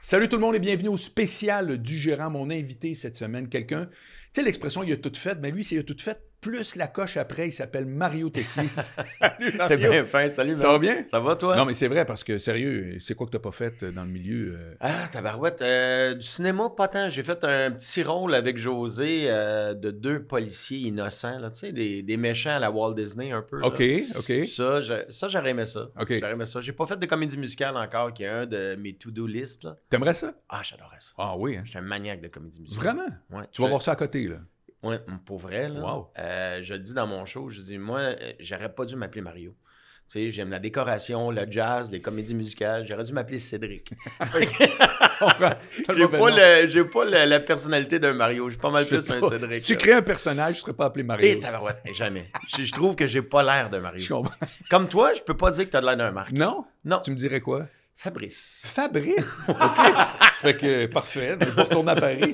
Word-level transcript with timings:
Salut 0.00 0.28
tout 0.28 0.36
le 0.36 0.42
monde 0.42 0.54
et 0.54 0.60
bienvenue 0.60 0.90
au 0.90 0.96
spécial 0.96 1.76
du 1.76 1.98
gérant. 1.98 2.30
Mon 2.30 2.50
invité 2.50 2.94
cette 2.94 3.16
semaine, 3.16 3.48
quelqu'un, 3.48 3.86
tu 3.86 3.96
sais 4.32 4.42
l'expression 4.44 4.84
il 4.84 4.92
a 4.92 4.96
tout 4.96 5.12
fait, 5.12 5.36
mais 5.40 5.50
lui, 5.50 5.64
c'est 5.64 5.74
il 5.74 5.80
a 5.80 5.82
tout 5.82 5.96
fait 5.98 6.22
plus 6.40 6.76
la 6.76 6.86
coche 6.86 7.16
après, 7.16 7.48
il 7.48 7.52
s'appelle 7.52 7.86
Mario 7.86 8.30
Tessier. 8.30 8.66
Salut 9.18 9.52
Mario. 9.56 9.76
T'es 9.76 9.76
bien 9.76 10.04
fin, 10.04 10.28
salut 10.28 10.56
Ça 10.56 10.68
va 10.68 10.78
bien? 10.78 11.04
Ça 11.06 11.20
va 11.20 11.36
toi? 11.36 11.56
Non 11.56 11.64
mais 11.64 11.74
c'est 11.74 11.88
vrai 11.88 12.04
parce 12.04 12.22
que 12.24 12.38
sérieux, 12.38 12.98
c'est 13.00 13.14
quoi 13.14 13.26
que 13.26 13.32
t'as 13.32 13.38
pas 13.38 13.52
fait 13.52 13.82
euh, 13.82 13.92
dans 13.92 14.04
le 14.04 14.10
milieu? 14.10 14.54
Euh? 14.56 14.74
Ah, 14.80 15.08
tabarouette, 15.10 15.60
euh, 15.62 16.14
du 16.14 16.26
cinéma 16.26 16.70
pas 16.70 16.88
tant. 16.88 17.08
J'ai 17.08 17.22
fait 17.22 17.42
un 17.44 17.72
petit 17.72 18.02
rôle 18.02 18.34
avec 18.34 18.56
José 18.56 19.24
euh, 19.26 19.74
de 19.74 19.90
deux 19.90 20.22
policiers 20.22 20.78
innocents, 20.78 21.38
là, 21.38 21.50
tu 21.50 21.58
sais, 21.58 21.72
des, 21.72 22.02
des, 22.02 22.16
méchants 22.16 22.50
à 22.50 22.58
la 22.58 22.70
Walt 22.70 22.94
Disney 22.94 23.32
un 23.32 23.42
peu. 23.42 23.60
OK, 23.62 23.82
OK. 24.16 24.46
Ça, 24.46 24.80
ça 25.10 25.28
j'aurais 25.28 25.50
aimé 25.50 25.66
ça. 25.66 25.88
OK. 25.98 26.18
J'aurais 26.18 26.32
aimé 26.32 26.44
ça. 26.44 26.60
J'ai 26.60 26.72
pas 26.72 26.86
fait 26.86 26.98
de 26.98 27.06
comédie 27.06 27.38
musicale 27.38 27.76
encore, 27.76 28.12
qui 28.12 28.22
est 28.22 28.28
un 28.28 28.46
de 28.46 28.76
mes 28.76 28.94
to-do 28.94 29.26
list. 29.26 29.68
T'aimerais 29.88 30.14
ça? 30.14 30.32
Ah, 30.48 30.60
j'adorais 30.62 31.00
ça. 31.00 31.10
Ah 31.18 31.36
oui, 31.36 31.56
hein? 31.56 31.62
J'étais 31.64 31.78
un 31.78 31.82
maniaque 31.82 32.20
de 32.20 32.28
comédie 32.28 32.60
musicale. 32.60 32.84
Vraiment? 32.84 33.08
Ouais. 33.30 33.44
Tu 33.50 33.62
vas 33.62 33.68
voir 33.68 33.82
ça 33.82 33.92
à 33.92 33.96
côté, 33.96 34.28
là? 34.28 34.36
Oui, 34.82 34.96
pour 35.26 35.38
vrai, 35.38 35.68
là, 35.68 35.80
wow. 35.80 36.10
euh, 36.18 36.60
je 36.62 36.74
le 36.74 36.80
dis 36.80 36.94
dans 36.94 37.06
mon 37.06 37.24
show, 37.24 37.48
je 37.48 37.60
dis, 37.60 37.78
moi, 37.78 38.14
j'aurais 38.38 38.72
pas 38.72 38.84
dû 38.84 38.96
m'appeler 38.96 39.22
Mario. 39.22 39.56
Tu 40.06 40.12
sais, 40.12 40.30
j'aime 40.30 40.48
la 40.48 40.58
décoration, 40.58 41.30
le 41.30 41.44
jazz, 41.50 41.90
les 41.92 42.00
comédies 42.00 42.34
musicales. 42.34 42.86
J'aurais 42.86 43.04
dû 43.04 43.12
m'appeler 43.12 43.38
Cédric. 43.38 43.90
j'ai 45.94 46.08
pas, 46.08 46.30
le, 46.30 46.66
j'ai 46.66 46.84
pas 46.84 47.04
le, 47.04 47.28
la 47.28 47.40
personnalité 47.40 47.98
d'un 47.98 48.14
Mario. 48.14 48.46
Je 48.46 48.54
suis 48.54 48.60
pas 48.60 48.70
mal 48.70 48.86
tu 48.86 48.96
plus 48.96 49.10
un 49.10 49.20
Cédric. 49.28 49.52
Si 49.52 49.62
tu 49.72 49.76
crées 49.76 49.92
un 49.92 50.00
personnage, 50.00 50.54
tu 50.54 50.60
serais 50.62 50.72
pas 50.72 50.86
appelé 50.86 51.04
Mario. 51.04 51.26
Et 51.26 51.38
tabarouette, 51.38 51.82
jamais. 51.92 52.24
je, 52.56 52.64
je, 52.64 52.72
trouve 52.72 52.96
que 52.96 53.06
j'ai 53.06 53.20
pas 53.20 53.42
l'air 53.42 53.68
de 53.68 53.78
Mario. 53.80 54.00
Je 54.00 54.08
comprends. 54.08 54.34
Comme 54.70 54.88
toi, 54.88 55.12
je 55.14 55.22
peux 55.22 55.36
pas 55.36 55.50
dire 55.50 55.66
que 55.66 55.70
t'as 55.70 55.82
de 55.82 55.86
l'air 55.86 55.98
d'un 55.98 56.12
Marc. 56.12 56.32
Non? 56.32 56.64
Non. 56.86 57.00
Tu 57.04 57.10
me 57.10 57.16
dirais 57.16 57.42
quoi? 57.42 57.66
Fabrice. 57.94 58.62
Fabrice? 58.64 59.42
OK. 59.48 59.56
ça 59.58 60.30
fait 60.32 60.56
que, 60.56 60.86
parfait. 60.86 61.36
Je 61.38 61.50
vais 61.50 61.62
retourner 61.62 61.90
à 61.90 61.96
Paris. 61.96 62.32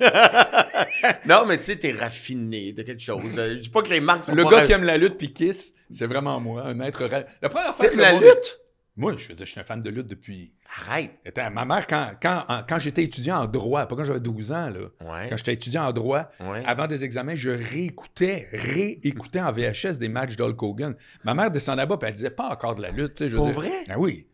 non, 1.29 1.45
mais 1.47 1.59
tu 1.59 1.65
sais, 1.65 1.77
t'es 1.77 1.93
raffiné, 1.93 2.75
t'as 2.75 2.85
quelque 2.85 3.03
chose. 3.03 3.23
Je 3.35 3.55
dis 3.55 3.69
pas 3.69 3.83
que 3.83 3.91
les 3.91 4.01
marques 4.01 4.25
sont 4.25 4.35
Le 4.35 4.43
pas 4.45 4.51
gars 4.51 4.57
raff... 4.59 4.67
qui 4.67 4.73
aime 4.73 4.85
la 4.85 4.99
lutte 4.99 5.17
puis 5.17 5.33
Kiss, 5.33 5.75
c'est 5.91 6.07
vraiment 6.07 6.41
moi, 6.41 6.65
un 6.67 6.81
être... 6.81 7.05
Ra... 7.05 7.25
La 7.43 7.49
première 7.49 7.75
fois 7.75 7.89
que 7.89 7.97
la 7.97 8.13
lutte? 8.13 8.61
Moi, 8.97 9.17
je 9.17 9.27
faisais, 9.27 9.45
je 9.45 9.51
suis 9.51 9.61
un 9.61 9.65
fan 9.65 9.83
de 9.83 9.91
lutte 9.91 10.07
depuis... 10.07 10.53
Arrête! 10.77 11.11
Attends, 11.27 11.51
ma 11.51 11.65
mère, 11.65 11.87
quand, 11.89 12.13
quand, 12.23 12.45
quand 12.69 12.79
j'étais 12.79 13.03
étudiant 13.03 13.39
en 13.39 13.47
droit, 13.47 13.87
pas 13.87 13.97
quand 13.97 14.05
j'avais 14.05 14.21
12 14.21 14.53
ans, 14.53 14.71
là, 14.71 14.81
ouais. 14.81 15.27
quand 15.29 15.37
j'étais 15.37 15.55
étudiant 15.55 15.85
en 15.85 15.93
droit, 15.93 16.31
ouais. 16.39 16.63
avant 16.65 16.87
des 16.87 17.03
examens, 17.03 17.35
je 17.35 17.51
réécoutais, 17.51 18.49
réécoutais 18.53 19.41
en 19.41 19.51
VHS 19.51 19.99
des 19.99 20.09
matchs 20.09 20.37
d'Hulk 20.37 20.63
Hogan. 20.63 20.95
Ma 21.25 21.35
mère 21.35 21.51
descendait 21.51 21.87
bas 21.87 21.99
et 22.03 22.05
elle 22.07 22.15
disait 22.15 22.31
pas 22.31 22.49
encore 22.49 22.77
de 22.77 22.83
la 22.83 22.91
lutte. 22.91 23.15
Tu 23.15 23.25
sais, 23.25 23.31
je 23.31 23.37
Pour 23.37 23.47
dire, 23.47 23.55
vrai? 23.55 23.73
Ah 23.89 23.99
oui. 23.99 24.29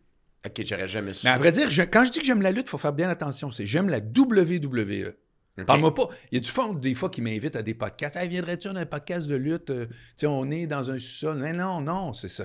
Ok, 0.47 0.63
j'aurais 0.65 0.89
jamais 0.89 1.15
su. 1.15 1.25
Mais 1.25 1.33
à 1.33 1.39
vrai 1.39 1.53
dire, 1.53 1.71
je, 1.71 1.83
quand 1.83 2.05
je 2.05 2.13
dis 2.13 2.21
que 2.21 2.27
j'aime 2.27 2.43
la 2.43 2.51
lutte, 2.51 2.67
il 2.67 2.71
faut 2.71 2.79
faire 2.79 2.93
bien 2.93 3.09
attention. 3.09 3.51
C'est 3.51 3.67
j'aime 3.67 3.89
la 3.89 3.99
WWE. 3.99 5.15
Okay. 5.61 5.67
Parle-moi 5.67 5.95
pas. 5.95 6.09
Il 6.31 6.37
y 6.37 6.39
a 6.39 6.41
du 6.41 6.51
fond 6.51 6.75
des 6.75 6.95
fois 6.95 7.11
qui 7.11 7.23
m'invitent 7.23 7.57
à 7.57 7.63
des 7.63 7.75
podcasts. 7.75 8.17
Hey, 8.17 8.29
viendrais-tu 8.29 8.69
dans 8.69 8.77
un 8.77 8.87
podcast 8.87 9.27
de 9.27 9.37
lutte? 9.37 9.71
Euh, 9.71 9.87
tu 9.87 9.95
sais, 10.19 10.27
on 10.27 10.51
est 10.51 10.67
dans 10.67 10.91
un 10.91 10.99
sous-sol. 10.99 11.39
Mais 11.39 11.53
non, 11.53 11.81
non, 11.81 12.13
c'est 12.13 12.29
ça. 12.29 12.45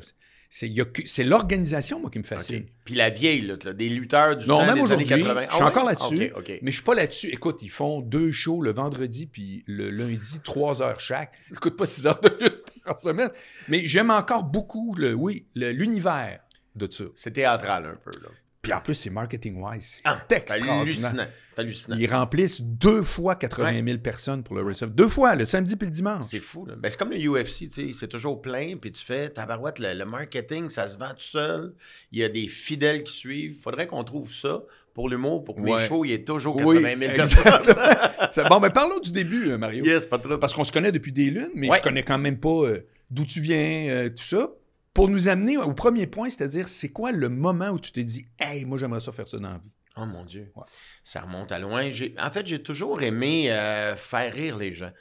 C'est 0.49 1.23
l'organisation, 1.23 1.99
moi, 1.99 2.09
qui 2.09 2.19
me 2.19 2.23
fascine. 2.23 2.57
Okay. 2.57 2.73
Puis 2.85 2.95
la 2.95 3.09
vieille 3.09 3.41
lutte, 3.41 3.65
là, 3.65 3.73
des 3.73 3.89
lutteurs 3.89 4.37
du 4.37 4.47
non, 4.47 4.59
temps 4.59 4.65
même 4.67 4.85
des 4.85 4.91
années 4.93 5.03
80. 5.03 5.47
Je 5.49 5.53
suis 5.53 5.63
ah, 5.63 5.67
encore 5.67 5.85
là-dessus, 5.85 6.31
okay, 6.33 6.59
mais 6.61 6.71
je 6.71 6.77
suis 6.77 6.85
pas 6.85 6.95
là-dessus. 6.95 7.27
Écoute, 7.27 7.61
ils 7.61 7.69
font 7.69 7.99
deux 7.99 8.31
shows 8.31 8.61
le 8.61 8.71
vendredi 8.71 9.25
puis 9.25 9.65
le 9.67 9.89
lundi, 9.89 10.39
trois 10.43 10.81
heures 10.81 10.99
chaque. 10.99 11.33
Ils 11.51 11.59
coûtent 11.59 11.75
pas 11.75 11.85
six 11.85 12.07
heures 12.07 12.21
de 12.21 12.29
lutte 12.41 12.63
par 12.85 12.97
semaine. 12.97 13.31
Mais 13.67 13.85
j'aime 13.85 14.11
encore 14.11 14.45
beaucoup, 14.45 14.95
le, 14.97 15.13
oui, 15.13 15.47
l'univers 15.55 16.39
de 16.75 16.89
ça. 16.89 17.03
C'est 17.15 17.31
théâtral 17.31 17.85
un 17.85 17.95
peu, 17.95 18.17
là. 18.21 18.29
Puis 18.61 18.73
en 18.73 18.81
plus, 18.81 18.95
c'est 18.95 19.11
marketing-wise. 19.11 20.01
Ah, 20.05 20.25
c'est 20.27 20.51
hallucinant. 20.51 21.27
Hallucinant. 21.59 21.95
Ils 21.99 22.11
remplissent 22.11 22.61
deux 22.61 23.03
fois 23.03 23.35
80 23.35 23.73
000 23.73 23.85
ouais. 23.85 23.97
personnes 23.97 24.43
pour 24.43 24.55
le 24.55 24.63
WrestleMania. 24.63 24.95
Deux 24.95 25.07
fois, 25.07 25.35
le 25.35 25.45
samedi 25.45 25.75
puis 25.75 25.87
le 25.87 25.93
dimanche. 25.93 26.25
C'est 26.29 26.39
fou. 26.39 26.65
Ben, 26.65 26.89
c'est 26.89 26.97
comme 26.97 27.11
le 27.11 27.17
UFC, 27.17 27.59
tu 27.59 27.71
sais, 27.71 27.91
c'est 27.91 28.07
toujours 28.07 28.41
plein, 28.41 28.75
puis 28.77 28.91
tu 28.91 29.03
fais, 29.03 29.29
tabarouette, 29.29 29.79
le, 29.79 29.93
le, 29.93 30.05
marketing, 30.05 30.69
ça 30.69 30.87
se 30.87 30.97
vend 30.97 31.09
tout 31.09 31.19
seul. 31.19 31.73
Il 32.11 32.19
y 32.19 32.23
a 32.23 32.29
des 32.29 32.47
fidèles 32.47 33.03
qui 33.03 33.13
suivent. 33.13 33.53
Il 33.55 33.61
faudrait 33.61 33.87
qu'on 33.87 34.03
trouve 34.03 34.31
ça 34.33 34.63
pour 34.93 35.09
l'humour, 35.09 35.43
pour 35.43 35.55
que 35.55 35.61
ouais. 35.61 35.81
mes 35.81 35.85
shows, 35.85 36.05
il 36.05 36.11
y 36.11 36.13
ait 36.13 36.23
toujours 36.23 36.55
80 36.57 36.81
000 36.81 36.95
oui, 36.99 37.07
personnes. 37.15 38.47
bon, 38.49 38.59
mais 38.59 38.69
parlons 38.69 38.99
du 38.99 39.11
début, 39.11 39.51
euh, 39.51 39.57
Mario. 39.57 39.83
Yes, 39.83 40.05
pas 40.05 40.19
trop. 40.19 40.37
Parce 40.37 40.53
qu'on 40.53 40.63
se 40.63 40.71
connaît 40.71 40.91
depuis 40.91 41.11
des 41.11 41.29
lunes, 41.29 41.51
mais 41.53 41.69
ouais. 41.69 41.77
je 41.77 41.83
connais 41.83 42.03
quand 42.03 42.17
même 42.17 42.39
pas 42.39 42.49
euh, 42.49 42.79
d'où 43.09 43.25
tu 43.25 43.41
viens, 43.41 43.87
euh, 43.89 44.09
tout 44.09 44.23
ça 44.23 44.49
pour 44.95 45.09
nous 45.09 45.27
amener 45.27 45.57
au 45.57 45.73
premier 45.73 46.07
point, 46.07 46.29
c'est-à-dire, 46.29 46.69
c'est 46.69 46.87
quoi 46.87 47.11
le 47.11 47.27
moment 47.27 47.67
où 47.71 47.79
tu 47.79 47.91
t'es 47.91 48.05
dit, 48.05 48.25
hey, 48.39 48.63
moi, 48.63 48.77
j'aimerais 48.77 49.01
ça 49.01 49.11
faire 49.11 49.27
ça 49.27 49.37
dans 49.37 49.49
la 49.49 49.57
vie? 49.57 49.69
Oh 49.97 50.05
mon 50.05 50.25
Dieu, 50.25 50.51
ouais. 50.55 50.63
ça 51.03 51.21
remonte 51.21 51.51
à 51.51 51.59
loin. 51.59 51.89
En 52.19 52.31
fait, 52.31 52.45
j'ai 52.45 52.61
toujours 52.61 53.01
aimé 53.01 53.51
euh, 53.51 53.95
faire 53.95 54.33
rire 54.33 54.57
les 54.57 54.73
gens, 54.73 54.91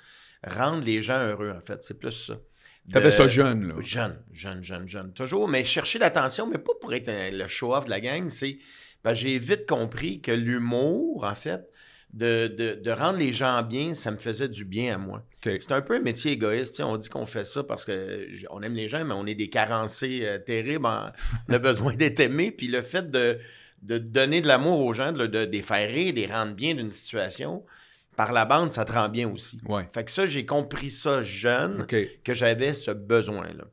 rendre 0.47 0.85
les 0.85 1.03
gens 1.03 1.19
heureux, 1.19 1.53
en 1.57 1.61
fait. 1.61 1.83
C'est 1.83 1.99
plus 1.99 2.13
ça. 2.13 2.39
T'avais 2.91 3.11
ça 3.11 3.27
jeune, 3.27 3.69
là. 3.69 3.75
Jeune, 3.81 4.19
jeune, 4.33 4.63
jeune, 4.63 4.87
jeune. 4.87 5.13
Toujours, 5.13 5.49
mais 5.49 5.65
chercher 5.65 5.99
l'attention, 5.99 6.47
mais 6.47 6.59
pas 6.59 6.73
pour 6.81 6.93
être 6.93 7.11
le 7.11 7.47
show-off 7.47 7.87
de 7.87 7.91
la 7.91 8.01
gang, 8.01 8.29
c'est. 8.29 8.59
Ben, 9.03 9.13
j'ai 9.13 9.39
vite 9.39 9.67
compris 9.67 10.21
que 10.23 10.31
l'humour, 10.31 11.25
en 11.25 11.35
fait, 11.35 11.69
de, 12.15 12.47
de, 12.47 12.75
de, 12.75 12.91
rendre 12.91 13.19
les 13.19 13.33
gens 13.33 13.63
bien, 13.63 13.93
ça 13.93 14.11
me 14.11 14.17
faisait 14.17 14.49
du 14.49 14.65
bien 14.65 14.95
à 14.95 14.99
moi. 14.99 15.27
Okay. 15.39 15.59
C'est 15.61 15.73
un 15.73 15.83
peu 15.83 15.97
un 15.97 16.01
métier 16.01 16.33
égoïste. 16.33 16.81
On 16.81 16.97
dit 16.97 17.09
qu'on 17.09 17.27
fait 17.27 17.45
ça 17.45 17.65
parce 17.65 17.85
qu'on 17.85 18.63
aime 18.63 18.75
les 18.75 18.89
gens, 18.89 19.05
mais 19.05 19.15
on 19.15 19.27
est 19.27 19.35
des 19.35 19.51
carencés 19.51 20.21
euh, 20.23 20.39
terribles. 20.39 20.87
En, 20.87 21.11
on 21.49 21.53
a 21.53 21.59
besoin 21.59 21.95
d'être 21.95 22.21
aimés. 22.21 22.51
Puis 22.53 22.69
le 22.69 22.83
fait 22.83 23.11
de, 23.11 23.39
de 23.85 23.99
donner 23.99 24.41
de 24.41 24.49
l'amour 24.49 24.81
aux 24.81 24.93
gens, 24.93 25.13
de, 25.13 25.27
de, 25.27 25.45
de, 25.45 25.51
les 25.51 25.63
faire 25.63 25.89
rire, 25.89 26.13
de 26.13 26.21
les 26.21 26.27
rendre 26.27 26.55
bien 26.55 26.75
d'une 26.75 26.91
situation, 26.91 27.65
par 28.17 28.33
la 28.33 28.45
bande, 28.45 28.73
ça 28.73 28.85
te 28.85 28.93
rend 28.93 29.09
bien 29.09 29.29
aussi. 29.29 29.61
Ouais. 29.67 29.87
Fait 29.93 30.05
que 30.05 30.11
ça, 30.11 30.27
j'ai 30.27 30.47
compris 30.47 30.91
ça 30.91 31.23
jeune, 31.23 31.83
okay. 31.83 32.21
que 32.25 32.33
j'avais 32.33 32.73
ce 32.73 32.91
besoin-là. 32.91 33.65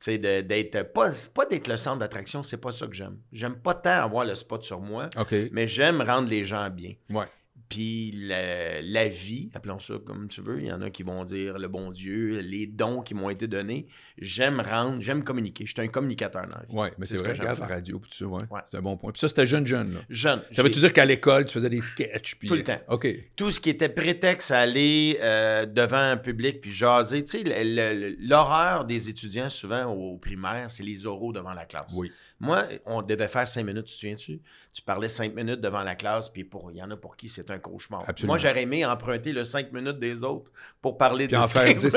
Tu 0.00 0.18
sais, 0.18 0.18
d'être 0.18 0.92
pas, 0.92 1.10
pas 1.32 1.46
d'être 1.46 1.68
le 1.68 1.76
centre 1.76 1.98
d'attraction, 1.98 2.42
c'est 2.42 2.56
pas 2.56 2.72
ça 2.72 2.86
que 2.86 2.94
j'aime. 2.94 3.18
J'aime 3.32 3.56
pas 3.56 3.74
tant 3.74 3.90
avoir 3.90 4.24
le 4.24 4.34
spot 4.34 4.64
sur 4.64 4.80
moi, 4.80 5.08
okay. 5.16 5.48
mais 5.52 5.66
j'aime 5.68 6.02
rendre 6.02 6.28
les 6.28 6.44
gens 6.44 6.68
bien. 6.70 6.94
Ouais. 7.08 7.26
Puis 7.72 8.12
la, 8.12 8.82
la, 8.82 9.08
vie, 9.08 9.48
appelons 9.54 9.78
ça 9.78 9.94
comme 10.04 10.28
tu 10.28 10.42
veux, 10.42 10.60
il 10.60 10.66
y 10.66 10.72
en 10.72 10.82
a 10.82 10.90
qui 10.90 11.04
vont 11.04 11.24
dire 11.24 11.58
le 11.58 11.68
bon 11.68 11.90
Dieu, 11.90 12.40
les 12.40 12.66
dons 12.66 13.00
qui 13.00 13.14
m'ont 13.14 13.30
été 13.30 13.46
donnés. 13.46 13.86
J'aime 14.18 14.60
rendre, 14.60 15.00
j'aime 15.00 15.24
communiquer. 15.24 15.64
Je 15.64 15.72
suis 15.72 15.80
un 15.80 15.88
communicateur 15.88 16.42
dans 16.42 16.58
la 16.58 16.64
vie. 16.64 16.74
Oui, 16.74 16.88
mais 16.98 17.06
c'est 17.06 17.16
vrai, 17.16 17.32
regarde 17.32 17.58
la 17.60 17.66
radio, 17.66 17.98
puis 17.98 18.10
ça, 18.12 18.26
ouais. 18.26 18.40
ouais. 18.50 18.60
c'est 18.66 18.76
un 18.76 18.82
bon 18.82 18.98
point. 18.98 19.10
Puis 19.12 19.20
ça, 19.20 19.28
c'était 19.28 19.46
jeune, 19.46 19.66
jeune. 19.66 19.94
Là. 19.94 20.00
Jeune. 20.10 20.42
Ça 20.52 20.62
veut-tu 20.62 20.80
dire 20.80 20.92
qu'à 20.92 21.06
l'école, 21.06 21.46
tu 21.46 21.54
faisais 21.54 21.70
des 21.70 21.80
sketchs? 21.80 22.34
Puis... 22.34 22.48
Tout 22.48 22.56
le 22.56 22.62
temps. 22.62 22.80
OK. 22.88 23.08
Tout 23.36 23.50
ce 23.50 23.58
qui 23.58 23.70
était 23.70 23.88
prétexte 23.88 24.50
à 24.50 24.58
aller 24.58 25.18
euh, 25.22 25.64
devant 25.64 25.96
un 25.96 26.18
public 26.18 26.60
puis 26.60 26.72
jaser. 26.72 27.24
Tu 27.24 27.42
sais, 27.42 28.14
l'horreur 28.20 28.84
des 28.84 29.08
étudiants, 29.08 29.48
souvent 29.48 29.86
au 29.86 30.18
primaire, 30.18 30.70
c'est 30.70 30.82
les 30.82 31.06
oraux 31.06 31.32
devant 31.32 31.54
la 31.54 31.64
classe. 31.64 31.94
Oui. 31.96 32.12
Moi, 32.42 32.64
on 32.86 33.02
devait 33.02 33.28
faire 33.28 33.46
cinq 33.46 33.64
minutes, 33.64 33.84
tu 33.84 33.94
te 33.94 33.98
souviens-tu? 34.00 34.40
Tu 34.72 34.82
parlais 34.82 35.08
cinq 35.08 35.32
minutes 35.32 35.60
devant 35.60 35.84
la 35.84 35.94
classe, 35.94 36.28
puis 36.28 36.42
pour 36.42 36.72
il 36.72 36.78
y 36.78 36.82
en 36.82 36.90
a 36.90 36.96
pour 36.96 37.16
qui 37.16 37.28
c'est 37.28 37.48
un 37.52 37.60
cauchemar. 37.60 38.02
Absolument. 38.08 38.32
Moi, 38.32 38.38
j'aurais 38.38 38.62
aimé 38.62 38.84
emprunter 38.84 39.32
le 39.32 39.44
cinq 39.44 39.72
minutes 39.72 40.00
des 40.00 40.24
autres 40.24 40.50
pour 40.80 40.98
parler 40.98 41.28
de 41.28 41.36
en 41.36 41.46
faire 41.46 41.72
10 41.72 41.96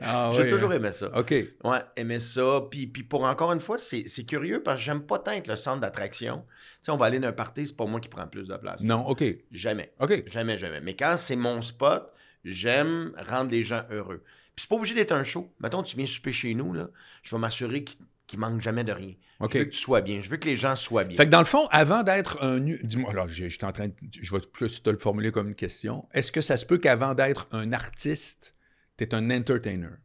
ah, 0.00 0.32
J'ai 0.34 0.42
oui, 0.42 0.48
toujours 0.48 0.72
hein. 0.72 0.74
aimé 0.74 0.90
ça. 0.90 1.08
OK. 1.16 1.30
Ouais, 1.30 1.78
aimé 1.94 2.18
ça. 2.18 2.62
Puis, 2.68 2.88
puis 2.88 3.04
pour 3.04 3.22
encore 3.22 3.52
une 3.52 3.60
fois, 3.60 3.78
c'est 3.78 4.26
curieux 4.26 4.60
parce 4.60 4.80
que 4.80 4.86
j'aime 4.86 5.02
pas 5.02 5.20
tant 5.20 5.30
être 5.30 5.46
le 5.46 5.54
centre 5.54 5.80
d'attraction. 5.80 6.44
Tu 6.48 6.86
sais, 6.86 6.90
on 6.90 6.96
va 6.96 7.06
aller 7.06 7.20
dans 7.20 7.28
un 7.28 7.32
party, 7.32 7.68
c'est 7.68 7.76
pas 7.76 7.86
moi 7.86 8.00
qui 8.00 8.08
prends 8.08 8.26
plus 8.26 8.48
de 8.48 8.56
place. 8.56 8.82
Non, 8.82 9.06
OK. 9.06 9.22
Jamais. 9.52 9.92
OK. 10.00 10.24
Jamais, 10.26 10.58
jamais. 10.58 10.80
Mais 10.80 10.96
quand 10.96 11.14
c'est 11.16 11.36
mon 11.36 11.62
spot, 11.62 12.12
j'aime 12.44 13.12
rendre 13.28 13.52
les 13.52 13.62
gens 13.62 13.84
heureux. 13.92 14.24
Puis 14.56 14.64
c'est 14.64 14.68
pas 14.68 14.74
obligé 14.74 14.96
d'être 14.96 15.12
un 15.12 15.22
show. 15.22 15.52
Mettons, 15.60 15.84
tu 15.84 15.96
viens 15.96 16.06
souper 16.06 16.32
chez 16.32 16.54
nous, 16.54 16.72
là, 16.72 16.88
je 17.22 17.30
vais 17.32 17.40
m'assurer 17.40 17.84
qu'il 17.84 17.98
qui 18.26 18.36
manque 18.36 18.60
jamais 18.60 18.84
de 18.84 18.92
rien. 18.92 19.14
Okay. 19.40 19.58
Je 19.58 19.58
veux 19.58 19.64
que 19.66 19.74
tu 19.74 19.80
sois 19.80 20.00
bien. 20.00 20.20
Je 20.20 20.30
veux 20.30 20.36
que 20.36 20.48
les 20.48 20.56
gens 20.56 20.76
soient 20.76 21.04
bien. 21.04 21.16
Fait 21.16 21.26
que 21.26 21.30
dans 21.30 21.40
le 21.40 21.44
fond, 21.44 21.66
avant 21.70 22.02
d'être 22.02 22.42
un... 22.42 22.58
Dis-moi, 22.58 23.10
alors, 23.10 23.28
j'étais 23.28 23.64
en 23.64 23.72
train 23.72 23.88
de... 23.88 23.94
Je 24.10 24.34
vais 24.34 24.40
plus 24.52 24.82
te 24.82 24.90
le 24.90 24.96
formuler 24.96 25.30
comme 25.32 25.48
une 25.48 25.54
question. 25.54 26.08
Est-ce 26.12 26.32
que 26.32 26.40
ça 26.40 26.56
se 26.56 26.64
peut 26.64 26.78
qu'avant 26.78 27.14
d'être 27.14 27.48
un 27.52 27.72
artiste, 27.72 28.54
tu 28.96 29.04
es 29.04 29.14
un 29.14 29.30
entertainer? 29.30 29.96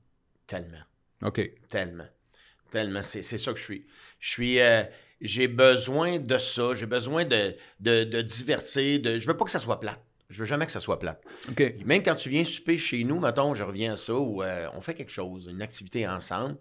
Tellement. 0.48 0.84
OK. 1.22 1.50
Tellement. 1.70 2.08
Tellement. 2.72 3.04
C'est 3.04 3.22
ça 3.22 3.54
que 3.54 3.60
je 3.60 3.64
suis. 3.64 3.86
Je 4.20 4.30
suis... 4.30 4.60
Euh, 4.60 4.84
j'ai 5.22 5.48
besoin 5.48 6.18
de 6.18 6.38
ça. 6.38 6.74
J'ai 6.74 6.86
besoin 6.86 7.26
de, 7.26 7.56
de, 7.80 8.04
de 8.04 8.22
divertir. 8.22 9.02
De... 9.02 9.20
Je 9.20 9.28
veux 9.28 9.38
pas 9.38 9.46
que 9.46 9.52
ça 9.52 9.60
soit 9.60 9.80
plate. 9.80 10.02
Je 10.30 10.40
veux 10.40 10.46
jamais 10.46 10.66
que 10.66 10.72
ça 10.72 10.80
soit 10.80 11.00
plate. 11.00 11.24
OK. 11.50 11.76
Même 11.86 12.04
quand 12.04 12.16
tu 12.16 12.30
viens 12.30 12.44
souper 12.44 12.78
chez 12.78 13.04
nous, 13.04 13.20
mettons, 13.20 13.54
je 13.54 13.64
reviens 13.64 13.94
à 13.94 13.96
ça, 13.96 14.14
où 14.14 14.44
euh, 14.44 14.68
on 14.76 14.82
fait 14.82 14.94
quelque 14.94 15.12
chose, 15.12 15.50
une 15.52 15.62
activité 15.62 16.08
ensemble, 16.08 16.58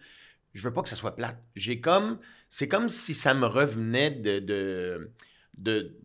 je 0.55 0.63
veux 0.63 0.73
pas 0.73 0.83
que 0.83 0.89
ça 0.89 0.97
soit 0.97 1.15
plate. 1.17 1.39
J'ai 1.57 1.81
comme. 1.81 2.19
C'est 2.51 2.69
comme 2.69 2.89
si 2.89 3.15
ça 3.15 3.35
me 3.35 3.47
revenait 3.47 4.11
de. 4.11 4.39
de, 4.41 5.11
de 5.57 5.97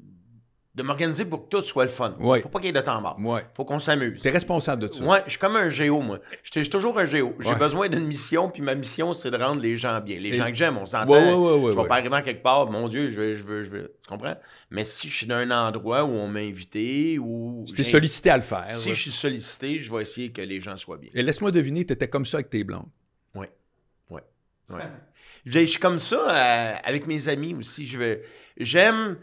de 0.76 0.82
m'organiser 0.82 1.26
pour 1.26 1.44
que 1.44 1.50
tout 1.50 1.62
soit 1.62 1.84
le 1.84 1.90
fun. 1.92 2.16
Ouais. 2.20 2.42
Faut 2.42 2.50
pas 2.50 2.58
qu'il 2.58 2.66
y 2.66 2.70
ait 2.70 2.74
de 2.74 2.80
temps 2.84 3.00
mort. 3.00 3.16
Ouais. 3.20 3.46
Faut 3.56 3.64
qu'on 3.64 3.78
s'amuse. 3.78 4.24
T'es 4.24 4.32
responsable 4.32 4.88
de 4.90 4.92
ça. 4.92 5.04
Ouais, 5.04 5.22
je 5.26 5.30
suis 5.30 5.40
comme 5.40 5.56
un 5.56 5.70
géo, 5.70 6.02
moi. 6.02 6.18
Je 6.42 6.50
suis 6.52 6.68
toujours 6.68 6.98
un 6.98 7.06
géo. 7.06 7.36
J'ai 7.42 7.50
Ouais. 7.50 7.56
besoin 7.60 7.90
d'une 7.90 8.08
mission, 8.08 8.50
puis 8.50 8.64
ma 8.64 8.74
mission, 8.74 9.14
c'est 9.14 9.30
de 9.30 9.38
rendre 9.38 9.62
les 9.62 9.78
gens 9.78 10.02
bien. 10.02 10.18
Les 10.18 10.30
Et- 10.30 10.34
gens 10.34 10.48
que 10.48 10.56
j'aime, 10.56 10.76
on 10.80 10.88
s'entend. 10.88 11.12
Ouais, 11.12 11.20
ouais, 11.20 11.32
ouais, 11.36 11.60
ouais, 11.66 11.74
je 11.74 11.80
vais 11.80 11.88
pas 11.88 11.98
arriver 11.98 12.16
à 12.16 12.24
quelque 12.24 12.42
part, 12.42 12.72
mon 12.72 12.88
Dieu, 12.90 13.08
je 13.10 13.22
veux, 13.22 13.34
je 13.38 13.44
veux, 13.44 13.62
je 13.62 13.70
veux. 13.70 13.96
Tu 14.02 14.08
comprends? 14.10 14.34
Mais 14.72 14.84
si 14.84 15.12
je 15.12 15.16
suis 15.16 15.28
dans 15.28 15.36
un 15.36 15.52
endroit 15.52 16.06
où 16.06 16.10
on 16.10 16.28
m'a 16.28 16.40
invité, 16.40 17.20
ou. 17.20 17.64
Si 17.68 17.76
t'es 17.76 17.84
sollicité 17.84 18.32
à 18.32 18.38
le 18.38 18.42
faire. 18.44 18.66
Si 18.72 18.90
je 18.90 19.00
suis 19.00 19.12
sollicité, 19.12 19.78
je 19.78 19.94
vais 19.94 20.02
essayer 20.02 20.32
que 20.32 20.42
les 20.42 20.60
gens 20.60 20.76
soient 20.78 20.98
bien. 20.98 21.12
Et 21.14 21.22
laisse-moi 21.22 21.52
deviner, 21.52 21.86
t'étais 21.86 22.08
comme 22.08 22.26
ça 22.26 22.38
avec 22.38 22.50
tes 22.50 22.64
blondes. 22.64 22.88
Ouais. 24.70 24.84
Je 25.46 25.60
je 25.60 25.66
suis 25.66 25.80
comme 25.80 26.00
ça 26.00 26.16
euh, 26.30 26.76
avec 26.86 27.06
mes 27.06 27.28
amis 27.28 27.54
aussi. 27.54 27.86
Je 27.86 27.98
veux, 28.00 28.22
j'aime. 28.58 29.18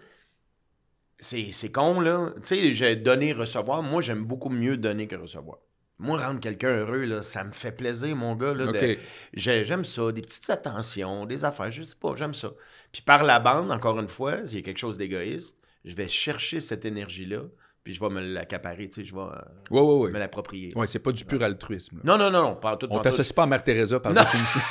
C'est, 1.19 1.53
c'est 1.53 1.71
con, 1.71 2.01
là. 2.01 2.31
Tu 2.43 2.57
sais, 2.57 2.75
j'ai 2.75 2.97
donner, 2.97 3.33
recevoir. 3.33 3.83
Moi, 3.83 4.01
j'aime 4.01 4.25
beaucoup 4.25 4.49
mieux 4.51 4.77
donner 4.77 5.07
que 5.07 5.17
recevoir. 5.17 5.59
Moi, 5.99 6.19
rendre 6.25 6.41
quelqu'un 6.41 6.77
heureux, 6.79 7.05
là, 7.05 7.23
ça 7.23 7.45
me 7.45 7.53
fait 7.53 7.73
plaisir, 7.73 8.17
mon 8.17 8.35
gars. 8.35 8.55
Là, 8.55 8.67
de- 8.73 8.93
OK. 8.95 8.99
j'ai- 9.35 9.65
j'aime 9.67 9.85
ça, 9.85 10.13
des 10.13 10.23
petites 10.23 10.49
attentions, 10.49 11.27
des 11.27 11.45
affaires, 11.45 11.71
je 11.71 11.83
sais 11.83 11.97
pas, 12.01 12.15
j'aime 12.17 12.33
ça. 12.33 12.53
Puis 12.91 13.03
par 13.03 13.23
la 13.23 13.39
bande, 13.39 13.71
encore 13.71 13.99
une 14.01 14.09
fois, 14.09 14.47
s'il 14.47 14.59
y 14.59 14.63
a 14.63 14.65
quelque 14.65 14.79
chose 14.79 14.97
d'égoïste, 14.97 15.59
je 15.85 15.95
vais 15.95 16.09
chercher 16.09 16.61
cette 16.61 16.87
énergie-là, 16.87 17.43
puis 17.85 17.95
je 17.95 18.01
vais 18.01 18.09
me 18.11 18.21
l'accaparer, 18.21 18.89
tu 18.89 19.01
sais, 19.01 19.05
je 19.09 19.15
vais 19.15 19.21
euh, 19.23 19.31
Ouais, 19.71 19.81
ouais, 19.81 19.95
ouais. 20.07 20.11
me 20.11 20.19
l'approprier. 20.19 20.73
Ouais, 20.77 20.87
c'est 20.87 20.99
pas 20.99 21.13
du 21.13 21.25
pur 21.25 21.43
altruisme. 21.43 21.97
là. 21.97 22.03
Non, 22.05 22.19
non, 22.19 22.31
non, 22.31 22.43
non, 22.43 22.55
pas 22.57 22.77
tout. 22.77 22.87
On 22.91 22.99
t'associe 22.99 23.33
pas 23.33 23.45
à 23.45 23.47
Mère 23.47 23.63
Teresa 23.65 23.99
par 24.01 24.13
définition. 24.13 24.61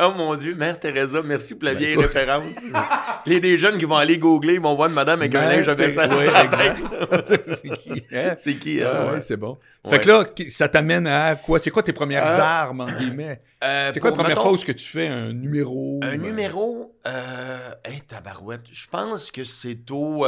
Oh 0.00 0.12
mon 0.16 0.34
Dieu, 0.34 0.56
Mère 0.56 0.78
Teresa, 0.80 1.22
merci 1.22 1.54
pour 1.54 1.64
la 1.66 1.72
Ben, 1.72 1.78
vieille 1.78 1.92
écoute. 1.92 2.06
référence. 2.06 2.56
Il 3.26 3.32
y 3.32 3.36
a 3.36 3.40
des 3.40 3.56
jeunes 3.56 3.78
qui 3.78 3.84
vont 3.84 3.96
aller 3.96 4.18
googler, 4.18 4.54
ils 4.54 4.60
vont 4.60 4.74
voir 4.74 4.88
une 4.88 4.94
madame 4.94 5.20
avec 5.20 5.32
un 5.36 5.40
Mère 5.40 5.50
linge 5.50 5.68
ouais, 5.68 5.74
la 5.76 6.46
tête. 6.48 6.76
exact. 7.22 7.44
c'est 7.54 7.70
qui? 7.70 8.04
hein? 8.12 8.34
C'est 8.36 8.56
qui, 8.56 8.82
Ah, 8.82 8.86
euh, 8.86 9.12
ouais, 9.12 9.20
c'est 9.20 9.36
bon. 9.36 9.56
Ça 9.84 9.90
Ouais. 9.90 9.96
Fait 9.98 10.02
que 10.04 10.08
là, 10.08 10.24
ça 10.50 10.68
t'amène 10.68 11.06
à 11.06 11.36
quoi? 11.36 11.60
C'est 11.60 11.70
quoi 11.70 11.84
tes 11.84 11.92
premières 11.92 12.26
Euh, 12.26 12.40
armes, 12.40 12.80
en 12.80 12.86
guillemets? 12.86 13.40
Euh, 13.62 13.90
C'est 13.94 14.00
quoi 14.00 14.10
la 14.10 14.16
première 14.16 14.36
mettons, 14.36 14.50
chose 14.50 14.64
que 14.64 14.72
tu 14.72 14.84
fais? 14.88 15.06
Un 15.06 15.32
numéro? 15.32 16.00
Un 16.02 16.08
euh, 16.08 16.16
numéro, 16.16 16.96
euh, 17.06 17.70
hey, 17.84 18.00
tabarouette, 18.00 18.62
je 18.72 18.86
pense 18.88 19.30
que 19.30 19.44
c'est 19.44 19.88
au... 19.92 20.26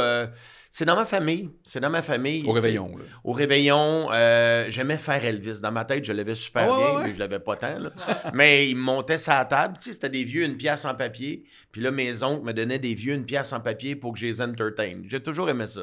c'est 0.73 0.85
dans 0.85 0.95
ma 0.95 1.03
famille. 1.03 1.49
C'est 1.63 1.81
dans 1.81 1.89
ma 1.89 2.01
famille. 2.01 2.45
Au 2.47 2.53
réveillon, 2.53 2.95
là. 2.95 3.03
Au 3.25 3.33
réveillon, 3.33 4.07
euh, 4.13 4.67
j'aimais 4.69 4.97
faire 4.97 5.23
Elvis. 5.25 5.59
Dans 5.61 5.71
ma 5.73 5.83
tête, 5.83 6.05
je 6.05 6.13
l'avais 6.13 6.33
super 6.33 6.65
bien, 6.65 6.75
ouais, 6.77 6.95
ouais. 6.95 7.03
mais 7.07 7.13
je 7.13 7.19
l'avais 7.19 7.39
pas 7.39 7.57
tant. 7.57 7.77
là. 7.77 7.91
mais 8.33 8.69
il 8.69 8.77
me 8.77 8.81
montait 8.81 9.17
sa 9.17 9.43
table. 9.43 9.75
Tu 9.81 9.89
sais, 9.89 9.93
c'était 9.95 10.09
des 10.09 10.23
vieux 10.23 10.43
une 10.45 10.55
pièce 10.55 10.85
en 10.85 10.95
papier. 10.95 11.43
Puis 11.73 11.81
là, 11.81 11.91
mes 11.91 12.23
oncles 12.23 12.45
me 12.45 12.53
donnaient 12.53 12.79
des 12.79 12.95
vieux 12.95 13.13
une 13.13 13.25
pièce 13.25 13.51
en 13.51 13.59
papier 13.59 13.97
pour 13.97 14.13
que 14.13 14.19
je 14.19 14.25
les 14.27 14.41
entertain. 14.41 15.01
J'ai 15.09 15.21
toujours 15.21 15.49
aimé 15.49 15.67
ça. 15.67 15.81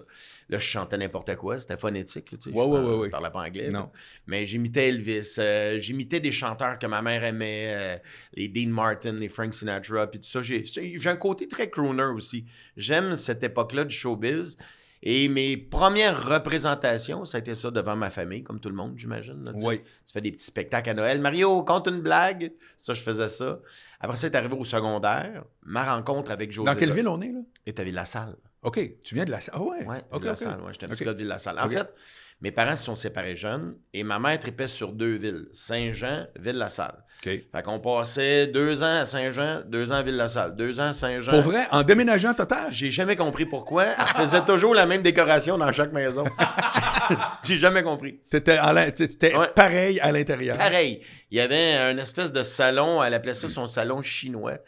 Là, 0.49 0.56
je 0.58 0.64
chantais 0.67 0.96
n'importe 0.96 1.37
quoi. 1.37 1.58
C'était 1.61 1.76
phonétique. 1.76 2.32
là, 2.32 2.38
tu 2.43 2.50
sais. 2.50 2.56
Ouais, 2.56 2.64
je 2.79 2.96
ouais, 2.96 3.11
parlais 3.11 3.31
pas 3.31 3.41
anglais. 3.41 3.70
là. 3.70 3.81
Non. 3.81 3.91
Mais 4.26 4.46
j'imitais 4.46 4.88
Elvis. 4.88 5.34
euh, 5.38 5.79
j'imitais 5.79 6.20
des 6.20 6.32
chanteurs 6.32 6.79
que 6.79 6.87
ma 6.87 7.02
mère 7.02 7.25
aimait. 7.25 7.67
euh, 7.76 7.96
les 8.34 8.49
Dean 8.49 8.70
Martin, 8.70 9.12
les 9.12 9.29
Frank 9.29 9.52
Sinatra, 9.52 10.06
puis 10.06 10.19
tout 10.20 10.26
ça. 10.26 10.41
J'ai, 10.41 10.64
j'ai 10.64 11.11
un 11.11 11.17
côté 11.17 11.46
très 11.46 11.69
crooner 11.69 12.05
aussi. 12.05 12.46
J'aime 12.76 13.17
cette 13.17 13.43
époque-là 13.43 13.84
du 13.84 13.94
showbiz. 13.94 14.56
Et 15.02 15.28
mes 15.28 15.56
premières 15.56 16.28
représentations, 16.28 17.24
ça 17.24 17.38
a 17.38 17.40
été 17.40 17.54
ça 17.54 17.70
devant 17.70 17.94
ma 17.94 18.10
famille, 18.10 18.42
comme 18.42 18.58
tout 18.58 18.68
le 18.68 18.74
monde, 18.74 18.94
j'imagine. 18.96 19.44
là. 19.44 19.52
Oui. 19.62 19.78
Tu 20.06 20.12
fais 20.12 20.20
des 20.20 20.32
petits 20.32 20.46
spectacles 20.46 20.90
à 20.90 20.94
Noël. 20.94 21.20
Mario, 21.20 21.62
compte 21.62 21.86
une 21.86 22.00
blague. 22.00 22.52
Ça, 22.76 22.94
je 22.94 23.02
faisais 23.02 23.28
ça. 23.28 23.60
Après 24.00 24.16
ça, 24.16 24.26
est 24.26 24.34
arrivé 24.34 24.56
au 24.56 24.64
secondaire. 24.64 25.44
Ma 25.62 25.94
rencontre 25.94 26.30
avec 26.30 26.52
José. 26.52 26.66
Dans 26.70 26.76
quelle 26.76 26.92
ville 26.92 27.08
on 27.08 27.20
est, 27.20 27.32
là? 27.32 27.40
est 27.66 27.78
à 27.78 27.84
Ville-la-Salle. 27.84 28.36
OK. 28.62 28.80
Tu 29.04 29.14
viens 29.14 29.24
de 29.24 29.30
la... 29.30 29.38
Ah 29.52 29.62
ouais? 29.62 29.84
Ouais, 29.86 29.98
OK, 30.10 30.16
OK. 30.16 30.20
Ville-la-Salle. 30.22 30.60
Ouais, 30.62 30.72
j'étais 30.72 30.86
un 30.86 30.88
petit 30.88 31.02
OK. 31.02 31.06
gars 31.06 31.12
de 31.14 31.18
Ville-la-Salle. 31.18 31.58
En 31.60 31.68
fait, 31.70 31.94
mes 32.40 32.52
parents 32.52 32.76
se 32.76 32.85
sont 32.85 32.94
séparés 32.94 33.35
jeunes 33.37 33.75
et 33.93 34.05
ma 34.05 34.19
mère 34.19 34.38
tripait 34.38 34.69
sur 34.69 34.93
deux 34.93 35.17
villes, 35.17 35.46
Saint-Jean, 35.52 36.26
Ville-la-Salle. 36.38 36.94
OK. 37.20 37.25
Fait 37.52 37.62
qu'on 37.64 37.81
passait 37.81 38.46
deux 38.46 38.81
ans 38.85 39.00
à 39.00 39.05
Saint-Jean, 39.05 39.62
deux 39.67 39.90
ans 39.90 39.96
à 39.96 40.02
Ville-la-Salle, 40.02 40.55
deux 40.55 40.79
ans 40.79 40.90
à 40.90 40.93
Saint-Jean. 40.93 41.32
Pour 41.32 41.40
vrai, 41.40 41.62
en 41.73 41.82
déménageant 41.82 42.35
total? 42.35 42.69
J'ai 42.73 42.90
jamais 42.90 43.17
compris 43.17 43.44
pourquoi. 43.44 43.87
Elle 43.87 44.06
faisait 44.23 44.44
toujours 44.44 44.73
la 44.75 44.87
même 44.87 45.02
décoration 45.02 45.58
dans 45.58 45.73
chaque 45.73 45.93
maison. 45.93 46.23
J'ai 47.44 47.56
jamais 47.56 47.82
compris. 47.82 48.20
T'étais, 48.31 48.58
Ouais. 48.61 49.49
pareil 49.55 49.99
à 50.00 50.12
l'intérieur. 50.12 50.56
Pareil, 50.56 51.00
il 51.31 51.38
y 51.38 51.41
avait 51.41 51.73
un 51.75 51.96
espèce 51.99 52.32
de 52.32 52.43
salon, 52.43 53.02
elle 53.02 53.14
appelait 53.14 53.34
ça 53.34 53.49
son 53.49 53.67
salon 53.67 54.02
chinois, 54.02 54.58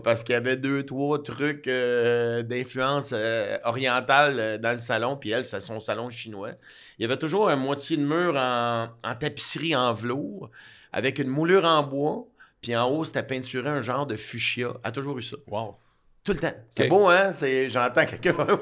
parce 0.00 0.22
qu'il 0.22 0.32
y 0.32 0.36
avait 0.36 0.56
deux, 0.56 0.84
trois 0.84 1.22
trucs 1.22 1.68
euh, 1.68 2.42
d'influence 2.42 3.10
euh, 3.12 3.58
orientale 3.64 4.38
euh, 4.38 4.58
dans 4.58 4.72
le 4.72 4.78
salon, 4.78 5.16
puis 5.16 5.30
elle, 5.30 5.44
c'est 5.44 5.60
son 5.60 5.80
salon 5.80 6.08
chinois. 6.10 6.52
Il 6.98 7.02
y 7.02 7.04
avait 7.04 7.18
toujours 7.18 7.48
un 7.48 7.56
moitié 7.56 7.96
de 7.96 8.04
mur 8.04 8.36
en, 8.36 8.88
en 9.02 9.14
tapisserie 9.14 9.76
en 9.76 9.92
velours, 9.92 10.50
avec 10.92 11.18
une 11.18 11.28
moulure 11.28 11.64
en 11.64 11.82
bois, 11.82 12.26
puis 12.60 12.76
en 12.76 12.88
haut, 12.88 13.04
c'était 13.04 13.22
peinturé 13.22 13.68
un 13.68 13.80
genre 13.80 14.06
de 14.06 14.16
fuchsia. 14.16 14.68
Elle 14.82 14.88
a 14.88 14.92
toujours 14.92 15.18
eu 15.18 15.22
ça. 15.22 15.36
Wow. 15.48 15.76
Tout 16.24 16.32
le 16.32 16.38
temps. 16.38 16.54
C'est 16.70 16.86
beau, 16.86 17.08
hein? 17.08 17.32
J'entends 17.66 18.06
quelqu'un. 18.06 18.36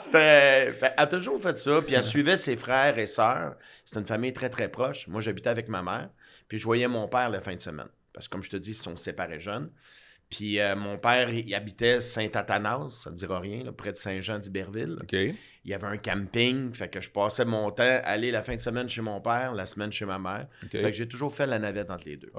C'était... 0.00 0.76
Elle 0.80 0.92
a 0.96 1.06
toujours 1.06 1.40
fait 1.40 1.56
ça, 1.56 1.80
puis 1.80 1.94
elle 1.94 2.02
suivait 2.02 2.36
ses 2.36 2.56
frères 2.56 2.98
et 2.98 3.06
sœurs. 3.06 3.54
C'était 3.84 4.00
une 4.00 4.06
famille 4.06 4.32
très, 4.32 4.48
très 4.48 4.68
proche. 4.68 5.06
Moi, 5.06 5.20
j'habitais 5.20 5.50
avec 5.50 5.68
ma 5.68 5.82
mère, 5.82 6.08
puis 6.48 6.58
je 6.58 6.64
voyais 6.64 6.88
mon 6.88 7.06
père 7.06 7.30
la 7.30 7.40
fin 7.40 7.54
de 7.54 7.60
semaine. 7.60 7.86
Parce 8.14 8.28
que, 8.28 8.32
comme 8.32 8.44
je 8.44 8.50
te 8.50 8.56
dis, 8.56 8.70
ils 8.70 8.74
sont 8.74 8.96
séparés 8.96 9.40
jeunes. 9.40 9.70
Puis 10.30 10.58
euh, 10.58 10.74
mon 10.74 10.98
père, 10.98 11.28
il 11.30 11.54
habitait 11.54 12.00
Saint-Athanas, 12.00 13.02
ça 13.04 13.10
ne 13.10 13.14
dira 13.14 13.40
rien, 13.40 13.62
là, 13.62 13.72
près 13.72 13.92
de 13.92 13.96
Saint-Jean-d'Iberville. 13.96 14.96
Il 15.64 15.70
y 15.70 15.74
avait 15.74 15.86
un 15.86 15.96
camping, 15.96 16.72
fait 16.72 16.88
que 16.88 17.00
je 17.00 17.10
passais 17.10 17.44
mon 17.44 17.70
temps 17.70 17.82
à 17.82 18.08
aller 18.08 18.30
la 18.30 18.42
fin 18.42 18.54
de 18.54 18.60
semaine 18.60 18.88
chez 18.88 19.02
mon 19.02 19.20
père, 19.20 19.54
la 19.54 19.66
semaine 19.66 19.92
chez 19.92 20.06
ma 20.06 20.18
mère. 20.18 20.48
OK. 20.64 20.70
Fait 20.70 20.90
que 20.90 20.92
j'ai 20.92 21.06
toujours 21.06 21.32
fait 21.34 21.46
la 21.46 21.58
navette 21.58 21.90
entre 21.90 22.06
les 22.06 22.16
deux. 22.16 22.32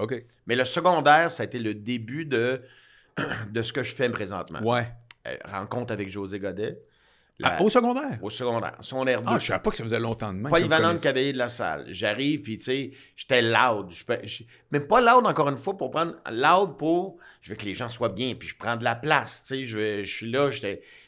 Mais 0.46 0.56
le 0.56 0.64
secondaire, 0.64 1.30
ça 1.30 1.44
a 1.44 1.46
été 1.46 1.58
le 1.58 1.74
début 1.74 2.26
de, 2.26 2.62
de 3.50 3.62
ce 3.62 3.72
que 3.72 3.82
je 3.82 3.94
fais 3.94 4.10
présentement. 4.10 4.60
Ouais. 4.62 4.86
Euh, 5.26 5.36
rencontre 5.44 5.92
avec 5.92 6.10
José 6.10 6.38
Godet. 6.38 6.78
La- 7.38 7.56
Ah, 7.58 7.62
au 7.62 7.68
secondaire? 7.68 8.18
Au 8.22 8.30
secondaire. 8.30 8.76
Secondaire 8.80 9.20
2. 9.20 9.26
Ah, 9.30 9.38
je 9.38 9.46
savais 9.46 9.60
pas 9.60 9.70
que 9.70 9.76
ça 9.76 9.82
faisait 9.82 10.00
longtemps 10.00 10.32
de 10.32 10.38
même. 10.38 10.48
Polyvalent 10.50 10.88
de 10.88 10.92
comme 10.94 11.02
cavalier 11.02 11.32
de 11.34 11.38
la 11.38 11.48
salle. 11.48 11.84
J'arrive, 11.88 12.40
puis 12.40 12.56
tu 12.56 12.64
sais, 12.64 12.90
j'étais 13.14 13.42
loud. 13.42 13.90
Mais 14.70 14.80
pas 14.80 15.00
loud, 15.02 15.26
encore 15.26 15.48
une 15.50 15.58
fois, 15.58 15.76
pour 15.76 15.90
prendre... 15.90 16.14
Loud 16.30 16.78
pour... 16.78 17.18
Je 17.42 17.50
veux 17.50 17.56
que 17.56 17.64
les 17.66 17.74
gens 17.74 17.88
soient 17.90 18.08
bien, 18.08 18.34
puis 18.34 18.48
je 18.48 18.56
prends 18.56 18.76
de 18.76 18.84
la 18.84 18.94
place, 18.96 19.42
tu 19.46 19.54
sais. 19.54 19.64
Je, 19.64 20.02
suis 20.04 20.30
là, 20.30 20.48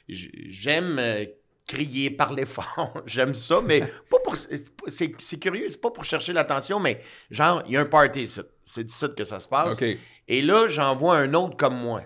j'aime 0.09 0.99
euh, 0.99 1.25
crier, 1.67 2.11
parler 2.11 2.45
fort. 2.47 3.03
j'aime 3.07 3.35
ça, 3.35 3.61
mais 3.65 3.81
pas 4.11 4.19
pour... 4.23 4.37
c'est- 4.37 5.39
curieux, 5.41 5.69
c'est 5.69 5.81
pas 5.81 5.91
pour 5.91 6.05
chercher 6.05 6.33
l'attention, 6.33 6.79
mais 6.79 7.01
genre, 7.31 7.63
il 7.67 7.73
y 7.73 7.77
a 7.77 7.81
un 7.81 7.85
party 7.87 8.23
ici. 8.23 8.41
C'est 8.65 8.89
ici 8.91 9.07
que 9.17 9.25
ça 9.25 9.41
se 9.41 9.49
passe. 9.49 9.77
Et 10.29 10.43
là, 10.43 10.67
j'en 10.69 10.95
vois 10.95 11.17
un 11.17 11.33
autre 11.35 11.57
comme 11.57 11.77
moi. 11.79 12.03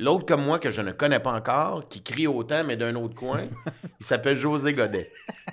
L'autre 0.00 0.24
comme 0.24 0.42
moi 0.42 0.58
que 0.58 0.70
je 0.70 0.80
ne 0.80 0.92
connais 0.92 1.20
pas 1.20 1.32
encore, 1.32 1.86
qui 1.86 2.02
crie 2.02 2.26
autant, 2.26 2.64
mais 2.64 2.78
d'un 2.78 2.94
autre 2.96 3.14
coin, 3.14 3.42
il 4.00 4.06
s'appelle 4.06 4.34
José 4.34 4.72
Godet. 4.72 5.06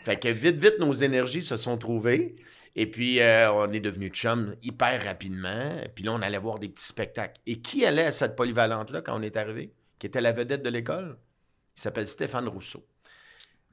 Fait 0.06 0.16
que 0.16 0.30
vite, 0.30 0.56
vite, 0.56 0.80
nos 0.80 0.94
énergies 0.94 1.42
se 1.42 1.58
sont 1.58 1.78
trouvées. 1.78 2.38
Et 2.78 2.90
puis, 2.90 3.20
euh, 3.20 3.52
on 3.52 3.72
est 3.74 3.82
devenus 3.82 4.14
chums 4.14 4.56
hyper 4.64 5.04
rapidement. 5.04 5.70
Puis 5.94 6.06
là, 6.06 6.14
on 6.14 6.22
allait 6.22 6.38
voir 6.38 6.60
des 6.60 6.70
petits 6.70 6.86
spectacles. 6.86 7.42
Et 7.46 7.60
qui 7.60 7.86
allait 7.86 8.06
à 8.06 8.12
cette 8.12 8.38
polyvalente-là 8.38 9.02
quand 9.02 9.20
on 9.20 9.22
est 9.22 9.36
arrivé? 9.36 9.74
Qui 10.00 10.08
était 10.08 10.22
la 10.22 10.32
vedette 10.32 10.64
de 10.64 10.70
l'école? 10.70 11.18
Il 11.76 11.82
s'appelle 11.82 12.08
Stéphane 12.08 12.48
Rousseau. 12.48 12.86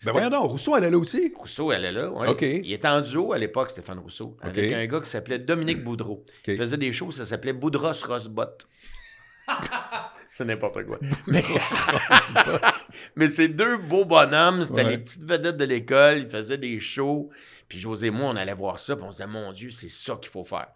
Ben 0.04 0.12
voyons 0.12 0.30
donc, 0.30 0.50
Rousseau, 0.50 0.76
elle 0.76 0.84
est 0.84 0.90
là 0.90 0.98
aussi? 0.98 1.32
Rousseau, 1.36 1.70
elle 1.70 1.84
est 1.84 1.92
là. 1.92 2.10
OK. 2.10 2.42
Il 2.42 2.72
était 2.72 2.88
en 2.88 3.00
duo 3.00 3.32
à 3.32 3.38
l'époque, 3.38 3.70
Stéphane 3.70 4.00
Rousseau, 4.00 4.36
avec 4.40 4.72
un 4.72 4.84
gars 4.86 5.00
qui 5.00 5.08
s'appelait 5.08 5.38
Dominique 5.38 5.84
Boudreau. 5.84 6.24
Il 6.46 6.56
faisait 6.56 6.76
des 6.76 6.90
shows, 6.90 7.12
ça 7.12 7.24
s'appelait 7.24 7.52
Boudros 7.52 7.92
Rosbot. 8.06 8.58
C'est 10.32 10.44
n'importe 10.44 10.84
quoi. 10.84 10.98
Mais, 11.28 11.42
mais 13.16 13.28
ces 13.28 13.48
deux 13.48 13.78
beaux 13.78 14.04
bonhommes, 14.04 14.64
c'était 14.64 14.82
Ouais. 14.84 14.90
les 14.90 14.98
petites 14.98 15.24
vedettes 15.24 15.56
de 15.56 15.64
l'école, 15.64 16.18
ils 16.18 16.28
faisaient 16.28 16.58
des 16.58 16.80
shows. 16.80 17.30
Puis 17.68 17.78
José 17.78 18.08
et 18.08 18.10
moi, 18.10 18.30
on 18.30 18.36
allait 18.36 18.52
voir 18.54 18.78
ça, 18.78 18.96
puis 18.96 19.04
on 19.06 19.10
se 19.10 19.18
disait, 19.18 19.28
mon 19.28 19.52
Dieu, 19.52 19.70
c'est 19.70 19.88
ça 19.88 20.16
qu'il 20.16 20.30
faut 20.30 20.44
faire. 20.44 20.68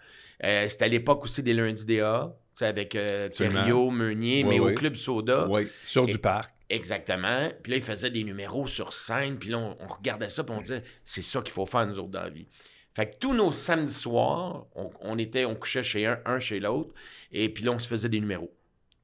Euh, 0.45 0.69
c'était 0.69 0.85
à 0.85 0.89
l'époque 0.89 1.25
aussi 1.25 1.43
des 1.43 1.55
lundis 1.55 1.85
DA, 1.85 2.33
tu 2.55 2.59
sais, 2.61 2.67
avec 2.67 2.95
euh. 2.95 3.29
Thériault, 3.29 3.91
Meunier, 3.91 4.45
mais 4.45 4.61
au 4.61 4.73
Club 4.73 4.95
Soda. 4.95 5.47
Oui, 5.49 5.67
sur 5.85 6.05
Et- 6.09 6.13
du 6.13 6.19
parc. 6.19 6.51
Exactement. 6.71 7.49
Puis 7.63 7.73
là, 7.73 7.79
il 7.79 7.83
faisait 7.83 8.11
des 8.11 8.23
numéros 8.25 8.67
sur 8.67 8.93
scène. 8.93 9.39
Puis 9.39 9.49
là, 9.49 9.59
on, 9.59 9.77
on 9.81 9.87
regardait 9.89 10.29
ça, 10.29 10.45
puis 10.45 10.55
on 10.57 10.61
disait, 10.61 10.85
c'est 11.03 11.23
ça 11.23 11.41
qu'il 11.41 11.53
faut 11.53 11.65
faire, 11.67 11.87
nous 11.87 11.99
autres, 11.99 12.11
dans 12.11 12.23
la 12.23 12.29
vie. 12.29 12.47
Fait 12.95 13.09
que 13.11 13.17
tous 13.19 13.33
nos 13.33 13.53
samedis 13.53 13.93
soirs, 13.93 14.67
on, 14.75 14.91
on 15.01 15.19
était, 15.19 15.45
on 15.47 15.55
couchait 15.55 15.83
chez 15.83 16.05
un, 16.07 16.21
un 16.27 16.39
chez 16.41 16.61
l'autre. 16.61 16.93
Et 17.33 17.49
puis 17.49 17.65
là, 17.65 17.71
on 17.73 17.79
se 17.79 17.89
faisait 17.89 18.09
des 18.11 18.21
numéros. 18.21 18.53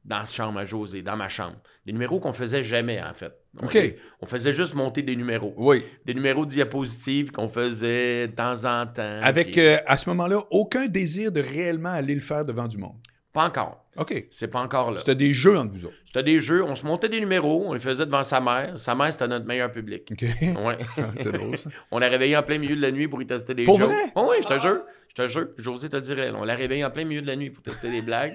Dans 0.05 0.19
la 0.19 0.25
chambre 0.27 0.59
à 0.59 0.65
José, 0.65 1.01
dans 1.01 1.17
ma 1.17 1.29
chambre. 1.29 1.57
Des 1.87 1.93
numéros 1.93 2.21
qu'on 2.21 2.35
faisait 2.35 2.63
jamais, 2.63 3.01
en 3.03 3.15
fait. 3.15 3.33
On, 3.63 3.67
OK. 3.67 3.79
on 4.21 4.27
faisait 4.27 4.53
juste 4.53 4.75
monter 4.75 5.01
des 5.03 5.17
numéros. 5.17 5.55
Oui. 5.57 5.83
Des 6.05 6.13
numéros 6.13 6.45
de 6.45 6.51
diapositives 6.51 7.31
qu'on 7.33 7.49
faisait 7.49 8.29
de 8.29 8.33
temps 8.35 8.65
en 8.67 8.87
temps. 8.87 9.21
Avec, 9.23 9.53
Puis 9.53 9.61
euh, 9.63 9.79
à 9.87 9.97
ce 9.97 10.09
moment-là, 10.11 10.43
aucun 10.51 10.87
désir 10.89 11.33
de 11.33 11.41
réellement 11.41 11.89
aller 11.91 12.15
le 12.15 12.21
faire 12.21 12.45
devant 12.45 12.69
du 12.69 12.77
monde? 12.77 12.97
Pas 13.33 13.45
encore. 13.47 13.85
OK. 13.97 14.27
C'est 14.31 14.49
pas 14.49 14.61
encore 14.61 14.91
là. 14.93 14.99
C'était 14.99 15.15
des 15.15 15.33
jeux 15.35 15.57
entre 15.57 15.73
vous 15.73 15.87
autres? 15.87 15.95
C'était 16.07 16.23
des 16.23 16.39
jeux, 16.41 16.63
on 16.63 16.77
se 16.77 16.85
montait 16.85 17.09
des 17.09 17.19
numéros, 17.21 17.65
on 17.67 17.73
les 17.73 17.81
faisait 17.81 18.07
devant 18.07 18.23
sa 18.23 18.41
mère. 18.41 18.79
Sa 18.79 18.95
mère, 18.95 19.13
c'était 19.13 19.27
notre 19.27 19.47
meilleur 19.47 19.73
public. 19.73 20.09
OK. 20.13 20.25
Ouais. 20.65 20.79
C'est 21.17 21.33
drôle, 21.33 21.57
ça. 21.59 21.71
on 21.91 21.99
l'a 21.99 22.09
réveillé 22.09 22.37
en 22.37 22.43
plein 22.43 22.59
milieu 22.59 22.77
de 22.77 22.83
la 22.83 22.93
nuit 22.93 23.09
pour 23.09 23.21
y 23.23 23.27
tester 23.27 23.55
des 23.55 23.65
Pour 23.65 23.79
jokes. 23.79 23.89
vrai? 23.89 24.13
Oh, 24.15 24.29
oui, 24.31 24.37
je 24.43 24.47
te 24.49 24.59
jure. 24.59 24.83
Je 25.09 25.15
te 25.15 25.29
jure. 25.29 25.49
José 25.57 25.89
te 25.89 25.97
dirait. 25.97 26.31
On 26.33 26.45
l'a 26.45 26.55
réveillé 26.55 26.85
en 26.85 26.91
plein 26.91 27.05
milieu 27.05 27.23
de 27.23 27.27
la 27.27 27.37
nuit 27.37 27.51
pour 27.51 27.63
tester 27.63 27.91
des 27.91 28.03
blagues. 28.03 28.33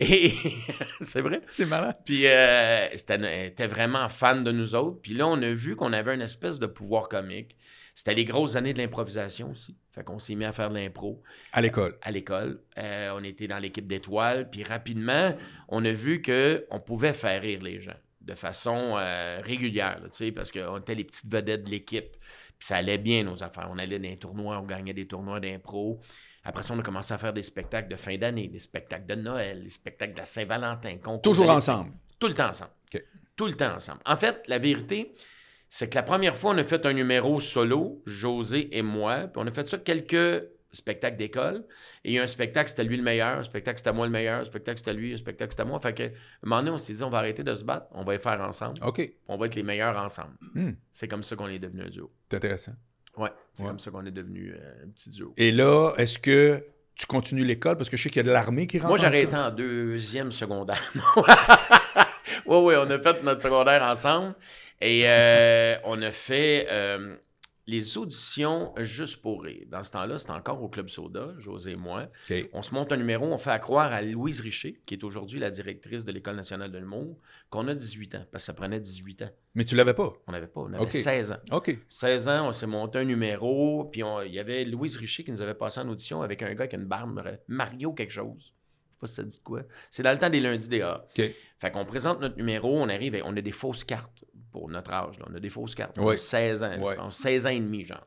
Et 0.00 0.32
c'est 1.02 1.20
vrai. 1.20 1.42
C'est 1.50 1.66
malade. 1.66 1.96
Puis 2.04 2.26
euh, 2.26 2.88
c'était 2.96 3.46
était 3.46 3.66
vraiment 3.66 4.08
fan 4.08 4.42
de 4.42 4.50
nous 4.50 4.74
autres. 4.74 5.00
Puis 5.02 5.12
là, 5.12 5.26
on 5.26 5.40
a 5.42 5.50
vu 5.50 5.76
qu'on 5.76 5.92
avait 5.92 6.14
une 6.14 6.22
espèce 6.22 6.58
de 6.58 6.66
pouvoir 6.66 7.08
comique. 7.08 7.56
C'était 7.94 8.14
les 8.14 8.24
grosses 8.24 8.56
années 8.56 8.72
de 8.72 8.78
l'improvisation 8.78 9.50
aussi. 9.50 9.76
Fait 9.92 10.02
qu'on 10.02 10.18
s'est 10.18 10.34
mis 10.34 10.46
à 10.46 10.52
faire 10.52 10.70
de 10.70 10.76
l'impro 10.76 11.22
À 11.52 11.60
l'école. 11.60 11.98
à 12.00 12.10
l'école. 12.10 12.62
Euh, 12.78 13.10
on 13.14 13.22
était 13.22 13.46
dans 13.46 13.58
l'équipe 13.58 13.84
d'étoiles. 13.84 14.48
Puis 14.48 14.64
rapidement, 14.64 15.36
on 15.68 15.84
a 15.84 15.92
vu 15.92 16.22
qu'on 16.22 16.80
pouvait 16.80 17.12
faire 17.12 17.42
rire 17.42 17.62
les 17.62 17.78
gens 17.78 17.96
de 18.20 18.34
façon 18.34 18.94
euh, 18.96 19.40
régulière, 19.42 19.98
là, 20.00 20.08
tu 20.08 20.26
sais, 20.26 20.32
parce 20.32 20.52
qu'on 20.52 20.78
était 20.78 20.94
les 20.94 21.04
petites 21.04 21.30
vedettes 21.30 21.64
de 21.64 21.70
l'équipe. 21.70 22.16
Puis 22.58 22.66
ça 22.66 22.76
allait 22.76 22.98
bien, 22.98 23.24
nos 23.24 23.42
affaires. 23.42 23.68
On 23.70 23.78
allait 23.78 23.98
dans 23.98 24.08
les 24.08 24.16
tournois, 24.16 24.58
on 24.58 24.66
gagnait 24.66 24.92
des 24.92 25.06
tournois 25.06 25.40
d'impro. 25.40 26.00
Après 26.44 26.62
ça, 26.62 26.74
on 26.74 26.78
a 26.78 26.82
commencé 26.82 27.12
à 27.12 27.18
faire 27.18 27.32
des 27.32 27.42
spectacles 27.42 27.88
de 27.88 27.96
fin 27.96 28.16
d'année, 28.16 28.48
des 28.48 28.58
spectacles 28.58 29.06
de 29.06 29.14
Noël, 29.14 29.62
des 29.62 29.70
spectacles 29.70 30.14
de 30.14 30.18
la 30.18 30.24
Saint-Valentin. 30.24 30.96
Toujours 31.22 31.50
ensemble. 31.50 31.92
tout 32.18 32.28
le 32.28 32.34
temps 32.34 32.48
ensemble. 32.48 32.72
Tout 33.36 33.46
le 33.46 33.54
temps 33.54 33.74
ensemble. 33.74 34.00
En 34.04 34.16
fait, 34.16 34.42
la 34.48 34.58
vérité, 34.58 35.14
c'est 35.68 35.88
que 35.88 35.94
la 35.94 36.02
première 36.02 36.36
fois, 36.36 36.52
on 36.52 36.58
a 36.58 36.64
fait 36.64 36.84
un 36.84 36.92
numéro 36.92 37.40
solo, 37.40 38.02
José 38.04 38.76
et 38.76 38.82
moi, 38.82 39.28
puis 39.28 39.42
on 39.42 39.46
a 39.46 39.52
fait 39.52 39.68
ça 39.68 39.78
quelques 39.78 40.44
spectacles 40.72 41.16
d'école. 41.16 41.64
Et 42.04 42.10
il 42.10 42.14
y 42.14 42.18
a 42.18 42.22
un 42.22 42.26
spectacle, 42.26 42.68
c'était 42.68 42.84
lui 42.84 42.96
le 42.96 43.02
meilleur, 43.02 43.38
un 43.38 43.42
spectacle, 43.42 43.78
c'était 43.78 43.92
moi 43.92 44.06
le 44.06 44.12
meilleur, 44.12 44.40
un 44.40 44.44
spectacle, 44.44 44.78
c'était 44.78 44.92
lui, 44.92 45.12
un 45.12 45.16
spectacle, 45.16 45.52
c'était 45.52 45.64
moi. 45.64 45.80
Fait 45.80 45.94
que, 45.94 46.02
un 46.04 46.10
moment 46.42 46.60
donné, 46.60 46.70
on 46.72 46.78
s'est 46.78 46.92
dit, 46.92 47.02
on 47.02 47.10
va 47.10 47.18
arrêter 47.18 47.42
de 47.42 47.54
se 47.54 47.64
battre, 47.64 47.86
on 47.92 48.04
va 48.04 48.12
les 48.12 48.18
faire 48.18 48.40
ensemble, 48.40 48.78
OK. 48.82 49.10
on 49.28 49.36
va 49.36 49.46
être 49.46 49.54
les 49.54 49.62
meilleurs 49.62 49.96
ensemble. 49.96 50.34
Hmm. 50.54 50.72
C'est 50.90 51.08
comme 51.08 51.22
ça 51.22 51.36
qu'on 51.36 51.48
est 51.48 51.58
devenu 51.58 51.82
un 51.82 51.88
duo. 51.88 52.10
C'est 52.30 52.36
intéressant. 52.36 52.72
Ouais, 53.16 53.30
c'est 53.54 53.62
Ouais. 53.62 53.68
comme 53.68 53.78
ça 53.78 53.90
qu'on 53.90 54.04
est 54.06 54.10
devenu 54.10 54.54
euh, 54.54 54.84
un 54.86 54.88
petit 54.90 55.10
duo. 55.10 55.34
Et 55.36 55.50
là, 55.52 55.92
est-ce 55.98 56.18
que 56.18 56.64
tu 56.94 57.06
continues 57.06 57.44
l'école? 57.44 57.76
Parce 57.76 57.90
que 57.90 57.96
je 57.96 58.02
sais 58.04 58.08
qu'il 58.10 58.18
y 58.18 58.24
a 58.24 58.28
de 58.28 58.32
l'armée 58.32 58.66
qui 58.66 58.78
rentre. 58.78 58.88
Moi, 58.88 58.98
j'aurais 58.98 59.22
été 59.22 59.36
en 59.36 59.50
deuxième 59.50 60.32
secondaire. 60.32 60.80
oui, 62.46 62.56
oui, 62.56 62.74
on 62.78 62.90
a 62.90 62.98
fait 62.98 63.22
notre 63.22 63.40
secondaire 63.40 63.82
ensemble. 63.82 64.34
Et 64.80 65.02
euh, 65.06 65.76
on 65.84 66.00
a 66.02 66.10
fait 66.12 66.66
euh, 66.70 67.16
les 67.66 67.98
auditions 67.98 68.72
juste 68.78 69.22
pour 69.22 69.42
rire. 69.42 69.66
Dans 69.68 69.84
ce 69.84 69.92
temps-là, 69.92 70.18
c'était 70.18 70.32
encore 70.32 70.62
au 70.62 70.68
Club 70.68 70.88
Soda, 70.88 71.34
José 71.38 71.72
et 71.72 71.76
moi. 71.76 72.08
On 72.52 72.62
se 72.62 72.74
monte 72.74 72.92
un 72.92 72.96
numéro, 72.96 73.26
on 73.26 73.38
fait 73.38 73.50
à 73.50 73.58
croire 73.58 73.92
à 73.92 74.02
Louise 74.02 74.40
Richer, 74.40 74.80
qui 74.86 74.94
est 74.94 75.04
aujourd'hui 75.04 75.38
la 75.38 75.50
directrice 75.50 76.04
de 76.04 76.12
l'École 76.12 76.36
nationale 76.36 76.72
de 76.72 76.78
l'humour, 76.78 77.18
qu'on 77.48 77.68
a 77.68 77.74
18 77.74 78.14
ans, 78.16 78.26
parce 78.32 78.42
que 78.42 78.46
ça 78.46 78.54
prenait 78.54 78.80
18 78.80 79.22
ans. 79.22 79.30
Mais 79.54 79.64
tu 79.64 79.76
l'avais 79.76 79.94
pas? 79.94 80.12
On 80.26 80.32
n'avait 80.32 80.46
pas, 80.46 80.60
on 80.60 80.72
avait 80.72 80.82
OK. 80.82 80.92
16 80.92 81.32
ans. 81.32 81.38
OK. 81.52 81.76
16 81.88 82.28
ans, 82.28 82.48
on 82.48 82.52
s'est 82.52 82.66
monté 82.66 82.98
un 82.98 83.04
numéro, 83.04 83.84
puis 83.84 84.02
il 84.26 84.34
y 84.34 84.38
avait 84.38 84.64
Louise 84.64 84.96
Richer 84.96 85.24
qui 85.24 85.30
nous 85.30 85.42
avait 85.42 85.54
passé 85.54 85.80
en 85.80 85.88
audition 85.88 86.22
avec 86.22 86.42
un 86.42 86.52
gars 86.54 86.64
avec 86.64 86.72
une 86.72 86.86
barbe, 86.86 87.22
Mario 87.48 87.92
quelque 87.92 88.12
chose. 88.12 88.42
Je 88.42 88.46
sais 88.46 88.98
pas 89.00 89.06
si 89.06 89.14
ça 89.14 89.22
dit 89.22 89.38
de 89.38 89.44
quoi. 89.44 89.62
C'est 89.88 90.02
dans 90.02 90.12
le 90.12 90.18
temps 90.18 90.30
des 90.30 90.40
lundis 90.40 90.68
des 90.68 90.82
A. 90.82 91.04
OK. 91.04 91.22
Fait 91.58 91.70
qu'on 91.70 91.84
présente 91.84 92.20
notre 92.20 92.36
numéro, 92.36 92.78
on 92.78 92.88
arrive, 92.88 93.14
et 93.14 93.22
on 93.24 93.36
a 93.36 93.40
des 93.40 93.52
fausses 93.52 93.84
cartes 93.84 94.19
pour 94.52 94.68
notre 94.68 94.92
âge. 94.92 95.18
là. 95.18 95.26
On 95.30 95.34
a 95.34 95.40
des 95.40 95.48
fausses 95.50 95.74
cartes. 95.74 95.96
On 95.98 96.02
a 96.02 96.06
Ouais. 96.10 96.16
16 96.16 96.62
ans, 96.62 96.78
Ouais. 96.80 96.94
je 96.94 97.00
pense, 97.00 97.16
16 97.18 97.46
ans 97.46 97.50
et 97.50 97.60
demi, 97.60 97.84
genre. 97.84 98.06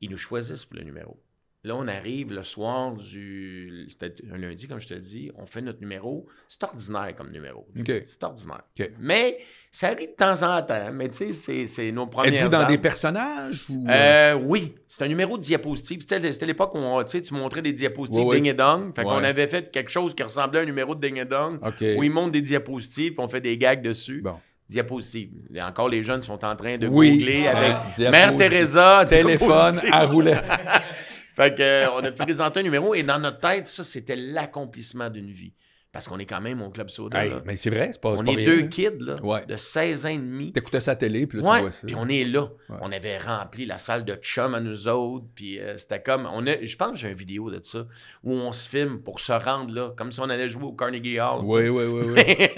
Ils 0.00 0.10
nous 0.10 0.16
choisissent 0.16 0.64
pour 0.64 0.76
le 0.78 0.84
numéro. 0.84 1.18
Là, 1.66 1.76
on 1.76 1.88
arrive 1.88 2.30
le 2.34 2.42
soir 2.42 2.92
du. 2.92 3.86
C'était 3.88 4.14
un 4.30 4.36
lundi, 4.36 4.68
comme 4.68 4.80
je 4.80 4.88
te 4.88 4.92
dis. 4.94 5.30
On 5.36 5.46
fait 5.46 5.62
notre 5.62 5.80
numéro. 5.80 6.26
C'est 6.46 6.62
ordinaire 6.62 7.14
comme 7.16 7.30
numéro. 7.32 7.66
C'est 7.74 8.22
ordinaire. 8.22 8.64
Mais 8.98 9.38
ça 9.70 9.88
arrive 9.88 10.10
de 10.10 10.14
temps 10.14 10.42
en 10.42 10.60
temps. 10.62 10.92
Mais 10.92 11.08
tu 11.08 11.32
sais, 11.32 11.66
c'est- 11.66 11.90
nos 11.90 12.06
premières. 12.06 12.34
Êtes-vous 12.34 12.48
dans 12.50 12.66
des 12.66 12.76
personnages 12.76 13.64
ou. 13.70 13.86
Euh, 13.88 14.34
oui, 14.34 14.74
c'est 14.88 15.04
un 15.04 15.08
numéro 15.08 15.38
de 15.38 15.42
diapositive. 15.42 16.02
C'était 16.02 16.46
l'époque 16.46 16.74
où 16.74 16.78
on, 16.78 17.02
tu 17.02 17.32
montrais 17.32 17.62
des 17.62 17.72
diapositives 17.72 18.30
ding 18.30 18.46
et 18.46 18.52
dong. 18.54 18.94
Fait 18.94 19.02
qu'on 19.02 19.24
avait 19.24 19.48
fait 19.48 19.70
quelque 19.70 19.90
chose 19.90 20.14
qui 20.14 20.22
ressemblait 20.22 20.60
à 20.60 20.62
un 20.64 20.66
numéro 20.66 20.94
de 20.94 21.00
ding 21.00 21.16
et 21.18 21.24
dong 21.24 21.58
où 21.96 22.02
ils 22.02 22.10
montrent 22.10 22.32
des 22.32 22.42
diapositives 22.42 23.14
on 23.18 23.28
fait 23.28 23.40
des 23.40 23.56
gags 23.56 23.80
dessus. 23.82 24.20
Bon. 24.20 24.38
Diapositives. 24.68 25.30
Et 25.54 25.62
encore, 25.62 25.88
les 25.88 26.02
jeunes 26.02 26.22
sont 26.22 26.42
en 26.44 26.56
train 26.56 26.78
de 26.78 26.86
Oui. 26.86 27.12
googler 27.18 27.42
Ouais. 27.42 27.48
avec 27.48 27.72
Diapositive. 27.96 28.10
Mère 28.10 28.36
Teresa. 28.36 29.04
Téléphone 29.06 29.48
diapositive. 29.48 29.90
à 29.92 30.04
roulette. 30.06 30.44
Fait 31.36 31.54
que, 31.54 31.62
euh, 31.62 31.90
on 31.94 32.04
a 32.04 32.12
présenté 32.12 32.60
un 32.60 32.62
numéro 32.62 32.94
et 32.94 33.02
dans 33.02 33.18
notre 33.18 33.40
tête, 33.40 33.66
ça, 33.66 33.82
c'était 33.84 34.16
l'accomplissement 34.16 35.10
d'une 35.10 35.30
vie. 35.30 35.52
Parce 35.92 36.08
qu'on 36.08 36.18
est 36.18 36.26
quand 36.26 36.40
même 36.40 36.60
au 36.60 36.70
Club 36.70 36.90
Soda. 36.90 37.24
Hey, 37.24 37.32
mais 37.44 37.54
c'est 37.54 37.70
vrai, 37.70 37.90
c'est 37.92 38.00
pas, 38.00 38.16
On 38.18 38.24
est 38.26 38.34
rien, 38.34 38.44
deux 38.44 38.62
kids 38.62 38.98
là, 38.98 39.14
Ouais. 39.22 39.44
de 39.46 39.56
16 39.56 40.06
ans 40.06 40.08
et 40.08 40.16
demi. 40.18 40.50
T'écoutais 40.50 40.80
ça 40.80 40.90
à 40.90 40.94
la 40.94 40.96
télé, 40.96 41.24
puis 41.28 41.38
là, 41.40 41.54
tu 41.54 41.60
vois 41.60 41.70
ça. 41.70 41.86
puis 41.86 41.94
on 41.96 42.08
est 42.08 42.24
là. 42.24 42.48
Ouais. 42.68 42.76
On 42.80 42.90
avait 42.90 43.16
rempli 43.16 43.64
la 43.64 43.78
salle 43.78 44.04
de 44.04 44.14
chum 44.16 44.56
à 44.56 44.60
nous 44.60 44.88
autres, 44.88 45.26
puis 45.36 45.60
euh, 45.60 45.76
c'était 45.76 46.02
comme... 46.02 46.28
On 46.32 46.44
a, 46.48 46.64
je 46.64 46.74
pense 46.76 46.92
que 46.92 46.98
j'ai 46.98 47.10
une 47.10 47.14
vidéo 47.14 47.48
de 47.48 47.60
ça, 47.62 47.86
où 48.24 48.32
on 48.32 48.50
se 48.50 48.68
filme 48.68 49.02
pour 49.02 49.20
se 49.20 49.30
rendre 49.32 49.72
là, 49.72 49.92
comme 49.96 50.10
si 50.10 50.18
on 50.18 50.28
allait 50.30 50.48
jouer 50.48 50.64
au 50.64 50.72
Carnegie 50.72 51.20
Hall. 51.20 51.42
Oui, 51.44 51.68
oui, 51.68 51.84
oui, 51.84 52.24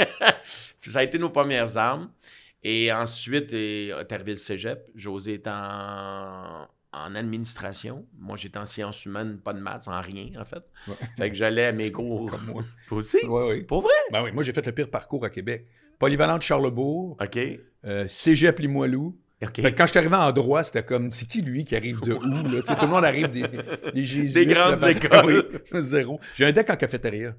ça 0.90 1.00
a 1.00 1.02
été 1.02 1.18
nos 1.18 1.30
premières 1.30 1.76
armes. 1.76 2.10
Et 2.62 2.92
ensuite, 2.92 3.52
est 3.52 3.88
est 3.88 4.12
arrivé 4.12 4.32
le 4.32 4.36
cégep. 4.38 4.88
José 4.94 5.34
est 5.34 5.46
en, 5.46 6.66
en 6.92 7.14
administration. 7.14 8.06
Moi, 8.18 8.36
j'étais 8.36 8.58
en 8.58 8.64
sciences 8.64 9.04
humaines, 9.04 9.38
pas 9.38 9.52
de 9.52 9.60
maths, 9.60 9.86
en 9.86 10.00
rien, 10.00 10.30
en 10.40 10.44
fait. 10.44 10.62
Ouais. 10.88 10.94
Fait 11.16 11.30
que 11.30 11.36
j'allais 11.36 11.66
à 11.66 11.72
mes 11.72 11.92
cours. 11.92 12.30
Comme 12.30 12.46
moi. 12.46 12.64
Toi 12.88 12.98
aussi? 12.98 13.18
Oui, 13.28 13.42
oui. 13.50 13.62
Pour 13.64 13.82
vrai? 13.82 13.92
Ben 14.10 14.22
oui, 14.24 14.32
moi, 14.32 14.42
j'ai 14.42 14.52
fait 14.52 14.64
le 14.66 14.72
pire 14.72 14.90
parcours 14.90 15.24
à 15.24 15.30
Québec. 15.30 15.66
Polyvalente 15.98 16.42
Charlebourg, 16.42 17.16
OK. 17.20 17.38
euh, 17.84 18.06
Cégep 18.08 18.58
Limoilou. 18.58 19.16
OK. 19.42 19.60
Fait 19.60 19.72
que 19.72 19.76
quand 19.76 19.84
je 19.84 19.90
suis 19.90 19.98
arrivé 19.98 20.16
en 20.16 20.32
droit, 20.32 20.62
c'était 20.64 20.82
comme, 20.82 21.10
c'est 21.12 21.26
qui 21.26 21.42
lui 21.42 21.64
qui 21.64 21.76
arrive 21.76 22.00
de 22.00 22.14
où? 22.14 22.20
Là? 22.50 22.62
Tout 22.62 22.74
le 22.86 22.88
monde 22.90 23.04
arrive 23.04 23.28
des, 23.28 23.44
des 23.92 24.04
jésuites. 24.04 24.34
Des 24.34 24.46
grandes 24.54 24.80
là, 24.80 24.90
écoles. 24.90 25.62
Oui, 25.72 25.80
zéro. 25.82 26.18
J'ai 26.34 26.46
un 26.46 26.52
deck 26.52 26.68
en 26.70 26.76
cafétéria. 26.76 27.34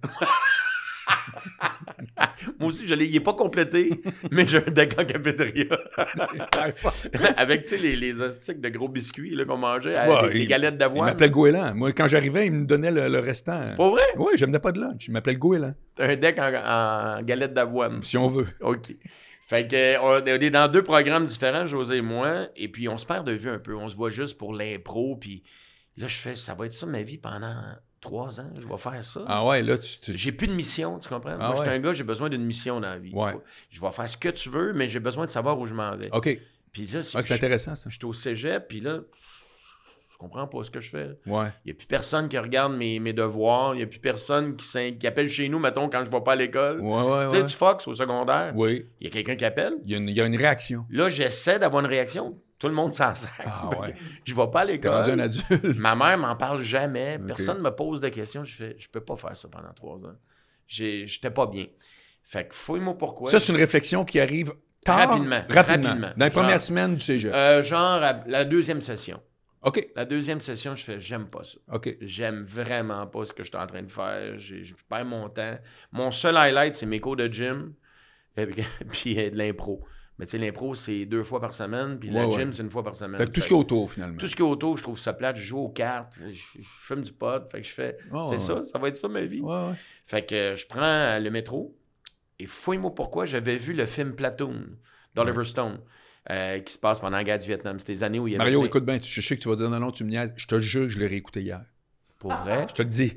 Moi 2.59 2.67
aussi, 2.69 2.87
je 2.87 2.95
l'ai. 2.95 3.05
Il 3.05 3.13
n'est 3.13 3.19
pas 3.19 3.33
complété, 3.33 4.01
mais 4.31 4.45
j'ai 4.47 4.57
un 4.59 4.71
deck 4.71 4.95
en 4.99 5.05
cafétéria. 5.05 5.65
Avec, 7.37 7.63
tu 7.63 7.69
sais, 7.69 7.77
les, 7.77 7.95
les 7.95 8.21
astiques 8.21 8.61
de 8.61 8.69
gros 8.69 8.87
biscuits 8.89 9.35
là, 9.35 9.45
qu'on 9.45 9.57
mangeait, 9.57 9.95
avec 9.95 10.21
Ouais, 10.23 10.33
les 10.33 10.39
il- 10.41 10.47
galettes 10.47 10.75
Il 10.75 10.77
d'avoine. 10.77 11.05
m'appelait 11.09 11.27
le 11.27 11.33
goéland. 11.33 11.75
Moi, 11.75 11.91
quand 11.93 12.07
j'arrivais, 12.07 12.47
il 12.47 12.51
me 12.53 12.65
donnait 12.65 12.91
le, 12.91 13.07
le 13.09 13.19
restant. 13.19 13.75
Pas 13.75 13.89
vrai? 13.89 14.01
Oui, 14.17 14.33
je 14.35 14.41
n'amenais 14.45 14.59
pas 14.59 14.71
de 14.71 14.79
lunch. 14.79 15.07
Il 15.07 15.11
m'appelait 15.11 15.33
le 15.33 15.39
goéland, 15.39 15.73
T'as 15.95 16.09
un 16.09 16.15
deck 16.15 16.39
en, 16.39 17.17
en 17.19 17.21
galettes 17.23 17.53
d'avoine. 17.53 18.01
si 18.01 18.17
on 18.17 18.29
veut. 18.29 18.47
OK. 18.61 18.95
Fait 19.47 19.67
que, 19.67 19.75
euh, 19.75 19.99
on 20.01 20.21
on 20.21 20.25
est 20.41 20.49
dans 20.49 20.67
deux 20.67 20.83
programmes 20.83 21.25
différents, 21.25 21.65
José 21.65 21.97
et 21.97 22.01
moi, 22.01 22.47
et 22.55 22.67
puis 22.69 22.89
on 22.89 22.97
se 22.97 23.05
perd 23.05 23.25
de 23.25 23.31
vue 23.33 23.49
un 23.49 23.59
peu. 23.59 23.75
On 23.75 23.87
se 23.89 23.95
voit 23.95 24.09
juste 24.09 24.37
pour 24.37 24.53
l'impro, 24.53 25.15
puis 25.15 25.43
là, 25.95 26.07
je 26.07 26.17
fais, 26.17 26.35
ça 26.35 26.53
va 26.53 26.65
être 26.65 26.73
ça 26.73 26.85
ma 26.85 27.01
vie 27.01 27.17
pendant 27.17 27.55
trois 28.07 28.39
ans, 28.41 28.49
je 28.59 28.67
vais 28.67 28.77
faire 28.77 29.03
ça. 29.03 29.21
Ah 29.27 29.45
ouais, 29.45 29.61
là, 29.61 29.77
tu... 29.77 29.99
tu- 29.99 30.17
J'ai 30.17 30.31
plus 30.31 30.47
de 30.47 30.53
mission, 30.53 30.99
tu 30.99 31.09
comprends? 31.09 31.35
Ah 31.39 31.47
moi, 31.49 31.55
je 31.57 31.61
suis 31.61 31.69
un 31.69 31.79
gars, 31.79 31.93
j'ai 31.93 32.03
besoin 32.03 32.29
d'une 32.29 32.43
mission 32.45 32.79
dans 32.79 32.89
la 32.89 32.97
vie. 32.99 33.13
Ouais. 33.13 33.31
Faut- 33.31 33.43
je 33.69 33.81
vais 33.81 33.91
faire 33.91 34.09
ce 34.09 34.17
que 34.17 34.29
tu 34.29 34.49
veux, 34.49 34.73
mais 34.73 34.87
j'ai 34.87 34.99
besoin 34.99 35.25
de 35.25 35.29
savoir 35.29 35.59
où 35.59 35.65
je 35.65 35.73
m'en 35.73 35.95
vais. 35.95 36.09
OK. 36.11 36.39
Puis 36.71 36.85
là, 36.87 37.03
c'est 37.03 37.17
Ah, 37.17 37.33
intéressant, 37.33 37.75
ça. 37.75 37.89
je 37.89 37.95
suis 37.95 38.05
au 38.05 38.13
cégep, 38.13 38.67
puis 38.67 38.79
là, 38.81 38.99
je 40.11 40.17
comprends 40.17 40.47
pas 40.47 40.63
ce 40.63 40.71
que 40.71 40.79
je 40.79 40.89
fais. 40.89 41.09
Ouais. 41.27 41.47
Il 41.63 41.67
n'y 41.67 41.71
a 41.71 41.75
plus 41.75 41.85
personne 41.87 42.27
qui 42.27 42.37
regarde 42.39 42.73
mes, 42.75 42.99
mes 42.99 43.13
devoirs. 43.13 43.75
Il 43.75 43.77
n'y 43.77 43.83
a 43.83 43.87
plus 43.87 43.99
personne 43.99 44.55
qui, 44.57 45.05
appelle 45.07 45.29
chez 45.29 45.47
nous, 45.47 45.59
mettons, 45.59 45.89
quand 45.89 46.03
je 46.03 46.09
ne 46.09 46.15
vais 46.15 46.21
pas 46.23 46.31
à 46.33 46.35
l'école. 46.35 46.79
Ouais, 46.81 47.03
ouais, 47.03 47.23
Tu 47.25 47.31
sais, 47.31 47.37
ouais. 47.37 47.43
du 47.43 47.53
Fox 47.53 47.87
au 47.87 47.93
secondaire. 47.93 48.51
Oui. 48.55 48.85
Il 48.99 49.05
y 49.05 49.07
a 49.07 49.13
quelqu'un 49.13 49.35
qui 49.35 49.45
appelle. 49.45 49.73
Il 49.85 49.91
y, 49.91 49.93
a 49.93 49.97
une, 49.97 50.09
il 50.09 50.15
y 50.17 50.21
a 50.21 50.25
une 50.25 50.35
réaction. 50.35 50.85
Là, 50.89 51.09
j'essaie 51.09 51.59
d'avoir 51.59 51.81
une 51.83 51.89
réaction. 51.89 52.35
Tout 52.59 52.67
le 52.67 52.73
monde 52.73 52.93
s'en 52.93 53.13
sert. 53.13 53.31
Ah 53.45 53.69
ouais. 53.79 53.95
Je 54.25 54.33
vais 54.33 54.47
pas 54.47 54.61
à 54.61 54.65
l'école. 54.65 55.19
adulte. 55.19 55.63
Ma 55.77 55.95
mère 55.95 56.17
m'en 56.17 56.35
parle 56.35 56.61
jamais. 56.61 57.19
Personne 57.19 57.61
me 57.61 57.69
pose 57.69 58.01
de 58.01 58.09
questions. 58.09 58.43
Je 58.43 58.55
fais, 58.55 58.75
je 58.79 58.87
peux 58.87 59.01
pas 59.01 59.15
faire 59.15 59.35
ça 59.37 59.47
pendant 59.47 59.71
trois 59.73 59.97
ans. 59.97 60.15
J'étais 60.67 61.29
pas 61.31 61.45
bien. 61.45 61.67
Fait 62.23 62.47
que 62.47 62.55
fouille-moi 62.55 62.97
pourquoi. 62.97 63.31
Ça, 63.31 63.39
c'est 63.39 63.53
une 63.53 63.59
réflexion 63.59 64.03
qui 64.03 64.19
arrive 64.19 64.53
tard. 64.83 65.09
Rapidement. 65.09 65.41
Rapidement. 65.49 65.89
Rapidement. 65.89 66.09
Dans 66.17 66.25
les 66.25 66.31
Genre- 66.31 66.41
premières 66.43 66.61
semaines 66.61 66.95
du 66.95 66.99
cégep. 66.99 67.31
Euh, 67.33 67.61
genre, 67.63 68.01
à 68.03 68.23
la 68.27 68.43
deuxième 68.43 68.81
session. 68.81 69.21
OK. 69.63 69.87
La 69.95 70.05
deuxième 70.05 70.39
session, 70.39 70.75
je 70.75 70.83
fais, 70.83 70.99
j'aime 70.99 71.27
pas 71.27 71.43
ça. 71.43 71.57
OK. 71.73 71.95
J'aime 72.01 72.43
vraiment 72.43 73.05
pas 73.07 73.25
ce 73.25 73.33
que 73.33 73.43
je 73.43 73.49
suis 73.49 73.57
en 73.57 73.65
train 73.67 73.81
de 73.81 73.91
faire. 73.91 74.37
Je 74.37 74.73
perds 74.89 75.05
mon 75.05 75.29
temps. 75.29 75.57
Mon 75.91 76.11
seul 76.11 76.35
highlight, 76.37 76.75
c'est 76.75 76.85
mes 76.85 76.99
cours 76.99 77.15
de 77.15 77.27
gym 77.27 77.73
et 78.35 78.45
puis, 78.45 78.63
puis, 78.91 79.19
euh, 79.19 79.29
de 79.29 79.37
l'impro. 79.37 79.83
Mais 80.19 80.25
tu 80.25 80.31
sais, 80.31 80.38
l'impro, 80.39 80.74
c'est 80.74 81.05
deux 81.05 81.24
fois 81.24 81.39
par 81.39 81.53
semaine, 81.53 82.00
puis 82.00 82.09
Ouais, 82.09 82.25
ouais. 82.25 82.31
gym, 82.31 82.51
c'est 82.51 82.63
une 82.63 82.71
fois 82.71 82.83
par 82.83 82.95
semaine. 82.95 83.17
Fait 83.17 83.25
que 83.27 83.31
tout 83.31 83.41
ce 83.41 83.47
qui 83.47 83.53
est 83.53 83.57
autour, 83.57 83.91
finalement. 83.91 84.17
tout 84.17 84.25
ce 84.25 84.36
qui 84.36 84.41
est 84.41 84.45
autour, 84.45 84.75
je 84.77 84.81
trouve 84.83 84.97
ça 84.97 85.13
plate. 85.13 85.38
Je 85.38 85.43
joue 85.43 85.59
aux 85.59 85.69
cartes, 85.69 86.13
je, 86.25 86.31
je 86.33 86.67
fume 86.67 87.01
du 87.01 87.12
pot. 87.13 87.47
Fait 87.51 87.62
que 87.62 87.67
je 87.67 87.71
fais, 87.74 87.97
c'est 88.24 88.31
ouais. 88.31 88.38
ça, 88.39 88.63
ça 88.65 88.79
va 88.79 88.88
être 88.88 88.95
ça 88.95 89.07
ma 89.07 89.21
vie. 89.21 89.43
Fait 90.07 90.25
que 90.25 90.33
euh, 90.36 90.55
je 90.55 90.65
prends 90.65 90.81
euh, 90.81 91.19
le 91.19 91.29
métro 91.29 91.75
et 92.39 92.45
fouille-moi 92.47 92.95
pourquoi 92.95 93.25
j'avais 93.25 93.57
vu 93.57 93.74
le 93.74 93.86
film 93.86 94.13
Platoon 94.15 94.65
d'Oliver 95.13 95.43
Stone 95.43 95.79
euh, 96.31 96.59
qui 96.62 96.74
se 96.74 96.79
passe 96.79 97.00
pendant 97.00 97.17
la 97.17 97.24
guerre 97.24 97.38
du 97.39 97.47
Vietnam. 97.47 97.77
C'était 97.77 97.93
les 97.93 98.03
années 98.03 98.19
où 98.19 98.27
il 98.27 98.31
y 98.31 98.36
avait. 98.36 98.43
Mario, 98.43 98.65
écoute 98.65 98.86
bien, 98.86 98.97
tu- 99.00 99.12
je 99.12 99.21
sais 99.21 99.38
que 99.38 99.41
tu 99.43 99.50
vas 99.50 99.55
dire 99.55 99.69
non, 99.69 99.79
non, 99.79 99.91
tu 99.91 100.03
me 100.03 100.09
niaises. 100.09 100.33
Je 100.36 100.47
te 100.47 100.59
jure 100.59 100.83
que 100.86 100.89
je 100.89 100.97
l'ai 101.00 101.07
réécouté 101.07 101.41
hier. 101.41 101.62
Pour 102.19 102.33
vrai? 102.33 102.65
Je 102.69 102.74
te 102.74 102.81
le 102.81 102.89
dis. 102.89 103.13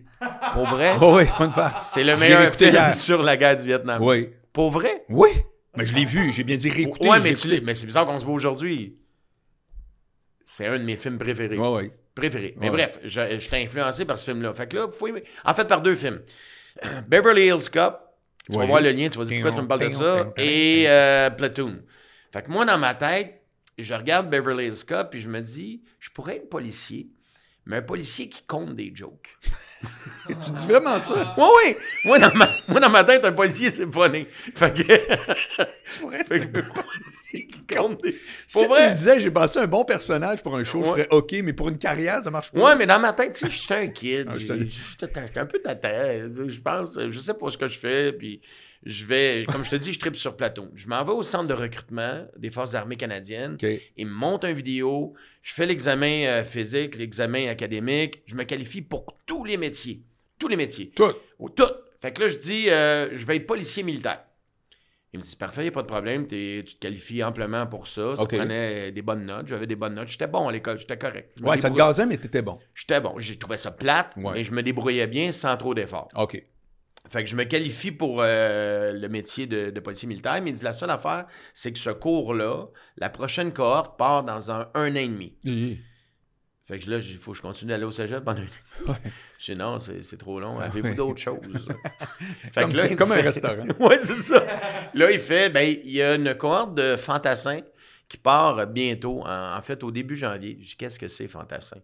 Pour 0.52 0.66
vrai? 0.66 0.94
Oh, 1.00 1.14
oui, 1.16 1.24
c'est 1.26 1.36
pas 1.38 1.46
une 1.46 1.52
farce. 1.52 1.92
C'est 1.94 2.04
le 2.04 2.16
Je 2.16 2.20
meilleur 2.20 2.52
film 2.54 2.72
hier. 2.74 2.94
sur 2.94 3.22
la 3.22 3.36
guerre 3.38 3.56
du 3.56 3.64
Vietnam. 3.64 4.02
Oui. 4.02 4.28
Pour 4.52 4.70
vrai? 4.70 5.04
Oui. 5.08 5.28
Mais 5.76 5.86
je 5.86 5.94
l'ai 5.94 6.04
vu. 6.04 6.32
J'ai 6.32 6.44
bien 6.44 6.56
dit 6.56 6.68
réécouter. 6.70 7.08
ouais, 7.08 7.20
mais, 7.20 7.34
tu 7.34 7.60
mais 7.62 7.74
c'est 7.74 7.86
bizarre 7.86 8.06
qu'on 8.06 8.18
se 8.18 8.24
voit 8.26 8.34
aujourd'hui. 8.34 8.96
C'est 10.44 10.66
un 10.66 10.78
de 10.78 10.84
mes 10.84 10.96
films 10.96 11.18
préférés. 11.18 11.56
Ouais, 11.58 11.68
ouais. 11.72 11.92
Préférés. 12.14 12.54
Mais 12.58 12.66
Ouais. 12.70 12.76
bref, 12.76 12.98
je- 13.04 13.38
j'étais 13.38 13.62
influencé 13.62 14.04
par 14.04 14.18
ce 14.18 14.24
film-là. 14.24 14.52
Fait 14.52 14.68
que 14.68 14.76
là, 14.76 14.88
faut 14.90 15.06
aimer- 15.06 15.22
En 15.44 15.54
fait, 15.54 15.64
par 15.66 15.80
deux 15.80 15.94
films. 15.94 16.20
Beverly 17.08 17.46
Hills 17.46 17.70
Cop. 17.72 18.00
Tu 18.50 18.56
vas 18.58 18.64
voir 18.66 18.80
le 18.80 18.90
lien, 18.90 19.08
tu 19.08 19.18
vas 19.18 19.24
dire 19.24 19.40
pourquoi 19.42 19.56
tu 19.56 19.62
me 19.62 19.68
parles 19.68 19.86
de 19.86 19.90
ça? 19.92 20.32
Et 20.36 20.84
euh, 20.88 21.30
Platoon. 21.30 21.82
Fait 22.32 22.42
que 22.42 22.50
moi, 22.50 22.64
dans 22.64 22.78
ma 22.78 22.94
tête, 22.94 23.42
je 23.78 23.94
regarde 23.94 24.28
Beverly 24.28 24.66
Hills 24.66 24.84
Cop 24.86 25.14
et 25.14 25.20
je 25.20 25.28
me 25.28 25.40
dis, 25.40 25.82
je 26.00 26.10
pourrais 26.10 26.36
être 26.36 26.48
policier, 26.48 27.10
mais 27.66 27.76
un 27.76 27.82
policier 27.82 28.28
qui 28.28 28.42
compte 28.42 28.74
des 28.74 28.90
jokes. 28.94 29.36
Tu 30.44 30.50
dis 30.52 30.66
vraiment 30.66 31.00
ça? 31.02 31.34
Oui, 31.36 31.44
oui. 31.64 31.76
Moi, 32.04 32.18
dans 32.18 32.34
ma, 32.34 32.48
moi, 32.68 32.80
dans 32.80 32.90
ma 32.90 33.04
tête, 33.04 33.24
un 33.24 33.32
policier, 33.32 33.72
c'est 33.72 33.90
funny. 33.90 34.26
Fait 34.54 34.72
que. 34.72 34.82
fait 34.84 36.40
que 36.40 36.58
un 36.58 36.62
policier 36.62 37.46
qui 37.46 37.62
compte 37.66 38.02
des. 38.02 38.16
Si 38.46 38.62
tu 38.62 38.68
me 38.68 38.90
disais, 38.90 39.18
j'ai 39.20 39.30
passé 39.30 39.58
un 39.58 39.66
bon 39.66 39.84
personnage 39.84 40.42
pour 40.42 40.56
un 40.56 40.64
show, 40.64 40.82
je 40.84 40.90
ferais 40.90 41.08
OK, 41.10 41.34
mais 41.42 41.52
pour 41.52 41.68
une 41.68 41.78
carrière, 41.78 42.22
ça 42.22 42.30
marche 42.30 42.52
pas. 42.52 42.60
Ouais, 42.60 42.76
mais 42.76 42.86
dans 42.86 43.00
ma 43.00 43.12
tête, 43.12 43.32
tu 43.34 43.46
sais, 43.46 43.50
j'étais 43.50 43.74
un 43.74 43.86
kid. 43.88 44.28
Ah, 44.30 44.34
j'étais 44.36 45.40
un 45.40 45.46
peu 45.46 45.58
tata. 45.58 46.26
Je 46.26 46.60
pense, 46.60 46.98
je 47.08 47.18
sais 47.18 47.34
pas 47.34 47.50
ce 47.50 47.58
que 47.58 47.66
je 47.66 47.78
fais. 47.78 48.12
Puis 48.12 48.40
je 48.82 49.04
vais, 49.04 49.44
comme 49.50 49.64
je 49.64 49.70
te 49.70 49.76
dis, 49.76 49.92
je 49.92 49.98
tripe 49.98 50.16
sur 50.16 50.36
Platon. 50.36 50.70
Je 50.74 50.88
m'en 50.88 51.04
vais 51.04 51.12
au 51.12 51.22
centre 51.22 51.46
de 51.48 51.54
recrutement 51.54 52.26
des 52.36 52.50
Forces 52.50 52.74
armées 52.74 52.96
canadiennes. 52.96 53.54
OK. 53.62 53.66
Ils 53.96 54.06
me 54.06 54.12
montent 54.12 54.44
une 54.44 54.54
vidéo. 54.54 55.14
Je 55.42 55.52
fais 55.52 55.66
l'examen 55.66 56.24
euh, 56.26 56.44
physique, 56.44 56.96
l'examen 56.96 57.48
académique. 57.48 58.22
Je 58.26 58.34
me 58.34 58.44
qualifie 58.44 58.82
pour 58.82 59.18
tous 59.26 59.44
les 59.44 59.56
métiers. 59.56 60.02
Tous 60.38 60.48
les 60.48 60.56
métiers. 60.56 60.90
Tout. 60.96 61.12
Tout. 61.54 61.64
Fait 62.00 62.12
que 62.12 62.22
là, 62.22 62.28
je 62.28 62.38
dis, 62.38 62.70
euh, 62.70 63.10
je 63.16 63.26
vais 63.26 63.36
être 63.36 63.46
policier 63.46 63.82
militaire. 63.82 64.24
Il 65.12 65.18
me 65.18 65.24
dit, 65.24 65.34
parfait, 65.36 65.64
il 65.64 65.68
a 65.68 65.72
pas 65.72 65.82
de 65.82 65.88
problème, 65.88 66.26
tu 66.28 66.64
te 66.64 66.78
qualifies 66.78 67.22
amplement 67.24 67.66
pour 67.66 67.88
ça. 67.88 68.14
Ça 68.16 68.22
OK. 68.22 68.36
prenait 68.36 68.92
des 68.92 69.02
bonnes 69.02 69.26
notes. 69.26 69.48
J'avais 69.48 69.66
des 69.66 69.74
bonnes 69.74 69.96
notes. 69.96 70.06
J'étais 70.08 70.28
bon 70.28 70.46
à 70.48 70.52
l'école, 70.52 70.78
j'étais 70.78 70.96
correct. 70.96 71.32
Je 71.38 71.44
Ouais, 71.44 71.56
ça 71.56 71.68
te 71.68 71.74
gazait, 71.74 72.06
mais 72.06 72.16
t'étais 72.16 72.42
bon. 72.42 72.58
J'étais 72.74 73.00
bon. 73.00 73.14
J'ai 73.18 73.36
trouvé 73.36 73.56
ça 73.56 73.72
plate, 73.72 74.14
Ouais. 74.16 74.34
mais 74.34 74.44
je 74.44 74.52
me 74.52 74.62
débrouillais 74.62 75.08
bien 75.08 75.32
sans 75.32 75.56
trop 75.56 75.74
d'efforts. 75.74 76.08
OK. 76.14 76.42
Fait 77.08 77.24
que 77.24 77.30
je 77.30 77.34
me 77.34 77.44
qualifie 77.44 77.90
pour 77.92 78.18
euh, 78.20 78.92
le 78.92 79.08
métier 79.08 79.46
de, 79.46 79.70
de 79.70 79.80
policier 79.80 80.06
militaire, 80.06 80.40
mais 80.42 80.50
il 80.50 80.52
dit 80.52 80.62
la 80.64 80.72
seule 80.72 80.90
affaire, 80.90 81.26
c'est 81.54 81.72
que 81.72 81.78
ce 81.78 81.90
cours-là, 81.90 82.66
la 82.98 83.10
prochaine 83.10 83.52
cohorte 83.52 83.98
part 83.98 84.22
dans 84.22 84.50
un, 84.50 84.68
un 84.74 84.92
an 84.92 84.96
et 84.96 85.08
demi. 85.08 85.34
Fait 86.66 86.78
que 86.78 86.88
là, 86.88 86.98
il 86.98 87.16
faut 87.16 87.32
que 87.32 87.36
je 87.38 87.42
continue 87.42 87.70
d'aller 87.70 87.84
au 87.84 87.90
cégep 87.90 88.22
pendant 88.22 88.42
un 88.42 88.44
an. 88.44 88.90
Ouais. 88.92 89.10
Je 89.38 89.52
dis 89.52 89.58
non, 89.58 89.80
c'est 89.80 90.16
trop 90.18 90.38
long. 90.38 90.58
Ah 90.60 90.64
Avez-vous 90.66 90.94
d'autres 90.94 91.20
choses? 91.20 91.40
fait 92.52 92.60
Comme, 92.60 92.70
que 92.70 92.76
là, 92.76 92.94
comme 92.94 93.10
un 93.10 93.16
fait- 93.16 93.20
restaurant. 93.22 93.66
ouais, 93.80 93.98
c'est 94.00 94.20
ça. 94.20 94.44
Là, 94.94 95.10
il 95.10 95.18
fait, 95.18 95.50
ben, 95.50 95.62
il 95.82 95.90
y 95.90 96.00
a 96.02 96.14
une 96.14 96.32
cohorte 96.34 96.74
de 96.76 96.94
fantassins 96.96 97.62
qui 98.08 98.18
part 98.18 98.66
bientôt, 98.68 99.22
en, 99.26 99.56
en 99.56 99.62
fait, 99.62 99.82
au 99.82 99.90
début 99.90 100.14
janvier. 100.14 100.58
Je 100.60 100.66
dis, 100.68 100.76
qu'est-ce 100.76 100.98
que 100.98 101.08
c'est, 101.08 101.26
fantassin? 101.26 101.78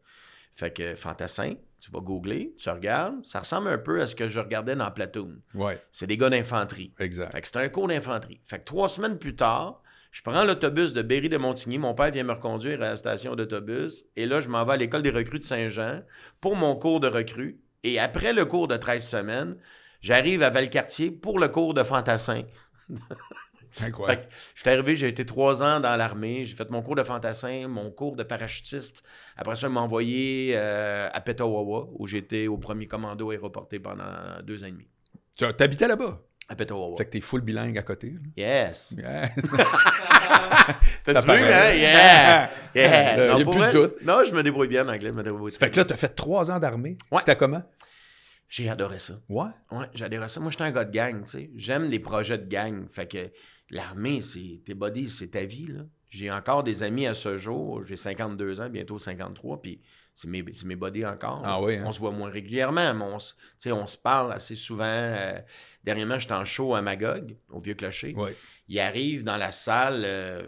Fait 0.55 0.71
que 0.73 0.95
fantassin, 0.95 1.55
tu 1.81 1.91
vas 1.91 2.01
googler, 2.01 2.55
tu 2.59 2.69
regardes, 2.71 3.25
ça 3.25 3.41
ressemble 3.41 3.69
un 3.69 3.79
peu 3.79 4.01
à 4.01 4.07
ce 4.07 4.17
que 4.17 4.29
je 4.29 4.41
regardais 4.41 4.75
dans 4.77 4.91
Platoon. 4.91 5.37
Ouais, 5.55 5.81
C'est 5.93 6.07
des 6.07 6.17
gars 6.17 6.31
d'infanterie. 6.31 6.93
exact. 6.99 7.33
Fait 7.33 7.41
que 7.43 7.49
c'est 7.49 7.59
un 7.59 7.69
cours 7.69 7.89
d'infanterie. 7.89 8.41
Fait 8.47 8.59
que 8.59 8.65
trois 8.65 8.89
semaines 8.89 9.19
plus 9.19 9.37
tard, 9.37 9.83
je 10.11 10.23
prends 10.23 10.45
l'autobus 10.45 10.93
de 10.95 11.03
Berry 11.03 11.29
de 11.29 11.37
Montigny. 11.37 11.79
Mon 11.79 11.95
père 11.95 12.11
vient 12.11 12.25
me 12.25 12.33
reconduire 12.33 12.81
à 12.83 12.87
la 12.91 12.97
station 12.97 13.35
d'autobus. 13.37 14.05
Et 14.17 14.25
là, 14.27 14.41
je 14.41 14.49
m'en 14.49 14.65
vais 14.65 14.73
à 14.73 14.77
l'école 14.79 15.03
des 15.03 15.11
recrues 15.11 15.39
de 15.39 15.45
Saint-Jean 15.45 16.03
pour 16.41 16.57
mon 16.57 16.75
cours 16.77 17.01
de 17.01 17.09
recrue. 17.09 17.61
Et 17.85 17.99
après 17.99 18.33
le 18.33 18.47
cours 18.47 18.67
de 18.69 18.77
13 18.77 19.07
semaines, 19.07 19.57
j'arrive 20.01 20.43
à 20.43 20.49
Valcartier 20.51 21.11
pour 21.11 21.39
le 21.39 21.49
cours 21.49 21.75
de 21.75 21.83
fantassin. 21.83 22.43
Fait 23.77 23.91
que 23.91 24.23
je 24.55 24.61
suis 24.61 24.71
arrivé, 24.71 24.95
j'ai 24.95 25.09
été 25.09 25.25
trois 25.27 25.63
ans 25.63 25.81
dans 25.81 25.97
l'armée, 25.97 26.45
j'ai 26.45 26.55
fait 26.57 26.71
mon 26.71 26.83
cours 26.83 26.97
de 26.97 27.03
fantassin, 27.03 27.69
mon 27.69 27.91
cours 27.91 28.17
de 28.17 28.23
parachutiste. 28.23 29.03
Après 29.37 29.55
ça, 29.57 29.67
ils 29.67 29.73
m'ont 29.73 29.81
envoyé 29.81 30.53
euh, 30.57 31.09
à 31.13 31.21
Petawawa, 31.21 31.89
où 31.93 32.07
j'étais 32.07 32.47
au 32.47 32.57
premier 32.59 32.87
commando 32.87 33.31
aéroporté 33.31 33.79
pendant 33.79 34.05
deux 34.43 34.65
ans 34.65 34.69
et 34.69 34.73
demi. 34.73 34.89
Tu 35.37 35.45
t'habitais 35.55 35.89
là-bas? 35.89 36.21
À 36.49 36.55
Petawawa. 36.57 36.97
Fait 36.97 37.05
que 37.07 37.11
t'es 37.11 37.21
full 37.21 37.41
bilingue 37.43 37.77
à 37.77 37.83
côté. 37.83 38.11
là. 38.13 38.21
Yes. 38.37 38.95
Yeah. 38.97 39.29
T'as-tu 41.05 41.27
vu, 41.27 41.33
hein? 41.33 41.73
Yeah! 41.73 42.45
Euh, 42.45 42.47
Yeah! 42.75 43.17
y 43.17 43.21
a 43.31 43.39
Non, 43.39 43.51
plus 43.51 43.61
de 43.61 43.71
doute. 43.71 43.95
Non, 44.05 44.25
je 44.25 44.33
me 44.35 44.43
débrouille 44.43 44.69
bien 44.69 44.87
en 44.87 44.93
anglais. 44.93 45.11
Je 45.11 45.15
me 45.15 45.23
débrouille 45.23 45.51
fait 45.53 45.71
que 45.71 45.77
là, 45.77 45.85
t'as 45.85 45.97
fait 45.97 46.09
trois 46.15 46.51
ans 46.51 46.59
d'armée. 46.59 46.97
Ouais. 47.11 47.19
C'était 47.21 47.37
comment? 47.37 47.63
J'ai 48.49 48.69
adoré 48.69 48.99
ça. 48.99 49.15
Ouais? 49.29 49.47
Ouais, 49.73 49.87
j'adorais 49.95 50.29
ça. 50.29 50.41
Moi, 50.41 50.51
j'étais 50.51 50.65
un 50.65 50.71
gars 50.71 50.85
de 50.85 50.93
gang, 50.93 51.25
tu 51.25 51.31
sais. 51.31 51.51
J'aime 51.57 51.85
les 51.85 51.99
projets 51.99 52.39
de 52.39 52.49
gang. 52.49 52.87
Fait 52.91 53.07
que 53.07 53.31
l'armée, 53.71 54.21
c'est 54.21 54.61
tes 54.65 54.75
buddies, 54.75 55.09
c'est 55.09 55.29
ta 55.29 55.45
vie, 55.45 55.67
là. 55.67 55.83
J'ai 56.09 56.31
encore 56.31 56.63
des 56.63 56.83
amis 56.83 57.07
à 57.07 57.15
ce 57.15 57.37
jour. 57.37 57.83
J'ai 57.85 57.97
52 57.97 58.61
ans, 58.61 58.69
bientôt 58.71 58.99
53, 58.99 59.61
puis 59.61 59.81
c'est 60.15 60.29
mes, 60.29 60.43
c'est 60.55 60.65
mes 60.65 60.77
buddies 60.77 61.05
encore. 61.05 61.43
Ah 61.45 61.61
oui, 61.61 61.75
hein? 61.77 61.83
On 61.85 61.93
se 61.93 61.99
voit 62.01 62.13
moins 62.13 62.31
régulièrement, 62.31 62.95
mais 62.95 63.05
on, 63.05 63.19
se- 63.19 63.35
on 63.71 63.87
se 63.87 63.99
parle 63.99 64.33
assez 64.33 64.55
souvent. 64.55 64.85
Euh, 64.87 65.39
dernièrement, 65.85 66.19
j'étais 66.19 66.33
en 66.35 66.45
show 66.45 66.75
à 66.75 66.81
Magog, 66.81 67.37
au 67.51 67.61
Vieux-Clocher. 67.61 68.15
Ouais. 68.15 68.37
Il 68.69 68.79
arrive 68.79 69.25
dans 69.25 69.37
la 69.37 69.51
salle, 69.53 70.03
euh, 70.07 70.43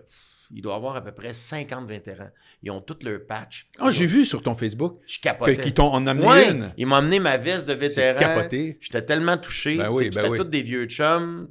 il 0.54 0.62
doit 0.62 0.76
avoir 0.76 0.96
à 0.96 1.02
peu 1.02 1.12
près 1.12 1.32
50 1.34 1.86
vétérans. 1.88 2.30
Ils 2.62 2.70
ont 2.70 2.80
tous 2.80 3.04
leur 3.04 3.20
patch. 3.26 3.68
Ah, 3.78 3.90
j'ai 3.90 4.06
vu 4.06 4.24
sur 4.24 4.42
ton 4.42 4.54
Facebook 4.54 5.00
Je 5.06 5.18
que- 5.18 5.22
capotais. 5.24 5.58
qu'ils 5.58 5.74
t'ont 5.74 5.90
en 5.92 6.06
amené 6.06 6.26
Ouais, 6.26 6.50
une. 6.52 6.72
ils 6.76 6.86
m'ont 6.86 6.96
amené 6.96 7.18
ma 7.20 7.36
veste 7.36 7.68
de 7.68 7.74
C'est 7.88 8.12
vétéran. 8.12 8.34
capoté. 8.36 8.78
J'étais 8.80 9.04
tellement 9.04 9.36
touché. 9.36 9.76
Ben 9.76 9.90
oui, 9.90 10.04
ben 10.06 10.12
C'était 10.12 10.28
oui. 10.28 10.38
tous 10.38 10.44
des 10.44 10.62
vieux 10.62 10.86
chums, 10.86 11.48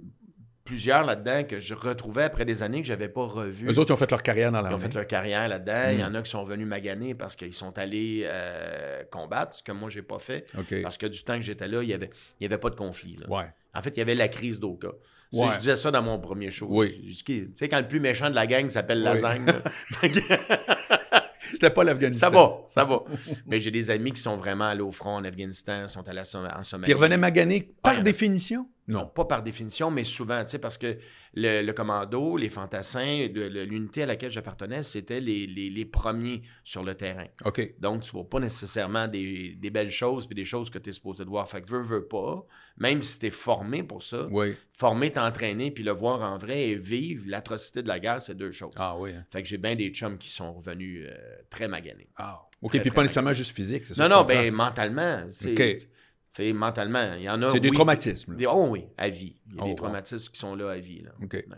plusieurs 0.67 1.05
là-dedans 1.05 1.43
que 1.45 1.57
je 1.59 1.73
retrouvais 1.73 2.23
après 2.23 2.45
des 2.45 2.61
années 2.61 2.81
que 2.81 2.87
j'avais 2.87 3.09
pas 3.09 3.25
revus. 3.25 3.65
Eux 3.67 3.79
autres, 3.79 3.89
ils 3.91 3.93
ont 3.93 3.97
fait 3.97 4.11
leur 4.11 4.21
carrière 4.21 4.51
dans 4.51 4.63
Ils 4.67 4.73
ont 4.73 4.77
fait 4.79 4.93
leur 4.93 5.07
carrière 5.07 5.47
là-dedans. 5.47 5.89
Il 5.91 5.99
y 5.99 6.03
Mm. 6.03 6.05
en 6.07 6.13
a 6.15 6.21
qui 6.21 6.29
sont 6.29 6.43
venus 6.43 6.67
maganer 6.67 7.15
parce 7.15 7.35
qu'ils 7.35 7.53
sont 7.53 7.77
allés 7.77 8.21
euh, 8.25 9.03
combattre, 9.09 9.55
ce 9.55 9.63
que 9.63 9.71
moi, 9.71 9.89
j'ai 9.89 10.01
pas 10.01 10.19
fait. 10.19 10.43
Parce 10.83 10.97
que 10.97 11.07
du 11.07 11.23
temps 11.23 11.35
que 11.35 11.41
j'étais 11.45 11.67
là, 11.67 11.81
il 11.81 11.87
n'y 11.87 11.93
avait, 11.93 12.09
il 12.39 12.43
y 12.43 12.45
avait 12.45 12.57
pas 12.59 12.69
de 12.69 12.75
conflit. 12.75 13.15
là. 13.17 13.27
Ouais. 13.35 13.45
En 13.73 13.81
fait, 13.81 13.91
il 13.91 13.97
y 13.97 14.01
avait 14.01 14.15
la 14.15 14.27
crise 14.27 14.59
d'Oka. 14.59 14.89
Ouais. 15.33 15.47
Je 15.53 15.59
disais 15.59 15.75
ça 15.75 15.91
dans 15.91 16.01
mon 16.01 16.19
premier 16.19 16.51
show. 16.51 16.67
Oui. 16.69 17.13
Tu 17.25 17.51
sais, 17.53 17.67
quand 17.69 17.79
le 17.79 17.87
plus 17.87 17.99
méchant 17.99 18.29
de 18.29 18.35
la 18.35 18.47
gang 18.47 18.67
s'appelle. 18.69 19.01
Lasagne. 19.03 19.45
C'était 21.51 21.69
pas 21.69 21.83
l'Afghanistan. 21.83 22.27
ça 22.27 22.29
va, 22.29 22.61
ça 22.67 22.83
va. 22.83 23.03
Mais 23.45 23.59
j'ai 23.59 23.71
des 23.71 23.89
amis 23.89 24.11
qui 24.11 24.21
sont 24.21 24.35
vraiment 24.35 24.65
allés 24.65 24.81
au 24.81 24.91
front 24.91 25.15
en 25.15 25.23
Afghanistan, 25.23 25.87
sont 25.87 26.07
allés 26.07 26.19
en 26.19 26.23
Som- 26.25 26.47
en 26.53 26.63
Somalie. 26.63 26.83
Puis 26.83 26.91
ils 26.91 26.95
revenaient 27.01 27.17
maganer 27.17 27.73
par 27.81 27.95
Ouais. 27.95 28.01
définition? 28.01 28.67
Non, 28.89 29.05
pas 29.05 29.25
par 29.25 29.43
définition, 29.43 29.91
mais 29.91 30.05
souvent, 30.05 30.41
tu 30.45 30.51
sais, 30.51 30.59
parce 30.59 30.77
que 30.77 30.97
le, 31.33 31.61
le 31.61 31.73
commando, 31.73 32.37
les 32.37 32.47
fantassins, 32.47 33.27
le- 33.33 33.49
le- 33.49 33.65
l'unité 33.65 34.03
à 34.03 34.05
laquelle 34.05 34.31
j'appartenais, 34.31 34.81
c'était 34.81 35.19
les, 35.19 35.45
les- 35.45 35.69
les 35.69 35.83
premiers 35.85 36.41
sur 36.63 36.83
le 36.83 36.95
terrain. 36.95 37.27
OK. 37.43 37.75
Donc, 37.79 38.03
tu 38.03 38.11
vois 38.11 38.29
pas 38.29 38.39
nécessairement 38.39 39.07
des, 39.09 39.55
des 39.59 39.69
belles 39.69 39.91
choses 39.91 40.25
puis 40.25 40.35
des 40.35 40.45
choses 40.45 40.69
que 40.69 40.79
tu 40.79 40.89
es 40.89 40.93
supposé 40.93 41.25
de 41.25 41.29
voir. 41.29 41.49
Fait 41.49 41.61
que 41.61 41.69
veux, 41.69 41.81
veux 41.81 42.05
pas, 42.07 42.45
même 42.77 43.01
si 43.01 43.19
tu 43.19 43.25
es 43.25 43.29
formé 43.29 43.83
pour 43.83 44.01
ça, 44.01 44.25
Oui. 44.31 44.55
formé, 44.71 45.11
t'entraîner 45.11 45.69
puis 45.71 45.83
le 45.83 45.91
voir 45.91 46.21
en 46.21 46.37
vrai 46.37 46.69
et 46.69 46.75
vivre 46.75 47.25
l'atrocité 47.27 47.83
de 47.83 47.89
la 47.89 47.99
guerre, 47.99 48.21
c'est 48.21 48.35
deux 48.35 48.53
choses. 48.53 48.73
Ah 48.77 48.95
oui. 48.97 49.11
hein. 49.13 49.25
Fait 49.31 49.41
que 49.43 49.47
j'ai 49.49 49.57
bien 49.57 49.75
des 49.75 49.89
chums 49.89 50.17
qui 50.17 50.29
sont 50.29 50.53
revenus 50.53 51.05
euh, 51.09 51.13
très 51.49 51.67
maganés. 51.67 52.07
Ah. 52.15 52.41
OK, 52.61 52.79
puis 52.79 52.89
pas 52.89 53.01
nécessairement 53.01 53.33
juste 53.33 53.53
physique, 53.55 53.85
c'est 53.85 53.93
ça? 53.95 54.07
Non, 54.07 54.15
non, 54.15 54.23
ben 54.23 54.49
mentalement. 54.51 55.25
C'est, 55.29 55.51
OK. 55.51 55.87
Tu 56.35 56.43
sais, 56.47 56.53
mentalement. 56.53 57.13
Il 57.15 57.23
y 57.23 57.29
en 57.29 57.41
a. 57.41 57.49
C'est 57.49 57.59
des 57.59 57.69
oui, 57.69 57.75
traumatismes. 57.75 58.35
des- 58.35 58.45
oh 58.45 58.67
oui, 58.69 58.85
à 58.97 59.09
vie. 59.09 59.37
Il 59.49 59.55
y 59.55 59.57
a 59.57 59.61
Oh, 59.61 59.65
des 59.65 59.69
wow. 59.71 59.75
traumatismes 59.75 60.31
qui 60.31 60.39
sont 60.39 60.55
là 60.55 60.71
à 60.71 60.77
vie. 60.77 61.03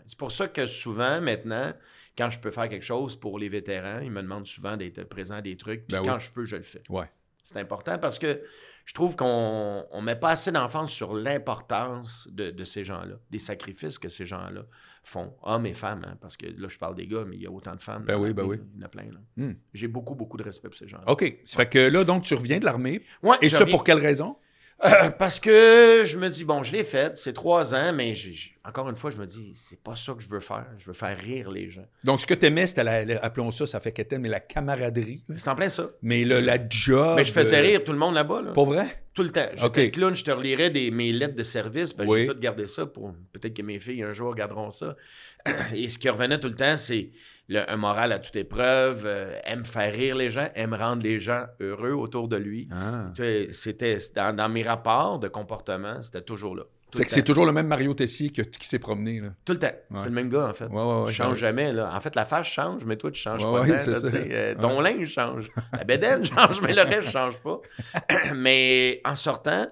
C'est 0.06 0.18
pour 0.18 0.32
ça 0.32 0.48
que 0.48 0.66
souvent, 0.66 1.20
maintenant, 1.20 1.72
quand 2.16 2.30
je 2.30 2.38
peux 2.40 2.50
faire 2.50 2.68
quelque 2.68 2.84
chose 2.84 3.16
pour 3.16 3.38
les 3.38 3.48
vétérans, 3.48 4.00
ils 4.00 4.10
me 4.10 4.22
demandent 4.22 4.46
souvent 4.46 4.76
d'être 4.76 5.04
présent 5.04 5.36
à 5.36 5.42
des 5.42 5.56
trucs. 5.56 5.86
Puis 5.86 5.96
Ben 5.96 6.02
quand 6.04 6.14
oui. 6.14 6.20
je 6.20 6.30
peux, 6.30 6.44
je 6.44 6.56
le 6.56 6.62
fais. 6.62 6.82
Ouais. 6.88 7.10
C'est 7.44 7.56
important 7.58 7.98
parce 7.98 8.18
que 8.18 8.42
je 8.84 8.94
trouve 8.94 9.16
qu'on 9.16 9.86
ne 9.94 10.00
met 10.02 10.16
pas 10.16 10.30
assez 10.30 10.52
d'enfance 10.52 10.92
sur 10.92 11.14
l'importance 11.14 12.28
de, 12.30 12.50
de 12.50 12.64
ces 12.64 12.84
gens-là, 12.84 13.16
des 13.30 13.38
sacrifices 13.38 13.98
que 13.98 14.08
ces 14.08 14.26
gens-là 14.26 14.62
font, 15.02 15.34
hommes 15.42 15.66
et 15.66 15.72
femmes. 15.72 16.04
hein, 16.06 16.16
parce 16.20 16.36
que 16.36 16.46
là, 16.46 16.68
je 16.68 16.78
parle 16.78 16.94
des 16.94 17.06
gars, 17.06 17.24
mais 17.26 17.36
il 17.36 17.42
y 17.42 17.46
a 17.46 17.50
autant 17.50 17.74
de 17.74 17.80
femmes. 17.80 18.04
Ben 18.04 18.16
oui, 18.16 18.32
ben 18.32 18.44
oui. 18.44 18.58
Il 18.74 18.80
y 18.80 18.82
en 18.82 18.86
a 18.86 18.88
plein. 18.88 19.04
là. 19.04 19.18
Hmm. 19.36 19.54
J'ai 19.72 19.88
beaucoup, 19.88 20.14
beaucoup 20.14 20.36
de 20.36 20.42
respect 20.42 20.68
pour 20.68 20.76
ces 20.78 20.88
gens-là. 20.88 21.04
OK. 21.10 21.40
Ça 21.44 21.56
fait 21.58 21.68
que 21.68 21.78
là, 21.78 22.04
donc, 22.04 22.24
tu 22.24 22.34
reviens 22.34 22.58
de 22.58 22.64
l'armée. 22.64 23.02
Ouais, 23.22 23.36
Et 23.42 23.48
ça, 23.48 23.60
reviens- 23.60 23.74
pour 23.74 23.84
quelle 23.84 23.98
raison? 23.98 24.36
Euh, 24.84 25.10
parce 25.10 25.38
que 25.40 26.02
je 26.04 26.16
me 26.18 26.28
dis, 26.28 26.44
bon, 26.44 26.62
je 26.62 26.72
l'ai 26.72 26.84
fait, 26.84 27.16
c'est 27.16 27.32
trois 27.32 27.74
ans, 27.74 27.92
mais 27.92 28.14
encore 28.64 28.88
une 28.88 28.96
fois, 28.96 29.10
je 29.10 29.16
me 29.16 29.26
dis, 29.26 29.52
c'est 29.54 29.82
pas 29.82 29.96
ça 29.96 30.12
que 30.14 30.22
je 30.22 30.28
veux 30.28 30.40
faire. 30.40 30.66
Je 30.78 30.86
veux 30.86 30.92
faire 30.92 31.18
rire 31.18 31.50
les 31.50 31.68
gens. 31.68 31.86
Donc, 32.04 32.20
ce 32.20 32.26
que 32.26 32.34
tu 32.34 32.46
aimais, 32.46 32.66
c'était, 32.66 32.84
la, 32.84 33.04
la- 33.04 33.18
appelons 33.24 33.50
ça, 33.50 33.66
ça 33.66 33.80
fait 33.80 33.92
qu'elle 33.92 34.18
mais 34.20 34.28
la 34.28 34.40
camaraderie. 34.40 35.22
C'est 35.36 35.48
en 35.48 35.54
plein 35.54 35.68
ça. 35.68 35.90
Mais 36.02 36.24
le, 36.24 36.40
la 36.40 36.56
job. 36.68 37.14
mais 37.16 37.24
je 37.24 37.32
faisais 37.32 37.60
rire 37.60 37.84
tout 37.84 37.92
le 37.92 37.98
monde 37.98 38.14
là-bas. 38.14 38.42
Là. 38.42 38.52
Pas 38.52 38.64
vrai? 38.64 39.02
Tout 39.12 39.22
le 39.22 39.30
temps. 39.30 39.48
J'étais 39.54 39.86
OK. 39.86 39.90
clown, 39.92 40.14
je 40.14 40.24
te 40.24 40.30
relirais 40.30 40.70
des, 40.70 40.90
mes 40.90 41.12
lettres 41.12 41.34
de 41.36 41.42
service. 41.42 41.94
Ben, 41.94 42.06
Oui. 42.08 42.20
J'ai 42.20 42.26
tout 42.28 42.38
gardé 42.38 42.66
ça 42.66 42.86
pour. 42.86 43.12
Peut-être 43.32 43.54
que 43.54 43.62
mes 43.62 43.78
filles 43.78 44.02
un 44.02 44.12
jour 44.12 44.30
regarderont 44.30 44.70
ça. 44.70 44.96
Et 45.74 45.88
ce 45.88 45.98
qui 45.98 46.08
revenait 46.08 46.38
tout 46.40 46.48
le 46.48 46.54
temps, 46.54 46.76
c'est 46.76 47.10
le- 47.50 47.70
un 47.70 47.76
moral 47.76 48.12
à 48.12 48.18
toute 48.18 48.36
épreuve, 48.36 49.02
euh, 49.04 49.38
aime 49.44 49.64
faire 49.66 49.92
rire 49.92 50.16
les 50.16 50.30
gens, 50.30 50.48
aime 50.54 50.72
rendre 50.72 51.02
les 51.02 51.18
gens 51.18 51.44
heureux 51.60 51.92
autour 51.92 52.28
de 52.28 52.36
lui. 52.36 52.68
Ah. 52.72 53.10
Tu 53.14 53.48
C'était 53.52 53.98
dans, 54.16 54.34
dans 54.34 54.48
mes 54.48 54.62
rapports 54.62 55.18
de 55.18 55.28
comportement, 55.28 56.00
c'était 56.00 56.22
toujours 56.22 56.56
là. 56.56 56.62
C'est 56.92 57.04
que 57.04 57.10
c'est 57.12 57.22
toujours 57.22 57.46
le 57.46 57.52
même 57.52 57.68
Mario 57.68 57.94
Tessier 57.94 58.30
que- 58.30 58.42
qui 58.42 58.66
s'est 58.66 58.80
promené. 58.80 59.20
Là. 59.20 59.28
Tout 59.44 59.52
le 59.52 59.60
temps. 59.60 59.68
Ouais. 59.90 59.98
C'est 59.98 60.08
le 60.08 60.14
même 60.14 60.28
gars, 60.28 60.48
en 60.48 60.52
fait. 60.54 60.64
Ouais, 60.66 60.82
ouais, 60.82 61.04
ouais. 61.04 61.36
jamais. 61.36 61.72
Là. 61.72 61.92
En 61.94 62.00
fait, 62.00 62.16
la 62.16 62.24
face 62.24 62.48
change, 62.48 62.84
mais 62.84 62.96
toi, 62.96 63.12
tu 63.12 63.20
changes 63.20 63.44
pas. 63.44 63.64
là, 63.64 63.78
tu. 63.84 64.16
Euh, 64.16 64.54
ton 64.56 64.80
linge 64.80 65.06
change. 65.08 65.50
La 65.72 65.84
bédaine 65.84 66.24
change, 66.24 66.60
mais 66.62 66.74
le 66.74 66.82
reste 66.82 67.10
change 67.12 67.38
pas. 67.42 67.60
mais 68.34 69.00
en 69.04 69.14
sortant, 69.14 69.68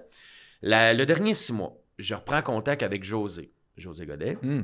la- 0.61 0.93
le 0.93 1.05
dernier 1.05 1.33
six 1.33 1.51
mois, 1.53 1.77
je 1.97 2.13
reprends 2.15 2.41
contact 2.41 2.83
avec 2.83 3.03
José. 3.03 3.51
José 3.77 4.05
Godet, 4.05 4.37
Hmm. 4.41 4.61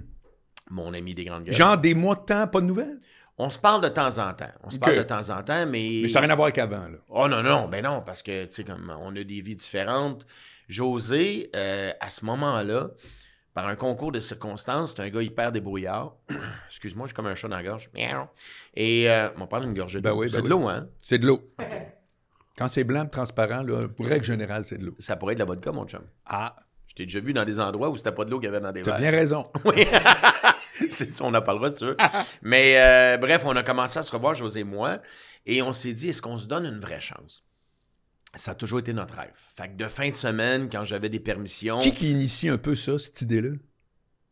Mon 0.70 0.94
ami 0.94 1.14
des 1.14 1.26
grandes 1.26 1.44
gueules. 1.46 1.54
Genre 1.56 1.78
des 1.78 1.94
mois 1.94 2.16
de 2.16 2.22
temps, 2.22 2.48
pas 2.48 2.62
de 2.62 2.66
nouvelles? 2.66 3.00
On 3.38 3.50
se 3.50 3.60
parle 3.60 3.82
de 3.82 3.90
temps 3.90 4.18
en 4.18 4.34
temps. 4.34 4.52
On 4.64 4.70
se 4.70 4.78
parle 4.78 4.96
de 4.98 5.04
temps 5.04 5.30
en 5.30 5.44
temps, 5.44 5.66
mais. 5.66 6.00
Mais 6.04 6.08
ça 6.08 6.20
n'a 6.22 6.28
rien 6.28 6.34
à 6.34 6.36
voir 6.36 6.46
avec 6.46 6.58
avant. 6.58 6.88
Là. 6.88 6.98
Oh 7.10 7.28
non, 7.28 7.44
non, 7.44 7.68
ben 7.68 7.84
non, 7.84 8.02
parce 8.02 8.24
que, 8.24 8.46
tu 8.46 8.52
sais, 8.52 8.64
comme 8.64 8.94
on 9.02 9.10
a 9.16 9.24
des 9.24 9.42
vies 9.42 9.56
différentes. 9.58 10.26
José, 10.70 11.50
euh, 11.56 11.92
à 12.00 12.10
ce 12.10 12.26
moment-là, 12.26 12.90
par 13.54 13.68
un 13.68 13.76
concours 13.76 14.12
de 14.12 14.20
circonstances, 14.20 14.96
c'est 14.96 15.02
un 15.04 15.10
gars 15.10 15.22
hyper 15.22 15.52
débrouillard. 15.52 16.16
Excuse-moi, 16.70 17.06
je 17.06 17.10
suis 17.10 17.16
comme 17.16 17.28
un 17.28 17.36
chat 17.36 17.48
dans 17.48 17.58
la 17.58 17.64
gorge. 17.64 17.90
Et 18.74 19.10
euh, 19.10 19.30
on 19.38 19.48
parle 19.48 19.64
d'une 19.66 19.74
gorgée 19.76 20.02
Ben 20.02 20.14
oui, 20.14 20.26
ben 20.28 20.32
c'est 20.32 20.38
de 20.38 20.44
oui. 20.44 20.50
l'eau, 20.50 20.68
hein? 20.68 20.88
C'est 21.00 21.20
de 21.20 21.28
l'eau. 21.28 21.42
Quand 22.58 22.68
c'est 22.70 22.84
blanc, 22.86 23.06
transparent, 23.06 23.64
là, 23.64 23.82
pour 23.96 24.08
règle 24.08 24.24
générale, 24.26 24.64
c'est 24.66 24.78
de 24.78 24.86
l'eau. 24.86 24.96
Ça 24.98 25.18
pourrait 25.18 25.34
être 25.34 25.40
de 25.40 25.44
la 25.44 25.48
vodka, 25.48 25.72
mon 25.74 25.86
chum. 25.86 26.02
Ah, 26.26 26.56
Je 26.88 26.96
t'ai 26.96 27.04
déjà 27.06 27.20
vu 27.20 27.34
dans 27.34 27.44
des 27.46 27.60
endroits 27.60 27.90
où 27.90 27.98
c'était 27.98 28.14
pas 28.14 28.24
de 28.26 28.32
l'eau 28.32 28.40
qu'il 28.40 28.46
y 28.46 28.50
avait 28.50 28.62
dans 28.62 28.72
des 28.72 28.82
tu 28.82 28.90
as 28.90 28.94
verres. 28.98 29.12
bien 29.12 29.20
raison. 29.20 29.46
Oui. 29.66 29.86
c'est 30.90 31.22
on 31.22 31.32
n'a 31.32 31.42
pas 31.42 31.54
le 31.54 31.60
droit, 31.60 31.70
si 31.70 31.76
tu 31.76 31.86
veux. 31.86 31.98
Mais 32.42 32.76
euh, 32.78 33.18
bref, 33.18 33.44
on 33.46 33.56
a 33.56 33.64
commencé 33.64 34.00
à 34.00 34.04
se 34.04 34.12
revoir, 34.12 34.34
José 34.34 34.62
et 34.62 34.64
moi, 34.64 35.00
et 35.46 35.62
on 35.62 35.72
s'est 35.74 35.94
dit, 35.94 36.10
est-ce 36.10 36.22
qu'on 36.22 36.38
se 36.38 36.48
donne 36.48 36.66
une 36.66 36.80
vraie 36.80 37.02
chance? 37.02 37.44
Ça 38.36 38.52
a 38.52 38.56
toujours 38.56 38.80
été 38.80 38.92
notre 38.92 39.16
rêve. 39.16 39.32
Fait 39.56 39.70
que 39.70 39.76
de 39.76 39.88
fin 39.88 40.10
de 40.10 40.16
semaine, 40.16 40.70
quand 40.70 40.84
j'avais 40.84 41.10
des 41.10 41.22
permissions, 41.22 41.80
Qui 41.80 41.94
qui 41.94 42.12
initie 42.12 42.50
un 42.50 42.58
peu 42.58 42.76
ça, 42.76 43.00
cette 43.00 43.22
idée-là? 43.22 43.52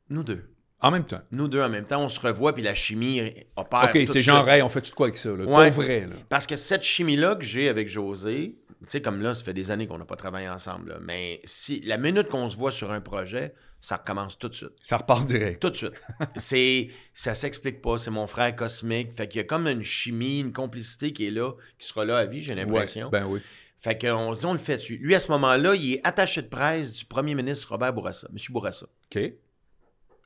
nous 0.10 0.24
deux. 0.24 0.50
En 0.80 0.92
même 0.92 1.06
temps. 1.06 1.22
Nous 1.32 1.48
deux 1.48 1.62
en 1.62 1.70
même 1.70 1.86
temps, 1.86 2.02
on 2.02 2.10
se 2.10 2.20
revoit, 2.20 2.54
puis 2.54 2.62
la 2.62 2.76
chimie 2.76 3.22
opère. 3.56 3.86
OK, 3.86 4.02
c'est 4.06 4.22
genre, 4.22 4.48
hey, 4.50 4.62
on 4.62 4.68
fait 4.70 4.82
tout 4.82 4.92
quoi 4.94 5.08
avec 5.08 5.18
ça? 5.18 5.30
Là? 5.30 5.46
Ouais. 5.46 5.72
Pour 5.72 5.84
vrai, 5.84 6.02
là. 6.02 6.16
Parce 6.28 6.46
que 6.46 6.58
cette 6.58 6.84
chimie-là 6.84 7.36
que 7.36 7.46
j'ai 7.46 7.70
avec 7.70 7.88
José, 7.88 8.58
tu 8.68 8.86
sais, 8.90 9.02
comme 9.02 9.22
là, 9.22 9.34
ça 9.34 9.46
fait 9.46 9.54
des 9.54 9.72
années 9.72 9.88
qu'on 9.88 9.98
n'a 9.98 10.04
pas 10.06 10.18
travaillé 10.18 10.50
ensemble, 10.50 10.90
là, 10.90 10.98
mais 11.02 11.40
si 11.46 11.80
la 11.82 11.98
minute 11.98 12.28
qu'on 12.28 12.50
se 12.50 12.58
voit 12.58 12.74
sur 12.74 12.92
un 12.92 13.00
projet, 13.00 13.54
ça 13.84 13.98
recommence 13.98 14.40
tout 14.40 14.48
de 14.48 14.56
suite. 14.56 14.72
Ça 14.82 14.96
repart 14.96 15.26
direct. 15.26 15.62
Tout 15.62 15.70
de 15.70 15.76
suite. 15.76 16.02
c'est, 16.38 16.90
ça 17.14 17.34
s'explique 17.34 17.82
pas. 17.82 17.98
C'est 17.98 18.12
mon 18.12 18.28
frère 18.28 18.56
cosmique. 18.56 19.12
Fait 19.12 19.28
qu'il 19.28 19.40
y 19.40 19.42
a 19.42 19.44
comme 19.44 19.68
une 19.68 19.84
chimie, 19.84 20.40
une 20.40 20.54
complicité 20.54 21.12
qui 21.12 21.28
est 21.28 21.32
là, 21.32 21.52
qui 21.78 21.86
sera 21.86 22.06
là 22.06 22.18
à 22.18 22.26
vie, 22.26 22.42
j'ai 22.42 22.56
l'impression. 22.56 23.08
Ouais, 23.08 23.20
ben 23.20 23.26
oui. 23.26 23.42
Fait 23.82 24.00
qu'on 24.00 24.34
se 24.34 24.40
dit, 24.40 24.46
on 24.46 24.54
le 24.54 24.58
fait 24.58 24.78
dessus. 24.78 24.96
Lui, 25.02 25.14
à 25.16 25.20
ce 25.20 25.30
moment-là, 25.34 25.76
il 25.76 25.96
est 25.96 26.08
attaché 26.08 26.42
de 26.42 26.48
presse 26.48 26.94
du 26.94 27.04
premier 27.04 27.36
ministre 27.36 27.70
Robert 27.72 27.92
Bourassa, 27.92 28.30
M. 28.32 28.38
Bourassa, 28.52 28.86
OK. 29.14 29.34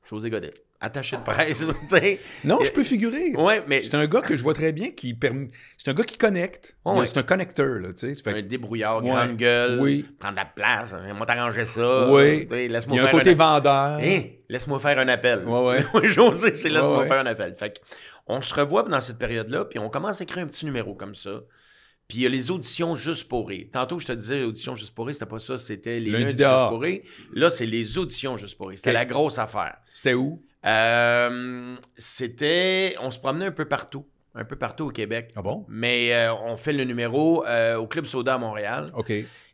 José 0.07 0.29
Godet. 0.29 0.53
Attaché 0.79 1.17
de 1.17 1.23
presse. 1.23 1.65
Non, 2.43 2.59
je 2.63 2.71
peux 2.71 2.83
figurer. 2.83 3.31
Ouais, 3.35 3.63
mais 3.67 3.81
C'est 3.81 3.95
un 3.95 4.05
gars 4.05 4.21
que 4.21 4.37
je 4.37 4.43
vois 4.43 4.53
très 4.53 4.71
bien 4.73 4.91
qui 4.91 5.15
permet. 5.15 5.47
C'est 5.75 5.89
un 5.89 5.93
gars 5.95 6.03
qui 6.03 6.17
connecte. 6.17 6.77
Ouais. 6.85 7.07
C'est 7.07 7.17
un 7.17 7.23
connecteur, 7.23 7.79
là. 7.79 7.89
Fait 7.97 8.15
un 8.27 8.41
débrouillard, 8.43 9.03
Ouais. 9.03 9.09
grande 9.09 9.37
gueule, 9.37 9.79
Oui. 9.81 10.05
prendre 10.19 10.35
la 10.35 10.45
place, 10.45 10.93
hein, 10.93 11.15
va 11.17 11.25
t'arranger 11.25 11.65
ça. 11.65 12.11
Oui. 12.11 12.47
Sais, 12.47 12.65
Il 12.65 12.71
Laisse-moi 12.71 12.97
y 12.97 12.99
a 12.99 13.07
un 13.07 13.11
côté 13.11 13.31
un... 13.31 13.35
vendeur. 13.35 13.99
Hein? 13.99 14.21
Laisse-moi 14.49 14.79
faire 14.79 14.99
un 14.99 15.07
appel. 15.07 15.43
Ouais, 15.47 15.83
ouais. 15.93 16.07
José, 16.07 16.53
c'est 16.53 16.69
laisse-moi 16.69 17.05
faire 17.07 17.19
un 17.21 17.25
appel. 17.25 17.55
Fait 17.57 17.81
on 18.27 18.41
se 18.41 18.53
revoit 18.53 18.83
dans 18.83 19.01
cette 19.01 19.17
période-là, 19.17 19.65
puis 19.65 19.79
on 19.79 19.89
commence 19.89 20.19
à 20.21 20.25
écrire 20.25 20.43
un 20.43 20.47
petit 20.47 20.65
numéro 20.65 20.93
comme 20.93 21.15
ça. 21.15 21.41
Puis 22.07 22.19
il 22.19 22.21
y 22.21 22.25
a 22.25 22.29
les 22.29 22.51
auditions 22.51 22.93
juste 22.95 23.27
pour 23.27 23.47
rire. 23.49 23.67
Tantôt, 23.73 23.99
je 23.99 24.05
te 24.07 24.11
disais, 24.13 24.43
auditions 24.43 24.75
juste 24.75 24.93
pour 24.93 25.07
rire, 25.07 25.15
c'était 25.15 25.25
pas 25.25 25.39
ça, 25.39 25.57
c'était 25.57 25.99
les 25.99 26.09
Lundi 26.11 26.23
lundis 26.25 26.35
dehors. 26.37 26.59
juste 26.59 26.69
pour 26.69 26.81
rire. 26.81 27.01
Là, 27.33 27.49
c'est 27.49 27.65
les 27.65 27.97
auditions 27.97 28.37
juste 28.37 28.57
pour 28.57 28.69
rire. 28.69 28.77
C'était 28.77 28.93
la 28.93 29.05
grosse 29.05 29.39
affaire. 29.39 29.75
C'était 29.93 30.13
où? 30.13 30.41
Euh, 30.65 31.75
c'était. 31.97 32.95
On 32.99 33.11
se 33.11 33.19
promenait 33.19 33.45
un 33.45 33.51
peu 33.51 33.65
partout. 33.65 34.05
Un 34.35 34.45
peu 34.45 34.55
partout 34.55 34.85
au 34.85 34.91
Québec. 34.91 35.31
Ah 35.35 35.41
bon? 35.41 35.65
Mais 35.67 36.13
euh, 36.13 36.33
on 36.33 36.57
fait 36.57 36.73
le 36.73 36.83
numéro 36.83 37.45
euh, 37.47 37.75
au 37.77 37.87
Club 37.87 38.05
Soda 38.05 38.35
à 38.35 38.37
Montréal. 38.37 38.87
OK. 38.93 39.11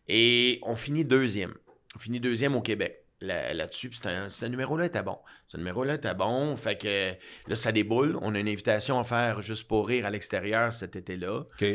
Et 0.10 0.60
on 0.64 0.76
finit 0.76 1.06
deuxième. 1.06 1.54
On 1.96 2.00
finit 2.00 2.20
deuxième 2.20 2.56
au 2.56 2.62
Québec 2.62 3.06
là- 3.22 3.54
là-dessus. 3.54 3.92
Un- 4.06 4.30
ce 4.30 4.46
numéro-là 4.46 4.86
était 4.88 5.04
bon. 5.04 5.18
Ce 5.48 5.56
numéro-là 5.56 5.94
était 5.96 6.14
bon. 6.14 6.56
Fait 6.58 6.78
que 6.78 7.14
là, 7.48 7.56
ça 7.56 7.72
déboule. 7.72 8.18
On 8.22 8.36
a 8.36 8.40
une 8.40 8.50
invitation 8.50 9.00
à 9.00 9.04
faire 9.06 9.42
juste 9.42 9.68
pour 9.70 9.88
rire 9.88 10.06
à 10.06 10.10
l'extérieur 10.10 10.74
cet 10.74 10.98
été-là. 10.98 11.40
OK. 11.40 11.66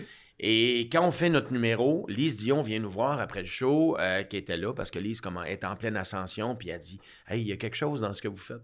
Et 0.41 0.89
quand 0.93 1.05
on 1.05 1.11
fait 1.11 1.31
notre 1.31 1.53
numéro, 1.53 2.05
Lise 2.09 2.37
Dion 2.37 2.61
vient 2.61 2.79
nous 2.79 2.91
voir 2.91 3.19
après 3.21 3.41
le 3.41 3.47
show, 3.49 3.97
euh, 3.99 4.23
qui 4.23 4.37
était 4.37 4.57
là, 4.57 4.73
parce 4.73 4.91
que 4.93 4.99
Lise 5.01 5.21
comment, 5.21 5.43
est 5.43 5.65
en 5.65 5.75
pleine 5.75 5.97
ascension, 5.97 6.55
puis 6.55 6.69
elle 6.69 6.79
dit 6.79 7.01
Hey, 7.27 7.41
il 7.41 7.47
y 7.49 7.53
a 7.53 7.57
quelque 7.57 7.75
chose 7.75 8.03
dans 8.03 8.13
ce 8.13 8.21
que 8.23 8.29
vous 8.29 8.37
faites. 8.37 8.61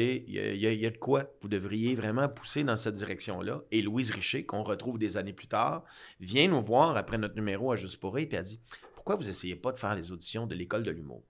Il 0.00 0.30
y 0.30 0.38
a, 0.38 0.72
y 0.72 0.84
y 0.84 0.90
de 0.90 0.96
quoi. 0.96 1.30
Vous 1.40 1.48
devriez 1.48 1.94
vraiment 1.94 2.28
pousser 2.28 2.64
dans 2.64 2.76
cette 2.76 2.94
direction-là. 2.94 3.62
Et 3.70 3.82
Louise 3.82 4.10
Richer, 4.10 4.44
qu'on 4.44 4.62
retrouve 4.62 4.98
des 4.98 5.16
années 5.16 5.32
plus 5.32 5.48
tard, 5.48 5.84
vient 6.20 6.48
nous 6.48 6.62
voir 6.62 6.96
après 6.96 7.18
notre 7.18 7.34
numéro 7.34 7.72
à 7.72 7.76
Juste 7.76 7.98
pour 7.98 8.14
rire, 8.14 8.26
puis 8.28 8.38
elle 8.38 8.44
dit 8.44 8.60
Pourquoi 8.94 9.16
vous 9.16 9.28
essayez 9.28 9.56
pas 9.56 9.72
de 9.72 9.78
faire 9.78 9.94
les 9.94 10.12
auditions 10.12 10.46
de 10.46 10.54
l'école 10.54 10.82
de 10.82 10.90
l'humour? 10.90 11.22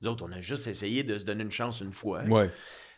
Nous 0.00 0.08
autres, 0.08 0.24
on 0.26 0.32
a 0.32 0.40
juste 0.40 0.66
essayé 0.66 1.02
de 1.02 1.18
se 1.18 1.24
donner 1.24 1.42
une 1.42 1.50
chance 1.50 1.80
une 1.80 1.92
fois. 1.92 2.22
Ouais. 2.24 2.50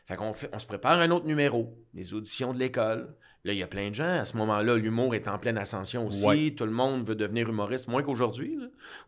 Fait 0.07 0.17
qu'on 0.17 0.35
fait, 0.35 0.51
on 0.53 0.59
se 0.59 0.67
prépare 0.67 0.99
un 0.99 1.11
autre 1.11 1.27
numéro, 1.27 1.77
les 1.95 2.13
auditions 2.15 2.53
de 2.53 2.59
l'école. 2.59 3.15
Là, 3.45 3.53
il 3.53 3.59
y 3.59 3.63
a 3.65 3.67
plein 3.67 3.89
de 3.91 3.95
gens. 3.95 4.21
À 4.21 4.25
ce 4.25 4.37
moment-là, 4.37 4.77
l'humour 4.77 5.17
est 5.17 5.27
en 5.27 5.37
pleine 5.37 5.59
ascension 5.59 6.07
aussi. 6.07 6.25
Ouais. 6.25 6.51
Tout 6.57 6.65
le 6.65 6.71
monde 6.71 7.05
veut 7.09 7.17
devenir 7.17 7.49
humoriste, 7.49 7.89
moins 7.89 8.01
qu'aujourd'hui. 8.05 8.57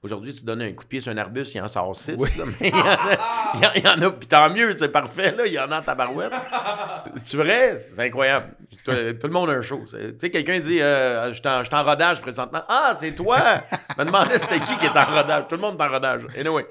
Aujourd'hui, 0.02 0.34
tu 0.34 0.44
donnes 0.44 0.60
un 0.60 0.72
coup 0.72 0.82
de 0.82 0.88
pied 0.88 0.98
sur 0.98 1.12
un 1.12 1.18
arbuste, 1.18 1.54
il 1.54 1.60
en 1.60 1.68
sort 1.68 1.94
six. 1.94 2.16
Oui. 2.18 2.28
là, 2.36 2.44
mais 2.60 2.68
il 2.68 2.74
y 2.74 2.80
en 2.80 3.68
a, 3.68 3.76
il 3.76 3.84
y 3.84 3.88
en- 3.88 4.08
a, 4.08 4.10
puis 4.10 4.26
tant 4.26 4.50
mieux, 4.50 4.72
c'est 4.72 4.88
parfait. 4.88 5.36
Là, 5.36 5.46
il 5.46 5.52
y 5.52 5.58
en 5.60 5.70
a 5.70 5.78
en 5.78 5.82
tabarouette. 5.82 6.32
C'est 7.14 7.36
vrai? 7.36 7.76
C'est 7.76 8.00
incroyable. 8.06 8.56
Tout, 8.84 8.90
tout 9.20 9.26
le 9.28 9.32
monde 9.32 9.50
a 9.50 9.52
un 9.52 9.62
show. 9.62 9.80
Tu 9.88 9.96
sais, 10.18 10.30
quelqu'un 10.30 10.58
dit 10.58 10.82
euh, 10.82 11.32
je 11.32 11.36
suis 11.38 11.46
en 11.76 11.82
rodage 11.84 12.20
présentement. 12.20 12.62
Ah, 12.68 12.90
c'est 12.92 13.14
toi! 13.14 13.38
Je 13.96 14.00
me 14.02 14.06
demandais 14.06 14.36
c'était 14.40 14.58
qui 14.58 14.76
qui 14.78 14.86
est 14.86 14.98
en 14.98 15.04
rodage. 15.04 15.44
Tout 15.48 15.54
le 15.54 15.60
monde 15.62 15.80
est 15.80 15.84
en 15.84 15.88
rodage. 15.88 16.22
Anyway. 16.36 16.66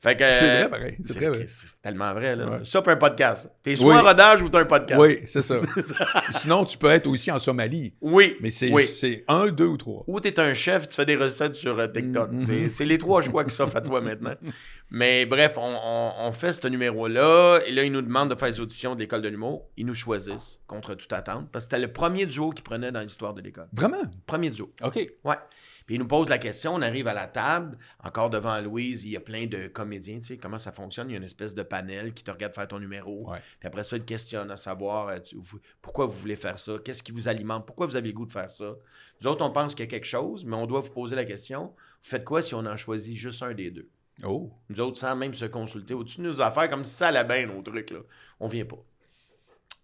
Fait 0.00 0.16
que, 0.16 0.32
C'est 0.32 0.44
euh, 0.50 0.58
vrai, 0.60 0.68
pareil. 0.70 0.96
C'est 1.04 1.26
vrai. 1.28 1.44
c'est 1.48 1.80
tellement 1.82 2.12
vrai. 2.12 2.36
Là. 2.36 2.48
Ouais. 2.50 2.64
Ça, 2.64 2.82
pour 2.82 2.92
un 2.92 2.96
podcast. 2.96 3.50
T'es 3.62 3.76
soit 3.76 3.94
Oui. 3.94 4.00
en 4.00 4.02
rodage 4.02 4.42
ou 4.42 4.48
t'as 4.48 4.60
un 4.60 4.64
podcast. 4.66 5.00
Oui, 5.00 5.20
c'est 5.26 5.42
ça. 5.42 5.60
Sinon, 6.32 6.64
tu 6.64 6.76
peux 6.78 6.88
être 6.90 7.06
aussi 7.06 7.30
en 7.30 7.38
Somalie. 7.38 7.94
Oui. 8.00 8.36
Mais 8.40 8.50
c'est 8.50 8.70
Oui. 8.70 8.86
c'est 8.86 9.24
un, 9.28 9.48
deux 9.48 9.66
ou 9.66 9.76
trois. 9.76 10.04
Ou 10.06 10.20
t'es 10.20 10.38
un 10.38 10.54
chef, 10.54 10.88
tu 10.88 10.94
fais 10.96 11.06
des 11.06 11.16
recettes 11.16 11.54
sur 11.54 11.78
euh, 11.78 11.88
TikTok. 11.88 12.30
Mhm. 12.32 12.40
C'est- 12.42 12.68
C'est 12.68 12.84
les 12.84 12.98
trois 12.98 13.22
choix 13.22 13.44
qui 13.44 13.54
s'offrent 13.54 13.76
à 13.76 13.80
toi 13.80 14.00
maintenant. 14.00 14.34
Mais 14.90 15.26
bref, 15.26 15.54
on, 15.56 15.62
on- 15.84 16.12
on 16.28 16.32
fait 16.32 16.52
ce 16.52 16.68
numéro-là. 16.68 17.60
Et 17.66 17.72
là, 17.72 17.82
ils 17.82 17.90
nous 17.92 18.02
demandent 18.02 18.30
de 18.30 18.34
faire 18.38 18.48
les 18.48 18.60
auditions 18.60 18.94
de 18.94 19.00
l'école 19.00 19.22
de 19.22 19.28
l'humour. 19.28 19.68
Ils 19.76 19.86
nous 19.86 19.94
choisissent 19.94 20.60
contre 20.66 20.94
toute 20.94 21.12
attente. 21.12 21.48
Parce 21.50 21.66
que 21.66 21.70
c'était 21.72 21.84
le 21.86 21.92
premier 21.92 22.26
duo 22.26 22.50
qu'ils 22.50 22.62
prenaient 22.64 22.92
dans 22.92 23.00
l'histoire 23.00 23.34
de 23.34 23.40
l'école. 23.40 23.66
Vraiment? 23.72 24.02
Premier 24.26 24.50
duo. 24.50 24.70
OK. 24.84 24.96
Ouais. 25.24 25.36
Puis 25.86 25.94
ils 25.94 25.98
nous 25.98 26.06
posent 26.08 26.28
la 26.28 26.38
question, 26.38 26.74
on 26.74 26.82
arrive 26.82 27.06
à 27.06 27.14
la 27.14 27.28
table, 27.28 27.78
encore 28.02 28.28
devant 28.28 28.60
Louise, 28.60 29.04
il 29.04 29.12
y 29.12 29.16
a 29.16 29.20
plein 29.20 29.46
de 29.46 29.68
comédiens, 29.68 30.16
tu 30.16 30.22
sais, 30.24 30.36
comment 30.36 30.58
ça 30.58 30.72
fonctionne, 30.72 31.08
il 31.08 31.12
y 31.12 31.14
a 31.14 31.18
une 31.18 31.22
espèce 31.24 31.54
de 31.54 31.62
panel 31.62 32.12
qui 32.12 32.24
te 32.24 32.30
regarde 32.30 32.54
faire 32.54 32.66
ton 32.66 32.80
numéro, 32.80 33.30
Ouais. 33.30 33.38
puis 33.60 33.68
après 33.68 33.84
ça, 33.84 33.96
ils 33.96 34.00
te 34.02 34.06
questionnent 34.06 34.50
à 34.50 34.56
savoir 34.56 35.08
euh, 35.08 35.18
tu- 35.20 35.36
vous- 35.38 35.60
pourquoi 35.80 36.06
vous 36.06 36.18
voulez 36.18 36.34
faire 36.36 36.58
ça, 36.58 36.72
qu'est-ce 36.84 37.02
qui 37.04 37.12
vous 37.12 37.28
alimente, 37.28 37.64
pourquoi 37.66 37.86
vous 37.86 37.94
avez 37.96 38.08
le 38.08 38.14
goût 38.14 38.26
de 38.26 38.32
faire 38.32 38.50
ça? 38.50 38.74
Nous 39.20 39.26
autres, 39.28 39.44
on 39.44 39.50
pense 39.52 39.74
qu'il 39.74 39.84
y 39.84 39.88
a 39.88 39.90
quelque 39.90 40.06
chose, 40.06 40.44
mais 40.44 40.56
on 40.56 40.66
doit 40.66 40.80
vous 40.80 40.90
poser 40.90 41.14
la 41.14 41.24
question, 41.24 41.66
vous 41.66 41.74
faites 42.10 42.24
quoi 42.24 42.42
si 42.42 42.54
on 42.54 42.66
en 42.66 42.76
choisit 42.76 43.16
juste 43.16 43.42
un 43.44 43.54
des 43.54 43.70
deux? 43.70 43.88
Oh. 44.24 44.50
Nous 44.70 44.80
autres, 44.80 44.98
sans 44.98 45.14
même 45.14 45.34
se 45.34 45.44
consulter 45.44 45.94
au-dessus 45.94 46.18
de 46.18 46.26
nos 46.26 46.40
affaires, 46.40 46.68
comme 46.70 46.84
si 46.84 46.92
ça 46.94 47.08
allait 47.08 47.22
bien, 47.24 47.46
nos 47.46 47.62
trucs, 47.62 47.90
là. 47.90 48.00
On 48.40 48.48
vient 48.48 48.64
pas. 48.64 48.78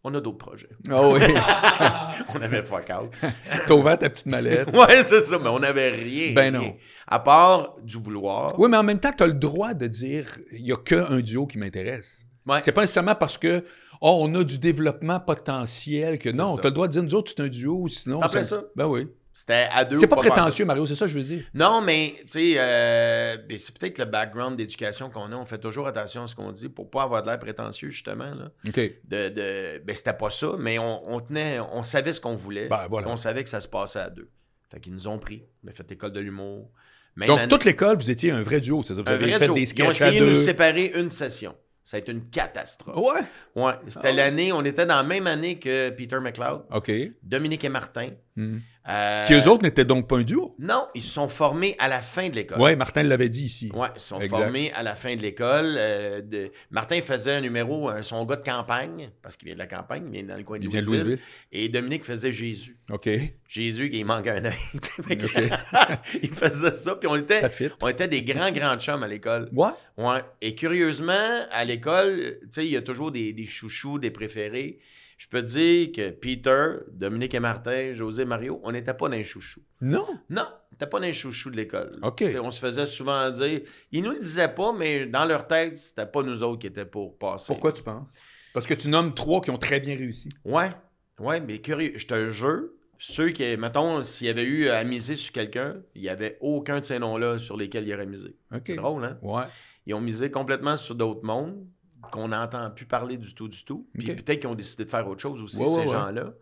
On 0.04 0.12
a 0.14 0.20
d'autres 0.20 0.38
projets. 0.38 0.68
Ah 0.90 1.08
oui. 1.08 1.20
on 2.34 2.42
avait 2.42 2.62
fuck 2.62 2.90
out. 2.90 3.10
T'as 3.66 3.74
ouvert 3.74 3.96
ta 3.98 4.10
petite 4.10 4.26
mallette. 4.26 4.68
Ouais, 4.74 5.02
c'est 5.04 5.20
ça, 5.20 5.38
mais 5.38 5.48
on 5.48 5.60
n'avait 5.60 5.90
rien. 5.90 6.32
Ben 6.34 6.52
non. 6.52 6.74
À 7.06 7.20
part 7.20 7.76
du 7.82 7.98
vouloir. 7.98 8.58
Oui, 8.58 8.68
mais 8.68 8.76
en 8.76 8.82
même 8.82 8.98
temps, 8.98 9.12
tu 9.16 9.22
as 9.22 9.28
le 9.28 9.34
droit 9.34 9.74
de 9.74 9.86
dire 9.86 10.26
il 10.52 10.64
n'y 10.64 10.72
a 10.72 10.76
qu'un 10.76 11.20
duo 11.20 11.46
qui 11.46 11.58
m'intéresse. 11.58 12.26
Ouais. 12.46 12.58
C'est 12.60 12.72
pas 12.72 12.80
nécessairement 12.80 13.14
parce 13.14 13.38
que 13.38 13.64
oh, 14.00 14.18
on 14.22 14.34
a 14.34 14.42
du 14.42 14.58
développement 14.58 15.20
potentiel 15.20 16.18
que 16.18 16.30
non, 16.30 16.56
ça. 16.56 16.62
tu 16.62 16.66
as 16.66 16.70
le 16.70 16.74
droit 16.74 16.88
de 16.88 16.92
dire 16.92 17.02
nous 17.04 17.14
autres, 17.14 17.32
c'est 17.36 17.42
un 17.42 17.48
duo, 17.48 17.86
sinon. 17.86 18.20
Ça 18.26 18.42
ça. 18.42 18.64
Ben 18.74 18.86
oui. 18.86 19.06
C'était 19.34 19.66
à 19.72 19.84
deux. 19.86 19.96
C'est 19.98 20.06
pas 20.08 20.16
pantoute. 20.16 20.32
prétentieux, 20.32 20.64
Mario, 20.66 20.84
c'est 20.84 20.94
ça 20.94 21.06
que 21.06 21.10
je 21.12 21.18
veux 21.18 21.24
dire. 21.24 21.44
Non, 21.54 21.80
mais 21.80 22.16
tu 22.22 22.24
sais, 22.28 22.54
euh, 22.58 23.36
c'est 23.56 23.78
peut-être 23.78 23.98
le 23.98 24.04
background 24.04 24.56
d'éducation 24.58 25.08
qu'on 25.08 25.32
a. 25.32 25.36
On 25.36 25.46
fait 25.46 25.56
toujours 25.58 25.86
attention 25.86 26.24
à 26.24 26.26
ce 26.26 26.34
qu'on 26.34 26.52
dit 26.52 26.68
pour 26.68 26.90
pas 26.90 27.04
avoir 27.04 27.22
de 27.22 27.28
l'air 27.28 27.38
prétentieux, 27.38 27.88
justement. 27.90 28.34
Là. 28.34 28.50
OK. 28.68 28.76
De, 28.76 29.28
de, 29.30 29.78
ben, 29.84 29.96
c'était 29.96 30.12
pas 30.12 30.28
ça, 30.28 30.52
mais 30.58 30.78
on, 30.78 31.10
on 31.10 31.20
tenait, 31.20 31.60
on 31.60 31.82
savait 31.82 32.12
ce 32.12 32.20
qu'on 32.20 32.34
voulait. 32.34 32.68
Ben, 32.68 32.86
voilà. 32.90 33.08
On 33.08 33.16
savait 33.16 33.42
que 33.42 33.48
ça 33.50 33.60
se 33.60 33.68
passait 33.68 34.00
à 34.00 34.10
deux. 34.10 34.28
Fait 34.70 34.80
qu'ils 34.80 34.92
nous 34.92 35.08
ont 35.08 35.18
pris. 35.18 35.42
On 35.64 35.68
a 35.68 35.72
fait 35.72 35.88
l'école 35.88 36.12
de 36.12 36.20
l'humour. 36.20 36.70
Donc, 37.16 37.38
année- 37.38 37.48
toute 37.48 37.64
l'école, 37.64 37.96
vous 37.96 38.10
étiez 38.10 38.30
un 38.32 38.42
vrai 38.42 38.60
duo, 38.60 38.82
c'est 38.82 38.94
ça? 38.94 39.02
Vous 39.02 39.08
un 39.08 39.12
avez 39.14 39.28
vrai 39.30 39.38
fait 39.38 39.44
duo. 39.46 39.54
des 39.54 39.60
Ils 39.60 39.64
ont 39.64 39.66
sketchs 39.92 40.02
à 40.02 40.08
essayé 40.08 40.20
de 40.20 40.26
nous 40.26 40.34
séparer 40.36 40.92
une 40.94 41.08
session. 41.10 41.54
Ça 41.84 41.96
a 41.96 42.00
été 42.00 42.12
une 42.12 42.30
catastrophe. 42.30 42.96
Ouais. 42.96 43.22
Ouais. 43.62 43.72
C'était 43.88 44.08
Ah. 44.08 44.12
l'année, 44.12 44.52
on 44.52 44.64
était 44.64 44.86
dans 44.86 44.96
la 44.96 45.02
même 45.02 45.26
année 45.26 45.58
que 45.58 45.90
Peter 45.90 46.20
McLeod, 46.20 46.62
OK. 46.72 46.90
Dominique 47.22 47.64
et 47.64 47.68
Martin. 47.68 48.10
Hmm. 48.36 48.58
Euh, 48.88 49.22
Qui 49.26 49.34
eux 49.34 49.48
autres 49.48 49.62
n'étaient 49.62 49.84
donc 49.84 50.08
pas 50.08 50.16
un 50.16 50.22
duo. 50.24 50.56
Non, 50.58 50.88
ils 50.96 51.02
se 51.02 51.12
sont 51.12 51.28
formés 51.28 51.76
à 51.78 51.86
la 51.88 52.00
fin 52.00 52.28
de 52.28 52.34
l'école. 52.34 52.60
Ouais, 52.60 52.74
Martin 52.74 53.04
l'avait 53.04 53.28
dit 53.28 53.44
ici. 53.44 53.70
Ouais, 53.72 53.86
ils 53.94 54.00
se 54.00 54.08
sont 54.08 54.20
Exact. 54.20 54.36
formés 54.38 54.72
à 54.72 54.82
la 54.82 54.96
fin 54.96 55.14
de 55.14 55.22
l'école. 55.22 55.76
Euh, 55.78 56.20
de- 56.20 56.50
Martin 56.72 57.00
faisait 57.00 57.34
un 57.34 57.40
numéro, 57.42 57.88
euh, 57.90 58.02
son 58.02 58.24
gars 58.24 58.34
de 58.36 58.42
campagne, 58.42 59.10
parce 59.22 59.36
qu'il 59.36 59.46
vient 59.46 59.54
de 59.54 59.60
la 59.60 59.66
campagne, 59.68 60.02
il 60.06 60.12
vient 60.12 60.22
dans 60.24 60.36
le 60.36 60.42
coin 60.42 60.58
de 60.58 60.64
Il 60.64 60.68
vient 60.70 60.80
de 60.80 60.86
Louisville. 60.86 61.04
Louisville. 61.06 61.22
Et 61.52 61.68
Dominique 61.68 62.04
faisait 62.04 62.32
Jésus. 62.32 62.76
OK. 62.90 63.08
Jésus, 63.46 63.88
il 63.92 64.04
manque 64.04 64.26
un 64.26 64.44
œil. 64.46 64.52
tu 64.72 64.78
sais, 64.80 65.02
fait 65.02 65.16
que- 65.16 65.26
OK. 65.26 65.98
il 66.22 66.30
faisait 66.34 66.74
ça, 66.74 66.96
puis 66.96 67.08
on 67.08 67.14
était, 67.16 67.40
on 67.82 67.88
était 67.88 68.08
des 68.08 68.24
grands, 68.24 68.50
grands 68.50 68.76
chums 68.78 69.04
à 69.04 69.08
l'école. 69.08 69.48
Ouais. 69.52 69.68
Ouais. 69.96 70.22
Et 70.40 70.56
curieusement, 70.56 71.46
à 71.52 71.64
l'école, 71.64 72.38
tu 72.42 72.48
sais, 72.50 72.64
il 72.66 72.72
y 72.72 72.76
a 72.76 72.82
toujours 72.82 73.12
des, 73.12 73.32
des 73.32 73.46
chouchous, 73.46 74.00
des 74.00 74.10
préférés. 74.10 74.80
Je 75.22 75.28
peux 75.28 75.40
te 75.40 75.50
dire 75.50 75.92
que 75.92 76.10
Peter, 76.10 76.78
Dominique 76.90 77.32
et 77.34 77.38
Martin, 77.38 77.92
José, 77.92 78.24
Mario, 78.24 78.60
on 78.64 78.72
n'était 78.72 78.92
pas 78.92 79.08
dans 79.08 79.14
les 79.14 79.22
chouchous. 79.22 79.62
Non. 79.80 80.04
Non, 80.28 80.48
on 80.50 80.72
n'était 80.72 80.88
pas 80.88 80.98
dans 80.98 81.06
les 81.06 81.12
chouchous 81.12 81.48
de 81.48 81.56
l'école. 81.56 81.96
OK. 82.02 82.24
On 82.42 82.50
se 82.50 82.58
faisait 82.58 82.86
souvent 82.86 83.30
dire, 83.30 83.60
ils 83.92 84.02
nous 84.02 84.10
le 84.10 84.18
disaient 84.18 84.52
pas, 84.52 84.72
mais 84.72 85.06
dans 85.06 85.24
leur 85.24 85.46
tête, 85.46 85.78
c'était 85.78 86.06
pas 86.06 86.24
nous 86.24 86.42
autres 86.42 86.58
qui 86.58 86.66
étaient 86.66 86.84
pour 86.84 87.16
passer. 87.18 87.52
Pourquoi 87.52 87.70
tu 87.70 87.84
penses? 87.84 88.10
Parce 88.52 88.66
que 88.66 88.74
tu 88.74 88.88
nommes 88.88 89.14
trois 89.14 89.40
qui 89.40 89.52
ont 89.52 89.58
très 89.58 89.78
bien 89.78 89.94
réussi. 89.94 90.28
Ouais, 90.44 90.72
ouais, 91.20 91.40
mais 91.40 91.60
curieux, 91.60 91.92
je 91.94 92.06
te 92.08 92.28
jure, 92.28 92.70
ceux 92.98 93.28
qui, 93.28 93.56
mettons, 93.56 94.02
s'il 94.02 94.26
y 94.26 94.30
avait 94.30 94.42
eu 94.42 94.70
à 94.70 94.82
miser 94.82 95.14
sur 95.14 95.32
quelqu'un, 95.32 95.76
il 95.94 96.02
n'y 96.02 96.08
avait 96.08 96.36
aucun 96.40 96.80
de 96.80 96.84
ces 96.84 96.98
noms-là 96.98 97.38
sur 97.38 97.56
lesquels 97.56 97.86
il 97.86 97.94
aurait 97.94 98.06
misé. 98.06 98.34
OK. 98.52 98.62
C'est 98.66 98.74
drôle, 98.74 99.04
hein? 99.04 99.18
Ouais. 99.22 99.44
Ils 99.86 99.94
ont 99.94 100.00
misé 100.00 100.32
complètement 100.32 100.76
sur 100.76 100.96
d'autres 100.96 101.24
mondes 101.24 101.64
qu'on 102.10 102.28
n'entend 102.28 102.70
plus 102.70 102.86
parler 102.86 103.16
du 103.16 103.34
tout, 103.34 103.48
du 103.48 103.64
tout. 103.64 103.88
Puis 103.94 104.06
peut-être 104.06 104.40
qu'ils 104.40 104.48
ont 104.48 104.54
décidé 104.54 104.84
de 104.84 104.90
faire 104.90 105.06
autre 105.06 105.20
chose 105.20 105.40
aussi, 105.40 105.58
Ouais, 105.58 105.68
ces 105.68 105.78
ouais. 105.78 105.86
gens-là. 105.88 106.32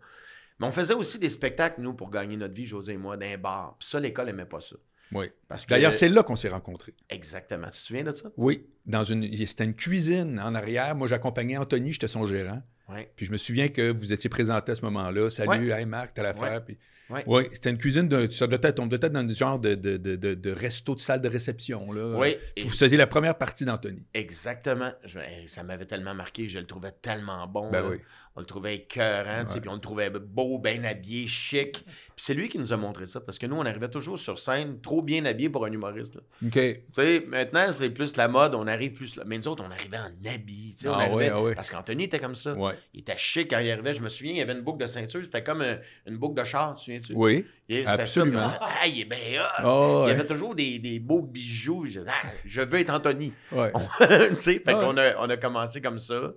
Mais 0.59 0.67
on 0.67 0.71
faisait 0.71 0.93
aussi 0.93 1.17
des 1.19 1.29
spectacles, 1.29 1.81
nous, 1.81 1.93
pour 1.93 2.09
gagner 2.09 2.37
notre 2.37 2.53
vie, 2.53 2.65
José 2.65 2.93
et 2.93 2.97
moi, 2.97 3.17
dans 3.17 3.25
un 3.25 3.37
bar. 3.37 3.75
Puis 3.79 3.87
ça, 3.87 3.99
l'école 3.99 4.27
n'aimait 4.27 4.45
pas 4.45 4.59
ça. 4.61 4.75
Oui. 5.11 5.25
Parce 5.47 5.65
que, 5.65 5.71
D'ailleurs, 5.71 5.93
c'est 5.93 6.07
là 6.07 6.23
qu'on 6.23 6.35
s'est 6.35 6.49
rencontrés. 6.49 6.93
Exactement. 7.09 7.65
Tu 7.65 7.71
te 7.71 7.77
souviens 7.77 8.03
de 8.03 8.11
ça? 8.11 8.29
Oui. 8.37 8.65
Dans 8.85 9.03
une... 9.03 9.35
C'était 9.45 9.65
une 9.65 9.75
cuisine 9.75 10.39
en 10.39 10.55
arrière. 10.55 10.95
Moi, 10.95 11.07
j'accompagnais 11.07 11.57
Anthony, 11.57 11.91
j'étais 11.91 12.07
son 12.07 12.25
gérant. 12.25 12.61
Oui. 12.89 13.07
Puis 13.15 13.25
je 13.25 13.31
me 13.31 13.37
souviens 13.37 13.67
que 13.69 13.91
vous 13.91 14.13
étiez 14.13 14.29
présenté 14.29 14.71
à 14.71 14.75
ce 14.75 14.81
moment-là. 14.83 15.29
Salut, 15.29 15.71
hey 15.71 15.85
Marc, 15.85 16.13
t'as 16.13 16.23
l'affaire. 16.23 16.63
Puis... 16.63 16.77
Ouais. 17.11 17.23
Oui, 17.27 17.43
c'était 17.53 17.69
une 17.69 17.77
cuisine 17.77 18.07
de. 18.07 18.29
Ça 18.31 18.47
doit 18.47 18.59
être, 18.61 18.79
on 18.79 18.87
doit 18.87 18.99
être 19.01 19.11
dans 19.11 19.23
le 19.27 19.33
genre 19.33 19.59
de, 19.59 19.75
de, 19.75 19.97
de, 19.97 20.15
de- 20.15 20.51
resto 20.51 20.95
de 20.95 20.99
salle 20.99 21.21
de 21.21 21.27
réception. 21.29 21.91
Là. 21.91 22.17
Oui. 22.17 22.35
Et- 22.55 22.63
Vous 22.63 22.69
faisiez 22.69 22.97
la 22.97 23.07
première 23.07 23.37
partie 23.37 23.65
d'Anthony. 23.65 24.05
Exactement. 24.13 24.91
Je- 25.03 25.19
hey, 25.19 25.47
ça 25.47 25.63
m'avait 25.63 25.85
tellement 25.85 26.13
marqué. 26.13 26.47
Je 26.47 26.59
le 26.59 26.65
trouvais 26.65 26.91
tellement 27.01 27.45
bon. 27.47 27.69
Ben 27.71 27.81
là. 27.81 27.89
oui. 27.89 27.97
On 28.37 28.39
le 28.39 28.45
trouvait 28.45 28.75
écœurant, 28.75 29.43
puis 29.43 29.67
on 29.67 29.73
le 29.73 29.81
trouvait 29.81 30.09
beau, 30.09 30.57
bien 30.57 30.85
habillé, 30.85 31.27
chic. 31.27 31.83
Puis 31.83 32.15
c'est 32.15 32.33
lui 32.33 32.47
qui 32.47 32.57
nous 32.59 32.71
a 32.71 32.77
montré 32.77 33.05
ça, 33.05 33.19
parce 33.19 33.37
que 33.37 33.45
nous, 33.45 33.57
on 33.57 33.65
arrivait 33.65 33.89
toujours 33.89 34.17
sur 34.17 34.39
scène 34.39 34.79
trop 34.79 35.01
bien 35.01 35.25
habillé 35.25 35.49
pour 35.49 35.65
un 35.65 35.71
humoriste. 35.71 36.15
là. 36.15 36.21
OK. 36.45 36.51
Tu 36.53 36.81
sais, 36.93 37.25
maintenant, 37.27 37.69
c'est 37.73 37.89
plus 37.89 38.15
la 38.15 38.29
mode, 38.29 38.55
on 38.55 38.67
arrive 38.67 38.93
plus 38.93 39.17
là. 39.17 39.23
Mais 39.27 39.37
nous 39.37 39.49
autres, 39.49 39.65
on 39.67 39.71
arrivait 39.71 39.97
en 39.97 40.29
habit, 40.33 40.73
tu 40.75 40.83
sais, 40.83 40.87
on 40.87 40.93
Ah 40.93 41.01
arrivait... 41.01 41.13
ouais, 41.15 41.29
ah 41.33 41.41
ouais. 41.43 41.55
Parce 41.55 41.69
qu'Anthony 41.69 42.05
était 42.05 42.19
comme 42.19 42.35
ça. 42.35 42.53
Ouais. 42.53 42.75
Il 42.93 43.01
était 43.01 43.17
chic 43.17 43.49
quand 43.49 43.59
il 43.59 43.69
arrivait. 43.69 43.93
Je 43.93 44.01
me 44.01 44.07
souviens, 44.07 44.31
il 44.31 44.37
y 44.37 44.41
avait 44.41 44.53
une 44.53 44.61
boucle 44.61 44.79
de 44.79 44.85
ceinture, 44.85 45.25
c'était 45.25 45.43
comme 45.43 45.61
un- 45.61 45.79
une 46.07 46.15
boucle 46.17 46.39
de 46.39 46.45
char, 46.45 46.69
tu 46.75 46.79
te 46.79 46.81
souviens-tu? 46.85 47.13
Oui. 47.15 47.45
Et 47.67 47.83
ça, 47.83 47.91
absolument. 47.93 48.53
ah, 48.61 48.87
il 48.87 49.01
est 49.01 49.05
bien! 49.05 49.41
Oh, 49.65 50.03
Il 50.07 50.11
y 50.11 50.13
avait 50.13 50.25
toujours 50.25 50.55
des, 50.55 50.79
des 50.79 50.99
beaux 50.99 51.21
bijoux. 51.21 51.85
Je, 51.85 51.99
ah, 52.07 52.29
je 52.45 52.61
veux 52.61 52.79
être 52.79 52.91
Anthony. 52.91 53.33
Ouais. 53.51 53.73
tu 54.29 54.37
sais, 54.37 54.53
fait 54.65 54.73
Ouais. 54.73 54.79
qu'on 54.85 54.95
a, 54.95 55.17
on 55.17 55.29
a 55.29 55.35
commencé 55.35 55.81
comme 55.81 55.99
ça. 55.99 56.31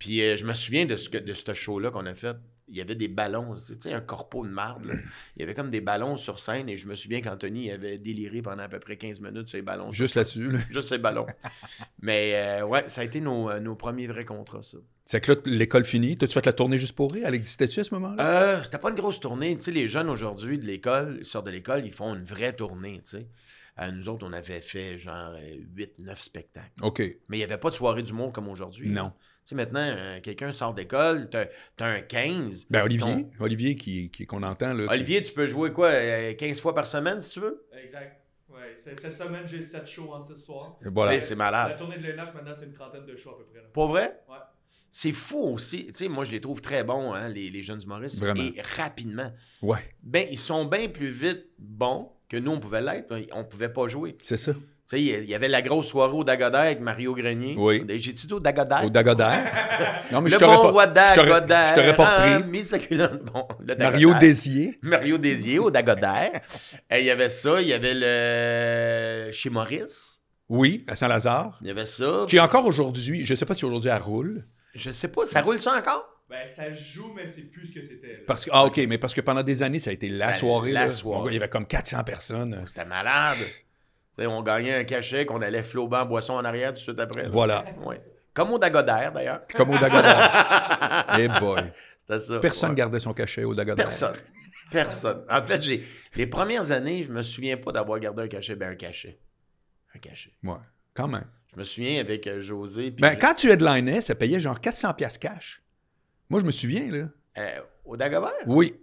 Puis 0.00 0.20
euh, 0.22 0.36
je 0.36 0.44
me 0.44 0.52
souviens 0.54 0.84
de 0.86 0.96
ce, 0.96 1.08
que- 1.08 1.18
de 1.18 1.32
ce 1.32 1.52
show-là 1.52 1.92
qu'on 1.92 2.06
a 2.06 2.14
fait. 2.14 2.36
Il 2.72 2.76
y 2.76 2.80
avait 2.80 2.94
des 2.94 3.08
ballons, 3.08 3.54
tu 3.56 3.74
sais, 3.80 3.92
un 3.92 4.00
corpo 4.00 4.44
de 4.46 4.50
marde. 4.50 4.84
là. 4.84 4.94
Il 5.36 5.40
y 5.40 5.42
avait 5.42 5.54
comme 5.54 5.70
des 5.70 5.80
ballons 5.80 6.16
sur 6.16 6.38
scène 6.38 6.68
et 6.68 6.76
je 6.76 6.86
me 6.86 6.94
souviens 6.94 7.20
qu'Anthony 7.20 7.68
avait 7.72 7.98
déliré 7.98 8.42
pendant 8.42 8.62
à 8.62 8.68
peu 8.68 8.78
près 8.78 8.96
15 8.96 9.18
minutes 9.20 9.48
sur 9.48 9.56
les 9.58 9.62
ballons. 9.62 9.90
Juste 9.90 10.14
là-dessus. 10.14 10.50
là. 10.52 10.58
Juste 10.70 10.88
ces 10.88 10.98
ballons. 10.98 11.26
Mais 12.00 12.32
euh, 12.60 12.64
ouais, 12.66 12.84
ça 12.86 13.00
a 13.00 13.04
été 13.04 13.20
nos, 13.20 13.50
euh, 13.50 13.60
nos 13.60 13.74
premiers 13.74 14.06
vrais 14.06 14.24
contrats, 14.24 14.62
ça. 14.62 14.78
C'est 15.04 15.20
que 15.20 15.32
là, 15.32 15.38
l'école 15.46 15.84
finie. 15.84 16.16
T'as-tu 16.16 16.34
fait 16.34 16.46
la 16.46 16.52
tournée 16.52 16.78
juste 16.78 16.94
pour 16.94 17.12
rire? 17.12 17.24
Elle 17.26 17.34
existait-tu 17.34 17.80
à 17.80 17.84
ce 17.84 17.92
moment-là? 17.94 18.24
Euh, 18.58 18.62
c'était 18.62 18.78
pas 18.78 18.90
une 18.90 18.96
grosse 18.96 19.18
tournée. 19.18 19.56
Tu 19.56 19.62
sais, 19.62 19.70
les 19.72 19.88
jeunes 19.88 20.08
aujourd'hui 20.08 20.56
de 20.58 20.64
l'école, 20.64 21.16
ils 21.18 21.26
sortent 21.26 21.46
de 21.46 21.50
l'école, 21.50 21.84
ils 21.84 21.92
font 21.92 22.14
une 22.14 22.24
vraie 22.24 22.54
tournée, 22.54 23.00
tu 23.02 23.10
sais. 23.18 23.26
Euh, 23.80 23.90
nous 23.90 24.08
autres, 24.08 24.24
on 24.28 24.32
avait 24.32 24.60
fait 24.60 24.96
genre 24.98 25.32
8-9 25.76 26.14
spectacles. 26.20 26.70
OK. 26.82 27.00
Mais 27.28 27.36
il 27.36 27.38
n'y 27.38 27.44
avait 27.44 27.58
pas 27.58 27.70
de 27.70 27.74
soirée 27.74 28.02
d'humour 28.04 28.32
comme 28.32 28.48
aujourd'hui. 28.48 28.88
Non. 28.90 29.12
Sais, 29.50 29.54
maintenant, 29.54 29.80
euh, 29.96 30.20
quelqu'un 30.20 30.50
sort 30.52 30.74
d'école, 30.74 31.28
t'as 31.30 31.46
as 31.78 31.84
un 31.86 32.00
15. 32.00 32.66
Ben, 32.70 32.82
Olivier. 32.82 33.04
Ton- 33.04 33.30
Olivier 33.40 33.76
qui, 33.76 34.10
qui- 34.10 34.26
qu'on 34.26 34.42
entend. 34.42 34.72
Là, 34.72 34.86
qui- 34.88 34.94
Olivier, 34.94 35.22
tu 35.22 35.32
peux 35.32 35.46
jouer 35.46 35.72
quoi, 35.72 35.88
euh, 35.88 36.34
15 36.34 36.60
fois 36.60 36.74
par 36.74 36.86
semaine, 36.86 37.20
si 37.20 37.30
tu 37.30 37.40
veux? 37.40 37.66
Exact. 37.82 38.16
Ouais, 38.48 38.74
c'est- 38.76 38.98
cette 38.98 39.12
semaine, 39.12 39.46
j'ai 39.46 39.62
7 39.62 39.86
shows 39.86 40.12
en 40.12 40.20
6 40.20 40.36
soirs. 40.36 40.78
Voilà. 40.84 41.18
C'est 41.20 41.30
La 41.30 41.36
malade. 41.36 41.76
tournée 41.78 41.98
de 41.98 42.02
l'ENH, 42.02 42.32
maintenant, 42.34 42.52
c'est 42.54 42.64
une 42.66 42.72
trentaine 42.72 43.06
de 43.06 43.14
shows 43.16 43.30
à 43.30 43.38
peu 43.38 43.44
près. 43.44 43.60
là. 43.60 43.68
Pour 43.72 43.88
vrai? 43.88 44.20
Ouais. 44.28 44.36
C'est 44.92 45.12
fou 45.12 45.38
aussi. 45.54 45.86
Tu 45.86 45.92
sais, 45.94 46.08
moi, 46.08 46.24
je 46.24 46.32
les 46.32 46.40
trouve 46.40 46.60
très 46.60 46.82
bons, 46.82 47.12
hein, 47.14 47.28
les, 47.28 47.48
les 47.48 47.62
jeunes 47.62 47.80
humoristes. 47.80 48.18
Vraiment. 48.18 48.42
Et 48.42 48.60
rapidement. 48.76 49.30
Ouais, 49.62 49.78
Ben, 50.02 50.26
ils 50.28 50.36
sont 50.38 50.64
bien 50.64 50.88
plus 50.88 51.10
vite 51.10 51.44
bons 51.60 52.10
que 52.28 52.36
nous, 52.36 52.50
on 52.50 52.58
pouvait 52.58 52.82
l'être. 52.82 53.14
On 53.32 53.44
pouvait 53.44 53.68
pas 53.68 53.86
jouer. 53.86 54.16
c'est 54.20 54.36
ça. 54.36 54.52
Tu 54.90 54.96
sais, 54.96 55.02
il 55.02 55.30
y 55.30 55.34
avait 55.36 55.46
la 55.46 55.62
grosse 55.62 55.86
soirée 55.88 56.14
au 56.14 56.24
Dagodaire 56.24 56.62
avec 56.62 56.80
Mario 56.80 57.14
Grenier. 57.14 57.54
Oui. 57.56 57.84
J'ai-tu 57.88 58.26
dit 58.26 58.32
au 58.34 58.40
Dagodaire? 58.40 58.84
Au 58.84 58.90
Dagodaire. 58.90 59.52
Non, 60.10 60.20
mais 60.20 60.28
le 60.30 60.34
je 60.34 60.38
t'aurais 60.40 60.56
bon 60.56 60.62
pas, 60.62 60.70
roi 60.70 60.86
je 60.88 61.14
t'aurais- 61.14 61.28
Dagodaire. 61.30 61.66
je 61.68 61.74
t'aurais 61.74 61.94
pas 61.94 62.26
repris. 62.26 63.18
Bon, 63.32 63.46
Mario. 63.78 64.14
Désier. 64.18 64.78
Mario 64.82 65.18
Désier 65.18 65.60
au 65.60 65.70
Dagodaire. 65.70 66.32
Et 66.90 66.98
il 66.98 67.04
y 67.04 67.10
avait 67.10 67.28
ça. 67.28 67.60
Il 67.60 67.68
y 67.68 67.72
avait 67.72 67.94
le... 67.94 69.30
Chez 69.30 69.50
Maurice. 69.50 70.20
Oui, 70.48 70.84
à 70.88 70.96
Saint-Lazare. 70.96 71.56
Il 71.60 71.68
y 71.68 71.70
avait 71.70 71.84
ça. 71.84 72.24
Qui 72.28 72.40
encore 72.40 72.66
aujourd'hui, 72.66 73.24
je 73.24 73.34
sais 73.36 73.46
pas 73.46 73.54
si 73.54 73.64
aujourd'hui 73.64 73.90
elle 73.94 74.02
roule. 74.02 74.42
Je 74.74 74.90
sais 74.90 75.06
pas, 75.08 75.24
ça 75.24 75.40
roule 75.42 75.60
ça 75.60 75.74
encore? 75.76 76.04
Ben, 76.28 76.46
ça 76.46 76.72
joue, 76.72 77.12
mais 77.14 77.28
c'est 77.28 77.42
plus 77.42 77.66
ce 77.68 77.74
que 77.74 77.82
c'était. 77.84 78.24
Parce 78.26 78.44
que, 78.44 78.50
ah, 78.52 78.64
OK, 78.64 78.78
mais 78.88 78.98
parce 78.98 79.14
que 79.14 79.20
pendant 79.20 79.42
des 79.44 79.62
années, 79.62 79.78
ça 79.78 79.90
a 79.90 79.92
été 79.92 80.08
la 80.08 80.32
Ça- 80.32 80.40
soirée. 80.40 80.72
la 80.72 80.84
là. 80.86 80.90
soirée. 80.90 81.30
Il 81.30 81.34
y 81.34 81.36
avait 81.36 81.48
comme 81.48 81.66
400 81.66 82.02
personnes. 82.02 82.60
C'était 82.66 82.84
malade. 82.84 83.38
On 84.18 84.42
gagnait 84.42 84.74
un 84.74 84.84
cachet 84.84 85.24
qu'on 85.26 85.40
allait 85.40 85.62
flober 85.62 85.96
en 85.98 86.04
boisson 86.06 86.34
en 86.34 86.44
arrière 86.44 86.70
tout 86.70 86.74
de 86.74 86.78
suite 86.80 87.00
après. 87.00 87.22
là. 87.22 87.28
Voilà. 87.30 87.64
Ouais. 87.84 88.00
Comme 88.34 88.52
au 88.52 88.58
Dagodaire, 88.58 89.12
d'ailleurs. 89.12 89.40
Comme 89.54 89.70
au 89.70 89.78
Dagodaire. 89.78 91.06
Eh 91.18 91.28
boy. 91.40 91.72
C'était 91.98 92.18
ça. 92.20 92.38
Personne 92.38 92.70
Ouais. 92.70 92.76
gardait 92.76 93.00
son 93.00 93.12
cachet 93.14 93.44
au 93.44 93.54
Dagodaire. 93.54 93.84
Personne. 93.86 94.14
Personne. 94.70 95.24
En 95.28 95.42
fait, 95.42 95.60
j'ai 95.62 95.84
les 96.16 96.26
premières 96.26 96.70
années, 96.70 97.02
je 97.02 97.10
me 97.10 97.22
souviens 97.22 97.56
pas 97.56 97.72
d'avoir 97.72 97.98
gardé 97.98 98.22
un 98.22 98.28
cachet. 98.28 98.54
Ben, 98.56 98.70
un 98.72 98.74
cachet. 98.76 99.18
Un 99.94 99.98
cachet. 99.98 100.30
Ouais, 100.44 100.54
quand 100.94 101.08
même. 101.08 101.26
Je 101.52 101.58
me 101.58 101.64
souviens 101.64 101.98
avec 102.00 102.26
euh, 102.26 102.40
José. 102.40 102.90
Ben, 102.92 103.12
je- 103.14 103.18
quand 103.18 103.34
tu 103.34 103.50
headlinais, 103.50 104.00
ça 104.00 104.14
payait 104.14 104.38
genre 104.38 104.60
400 104.60 104.94
pièces 104.94 105.18
cash. 105.18 105.62
Moi, 106.28 106.38
je 106.40 106.44
me 106.46 106.50
souviens, 106.52 106.88
là. 106.90 107.08
euh, 107.38 107.60
au 107.84 107.96
Dagobert? 107.96 108.30
Oui. 108.46 108.74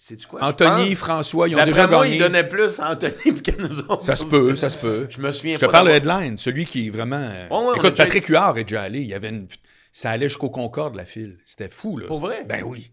C'est-tu 0.00 0.28
quoi? 0.28 0.38
Je 0.40 0.46
Anthony, 0.46 0.94
François, 0.94 1.48
ils 1.48 1.56
ont 1.56 1.64
déjà 1.64 1.88
moi, 1.88 2.02
gagné. 2.04 2.14
il 2.14 2.18
donnait 2.20 2.48
plus 2.48 2.78
à 2.78 2.92
Anthony 2.92 3.34
que 3.42 3.60
nous 3.60 3.80
autres. 3.80 4.04
Ça 4.04 4.14
se 4.14 4.24
peut, 4.24 4.54
ça 4.54 4.70
se 4.70 4.78
peut. 4.78 5.08
Je 5.10 5.20
me 5.20 5.32
souviens 5.32 5.56
Je 5.56 5.60
te 5.60 5.66
pas 5.66 5.72
parle 5.72 5.88
de 5.88 5.92
headline, 5.94 6.38
celui 6.38 6.64
qui 6.66 6.86
est 6.86 6.90
vraiment. 6.90 7.16
euh, 7.16 7.48
Ouais, 7.50 7.76
Écoute, 7.76 7.90
déjà 7.90 8.04
Patrick 8.04 8.26
Huard 8.26 8.56
est 8.58 8.62
déjà 8.64 8.82
allé. 8.82 9.00
Il 9.00 9.08
y 9.08 9.14
avait 9.14 9.30
une... 9.30 9.48
Ça 9.90 10.10
allait 10.10 10.28
jusqu'au 10.28 10.50
Concorde, 10.50 10.94
la 10.94 11.04
file. 11.04 11.38
C'était 11.44 11.68
fou, 11.68 11.96
là. 11.98 12.06
Pour 12.06 12.20
vrai? 12.20 12.44
Ben 12.44 12.62
oui. 12.62 12.92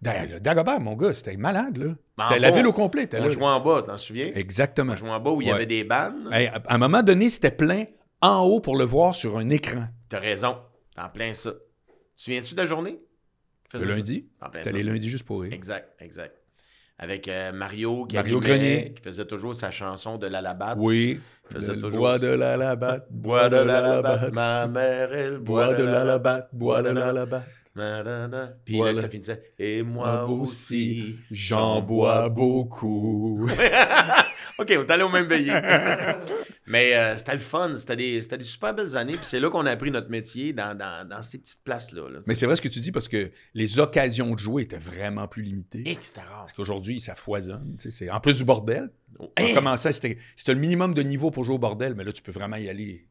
Dagobert, 0.00 0.78
mon 0.80 0.94
gars, 0.94 1.12
c'était 1.14 1.36
malade, 1.36 1.78
là. 1.78 1.94
C'était 2.28 2.38
la 2.38 2.50
bas, 2.50 2.56
ville 2.58 2.66
au 2.68 2.72
complet. 2.72 3.08
On 3.14 3.24
là. 3.24 3.28
jouait 3.30 3.44
en 3.44 3.60
bas, 3.60 3.82
t'en 3.82 3.96
souviens? 3.96 4.30
Exactement. 4.34 4.92
On 4.92 4.96
jouait 4.96 5.10
en 5.10 5.18
bas 5.20 5.30
où 5.32 5.42
il 5.42 5.48
y 5.48 5.50
avait 5.50 5.66
des 5.66 5.82
bandes. 5.82 6.28
Hey, 6.32 6.46
à 6.46 6.62
un 6.68 6.78
moment 6.78 7.02
donné, 7.02 7.28
c'était 7.28 7.50
plein 7.50 7.84
en 8.20 8.44
haut 8.44 8.60
pour 8.60 8.76
le 8.76 8.84
voir 8.84 9.16
sur 9.16 9.36
un 9.36 9.48
écran. 9.48 9.86
T'as 10.08 10.20
raison. 10.20 10.58
T'es 10.94 11.02
en 11.02 11.08
plein 11.08 11.32
ça. 11.32 11.50
Tu 11.50 11.56
te 11.56 12.22
souviens-tu 12.22 12.54
de 12.54 12.60
la 12.60 12.66
journée? 12.66 13.00
Le 13.74 13.84
lundi, 13.84 14.26
T'es 14.62 14.72
les 14.72 14.82
lundis 14.82 15.08
juste 15.08 15.24
pour 15.26 15.42
rire. 15.42 15.52
Exact, 15.52 15.88
exact. 16.00 16.36
Avec 16.98 17.28
euh, 17.28 17.52
Mario 17.52 18.06
qui 18.06 18.16
Mario 18.16 18.40
Grenier. 18.40 18.94
qui 18.96 19.02
faisait 19.02 19.26
toujours 19.26 19.54
sa 19.54 19.70
chanson 19.70 20.16
de 20.16 20.26
la 20.26 20.40
labatte. 20.40 20.78
Oui. 20.80 21.20
faisait 21.50 21.74
Le 21.74 21.80
toujours 21.80 21.98
bois 22.00 22.18
de 22.18 22.28
la 22.28 22.56
labatte, 22.56 23.06
Bois 23.10 23.48
de 23.50 23.56
la 23.56 23.80
labatte, 23.82 24.32
ma 24.32 24.66
mère, 24.66 25.12
elle 25.12 25.36
bois 25.38 25.74
de 25.74 25.84
la 25.84 26.04
labatte, 26.04 26.48
bois 26.54 26.82
de 26.82 26.88
la 26.90 27.12
labatte. 27.12 27.48
Nanana. 27.74 28.52
Puis 28.64 28.76
Voilà. 28.78 28.94
là, 28.94 29.00
ça 29.02 29.08
finissait. 29.10 29.52
Et 29.58 29.82
moi 29.82 30.24
Moi 30.26 30.38
aussi. 30.38 31.16
J'en 31.30 31.82
bois 31.82 32.30
beaucoup. 32.30 33.46
OK, 34.58 34.68
on 34.70 34.82
est 34.82 34.90
allé 34.90 35.02
au 35.02 35.08
même 35.10 35.28
pays. 35.28 35.50
Mais 36.66 36.94
euh, 36.96 37.16
c'était 37.16 37.34
le 37.34 37.38
fun. 37.38 37.74
C'était 37.76 37.96
des, 37.96 38.20
super 38.40 38.74
belles 38.74 38.96
années. 38.96 39.12
Puis 39.12 39.24
c'est 39.24 39.38
là 39.40 39.50
qu'on 39.50 39.66
a 39.66 39.70
appris 39.70 39.90
notre 39.90 40.10
métier 40.10 40.52
dans, 40.52 40.76
dans, 40.76 41.06
dans 41.08 41.22
ces 41.22 41.38
petites 41.38 41.62
places-là. 41.62 42.08
là, 42.10 42.20
Mais 42.26 42.34
c'est 42.34 42.46
vrai 42.46 42.56
ce 42.56 42.62
que 42.62 42.68
tu 42.68 42.80
dis 42.80 42.90
parce 42.90 43.08
que 43.08 43.30
les 43.54 43.78
occasions 43.78 44.32
de 44.34 44.38
jouer 44.38 44.62
étaient 44.62 44.78
vraiment 44.78 45.28
plus 45.28 45.42
limitées. 45.42 45.82
Et 45.86 45.96
que 45.96 46.04
c'était 46.04 46.20
rare. 46.22 46.40
Parce 46.40 46.52
qu'aujourd'hui, 46.54 47.00
ça 47.00 47.14
foisonne. 47.14 47.76
En 48.10 48.20
plus 48.20 48.38
du 48.38 48.44
bordel. 48.44 48.90
Oh, 49.18 49.30
On 49.38 49.54
commençait, 49.54 49.92
c'était 49.92 50.18
le 50.48 50.54
minimum 50.54 50.92
de 50.94 51.02
niveau 51.02 51.30
pour 51.30 51.44
jouer 51.44 51.54
au 51.54 51.58
bordel, 51.58 51.94
mais 51.94 52.04
là, 52.04 52.12
tu 52.12 52.22
peux 52.22 52.32
vraiment 52.32 52.56
y 52.56 52.68
aller. 52.68 53.06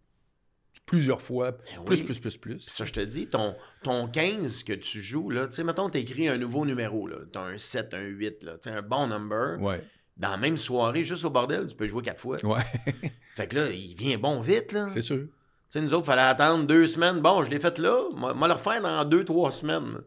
plusieurs 0.85 1.21
fois, 1.21 1.51
Ben 1.51 1.83
plus, 1.85 1.99
oui. 1.99 2.05
plus, 2.05 2.19
plus, 2.19 2.37
plus. 2.37 2.59
Ça, 2.59 2.85
je 2.85 2.93
te 2.93 2.99
dis, 2.99 3.27
ton, 3.27 3.55
ton 3.81 4.07
15 4.07 4.63
que 4.63 4.73
tu 4.73 5.01
joues, 5.01 5.29
là, 5.31 5.47
tu 5.47 5.53
sais, 5.53 5.63
mettons, 5.63 5.89
tu 5.89 5.97
écrit 5.97 6.27
un 6.27 6.37
nouveau 6.37 6.65
numéro, 6.65 7.07
là. 7.07 7.17
Tu 7.31 7.39
as 7.39 7.43
un 7.43 7.57
7, 7.57 7.93
un 7.93 8.01
8, 8.03 8.43
là, 8.43 8.57
tu 8.61 8.69
un 8.69 8.81
bon 8.83 9.07
number. 9.07 9.59
Ouais, 9.59 9.81
Dans 10.17 10.29
la 10.31 10.37
même 10.37 10.55
soirée, 10.57 11.03
juste 11.03 11.25
au 11.25 11.29
bordel, 11.29 11.67
tu 11.67 11.75
peux 11.75 11.87
jouer 11.87 12.01
quatre 12.01 12.21
fois. 12.21 12.37
ouais, 12.43 12.61
Fait 13.35 13.47
que 13.47 13.55
là, 13.55 13.69
il 13.69 13.95
vient 13.95 14.17
bon 14.17 14.39
vite, 14.39 14.71
là. 14.71 14.87
c'est 14.87 15.01
sûr. 15.01 15.17
Tu 15.17 15.27
sais, 15.67 15.81
nous 15.81 15.93
autres, 15.93 16.05
fallait 16.05 16.21
attendre 16.21 16.65
deux 16.65 16.87
semaines. 16.87 17.19
Bon, 17.19 17.43
je 17.43 17.49
l'ai 17.49 17.59
fait 17.59 17.77
là, 17.79 18.01
moi, 18.15 18.33
moi 18.33 18.47
le 18.47 18.53
refaire 18.53 18.81
dans 18.81 19.03
deux, 19.03 19.25
trois 19.25 19.51
semaines. 19.51 19.97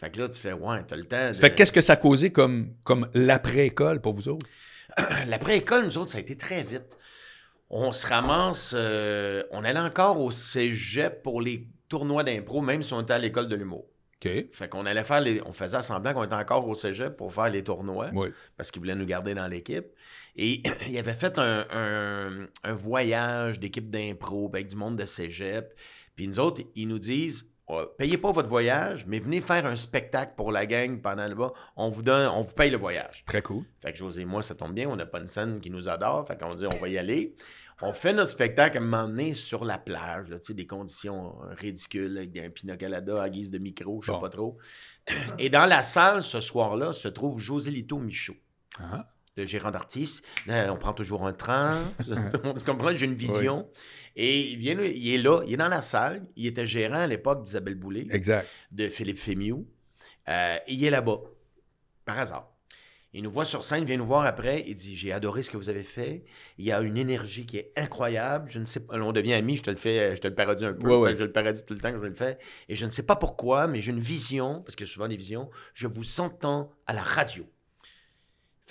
Fait 0.00 0.10
que 0.10 0.20
là, 0.20 0.28
tu 0.28 0.38
fais, 0.38 0.52
ouais, 0.52 0.84
t'as 0.86 0.96
le 0.96 1.04
temps. 1.04 1.28
de- 1.28 1.32
Ça 1.32 1.40
fait 1.40 1.54
qu'est-ce 1.54 1.72
que 1.72 1.80
ça 1.80 1.94
a 1.94 1.96
causé 1.96 2.30
comme, 2.30 2.74
comme 2.84 3.08
l'après-école 3.14 4.00
pour 4.00 4.12
vous 4.14 4.28
autres? 4.28 4.46
L'après-école, 5.28 5.86
nous 5.86 5.98
autres, 5.98 6.10
ça 6.10 6.18
a 6.18 6.20
été 6.20 6.36
très 6.36 6.62
vite. 6.62 6.96
On 7.70 7.90
se 7.92 8.06
ramasse, 8.06 8.72
euh, 8.76 9.42
on 9.50 9.64
allait 9.64 9.80
encore 9.80 10.20
au 10.20 10.30
cégep 10.30 11.22
pour 11.22 11.40
les 11.40 11.66
tournois 11.88 12.22
d'impro, 12.24 12.60
même 12.60 12.82
si 12.82 12.92
on 12.92 13.00
était 13.00 13.14
à 13.14 13.18
l'école 13.18 13.48
de 13.48 13.56
l'humour. 13.56 13.86
Fait 14.52 14.68
qu'on 14.68 14.86
allait 14.86 15.04
faire 15.04 15.20
les. 15.20 15.40
On 15.46 15.52
faisait 15.52 15.82
semblant 15.82 16.14
qu'on 16.14 16.24
était 16.24 16.34
encore 16.34 16.66
au 16.68 16.74
cégep 16.74 17.16
pour 17.16 17.32
faire 17.32 17.48
les 17.50 17.62
tournois. 17.64 18.10
Oui. 18.14 18.28
parce 18.56 18.70
qu'il 18.70 18.80
voulait 18.80 18.94
nous 18.94 19.06
garder 19.06 19.34
dans 19.34 19.46
l'équipe. 19.46 19.86
Et 20.36 20.62
il 20.88 20.98
avait 20.98 21.12
fait 21.14 21.38
un, 21.38 21.66
un- 21.72 22.46
un 22.64 22.72
voyage 22.72 23.58
d'équipe 23.60 23.90
d'impro 23.90 24.48
avec 24.52 24.66
du 24.68 24.76
monde 24.76 24.96
de 24.96 25.04
cégep. 25.04 25.74
Puis 26.16 26.28
nous 26.28 26.38
autres, 26.40 26.62
ils 26.74 26.88
nous 26.88 26.98
disent 26.98 27.48
euh, 27.70 27.86
payez 27.96 28.18
pas 28.18 28.32
votre 28.32 28.48
voyage, 28.48 29.06
mais 29.06 29.18
venez 29.18 29.40
faire 29.40 29.64
un 29.66 29.76
spectacle 29.76 30.32
pour 30.36 30.52
la 30.52 30.66
gang 30.66 31.00
pendant 31.00 31.26
le 31.28 31.34
bas. 31.34 31.52
On 31.76 31.88
vous 31.88 32.02
donne, 32.02 32.28
on 32.28 32.40
vous 32.42 32.52
paye 32.52 32.70
le 32.70 32.76
voyage. 32.76 33.24
Très 33.24 33.40
cool. 33.40 33.64
Fait 33.80 33.92
que 33.92 33.98
José 33.98 34.22
et 34.22 34.24
moi, 34.24 34.42
ça 34.42 34.54
tombe 34.54 34.74
bien, 34.74 34.88
on 34.88 34.96
n'a 34.96 35.06
pas 35.06 35.20
une 35.20 35.26
scène 35.28 35.60
qui 35.60 35.70
nous 35.70 35.88
adore. 35.88 36.26
Fait 36.26 36.38
qu'on 36.38 36.50
dit 36.50 36.66
on 36.66 36.76
va 36.76 36.88
y 36.88 36.98
aller. 36.98 37.34
On 37.82 37.92
fait 37.92 38.12
notre 38.12 38.30
spectacle 38.30 38.78
à 38.78 38.80
un 38.80 38.84
moment 38.84 39.08
donné 39.08 39.34
sur 39.34 39.64
la 39.64 39.76
plage, 39.78 40.28
là, 40.28 40.38
tu 40.38 40.46
sais, 40.46 40.54
des 40.54 40.66
conditions 40.66 41.36
euh, 41.42 41.54
ridicules, 41.54 42.16
avec 42.18 42.36
un 42.68 42.76
colada 42.76 43.22
à 43.22 43.28
guise 43.28 43.50
de 43.50 43.58
micro, 43.58 44.00
je 44.02 44.06
sais 44.06 44.12
Bon. 44.12 44.20
pas 44.20 44.28
trop. 44.28 44.56
Et 45.38 45.50
dans 45.50 45.66
la 45.66 45.82
salle, 45.82 46.22
ce 46.22 46.40
soir-là, 46.40 46.92
se 46.92 47.08
trouve 47.08 47.38
José 47.40 47.70
Lito 47.72 47.98
Michaud 47.98 48.36
Ah, 48.78 49.08
le 49.36 49.44
gérant 49.44 49.70
d'artiste. 49.72 50.24
Euh, 50.48 50.68
on 50.70 50.76
prend 50.76 50.92
toujours 50.92 51.26
un 51.26 51.32
train. 51.32 51.76
tu 52.06 52.64
comprends? 52.64 52.94
J'ai 52.94 53.06
une 53.06 53.14
vision. 53.14 53.68
Et 54.14 54.50
il, 54.50 54.58
vient, 54.58 54.78
il 54.80 55.14
est 55.14 55.18
là, 55.18 55.42
il 55.46 55.54
est 55.54 55.56
dans 55.56 55.68
la 55.68 55.80
salle. 55.80 56.26
Il 56.36 56.46
était 56.46 56.66
gérant 56.66 57.00
à 57.00 57.06
l'époque 57.06 57.42
d'Isabelle 57.42 57.74
Boulay, 57.76 58.06
exact. 58.10 58.46
de 58.70 58.88
Philippe 58.88 59.18
Fémiou. 59.18 59.66
Euh, 60.28 60.56
et 60.66 60.72
il 60.74 60.84
est 60.84 60.90
là-bas, 60.90 61.18
par 62.04 62.18
hasard. 62.18 62.51
Il 63.14 63.22
nous 63.22 63.30
voit 63.30 63.44
sur 63.44 63.62
scène, 63.62 63.82
il 63.82 63.86
vient 63.86 63.98
nous 63.98 64.06
voir 64.06 64.24
après. 64.24 64.64
Il 64.66 64.74
dit 64.74 64.96
J'ai 64.96 65.12
adoré 65.12 65.42
ce 65.42 65.50
que 65.50 65.58
vous 65.58 65.68
avez 65.68 65.82
fait. 65.82 66.24
Il 66.56 66.64
y 66.64 66.72
a 66.72 66.80
une 66.80 66.96
énergie 66.96 67.44
qui 67.44 67.58
est 67.58 67.72
incroyable. 67.76 68.50
Je 68.50 68.58
ne 68.58 68.64
sais 68.64 68.80
pas. 68.80 68.98
On 68.98 69.12
devient 69.12 69.34
amis, 69.34 69.56
je 69.56 69.62
te 69.62 69.70
le 69.70 69.76
fais, 69.76 70.16
je 70.16 70.20
te 70.20 70.28
le 70.28 70.34
parodie 70.34 70.64
un 70.64 70.72
peu. 70.72 70.88
Ouais, 70.88 70.96
ouais. 70.96 71.14
Je 71.14 71.24
le 71.24 71.32
parodie 71.32 71.62
tout 71.64 71.74
le 71.74 71.80
temps 71.80 71.92
que 71.92 71.98
je 71.98 72.06
le 72.06 72.14
fais. 72.14 72.38
Et 72.70 72.76
je 72.76 72.86
ne 72.86 72.90
sais 72.90 73.02
pas 73.02 73.16
pourquoi, 73.16 73.66
mais 73.66 73.82
j'ai 73.82 73.92
une 73.92 74.00
vision, 74.00 74.62
parce 74.62 74.76
que 74.76 74.86
souvent 74.86 75.08
des 75.08 75.16
visions, 75.16 75.50
je 75.74 75.86
vous 75.86 76.20
entends 76.20 76.72
à 76.86 76.94
la 76.94 77.02
radio. 77.02 77.46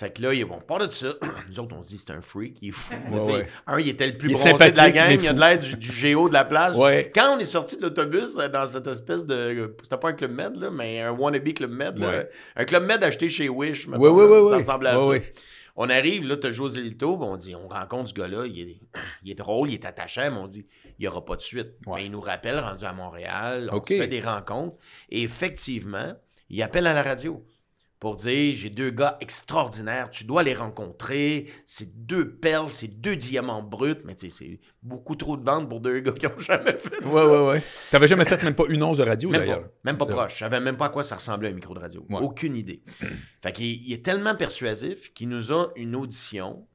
Fait 0.02 0.10
que 0.12 0.20
là, 0.20 0.34
il 0.34 0.40
est 0.40 0.44
bon, 0.44 0.56
on 0.56 0.60
part 0.60 0.80
de 0.80 0.90
ça. 0.90 1.14
Nous 1.48 1.60
autres, 1.60 1.76
on 1.78 1.80
se 1.80 1.86
dit, 1.86 1.96
c'est 1.98 2.10
un 2.12 2.20
freak, 2.20 2.58
il 2.60 2.70
est 2.70 2.72
fou. 2.72 2.92
Ouais, 3.12 3.20
ouais. 3.32 3.46
Un, 3.68 3.78
il 3.78 3.88
était 3.88 4.08
le 4.08 4.18
plus 4.18 4.32
bronzé 4.32 4.52
de 4.52 4.76
la 4.76 4.90
gang, 4.90 5.10
il 5.22 5.28
a 5.28 5.32
de 5.32 5.38
l'air 5.38 5.58
du, 5.60 5.76
du 5.76 5.92
géo 5.92 6.28
de 6.28 6.34
la 6.34 6.44
place. 6.44 6.76
Ouais. 6.76 7.12
Quand 7.14 7.36
on 7.36 7.38
est 7.38 7.44
sorti 7.44 7.76
de 7.76 7.82
l'autobus 7.82 8.36
euh, 8.36 8.48
dans 8.48 8.66
cette 8.66 8.88
espèce 8.88 9.24
de. 9.26 9.76
C'était 9.80 9.96
pas 9.98 10.08
un 10.08 10.12
Club 10.14 10.32
Med, 10.32 10.56
là, 10.56 10.70
mais 10.72 11.00
un 11.02 11.12
wannabe 11.12 11.52
Club 11.52 11.70
Med. 11.70 11.98
là. 11.98 12.24
Un 12.56 12.64
Club 12.64 12.84
Med 12.84 13.04
acheté 13.04 13.28
chez 13.28 13.48
Wish. 13.48 13.86
Ça 13.86 13.96
ressemble 13.96 14.86
à 14.88 14.96
Ouais, 14.96 15.00
ça. 15.00 15.06
ouais. 15.06 15.32
On 15.76 15.88
arrive, 15.88 16.26
là, 16.26 16.36
t'as 16.36 16.50
José 16.50 16.80
Lito, 16.82 17.16
puis 17.16 17.26
on 17.30 17.36
dit, 17.36 17.54
on 17.54 17.68
rencontre 17.68 18.08
ce 18.10 18.14
gars-là, 18.14 18.44
il 18.46 18.58
est, 18.60 18.80
il 19.24 19.30
est 19.30 19.34
drôle, 19.36 19.70
il 19.70 19.74
est 19.74 19.84
attachant, 19.86 20.30
mais 20.32 20.36
on 20.36 20.46
dit, 20.48 20.66
il 20.98 21.02
n'y 21.02 21.06
aura 21.08 21.24
pas 21.24 21.36
de 21.36 21.40
suite. 21.42 21.68
Mais 21.86 22.04
il 22.06 22.10
nous 22.10 22.20
rappelle, 22.20 22.58
rendu 22.58 22.84
à 22.84 22.92
Montréal, 22.92 23.70
on 23.72 23.80
se 23.84 23.94
fait 23.94 24.08
des 24.08 24.20
rencontres, 24.20 24.74
et 25.10 25.22
effectivement, 25.22 26.12
il 26.50 26.60
appelle 26.60 26.86
à 26.88 26.92
la 26.92 27.02
radio 27.04 27.42
pour 28.02 28.16
dire, 28.16 28.52
j'ai 28.56 28.68
deux 28.68 28.90
gars 28.90 29.16
extraordinaires, 29.20 30.10
tu 30.10 30.24
dois 30.24 30.42
les 30.42 30.54
rencontrer, 30.54 31.48
c'est 31.64 32.04
deux 32.04 32.34
perles, 32.34 32.72
c'est 32.72 32.88
deux 33.00 33.14
diamants 33.14 33.62
bruts, 33.62 33.94
mais 34.04 34.16
tu 34.16 34.28
sais, 34.28 34.36
c'est 34.36 34.60
beaucoup 34.82 35.14
trop 35.14 35.36
de 35.36 35.44
ventes 35.44 35.68
pour 35.68 35.78
deux 35.80 36.00
gars 36.00 36.10
qui 36.10 36.26
n'ont 36.26 36.32
jamais 36.40 36.76
fait 36.76 37.00
Ouais, 37.04 37.10
ça. 37.10 37.28
ouais, 37.28 37.48
ouais. 37.52 37.62
T'avais 37.92 38.08
jamais 38.08 38.24
fait 38.24 38.42
même 38.42 38.56
pas 38.56 38.64
une 38.68 38.82
once 38.82 38.98
de 38.98 39.04
radio, 39.04 39.30
Même 39.30 39.40
d'ailleurs. 39.42 39.62
pas, 39.62 39.68
même 39.84 39.96
pas 39.96 40.06
proche. 40.06 40.32
Je 40.34 40.38
savais 40.40 40.58
même 40.58 40.76
pas 40.76 40.86
à 40.86 40.88
quoi 40.88 41.04
ça 41.04 41.14
ressemblait 41.14 41.50
un 41.50 41.52
micro 41.52 41.74
de 41.74 41.78
radio. 41.78 42.04
Ouais. 42.10 42.18
Aucune 42.20 42.56
idée. 42.56 42.82
fait 43.40 43.52
qu'il 43.52 43.66
il 43.86 43.92
est 43.92 44.04
tellement 44.04 44.34
persuasif 44.34 45.12
qu'il 45.14 45.28
nous 45.28 45.52
a 45.52 45.68
une 45.76 45.94
audition, 45.94 46.66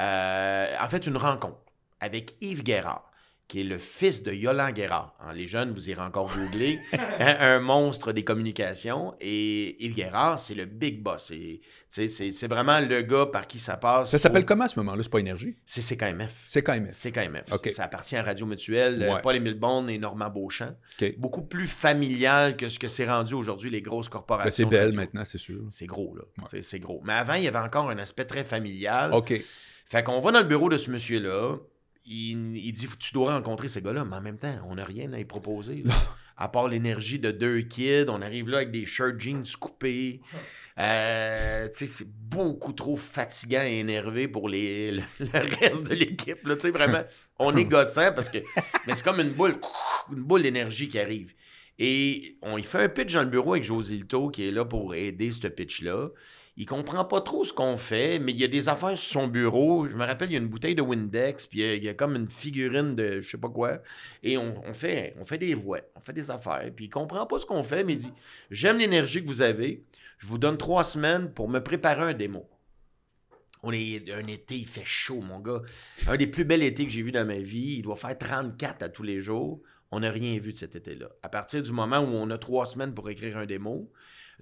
euh, 0.00 0.66
en 0.80 0.88
fait 0.88 1.06
une 1.06 1.18
rencontre 1.18 1.60
avec 2.00 2.34
Yves 2.40 2.62
Guérard, 2.62 3.11
qui 3.52 3.60
est 3.60 3.64
le 3.64 3.76
fils 3.76 4.22
de 4.22 4.32
Yolande 4.32 4.72
Guérard. 4.72 5.14
Hein, 5.20 5.34
les 5.34 5.46
jeunes, 5.46 5.72
vous 5.74 5.90
irez 5.90 6.00
encore 6.00 6.34
googler. 6.34 6.78
Hein, 7.20 7.36
un 7.40 7.60
monstre 7.60 8.12
des 8.12 8.24
communications. 8.24 9.14
Et 9.20 9.76
Yves 9.84 9.94
Guérard, 9.94 10.38
c'est 10.38 10.54
le 10.54 10.64
big 10.64 11.02
boss. 11.02 11.26
C'est- 11.28 11.60
C'est 11.90 12.06
c'est 12.32 12.48
vraiment 12.48 12.80
le 12.80 13.02
gars 13.02 13.26
par 13.26 13.46
qui 13.46 13.58
ça 13.58 13.76
passe. 13.76 14.10
Ça 14.10 14.16
s'appelle 14.16 14.44
au- 14.44 14.46
comment 14.46 14.64
à 14.64 14.68
ce 14.68 14.78
moment-là? 14.78 15.02
C'est 15.02 15.10
pas 15.12 15.18
Énergie? 15.18 15.56
C'est 15.66 15.82
CKMF. 15.82 16.32
C'est 16.46 16.62
KMS. 16.62 16.88
C'est 16.92 17.12
KMF. 17.12 17.52
OK. 17.52 17.68
Ça 17.70 17.84
appartient 17.84 18.16
à 18.16 18.22
Radio 18.22 18.46
Mutuelle, 18.46 19.02
euh, 19.02 19.14
Ouais. 19.16 19.20
Paul-Émile 19.22 19.58
Bond 19.58 19.86
et 19.88 19.98
Normand 19.98 20.30
Beauchamp. 20.30 20.74
Beaucoup 21.18 21.42
plus 21.42 21.66
familial 21.66 22.56
que 22.56 22.70
ce 22.70 22.78
que 22.78 22.88
c'est 22.88 23.06
rendu 23.06 23.34
aujourd'hui, 23.34 23.68
les 23.68 23.82
grosses 23.82 24.06
Ben, 24.06 24.12
corporations. 24.12 24.50
c'est 24.50 24.64
de 24.64 24.70
belle 24.70 24.94
maintenant, 24.94 25.24
c'est 25.26 25.36
sûr. 25.36 25.60
C'est 25.70 25.84
gros, 25.86 26.16
là. 26.16 26.22
C'est 26.62 26.78
gros. 26.78 27.02
Mais 27.04 27.12
avant, 27.12 27.34
il 27.34 27.44
y 27.44 27.48
avait 27.48 27.58
encore 27.58 27.90
un 27.90 27.98
aspect 27.98 28.24
très 28.24 28.44
familial. 28.44 29.12
OK. 29.12 29.34
Fait 29.86 30.02
qu'on 30.02 30.20
va 30.20 30.32
dans 30.32 30.40
le 30.40 30.46
bureau 30.46 30.70
de 30.70 30.78
ce 30.78 30.90
monsieur-là. 30.90 31.56
Il, 32.04 32.56
il 32.56 32.72
dit 32.72 32.88
Tu 32.98 33.12
dois 33.12 33.34
rencontrer 33.34 33.68
ces 33.68 33.80
gars-là, 33.80 34.04
mais 34.04 34.16
en 34.16 34.20
même 34.20 34.38
temps, 34.38 34.54
on 34.68 34.74
n'a 34.74 34.84
rien 34.84 35.12
à 35.12 35.18
y 35.18 35.24
proposer. 35.24 35.82
là. 35.84 35.94
à 36.36 36.48
part 36.48 36.66
l'énergie 36.68 37.18
de 37.18 37.30
deux 37.30 37.60
kids, 37.60 38.06
on 38.08 38.20
arrive 38.20 38.48
là 38.48 38.58
avec 38.58 38.70
des 38.72 38.84
shirts 38.86 39.20
jeans 39.20 39.44
coupés. 39.60 40.20
Euh, 40.78 41.68
c'est 41.72 42.08
beaucoup 42.08 42.72
trop 42.72 42.96
fatigant 42.96 43.62
et 43.62 43.78
énervé 43.78 44.26
pour 44.26 44.48
les, 44.48 44.90
le, 44.90 45.02
le 45.20 45.56
reste 45.60 45.88
de 45.88 45.94
l'équipe. 45.94 46.38
vraiment, 46.44 47.04
on 47.38 47.54
est 47.56 47.64
gossant 47.64 48.12
parce 48.12 48.28
que. 48.28 48.38
Mais 48.86 48.94
c'est 48.94 49.04
comme 49.04 49.20
une 49.20 49.32
boule, 49.32 49.56
une 50.10 50.22
boule 50.22 50.42
d'énergie 50.42 50.88
qui 50.88 50.98
arrive. 50.98 51.32
Et 51.78 52.38
on 52.42 52.58
y 52.58 52.62
fait 52.64 52.84
un 52.84 52.88
pitch 52.88 53.12
dans 53.12 53.22
le 53.22 53.28
bureau 53.28 53.52
avec 53.52 53.64
José 53.64 53.96
Lito 53.96 54.28
qui 54.28 54.46
est 54.46 54.50
là 54.50 54.64
pour 54.64 54.94
aider 54.94 55.30
ce 55.30 55.46
pitch-là. 55.46 56.08
Il 56.58 56.66
comprend 56.66 57.04
pas 57.06 57.22
trop 57.22 57.44
ce 57.44 57.52
qu'on 57.52 57.78
fait, 57.78 58.18
mais 58.18 58.32
il 58.32 58.38
y 58.38 58.44
a 58.44 58.48
des 58.48 58.68
affaires 58.68 58.98
sur 58.98 59.20
son 59.20 59.28
bureau. 59.28 59.88
Je 59.88 59.96
me 59.96 60.04
rappelle, 60.04 60.28
il 60.30 60.34
y 60.34 60.36
a 60.36 60.40
une 60.40 60.48
bouteille 60.48 60.74
de 60.74 60.82
Windex, 60.82 61.46
puis 61.46 61.62
il 61.62 61.82
y 61.82 61.88
a, 61.88 61.94
comme 61.94 62.14
une 62.14 62.28
figurine 62.28 62.94
de 62.94 63.22
je 63.22 63.30
sais 63.30 63.38
pas 63.38 63.48
quoi. 63.48 63.80
Et 64.22 64.36
on, 64.36 64.62
on 64.66 64.74
fait, 64.74 65.14
on 65.18 65.24
fait 65.24 65.38
des 65.38 65.54
voix, 65.54 65.80
on 65.96 66.00
fait 66.00 66.12
des 66.12 66.30
affaires. 66.30 66.70
Puis 66.76 66.86
il 66.86 66.90
comprend 66.90 67.26
pas 67.26 67.38
ce 67.38 67.46
qu'on 67.46 67.62
fait, 67.62 67.84
mais 67.84 67.94
il 67.94 67.96
dit 67.96 68.12
J'aime 68.50 68.78
l'énergie 68.78 69.22
que 69.22 69.28
vous 69.28 69.40
avez. 69.40 69.82
Je 70.18 70.26
vous 70.26 70.38
donne 70.38 70.58
trois 70.58 70.84
semaines 70.84 71.32
pour 71.32 71.48
me 71.48 71.58
préparer 71.60 72.02
un 72.02 72.14
démo. 72.14 72.46
On 73.62 73.72
est 73.72 74.10
un 74.12 74.26
été, 74.26 74.56
il 74.56 74.66
fait 74.66 74.84
chaud, 74.84 75.20
mon 75.20 75.38
gars. 75.38 75.62
Un 76.06 76.16
des 76.16 76.26
plus 76.26 76.44
bels 76.44 76.62
étés 76.62 76.84
que 76.84 76.92
j'ai 76.92 77.02
vu 77.02 77.12
dans 77.12 77.26
ma 77.26 77.38
vie. 77.38 77.76
Il 77.78 77.82
doit 77.82 77.96
faire 77.96 78.18
34 78.18 78.82
à 78.82 78.88
tous 78.88 79.04
les 79.04 79.20
jours. 79.20 79.62
On 79.90 80.00
n'a 80.00 80.10
rien 80.10 80.38
vu 80.38 80.52
de 80.52 80.58
cet 80.58 80.74
été-là. 80.74 81.10
À 81.22 81.28
partir 81.28 81.62
du 81.62 81.70
moment 81.70 82.00
où 82.00 82.08
on 82.08 82.30
a 82.30 82.38
trois 82.38 82.66
semaines 82.66 82.92
pour 82.92 83.08
écrire 83.08 83.36
un 83.36 83.46
démo, 83.46 83.90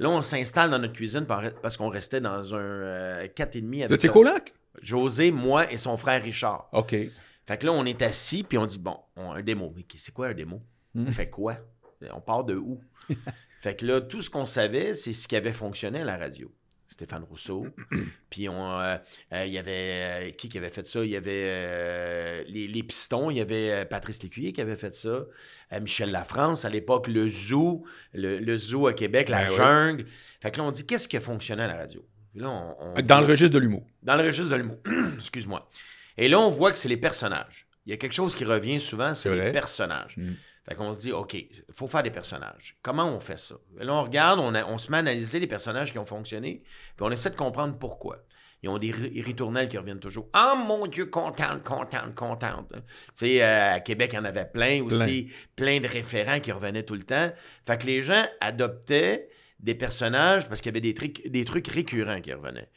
là, 0.00 0.10
on 0.10 0.22
s'installe 0.22 0.70
dans 0.70 0.78
notre 0.80 0.94
cuisine 0.94 1.24
par- 1.26 1.52
parce 1.62 1.76
qu'on 1.76 1.88
restait 1.88 2.20
dans 2.20 2.54
un 2.54 2.58
euh, 2.58 3.28
4,5 3.28 3.78
Là, 3.80 3.84
avec 3.86 4.00
tu 4.00 4.08
coloc? 4.08 4.52
José, 4.82 5.30
moi 5.30 5.70
et 5.70 5.76
son 5.76 5.96
frère 5.96 6.22
Richard. 6.22 6.68
OK. 6.72 6.90
Fait 7.46 7.58
que 7.58 7.66
là, 7.66 7.72
on 7.72 7.84
est 7.84 8.00
assis, 8.02 8.42
puis 8.42 8.58
on 8.58 8.66
dit, 8.66 8.78
bon, 8.78 8.96
on- 9.16 9.32
un 9.32 9.42
démo. 9.42 9.72
Mais 9.76 9.84
c'est 9.96 10.12
quoi 10.12 10.28
un 10.28 10.34
démo? 10.34 10.62
Hmm. 10.94 11.04
On 11.08 11.12
fait 11.12 11.28
quoi? 11.30 11.56
On 12.12 12.20
part 12.20 12.44
de 12.44 12.54
où? 12.54 12.80
fait 13.60 13.76
que 13.76 13.86
là, 13.86 14.00
tout 14.00 14.22
ce 14.22 14.30
qu'on 14.30 14.46
savait, 14.46 14.94
c'est 14.94 15.12
ce 15.12 15.28
qui 15.28 15.36
avait 15.36 15.52
fonctionné 15.52 16.00
à 16.00 16.04
la 16.04 16.16
radio. 16.16 16.50
Stéphane 16.90 17.22
Rousseau. 17.24 17.66
Puis 18.30 18.48
on, 18.48 18.80
euh, 18.80 18.96
euh, 19.32 19.46
il 19.46 19.52
y 19.52 19.58
avait 19.58 19.70
euh, 19.70 20.30
qui 20.32 20.48
qui 20.48 20.58
avait 20.58 20.70
fait 20.70 20.86
ça? 20.86 21.04
Il 21.04 21.10
y 21.10 21.16
avait 21.16 22.44
les, 22.48 22.66
les 22.68 22.82
Pistons, 22.82 23.30
il 23.30 23.36
y 23.38 23.40
avait 23.40 23.84
Patrice 23.86 24.22
Lécuyer 24.22 24.52
qui 24.52 24.60
avait 24.60 24.76
fait 24.76 24.94
ça, 24.94 25.24
Michel 25.80 26.10
Lafrance, 26.10 26.64
à 26.64 26.68
l'époque, 26.68 27.06
le 27.08 27.28
zoo, 27.28 27.84
le, 28.12 28.38
le 28.38 28.56
zoo 28.58 28.86
à 28.88 28.92
Québec, 28.92 29.28
la 29.28 29.44
Ben 29.44 29.50
oui. 29.50 29.56
jungle. 29.56 30.04
Fait 30.40 30.50
que 30.50 30.58
là, 30.58 30.64
on 30.64 30.70
dit, 30.70 30.84
qu'est-ce 30.84 31.06
qui 31.08 31.16
a 31.16 31.20
fonctionné 31.20 31.62
à 31.62 31.68
la 31.68 31.76
radio? 31.76 32.04
Puis 32.32 32.40
là, 32.40 32.48
on- 32.50 32.76
on 32.98 33.02
Dans 33.02 33.20
le 33.20 33.26
registre 33.26 33.54
de 33.54 33.60
l'humour. 33.60 33.86
dans 34.02 34.16
le 34.16 34.24
registre 34.24 34.50
de 34.50 34.56
l'humour. 34.56 34.78
Excuse-moi. 35.16 35.68
Et 36.18 36.28
là, 36.28 36.38
on 36.40 36.48
voit 36.50 36.72
que 36.72 36.78
c'est 36.78 36.88
les 36.88 36.96
personnages. 36.96 37.66
Il 37.86 37.90
y 37.90 37.92
a 37.92 37.96
quelque 37.96 38.12
chose 38.14 38.34
qui 38.36 38.44
revient 38.44 38.78
souvent, 38.78 39.14
c'est 39.14 39.34
les 39.34 39.52
personnages. 39.52 40.16
Mm. 40.16 40.32
Fait 40.68 40.74
qu'on 40.74 40.92
se 40.92 40.98
dit, 41.00 41.12
OK, 41.12 41.34
il 41.34 41.48
faut 41.72 41.86
faire 41.88 42.02
des 42.02 42.10
personnages. 42.10 42.76
Comment 42.82 43.06
on 43.06 43.18
fait 43.20 43.38
ça? 43.38 43.56
Et 43.80 43.84
là, 43.84 43.94
on 43.94 44.02
regarde, 44.04 44.38
on, 44.40 44.54
a- 44.54 44.64
on 44.64 44.78
se 44.78 44.90
met 44.90 44.98
à 44.98 45.00
analyser 45.00 45.40
les 45.40 45.46
personnages 45.46 45.90
qui 45.92 45.98
ont 45.98 46.04
fonctionné, 46.04 46.62
puis 46.96 47.06
on 47.06 47.10
essaie 47.10 47.30
de 47.30 47.36
comprendre 47.36 47.78
pourquoi. 47.78 48.18
Ils 48.62 48.68
ont 48.68 48.76
des 48.76 48.90
ri- 48.90 49.22
ritournelles 49.22 49.70
qui 49.70 49.78
reviennent 49.78 50.00
toujours. 50.00 50.28
Ah, 50.34 50.54
mon 50.54 50.86
Dieu, 50.86 51.06
contente, 51.06 51.62
contente, 51.64 52.14
contente. 52.14 52.68
Tu 52.72 52.80
sais, 53.14 53.42
euh, 53.42 53.76
à 53.76 53.80
Québec, 53.80 54.10
il 54.12 54.16
y 54.16 54.18
en 54.18 54.24
avait 54.26 54.44
plein 54.44 54.82
aussi, 54.82 55.32
plein. 55.56 55.80
de 55.80 55.88
référents 55.88 56.40
qui 56.40 56.52
revenaient 56.52 56.82
tout 56.82 56.94
le 56.94 57.04
temps. 57.04 57.30
Fait 57.66 57.78
que 57.80 57.86
les 57.86 58.02
gens 58.02 58.22
adoptaient 58.42 59.30
des 59.60 59.74
personnages 59.74 60.46
parce 60.46 60.60
qu'il 60.60 60.68
y 60.74 60.76
avait 60.76 60.80
des 61.30 61.44
trucs 61.46 61.68
récurrents 61.68 62.20
qui 62.20 62.32
revenaient. 62.34 62.68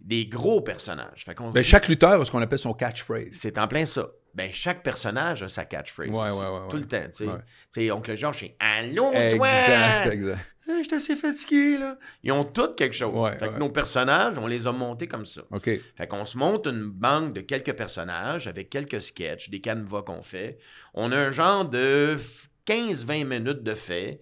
Des 0.00 0.26
gros 0.26 0.60
personnages. 0.60 1.24
Fait 1.24 1.34
Ben, 1.34 1.50
dit- 1.50 1.62
chaque 1.64 1.88
lutteur 1.88 2.20
a 2.20 2.24
ce 2.24 2.30
qu'on 2.30 2.42
appelle 2.42 2.58
son 2.58 2.72
catchphrase. 2.74 3.28
c'est 3.32 3.58
en 3.58 3.68
plein 3.68 3.84
ça. 3.84 4.08
Ben, 4.34 4.50
chaque 4.52 4.82
personnage 4.82 5.42
a 5.42 5.48
sa 5.48 5.64
catchphrase. 5.64 6.08
Ouais, 6.10 6.30
aussi, 6.30 6.40
ouais, 6.40 6.46
ouais, 6.48 6.68
Tout 6.68 6.76
le 6.76 6.86
temps, 6.86 7.02
tu 7.16 7.26
sais. 7.70 7.90
Oncle 7.90 8.16
Georges, 8.16 8.38
c'est 8.40 8.56
Allô, 8.60 9.10
toi! 9.10 9.48
Exact, 9.48 10.12
exact. 10.12 10.38
Ah, 10.70 10.72
Je 10.80 10.82
suis 10.84 10.94
assez 10.94 11.16
fatigué, 11.16 11.78
là. 11.78 11.98
Ils 12.22 12.30
ont 12.30 12.44
tous 12.44 12.74
quelque 12.74 12.94
chose. 12.94 13.30
Fait 13.38 13.48
que 13.48 13.58
nos 13.58 13.70
personnages, 13.70 14.36
on 14.38 14.46
les 14.46 14.66
a 14.66 14.72
montés 14.72 15.08
comme 15.08 15.24
ça. 15.24 15.40
OK. 15.50 15.70
Fait 15.96 16.06
qu'on 16.06 16.26
se 16.26 16.36
monte 16.36 16.66
une 16.66 16.84
banque 16.90 17.32
de 17.32 17.40
quelques 17.40 17.72
personnages 17.72 18.46
avec 18.46 18.68
quelques 18.68 19.00
sketchs, 19.00 19.48
des 19.48 19.60
canevas 19.60 20.02
qu'on 20.02 20.20
fait. 20.20 20.58
On 20.92 21.10
a 21.10 21.16
un 21.16 21.30
genre 21.30 21.64
de 21.64 22.18
15-20 22.66 23.24
minutes 23.24 23.62
de 23.62 23.74
fait. 23.74 24.20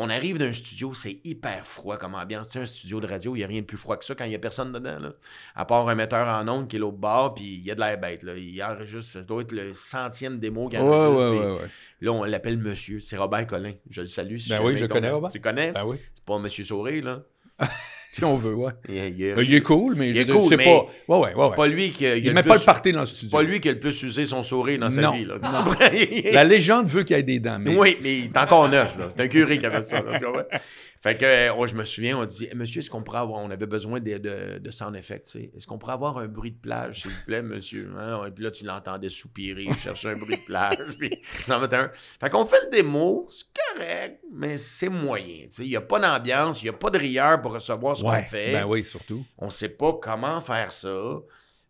On 0.00 0.10
arrive 0.10 0.38
d'un 0.38 0.52
studio, 0.52 0.94
c'est 0.94 1.18
hyper 1.24 1.66
froid 1.66 1.96
comme 1.96 2.14
ambiance. 2.14 2.48
Tu 2.48 2.52
sais, 2.52 2.58
un 2.60 2.66
studio 2.66 3.00
de 3.00 3.06
radio, 3.06 3.34
il 3.34 3.38
n'y 3.38 3.44
a 3.44 3.48
rien 3.48 3.60
de 3.60 3.66
plus 3.66 3.76
froid 3.76 3.96
que 3.96 4.04
ça 4.04 4.14
quand 4.14 4.24
il 4.24 4.30
n'y 4.30 4.36
a 4.36 4.38
personne 4.38 4.72
dedans. 4.72 4.98
Là. 4.98 5.12
À 5.56 5.64
part 5.64 5.88
un 5.88 5.94
metteur 5.94 6.28
en 6.28 6.46
ondes 6.46 6.68
qui 6.68 6.76
est 6.76 6.78
l'autre 6.78 6.98
bord, 6.98 7.34
puis 7.34 7.44
il 7.44 7.64
y 7.64 7.70
a 7.70 7.74
de 7.74 7.80
l'air 7.80 7.98
bête. 7.98 8.22
Là. 8.22 8.36
Il 8.36 8.62
enregistre, 8.62 9.12
ça 9.12 9.22
doit 9.22 9.42
être 9.42 9.52
le 9.52 9.74
centième 9.74 10.38
démo 10.38 10.68
qu'il 10.68 10.78
enregistre. 10.78 11.32
ouais, 11.32 11.38
ouais, 11.38 11.60
ouais. 11.62 11.68
Là, 12.00 12.12
on 12.12 12.22
l'appelle 12.24 12.58
monsieur. 12.58 13.00
C'est 13.00 13.16
Robert 13.16 13.46
Collin. 13.46 13.72
Je 13.90 14.02
le 14.02 14.06
salue. 14.06 14.36
si 14.36 14.50
Ben 14.50 14.60
oui, 14.62 14.76
je 14.76 14.86
connais, 14.86 15.10
Robert. 15.10 15.32
Tu 15.32 15.40
connais? 15.40 15.72
Ben 15.72 15.84
oui. 15.84 15.96
C'est 16.14 16.24
pas 16.24 16.38
monsieur 16.38 16.64
Sauré, 16.64 17.00
là. 17.00 17.22
Si 18.12 18.24
on 18.24 18.36
veut, 18.36 18.54
ouais. 18.54 18.72
Il, 18.88 18.94
il- 18.96 19.24
Euh, 19.30 19.44
Il 19.44 19.54
est 19.54 19.60
cool, 19.60 19.94
mais 19.94 20.08
Il 20.10 20.16
je 20.16 20.22
est 20.22 20.24
cool, 20.26 20.48
c'est 20.48 20.56
pas. 20.56 20.64
Ouais, 20.64 21.18
ouais, 21.18 21.34
ouais. 21.34 21.46
c'est 21.50 21.56
pas 21.56 21.66
lui 21.68 21.90
qui 21.90 22.06
a, 22.06 22.16
Il 22.16 22.28
a 22.28 22.32
met 22.32 22.42
le 22.42 22.48
pas 22.48 22.54
plus- 22.54 22.60
le 22.62 22.66
party 22.66 22.92
dans 22.92 23.00
le 23.00 23.06
C'est 23.06 23.14
studio. 23.16 23.38
pas 23.38 23.44
lui 23.44 23.60
qui 23.60 23.68
a 23.68 23.72
le 23.72 23.78
plus 23.78 24.02
usé 24.02 24.24
son 24.24 24.42
sourire 24.42 24.78
dans 24.80 24.90
sa 24.90 25.00
Non, 25.02 25.12
vie. 25.12 25.24
Là, 25.24 25.34
non. 25.42 25.70
La 26.32 26.44
légende 26.44 26.86
veut 26.88 27.02
qu'il 27.04 27.16
y 27.16 27.20
ait 27.20 27.22
des 27.22 27.38
dents. 27.38 27.58
Mais... 27.60 27.76
Oui, 27.76 27.96
mais 28.02 28.18
il 28.18 28.24
est 28.24 28.36
encore 28.36 28.68
neuf. 28.68 28.98
là. 28.98 29.08
C'est 29.14 29.22
un 29.22 29.28
curé 29.28 29.58
qui 29.58 29.66
avait 29.66 29.82
ça. 29.82 30.00
là, 30.02 30.18
tu 30.18 30.24
comprends? 30.24 30.42
Fait 31.00 31.16
que, 31.16 31.50
ouais, 31.52 31.68
je 31.68 31.74
me 31.76 31.84
souviens, 31.84 32.18
on 32.18 32.24
dit, 32.24 32.48
monsieur, 32.54 32.80
est-ce 32.80 32.90
qu'on 32.90 33.02
pourrait 33.02 33.20
avoir, 33.20 33.40
on 33.40 33.50
avait 33.50 33.66
besoin 33.66 34.00
de, 34.00 34.18
de, 34.18 34.58
de 34.58 34.70
sound 34.70 34.98
tu 35.00 35.14
sais. 35.22 35.50
Est-ce 35.54 35.66
qu'on 35.66 35.78
pourrait 35.78 35.92
avoir 35.92 36.18
un 36.18 36.26
bruit 36.26 36.50
de 36.50 36.58
plage, 36.58 37.02
s'il 37.02 37.10
vous 37.12 37.24
plaît, 37.24 37.42
monsieur? 37.42 37.92
Hein? 37.96 38.24
Et 38.26 38.30
puis 38.32 38.42
là, 38.42 38.50
tu 38.50 38.64
l'entendais 38.64 39.08
soupirer, 39.08 39.70
chercher 39.72 40.08
un 40.08 40.16
bruit 40.16 40.36
de 40.36 40.42
plage, 40.44 40.96
puis 40.98 41.10
tu 41.44 41.52
en 41.52 41.60
mettais 41.60 41.76
un. 41.76 41.90
Fait 42.20 42.30
qu'on 42.30 42.44
fait 42.46 42.64
le 42.64 42.70
démo, 42.70 43.26
c'est 43.28 43.46
correct, 43.76 44.20
mais 44.32 44.56
c'est 44.56 44.88
moyen, 44.88 45.44
tu 45.44 45.50
sais. 45.50 45.64
Il 45.64 45.68
n'y 45.68 45.76
a 45.76 45.80
pas 45.80 46.00
d'ambiance, 46.00 46.62
il 46.62 46.64
n'y 46.64 46.70
a 46.70 46.74
pas 46.74 46.90
de 46.90 46.98
rieur 46.98 47.40
pour 47.40 47.52
recevoir 47.52 47.96
ce 47.96 48.02
qu'on 48.02 48.22
fait. 48.22 48.52
ben 48.52 48.66
oui, 48.66 48.84
surtout. 48.84 49.24
On 49.38 49.50
sait 49.50 49.68
pas 49.68 49.92
comment 50.02 50.40
faire 50.40 50.72
ça. 50.72 51.20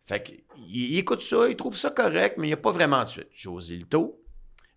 Fait 0.05 0.23
qu'il 0.23 0.41
il 0.67 0.99
écoute 0.99 1.21
ça, 1.21 1.49
il 1.49 1.57
trouve 1.57 1.77
ça 1.77 1.91
correct, 1.91 2.37
mais 2.39 2.47
il 2.47 2.51
n'y 2.51 2.55
a 2.55 2.59
pas 2.59 2.73
vraiment 2.73 3.03
de 3.03 3.09
suite. 3.09 3.29
José 3.31 3.77
Lito 3.77 4.19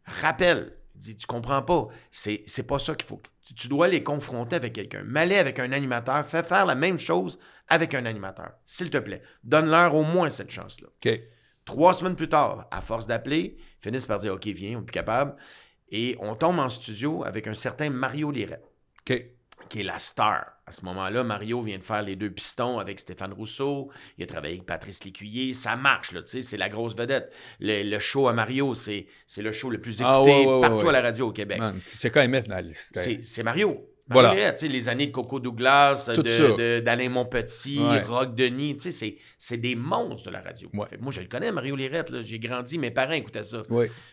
rappelle, 0.06 0.78
il 0.96 1.00
dit 1.00 1.16
Tu 1.16 1.26
comprends 1.26 1.62
pas, 1.62 1.88
c'est 2.12 2.44
c'est 2.48 2.68
pas 2.68 2.80
ça 2.80 2.96
qu'il 2.96 3.08
faut. 3.08 3.22
Tu, 3.56 3.68
dois 3.68 3.88
les 3.88 4.04
confronter 4.04 4.56
avec 4.56 4.74
quelqu'un. 4.74 5.04
M'aller 5.04 5.38
avec 5.38 5.60
un 5.60 5.72
animateur, 5.72 6.26
fais 6.26 6.44
faire 6.44 6.66
la 6.66 6.76
même 6.76 6.98
chose 6.98 7.40
avec 7.68 7.94
un 7.94 8.06
animateur. 8.06 8.52
S'il 8.66 8.90
te 8.90 8.98
plaît, 8.98 9.22
donne-leur 9.44 9.96
au 9.96 10.04
moins 10.04 10.30
cette 10.30 10.50
chance-là. 10.50 10.88
Trois 11.66 11.94
semaines 11.94 12.16
plus 12.16 12.30
tard, 12.30 12.68
à 12.72 12.82
force 12.82 13.08
d'appeler, 13.08 13.58
ils 13.58 13.84
finissent 13.84 14.06
par 14.06 14.20
dire 14.20 14.34
OK, 14.34 14.46
viens, 14.48 14.78
on 14.78 14.82
est 14.82 14.86
plus 14.86 14.92
capable. 14.92 15.36
Et 15.90 16.16
on 16.20 16.36
tombe 16.36 16.60
en 16.60 16.70
studio 16.70 17.24
avec 17.26 17.48
un 17.48 17.54
certain 17.54 17.90
Mario 17.90 18.32
Lirette 18.32 18.72
qui 19.06 19.80
est 19.80 19.84
la 19.84 20.00
star. 20.00 20.51
À 20.68 20.72
ce 20.72 20.86
moment-là, 20.86 21.24
Mario 21.24 21.62
vient 21.62 21.80
de 21.80 21.84
faire 21.84 22.04
les 22.04 22.16
deux 22.16 22.30
pistons 22.30 22.78
avec 22.80 23.00
Stéphane 23.00 23.34
Rousseau. 23.34 23.90
Il 24.18 24.24
a 24.24 24.28
travaillé 24.28 24.56
avec 24.56 24.66
Patrice 24.66 25.04
Lécuyer. 25.04 25.54
Ça 25.54 25.76
marche, 25.76 26.12
là, 26.12 26.22
tu 26.22 26.30
sais, 26.30 26.42
c'est 26.42 26.58
la 26.58 26.70
grosse 26.70 26.96
vedette. 26.96 27.32
Le, 27.60 27.84
le 27.84 28.00
show 28.00 28.28
à 28.28 28.34
Mario, 28.34 28.76
c'est, 28.76 29.08
le 29.38 29.52
show 29.52 29.70
le 29.70 29.82
plus 29.82 30.02
écouté 30.02 30.06
Ah, 30.08 30.22
ouais, 30.22 30.46
ouais, 30.46 30.62
partout 30.62 30.86
ouais. 30.86 30.90
à 30.90 30.94
la 30.94 31.02
radio 31.02 31.30
au 31.30 31.32
Québec. 31.32 31.60
C'est 31.86 32.10
quand 32.12 32.26
même 32.28 32.44
dans 32.44 32.56
la 32.56 32.62
liste. 32.62 32.98
C'est, 33.22 33.44
Mario. 33.44 33.88
Voilà. 34.08 34.30
Mario 34.36 34.70
les 34.70 34.90
années 34.90 35.08
de 35.08 35.12
Coco 35.12 35.40
Douglas, 35.40 36.10
d'Alain 36.84 37.10
Monpetit, 37.10 37.80
Ouais. 37.80 38.02
Rock 38.02 38.36
Denis, 38.36 38.76
tu 38.76 38.92
sais, 38.92 39.18
c'est, 39.38 39.58
des 39.58 39.76
monstres 39.76 40.28
de 40.30 40.34
la 40.34 40.42
radio. 40.42 40.70
Moi, 40.74 40.88
je 41.10 41.22
le 41.22 41.28
connais, 41.28 41.52
Mario 41.52 41.76
Lirette. 41.76 42.22
J'ai 42.22 42.40
grandi, 42.40 42.78
mes 42.78 42.92
parents 42.92 43.14
écoutaient 43.14 43.44
ça. 43.44 43.64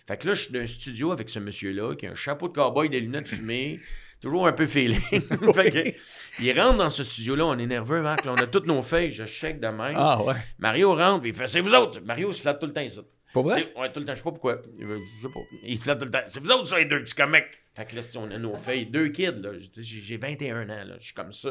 Fait 0.06 0.16
que 0.16 0.28
là, 0.28 0.34
je 0.34 0.44
suis 0.44 0.52
dans 0.52 0.60
un 0.60 0.66
studio 0.66 1.12
avec 1.12 1.28
ce 1.28 1.38
monsieur-là 1.38 1.94
qui 1.94 2.06
a 2.06 2.12
un 2.12 2.14
chapeau 2.14 2.48
de 2.48 2.54
cowboy, 2.54 2.88
des 2.88 3.00
lunettes 3.00 3.28
fumées, 3.28 3.78
toujours 4.20 4.46
un 4.46 4.52
peu 4.52 4.66
feeling. 4.66 5.00
fait 5.54 5.70
que, 5.70 6.42
il 6.42 6.60
rentre 6.60 6.78
dans 6.78 6.90
ce 6.90 7.04
studio-là, 7.04 7.46
on 7.46 7.58
est 7.58 7.66
nerveux, 7.66 8.02
Marc. 8.02 8.24
là, 8.24 8.32
on 8.36 8.40
a 8.40 8.46
toutes 8.46 8.66
nos 8.66 8.82
feuilles, 8.82 9.12
je 9.12 9.24
check 9.24 9.60
de 9.60 9.68
même. 9.68 9.94
Ah, 9.96 10.22
ouais. 10.22 10.34
Mario 10.58 10.94
rentre, 10.94 11.22
puis 11.22 11.30
il 11.30 11.36
fait 11.36 11.46
C'est 11.46 11.60
vous 11.60 11.74
autres. 11.74 12.00
Mario 12.04 12.30
se 12.32 12.42
flatte 12.42 12.60
tout 12.60 12.66
le 12.66 12.72
temps, 12.72 12.88
ça. 12.88 13.02
Pas 13.34 13.42
vrai? 13.42 13.72
Ouais, 13.76 13.92
tout 13.92 14.00
le 14.00 14.06
temps, 14.06 14.12
je 14.14 14.18
sais 14.18 14.24
pas 14.24 14.30
pourquoi. 14.30 14.62
Je 14.78 14.86
sais 15.22 15.28
pas. 15.28 15.40
Il 15.62 15.76
se 15.76 15.82
flatte 15.82 15.98
tout 15.98 16.06
le 16.06 16.10
temps. 16.10 16.22
C'est 16.26 16.40
vous 16.40 16.50
autres, 16.50 16.66
ça, 16.66 16.78
les 16.78 16.86
deux 16.86 17.00
petits 17.00 17.14
comiques. 17.14 17.60
Fait 17.76 17.84
que 17.84 17.94
là, 17.94 18.02
si 18.02 18.16
on 18.16 18.24
a 18.30 18.38
nos 18.38 18.56
feuilles, 18.56 18.86
deux 18.86 19.08
kids, 19.08 19.40
là. 19.40 19.50
J'ai 19.60 19.82
j'ai 20.00 20.16
21 20.16 20.64
ans, 20.64 20.84
là. 20.84 20.94
Je 20.98 21.04
suis 21.04 21.14
comme 21.14 21.32
ça. 21.32 21.50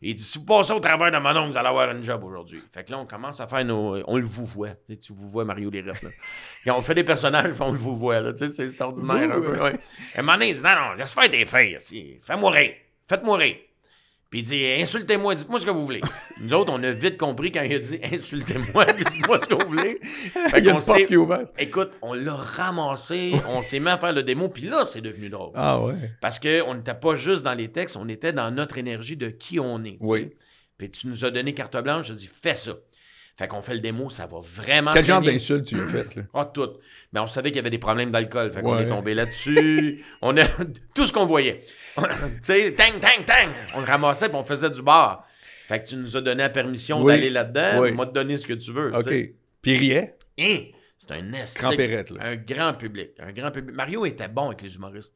Et 0.00 0.10
il 0.10 0.14
dit 0.14 0.22
Si 0.22 0.38
vous 0.38 0.44
passez 0.44 0.72
au 0.72 0.80
travers 0.80 1.10
de 1.10 1.18
mon 1.18 1.36
oncle, 1.36 1.50
vous 1.50 1.58
allez 1.58 1.68
avoir 1.68 1.90
une 1.90 2.02
job 2.02 2.22
aujourd'hui. 2.24 2.62
Fait 2.72 2.84
que 2.84 2.92
là, 2.92 2.98
on 2.98 3.06
commence 3.06 3.40
à 3.40 3.48
faire 3.48 3.64
nos. 3.64 4.02
On 4.06 4.16
le 4.16 4.24
vous 4.24 4.46
voit. 4.46 4.70
Tu, 4.70 4.94
sais, 4.94 4.96
tu 4.96 5.12
vous 5.12 5.28
vois 5.28 5.44
Mario 5.44 5.70
Lérette, 5.70 6.02
là. 6.02 6.10
Et 6.66 6.70
on 6.70 6.80
fait 6.80 6.94
des 6.94 7.04
personnages, 7.04 7.52
puis 7.52 7.62
on 7.62 7.72
le 7.72 7.78
vous 7.78 7.96
voit, 7.96 8.20
là. 8.20 8.32
Tu 8.32 8.46
sais, 8.46 8.48
c'est 8.48 8.68
c'est 8.68 8.80
ordinaire, 8.80 9.32
un 9.36 9.40
peu. 9.40 9.62
Ouais. 9.62 9.74
Et 10.14 10.20
un 10.20 10.22
moment 10.22 10.34
donné, 10.34 10.50
il 10.50 10.56
dit 10.56 10.62
Non, 10.62 10.74
non, 10.74 10.92
laisse 10.94 11.12
faire 11.12 11.28
tes 11.28 11.44
feuilles. 11.44 11.76
Fais-moi 12.22 12.50
rire. 12.50 12.74
Faites-moi 13.08 13.36
rire. 13.36 13.56
Puis 14.30 14.40
il 14.40 14.42
dit 14.42 14.66
Insultez-moi, 14.66 15.34
dites-moi 15.34 15.58
ce 15.58 15.66
que 15.66 15.70
vous 15.70 15.84
voulez. 15.86 16.02
Nous 16.42 16.52
autres, 16.52 16.72
on 16.72 16.82
a 16.82 16.90
vite 16.90 17.16
compris 17.16 17.50
quand 17.50 17.62
il 17.62 17.74
a 17.74 17.78
dit 17.78 17.98
Insultez-moi, 18.02 18.84
puis 18.84 19.04
dites-moi 19.04 19.40
ce 19.42 19.46
que 19.46 19.54
vous 19.54 19.68
voulez. 19.68 19.98
Fait 20.50 20.58
Il 20.58 20.64
y 20.64 20.68
a 20.68 20.74
une 20.74 20.84
porte 20.84 21.06
qui 21.06 21.14
est 21.14 21.16
ouverte. 21.16 21.54
Écoute, 21.58 21.92
on 22.02 22.12
l'a 22.12 22.34
ramassé, 22.34 23.32
on 23.48 23.62
s'est 23.62 23.80
mis 23.80 23.88
à 23.88 23.96
faire 23.96 24.12
le 24.12 24.22
démo, 24.22 24.48
puis 24.48 24.64
là, 24.64 24.84
c'est 24.84 25.00
devenu 25.00 25.30
drôle. 25.30 25.52
Ah, 25.54 25.82
ouais. 25.82 25.94
Parce 26.20 26.38
qu'on 26.38 26.74
n'était 26.74 26.94
pas 26.94 27.14
juste 27.14 27.42
dans 27.42 27.54
les 27.54 27.68
textes, 27.68 27.96
on 27.96 28.08
était 28.08 28.32
dans 28.32 28.50
notre 28.50 28.76
énergie 28.76 29.16
de 29.16 29.28
qui 29.28 29.58
on 29.58 29.82
est. 29.84 29.98
Oui. 30.00 30.30
Puis 30.76 30.90
tu 30.90 31.08
nous 31.08 31.24
as 31.24 31.30
donné 31.30 31.54
carte 31.54 31.76
blanche, 31.82 32.06
je 32.06 32.12
dis 32.12 32.28
fais 32.28 32.54
ça. 32.54 32.72
Fait 33.38 33.46
qu'on 33.46 33.62
fait 33.62 33.74
le 33.74 33.80
démo, 33.80 34.10
ça 34.10 34.26
va 34.26 34.38
vraiment. 34.42 34.90
Quel 34.92 35.04
genre 35.04 35.20
d'insulte 35.20 35.64
tu 35.66 35.80
as 35.80 35.86
fait, 35.86 36.16
là? 36.16 36.22
Ah, 36.34 36.44
tout. 36.52 36.70
Mais 37.12 37.20
on 37.20 37.28
savait 37.28 37.50
qu'il 37.50 37.56
y 37.56 37.60
avait 37.60 37.70
des 37.70 37.78
problèmes 37.78 38.10
d'alcool. 38.10 38.52
Fait 38.52 38.62
qu'on 38.62 38.74
Ouais. 38.76 38.82
est 38.82 38.88
tombé 38.88 39.14
là-dessus. 39.14 40.04
on 40.22 40.36
a 40.36 40.44
tout 40.94 41.06
ce 41.06 41.12
qu'on 41.12 41.24
voyait. 41.24 41.62
tu 41.96 42.02
sais, 42.42 42.74
tang, 42.74 42.98
tang, 43.00 43.24
tang. 43.24 43.48
On 43.76 43.80
le 43.80 43.86
ramassait 43.86 44.28
puis 44.28 44.36
on 44.36 44.42
faisait 44.44 44.70
du 44.70 44.82
bar. 44.82 45.24
Fait 45.68 45.80
que 45.80 45.86
tu 45.88 45.96
nous 45.96 46.16
as 46.16 46.20
donné 46.20 46.42
la 46.42 46.48
permission 46.50 47.00
Oui. 47.02 47.12
d'aller 47.12 47.30
là-dedans. 47.30 47.80
Oui. 47.82 47.90
On 47.92 47.94
m'a 47.94 48.06
donné 48.06 48.36
ce 48.38 48.46
que 48.46 48.54
tu 48.54 48.72
veux. 48.72 48.92
OK. 48.92 49.04
Puis 49.62 49.72
il 49.72 49.78
riait? 49.78 50.16
Hein? 50.40 50.58
C'est 50.98 51.12
un. 51.12 51.22
Crampérette, 51.54 52.10
là. 52.10 52.20
Un 52.24 52.36
grand 52.36 52.74
public. 52.74 53.10
Un 53.20 53.30
grand 53.32 53.52
public. 53.52 53.76
Mario 53.76 54.04
était 54.04 54.26
bon 54.26 54.46
avec 54.46 54.62
les 54.62 54.74
humoristes. 54.74 55.14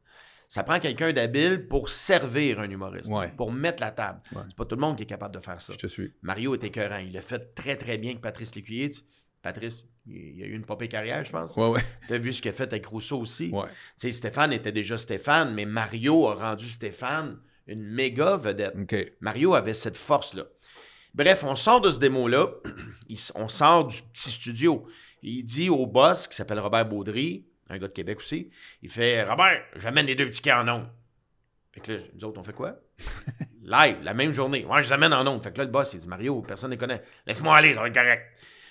Ça 0.52 0.64
prend 0.64 0.78
quelqu'un 0.78 1.14
d'habile 1.14 1.66
pour 1.66 1.88
servir 1.88 2.60
un 2.60 2.68
humoriste. 2.68 3.10
Ouais. 3.10 3.32
Pour 3.38 3.50
mettre 3.50 3.80
la 3.80 3.90
table. 3.90 4.20
Ouais. 4.36 4.42
C'est 4.48 4.54
pas 4.54 4.66
tout 4.66 4.74
le 4.74 4.82
monde 4.82 4.98
qui 4.98 5.04
est 5.04 5.06
capable 5.06 5.34
de 5.34 5.40
faire 5.40 5.58
ça. 5.62 5.72
Je 5.72 5.78
te 5.78 5.86
suis. 5.86 6.12
Mario 6.20 6.54
était 6.54 6.66
écœurant. 6.66 6.98
Il 6.98 7.14
l'a 7.14 7.22
fait 7.22 7.54
très, 7.54 7.74
très 7.74 7.96
bien 7.96 8.10
avec 8.10 8.20
Patrice 8.20 8.54
Lécuyer. 8.54 8.90
Patrice, 9.40 9.86
il 10.04 10.42
a 10.42 10.46
eu 10.46 10.52
une 10.54 10.66
popée 10.66 10.88
carrière, 10.88 11.24
je 11.24 11.32
pense. 11.32 11.56
Ouais, 11.56 11.68
ouais. 11.68 11.80
Tu 12.06 12.12
as 12.12 12.18
vu 12.18 12.34
ce 12.34 12.42
qu'il 12.42 12.50
a 12.50 12.52
fait 12.52 12.64
avec 12.64 12.84
Rousseau 12.84 13.18
aussi? 13.18 13.48
Ouais. 13.48 13.64
Tu 13.98 14.08
sais, 14.08 14.12
Stéphane 14.12 14.52
était 14.52 14.72
déjà 14.72 14.98
Stéphane, 14.98 15.54
mais 15.54 15.64
Mario 15.64 16.28
a 16.28 16.34
rendu 16.34 16.68
Stéphane 16.68 17.38
une 17.66 17.82
méga 17.82 18.36
vedette. 18.36 18.74
OK. 18.78 18.94
Mario 19.20 19.54
avait 19.54 19.72
cette 19.72 19.96
force-là. 19.96 20.44
Bref, 21.14 21.44
on 21.44 21.56
sort 21.56 21.80
de 21.80 21.90
ce 21.90 21.98
démo-là, 21.98 22.48
on 23.36 23.48
sort 23.48 23.86
du 23.86 24.02
petit 24.02 24.30
studio. 24.30 24.86
Il 25.22 25.44
dit 25.44 25.70
au 25.70 25.86
boss, 25.86 26.28
qui 26.28 26.36
s'appelle 26.36 26.60
Robert 26.60 26.86
Baudry, 26.86 27.46
un 27.72 27.78
gars 27.78 27.88
de 27.88 27.92
Québec 27.92 28.18
aussi, 28.18 28.50
il 28.82 28.90
fait 28.90 29.22
Robert, 29.24 29.64
j'amène 29.76 30.06
les 30.06 30.14
deux 30.14 30.26
petits 30.26 30.42
cas 30.42 30.62
en 30.62 30.68
ondes. 30.68 30.88
Fait 31.72 31.80
que 31.80 31.92
là, 31.92 31.98
nous 32.14 32.24
autres, 32.24 32.40
on 32.40 32.44
fait 32.44 32.52
quoi? 32.52 32.76
Live, 33.62 33.96
la 34.02 34.14
même 34.14 34.32
journée. 34.32 34.64
Ouais, 34.66 34.82
je 34.82 34.88
les 34.88 34.92
amène 34.92 35.12
en 35.12 35.26
ondes. 35.26 35.42
Fait 35.42 35.52
que 35.52 35.58
là, 35.58 35.64
le 35.64 35.70
boss, 35.70 35.94
il 35.94 36.00
dit 36.00 36.08
Mario, 36.08 36.42
personne 36.42 36.70
ne 36.70 36.74
les 36.74 36.78
connaît. 36.78 37.02
Laisse-moi 37.26 37.56
aller, 37.56 37.74
ça 37.74 37.80
va 37.80 37.88
être 37.88 37.94
correct. 37.94 38.22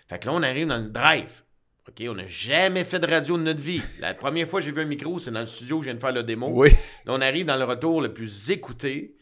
Fait 0.07 0.19
que 0.19 0.27
là, 0.27 0.33
on 0.33 0.43
arrive 0.43 0.67
dans 0.67 0.77
le 0.77 0.89
drive. 0.89 1.43
OK, 1.87 2.03
on 2.07 2.13
n'a 2.13 2.27
jamais 2.27 2.83
fait 2.83 2.99
de 2.99 3.07
radio 3.07 3.37
de 3.37 3.43
notre 3.43 3.59
vie. 3.59 3.81
La 3.99 4.13
première 4.13 4.47
fois 4.47 4.59
que 4.59 4.65
j'ai 4.67 4.71
vu 4.71 4.81
un 4.81 4.85
micro, 4.85 5.17
c'est 5.17 5.31
dans 5.31 5.39
le 5.39 5.45
studio 5.47 5.77
où 5.77 5.81
je 5.81 5.85
viens 5.85 5.95
de 5.95 5.99
faire 5.99 6.11
le 6.11 6.21
démo. 6.21 6.49
Oui. 6.51 6.69
Là, 7.05 7.13
on 7.13 7.21
arrive 7.21 7.47
dans 7.47 7.57
le 7.57 7.63
retour 7.63 8.01
le 8.01 8.13
plus 8.13 8.51
écouté. 8.51 9.15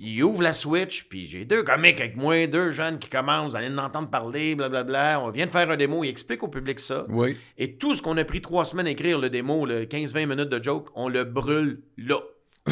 Il 0.00 0.22
ouvre 0.22 0.42
la 0.42 0.52
Switch, 0.52 1.08
puis 1.08 1.26
j'ai 1.26 1.44
deux 1.44 1.64
comiques 1.64 2.00
avec 2.00 2.16
moi, 2.16 2.46
deux 2.46 2.70
jeunes 2.70 3.00
qui 3.00 3.08
commencent, 3.08 3.50
vous 3.50 3.56
allez 3.56 3.68
en 3.68 3.78
entendre 3.78 4.08
parler, 4.08 4.54
blablabla. 4.54 5.20
On 5.20 5.30
vient 5.30 5.46
de 5.46 5.50
faire 5.50 5.68
un 5.70 5.76
démo, 5.76 6.04
il 6.04 6.08
explique 6.08 6.44
au 6.44 6.48
public 6.48 6.78
ça. 6.78 7.04
Oui. 7.08 7.36
Et 7.56 7.74
tout 7.74 7.96
ce 7.96 8.02
qu'on 8.02 8.16
a 8.16 8.24
pris 8.24 8.40
trois 8.40 8.64
semaines 8.64 8.86
à 8.86 8.90
écrire, 8.90 9.18
le 9.18 9.28
démo, 9.28 9.66
le 9.66 9.86
15-20 9.86 10.26
minutes 10.26 10.48
de 10.50 10.62
joke, 10.62 10.88
on 10.94 11.08
le 11.08 11.24
brûle 11.24 11.82
là, 11.96 12.20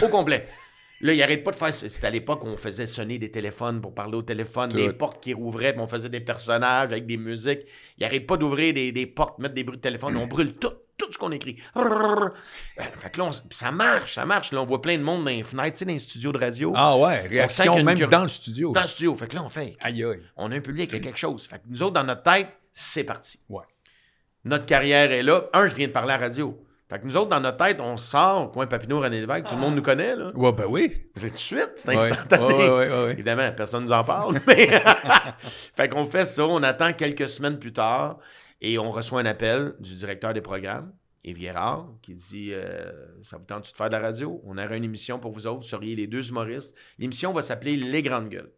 au 0.03 0.09
complet. 0.09 0.47
Là, 1.03 1.13
il 1.13 1.23
arrête 1.23 1.45
pas 1.45 1.51
de 1.51 1.57
faire. 1.57 1.75
C'était 1.75 2.07
à 2.07 2.11
l'époque 2.11 2.43
où 2.45 2.47
on 2.47 2.57
faisait 2.57 2.87
sonner 2.87 3.19
des 3.19 3.31
téléphones 3.31 3.83
pour 3.83 3.93
parler 3.93 4.17
au 4.17 4.23
téléphone, 4.23 4.71
Tout. 4.71 4.79
des 4.79 4.95
portes 4.95 5.23
qui 5.23 5.35
rouvraient, 5.35 5.73
puis 5.75 5.83
on 5.83 5.87
faisait 5.87 6.09
des 6.09 6.21
personnages 6.21 6.91
avec 6.91 7.05
des 7.05 7.19
musiques. 7.19 7.67
Il 7.99 8.05
arrête 8.07 8.27
pas 8.27 8.39
d'ouvrir 8.39 8.73
des, 8.73 8.93
des 8.93 9.05
portes, 9.05 9.39
mettre 9.39 9.55
des 9.55 9.63
bruits 9.63 9.77
de 9.77 9.83
téléphone. 9.83 10.17
On 10.17 10.27
brûle 10.27 10.55
tout, 10.55 10.73
tout 10.97 11.13
ce 11.13 11.19
qu'on 11.19 11.31
écrit. 11.33 11.57
Euh, 11.77 12.29
Fait 12.77 13.11
que 13.11 13.19
là, 13.19 13.25
on 13.25 13.31
ça 13.51 13.71
marche, 13.71 14.15
ça 14.15 14.25
marche. 14.25 14.53
Là, 14.53 14.63
on 14.63 14.67
voit 14.67 14.81
plein 14.81 14.97
de 14.97 15.03
monde 15.03 15.25
dans 15.25 15.31
les 15.31 15.43
fenêtres, 15.43 15.73
tu 15.73 15.79
sais, 15.81 15.85
dans 15.85 15.93
les 15.93 15.99
studios 15.99 16.33
de 16.33 16.39
radio. 16.39 16.73
Ah, 16.75 16.97
ouais. 16.97 17.21
Réaction 17.27 17.83
même 17.83 17.99
dans 17.99 18.23
le 18.23 18.29
studio. 18.29 18.73
Dans 18.73 18.81
le 18.83 18.87
studio. 18.87 19.15
Fait 19.17 19.27
que 19.29 19.35
là, 19.37 19.43
on 19.45 19.49
fait. 19.49 19.77
Aïe, 19.81 20.03
aïe. 20.05 20.23
On 20.37 20.51
a 20.51 20.57
un 20.57 20.61
public, 20.61 20.91
il 20.93 20.97
y 20.99 21.01
a 21.01 21.03
quelque 21.03 21.19
chose. 21.19 21.47
Fait 21.47 21.59
que 21.59 21.65
nous 21.69 21.83
autres, 21.83 21.93
dans 21.95 22.05
notre 22.05 22.23
tête, 22.23 22.49
c'est 22.73 23.05
parti. 23.05 23.41
Ouais. 23.49 23.65
Notre 24.45 24.67
carrière 24.67 25.11
est 25.13 25.23
là. 25.23 25.45
Un, 25.53 25.69
je 25.69 25.75
viens 25.75 25.89
de 25.89 25.93
parler 25.93 26.13
à 26.15 26.19
la 26.19 26.25
radio. 26.25 26.63
Fait 26.89 27.01
que 27.01 27.05
nous 27.05 27.17
autres, 27.17 27.31
dans 27.31 27.41
notre 27.41 27.57
tête, 27.57 27.81
on 27.81 27.97
sort 27.97 28.45
au 28.45 28.49
coin 28.49 28.67
Papineau, 28.69 29.01
René 29.01 29.19
Lévesque, 29.19 29.49
tout 29.49 29.57
le 29.57 29.61
monde 29.61 29.75
nous 29.75 29.83
connaît, 29.83 30.15
là. 30.15 30.31
Ouais, 30.37 30.53
ben 30.53 30.67
oui. 30.69 31.09
C'est 31.17 31.31
tout 31.31 31.35
de 31.35 31.39
suite, 31.39 31.73
c'est 31.75 31.89
Ouais. 31.89 31.97
instantané. 31.97 32.45
Ouais, 32.55 32.89
ouais. 32.89 33.13
Évidemment, 33.13 33.51
personne 33.57 33.83
ne 33.83 33.89
nous 33.89 33.93
en 33.93 34.05
parle. 34.05 34.39
mais- 34.47 34.71
fait 35.77 35.89
qu'on 35.89 36.07
fait 36.07 36.25
ça, 36.25 36.47
on 36.47 36.63
attend 36.63 36.93
quelques 36.93 37.29
semaines 37.29 37.59
plus 37.59 37.73
tard 37.73 38.19
et 38.61 38.79
on 38.79 38.91
reçoit 38.91 39.21
un 39.21 39.27
appel 39.27 39.75
du 39.81 39.95
directeur 39.95 40.33
des 40.35 40.41
programmes, 40.41 40.93
Yves 41.25 41.39
Guérard, 41.39 41.89
qui 42.03 42.15
dit 42.15 42.51
euh, 42.53 42.93
Ça 43.23 43.37
vous 43.37 43.45
tente 43.45 43.71
de 43.71 43.77
faire 43.77 43.89
de 43.89 43.93
la 43.93 44.01
radio? 44.01 44.41
On 44.45 44.57
aurait 44.59 44.77
une 44.79 44.85
émission 44.85 45.19
pour 45.19 45.33
vous 45.33 45.47
autres, 45.47 45.59
vous 45.63 45.69
seriez 45.69 45.97
les 45.97 46.07
deux 46.07 46.29
humoristes. 46.29 46.75
L'émission 46.99 47.33
va 47.33 47.43
s'appeler 47.43 47.77
Les 47.77 48.03
Grandes 48.03 48.29
Gueules. 48.29 48.53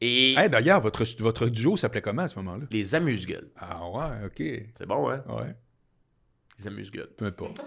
Et 0.00 0.34
Hey, 0.34 0.48
D'ailleurs, 0.48 0.80
votre, 0.80 1.04
votre 1.20 1.48
duo 1.48 1.76
s'appelait 1.76 2.02
comment 2.02 2.22
à 2.22 2.28
ce 2.28 2.36
moment-là? 2.36 2.66
Les 2.70 2.94
Amuse-Gueules. 2.94 3.50
Ah 3.56 3.88
ouais, 3.90 4.26
OK. 4.26 4.68
C'est 4.76 4.86
bon, 4.86 5.10
hein? 5.10 5.24
Ouais, 5.28 5.54
Les 6.58 6.66
Amuse-Gueules. 6.68 7.10
peu 7.16 7.24
importe. 7.26 7.60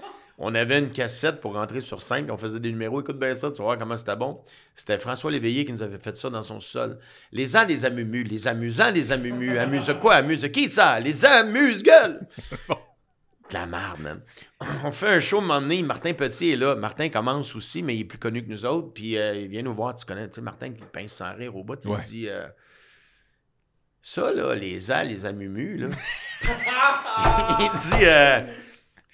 On 0.43 0.55
avait 0.55 0.79
une 0.79 0.89
cassette 0.91 1.39
pour 1.39 1.53
rentrer 1.53 1.81
sur 1.81 2.01
scène, 2.01 2.31
on 2.31 2.35
faisait 2.37 2.59
des 2.59 2.71
numéros. 2.71 2.99
Écoute 2.99 3.19
bien 3.19 3.35
ça, 3.35 3.51
tu 3.51 3.59
vas 3.59 3.63
voir 3.65 3.77
comment 3.77 3.95
c'était 3.95 4.15
bon. 4.15 4.41
C'était 4.75 4.97
François 4.97 5.29
Léveillé 5.29 5.65
qui 5.65 5.71
nous 5.71 5.83
avait 5.83 5.99
fait 5.99 6.17
ça 6.17 6.31
dans 6.31 6.41
son 6.41 6.59
sol. 6.59 6.97
Les 7.31 7.55
ans, 7.55 7.63
les 7.67 7.85
amumus, 7.85 8.23
les 8.23 8.47
amusants, 8.47 8.89
les 8.89 9.11
amumus. 9.11 9.59
Amuse 9.59 9.93
quoi, 10.01 10.15
amuse 10.15 10.47
qui 10.51 10.67
ça? 10.67 10.99
Les 10.99 11.23
amuse-gueules! 11.25 12.21
De 13.49 13.53
la 13.55 13.65
merde, 13.65 13.99
man. 13.99 14.21
On 14.85 14.91
fait 14.91 15.09
un 15.09 15.19
show, 15.19 15.39
un 15.39 15.41
moment 15.41 15.61
donné, 15.61 15.83
Martin 15.83 16.13
Petit 16.13 16.51
est 16.51 16.55
là. 16.55 16.73
Martin 16.73 17.09
commence 17.09 17.53
aussi, 17.55 17.83
mais 17.83 17.95
il 17.95 18.01
est 18.01 18.05
plus 18.05 18.17
connu 18.17 18.43
que 18.43 18.49
nous 18.49 18.65
autres. 18.65 18.93
Puis 18.93 19.17
euh, 19.17 19.35
il 19.35 19.47
vient 19.49 19.61
nous 19.61 19.75
voir, 19.75 19.93
tu 19.93 20.05
connais, 20.05 20.27
tu 20.29 20.35
sais, 20.35 20.41
Martin 20.41 20.71
qui 20.71 20.81
pince 20.91 21.11
sans 21.11 21.35
rire 21.35 21.55
au 21.55 21.63
bout. 21.63 21.77
Il 21.83 21.89
Ouais. 21.91 21.99
dit... 22.01 22.29
euh, 22.29 22.47
ça, 24.01 24.31
là, 24.33 24.55
les 24.55 24.91
ans, 24.91 25.03
les 25.03 25.25
amumus, 25.25 25.77
là. 25.77 25.87
il 27.59 27.69
dit... 27.77 28.05
euh, 28.05 28.39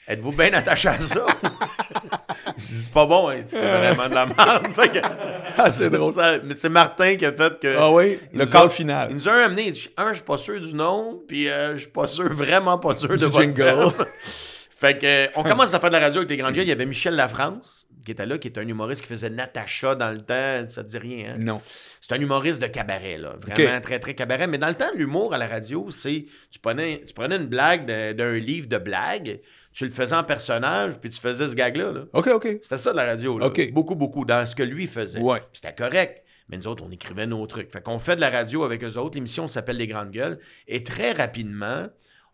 Êtes-vous 0.08 0.32
bien 0.32 0.54
attaché 0.54 0.88
à 0.90 1.00
ça? 1.00 1.26
Je 2.58 2.66
dis, 2.66 2.82
c'est 2.82 2.94
pas 2.94 3.06
bon, 3.06 3.30
hein. 3.30 3.42
c'est 3.46 3.62
vraiment 3.62 4.08
de 4.10 4.14
la 4.16 4.26
merde. 4.26 4.68
Ah, 5.60 5.72
c'est 5.72 5.90
drôle. 5.90 6.14
Ça- 6.14 6.38
mais 6.44 6.56
c'est 6.56 6.70
Martin 6.70 7.16
qui 7.16 7.26
a 7.26 7.32
fait 7.34 7.60
que. 7.60 7.76
Ah 7.80 7.92
oui, 7.92 8.20
le 8.32 8.46
call 8.46 8.68
a- 8.68 8.70
final. 8.70 9.08
Il 9.10 9.16
nous 9.16 9.28
a 9.28 9.34
amené. 9.34 9.64
Il 9.68 9.72
dit, 9.72 9.90
un, 9.98 10.10
je 10.10 10.18
suis 10.18 10.24
pas 10.24 10.38
sûr 10.38 10.62
du 10.62 10.74
nom, 10.76 11.20
puis 11.28 11.50
euh, 11.50 11.74
je 11.76 11.82
suis 11.82 11.90
pas 11.90 12.06
sûr, 12.06 12.32
vraiment 12.32 12.78
pas 12.78 12.94
sûr 12.94 13.10
de 13.10 13.16
Du 13.18 13.26
votre 13.26 13.40
jingle. 13.42 13.92
fait 14.78 15.00
que, 15.00 15.06
euh, 15.06 15.28
on 15.36 15.42
commence 15.44 15.74
à 15.74 15.80
faire 15.80 15.90
de 15.90 15.96
la 15.96 16.02
radio 16.02 16.20
avec 16.20 16.30
les 16.30 16.38
grands 16.38 16.52
gars. 16.52 16.62
Il 16.62 16.70
y 16.70 16.72
avait 16.72 16.86
Michel 16.86 17.16
Lafrance, 17.16 17.88
qui 18.06 18.12
était 18.12 18.28
là, 18.28 18.38
qui 18.38 18.50
était 18.50 18.60
un 18.60 18.68
humoriste 18.68 19.02
qui 19.02 19.08
faisait 19.08 19.32
Natacha 19.32 19.96
dans 19.96 20.12
le 20.12 20.22
temps. 20.22 20.68
Ça 20.68 20.84
te 20.84 20.90
dit 20.90 21.00
rien, 21.00 21.32
hein? 21.34 21.38
Non. 21.40 21.60
C'est 22.02 22.14
un 22.14 22.22
humoriste 22.22 22.62
de 22.62 22.68
cabaret, 22.68 23.18
là. 23.18 23.34
Vraiment 23.48 23.82
très, 23.82 23.98
très 24.00 24.14
cabaret. 24.14 24.46
Mais 24.46 24.60
dans 24.60 24.68
le 24.70 24.76
temps, 24.76 24.92
l'humour 24.96 25.34
à 25.34 25.40
la 25.40 25.48
radio, 25.48 25.88
c'est. 25.90 26.26
Tu 26.52 26.60
prenais, 26.62 27.02
tu 27.06 27.14
prenais 27.16 27.38
une 27.38 27.48
blague 27.48 27.88
de- 27.88 28.14
d'un 28.14 28.34
livre 28.36 28.68
de 28.68 28.78
blagues, 28.78 29.40
tu 29.78 29.86
le 29.86 29.92
faisais 29.92 30.16
en 30.16 30.24
personnage, 30.24 30.98
puis 30.98 31.12
tu 31.12 31.20
faisais 31.20 31.48
ce 31.48 31.54
gag-là. 31.54 31.92
Là. 31.92 32.06
OK, 32.14 32.28
OK. 32.34 32.48
C'était 32.64 32.80
ça 32.80 32.92
de 32.92 32.98
la 32.98 33.06
radio. 33.06 33.38
Là. 33.38 33.46
Ok. 33.46 33.72
Beaucoup, 33.74 33.94
beaucoup 33.94 34.26
dans 34.26 34.44
ce 34.44 34.56
que 34.56 34.64
lui 34.64 34.88
faisait. 34.88 35.20
Ouais. 35.20 35.44
C'était 35.54 35.76
correct. 35.76 36.24
Mais 36.50 36.58
nous 36.58 36.66
autres, 36.66 36.84
on 36.84 36.90
écrivait 36.90 37.28
nos 37.28 37.46
trucs. 37.46 37.72
Fait 37.72 37.84
qu'on 37.84 38.00
fait 38.00 38.16
de 38.16 38.22
la 38.22 38.32
radio 38.32 38.64
avec 38.64 38.84
eux 38.84 38.98
autres. 38.98 39.14
L'émission 39.14 39.48
s'appelle 39.48 39.78
Les 39.78 39.86
Grandes 39.86 40.10
Gueules. 40.10 40.40
Et 40.68 40.82
très 40.82 41.12
rapidement, 41.12 41.86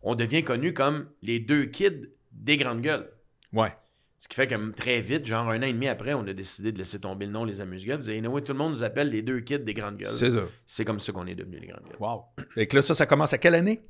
on 0.04 0.16
devient 0.16 0.46
connu 0.46 0.74
comme 0.74 1.08
les 1.22 1.42
deux 1.42 1.66
kids 1.66 2.08
des 2.32 2.56
Grandes 2.56 2.80
Gueules. 2.80 3.10
Ouais. 3.52 3.74
Ce 4.20 4.30
qui 4.30 4.36
fait 4.36 4.48
que 4.48 4.72
très 4.72 5.02
vite, 5.02 5.26
genre 5.26 5.50
un 5.50 5.60
an 5.60 5.66
et 5.66 5.74
demi 5.74 5.90
après, 5.90 6.14
on 6.14 6.26
a 6.26 6.32
décidé 6.32 6.72
de 6.72 6.78
laisser 6.78 7.02
tomber 7.02 7.26
le 7.26 7.34
nom 7.34 7.44
Les 7.44 7.60
Amuse-Gueules. 7.60 7.98
Vous 7.98 8.06
savez, 8.06 8.22
tout 8.22 8.54
le 8.54 8.58
monde 8.58 8.72
nous 8.72 8.84
appelle 8.86 9.10
les 9.10 9.22
deux 9.22 9.42
kids 9.42 9.60
des 9.60 9.74
Grandes 9.74 9.98
Gueules. 9.98 10.14
C'est 10.14 10.32
ça. 10.32 10.46
C'est 10.66 10.86
comme 10.86 11.02
ça 11.02 11.12
qu'on 11.12 11.28
est 11.28 11.36
devenus 11.36 11.60
les 11.60 11.68
Grandes 11.68 11.84
Gueules. 11.90 11.98
Wow. 12.00 12.24
Et 12.56 12.68
que 12.68 12.78
là, 12.78 12.82
ça, 12.82 12.94
ça 12.94 13.06
commence 13.06 13.34
à 13.34 13.38
quelle 13.38 13.56
année? 13.56 13.84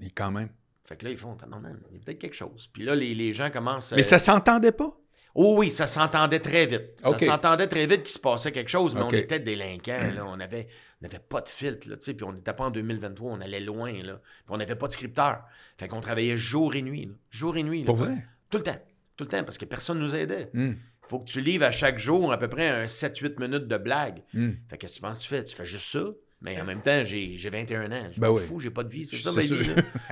Et 0.00 0.10
quand 0.10 0.30
même. 0.30 0.50
Fait 0.84 0.96
que 0.96 1.04
là, 1.04 1.12
ils 1.12 1.16
font, 1.16 1.36
il 1.40 1.94
y 1.94 1.96
a 1.96 2.00
peut-être 2.04 2.18
quelque 2.18 2.34
chose. 2.34 2.68
Puis 2.72 2.82
là, 2.82 2.94
les, 2.94 3.14
les 3.14 3.32
gens 3.32 3.50
commencent. 3.50 3.92
Mais 3.92 4.00
euh, 4.00 4.02
ça 4.02 4.18
s'entendait 4.18 4.72
pas? 4.72 4.94
Oh 5.36 5.56
oui, 5.58 5.70
ça 5.72 5.86
s'entendait 5.86 6.38
très 6.40 6.66
vite. 6.66 7.00
Ça 7.02 7.18
s'entendait 7.18 7.66
très 7.66 7.86
vite 7.86 8.02
qu'il 8.04 8.12
se 8.12 8.18
passait 8.20 8.52
quelque 8.52 8.70
chose, 8.70 8.94
mais 8.94 9.02
on 9.02 9.10
était 9.10 9.40
délinquants. 9.40 10.12
Là. 10.14 10.24
On 10.26 10.36
n'avait 10.36 10.68
on 11.02 11.06
avait 11.06 11.18
pas 11.18 11.40
de 11.40 11.48
filtre, 11.48 11.88
là, 11.90 11.96
tu 11.96 12.04
sais, 12.04 12.14
puis 12.14 12.24
on 12.24 12.32
n'était 12.32 12.52
pas 12.54 12.64
en 12.64 12.70
2023, 12.70 13.32
on 13.32 13.40
allait 13.40 13.60
loin. 13.60 13.92
Là. 13.92 14.14
Puis 14.14 14.44
on 14.48 14.56
n'avait 14.56 14.76
pas 14.76 14.86
de 14.86 14.92
scripteur. 14.92 15.42
Fait 15.76 15.88
qu'on 15.88 16.00
travaillait 16.00 16.36
jour 16.36 16.74
et 16.76 16.82
nuit. 16.82 17.06
là. 17.06 17.12
Jour 17.30 17.56
et 17.56 17.62
nuit. 17.62 17.80
là. 17.80 17.86
Pour 17.86 17.96
vrai? 17.96 18.24
Tout 18.48 18.58
le 18.58 18.64
temps. 18.64 18.78
Tout 19.16 19.24
le 19.24 19.28
temps, 19.28 19.44
parce 19.44 19.58
que 19.58 19.64
personne 19.64 19.98
nous 19.98 20.14
aidait. 20.14 20.48
Hmm. 20.54 20.74
faut 21.06 21.18
que 21.18 21.24
tu 21.26 21.40
livres 21.40 21.64
à 21.66 21.70
chaque 21.72 21.98
jour 21.98 22.32
à 22.32 22.38
peu 22.38 22.48
près 22.48 22.68
un 22.68 22.84
7-8 22.86 23.38
minutes 23.40 23.68
de 23.68 23.76
blague. 23.76 24.22
Hmm. 24.32 24.52
Fait 24.70 24.76
que 24.76 24.82
qu'est-ce 24.82 24.92
que 24.94 24.96
tu 24.96 25.02
penses 25.02 25.18
que 25.18 25.22
tu 25.24 25.28
fais? 25.28 25.44
Tu 25.44 25.54
fais 25.54 25.66
juste 25.66 25.86
ça? 25.92 26.04
Mais 26.40 26.60
en 26.60 26.64
même 26.64 26.80
temps, 26.80 27.04
j'ai 27.04 27.36
j'ai 27.38 27.50
21 27.50 27.90
ans. 27.92 28.08
Je 28.12 28.20
Ben 28.20 28.28
m'en 28.28 28.34
oui. 28.34 28.42
fous, 28.42 28.60
j'ai 28.60 28.70
pas 28.70 28.82
de 28.84 28.88
vie. 28.90 29.04
C'est 29.04 29.16
C'est 29.16 29.22
ça 29.22 29.32
ma 29.32 29.40
vie. 29.42 29.62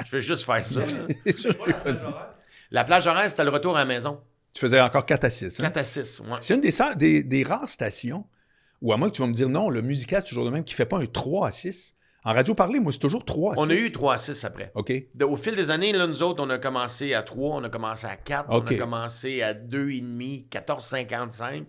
Je 0.05 0.09
fais 0.11 0.21
juste 0.21 0.45
faire 0.45 0.65
ça. 0.67 0.81
là. 0.81 0.85
C'est 1.27 1.37
sûr. 1.37 1.53
C'est 1.53 1.57
quoi 1.59 1.67
la 1.69 1.75
plage 1.75 2.03
horaire? 2.03 2.35
La 2.71 2.85
plage 2.85 3.07
horaire, 3.07 3.31
c'était 3.31 3.45
le 3.45 3.51
retour 3.51 3.77
à 3.77 3.81
la 3.81 3.85
maison. 3.87 4.21
Tu 4.55 4.61
faisais 4.61 4.81
encore 4.81 5.07
4 5.07 5.25
à 5.25 5.31
6. 5.31 5.61
hein? 5.61 5.63
4 5.65 5.77
à 5.79 5.85
6. 5.85 6.21
ouais. 6.21 6.27
C'est 6.41 6.55
une 6.55 6.61
des, 6.61 6.71
sa- 6.71 6.95
des, 6.95 7.23
des 7.23 7.43
rares 7.43 7.69
stations 7.69 8.27
où, 8.81 8.93
à 8.93 8.97
moins 8.97 9.09
que 9.09 9.15
tu 9.15 9.23
vas 9.23 9.29
me 9.29 9.33
dire 9.33 9.49
non, 9.49 9.71
le 9.71 9.81
musical, 9.83 10.21
c'est 10.23 10.29
toujours 10.31 10.45
le 10.45 10.51
même, 10.51 10.65
qui 10.65 10.75
fait 10.75 10.87
pas 10.87 10.99
un 10.99 11.07
3 11.07 11.49
à 11.49 11.51
6. 11.51 11.95
En 12.25 12.33
radio 12.35 12.55
parlé, 12.55 12.79
moi, 12.79 12.93
c'est 12.93 12.99
toujours 13.01 13.25
3 13.25 13.53
à 13.53 13.57
6. 13.57 13.63
On 13.63 13.69
a 13.71 13.75
eu 13.75 13.91
3 13.91 14.15
à 14.15 14.17
6 14.19 14.45
après. 14.45 14.71
OK. 14.75 14.93
De- 15.15 15.25
au 15.25 15.37
fil 15.37 15.57
des 15.57 15.71
années, 15.71 15.93
là, 15.93 16.07
nous 16.07 16.23
autres, 16.23 16.43
on 16.45 16.51
a 16.51 16.59
commencé 16.59 17.15
à 17.15 17.23
3, 17.23 17.57
on 17.57 17.65
a 17.65 17.69
commencé 17.69 18.07
à 18.07 18.17
4, 18.17 18.51
OK. 18.53 18.65
on 18.71 18.75
a 18.75 18.79
commencé 18.79 19.43
à 19.43 19.55
2,5, 19.55 20.49
14,55. 20.51 21.69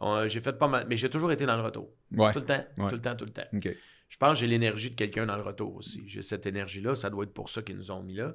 On- 0.00 0.26
J'ai 0.26 0.40
fait 0.40 0.52
pas 0.54 0.66
mal, 0.68 0.86
mais 0.88 0.96
j'ai 0.96 1.08
toujours 1.10 1.30
été 1.32 1.46
dans 1.46 1.56
le 1.56 1.62
retour. 1.62 1.88
Ouais. 2.16 2.32
Tout 2.32 2.40
le 2.40 2.44
temps, 2.44 2.64
Ouais. 2.78 2.88
tout 2.88 2.94
le 2.96 3.00
temps, 3.00 3.14
tout 3.14 3.24
le 3.24 3.30
temps. 3.32 3.42
OK. 3.54 3.68
Je 4.08 4.16
pense 4.18 4.30
que 4.32 4.34
j'ai 4.40 4.46
l'énergie 4.46 4.90
de 4.90 4.94
quelqu'un 4.96 5.24
dans 5.26 5.36
le 5.36 5.42
retour 5.42 5.74
aussi. 5.76 6.02
J'ai 6.06 6.22
cette 6.22 6.44
énergie-là, 6.46 6.94
ça 6.94 7.08
doit 7.08 7.24
être 7.24 7.32
pour 7.32 7.48
ça 7.48 7.62
qu'ils 7.62 7.76
nous 7.76 7.90
ont 7.90 8.02
mis 8.02 8.14
là. 8.14 8.34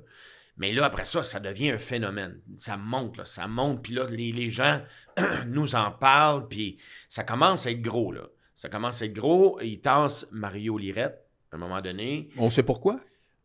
Mais 0.57 0.71
là, 0.73 0.85
après 0.85 1.05
ça, 1.05 1.21
ça 1.23 1.39
devient 1.39 1.71
un 1.71 1.77
phénomène. 1.77 2.39
Ça 2.55 2.77
monte, 2.77 3.17
là, 3.17 3.25
ça 3.25 3.47
monte, 3.47 3.83
puis 3.83 3.93
là, 3.93 4.05
les, 4.09 4.31
les 4.31 4.49
gens 4.49 4.81
nous 5.47 5.75
en 5.75 5.91
parlent, 5.91 6.47
puis 6.47 6.77
ça 7.07 7.23
commence 7.23 7.65
à 7.67 7.71
être 7.71 7.81
gros, 7.81 8.11
là. 8.11 8.23
Ça 8.55 8.69
commence 8.69 9.01
à 9.01 9.05
être 9.05 9.13
gros, 9.13 9.59
ils 9.61 9.79
tassent 9.81 10.27
Mario 10.31 10.77
Lirette, 10.79 11.23
à 11.51 11.55
un 11.57 11.59
moment 11.59 11.79
donné. 11.81 12.29
On 12.37 12.49
sait 12.49 12.63
pourquoi? 12.63 12.99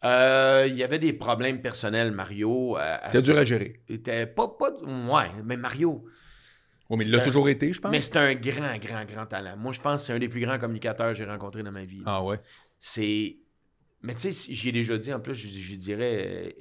Euh, 0.04 0.64
il 0.68 0.74
y 0.74 0.82
avait 0.82 0.98
des 0.98 1.12
problèmes 1.12 1.60
personnels, 1.60 2.12
Mario. 2.12 2.76
euh, 2.78 2.96
C'était 3.06 3.22
dur 3.22 3.36
à 3.38 3.44
gérer. 3.44 3.82
Était 3.88 4.26
pas, 4.26 4.48
pas... 4.48 4.70
Ouais, 4.82 5.30
mais 5.44 5.56
Mario... 5.56 6.04
Oui, 6.90 6.98
mais 6.98 7.04
il 7.06 7.12
l'a 7.12 7.20
toujours 7.20 7.48
été, 7.48 7.72
je 7.72 7.80
pense. 7.80 7.90
Mais 7.90 8.00
c'est 8.02 8.16
un 8.16 8.34
grand, 8.34 8.76
grand, 8.78 9.04
grand 9.04 9.24
talent. 9.26 9.56
Moi, 9.56 9.72
je 9.72 9.80
pense 9.80 10.00
que 10.02 10.06
c'est 10.08 10.12
un 10.12 10.18
des 10.18 10.28
plus 10.28 10.40
grands 10.40 10.58
communicateurs 10.58 11.08
que 11.08 11.14
j'ai 11.14 11.24
rencontrés 11.24 11.62
dans 11.62 11.70
ma 11.70 11.82
vie. 11.84 12.02
Ah 12.04 12.22
ouais? 12.22 12.38
C'est. 12.78 13.36
Mais 14.02 14.14
tu 14.14 14.22
sais, 14.22 14.30
si- 14.32 14.54
j'y 14.54 14.70
ai 14.70 14.72
déjà 14.72 14.98
dit 14.98 15.10
en 15.12 15.20
plus, 15.20 15.34
je, 15.34 15.46
je 15.48 15.74
dirais. 15.76 16.54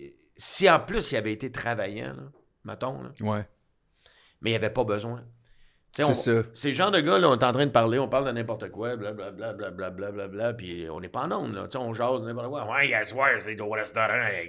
Si 0.44 0.68
en 0.70 0.80
plus 0.80 1.12
il 1.12 1.18
avait 1.18 1.32
été 1.34 1.52
travaillant, 1.52 2.14
là, 2.16 2.24
mettons, 2.64 3.04
là, 3.04 3.10
Ouais. 3.22 3.46
mais 4.42 4.50
il 4.50 4.54
n'y 4.54 4.56
avait 4.58 4.72
pas 4.72 4.84
besoin. 4.84 5.20
Tu 5.94 6.02
sais, 6.04 6.14
C'est 6.14 6.32
on- 6.32 6.42
ça. 6.42 6.50
Ces 6.54 6.74
gens 6.74 6.90
de 6.90 7.00
gars, 7.00 7.20
là, 7.20 7.30
on 7.30 7.38
est 7.38 7.44
en 7.44 7.52
train 7.52 7.66
de 7.66 7.72
parler, 7.72 8.00
on 8.00 8.08
parle 8.08 8.26
de 8.26 8.32
n'importe 8.32 8.70
quoi, 8.72 8.96
blablabla, 8.96 9.54
blablabla, 9.54 9.92
blablabla, 9.92 10.54
puis 10.54 10.88
on 10.90 11.00
n'est 11.00 11.10
pas 11.10 11.22
en 11.26 11.32
onde, 11.34 11.54
là. 11.54 11.64
Tu 11.66 11.72
sais, 11.72 11.78
on 11.78 11.94
jase 11.94 12.22
de 12.22 12.26
n'importe 12.28 12.48
quoi. 12.50 12.66
Ouais, 12.72 12.88
hier 12.88 13.06
soir, 13.06 13.30
c'est 13.42 13.60
au 13.62 13.70
restaurant. 13.70 14.08
euh, 14.10 14.46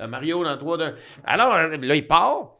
euh, 0.00 0.06
Mario, 0.06 0.44
dans 0.44 0.56
toit 0.56 0.76
d'un. 0.78 0.94
Alors, 1.24 1.50
là, 1.58 1.94
il 1.94 2.06
part. 2.06 2.56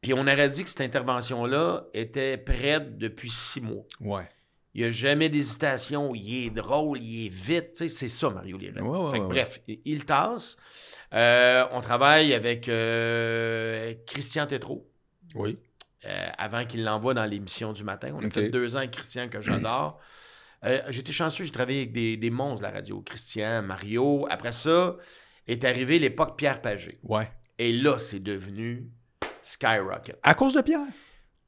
Puis 0.00 0.14
on 0.14 0.20
aurait 0.20 0.48
dit 0.48 0.62
que 0.62 0.70
cette 0.70 0.80
intervention-là 0.80 1.84
était 1.92 2.36
prête 2.38 2.96
depuis 2.98 3.30
six 3.30 3.60
mois. 3.60 3.82
Ouais. 4.00 4.28
Il 4.78 4.82
n'y 4.82 4.86
a 4.86 4.90
jamais 4.92 5.28
d'hésitation. 5.28 6.14
Il 6.14 6.46
est 6.46 6.50
drôle, 6.50 7.02
il 7.02 7.26
est 7.26 7.28
vite. 7.34 7.88
C'est 7.88 8.06
ça, 8.06 8.30
Mario 8.30 8.56
Lirette. 8.56 8.80
Ouais, 8.80 8.88
ouais, 8.96 9.10
Fait 9.10 9.18
que 9.18 9.22
ouais, 9.24 9.28
bref, 9.28 9.60
il- 9.84 10.04
tasse. 10.04 10.56
Euh, 11.12 11.66
on 11.72 11.80
travaille 11.80 12.32
avec 12.32 12.68
euh, 12.68 13.92
Christian 14.06 14.46
Tétrault. 14.46 14.88
Oui. 15.34 15.58
euh, 16.04 16.28
avant 16.38 16.64
qu'il 16.64 16.84
l'envoie 16.84 17.12
dans 17.12 17.24
l'émission 17.24 17.72
du 17.72 17.82
matin. 17.82 18.12
On 18.14 18.24
a 18.24 18.30
fait 18.30 18.50
deux 18.50 18.76
ans 18.76 18.78
avec 18.78 18.92
Christian 18.92 19.28
que 19.28 19.40
j'adore. 19.40 19.98
J'étais 20.90 21.10
chanceux, 21.12 21.42
j'ai 21.42 21.50
travaillé 21.50 21.80
avec 21.80 21.92
des, 21.92 22.16
des 22.16 22.30
monstres 22.30 22.60
de 22.64 22.68
la 22.68 22.74
radio. 22.74 23.00
Christian, 23.02 23.62
Mario. 23.62 24.28
Après 24.30 24.52
ça, 24.52 24.96
est 25.48 25.64
arrivé 25.64 25.98
l'époque 25.98 26.38
Pierre 26.38 26.62
Pagé. 26.62 27.00
Ouais. 27.02 27.28
Et 27.58 27.72
là, 27.72 27.98
c'est 27.98 28.20
devenu 28.22 28.88
Skyrocket. 29.42 30.20
À 30.22 30.34
cause 30.34 30.54
de 30.54 30.62
Pierre? 30.62 30.86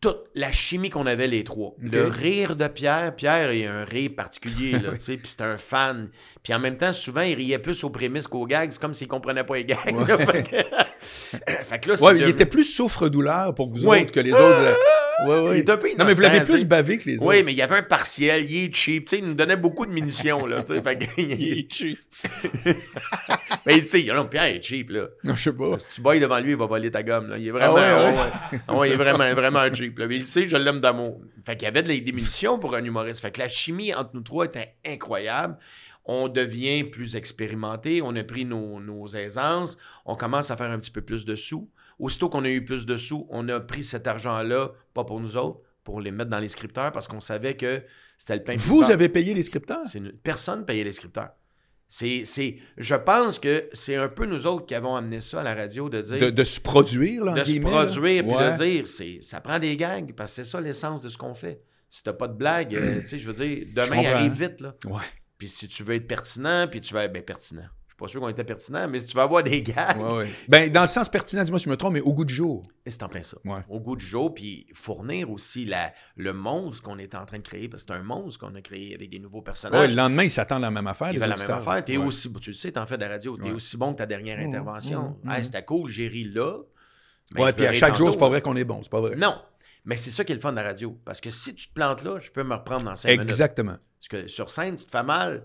Toute 0.00 0.24
la 0.34 0.50
chimie 0.50 0.88
qu'on 0.88 1.04
avait 1.06 1.26
les 1.26 1.44
trois. 1.44 1.74
Le 1.78 2.04
rire 2.06 2.56
de 2.56 2.66
Pierre. 2.68 3.14
Pierre 3.14 3.50
est 3.50 3.66
un 3.66 3.84
rire 3.84 4.12
particulier, 4.16 4.72
là, 4.72 4.92
tu 4.94 5.00
sais, 5.00 5.16
puis 5.18 5.28
c'est 5.28 5.42
un 5.42 5.58
fan. 5.58 6.08
Puis 6.42 6.54
en 6.54 6.58
même 6.58 6.78
temps, 6.78 6.92
souvent, 6.94 7.20
il 7.20 7.34
riait 7.34 7.58
plus 7.58 7.84
aux 7.84 7.90
prémices 7.90 8.26
qu'aux 8.26 8.46
gags. 8.46 8.70
C'est 8.72 8.80
comme 8.80 8.94
s'il 8.94 9.08
comprenait 9.08 9.44
pas 9.44 9.56
les 9.56 9.66
gags. 9.66 9.78
là. 10.08 10.18
fait, 10.18 10.42
que... 10.42 10.56
fait 11.64 11.78
que 11.80 11.90
là, 11.90 12.02
Ouais, 12.02 12.18
il 12.18 12.28
était 12.28 12.46
plus 12.46 12.64
souffre-douleur 12.64 13.54
pour 13.54 13.68
vous 13.68 13.86
Oui. 13.86 14.00
autres 14.02 14.12
que 14.12 14.20
les 14.20 14.32
autres. 14.32 14.74
Ouais, 15.26 15.42
ouais. 15.42 15.56
Il 15.56 15.58
est 15.60 15.70
un 15.70 15.76
peu 15.76 15.88
Non, 15.98 16.04
mais 16.06 16.14
vous 16.14 16.20
l'avez 16.22 16.36
innocent, 16.38 16.52
plus 16.54 16.64
bavé 16.64 16.98
que 16.98 17.08
les 17.08 17.16
autres. 17.16 17.26
Oui, 17.26 17.42
mais 17.42 17.52
il 17.52 17.56
y 17.58 17.62
avait 17.62 17.76
un 17.76 17.82
partiel, 17.82 18.50
il 18.50 18.64
est 18.64 18.74
cheap. 18.74 19.04
Tu 19.06 19.10
sais, 19.16 19.18
il 19.22 19.26
nous 19.26 19.34
donnait 19.34 19.56
beaucoup 19.56 19.84
de 19.86 19.92
munitions, 19.92 20.46
là. 20.46 20.62
Tu 20.62 20.74
sais, 20.74 20.82
fait 20.82 20.98
que- 20.98 21.04
Il 21.20 21.58
est 21.58 21.72
cheap. 21.72 21.98
mais 23.66 23.80
tu 23.80 23.86
sais, 23.86 24.04
non, 24.12 24.26
Pierre 24.26 24.44
est 24.44 24.62
cheap, 24.62 24.90
là. 24.90 25.06
Non, 25.24 25.34
je 25.34 25.42
sais 25.42 25.52
pas. 25.52 25.78
Si 25.78 25.94
tu 25.96 26.00
bailles 26.00 26.20
devant 26.20 26.38
lui, 26.40 26.52
il 26.52 26.56
va 26.56 26.66
voler 26.66 26.90
ta 26.90 27.02
gomme, 27.02 27.28
là. 27.30 27.38
Il 27.38 27.46
est 27.46 27.50
vraiment. 27.50 27.74
Ah 27.76 28.04
ouais, 28.04 28.12
ouais. 28.14 28.18
ouais. 28.52 28.60
Ah 28.68 28.76
ouais, 28.76 28.88
il 28.88 28.92
est 28.92 28.96
vraiment, 29.04 29.32
vraiment 29.34 29.72
cheap, 29.74 29.98
là. 29.98 30.06
Mais 30.06 30.16
il 30.16 30.24
sait, 30.26 30.46
je 30.46 30.56
l'aime 30.56 30.80
d'amour. 30.80 31.20
Fait 31.44 31.56
qu'il 31.56 31.64
y 31.64 31.68
avait 31.68 31.82
de 31.82 31.88
la- 31.88 31.98
des 32.00 32.12
munitions 32.12 32.58
pour 32.58 32.74
un 32.74 32.84
humoriste. 32.84 33.20
Fait 33.20 33.30
que 33.30 33.38
la 33.40 33.48
chimie 33.48 33.94
entre 33.94 34.10
nous 34.14 34.22
trois 34.22 34.46
était 34.46 34.74
incroyable. 34.86 35.56
On 36.06 36.28
devient 36.28 36.84
plus 36.84 37.14
expérimenté, 37.14 38.00
on 38.02 38.16
a 38.16 38.24
pris 38.24 38.44
nos, 38.44 38.80
nos 38.80 39.06
aisances, 39.08 39.76
on 40.06 40.16
commence 40.16 40.50
à 40.50 40.56
faire 40.56 40.70
un 40.70 40.78
petit 40.78 40.90
peu 40.90 41.02
plus 41.02 41.24
de 41.24 41.34
sous. 41.34 41.68
Aussitôt 42.00 42.28
qu'on 42.28 42.44
a 42.44 42.48
eu 42.48 42.64
plus 42.64 42.86
de 42.86 42.96
sous, 42.96 43.26
on 43.30 43.48
a 43.48 43.60
pris 43.60 43.82
cet 43.82 44.06
argent-là, 44.06 44.72
pas 44.94 45.04
pour 45.04 45.20
nous 45.20 45.36
autres, 45.36 45.60
pour 45.84 46.00
les 46.00 46.10
mettre 46.10 46.30
dans 46.30 46.38
les 46.40 46.48
scripteurs 46.48 46.92
parce 46.92 47.06
qu'on 47.08 47.20
savait 47.20 47.56
que 47.56 47.82
c'était 48.18 48.36
le 48.36 48.42
pain 48.42 48.56
Vous 48.56 48.90
avez 48.90 49.08
payé 49.08 49.34
les 49.34 49.42
scripteurs? 49.42 49.84
C'est 49.84 49.98
une- 49.98 50.12
Personne 50.12 50.64
payait 50.64 50.84
les 50.84 50.92
scripteurs. 50.92 51.30
C'est, 51.88 52.24
c'est, 52.24 52.56
je 52.76 52.94
pense 52.94 53.38
que 53.40 53.68
c'est 53.72 53.96
un 53.96 54.08
peu 54.08 54.24
nous 54.24 54.46
autres 54.46 54.64
qui 54.66 54.74
avons 54.76 54.94
amené 54.94 55.20
ça 55.20 55.40
à 55.40 55.42
la 55.42 55.54
radio 55.56 55.88
de 55.88 56.00
dire 56.00 56.18
De, 56.18 56.30
de 56.30 56.44
se 56.44 56.60
produire, 56.60 57.24
là, 57.24 57.32
en 57.32 57.34
de 57.34 57.42
se 57.44 57.58
produire 57.58 58.22
puis 58.22 58.32
Ouais. 58.32 58.52
de 58.52 58.56
dire 58.64 58.86
c'est, 58.86 59.18
ça 59.22 59.40
prend 59.40 59.58
des 59.58 59.76
gags 59.76 60.12
parce 60.14 60.30
que 60.36 60.44
c'est 60.44 60.50
ça 60.50 60.60
l'essence 60.60 61.02
de 61.02 61.08
ce 61.08 61.18
qu'on 61.18 61.34
fait. 61.34 61.60
Si 61.88 62.04
t'as 62.04 62.12
pas 62.12 62.28
de 62.28 62.34
blague, 62.34 62.76
euh, 62.76 63.00
tu 63.00 63.08
sais, 63.08 63.18
je 63.18 63.28
veux 63.28 63.44
dire, 63.44 63.66
demain 63.74 64.04
arrive 64.04 64.32
vite 64.32 64.60
là. 64.60 64.76
Ouais. 64.86 65.02
Puis 65.36 65.48
si 65.48 65.66
tu 65.66 65.82
veux 65.82 65.94
être 65.96 66.06
pertinent, 66.06 66.68
puis 66.70 66.80
tu 66.80 66.94
vas 66.94 67.04
être 67.04 67.12
ben, 67.12 67.22
pertinent. 67.24 67.66
Pas 68.00 68.08
sûr 68.08 68.20
qu'on 68.20 68.28
était 68.30 68.44
pertinent, 68.44 68.88
mais 68.88 68.98
si 68.98 69.06
tu 69.06 69.14
vas 69.14 69.24
avoir 69.24 69.42
des 69.42 69.62
gags, 69.62 70.00
Ouais, 70.00 70.12
ouais. 70.16 70.30
Ben, 70.48 70.72
dans 70.72 70.80
le 70.80 70.86
sens 70.86 71.08
pertinent, 71.10 71.42
dis-moi 71.44 71.58
si 71.58 71.66
je 71.66 71.70
me 71.70 71.76
trompe, 71.76 71.92
mais 71.92 72.00
au 72.00 72.14
goût 72.14 72.24
du 72.24 72.34
jour. 72.34 72.62
et 72.86 72.90
c'est 72.90 73.02
en 73.02 73.08
plein 73.10 73.22
ça. 73.22 73.36
Ouais. 73.44 73.58
Au 73.68 73.78
goût 73.78 73.94
du 73.94 74.04
jour, 74.04 74.32
puis 74.32 74.66
fournir 74.72 75.30
aussi 75.30 75.66
la, 75.66 75.92
le 76.16 76.32
monstre 76.32 76.82
qu'on 76.82 76.98
est 76.98 77.14
en 77.14 77.26
train 77.26 77.36
de 77.38 77.42
créer, 77.42 77.68
parce 77.68 77.84
que 77.84 77.92
c'est 77.92 77.98
un 78.00 78.02
monstre 78.02 78.40
qu'on 78.40 78.54
a 78.54 78.62
créé 78.62 78.94
avec 78.94 79.10
des 79.10 79.18
nouveaux 79.18 79.42
personnages. 79.42 79.90
le 79.90 79.94
lendemain, 79.94 80.22
ils 80.24 80.30
s'attendent 80.30 80.64
à 80.64 80.68
la 80.68 80.70
même 80.70 80.86
affaire. 80.86 81.08
Il 81.10 81.14
les 81.14 81.18
va 81.18 81.26
la 81.26 81.36
même 81.36 81.50
affaire. 81.50 81.84
Ouais. 81.86 81.96
aussi, 81.98 82.32
tu 82.40 82.50
le 82.50 82.56
sais, 82.56 82.72
t'en 82.72 82.86
fais 82.86 82.96
de 82.96 83.02
la 83.02 83.08
radio, 83.10 83.36
t'es 83.36 83.50
aussi 83.50 83.76
bon 83.76 83.92
que 83.92 83.98
ta 83.98 84.06
dernière 84.06 84.38
intervention. 84.38 85.16
mhm, 85.22 85.30
Hey, 85.30 85.38
mhm. 85.38 85.44
c'était 85.44 85.64
cool, 85.64 85.90
j'ai 85.90 86.08
ri 86.08 86.24
là. 86.24 86.56
mais 87.34 87.42
Ouais, 87.42 87.52
puis 87.52 87.66
à 87.66 87.72
chaque 87.74 87.94
jour, 87.94 88.10
c'est 88.10 88.18
pas 88.18 88.28
vrai 88.28 88.40
qu'on 88.40 88.56
est 88.56 88.64
bon. 88.64 88.80
C'est 88.82 88.90
pas 88.90 89.00
vrai. 89.02 89.14
Non. 89.16 89.36
Mais 89.84 89.96
c'est 89.96 90.10
ça 90.10 90.24
qui 90.24 90.32
est 90.32 90.34
le 90.36 90.40
fun 90.40 90.52
de 90.52 90.56
la 90.56 90.62
radio. 90.62 90.98
Parce 91.04 91.20
que 91.20 91.30
si 91.30 91.54
tu 91.54 91.68
te 91.68 91.72
plantes 91.74 92.02
là, 92.02 92.18
je 92.18 92.30
peux 92.30 92.42
me 92.42 92.54
reprendre 92.54 92.84
dans 92.84 92.96
5 92.96 93.08
minutes. 93.10 93.22
Exactement. 93.22 93.76
Parce 93.98 94.08
que 94.08 94.26
sur 94.28 94.50
scène, 94.50 94.76
si 94.76 94.84
tu 94.84 94.90
te 94.92 94.96
fais 94.96 95.02
mal, 95.04 95.44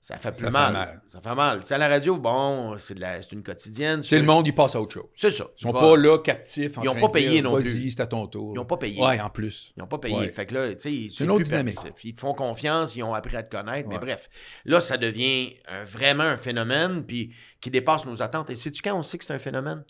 ça 0.00 0.16
fait 0.16 0.30
plus 0.30 0.48
mal. 0.48 0.72
mal. 0.72 1.02
Ça 1.08 1.20
fait 1.20 1.34
mal. 1.34 1.60
Tu 1.60 1.66
sais, 1.66 1.74
à 1.74 1.78
la 1.78 1.88
radio, 1.88 2.16
bon, 2.16 2.76
c'est, 2.78 2.94
de 2.94 3.00
la, 3.00 3.20
c'est 3.20 3.32
une 3.32 3.42
quotidienne. 3.42 4.02
Sais, 4.02 4.18
le 4.18 4.24
monde, 4.24 4.46
il 4.46 4.54
passe 4.54 4.74
à 4.74 4.80
autre 4.80 4.94
chose. 4.94 5.06
C'est 5.14 5.30
ça. 5.30 5.46
Ils 5.58 5.62
sont 5.62 5.72
pas 5.72 5.96
là, 5.96 6.18
captifs. 6.18 6.78
en 6.78 6.82
Ils 6.82 6.88
ont 6.88 6.92
train 6.92 7.00
pas 7.02 7.08
payé 7.08 7.28
dire, 7.28 7.42
non 7.42 7.52
Vas-y, 7.54 7.62
plus. 7.62 7.90
c'est 7.90 8.00
à 8.00 8.06
ton 8.06 8.26
tour. 8.26 8.52
Ils 8.54 8.58
ont 8.58 8.64
pas 8.64 8.76
payé. 8.76 9.02
Ouais, 9.02 9.20
en 9.20 9.28
plus. 9.28 9.72
Ils 9.76 9.80
n'ont 9.80 9.86
pas 9.86 9.98
payé. 9.98 10.16
Ouais. 10.16 10.32
Fait 10.32 10.46
que 10.46 10.54
là, 10.54 10.74
tu 10.74 10.80
sais, 11.08 11.14
c'est 11.14 11.24
une 11.24 11.30
autre 11.30 11.40
plus 11.40 11.48
dynamique. 11.50 11.74
permissif. 11.74 12.04
Ils 12.04 12.14
te 12.14 12.20
font 12.20 12.32
confiance, 12.34 12.94
ils 12.96 13.02
ont 13.02 13.12
appris 13.14 13.36
à 13.36 13.42
te 13.42 13.54
connaître, 13.54 13.88
mais 13.88 13.98
bref. 13.98 14.30
Là, 14.64 14.80
ça 14.80 14.96
devient 14.96 15.54
un- 15.68 15.84
vraiment 15.84 16.24
un 16.24 16.36
phénomène 16.36 17.04
puis 17.04 17.34
qui 17.60 17.70
dépasse 17.70 18.06
nos 18.06 18.22
attentes. 18.22 18.50
Et 18.50 18.54
sais-tu 18.54 18.80
quand 18.82 18.96
on 18.96 19.02
sait 19.02 19.18
que 19.18 19.24
c'est 19.24 19.34
un 19.34 19.38
phénomène? 19.38 19.84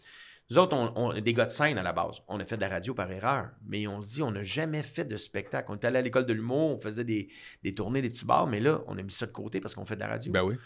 Nous 0.51 0.57
autres, 0.57 0.75
on, 0.75 0.93
on 0.97 1.13
est 1.13 1.21
des 1.21 1.35
gars 1.35 1.45
de 1.45 1.51
scène 1.51 1.77
à 1.77 1.83
la 1.83 1.93
base. 1.93 2.23
On 2.27 2.41
a 2.41 2.45
fait 2.45 2.57
de 2.57 2.63
la 2.63 2.71
radio 2.71 2.95
par 2.95 3.11
erreur, 3.11 3.51
mais 3.67 3.87
on 3.87 4.01
se 4.01 4.15
dit, 4.15 4.23
on 4.23 4.31
n'a 4.31 4.43
jamais 4.43 4.83
fait 4.83 5.05
de 5.05 5.17
spectacle. 5.17 5.71
On 5.71 5.75
est 5.75 5.85
allé 5.85 5.99
à 5.99 6.03
l'école 6.03 6.25
de 6.25 6.33
l'humour, 6.33 6.77
on 6.77 6.81
faisait 6.81 7.05
des, 7.05 7.29
des 7.63 7.75
tournées, 7.75 8.01
des 8.01 8.09
petits 8.09 8.25
bars, 8.25 8.47
mais 8.47 8.61
là, 8.61 8.81
on 8.87 8.97
a 8.97 9.03
mis 9.03 9.13
ça 9.13 9.27
de 9.27 9.33
côté 9.33 9.61
parce 9.61 9.75
qu'on 9.75 9.85
fait 9.85 9.97
de 9.97 10.01
la 10.01 10.09
radio. 10.09 10.33
Ben 10.33 10.43
oui. 10.43 10.57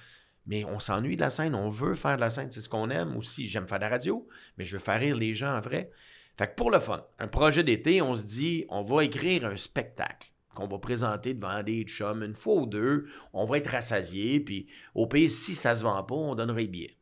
Mais 0.47 0.65
on 0.65 0.79
s'ennuie 0.79 1.17
de 1.17 1.21
la 1.21 1.31
scène, 1.31 1.55
on 1.55 1.69
veut 1.69 1.95
faire 1.95 2.17
de 2.17 2.21
la 2.21 2.31
scène, 2.31 2.51
c'est 2.51 2.61
ce 2.61 2.69
qu'on 2.69 2.91
aime 2.91 3.17
aussi. 3.17 3.49
J'aime 3.49 3.69
faire 3.69 3.79
de 3.79 3.85
la 3.85 3.91
radio, 3.91 4.27
mais 4.57 4.65
je 4.65 4.77
veux 4.77 4.83
faire 4.83 5.01
rire 5.01 5.17
les 5.17 5.35
gens 5.35 5.57
en 5.57 5.61
vrai. 5.61 5.91
Fait 6.37 6.49
que 6.49 6.55
pour 6.55 6.71
le 6.71 6.81
fun, 6.81 7.05
un 7.19 7.29
projet 7.29 7.63
d'été, 7.63 8.03
on 8.03 8.15
se 8.15 8.25
dit, 8.25 8.65
on 8.69 8.83
va 8.83 9.05
écrire 9.05 9.45
un 9.45 9.57
spectacle 9.57 10.33
qu'on 10.55 10.67
va 10.67 10.79
présenter 10.79 11.35
devant 11.35 11.63
des 11.63 11.83
chums 11.85 12.23
une 12.23 12.35
fois 12.35 12.55
ou 12.55 12.67
deux. 12.67 13.07
On 13.33 13.45
va 13.45 13.59
être 13.59 13.71
rassasiés, 13.71 14.41
puis 14.41 14.67
au 14.95 15.07
pays, 15.07 15.29
si 15.29 15.55
ça 15.55 15.77
se 15.77 15.83
vend 15.83 16.03
pas, 16.03 16.15
on 16.15 16.35
donnerait 16.35 16.63
les 16.63 16.69
billets. 16.69 16.97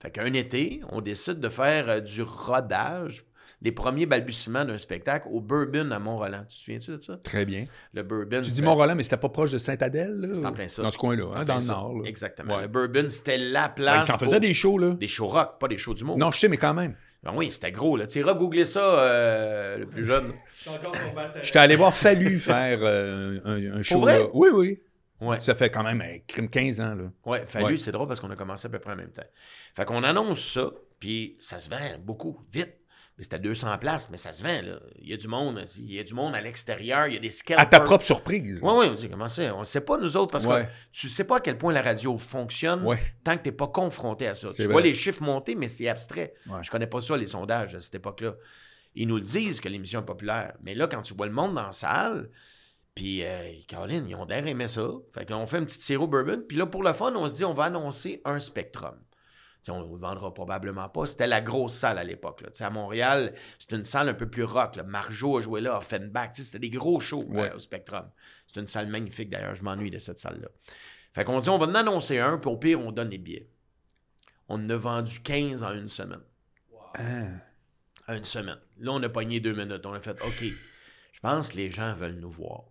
Fait 0.00 0.10
qu'un 0.10 0.32
été, 0.32 0.80
on 0.90 1.00
décide 1.00 1.40
de 1.40 1.48
faire 1.48 1.88
euh, 1.88 2.00
du 2.00 2.22
rodage, 2.22 3.24
des 3.60 3.72
premiers 3.72 4.06
balbutiements 4.06 4.64
d'un 4.64 4.78
spectacle 4.78 5.28
au 5.30 5.40
Bourbon 5.40 5.90
à 5.90 5.98
Mont-Roland. 5.98 6.44
Tu 6.48 6.56
te 6.56 6.62
souviens-tu 6.62 6.90
de 6.96 7.00
ça? 7.02 7.18
Très 7.22 7.44
bien. 7.44 7.66
Le 7.92 8.02
Bourbon. 8.02 8.40
Tu 8.42 8.50
dis 8.50 8.62
Mont-Roland, 8.62 8.94
mais 8.96 9.02
c'était 9.02 9.18
pas 9.18 9.28
proche 9.28 9.50
de 9.52 9.58
Sainte-Adèle, 9.58 10.14
là? 10.18 10.28
C'est 10.32 10.46
en 10.46 10.52
plein 10.52 10.68
ça. 10.68 10.82
Dans 10.82 10.90
ce 10.90 10.96
coin-là, 10.96 11.24
en 11.26 11.34
hein, 11.34 11.44
dans 11.44 11.56
le 11.56 11.60
ça. 11.60 11.72
nord. 11.74 11.98
là. 11.98 12.08
Exactement. 12.08 12.56
Ouais. 12.56 12.62
Le 12.62 12.68
Bourbon, 12.68 13.06
c'était 13.10 13.36
la 13.36 13.68
Ben, 13.68 13.74
place. 13.74 14.06
ils 14.06 14.12
s'en 14.12 14.16
pour- 14.16 14.26
faisaient 14.28 14.40
des 14.40 14.54
shows, 14.54 14.78
là. 14.78 14.94
Des 14.94 15.08
shows 15.08 15.26
rock, 15.28 15.58
pas 15.60 15.68
des 15.68 15.76
shows 15.76 15.92
d'humour. 15.92 16.16
Non, 16.16 16.30
je 16.30 16.38
sais, 16.38 16.48
mais 16.48 16.56
quand 16.56 16.72
même. 16.72 16.94
Ben 17.22 17.32
oui, 17.36 17.50
c'était 17.50 17.70
gros, 17.70 17.98
là. 17.98 18.06
Tu 18.06 18.22
sais, 18.22 18.34
googler 18.34 18.64
ça, 18.64 18.80
euh, 18.80 19.76
le 19.76 19.86
plus 19.86 20.04
jeune. 20.06 20.32
Je 20.56 20.68
suis 20.68 20.70
encore 20.70 20.94
sur 20.96 21.14
Bataille. 21.14 21.42
J'étais 21.42 21.58
allé 21.58 21.76
voir 21.76 21.94
Fallu 21.94 22.38
faire 22.38 22.78
euh, 22.82 23.40
un, 23.46 23.78
un 23.78 23.82
show 23.82 24.04
là. 24.06 24.20
Oui, 24.34 24.48
oui. 24.52 24.78
Ouais. 25.20 25.40
Ça 25.40 25.54
fait 25.54 25.70
quand 25.70 25.82
même 25.82 26.00
un 26.00 26.18
crime 26.26 26.48
15 26.48 26.80
ans, 26.80 26.94
là. 26.94 27.10
Ouais, 27.24 27.44
fallu, 27.46 27.64
Ouais. 27.66 27.76
c'est 27.76 27.92
drôle 27.92 28.08
parce 28.08 28.20
qu'on 28.20 28.30
a 28.30 28.36
commencé 28.36 28.66
à 28.66 28.70
peu 28.70 28.78
près 28.78 28.92
en 28.92 28.96
même 28.96 29.10
temps. 29.10 29.22
Fait 29.76 29.84
qu'on 29.84 30.02
annonce 30.02 30.52
ça, 30.54 30.70
puis 30.98 31.36
ça 31.40 31.58
se 31.58 31.68
vend 31.68 31.98
beaucoup, 32.02 32.40
vite. 32.52 32.74
Mais 33.18 33.24
c'était 33.24 33.38
200 33.38 33.76
places, 33.76 34.08
mais 34.10 34.16
ça 34.16 34.32
se 34.32 34.42
vend, 34.42 34.62
là. 34.62 34.80
Il 34.98 35.10
y 35.10 35.12
a 35.12 35.16
du 35.18 35.28
monde, 35.28 35.62
il 35.76 35.92
y 35.92 35.98
a 35.98 36.04
du 36.04 36.14
monde 36.14 36.34
à 36.34 36.40
l'extérieur, 36.40 37.06
il 37.06 37.12
y 37.12 37.16
a 37.18 37.20
des 37.20 37.28
scalpers. 37.30 37.62
À 37.62 37.66
ta 37.66 37.80
propre 37.80 38.02
surprise. 38.02 38.60
Oui, 38.62 38.72
oui, 38.74 38.86
on 38.90 38.94
dit, 38.94 39.10
comment 39.10 39.28
c'est? 39.28 39.50
On 39.50 39.58
ne 39.60 39.64
sait 39.64 39.82
pas, 39.82 39.98
nous 39.98 40.16
autres, 40.16 40.32
parce 40.32 40.46
Ouais. 40.46 40.62
que 40.64 40.68
tu 40.92 41.10
sais 41.10 41.24
pas 41.24 41.36
à 41.36 41.40
quel 41.40 41.58
point 41.58 41.70
la 41.74 41.82
radio 41.82 42.16
fonctionne 42.16 42.82
Ouais. 42.86 42.98
tant 43.22 43.36
que 43.36 43.42
tu 43.42 43.50
n'es 43.50 43.54
pas 43.54 43.68
confronté 43.68 44.26
à 44.26 44.34
ça. 44.34 44.48
Tu 44.48 44.62
vrai. 44.62 44.72
vois 44.72 44.80
les 44.80 44.94
chiffres 44.94 45.22
monter, 45.22 45.54
mais 45.54 45.68
c'est 45.68 45.86
abstrait. 45.88 46.32
Je 46.62 46.70
connais 46.70 46.86
pas 46.86 47.02
ça, 47.02 47.14
les 47.18 47.26
sondages 47.26 47.74
à 47.74 47.80
cette 47.82 47.94
époque-là. 47.96 48.36
Ils 48.94 49.06
nous 49.06 49.16
le 49.16 49.22
disent 49.22 49.60
que 49.60 49.68
l'émission 49.68 50.00
est 50.00 50.04
populaire. 50.06 50.54
Mais 50.62 50.74
là, 50.74 50.86
quand 50.86 51.02
tu 51.02 51.12
vois 51.12 51.26
le 51.26 51.32
monde 51.32 51.54
dans 51.54 51.66
la 51.66 51.72
salle, 51.72 52.30
puis 53.00 53.24
euh, 53.24 53.52
Caroline, 53.66 54.06
ils 54.10 54.14
ont 54.14 54.26
d'air 54.26 54.46
aimé 54.46 54.68
ça. 54.68 54.86
Fait 55.14 55.24
qu'on 55.24 55.46
fait 55.46 55.56
un 55.56 55.64
petit 55.64 55.80
sirop 55.80 56.06
bourbon. 56.06 56.42
Puis 56.46 56.58
là, 56.58 56.66
pour 56.66 56.82
le 56.82 56.92
fun, 56.92 57.14
on 57.16 57.26
se 57.28 57.32
dit, 57.32 57.46
on 57.46 57.54
va 57.54 57.64
annoncer 57.64 58.20
un 58.26 58.40
spectrum. 58.40 58.94
T'sais, 59.62 59.72
on 59.72 59.82
ne 59.86 59.90
le 59.90 59.98
vendra 59.98 60.34
probablement 60.34 60.86
pas. 60.90 61.06
C'était 61.06 61.26
la 61.26 61.40
grosse 61.40 61.72
salle 61.72 61.96
à 61.96 62.04
l'époque. 62.04 62.44
À 62.60 62.68
Montréal, 62.68 63.32
c'est 63.58 63.72
une 63.74 63.84
salle 63.84 64.10
un 64.10 64.12
peu 64.14 64.28
plus 64.28 64.44
rock. 64.44 64.76
Là. 64.76 64.82
Marjo 64.82 65.38
a 65.38 65.40
joué 65.40 65.62
là, 65.62 65.78
Offenbach. 65.78 66.32
C'était 66.34 66.58
des 66.58 66.68
gros 66.68 67.00
shows 67.00 67.22
Ouais. 67.28 67.50
euh, 67.50 67.56
au 67.56 67.58
Spectrum. 67.58 68.06
C'est 68.46 68.60
une 68.60 68.66
salle 68.66 68.88
magnifique 68.88 69.30
d'ailleurs. 69.30 69.54
Je 69.54 69.62
m'ennuie 69.62 69.90
de 69.90 69.96
cette 69.98 70.18
salle-là. 70.18 70.48
Fait 71.14 71.24
qu'on 71.24 71.40
dit, 71.40 71.48
on 71.48 71.56
va 71.56 71.68
en 71.68 71.74
annoncer 71.74 72.18
un, 72.18 72.36
puis 72.36 72.50
au 72.50 72.58
pire, 72.58 72.80
on 72.80 72.92
donne 72.92 73.08
les 73.08 73.16
billets. 73.18 73.48
On 74.50 74.56
en 74.62 74.68
a 74.68 74.76
vendu 74.76 75.20
15 75.20 75.62
en 75.62 75.72
une 75.72 75.88
semaine. 75.88 76.20
Ah. 76.98 77.28
En 78.08 78.14
une 78.16 78.24
semaine. 78.24 78.58
Là, 78.78 78.92
on 78.92 79.02
a 79.02 79.08
pogné 79.08 79.40
deux 79.40 79.54
minutes. 79.54 79.86
On 79.86 79.94
a 79.94 80.00
fait, 80.00 80.20
OK, 80.22 80.42
je 80.42 81.20
pense 81.22 81.50
que 81.50 81.56
les 81.56 81.70
gens 81.70 81.94
veulent 81.94 82.18
nous 82.20 82.30
voir. 82.30 82.64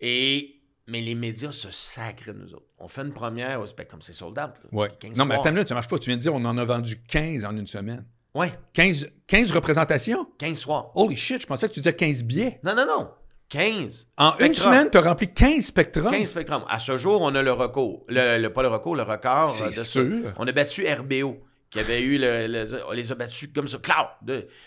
Et, 0.00 0.60
mais 0.86 1.00
les 1.00 1.14
médias 1.14 1.52
se 1.52 1.70
sacrent 1.70 2.32
nous 2.34 2.52
autres. 2.54 2.66
On 2.78 2.88
fait 2.88 3.02
une 3.02 3.12
première 3.12 3.60
au 3.60 3.66
Spectrum. 3.66 4.00
C'est 4.02 4.12
sold 4.12 4.32
out. 4.38 4.38
là. 4.38 4.50
Ouais. 4.72 4.90
15 5.00 5.16
Non, 5.16 5.24
mais 5.24 5.34
attends 5.36 5.48
une 5.48 5.54
minute, 5.54 5.68
ça 5.68 5.74
marche 5.74 5.88
pas. 5.88 5.98
Tu 5.98 6.10
viens 6.10 6.16
de 6.16 6.22
dire 6.22 6.34
on 6.34 6.44
en 6.44 6.58
a 6.58 6.64
vendu 6.64 7.02
15 7.02 7.44
en 7.44 7.56
une 7.56 7.66
semaine. 7.66 8.04
Ouais, 8.34 8.52
15, 8.72 9.08
15 9.28 9.52
représentations? 9.52 10.26
15 10.38 10.58
soirs. 10.58 10.90
Holy 10.96 11.14
shit, 11.14 11.40
je 11.42 11.46
pensais 11.46 11.68
que 11.68 11.72
tu 11.74 11.80
disais 11.80 11.94
15 11.94 12.24
billets. 12.24 12.58
Non, 12.64 12.74
non, 12.74 12.84
non. 12.84 13.10
15. 13.48 14.08
En 14.16 14.36
une 14.38 14.54
semaine, 14.54 14.90
tu 14.90 14.98
as 14.98 15.02
rempli 15.02 15.32
15 15.32 15.66
spectrums. 15.66 16.10
15 16.10 16.28
Spectrum. 16.28 16.64
À 16.68 16.80
ce 16.80 16.96
jour, 16.96 17.20
on 17.22 17.32
a 17.36 17.42
le 17.42 17.52
recours. 17.52 18.02
Le, 18.08 18.38
le- 18.40 18.52
pas 18.52 18.62
le 18.62 18.68
recours, 18.68 18.96
le 18.96 19.02
record. 19.04 19.50
C'est 19.50 19.64
euh, 19.66 19.70
ça. 19.70 19.84
sûr. 19.84 20.32
On 20.38 20.46
a 20.48 20.52
battu 20.52 20.84
RBO, 20.84 21.40
qui 21.70 21.78
avait 21.78 22.02
eu 22.02 22.18
le, 22.18 22.48
le- 22.48 22.84
On 22.88 22.92
les 22.92 23.12
a 23.12 23.14
battus 23.14 23.50
comme 23.54 23.68
ça. 23.68 23.78
Cloud! 23.78 24.06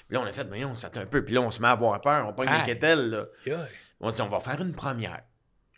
Puis 0.07 0.15
là, 0.15 0.21
on 0.21 0.25
a 0.25 0.32
fait, 0.32 0.47
voyons, 0.47 0.73
ça 0.75 0.89
un 0.95 1.05
peu. 1.05 1.25
Puis 1.25 1.34
là, 1.34 1.41
on 1.41 1.51
se 1.51 1.61
met 1.61 1.67
à 1.67 1.71
avoir 1.71 1.99
peur. 1.99 2.34
On 2.38 2.41
Aïe. 2.43 2.59
une 2.59 2.65
quételle. 2.65 3.25
On 3.99 4.11
dit, 4.11 4.21
on 4.21 4.27
va 4.27 4.39
faire 4.39 4.61
une 4.61 4.73
première. 4.73 5.21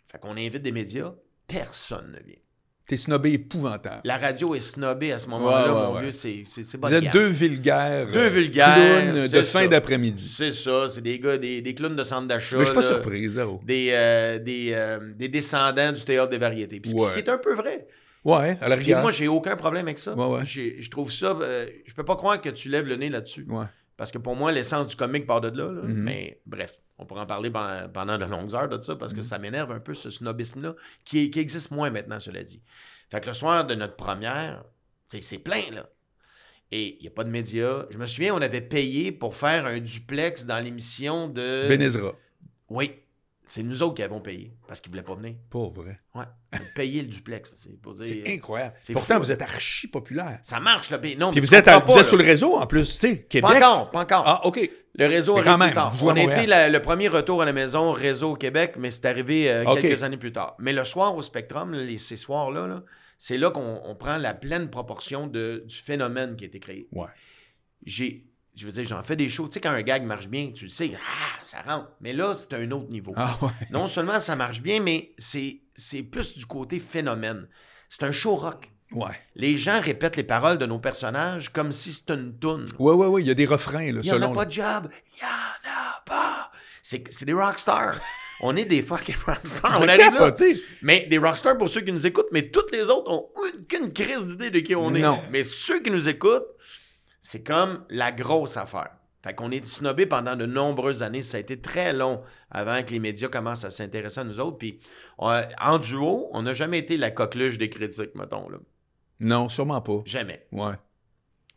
Fait 0.06 0.18
qu'on 0.18 0.32
invite 0.36 0.62
des 0.62 0.72
médias. 0.72 1.12
Personne 1.46 2.12
ne 2.12 2.26
vient. 2.26 2.38
T'es 2.86 2.96
snobé 2.96 3.34
épouvantable. 3.34 4.00
La 4.04 4.18
radio 4.18 4.54
est 4.56 4.60
snobée 4.60 5.12
à 5.12 5.18
ce 5.20 5.28
moment-là, 5.28 5.72
Ouais, 5.72 5.80
ouais, 5.80 5.86
mon 5.94 6.00
vieux, 6.00 6.10
c'est 6.10 6.42
pas 6.80 6.88
Vous 6.88 6.94
êtes 6.94 7.12
deux 7.12 7.26
vulgaires. 7.26 8.08
Deux 8.10 8.18
euh, 8.18 8.28
vulgaires, 8.28 9.12
clowns 9.12 9.28
de 9.28 9.42
fin 9.42 9.68
d'après-midi. 9.68 10.34
C'est 10.36 10.50
ça, 10.50 10.88
c'est 10.88 11.00
des 11.00 11.20
gars, 11.20 11.38
des, 11.38 11.62
des 11.62 11.74
clowns 11.74 11.94
de 11.94 12.02
centre 12.02 12.26
d'achat. 12.26 12.56
Mais 12.56 12.62
je 12.64 12.66
suis 12.66 12.74
pas 12.74 12.80
là. 12.80 12.86
surpris, 12.88 13.28
zéro. 13.28 13.60
Des, 13.64 13.90
euh, 13.92 14.38
des, 14.40 14.70
euh, 14.72 15.12
des 15.14 15.28
descendants 15.28 15.92
du 15.92 16.02
théâtre 16.02 16.30
des 16.30 16.38
variétés. 16.38 16.80
Puis 16.80 16.90
ce 16.90 17.12
qui- 17.12 17.18
est 17.20 17.28
un 17.28 17.38
peu 17.38 17.54
vrai. 17.54 17.86
Ouais, 18.24 18.58
à 18.60 18.68
la 18.68 18.74
rigueur. 18.74 19.02
moi, 19.02 19.12
j'ai 19.12 19.28
aucun 19.28 19.54
problème 19.56 19.86
avec 19.86 19.98
ça. 20.00 20.14
Ouais, 20.14 20.26
ouais. 20.38 20.44
J'ai- 20.44 20.82
Je 20.82 20.90
trouve 20.90 21.12
ça. 21.12 21.38
euh, 21.40 21.66
je 21.86 21.94
peux 21.94 22.04
pas 22.04 22.16
croire 22.16 22.40
que 22.40 22.48
tu 22.50 22.68
lèves 22.68 22.88
le 22.88 22.96
nez 22.96 23.08
là-dessus. 23.08 23.46
Ouais. 23.48 23.66
Parce 24.00 24.12
que 24.12 24.16
pour 24.16 24.34
moi, 24.34 24.50
l'essence 24.50 24.86
du 24.86 24.96
comique 24.96 25.26
part 25.26 25.42
de 25.42 25.48
là. 25.48 25.70
là. 25.70 25.82
Mhm. 25.82 25.92
Mais 25.92 26.40
bref, 26.46 26.80
on 26.96 27.04
pourra 27.04 27.24
en 27.24 27.26
parler 27.26 27.50
pendant, 27.50 27.86
pendant 27.90 28.16
de 28.16 28.24
longues 28.24 28.54
heures 28.54 28.66
de 28.66 28.80
ça 28.80 28.96
parce 28.96 29.12
Mhm. 29.12 29.18
que 29.18 29.22
ça 29.22 29.38
m'énerve 29.38 29.72
un 29.72 29.78
peu 29.78 29.92
ce 29.92 30.08
snobisme-là 30.08 30.74
qui, 31.04 31.30
qui 31.30 31.38
existe 31.38 31.70
moins 31.70 31.90
maintenant, 31.90 32.18
cela 32.18 32.42
dit. 32.42 32.62
Fait 33.10 33.20
que 33.20 33.26
le 33.26 33.34
soir 33.34 33.66
de 33.66 33.74
notre 33.74 33.96
première, 33.96 34.64
c'est 35.08 35.36
plein, 35.38 35.64
là. 35.70 35.86
Et 36.72 36.96
il 36.96 37.02
n'y 37.02 37.08
a 37.08 37.10
pas 37.10 37.24
de 37.24 37.28
médias. 37.28 37.84
Je 37.90 37.98
me 37.98 38.06
souviens, 38.06 38.34
on 38.34 38.40
avait 38.40 38.62
payé 38.62 39.12
pour 39.12 39.34
faire 39.34 39.66
un 39.66 39.80
duplex 39.80 40.46
dans 40.46 40.60
l'émission 40.64 41.28
de. 41.28 41.68
Benezra. 41.68 42.14
Oui. 42.70 42.92
C'est 43.52 43.64
nous 43.64 43.82
autres 43.82 43.94
qui 43.94 44.02
avons 44.04 44.20
payé 44.20 44.52
parce 44.68 44.80
qu'ils 44.80 44.92
ne 44.92 44.96
voulaient 44.96 45.04
pas 45.06 45.14
venir. 45.20 45.34
Pas 45.50 45.68
vrai. 45.74 45.98
Ouais. 46.14 46.24
Payé 46.76 47.02
le 47.02 47.08
duplex. 47.08 47.50
C'est 47.56 47.80
pour 47.82 47.96
C'est 47.96 48.22
incroyable. 48.32 48.76
c'est 48.78 48.92
Pourtant, 48.92 49.16
fou. 49.16 49.22
vous 49.22 49.32
êtes 49.32 49.42
archi 49.42 49.88
populaire. 49.88 50.38
Ça 50.44 50.60
marche, 50.60 50.88
là. 50.90 50.98
mais 51.02 51.16
Non, 51.16 51.32
Puis 51.32 51.40
mais 51.40 51.46
vous 51.48 51.54
êtes, 51.56 51.66
à- 51.66 51.80
vous 51.80 51.98
êtes 51.98 52.06
sur 52.06 52.16
le 52.16 52.22
réseau, 52.22 52.54
en 52.56 52.66
plus, 52.68 52.98
tu 52.98 53.08
sais, 53.08 53.22
Québec. 53.24 53.50
Pas 53.50 53.56
encore, 53.56 53.90
pas 53.90 54.00
encore. 54.02 54.22
Ah, 54.24 54.46
OK. 54.46 54.70
Le 54.94 55.06
réseau 55.06 55.34
Mais 55.34 55.40
arrive 55.40 55.50
quand 55.52 55.58
même, 55.58 55.68
plus 55.70 55.74
tard. 55.74 55.92
On 56.02 56.08
a 56.10 56.12
été 56.12 56.26
Montréal. 56.28 56.48
la- 56.48 56.68
le 56.68 56.80
premier 56.82 57.08
retour 57.08 57.42
à 57.42 57.44
la 57.44 57.52
maison 57.52 57.90
réseau 57.90 58.32
au 58.32 58.36
Québec, 58.36 58.74
mais 58.78 58.90
c'est 58.90 59.04
arrivé 59.06 59.50
euh, 59.50 59.64
quelques 59.74 60.04
années 60.04 60.16
plus 60.16 60.32
tard. 60.32 60.54
Mais 60.60 60.72
le 60.72 60.84
soir 60.84 61.16
au 61.16 61.22
Spectrum, 61.22 61.72
les, 61.74 61.98
ces 61.98 62.16
soirs-là, 62.16 62.68
là, 62.68 62.84
c'est 63.18 63.36
là 63.36 63.50
qu'on 63.50 63.80
on 63.84 63.94
prend 63.96 64.16
la 64.16 64.32
pleine 64.32 64.70
proportion 64.70 65.26
de, 65.26 65.64
du 65.66 65.74
phénomène 65.76 66.36
qui 66.36 66.44
a 66.44 66.46
été 66.46 66.60
créé. 66.60 66.86
Ouais. 66.92 67.08
J'ai, 67.84 68.26
je 68.60 68.66
veux 68.66 68.72
dire, 68.72 68.84
j'en 68.86 69.02
fais 69.02 69.16
des 69.16 69.28
shows. 69.28 69.48
Tu 69.48 69.54
sais, 69.54 69.60
quand 69.60 69.70
un 69.70 69.80
gag 69.80 70.04
marche 70.04 70.28
bien, 70.28 70.50
tu 70.54 70.64
le 70.64 70.70
sais, 70.70 70.92
ah, 70.94 71.38
ça 71.42 71.62
rentre. 71.66 71.88
Mais 72.00 72.12
là, 72.12 72.34
c'est 72.34 72.52
un 72.54 72.70
autre 72.72 72.90
niveau. 72.90 73.12
Ah, 73.16 73.38
ouais. 73.40 73.48
Non 73.70 73.86
seulement 73.86 74.20
ça 74.20 74.36
marche 74.36 74.60
bien, 74.60 74.80
mais 74.80 75.12
c'est, 75.16 75.60
c'est 75.74 76.02
plus 76.02 76.36
du 76.36 76.44
côté 76.44 76.78
phénomène. 76.78 77.48
C'est 77.88 78.02
un 78.02 78.12
show 78.12 78.36
rock. 78.36 78.70
Ouais. 78.92 79.14
Les 79.34 79.56
gens 79.56 79.80
répètent 79.80 80.16
les 80.16 80.24
paroles 80.24 80.58
de 80.58 80.66
nos 80.66 80.78
personnages 80.78 81.50
comme 81.50 81.72
si 81.72 81.92
c'était 81.92 82.14
une 82.14 82.38
toune. 82.38 82.66
Ouais, 82.78 82.92
ouais, 82.92 83.06
ouais. 83.06 83.22
Il 83.22 83.28
y 83.28 83.30
a 83.30 83.34
des 83.34 83.46
refrains, 83.46 83.92
là, 83.92 84.00
Il 84.02 84.10
n'y 84.10 84.12
en 84.12 84.22
a 84.22 84.28
pas 84.28 84.44
de 84.44 84.52
job. 84.52 84.88
Il 84.90 85.22
n'y 85.22 85.24
en 85.24 85.70
a 85.70 86.02
pas. 86.04 86.50
C'est, 86.82 87.04
c'est 87.10 87.24
des 87.24 87.32
rockstars. 87.32 87.98
On 88.42 88.56
est 88.56 88.64
des 88.64 88.82
fucking 88.82 89.16
rockstars. 89.26 89.80
On 89.80 89.88
arrive 89.88 89.98
là. 89.98 90.10
capoter. 90.12 90.62
Mais 90.82 91.06
des 91.10 91.18
rockstars 91.18 91.58
pour 91.58 91.68
ceux 91.68 91.82
qui 91.82 91.92
nous 91.92 92.06
écoutent, 92.06 92.28
mais 92.32 92.50
toutes 92.50 92.72
les 92.72 92.88
autres 92.88 93.10
ont 93.10 93.28
aucune 93.36 93.92
crise 93.92 94.28
d'idée 94.28 94.50
de 94.50 94.60
qui 94.60 94.74
on 94.74 94.94
est. 94.94 95.00
Non. 95.00 95.22
Mais 95.30 95.42
ceux 95.42 95.80
qui 95.82 95.90
nous 95.90 96.08
écoutent, 96.08 96.46
c'est 97.20 97.42
comme 97.42 97.84
la 97.90 98.12
grosse 98.12 98.56
affaire. 98.56 98.90
Fait 99.22 99.34
qu'on 99.34 99.50
est 99.50 99.66
snobé 99.66 100.06
pendant 100.06 100.34
de 100.34 100.46
nombreuses 100.46 101.02
années. 101.02 101.20
Ça 101.20 101.36
a 101.36 101.40
été 101.40 101.60
très 101.60 101.92
long 101.92 102.22
avant 102.50 102.82
que 102.82 102.90
les 102.90 102.98
médias 103.00 103.28
commencent 103.28 103.64
à 103.64 103.70
s'intéresser 103.70 104.20
à 104.20 104.24
nous 104.24 104.40
autres. 104.40 104.56
Puis 104.56 104.80
on- 105.18 105.42
en 105.60 105.78
duo, 105.78 106.30
on 106.32 106.42
n'a 106.42 106.54
jamais 106.54 106.78
été 106.78 106.96
la 106.96 107.10
coqueluche 107.10 107.58
des 107.58 107.68
critiques, 107.68 108.14
mettons. 108.14 108.48
Là. 108.48 108.56
Non, 109.20 109.50
sûrement 109.50 109.82
pas. 109.82 110.00
Jamais. 110.06 110.46
Ouais. 110.52 110.72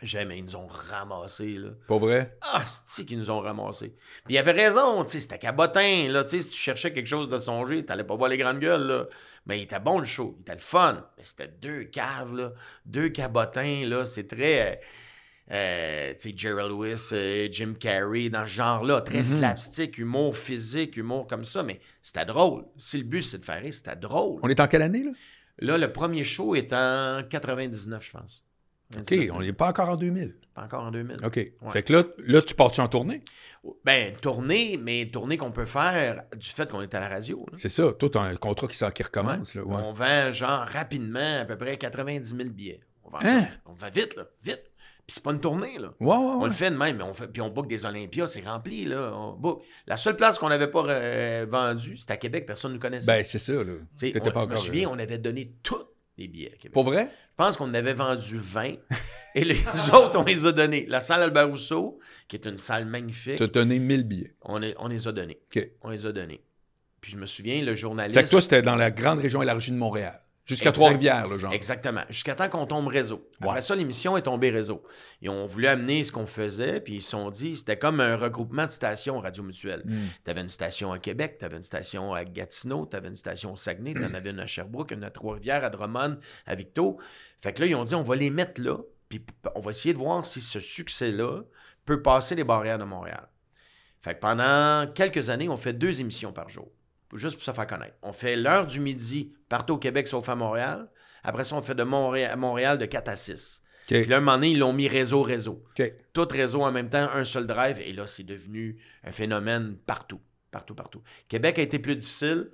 Jamais. 0.01 0.39
Ils 0.39 0.43
nous 0.43 0.57
ont 0.57 0.67
ramassés. 0.67 1.53
Là. 1.53 1.69
Pas 1.87 1.97
vrai? 1.97 2.37
Ah, 2.41 2.65
c'est 2.85 3.05
qu'ils 3.05 3.17
nous 3.17 3.31
ont 3.31 3.39
ramassés. 3.39 3.95
Puis 4.25 4.33
il 4.33 4.37
avait 4.37 4.51
raison, 4.51 5.01
tu 5.05 5.11
sais, 5.13 5.19
c'était 5.21 5.39
cabotin, 5.39 6.09
là, 6.09 6.25
tu 6.25 6.31
sais, 6.31 6.41
si 6.41 6.49
tu 6.51 6.57
cherchais 6.57 6.91
quelque 6.91 7.07
chose 7.07 7.29
de 7.29 7.37
songer, 7.37 7.85
t'allais 7.85 8.03
pas 8.03 8.15
voir 8.17 8.27
les 8.29 8.37
grandes 8.37 8.59
gueules, 8.59 8.85
là. 8.85 9.05
Mais 9.45 9.59
il 9.59 9.63
était 9.63 9.79
bon, 9.79 9.99
le 9.99 10.05
show, 10.05 10.35
il 10.37 10.41
était 10.41 10.55
le 10.55 10.59
fun. 10.59 11.07
Mais 11.17 11.23
c'était 11.23 11.47
deux 11.47 11.85
caves, 11.85 12.35
là, 12.35 12.51
deux 12.85 13.07
cabotins, 13.07 13.85
là, 13.87 14.03
c'est 14.03 14.27
très, 14.27 14.81
euh, 15.53 16.13
tu 16.13 16.29
sais, 16.29 16.33
Gerald 16.35 16.71
Lewis, 16.71 17.09
euh, 17.13 17.47
Jim 17.51 17.73
Carrey, 17.79 18.29
dans 18.29 18.45
ce 18.45 18.51
genre-là, 18.51 19.01
très 19.01 19.19
Mhm. 19.19 19.25
slapstick, 19.25 19.97
humour 19.97 20.35
physique, 20.37 20.97
humour 20.97 21.27
comme 21.27 21.45
ça, 21.45 21.61
mais 21.63 21.79
c'était 22.01 22.25
drôle. 22.25 22.65
Si 22.77 22.97
le 22.97 23.03
but, 23.03 23.21
c'est 23.21 23.37
de 23.39 23.45
faire 23.45 23.61
rire, 23.61 23.73
c'était 23.73 23.95
drôle. 23.95 24.39
On 24.43 24.49
est 24.49 24.59
en 24.59 24.67
quelle 24.67 24.81
année, 24.81 25.03
là? 25.03 25.11
Là, 25.59 25.77
le 25.77 25.91
premier 25.93 26.23
show 26.23 26.55
est 26.55 26.73
en 26.73 27.21
99, 27.29 28.03
je 28.05 28.11
pense. 28.11 28.43
OK, 28.97 29.15
on 29.31 29.39
n'est 29.41 29.53
pas 29.53 29.69
encore 29.69 29.89
en 29.89 29.95
2000. 29.95 30.35
Pas 30.53 30.63
encore 30.63 30.83
en 30.83 30.91
2000. 30.91 31.17
OK. 31.23 31.51
Fait 31.71 31.83
que 31.83 31.93
là, 31.93 32.03
là 32.19 32.41
tu 32.41 32.53
pars-tu 32.55 32.81
en 32.81 32.87
tournée? 32.87 33.21
Ben, 33.85 34.13
tournée, 34.17 34.77
mais 34.81 35.05
tournée 35.07 35.37
qu'on 35.37 35.51
peut 35.51 35.65
faire 35.65 36.23
du 36.35 36.47
fait 36.49 36.69
qu'on 36.69 36.81
est 36.81 36.93
à 36.93 36.99
la 36.99 37.07
radio. 37.07 37.45
C'est 37.53 37.69
ça. 37.69 37.93
Toi, 37.93 38.09
t'as 38.11 38.21
un 38.21 38.35
contrat 38.35 38.67
qui, 38.67 39.03
recommence, 39.03 39.55
là. 39.55 39.63
Ouais. 39.63 39.75
On 39.77 39.93
vend, 39.93 40.31
genre, 40.31 40.65
rapidement, 40.67 41.39
à 41.41 41.45
peu 41.45 41.57
près 41.57 41.77
90 41.77 42.35
000 42.35 42.49
billets. 42.49 42.81
On 43.05 43.09
vend, 43.09 43.19
Hein? 43.21 43.41
ça. 43.43 43.47
On 43.65 43.73
vend 43.73 43.89
vite, 43.89 44.15
là, 44.15 44.25
vite. 44.43 44.63
Puis 45.05 45.15
c'est 45.15 45.23
pas 45.23 45.31
une 45.31 45.41
tournée, 45.41 45.77
là. 45.79 45.93
Ouais, 45.99 46.07
ouais, 46.07 46.15
On 46.15 46.41
ouais. 46.43 46.47
le 46.47 46.53
fait 46.53 46.71
de 46.71 46.77
même, 46.77 46.97
mais 46.97 47.03
on 47.03 47.13
fait, 47.13 47.27
puis 47.27 47.41
on 47.41 47.49
book 47.49 47.67
des 47.67 47.85
Olympias, 47.85 48.27
c'est 48.27 48.41
rempli, 48.47 48.85
là. 48.85 49.11
On 49.13 49.33
book. 49.33 49.61
La 49.85 49.97
seule 49.97 50.15
place 50.15 50.39
qu'on 50.39 50.47
n'avait 50.49 50.67
pas 50.67 50.85
euh, 50.87 51.45
vendue, 51.49 51.97
c'était 51.97 52.13
à 52.13 52.17
Québec, 52.17 52.45
personne 52.45 52.71
ne 52.71 52.75
nous 52.75 52.81
connaissait. 52.81 53.07
Ben, 53.07 53.23
c'est 53.23 53.39
ça, 53.39 53.51
là. 53.53 53.61
On- 53.61 54.29
pas 54.31 54.41
je 54.45 54.47
me 54.51 54.55
souviens, 54.55 54.87
euh, 54.87 54.91
on 54.93 54.99
avait 54.99 55.17
donné 55.17 55.55
tous 55.61 55.83
les 56.17 56.27
billets 56.29 56.53
à 56.53 56.55
Québec. 56.55 56.71
Pour 56.71 56.85
vrai? 56.85 57.09
Je 57.31 57.35
pense 57.35 57.57
qu'on 57.57 57.65
en 57.69 57.73
avait 57.73 57.93
vendu 57.95 58.37
20 58.37 58.75
et 59.35 59.43
les 59.43 59.57
autres, 59.93 60.17
on 60.19 60.23
les 60.23 60.45
a 60.45 60.51
donnés. 60.53 60.85
La 60.87 61.01
salle 61.01 61.21
Albert 61.23 61.49
Rousseau, 61.49 61.99
qui 62.29 62.37
est 62.37 62.45
une 62.45 62.57
salle 62.57 62.85
magnifique, 62.85 63.35
Tu 63.37 63.43
as 63.43 63.47
donné 63.47 63.79
1000 63.79 64.03
billets. 64.05 64.35
on, 64.43 64.57
les- 64.59 64.75
on 64.79 64.87
les 64.87 65.05
a 65.07 65.11
donnés. 65.11 65.41
OK. 65.53 65.67
On 65.81 65.89
les 65.89 66.05
a 66.05 66.11
donnés. 66.13 66.41
Puis 67.01 67.11
je 67.11 67.17
me 67.17 67.25
souviens, 67.25 67.61
le 67.61 67.75
journaliste. 67.75 68.17
C'est 68.17 68.23
que 68.23 68.29
toi, 68.29 68.39
c'était 68.39 68.61
dans 68.61 68.77
la 68.77 68.89
grande 68.89 69.19
région 69.19 69.41
élargie 69.41 69.71
de 69.71 69.75
Montréal. 69.77 70.21
Jusqu'à. 70.45 70.71
Trois-Rivières, 70.73 71.39
genre. 71.39 71.53
Exactement. 71.53 72.03
Jusqu'à 72.09 72.35
temps 72.35 72.49
qu'on 72.49 72.65
tombe 72.65 72.87
réseau. 72.87 73.29
Après 73.39 73.55
Ouais. 73.55 73.61
ça, 73.61 73.75
l'émission 73.75 74.17
est 74.17 74.23
tombée 74.23 74.49
réseau. 74.49 74.83
Ils 75.21 75.29
ont 75.29 75.45
voulu 75.45 75.67
amener 75.67 76.03
ce 76.03 76.11
qu'on 76.11 76.25
faisait, 76.25 76.81
puis 76.81 76.95
ils 76.95 77.01
se 77.01 77.11
sont 77.11 77.29
dit, 77.29 77.55
c'était 77.55 77.77
comme 77.77 78.01
un 78.01 78.17
regroupement 78.17 78.65
de 78.65 78.71
stations 78.71 79.19
Radio 79.21 79.41
Mutuelle. 79.43 79.83
Hmm. 79.85 80.07
Tu 80.25 80.31
avais 80.31 80.41
une 80.41 80.49
station 80.49 80.91
à 80.91 80.99
Québec, 80.99 81.37
tu 81.39 81.45
avais 81.45 81.55
une 81.55 81.63
station 81.63 82.13
à 82.13 82.25
Gatineau, 82.25 82.85
tu 82.85 82.97
avais 82.97 83.07
une 83.07 83.15
station 83.15 83.53
au 83.53 83.55
Saguenay, 83.55 83.93
tu 83.93 84.03
en 84.03 84.13
avais 84.15 84.31
une 84.31 84.39
à 84.39 84.45
Sherbrooke, 84.45 84.91
une 84.91 85.03
à 85.05 85.11
Trois-Rivières, 85.11 85.63
à 85.63 85.69
Drummond, 85.69 86.17
à 86.45 86.55
Victo. 86.55 86.99
Fait 87.41 87.53
que 87.53 87.61
là, 87.61 87.67
ils 87.67 87.75
ont 87.75 87.83
dit, 87.85 87.95
on 87.95 88.03
va 88.03 88.15
les 88.15 88.29
mettre 88.29 88.61
là, 88.61 88.77
puis 89.07 89.25
on 89.55 89.59
va 89.61 89.71
essayer 89.71 89.93
de 89.93 89.99
voir 89.99 90.25
si 90.25 90.41
ce 90.41 90.59
succès-là 90.59 91.43
peut 91.85 92.01
passer 92.01 92.35
les 92.35 92.43
barrières 92.43 92.79
de 92.79 92.83
Montréal. 92.85 93.27
Fait 94.01 94.15
que 94.15 94.19
pendant 94.19 94.91
quelques 94.93 95.29
années, 95.29 95.47
on 95.47 95.55
fait 95.55 95.71
deux 95.73 96.01
émissions 96.01 96.33
par 96.33 96.49
jour, 96.49 96.69
juste 97.15 97.35
pour 97.35 97.43
se 97.43 97.51
faire 97.51 97.67
connaître. 97.67 97.95
On 98.01 98.13
fait 98.13 98.35
l'heure 98.35 98.67
du 98.67 98.79
midi 98.79 99.33
partout 99.49 99.73
au 99.73 99.77
Québec, 99.77 100.07
sauf 100.07 100.27
à 100.29 100.35
Montréal. 100.35 100.89
Après 101.23 101.43
ça, 101.43 101.55
on 101.55 101.61
fait 101.61 101.75
de 101.75 101.83
Montréal, 101.83 102.37
Montréal 102.37 102.77
de 102.77 102.85
4 102.85 103.07
à 103.09 103.15
6. 103.15 103.61
OK. 103.83 103.87
Puis 104.01 104.05
là, 104.05 104.17
un 104.17 104.19
moment 104.19 104.35
donné, 104.35 104.51
ils 104.51 104.59
l'ont 104.59 104.73
mis 104.73 104.87
réseau-réseau 104.87 105.63
tout 106.13 106.27
réseau 106.29 106.61
en 106.63 106.71
même 106.71 106.89
temps, 106.89 107.09
un 107.13 107.23
seul 107.23 107.45
drive, 107.47 107.79
et 107.79 107.91
là, 107.93 108.07
c'est 108.07 108.23
devenu 108.23 108.77
un 109.03 109.11
phénomène 109.11 109.75
partout, 109.85 110.21
partout, 110.51 110.75
partout. 110.75 111.01
Québec 111.27 111.59
a 111.59 111.61
été 111.61 111.79
plus 111.79 111.95
difficile, 111.95 112.51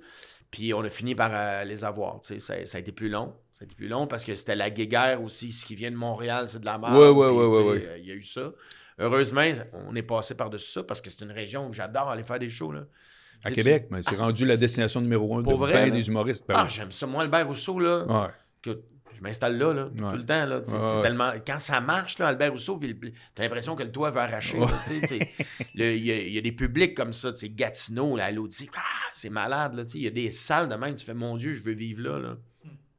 puis 0.50 0.74
on 0.74 0.80
a 0.82 0.88
fini 0.90 1.14
par 1.14 1.30
euh, 1.32 1.64
les 1.64 1.84
avoir. 1.84 2.18
Ça, 2.22 2.38
ça 2.38 2.54
a 2.54 2.80
été 2.80 2.92
plus 2.92 3.08
long. 3.08 3.36
Ça 3.52 3.62
a 3.62 3.64
été 3.66 3.74
plus 3.74 3.88
long 3.88 4.06
parce 4.06 4.24
que 4.24 4.34
c'était 4.34 4.56
la 4.56 4.70
guéguerre 4.70 5.22
aussi. 5.22 5.52
Ce 5.52 5.64
qui 5.64 5.74
vient 5.74 5.90
de 5.90 5.96
Montréal, 5.96 6.48
c'est 6.48 6.60
de 6.60 6.66
la 6.66 6.78
merde. 6.78 6.94
Sais, 6.94 6.98
ouais, 7.10 7.68
ouais. 7.68 7.86
euh, 7.86 7.98
Il 7.98 8.06
y 8.06 8.10
a 8.10 8.14
eu 8.14 8.22
ça. 8.22 8.52
Heureusement, 8.98 9.42
on 9.72 9.94
est 9.94 10.02
passé 10.02 10.34
par-dessus 10.34 10.72
ça 10.72 10.82
parce 10.82 11.00
que 11.00 11.10
c'est 11.10 11.24
une 11.24 11.30
région 11.32 11.68
où 11.68 11.72
j'adore 11.72 12.08
aller 12.08 12.24
faire 12.24 12.38
des 12.38 12.50
shows. 12.50 12.72
Là. 12.72 12.84
À 13.44 13.50
Québec, 13.50 13.86
mais 13.90 14.02
c'est 14.02 14.16
Ah, 14.18 14.24
rendu 14.24 14.44
la 14.44 14.56
destination 14.56 15.00
numéro 15.00 15.36
un 15.38 15.42
de 15.42 15.52
vrai, 15.52 15.90
des 15.90 16.08
humoristes. 16.08 16.44
Ben 16.46 16.54
Ah, 16.58 16.64
oui. 16.64 16.70
j'aime 16.74 16.90
ça. 16.92 17.06
Moi, 17.06 17.22
Albert 17.22 17.46
Rousseau, 17.46 17.78
là, 17.80 18.04
Ouais. 18.06 18.28
que 18.62 18.82
je 19.16 19.22
m'installe 19.22 19.56
là, 19.58 19.72
là 19.72 19.88
tout 19.96 20.16
le 20.16 20.24
temps. 20.24 20.46
Là, 20.46 20.58
Ouais, 20.58 21.02
tellement... 21.02 21.32
Quand 21.46 21.58
ça 21.58 21.80
marche, 21.80 22.18
là, 22.18 22.28
Albert 22.28 22.52
Rousseau, 22.52 22.78
t'as 23.34 23.42
l'impression 23.42 23.76
que 23.76 23.82
le 23.82 23.90
toit 23.92 24.10
va 24.10 24.22
arracher. 24.24 24.58
Il 25.74 25.80
y, 25.82 25.82
a- 25.82 25.92
il 26.20 26.32
y 26.32 26.38
a 26.38 26.40
des 26.40 26.52
publics 26.52 26.94
comme 26.94 27.12
ça, 27.12 27.32
Gatineau, 27.50 28.16
là, 28.16 28.26
à 28.26 28.30
ah, 28.30 28.80
c'est 29.12 29.30
malade. 29.30 29.86
Il 29.94 30.02
y 30.02 30.06
a 30.06 30.10
des 30.10 30.30
salles 30.30 30.68
de 30.68 30.74
même, 30.74 30.94
tu 30.94 31.04
fais, 31.04 31.14
mon 31.14 31.36
Dieu, 31.36 31.52
je 31.54 31.62
veux 31.62 31.72
vivre 31.72 32.02
là. 32.02 32.18
là. 32.18 32.36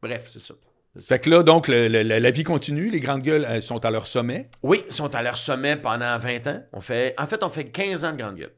Bref, 0.02 0.28
c'est 0.30 0.40
ça. 0.40 0.56
Fait 1.00 1.20
que 1.20 1.30
là, 1.30 1.42
donc, 1.42 1.68
le- 1.70 1.88
le- 1.88 2.02
la, 2.04 2.32
vie 2.32 2.44
continue. 2.44 2.90
Les 2.90 3.00
grandes 3.00 3.22
gueules 3.22 3.46
elles 3.48 3.62
sont 3.64 3.86
à 3.86 3.92
leur 3.92 4.08
sommet. 4.08 4.50
Oui, 4.62 4.84
sont 4.90 5.14
à 5.16 5.22
leur 5.22 5.38
sommet 5.38 5.78
pendant 5.78 6.18
20 6.18 6.48
ans. 6.48 6.64
On 6.74 6.82
fait, 6.82 7.14
en 7.18 7.28
fait, 7.28 7.44
on 7.44 7.50
fait 7.50 7.66
15 7.70 8.04
ans 8.04 8.12
de 8.12 8.18
grande 8.18 8.36
gueule. 8.36 8.52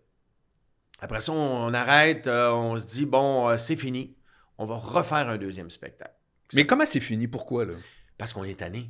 Après 1.03 1.19
ça, 1.19 1.33
on, 1.33 1.67
on 1.67 1.73
arrête, 1.73 2.27
euh, 2.27 2.49
on 2.51 2.77
se 2.77 2.87
dit, 2.87 3.05
bon, 3.05 3.49
euh, 3.49 3.57
c'est 3.57 3.75
fini. 3.75 4.15
On 4.57 4.63
va 4.63 4.75
refaire 4.75 5.27
un 5.27 5.37
deuxième 5.37 5.69
spectacle. 5.69 6.15
Mais 6.53 6.65
comment 6.65 6.85
c'est 6.85 7.01
fini? 7.01 7.27
Pourquoi, 7.27 7.65
là? 7.65 7.73
Parce 8.17 8.31
qu'on 8.31 8.45
est 8.45 8.59
tanné. 8.59 8.89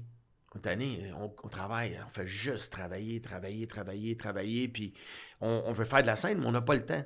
On 0.53 0.59
est 0.59 0.61
tanné, 0.61 1.11
on, 1.19 1.33
on 1.43 1.47
travaille, 1.47 1.99
on 2.05 2.09
fait 2.11 2.27
juste 2.27 2.71
travailler, 2.71 3.19
travailler, 3.19 3.65
travailler, 3.65 4.15
travailler, 4.15 4.67
puis 4.67 4.93
on, 5.41 5.63
on 5.65 5.73
veut 5.73 5.85
faire 5.85 6.03
de 6.03 6.07
la 6.07 6.15
scène, 6.15 6.37
mais 6.37 6.45
on 6.45 6.51
n'a 6.51 6.61
pas 6.61 6.75
le 6.75 6.85
temps. 6.85 7.03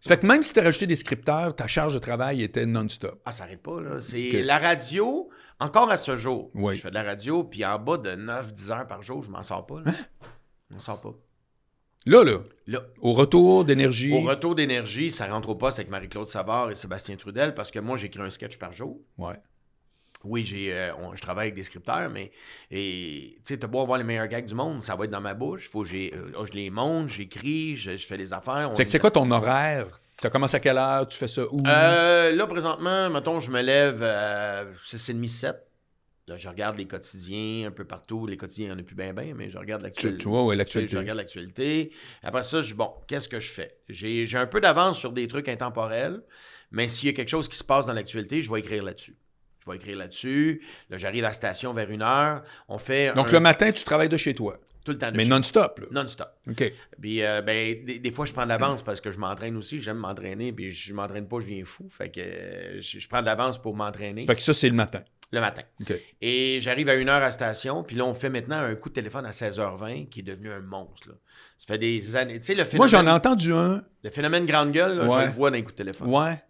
Ça 0.00 0.08
fait 0.14 0.20
que 0.20 0.26
même 0.26 0.42
si 0.42 0.52
tu 0.52 0.60
as 0.60 0.62
rajouté 0.62 0.86
des 0.86 0.96
scripteurs, 0.96 1.56
ta 1.56 1.66
charge 1.66 1.94
de 1.94 1.98
travail 1.98 2.42
était 2.42 2.66
non-stop. 2.66 3.22
Ah, 3.24 3.32
ça 3.32 3.44
n'arrête 3.44 3.62
pas, 3.62 3.80
là. 3.80 3.98
C'est 3.98 4.42
la 4.42 4.58
radio, 4.58 5.30
encore 5.58 5.90
à 5.90 5.96
ce 5.96 6.16
jour. 6.16 6.50
Oui. 6.52 6.76
Je 6.76 6.82
fais 6.82 6.90
de 6.90 6.94
la 6.94 7.02
radio, 7.02 7.44
puis 7.44 7.64
en 7.64 7.78
bas 7.78 7.96
de 7.96 8.10
9-10 8.10 8.72
heures 8.72 8.86
par 8.86 9.02
jour, 9.02 9.22
je 9.22 9.30
m'en 9.30 9.42
sors 9.42 9.64
pas, 9.64 9.80
là. 9.80 9.84
Hein? 9.90 10.26
Je 10.68 10.74
m'en 10.74 10.80
sors 10.80 11.00
pas. 11.00 11.14
Là, 12.06 12.24
là, 12.24 12.38
Là, 12.66 12.80
au 13.00 13.12
retour 13.14 13.64
d'énergie. 13.64 14.12
au 14.12 14.20
retour 14.20 14.54
d'énergie, 14.54 15.10
ça 15.10 15.26
rentre 15.26 15.48
au 15.48 15.54
poste 15.56 15.80
avec 15.80 15.90
Marie-Claude 15.90 16.26
Savard 16.26 16.70
et 16.70 16.74
Sébastien 16.74 17.16
Trudel, 17.16 17.52
parce 17.52 17.70
que 17.70 17.80
moi, 17.80 17.96
j'écris 17.96 18.22
un 18.22 18.30
sketch 18.30 18.58
par 18.58 18.72
jour. 18.72 18.98
Ouais. 19.18 19.34
Oui, 20.22 20.44
j'ai, 20.44 20.72
euh, 20.72 20.92
je 21.14 21.20
travaille 21.22 21.46
avec 21.46 21.54
des 21.54 21.62
scripteurs, 21.62 22.10
mais 22.10 22.30
tu 22.70 23.32
sais, 23.42 23.56
t'as 23.58 23.66
beau 23.66 23.80
avoir 23.80 23.98
les 23.98 24.04
meilleurs 24.04 24.28
gags 24.28 24.44
du 24.44 24.54
monde, 24.54 24.82
ça 24.82 24.94
va 24.94 25.04
être 25.06 25.10
dans 25.10 25.20
ma 25.20 25.32
bouche. 25.34 25.70
Faut 25.70 25.82
j'ai, 25.84 26.12
euh, 26.14 26.44
je 26.44 26.52
les 26.52 26.68
monte, 26.70 27.08
j'écris, 27.08 27.74
je, 27.74 27.96
je 27.96 28.06
fais 28.06 28.18
des 28.18 28.32
affaires. 28.32 28.70
C'est 28.74 28.84
que 28.84 28.90
c'est 28.90 28.98
quoi 28.98 29.10
ton 29.10 29.30
horaire? 29.30 29.86
Tu 30.20 30.28
commences 30.28 30.52
à 30.54 30.60
quelle 30.60 30.76
heure? 30.76 31.08
Tu 31.08 31.16
fais 31.16 31.26
ça 31.28 31.42
où? 31.50 31.58
Euh, 31.66 32.32
là, 32.32 32.46
présentement, 32.46 33.08
mettons, 33.08 33.40
je 33.40 33.50
me 33.50 33.62
lève 33.62 34.02
à 34.02 34.64
6h30, 34.86 35.26
7. 35.26 35.56
Là, 36.30 36.36
je 36.36 36.48
regarde 36.48 36.78
les 36.78 36.86
quotidiens 36.86 37.66
un 37.66 37.70
peu 37.72 37.84
partout. 37.84 38.24
Les 38.24 38.36
quotidiens, 38.36 38.66
il 38.66 38.68
n'y 38.70 38.76
en 38.76 38.78
a 38.78 38.82
plus 38.84 38.94
bien, 38.94 39.12
bien, 39.12 39.34
mais 39.34 39.50
je 39.50 39.58
regarde 39.58 39.80
tu, 39.82 39.86
l'actualité. 39.86 40.22
tu 40.22 40.28
vois, 40.28 40.44
ouais, 40.44 40.54
l'actualité. 40.54 40.92
Je 40.92 40.98
regarde 40.98 41.18
l'actualité. 41.18 41.90
Après 42.22 42.44
ça, 42.44 42.60
je 42.62 42.68
dis, 42.68 42.74
bon, 42.74 42.92
qu'est-ce 43.08 43.28
que 43.28 43.40
je 43.40 43.50
fais? 43.50 43.78
J'ai 43.88 44.26
j'ai 44.26 44.38
un 44.38 44.46
peu 44.46 44.60
d'avance 44.60 44.96
sur 44.96 45.10
des 45.12 45.26
trucs 45.26 45.48
intemporels, 45.48 46.22
mais 46.70 46.86
s'il 46.86 47.08
y 47.08 47.10
a 47.10 47.14
quelque 47.14 47.28
chose 47.30 47.48
qui 47.48 47.56
se 47.58 47.64
passe 47.64 47.86
dans 47.86 47.94
l'actualité, 47.94 48.42
je 48.42 48.50
vais 48.52 48.60
écrire 48.60 48.84
là-dessus. 48.84 49.16
Je 49.64 49.70
vais 49.70 49.76
écrire 49.76 49.96
là-dessus. 49.98 50.62
Là, 50.88 50.96
j'arrive 50.98 51.24
à 51.24 51.28
la 51.28 51.32
station 51.32 51.72
vers 51.72 51.90
une 51.90 52.02
heure. 52.02 52.44
On 52.68 52.78
fait 52.78 53.12
Donc, 53.14 53.28
un- 53.28 53.32
le 53.32 53.40
matin, 53.40 53.72
tu 53.72 53.82
travailles 53.82 54.08
de 54.08 54.16
chez 54.16 54.32
toi. 54.32 54.56
tout 54.84 54.92
le 54.92 54.98
temps 54.98 55.10
de 55.10 55.16
Mais 55.16 55.24
chez- 55.24 55.28
non-stop, 55.28 55.80
là. 55.80 55.86
non-stop. 55.90 56.28
OK. 56.48 56.72
Puis, 57.00 57.22
euh, 57.22 57.42
ben, 57.42 57.84
des, 57.84 57.98
des 57.98 58.10
fois, 58.12 58.24
je 58.24 58.32
prends 58.32 58.44
de 58.44 58.48
l'avance 58.48 58.82
parce 58.82 59.00
que 59.02 59.10
je 59.10 59.18
m'entraîne 59.18 59.56
aussi. 59.58 59.80
J'aime 59.80 59.98
m'entraîner. 59.98 60.52
Puis, 60.52 60.70
je 60.70 60.94
m'entraîne 60.94 61.26
pas, 61.28 61.40
je 61.40 61.46
viens 61.46 61.64
fou. 61.64 61.88
Fait 61.90 62.08
que 62.10 62.20
euh, 62.20 62.80
je, 62.80 62.98
je 63.00 63.08
prends 63.08 63.20
de 63.20 63.26
l'avance 63.26 63.60
pour 63.60 63.74
m'entraîner 63.76 64.24
Fait 64.24 64.34
que 64.36 64.40
ça, 64.42 64.54
c'est 64.54 64.68
le 64.68 64.74
matin. 64.74 65.02
Le 65.32 65.40
matin. 65.40 65.62
Et 66.20 66.58
j'arrive 66.60 66.88
à 66.88 66.94
une 66.94 67.08
heure 67.08 67.16
à 67.16 67.20
la 67.20 67.30
station. 67.30 67.82
Puis 67.84 67.96
là, 67.96 68.04
on 68.04 68.14
fait 68.14 68.28
maintenant 68.30 68.56
un 68.58 68.74
coup 68.74 68.88
de 68.88 68.94
téléphone 68.94 69.24
à 69.26 69.30
16h20 69.30 70.08
qui 70.08 70.20
est 70.20 70.24
devenu 70.24 70.50
un 70.50 70.60
monstre. 70.60 71.08
là. 71.08 71.14
Ça 71.58 71.66
fait 71.66 71.78
des 71.78 72.16
années. 72.16 72.40
Tu 72.40 72.46
sais, 72.46 72.54
le 72.54 72.62
Moi, 72.62 72.66
phénomène, 72.88 72.88
j'en 72.88 73.06
ai 73.06 73.10
entendu 73.10 73.52
un. 73.52 73.84
le 74.02 74.10
phénomène 74.10 74.46
grande 74.46 74.72
gueule, 74.72 74.96
là, 74.98 75.08
je 75.08 75.26
le 75.26 75.32
vois 75.32 75.50
dans 75.50 75.56
les 75.56 75.62
coups 75.62 75.74
de 75.74 75.78
téléphone. 75.82 76.08
Ouais. 76.08 76.42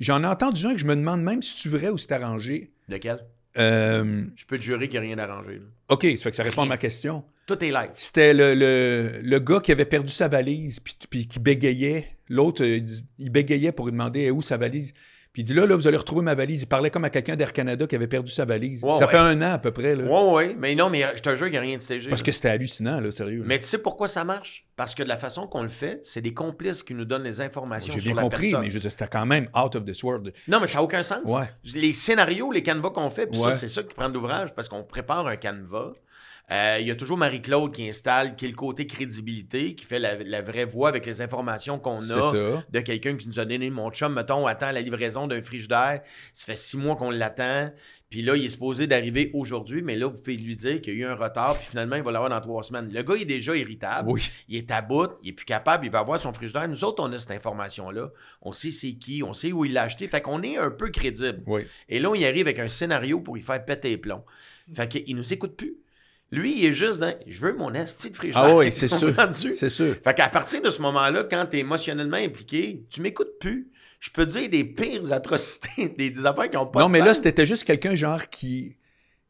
J'en 0.00 0.22
ai 0.22 0.26
entendu 0.26 0.66
un 0.66 0.72
que 0.74 0.78
je 0.80 0.86
me 0.86 0.94
demande 0.96 1.22
même 1.22 1.42
si 1.42 1.54
tu 1.56 1.68
vrai 1.68 1.88
ou 1.88 1.98
si 1.98 2.06
c'est 2.08 2.14
arrangé. 2.14 2.72
Lequel? 2.88 3.18
Euh, 3.56 4.24
Je 4.36 4.44
peux 4.44 4.58
te 4.58 4.62
jurer 4.62 4.88
qu'il 4.88 5.00
n'y 5.00 5.06
a 5.06 5.08
rien 5.08 5.16
d'arrangé. 5.16 5.60
OK, 5.88 6.02
ça 6.02 6.16
fait 6.24 6.30
que 6.30 6.36
ça 6.36 6.42
répond 6.42 6.62
à 6.62 6.66
ma 6.66 6.76
question. 6.76 7.24
Tout 7.46 7.64
est 7.64 7.70
live. 7.72 7.90
C'était 7.94 8.34
le, 8.34 8.54
le, 8.54 9.20
le 9.22 9.38
gars 9.38 9.60
qui 9.60 9.72
avait 9.72 9.86
perdu 9.86 10.12
sa 10.12 10.28
valise, 10.28 10.80
puis, 10.80 10.96
puis 11.08 11.26
qui 11.26 11.38
bégayait. 11.40 12.16
L'autre, 12.28 12.62
euh, 12.62 12.76
il 12.76 12.86
il 13.18 13.30
bégayait 13.30 13.72
pour 13.72 13.86
lui 13.86 13.92
demander 13.92 14.20
Eh, 14.24 14.30
où 14.30 14.42
sa 14.42 14.56
valise? 14.58 14.92
Puis 15.38 15.44
il 15.44 15.46
dit 15.46 15.54
là, 15.54 15.66
là, 15.66 15.76
vous 15.76 15.86
allez 15.86 15.96
retrouver 15.96 16.22
ma 16.22 16.34
valise. 16.34 16.62
Il 16.62 16.66
parlait 16.66 16.90
comme 16.90 17.04
à 17.04 17.10
quelqu'un 17.10 17.36
d'Air 17.36 17.52
Canada 17.52 17.86
qui 17.86 17.94
avait 17.94 18.08
perdu 18.08 18.32
sa 18.32 18.44
valise. 18.44 18.82
Ouais, 18.82 18.90
ça 18.90 19.04
ouais. 19.06 19.12
fait 19.12 19.18
un 19.18 19.40
an 19.40 19.52
à 19.52 19.58
peu 19.58 19.70
près. 19.70 19.94
Là. 19.94 20.02
Ouais, 20.02 20.32
ouais. 20.32 20.56
Mais 20.58 20.74
non, 20.74 20.90
mais 20.90 21.04
euh, 21.04 21.10
je 21.14 21.22
te 21.22 21.32
jure 21.36 21.46
qu'il 21.46 21.52
n'y 21.52 21.58
a 21.58 21.60
rien 21.60 21.76
de 21.76 21.80
stagé. 21.80 22.10
Parce 22.10 22.22
là. 22.22 22.26
que 22.26 22.32
c'était 22.32 22.48
hallucinant, 22.48 22.98
là, 22.98 23.12
sérieux. 23.12 23.38
là. 23.38 23.44
Mais 23.46 23.60
tu 23.60 23.64
sais 23.66 23.78
pourquoi 23.78 24.08
ça 24.08 24.24
marche? 24.24 24.66
Parce 24.74 24.96
que 24.96 25.04
de 25.04 25.08
la 25.08 25.16
façon 25.16 25.46
qu'on 25.46 25.62
le 25.62 25.68
fait, 25.68 26.00
c'est 26.02 26.22
des 26.22 26.34
complices 26.34 26.82
qui 26.82 26.92
nous 26.92 27.04
donnent 27.04 27.22
les 27.22 27.40
informations 27.40 27.94
J'ai 27.94 28.00
sur 28.00 28.08
bien 28.14 28.16
la 28.16 28.22
compris, 28.22 28.50
personne. 28.50 28.62
mais 28.62 28.70
je 28.70 28.80
c'était 28.80 29.06
quand 29.06 29.26
même 29.26 29.48
out 29.56 29.76
of 29.76 29.84
this 29.84 30.02
world. 30.02 30.32
Non, 30.48 30.58
mais 30.58 30.66
ça 30.66 30.78
n'a 30.78 30.82
aucun 30.82 31.04
sens. 31.04 31.20
Les 31.72 31.92
scénarios, 31.92 32.50
les 32.50 32.64
canevas 32.64 32.90
qu'on 32.90 33.08
fait, 33.08 33.28
puis 33.28 33.38
ça, 33.38 33.52
c'est 33.52 33.68
ça 33.68 33.84
qui 33.84 33.94
prend 33.94 34.08
de 34.08 34.14
l'ouvrage, 34.14 34.52
parce 34.56 34.68
qu'on 34.68 34.82
prépare 34.82 35.28
un 35.28 35.36
canevas. 35.36 35.92
Euh, 36.50 36.78
Il 36.80 36.86
y 36.86 36.90
a 36.90 36.94
toujours 36.94 37.18
Marie-Claude 37.18 37.72
qui 37.74 37.88
installe, 37.88 38.36
qui 38.36 38.46
est 38.46 38.48
le 38.48 38.54
côté 38.54 38.86
crédibilité, 38.86 39.74
qui 39.74 39.84
fait 39.84 39.98
la, 39.98 40.16
la 40.16 40.42
vraie 40.42 40.64
voix 40.64 40.88
avec 40.88 41.04
les 41.06 41.20
informations 41.20 41.78
qu'on 41.78 41.96
a 41.96 42.22
ça. 42.22 42.64
de 42.70 42.80
quelqu'un 42.80 43.16
qui 43.16 43.28
nous 43.28 43.38
a 43.38 43.44
donné 43.44 43.68
mon 43.70 43.90
chum, 43.90 44.14
mettons, 44.14 44.46
attend 44.46 44.72
la 44.72 44.80
livraison 44.80 45.26
d'un 45.26 45.42
frigidaire. 45.42 46.00
Ça 46.32 46.46
fait 46.46 46.56
six 46.56 46.76
mois 46.76 46.96
qu'on 46.96 47.10
l'attend. 47.10 47.70
Puis 48.10 48.22
là, 48.22 48.36
il 48.36 48.46
est 48.46 48.48
supposé 48.48 48.86
d'arriver 48.86 49.30
aujourd'hui, 49.34 49.82
mais 49.82 49.94
là, 49.94 50.06
vous 50.06 50.18
pouvez 50.18 50.38
lui 50.38 50.56
dire 50.56 50.80
qu'il 50.80 50.94
y 50.94 50.96
a 50.96 51.00
eu 51.00 51.04
un 51.04 51.14
retard, 51.14 51.54
puis 51.58 51.66
finalement, 51.66 51.96
il 51.96 52.02
va 52.02 52.10
l'avoir 52.10 52.30
dans 52.30 52.40
trois 52.40 52.62
semaines. 52.62 52.90
Le 52.90 53.02
gars, 53.02 53.14
il 53.16 53.22
est 53.22 53.24
déjà 53.26 53.54
irritable. 53.54 54.10
Oui. 54.10 54.30
Il 54.48 54.56
est 54.56 54.70
à 54.70 54.80
bout, 54.80 55.10
il 55.22 55.28
est 55.28 55.32
plus 55.34 55.44
capable, 55.44 55.84
il 55.84 55.92
va 55.92 55.98
avoir 55.98 56.18
son 56.18 56.32
frigidaire. 56.32 56.66
Nous 56.68 56.84
autres, 56.84 57.02
on 57.06 57.12
a 57.12 57.18
cette 57.18 57.32
information-là. 57.32 58.08
On 58.40 58.52
sait 58.52 58.70
c'est 58.70 58.94
qui, 58.94 59.22
on 59.22 59.34
sait 59.34 59.52
où 59.52 59.66
il 59.66 59.74
l'a 59.74 59.82
acheté. 59.82 60.08
Fait 60.08 60.22
qu'on 60.22 60.42
est 60.42 60.56
un 60.56 60.70
peu 60.70 60.88
crédible. 60.88 61.42
Oui. 61.46 61.66
Et 61.90 62.00
là, 62.00 62.08
on 62.08 62.14
y 62.14 62.24
arrive 62.24 62.46
avec 62.46 62.58
un 62.58 62.68
scénario 62.68 63.20
pour 63.20 63.36
y 63.36 63.42
faire 63.42 63.62
péter 63.62 63.90
les 63.90 63.98
plombs. 63.98 64.24
Fait 64.74 64.88
qu'il 64.88 65.14
nous 65.14 65.30
écoute 65.34 65.54
plus. 65.54 65.74
Lui, 66.30 66.58
il 66.58 66.64
est 66.66 66.72
juste 66.72 67.00
dans 67.00 67.14
Je 67.26 67.40
veux 67.40 67.54
mon 67.54 67.72
esti 67.72 68.10
de 68.10 68.16
frigidaire. 68.16 68.44
Ah 68.44 68.56
oui, 68.56 68.70
c'est 68.70 68.88
sûr. 68.88 69.14
C'est 69.32 69.70
sûr. 69.70 69.96
Fait 70.04 70.14
qu'à 70.14 70.28
partir 70.28 70.60
de 70.60 70.70
ce 70.70 70.82
moment-là, 70.82 71.24
quand 71.30 71.46
tu 71.50 71.56
es 71.56 71.60
émotionnellement 71.60 72.18
impliqué, 72.18 72.84
tu 72.90 73.00
m'écoutes 73.00 73.38
plus. 73.40 73.70
Je 74.00 74.10
peux 74.10 74.26
te 74.26 74.38
dire 74.38 74.48
des 74.48 74.64
pires 74.64 75.12
atrocités, 75.12 75.88
des, 75.98 76.10
des 76.10 76.26
affaires 76.26 76.50
qui 76.50 76.56
ont 76.56 76.66
pas 76.66 76.80
non, 76.80 76.86
de 76.86 76.92
mais 76.92 77.00
là, 77.00 77.14
c'était 77.14 77.46
juste 77.46 77.64
quelqu'un, 77.64 77.94
genre, 77.94 78.28
qui. 78.28 78.76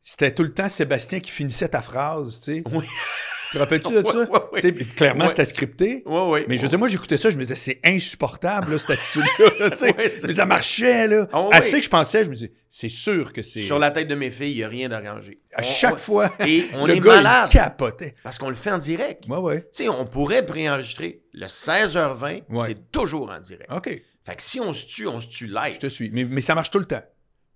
C'était 0.00 0.32
tout 0.32 0.42
le 0.42 0.52
temps 0.52 0.68
Sébastien 0.68 1.20
qui 1.20 1.30
finissait 1.30 1.68
ta 1.68 1.82
phrase, 1.82 2.40
tu 2.40 2.56
sais. 2.56 2.64
Oui. 2.72 2.84
Tu 3.50 3.54
te 3.54 3.58
rappelles-tu 3.58 3.92
de 3.94 4.04
ça? 4.06 4.18
ouais, 4.18 4.28
ouais. 4.52 4.60
Tu 4.60 4.68
sais, 4.68 4.72
clairement, 4.94 5.28
c'était 5.28 5.44
scripté. 5.44 6.04
Mais 6.48 6.56
je 6.56 6.62
veux 6.62 6.68
dire, 6.68 6.78
moi, 6.78 6.88
j'écoutais 6.88 7.16
ça, 7.16 7.30
je 7.30 7.36
me 7.36 7.42
disais, 7.42 7.54
c'est 7.54 7.80
insupportable, 7.84 8.72
là, 8.72 8.78
cette 8.78 8.90
attitude-là. 8.90 9.70
mais 9.98 10.08
ça 10.10 10.32
ça. 10.32 10.46
marchait, 10.46 11.06
là. 11.06 11.26
Ouais. 11.32 11.48
Assez 11.54 11.78
que 11.78 11.84
je 11.84 11.90
pensais, 11.90 12.24
je 12.24 12.30
me 12.30 12.34
disais, 12.34 12.52
c'est 12.68 12.88
sûr 12.88 13.32
que 13.32 13.42
c'est. 13.42 13.60
Sur 13.62 13.78
la 13.78 13.90
tête 13.90 14.08
de 14.08 14.14
mes 14.14 14.30
filles, 14.30 14.52
il 14.52 14.56
n'y 14.56 14.62
a 14.64 14.68
rien 14.68 14.88
d'arrangé. 14.88 15.38
À 15.54 15.60
On- 15.60 15.64
chaque 15.64 15.94
on- 15.94 15.98
fois, 15.98 16.30
Et 16.46 16.64
on 16.74 16.86
le 16.86 16.94
est 16.96 17.00
gars, 17.00 17.16
malade. 17.16 17.48
il 17.50 17.54
capotait. 17.58 18.14
Parce 18.22 18.38
qu'on 18.38 18.48
le 18.50 18.54
fait 18.54 18.70
en 18.70 18.78
direct. 18.78 19.24
Tu 19.24 19.30
sais, 19.72 19.88
on 19.88 20.04
pourrait 20.04 20.44
préenregistrer. 20.44 21.22
Le 21.32 21.46
16h20, 21.46 22.42
Ouais. 22.50 22.66
c'est 22.66 22.90
toujours 22.90 23.30
en 23.30 23.38
direct. 23.40 23.70
OK, 23.72 23.86
Fait 24.24 24.36
que 24.36 24.42
si 24.42 24.60
on 24.60 24.72
se 24.72 24.86
tue, 24.86 25.06
on 25.06 25.20
se 25.20 25.28
tue 25.28 25.46
live. 25.46 25.74
je 25.74 25.78
te 25.80 25.86
suis. 25.86 26.10
Mais, 26.10 26.24
mais 26.24 26.40
ça 26.40 26.54
marche 26.54 26.70
tout 26.70 26.78
le 26.80 26.84
temps. 26.84 27.02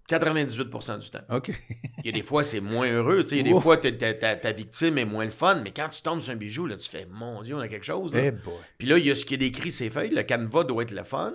98% 0.09 0.99
du 0.99 1.11
temps. 1.11 1.21
OK. 1.31 1.51
Il 1.99 2.07
y 2.07 2.09
a 2.09 2.13
des 2.13 2.23
fois, 2.23 2.43
c'est 2.43 2.61
moins 2.61 2.91
heureux. 2.91 3.25
Il 3.31 3.37
y 3.37 3.41
a 3.41 3.43
des 3.43 3.61
fois, 3.61 3.77
ta, 3.77 4.53
victime 4.53 4.99
est 4.99 5.05
moins 5.05 5.25
le 5.25 5.31
fun. 5.31 5.61
Mais 5.63 5.71
quand 5.71 5.89
tu 5.89 6.03
tombes 6.03 6.21
sur 6.21 6.33
un 6.33 6.37
bijou, 6.37 6.67
là, 6.67 6.77
tu 6.77 6.89
fais 6.89 7.07
Mon 7.07 7.43
Dieu, 7.43 7.55
on 7.57 7.61
a 7.61 7.69
quelque 7.69 7.85
chose. 7.87 8.13
là. 8.15 8.25
Eh 8.25 8.31
boy. 8.33 8.55
Puis 8.79 8.89
là, 8.89 8.99
il 8.99 9.07
y 9.07 9.11
a 9.11 9.15
ce 9.15 9.25
qui 9.25 9.35
est 9.35 9.39
décrit, 9.39 9.71
ces 9.71 9.91
feuilles. 9.91 10.11
Le 10.11 10.23
canevas 10.23 10.65
doit 10.65 10.83
être 10.83 10.91
le 10.93 11.05
fun. 11.05 11.33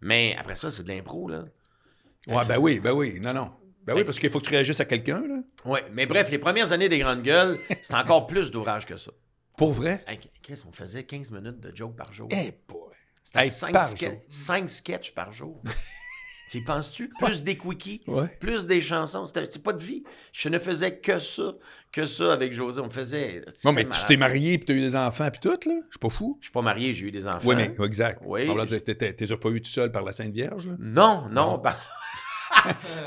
Mais 0.00 0.36
après 0.38 0.56
ça, 0.56 0.70
c'est 0.70 0.82
de 0.82 0.88
l'impro. 0.88 1.28
là. 1.28 1.44
Fait 2.24 2.32
Ouais, 2.34 2.44
ben 2.44 2.54
c'est- 2.54 2.60
oui, 2.60 2.80
ben 2.80 2.92
oui. 2.92 3.18
Non, 3.20 3.32
non. 3.32 3.50
Ben 3.84 3.94
oui, 3.94 4.00
Fait 4.00 4.04
parce 4.04 4.18
qu'il 4.18 4.30
faut 4.30 4.40
que 4.40 4.44
tu 4.44 4.50
réagisses 4.50 4.80
à 4.80 4.84
quelqu'un, 4.84 5.22
là. 5.26 5.36
Ouais, 5.64 5.84
mais 5.92 6.04
bref, 6.06 6.30
les 6.30 6.38
premières 6.38 6.72
années 6.72 6.88
des 6.90 6.98
Grandes 6.98 7.22
Gueules, 7.22 7.58
c'est 7.82 7.94
encore 7.94 8.26
plus 8.26 8.50
d'ouvrage 8.50 8.84
que 8.86 8.96
ça. 8.96 9.10
Pour 9.56 9.72
vrai? 9.72 10.04
Hey, 10.06 10.18
Chris, 10.42 10.62
on 10.68 10.72
faisait 10.72 11.04
15 11.04 11.30
minutes 11.30 11.60
de 11.60 11.74
joke 11.74 11.96
par 11.96 12.12
jour. 12.12 12.28
Eh 12.30 12.52
boy. 12.68 12.78
C'était 13.22 13.40
hey, 13.44 13.50
5, 13.50 13.72
par 13.72 13.88
ske- 13.88 14.06
jour. 14.10 14.22
cinq 14.28 14.68
sketchs 14.68 15.14
par 15.14 15.32
jour. 15.32 15.62
tu 16.50 16.64
penses-tu? 16.64 17.10
Plus 17.20 17.42
des 17.44 17.56
quickies, 17.56 18.02
Ouais. 18.06 18.28
plus 18.40 18.66
des 18.66 18.80
chansons. 18.80 19.26
C'était 19.26 19.46
c'est 19.46 19.62
pas 19.62 19.72
de 19.72 19.82
vie. 19.82 20.02
Je 20.32 20.48
ne 20.48 20.58
faisais 20.58 20.98
que 20.98 21.18
ça, 21.18 21.54
que 21.92 22.06
ça 22.06 22.32
avec 22.32 22.52
José. 22.52 22.80
On 22.80 22.90
faisait. 22.90 23.44
Non, 23.64 23.72
mais 23.72 23.84
tu 23.88 23.98
t'es 24.08 24.16
marié 24.16 24.58
puis 24.58 24.66
t'as 24.66 24.74
eu 24.74 24.80
des 24.80 24.96
enfants 24.96 25.28
puis 25.30 25.40
tout, 25.40 25.48
là? 25.50 25.56
Je 25.86 25.90
suis 25.90 25.98
pas 26.00 26.10
fou. 26.10 26.38
Je 26.40 26.46
suis 26.46 26.52
pas 26.52 26.62
marié, 26.62 26.92
j'ai 26.94 27.06
eu 27.06 27.10
des 27.10 27.26
enfants. 27.26 27.40
Oui, 27.44 27.54
mais 27.56 27.74
exact. 27.84 28.20
Oui. 28.24 28.46
T'es 28.84 28.94
pas 29.36 29.48
eu 29.50 29.60
tout 29.62 29.70
seul 29.70 29.90
par 29.92 30.02
la 30.04 30.12
Sainte 30.12 30.32
Vierge, 30.32 30.66
là? 30.66 30.74
Non, 30.78 31.24
non. 31.30 31.52
Non. 31.52 31.58
par- 31.58 31.76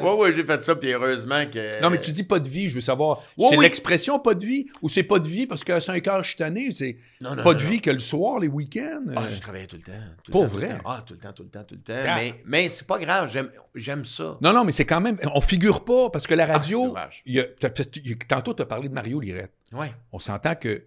ouais, 0.01 0.11
ouais, 0.13 0.33
j'ai 0.33 0.45
fait 0.45 0.61
ça, 0.61 0.75
puis 0.75 0.91
heureusement 0.93 1.45
que. 1.49 1.81
Non, 1.81 1.89
mais 1.89 1.99
tu 2.01 2.11
dis 2.11 2.23
pas 2.23 2.39
de 2.39 2.47
vie, 2.47 2.69
je 2.69 2.75
veux 2.75 2.81
savoir. 2.81 3.21
C'est 3.37 3.57
oui. 3.57 3.63
l'expression 3.63 4.19
pas 4.19 4.33
de 4.33 4.45
vie 4.45 4.65
ou 4.81 4.89
c'est 4.89 5.03
pas 5.03 5.19
de 5.19 5.27
vie 5.27 5.45
parce 5.47 5.63
qu'à 5.63 5.79
5 5.79 6.07
heures, 6.07 6.23
je 6.23 6.29
suis 6.29 6.37
tanné. 6.37 6.71
C'est 6.73 6.97
pas 7.21 7.35
non, 7.35 7.35
de 7.35 7.41
non. 7.63 7.69
vie 7.69 7.81
que 7.81 7.89
le 7.91 7.99
soir, 7.99 8.39
les 8.39 8.47
week-ends? 8.47 9.03
Ah, 9.15 9.27
je 9.27 9.39
travaillais 9.41 9.67
tout 9.67 9.75
le 9.75 9.81
temps. 9.83 9.91
tout 10.23 10.27
le 10.27 10.31
Pour 10.31 10.49
tout 10.49 10.57
le 10.57 10.65
vrai? 10.67 10.69
temps. 10.77 10.83
Ah, 10.85 11.03
tout 11.05 11.13
le 11.13 11.19
temps, 11.19 11.33
tout 11.33 11.43
le 11.43 11.49
temps, 11.49 11.63
tout 11.63 11.75
le 11.75 11.81
temps. 11.81 11.93
Ah. 12.07 12.15
Mais, 12.17 12.35
mais 12.45 12.69
c'est 12.69 12.87
pas 12.87 12.97
grave, 12.99 13.31
j'aime, 13.75 14.05
ça. 14.05 14.37
Non, 14.41 14.53
non, 14.53 14.63
mais 14.63 14.71
c'est 14.71 14.85
quand 14.85 15.01
même. 15.01 15.17
On 15.33 15.41
figure 15.41 15.83
pas 15.83 16.09
parce 16.09 16.25
que 16.27 16.33
la 16.33 16.43
Ah, 16.43 16.47
c'est 16.47 16.53
radio. 16.75 16.95
il 17.25 17.33
y 17.35 17.39
a- 17.39 17.45
tantôt, 18.27 18.53
tu 18.53 18.61
as 18.61 18.65
parlé 18.65 18.89
de 18.89 18.93
Mario 18.93 19.19
Lirette. 19.19 19.51
Ouais. 19.71 19.91
On 20.11 20.19
s'entend 20.19 20.55
que 20.55 20.83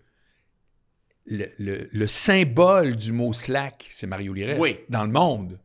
le, 1.27 1.47
le- 1.59 1.89
le 1.93 2.07
symbole 2.07 2.97
du 2.97 3.13
mot 3.13 3.33
slack, 3.33 3.87
c'est 3.91 4.07
Mario 4.07 4.33
Lirette. 4.33 4.59
Oui. 4.61 4.79
Dans 4.89 5.05
le 5.05 5.11
monde. 5.11 5.59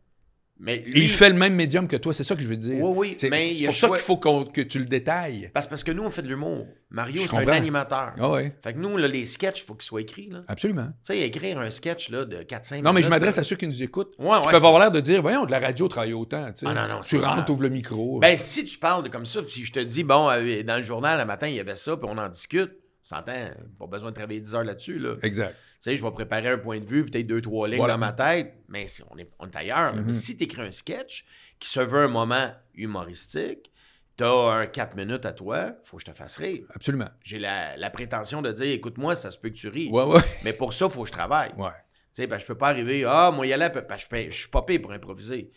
Mais 0.64 0.76
Et 0.86 0.92
lui, 0.92 1.04
il 1.06 1.10
fait 1.10 1.30
le 1.30 1.36
même 1.36 1.56
médium 1.56 1.88
que 1.88 1.96
toi, 1.96 2.14
c'est 2.14 2.24
ça 2.24 2.36
que 2.36 2.42
je 2.42 2.48
veux 2.48 2.56
dire. 2.56 2.78
Oui, 2.80 2.94
oui, 2.96 3.16
C'est 3.18 3.30
mais 3.32 3.50
il 3.52 3.58
c'est 3.60 3.66
pour 3.66 3.76
ça 3.76 3.88
qu'il 3.88 3.98
faut 3.98 4.18
qu'on- 4.18 4.46
que 4.46 4.62
tu 4.62 4.78
le 4.78 4.86
détailles. 4.86 5.50
Parce, 5.56 5.66
parce 5.66 5.84
que 5.84 5.92
nous, 5.92 6.04
on 6.04 6.12
fait 6.12 6.22
de 6.22 6.28
l'humour. 6.28 6.68
Mario, 6.92 7.24
Je 7.24 7.28
c'est 7.30 7.36
un 7.38 7.48
animateur. 7.48 8.14
Ah 8.20 8.30
ouais, 8.30 8.56
Fait 8.64 8.74
que 8.74 8.78
nous, 8.78 8.96
là, 8.96 9.08
les 9.08 9.26
sketchs, 9.26 9.62
il 9.62 9.66
faut 9.66 9.74
qu'ils 9.74 9.86
soient 9.88 10.02
écrits. 10.02 10.30
Là. 10.30 10.44
absolument. 10.48 10.86
Tu 11.04 11.14
sais, 11.14 11.20
écrire 11.22 11.58
un 11.60 11.70
sketch 11.72 12.10
là, 12.10 12.26
de 12.26 12.44
4-5 12.44 12.76
minutes. 12.76 12.86
Non, 12.86 12.94
mais 12.94 13.02
je 13.02 13.10
m'adresse 13.10 13.38
là. 13.38 13.42
à 13.42 13.44
ceux 13.44 13.56
qui 13.56 13.66
nous 13.66 13.82
écoutent. 13.82 14.14
Ouais, 14.20 14.26
qui 14.26 14.32
ouais, 14.32 14.40
peuvent 14.52 14.52
c'est- 14.62 14.68
avoir 14.68 14.80
l'air 14.80 14.92
de 14.92 15.00
dire, 15.00 15.22
voyons, 15.24 15.46
de 15.46 15.52
la 15.52 15.60
radio 15.60 15.88
travaille 15.88 16.14
autant. 16.14 16.52
tu. 16.54 16.66
Ah 16.68 16.74
non, 16.76 16.88
non, 16.88 17.02
tu 17.02 17.16
rentres, 17.18 17.36
grave. 17.38 17.50
ouvres 17.50 17.64
le 17.64 17.70
micro. 17.70 18.20
Ben, 18.20 18.38
si 18.38 18.64
tu 18.64 18.78
parles 18.78 19.04
de 19.04 19.10
comme 19.10 19.26
ça, 19.26 19.42
puis 19.42 19.52
si 19.52 19.66
je 19.66 19.72
te 19.72 19.80
dis, 19.80 20.04
bon, 20.04 20.30
euh, 20.30 20.62
dans 20.64 20.78
le 20.78 20.84
journal, 20.84 21.18
le 21.20 21.26
matin, 21.26 21.48
il 21.48 21.56
y 21.56 21.60
avait 21.60 21.76
ça, 21.76 21.98
puis 21.98 22.08
on 22.08 22.18
en 22.20 22.30
discute, 22.30 22.72
s'entend, 23.02 23.34
pas 23.80 23.88
besoin 23.88 24.12
de 24.12 24.16
travailler 24.16 24.40
10 24.40 24.54
heures 24.54 24.64
là-dessus. 24.64 25.00
Là. 25.00 25.16
Tu 25.20 25.26
exact. 25.26 25.56
Sais, 25.84 25.98
je 25.98 26.04
vais 26.04 26.12
préparer 26.12 26.50
un 26.50 26.58
point 26.58 26.80
de 26.80 26.86
vue, 26.86 27.06
peut-être 27.06 27.28
deux, 27.28 27.42
trois 27.42 27.68
lignes 27.68 27.78
Voilà. 27.78 27.94
dans 27.94 28.00
ma 28.00 28.14
tête, 28.14 28.56
mais 28.68 28.88
si- 28.88 29.04
on, 29.10 29.18
est, 29.18 29.30
on 29.40 29.48
est 29.50 29.56
ailleurs. 29.56 29.94
là. 29.96 30.02
Mhm. 30.02 30.06
Mais 30.08 30.14
si 30.14 30.38
tu 30.38 30.44
écris 30.44 30.62
un 30.62 30.72
sketch 30.72 31.26
qui 31.60 31.70
se 31.70 31.80
veut 31.80 32.04
un 32.04 32.08
moment 32.08 32.52
humoristique, 32.76 33.72
tu 34.18 34.24
as 34.24 34.30
un 34.30 34.66
4 34.68 34.96
minutes 34.96 35.26
à 35.26 35.34
toi, 35.34 35.76
faut 35.84 35.98
que 35.98 36.02
je 36.06 36.12
te 36.12 36.16
fasse 36.16 36.38
rire. 36.38 36.66
Absolument. 36.76 37.10
J'ai 37.24 37.40
la, 37.40 37.76
la 37.78 37.90
prétention 37.90 38.42
de 38.42 38.52
dire, 38.52 38.68
écoute-moi, 38.72 39.16
ça 39.16 39.32
se 39.32 39.38
peut 39.38 39.50
que 39.50 39.56
tu 39.56 39.68
ris. 39.68 39.90
Ouais, 39.90 40.04
ouais. 40.04 40.22
Mais 40.44 40.54
pour 40.54 40.74
ça, 40.74 40.86
il 40.86 40.92
faut 40.92 41.02
que 41.04 41.08
je 41.08 41.14
travaille. 41.14 41.54
Ouais. 41.58 41.70
Tu 42.14 42.24
sais, 42.24 42.28
ben, 42.28 42.38
je 42.38 42.46
peux 42.46 42.56
pas 42.56 42.70
arriver, 42.70 43.06
ah, 43.08 43.32
moi, 43.34 43.48
y 43.48 43.54
aller, 43.54 43.70
que 43.72 43.80
je, 43.98 44.36
suis 44.36 44.50
pas 44.50 44.62
payé 44.64 44.80
pour 44.80 44.92
improviser. 44.92 45.52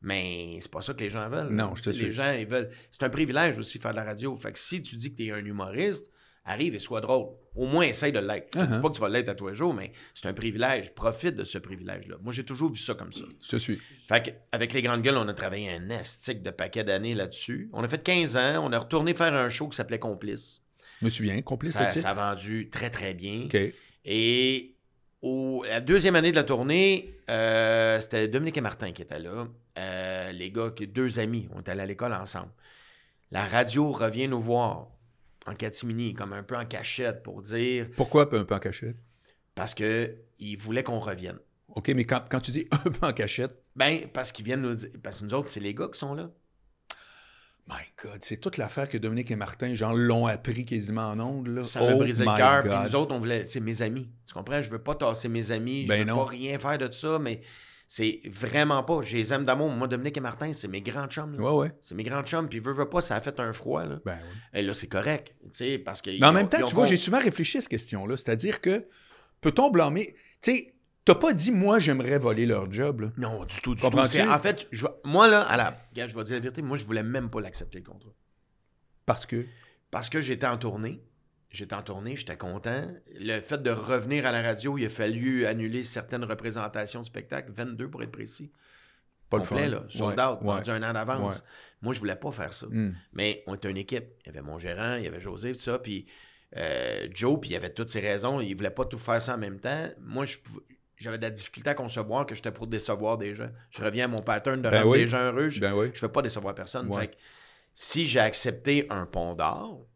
Mais 0.00 0.58
c'est 0.60 0.70
pas 0.70 0.80
ça 0.80 0.94
que 0.94 1.00
les 1.00 1.10
gens 1.10 1.28
veulent. 1.28 1.50
Non, 1.50 1.74
je 1.74 1.82
te 1.82 1.90
Les 1.90 2.12
gens, 2.12 2.32
ils 2.32 2.46
veulent. 2.46 2.70
C'est 2.90 3.02
un 3.02 3.10
privilège 3.10 3.58
aussi 3.58 3.78
faire 3.78 3.90
de 3.90 3.96
la 3.96 4.04
radio. 4.04 4.34
Fait 4.36 4.52
que 4.52 4.58
si 4.58 4.80
tu 4.80 4.96
dis 4.96 5.10
que 5.12 5.16
tu 5.16 5.26
es 5.26 5.32
un 5.32 5.44
humoriste, 5.44 6.12
arrive 6.48 6.74
et 6.74 6.78
sois 6.78 7.00
drôle. 7.00 7.28
Au 7.54 7.66
moins, 7.66 7.84
essaye 7.84 8.12
de 8.12 8.18
l'être. 8.20 8.48
Je 8.54 8.60
ne 8.60 8.66
dis 8.66 8.78
pas 8.78 8.88
que 8.88 8.94
tu 8.94 9.00
vas 9.00 9.08
l'être 9.08 9.28
à 9.28 9.34
tous 9.34 9.48
les 9.48 9.54
jours, 9.54 9.74
mais 9.74 9.92
c'est 10.14 10.26
un 10.28 10.32
privilège. 10.32 10.94
Profite 10.94 11.34
de 11.34 11.44
ce 11.44 11.58
privilège-là. 11.58 12.16
Moi, 12.22 12.32
j'ai 12.32 12.44
toujours 12.44 12.70
vu 12.72 12.78
ça 12.78 12.94
comme 12.94 13.12
ça. 13.12 13.24
Je 13.42 13.48
te 13.48 13.56
suis. 13.56 13.78
Fait 14.08 14.22
que, 14.24 14.30
avec 14.52 14.72
les 14.72 14.82
grandes 14.82 15.02
gueules, 15.02 15.16
on 15.16 15.26
a 15.28 15.34
travaillé 15.34 15.70
un 15.70 15.90
estique 15.90 16.42
de 16.42 16.50
paquet 16.50 16.84
d'années 16.84 17.14
là-dessus. 17.14 17.68
On 17.72 17.82
a 17.82 17.88
fait 17.88 18.02
15 18.02 18.36
ans. 18.36 18.60
On 18.64 18.72
a 18.72 18.78
retourné 18.78 19.12
faire 19.14 19.34
un 19.34 19.48
show 19.48 19.68
qui 19.68 19.76
s'appelait 19.76 19.98
Complice. 19.98 20.62
Je 21.00 21.04
me 21.04 21.10
souviens. 21.10 21.40
Complice 21.42 21.72
Ça, 21.74 21.88
ça 21.90 22.10
a 22.10 22.14
vendu 22.14 22.70
très, 22.70 22.90
très 22.90 23.14
bien. 23.14 23.42
OK. 23.46 23.56
Et 24.04 24.74
au- 25.22 25.64
la 25.68 25.80
deuxième 25.80 26.16
année 26.16 26.30
de 26.30 26.36
la 26.36 26.44
tournée, 26.44 27.10
euh, 27.28 27.98
c'était 28.00 28.28
Dominique 28.28 28.56
et 28.56 28.60
Martin 28.62 28.92
qui 28.92 29.02
étaient 29.02 29.18
là. 29.18 29.48
Euh, 29.78 30.32
les 30.32 30.50
gars, 30.50 30.70
deux 30.88 31.18
amis, 31.18 31.48
on 31.54 31.60
était 31.60 31.72
allés 31.72 31.82
à 31.82 31.86
l'école 31.86 32.12
ensemble. 32.14 32.50
La 33.30 33.44
radio 33.44 33.92
revient 33.92 34.26
nous 34.28 34.40
voir 34.40 34.88
en 35.48 35.54
catimini, 35.54 36.14
comme 36.14 36.32
un 36.32 36.42
peu 36.42 36.56
en 36.56 36.64
cachette 36.66 37.22
pour 37.22 37.40
dire, 37.40 37.88
Pourquoi 37.96 38.22
un 38.34 38.44
peu 38.44 38.54
en 38.54 38.58
cachette? 38.58 38.96
parce 39.54 39.74
qu'ils 39.74 40.56
voulaient 40.58 40.84
qu'on 40.84 41.00
revienne. 41.00 41.38
OK, 41.74 41.88
mais 41.88 42.04
quand, 42.04 42.22
quand 42.30 42.40
tu 42.40 42.50
dis 42.52 42.66
un 42.86 42.90
peu 42.90 43.06
en 43.06 43.12
cachette, 43.12 43.56
Ben, 43.76 44.00
parce 44.12 44.30
qu'ils 44.32 44.44
viennent 44.44 44.62
nous 44.62 44.74
dire, 44.74 44.90
parce 45.02 45.18
que 45.20 45.24
nous 45.24 45.34
autres, 45.34 45.50
c'est 45.50 45.60
les 45.60 45.74
gars 45.74 45.88
qui 45.92 45.98
sont 45.98 46.14
là. 46.14 46.30
my 47.68 47.82
God, 48.02 48.18
c'est 48.22 48.38
toute 48.38 48.56
l'affaire 48.56 48.88
que 48.88 48.96
Dominique 48.96 49.30
et 49.30 49.36
Martin, 49.36 49.74
genre, 49.74 49.94
l'ont 49.94 50.26
appris 50.26 50.64
quasiment 50.64 51.10
en 51.10 51.20
ondes. 51.20 51.48
Là. 51.48 51.64
Ça 51.64 51.80
m'a 51.80 51.94
Oh 51.94 51.98
brisé 51.98 52.24
le 52.24 52.36
cœur. 52.36 52.62
Puis 52.62 52.72
nous 52.84 52.94
autres, 52.94 53.14
on 53.14 53.18
voulait, 53.18 53.44
c'est 53.44 53.60
mes 53.60 53.82
amis. 53.82 54.08
Tu 54.26 54.32
comprends? 54.32 54.62
Je 54.62 54.70
veux 54.70 54.78
pas 54.82 54.94
tasser 54.94 55.28
mes 55.28 55.50
amis. 55.50 55.82
Je 55.84 55.88
Ben 55.88 55.98
veux 55.98 56.04
non. 56.06 56.16
pas 56.24 56.30
rien 56.30 56.58
faire 56.58 56.78
de 56.78 56.90
ça, 56.90 57.18
mais 57.18 57.42
c'est 57.90 58.20
vraiment 58.26 58.82
pas. 58.84 59.00
Je 59.00 59.16
les 59.16 59.32
aime 59.32 59.44
d'amour. 59.44 59.70
Moi, 59.70 59.88
Dominique 59.88 60.18
et 60.18 60.20
Martin, 60.20 60.52
c'est 60.52 60.68
mes 60.68 60.82
grands 60.82 61.06
chums. 61.06 61.38
là. 61.38 61.42
Ouais, 61.42 61.58
ouais. 61.58 61.72
C'est 61.80 61.94
mes 61.94 62.04
grands 62.04 62.22
chums, 62.22 62.46
puis 62.46 62.58
veux, 62.58 62.74
veux 62.74 62.88
pas, 62.90 63.00
ça 63.00 63.16
a 63.16 63.20
fait 63.22 63.40
un 63.40 63.54
froid, 63.54 63.84
là. 63.84 63.98
Ben, 64.04 64.12
ouais. 64.12 64.60
Et 64.60 64.62
là, 64.62 64.74
c'est 64.74 64.88
correct, 64.88 65.34
tu 65.40 65.48
sais, 65.52 65.78
parce 65.78 66.02
que... 66.02 66.10
Mais 66.10 66.26
en 66.26 66.32
même 66.34 66.50
temps, 66.50 66.62
tu 66.64 66.74
vois, 66.74 66.84
j'ai 66.84 66.96
souvent 66.96 67.18
réfléchi 67.18 67.56
à 67.56 67.60
cette 67.62 67.70
question-là. 67.70 68.18
C'est-à-dire 68.18 68.60
que 68.60 68.86
peut-on 69.40 69.70
blâmer. 69.70 70.14
Tu 70.42 70.52
sais, 70.52 70.74
t'as 71.06 71.14
pas 71.14 71.32
dit, 71.32 71.50
moi, 71.50 71.78
j'aimerais 71.78 72.18
voler 72.18 72.44
leur 72.44 72.70
job. 72.70 73.00
Là. 73.00 73.12
Non, 73.16 73.46
du 73.46 73.58
tout, 73.62 73.74
du 73.74 73.80
tout. 73.80 73.98
En 73.98 74.38
fait, 74.38 74.68
je, 74.70 74.86
moi, 75.04 75.26
là, 75.26 75.40
à 75.40 75.56
la... 75.56 75.76
je 75.96 76.14
vais 76.14 76.24
dire 76.24 76.36
la 76.36 76.40
vérité, 76.40 76.60
moi, 76.60 76.76
je 76.76 76.84
voulais 76.84 77.02
même 77.02 77.30
pas 77.30 77.40
l'accepter, 77.40 77.78
le 77.78 77.86
contrat. 77.86 78.12
Parce 79.06 79.24
que? 79.24 79.46
Parce 79.90 80.10
que 80.10 80.20
j'étais 80.20 80.46
en 80.46 80.58
tournée. 80.58 81.02
J'étais 81.50 81.74
en 81.74 81.82
tournée, 81.82 82.14
j'étais 82.16 82.36
content. 82.36 82.86
Le 83.18 83.40
fait 83.40 83.62
de 83.62 83.70
revenir 83.70 84.26
à 84.26 84.32
la 84.32 84.42
radio, 84.42 84.76
il 84.76 84.84
a 84.84 84.88
fallu 84.90 85.46
annuler 85.46 85.82
certaines 85.82 86.24
représentations 86.24 87.00
de 87.00 87.06
spectacles, 87.06 87.52
22 87.52 87.88
pour 87.88 88.02
être 88.02 88.12
précis. 88.12 88.52
Pas 89.30 89.38
le 89.38 89.42
complet, 89.44 89.68
là, 89.68 89.84
sold 89.88 90.18
Ouais, 90.18 90.24
out, 90.24 90.38
ouais. 90.42 90.70
un 90.70 90.82
an 90.82 90.92
d'avance. 90.92 91.36
Ouais. 91.36 91.42
Moi, 91.82 91.92
je 91.94 91.98
voulais 92.00 92.16
pas 92.16 92.30
faire 92.32 92.52
ça. 92.52 92.66
Hmm. 92.66 92.94
Mais 93.12 93.42
on 93.46 93.54
était 93.54 93.70
une 93.70 93.76
équipe. 93.78 94.04
Il 94.22 94.26
y 94.26 94.28
avait 94.30 94.42
mon 94.42 94.58
gérant, 94.58 94.96
il 94.96 95.04
y 95.04 95.06
avait 95.06 95.20
José, 95.20 95.52
tout 95.52 95.58
ça, 95.58 95.78
puis 95.78 96.06
euh, 96.56 97.08
Joe, 97.12 97.38
puis 97.40 97.50
il 97.50 97.52
y 97.52 97.56
avait 97.56 97.72
toutes 97.72 97.88
ses 97.88 98.00
raisons. 98.00 98.40
Il 98.40 98.54
voulait 98.54 98.70
pas 98.70 98.84
tout 98.84 98.98
faire 98.98 99.20
ça 99.20 99.34
en 99.34 99.38
même 99.38 99.58
temps. 99.60 99.86
Moi, 100.00 100.24
j'avais 100.96 101.18
de 101.18 101.22
la 101.22 101.30
difficulté 101.30 101.70
à 101.70 101.74
concevoir 101.74 102.26
que 102.26 102.34
j'étais 102.34 102.50
pour 102.52 102.66
décevoir 102.66 103.16
des 103.18 103.34
gens. 103.34 103.50
Je 103.70 103.82
reviens 103.82 104.06
à 104.06 104.08
mon 104.08 104.18
pattern 104.18 104.60
de 104.60 104.68
Ben 104.68 104.78
rendre 104.80 104.92
oui. 104.92 104.98
les 105.00 105.06
gens 105.06 105.22
heureux. 105.22 105.48
Je 105.48 105.60
Ben 105.60 105.72
oui. 105.74 105.88
ne 105.94 105.98
veux 105.98 106.12
pas 106.12 106.22
décevoir 106.22 106.54
personne. 106.54 106.88
Ouais. 106.88 107.00
Fait 107.02 107.08
que 107.08 107.16
si 107.74 108.06
j'ai 108.06 108.20
accepté 108.20 108.86
un 108.90 109.06
pont 109.06 109.34
d'or, 109.34 109.86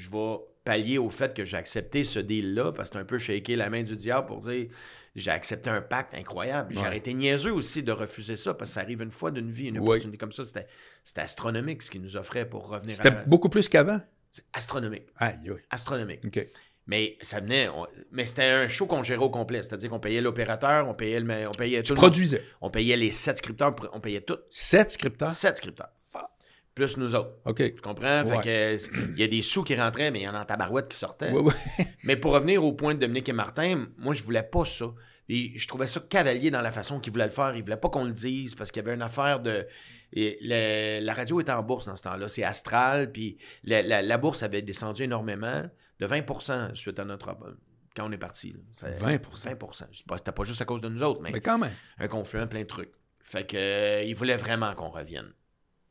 je 0.00 0.10
vais 0.10 0.36
pallier 0.64 0.98
au 0.98 1.10
fait 1.10 1.34
que 1.34 1.44
j'ai 1.44 1.56
accepté 1.56 2.04
ce 2.04 2.18
deal-là, 2.18 2.72
parce 2.72 2.90
que 2.90 2.94
c'est 2.96 3.00
un 3.00 3.04
peu 3.04 3.18
shaker 3.18 3.56
la 3.56 3.70
main 3.70 3.82
du 3.82 3.96
diable 3.96 4.26
pour 4.26 4.38
dire 4.40 4.68
j'ai 5.16 5.30
accepté 5.30 5.70
un 5.70 5.80
pacte 5.82 6.14
incroyable. 6.14 6.72
J'ai 6.74 6.80
Ouais. 6.80 6.86
arrêté 6.86 7.14
niaiseux 7.14 7.52
aussi 7.52 7.82
de 7.82 7.90
refuser 7.92 8.36
ça, 8.36 8.54
parce 8.54 8.70
que 8.70 8.74
ça 8.74 8.80
arrive 8.80 9.02
une 9.02 9.10
fois 9.10 9.30
d'une 9.30 9.50
vie, 9.50 9.66
une 9.68 9.78
Ouais. 9.78 9.88
opportunité 9.88 10.18
comme 10.18 10.32
ça. 10.32 10.44
C'était, 10.44 10.66
c'était 11.04 11.22
astronomique 11.22 11.82
ce 11.82 11.90
qu'ils 11.90 12.02
nous 12.02 12.16
offraient 12.16 12.48
pour 12.48 12.68
revenir 12.68 12.94
C'était 12.94 13.08
à... 13.08 13.24
beaucoup 13.24 13.48
plus 13.48 13.68
qu'avant? 13.68 14.00
C'est 14.30 14.44
astronomique. 14.52 15.06
Aïe, 15.16 15.34
aïe. 15.46 15.52
Astronomique. 15.70 16.20
OK. 16.26 16.48
Mais 16.86 17.16
ça 17.22 17.40
venait... 17.40 17.68
on- 17.68 17.86
Mais 18.12 18.26
c'était 18.26 18.44
un 18.44 18.68
show 18.68 18.86
qu'on 18.86 19.02
gérait 19.02 19.22
au 19.24 19.30
complet. 19.30 19.62
C'est-à-dire 19.62 19.90
qu'on 19.90 19.98
payait 20.00 20.20
l'opérateur, 20.20 20.88
on 20.88 20.94
payait, 20.94 21.18
le... 21.20 21.48
on 21.48 21.52
payait 21.52 21.82
Tu 21.82 21.88
tout 21.88 21.94
le 21.94 22.00
monde. 22.00 22.10
produisais. 22.10 22.44
On 22.60 22.70
payait 22.70 22.96
les 22.96 23.10
sept 23.10 23.38
scripteurs, 23.38 23.74
on 23.92 24.00
payait 24.00 24.20
tout. 24.20 24.38
Sept 24.48 24.90
scripteurs? 24.92 25.30
Sept 25.30 25.56
scripteurs. 25.58 25.90
Plus 26.74 26.96
nous 26.96 27.14
autres. 27.14 27.32
OK. 27.44 27.56
Tu 27.74 27.82
comprends? 27.82 28.24
Fait 28.24 28.36
Ouais. 28.36 28.76
que, 28.78 29.12
il 29.12 29.18
y 29.18 29.22
a 29.24 29.26
des 29.26 29.42
sous 29.42 29.64
qui 29.64 29.74
rentraient, 29.74 30.10
mais 30.10 30.20
il 30.20 30.24
y 30.24 30.28
en 30.28 30.34
a 30.34 30.40
en 30.42 30.44
tabarouette 30.44 30.88
qui 30.88 30.96
sortaient. 30.96 31.30
Ouais, 31.32 31.40
ouais. 31.42 31.52
Mais 32.04 32.16
pour 32.16 32.32
revenir 32.32 32.64
au 32.64 32.72
point 32.72 32.94
de 32.94 33.00
Dominique 33.00 33.28
et 33.28 33.32
Martin, 33.32 33.86
moi, 33.98 34.14
je 34.14 34.22
voulais 34.22 34.42
pas 34.44 34.64
ça. 34.64 34.86
Et 35.28 35.52
je 35.56 35.68
trouvais 35.68 35.86
ça 35.86 36.00
cavalier 36.00 36.50
dans 36.50 36.62
la 36.62 36.72
façon 36.72 36.98
qu'ils 37.00 37.12
voulaient 37.12 37.26
le 37.26 37.30
faire. 37.32 37.54
Ils 37.54 37.62
voulaient 37.62 37.76
pas 37.76 37.88
qu'on 37.88 38.04
le 38.04 38.12
dise 38.12 38.54
parce 38.54 38.70
qu'il 38.72 38.82
y 38.82 38.86
avait 38.86 38.94
une 38.94 39.02
affaire 39.02 39.40
de. 39.40 39.66
et 40.12 40.38
le- 40.42 41.04
la 41.04 41.14
radio 41.14 41.40
était 41.40 41.52
en 41.52 41.62
bourse 41.62 41.86
dans 41.86 41.94
ce 41.96 42.02
temps-là. 42.04 42.26
C'est 42.28 42.42
Astral. 42.44 43.12
Puis 43.12 43.38
la, 43.64 43.82
la- 43.82 44.02
la 44.02 44.18
bourse 44.18 44.42
avait 44.42 44.62
descendu 44.62 45.04
énormément, 45.04 45.62
de 46.00 46.06
20% 46.06 46.74
suite 46.74 46.98
à 46.98 47.04
notre. 47.04 47.36
Quand 47.96 48.08
on 48.08 48.12
est 48.12 48.18
parti. 48.18 48.52
là. 48.52 48.58
Ça- 48.72 48.90
20 48.90 49.20
20 49.20 49.20
C'est 49.92 50.06
pas- 50.06 50.16
C'était 50.18 50.32
pas 50.32 50.44
juste 50.44 50.62
à 50.62 50.64
cause 50.64 50.80
de 50.80 50.88
nous 50.88 51.02
autres, 51.02 51.20
mais 51.20 51.30
Mais 51.32 51.40
quand 51.40 51.58
même. 51.58 51.72
un 51.98 52.08
confluent, 52.08 52.46
plein 52.48 52.60
de 52.62 52.66
trucs. 52.66 52.92
Fait 53.22 53.46
que 53.46 53.56
euh, 53.56 54.02
ils 54.04 54.14
voulaient 54.14 54.36
vraiment 54.36 54.74
qu'on 54.74 54.88
revienne. 54.90 55.32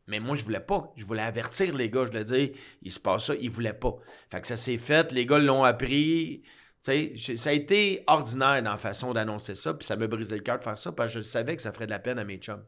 Mais 0.09 0.19
moi, 0.19 0.35
je 0.35 0.43
voulais 0.43 0.59
pas. 0.59 0.91
Je 0.97 1.05
voulais 1.05 1.21
avertir 1.21 1.73
les 1.75 1.89
gars. 1.89 2.05
Je 2.05 2.11
voulais 2.11 2.23
dire, 2.23 2.49
il 2.81 2.91
se 2.91 2.99
passe 2.99 3.27
ça. 3.27 3.35
Ils 3.39 3.49
voulaient 3.49 3.73
pas. 3.73 3.95
Fait 4.29 4.41
que 4.41 4.47
ça 4.47 4.57
s'est 4.57 4.77
fait. 4.77 5.11
Les 5.11 5.25
gars 5.25 5.37
l'ont 5.37 5.63
appris. 5.63 6.41
Ça 6.81 6.91
a 6.91 7.53
été 7.53 8.03
ordinaire 8.07 8.63
dans 8.63 8.71
la 8.71 8.77
façon 8.77 9.13
d'annoncer 9.13 9.55
ça. 9.55 9.73
Puis 9.73 9.85
ça 9.85 9.95
me 9.95 10.07
brisait 10.07 10.35
le 10.35 10.41
cœur 10.41 10.57
de 10.57 10.63
faire 10.63 10.77
ça 10.77 10.91
parce 10.91 11.13
que 11.13 11.19
je 11.19 11.23
savais 11.23 11.55
que 11.55 11.61
ça 11.61 11.71
ferait 11.71 11.85
de 11.85 11.91
la 11.91 11.99
peine 11.99 12.19
à 12.19 12.23
mes 12.23 12.37
chums. 12.37 12.63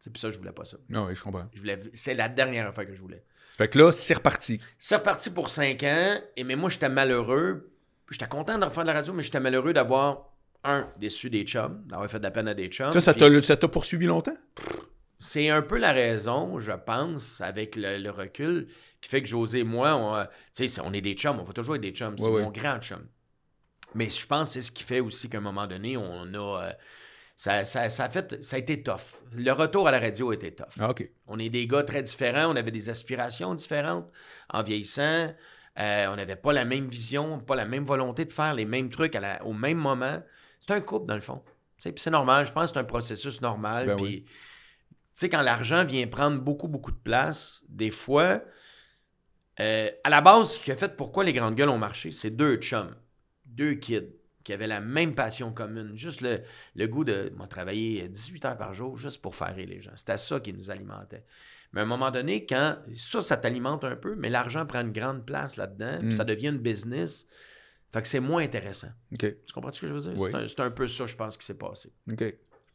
Puis 0.00 0.20
ça, 0.20 0.30
je 0.30 0.38
voulais 0.38 0.52
pas 0.52 0.64
ça. 0.64 0.76
Ah 0.94 1.02
oui, 1.02 1.14
je 1.14 1.22
comprends. 1.22 1.48
Je 1.52 1.58
voulais, 1.58 1.78
c'est 1.92 2.14
la 2.14 2.28
dernière 2.28 2.68
affaire 2.68 2.86
que 2.86 2.94
je 2.94 3.00
voulais. 3.00 3.24
Ça 3.50 3.56
fait 3.58 3.68
que 3.68 3.78
là, 3.78 3.92
c'est 3.92 4.14
reparti. 4.14 4.60
C'est 4.78 4.96
reparti 4.96 5.30
pour 5.30 5.48
cinq 5.48 5.82
ans. 5.82 6.20
Et 6.36 6.44
mais 6.44 6.56
moi, 6.56 6.70
j'étais 6.70 6.88
malheureux. 6.88 7.72
J'étais 8.10 8.28
content 8.28 8.56
de 8.56 8.64
refaire 8.64 8.84
de 8.84 8.88
la 8.88 8.94
radio, 8.94 9.12
mais 9.12 9.22
j'étais 9.24 9.40
malheureux 9.40 9.72
d'avoir, 9.72 10.32
un, 10.62 10.88
déçu 10.96 11.28
des 11.28 11.42
chums, 11.42 11.82
d'avoir 11.86 12.08
fait 12.08 12.18
de 12.18 12.22
la 12.22 12.30
peine 12.30 12.46
à 12.46 12.54
des 12.54 12.68
chums. 12.68 12.92
Ça, 12.92 13.00
ça 13.00 13.56
t'a 13.56 13.68
poursuivi 13.68 14.06
longtemps? 14.06 14.36
C'est 15.26 15.50
un 15.50 15.62
peu 15.62 15.76
la 15.78 15.92
raison, 15.92 16.58
je 16.60 16.72
pense, 16.72 17.40
avec 17.40 17.74
le, 17.76 17.98
le 17.98 18.10
recul, 18.10 18.68
qui 19.00 19.08
fait 19.08 19.22
que 19.22 19.28
José 19.28 19.60
et 19.60 19.64
moi, 19.64 19.94
on, 19.96 20.14
euh, 20.14 20.24
tu 20.54 20.68
sais, 20.68 20.80
on 20.84 20.92
est 20.92 21.00
des 21.00 21.14
chums, 21.14 21.40
on 21.40 21.44
va 21.44 21.52
toujours 21.52 21.74
être 21.76 21.82
des 21.82 21.90
chums. 21.92 22.16
C'est 22.16 22.24
mon 22.44 22.50
grand 22.50 22.78
chum. 22.80 23.06
Mais 23.94 24.08
je 24.10 24.26
pense 24.26 24.48
que 24.48 24.52
c'est 24.54 24.62
ce 24.62 24.70
qui 24.72 24.82
fait 24.82 25.00
aussi 25.00 25.28
qu'à 25.28 25.38
un 25.38 25.40
moment 25.40 25.66
donné, 25.66 25.96
on 25.96 26.32
a. 26.34 26.64
euh, 26.68 26.72
ça, 27.34 27.64
ça, 27.66 27.88
ça 27.90 28.04
a 28.04 28.08
fait, 28.08 28.42
ça 28.42 28.56
a 28.56 28.58
été 28.58 28.82
tough. 28.82 29.20
Le 29.34 29.50
retour 29.52 29.86
à 29.88 29.90
la 29.90 29.98
radio 30.00 30.30
a 30.30 30.34
été 30.34 30.54
tough. 30.54 30.72
Ah, 30.80 30.90
OK. 30.90 31.04
On 31.26 31.38
est 31.38 31.50
des 31.50 31.66
gars 31.66 31.82
très 31.82 32.02
différents, 32.02 32.50
on 32.52 32.56
avait 32.56 32.70
des 32.70 32.88
aspirations 32.88 33.54
différentes 33.54 34.10
en 34.50 34.62
vieillissant. 34.62 35.34
Euh, 35.78 36.06
on 36.08 36.16
n'avait 36.16 36.36
pas 36.36 36.54
la 36.54 36.64
même 36.64 36.88
vision, 36.88 37.38
pas 37.40 37.54
la 37.56 37.66
même 37.66 37.84
volonté 37.84 38.24
de 38.24 38.32
faire 38.32 38.54
les 38.54 38.64
mêmes 38.64 38.88
trucs 38.88 39.14
à 39.14 39.20
la- 39.20 39.44
au 39.44 39.52
même 39.52 39.76
moment. 39.76 40.22
C'est 40.60 40.70
un 40.72 40.80
couple, 40.80 41.06
dans 41.06 41.14
le 41.14 41.20
fond. 41.20 41.42
C'est 41.78 42.10
normal, 42.10 42.46
je 42.46 42.52
pense 42.52 42.70
que 42.70 42.74
c'est 42.74 42.80
un 42.80 42.84
processus 42.84 43.42
normal. 43.42 43.86
Ben 43.86 43.96
puis, 43.96 44.04
oui. 44.04 44.24
Tu 45.16 45.20
sais, 45.20 45.28
quand 45.30 45.40
l'argent 45.40 45.82
vient 45.86 46.06
prendre 46.06 46.38
beaucoup, 46.42 46.68
beaucoup 46.68 46.90
de 46.92 46.98
place, 46.98 47.64
des 47.70 47.90
fois, 47.90 48.42
euh, 49.60 49.90
à 50.04 50.10
la 50.10 50.20
base, 50.20 50.52
ce 50.56 50.60
qui 50.62 50.70
a 50.70 50.76
fait 50.76 50.94
pourquoi 50.94 51.24
les 51.24 51.32
grandes 51.32 51.54
gueules 51.54 51.70
ont 51.70 51.78
marché, 51.78 52.12
c'est 52.12 52.28
deux 52.28 52.56
chums, 52.56 52.94
deux 53.46 53.74
kids 53.76 54.12
qui 54.44 54.52
avaient 54.52 54.66
la 54.66 54.80
même 54.80 55.14
passion 55.14 55.52
commune, 55.54 55.96
juste 55.96 56.20
le, 56.20 56.42
le 56.74 56.86
goût 56.86 57.02
de 57.02 57.32
moi, 57.34 57.46
travailler 57.46 58.06
18 58.08 58.44
heures 58.44 58.58
par 58.58 58.74
jour 58.74 58.98
juste 58.98 59.22
pour 59.22 59.34
faire 59.34 59.54
rire 59.56 59.66
les 59.68 59.80
gens. 59.80 59.92
C'était 59.96 60.18
ça 60.18 60.38
qui 60.38 60.52
nous 60.52 60.70
alimentait. 60.70 61.24
Mais 61.72 61.80
à 61.80 61.84
un 61.84 61.86
moment 61.86 62.10
donné, 62.10 62.44
quand 62.44 62.76
ça, 62.94 63.22
ça 63.22 63.38
t'alimente 63.38 63.84
un 63.84 63.96
peu, 63.96 64.14
mais 64.16 64.28
l'argent 64.28 64.66
prend 64.66 64.82
une 64.82 64.92
grande 64.92 65.24
place 65.24 65.56
là-dedans, 65.56 65.96
puis 66.00 66.08
Mm. 66.08 66.12
ça 66.12 66.24
devient 66.24 66.48
une 66.48 66.58
business, 66.58 67.26
fait 67.90 68.02
que 68.02 68.08
c'est 68.08 68.20
moins 68.20 68.42
intéressant. 68.42 68.88
Tu 69.46 69.52
comprends 69.54 69.72
ce 69.72 69.80
que 69.80 69.88
je 69.88 69.94
veux 69.94 70.00
dire? 70.00 70.12
Oui. 70.16 70.30
C'est 70.46 70.60
un, 70.60 70.66
un 70.66 70.70
peu 70.70 70.86
ça, 70.86 71.06
je 71.06 71.16
pense, 71.16 71.38
qui 71.38 71.46
s'est 71.46 71.54
passé. 71.56 71.90
OK. 72.12 72.22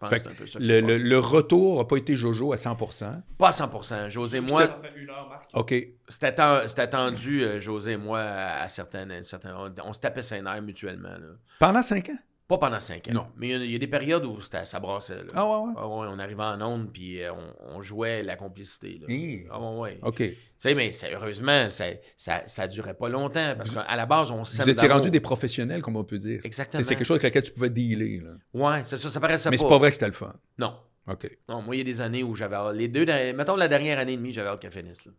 Je 0.04 0.08
pense 0.08 0.10
Fait 0.10 0.16
que 0.18 0.22
c'est 0.24 0.30
un 0.32 0.34
peu 0.34 0.46
ça 0.48 0.60
qui 0.60 0.66
Le, 1.04 1.20
retour 1.20 1.78
n'a 1.78 1.86
pas 1.86 1.98
été 1.98 2.16
Jojo 2.16 2.54
à 2.54 2.56
100% 2.56 3.22
Pas 3.38 3.48
à 3.48 3.52
100% 3.52 4.10
José, 4.10 4.40
Moi, 4.40 4.50
moi, 4.50 4.62
ça 4.66 4.80
fait 4.82 5.00
une 5.00 5.10
heure, 5.10 5.28
Marc. 5.30 5.50
OK. 5.54 5.76
C'était 6.08 6.34
ten- 6.34 6.68
c'était 6.68 6.90
tendu, 6.90 7.44
euh, 7.44 7.60
José 7.60 7.92
et 7.92 7.98
moi, 7.98 8.20
à, 8.22 8.64
à 8.64 8.68
certaines, 8.68 9.22
certaines- 9.24 9.54
on, 9.56 9.72
on 9.86 9.94
se 9.94 10.00
tapait 10.00 10.24
ses 10.24 10.42
nerfs 10.42 10.62
mutuellement. 10.64 11.10
là. 11.10 11.36
Pendant 11.60 11.84
5 11.84 12.10
ans? 12.10 12.18
Pas 12.52 12.58
pendant 12.58 12.80
cinq 12.82 13.08
ans. 13.08 13.14
Non. 13.14 13.28
Mais 13.38 13.48
il 13.48 13.52
y 13.52 13.56
a- 13.56 13.64
il 13.66 13.72
y, 13.72 13.76
a 13.76 13.80
des 13.80 13.88
périodes 13.88 14.26
où 14.26 14.42
c'était- 14.42 14.66
ça 14.66 14.80
brassait. 14.82 15.16
là. 15.16 15.32
Ah 15.34 15.46
ouais, 15.48 15.68
ouais. 15.68 15.74
Ah 15.78 15.88
ouais, 15.88 16.08
on 16.12 16.20
arrivait 16.20 16.44
en 16.44 16.62
onde, 16.62 16.92
puis 16.92 17.22
euh, 17.24 17.32
on, 17.34 17.78
on 17.78 17.82
jouait 17.82 18.24
la 18.24 18.36
complicité. 18.36 19.00
Là. 19.00 19.06
Hi. 19.08 19.46
Ah 19.50 19.60
ouais, 19.62 19.78
ouais. 19.80 20.00
OK. 20.04 20.18
Tu 20.18 20.36
sais, 20.58 20.76
mais 20.76 20.92
heureusement, 21.14 21.70
ça, 21.70 21.86
ça, 22.18 22.46
ça 22.48 22.68
durait 22.68 22.94
pas 22.96 23.08
longtemps, 23.08 23.54
parce 23.56 23.72
qu'à 23.72 23.96
la 23.96 24.06
base, 24.06 24.32
on 24.32 24.44
s'aime 24.44 24.66
Vous 24.66 24.70
étiez 24.70 24.90
rendu 24.90 25.10
des 25.10 25.22
professionnels, 25.22 25.82
comme 25.82 25.96
on 25.96 26.04
peut 26.04 26.18
dire. 26.18 26.42
Exactement. 26.44 26.84
C'est 26.84 26.96
quelque 26.96 27.06
chose 27.06 27.16
avec 27.20 27.34
lequel 27.34 27.44
tu 27.44 27.54
pouvais 27.54 27.70
dealer. 27.70 28.20
Là. 28.22 28.32
Ouais, 28.54 28.84
c'est 28.84 28.98
ça, 28.98 29.10
ça 29.10 29.20
paraissait 29.22 29.50
Mais 29.50 29.56
pas. 29.58 29.64
c'est 29.64 29.70
pas 29.70 29.78
vrai 29.78 29.88
que 29.90 29.94
c'était 29.96 30.08
le 30.08 30.12
fun. 30.12 30.34
Non. 30.58 30.76
OK. 31.08 31.30
Non, 31.48 31.62
moi, 31.62 31.76
il 31.76 31.80
y 31.80 31.82
a 31.82 31.86
des 31.86 32.02
années 32.02 32.22
où 32.24 32.36
j'avais 32.36 32.58
les 32.74 32.90
deux, 32.90 33.06
dernières- 33.06 33.34
mettons 33.34 33.56
la 33.56 33.68
dernière 33.70 33.98
année 33.98 34.14
et 34.14 34.18
demie, 34.18 34.34
j'avais 34.34 34.50
hâte 34.50 34.60
qu'elle 34.62 34.72
finisse. 34.72 35.06
Là. 35.06 35.14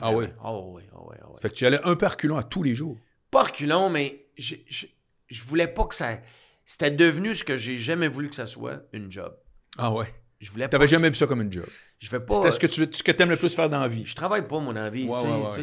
Ah 0.00 0.12
oui? 0.12 0.26
Ah 0.42 0.56
oui, 0.56 0.82
ah 0.94 0.98
oui, 1.00 1.16
ah 1.20 1.26
oui. 1.30 1.38
Fait 1.42 1.48
que 1.50 1.54
tu 1.54 1.66
allais 1.66 1.80
un 1.82 1.96
peu 1.96 2.06
reculons 2.06 2.36
à 2.36 2.42
tous 2.44 2.62
les 2.62 2.74
jours. 2.76 2.96
pas 3.30 3.42
reculons, 3.42 3.90
mais 3.90 4.26
je, 4.38 4.54
je, 4.68 4.86
je 5.28 5.42
voulais 5.42 5.66
pas 5.66 5.84
que 5.84 5.94
ça. 5.94 6.18
C'était 6.66 6.90
devenu 6.90 7.34
ce 7.34 7.44
que 7.44 7.56
j'ai 7.56 7.78
jamais 7.78 8.08
voulu 8.08 8.28
que 8.28 8.34
ça 8.34 8.44
soit, 8.46 8.82
une 8.92 9.10
job. 9.10 9.34
Ah 9.78 9.92
ouais? 9.92 10.12
Je 10.40 10.50
voulais 10.50 10.64
pas. 10.66 10.70
T'avais 10.70 10.88
jamais 10.88 11.08
vu 11.08 11.14
ça 11.14 11.26
comme 11.26 11.40
une 11.40 11.50
job? 11.52 11.64
Je 11.98 12.10
vais 12.10 12.20
pas. 12.20 12.34
C'était 12.34 12.50
ce 12.50 12.58
que 12.60 12.66
tu 12.66 12.86
ce 12.92 13.02
que 13.02 13.22
aimes 13.22 13.30
le 13.30 13.36
plus 13.36 13.54
faire 13.54 13.70
dans 13.70 13.80
la 13.80 13.88
vie. 13.88 14.04
Je 14.04 14.14
travaille 14.14 14.46
pas, 14.46 14.58
mon 14.58 14.76
envie. 14.76 15.08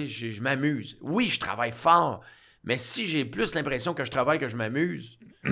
Je, 0.05 0.29
je 0.29 0.41
m'amuse. 0.41 0.97
Oui, 1.01 1.27
je 1.27 1.39
travaille 1.39 1.71
fort, 1.73 2.21
mais 2.63 2.77
si 2.79 3.05
j'ai 3.07 3.25
plus 3.25 3.53
l'impression 3.53 3.93
que 3.93 4.03
je 4.03 4.09
travaille 4.09 4.39
que 4.39 4.47
je 4.47 4.55
m'amuse, 4.57 5.19
je 5.43 5.51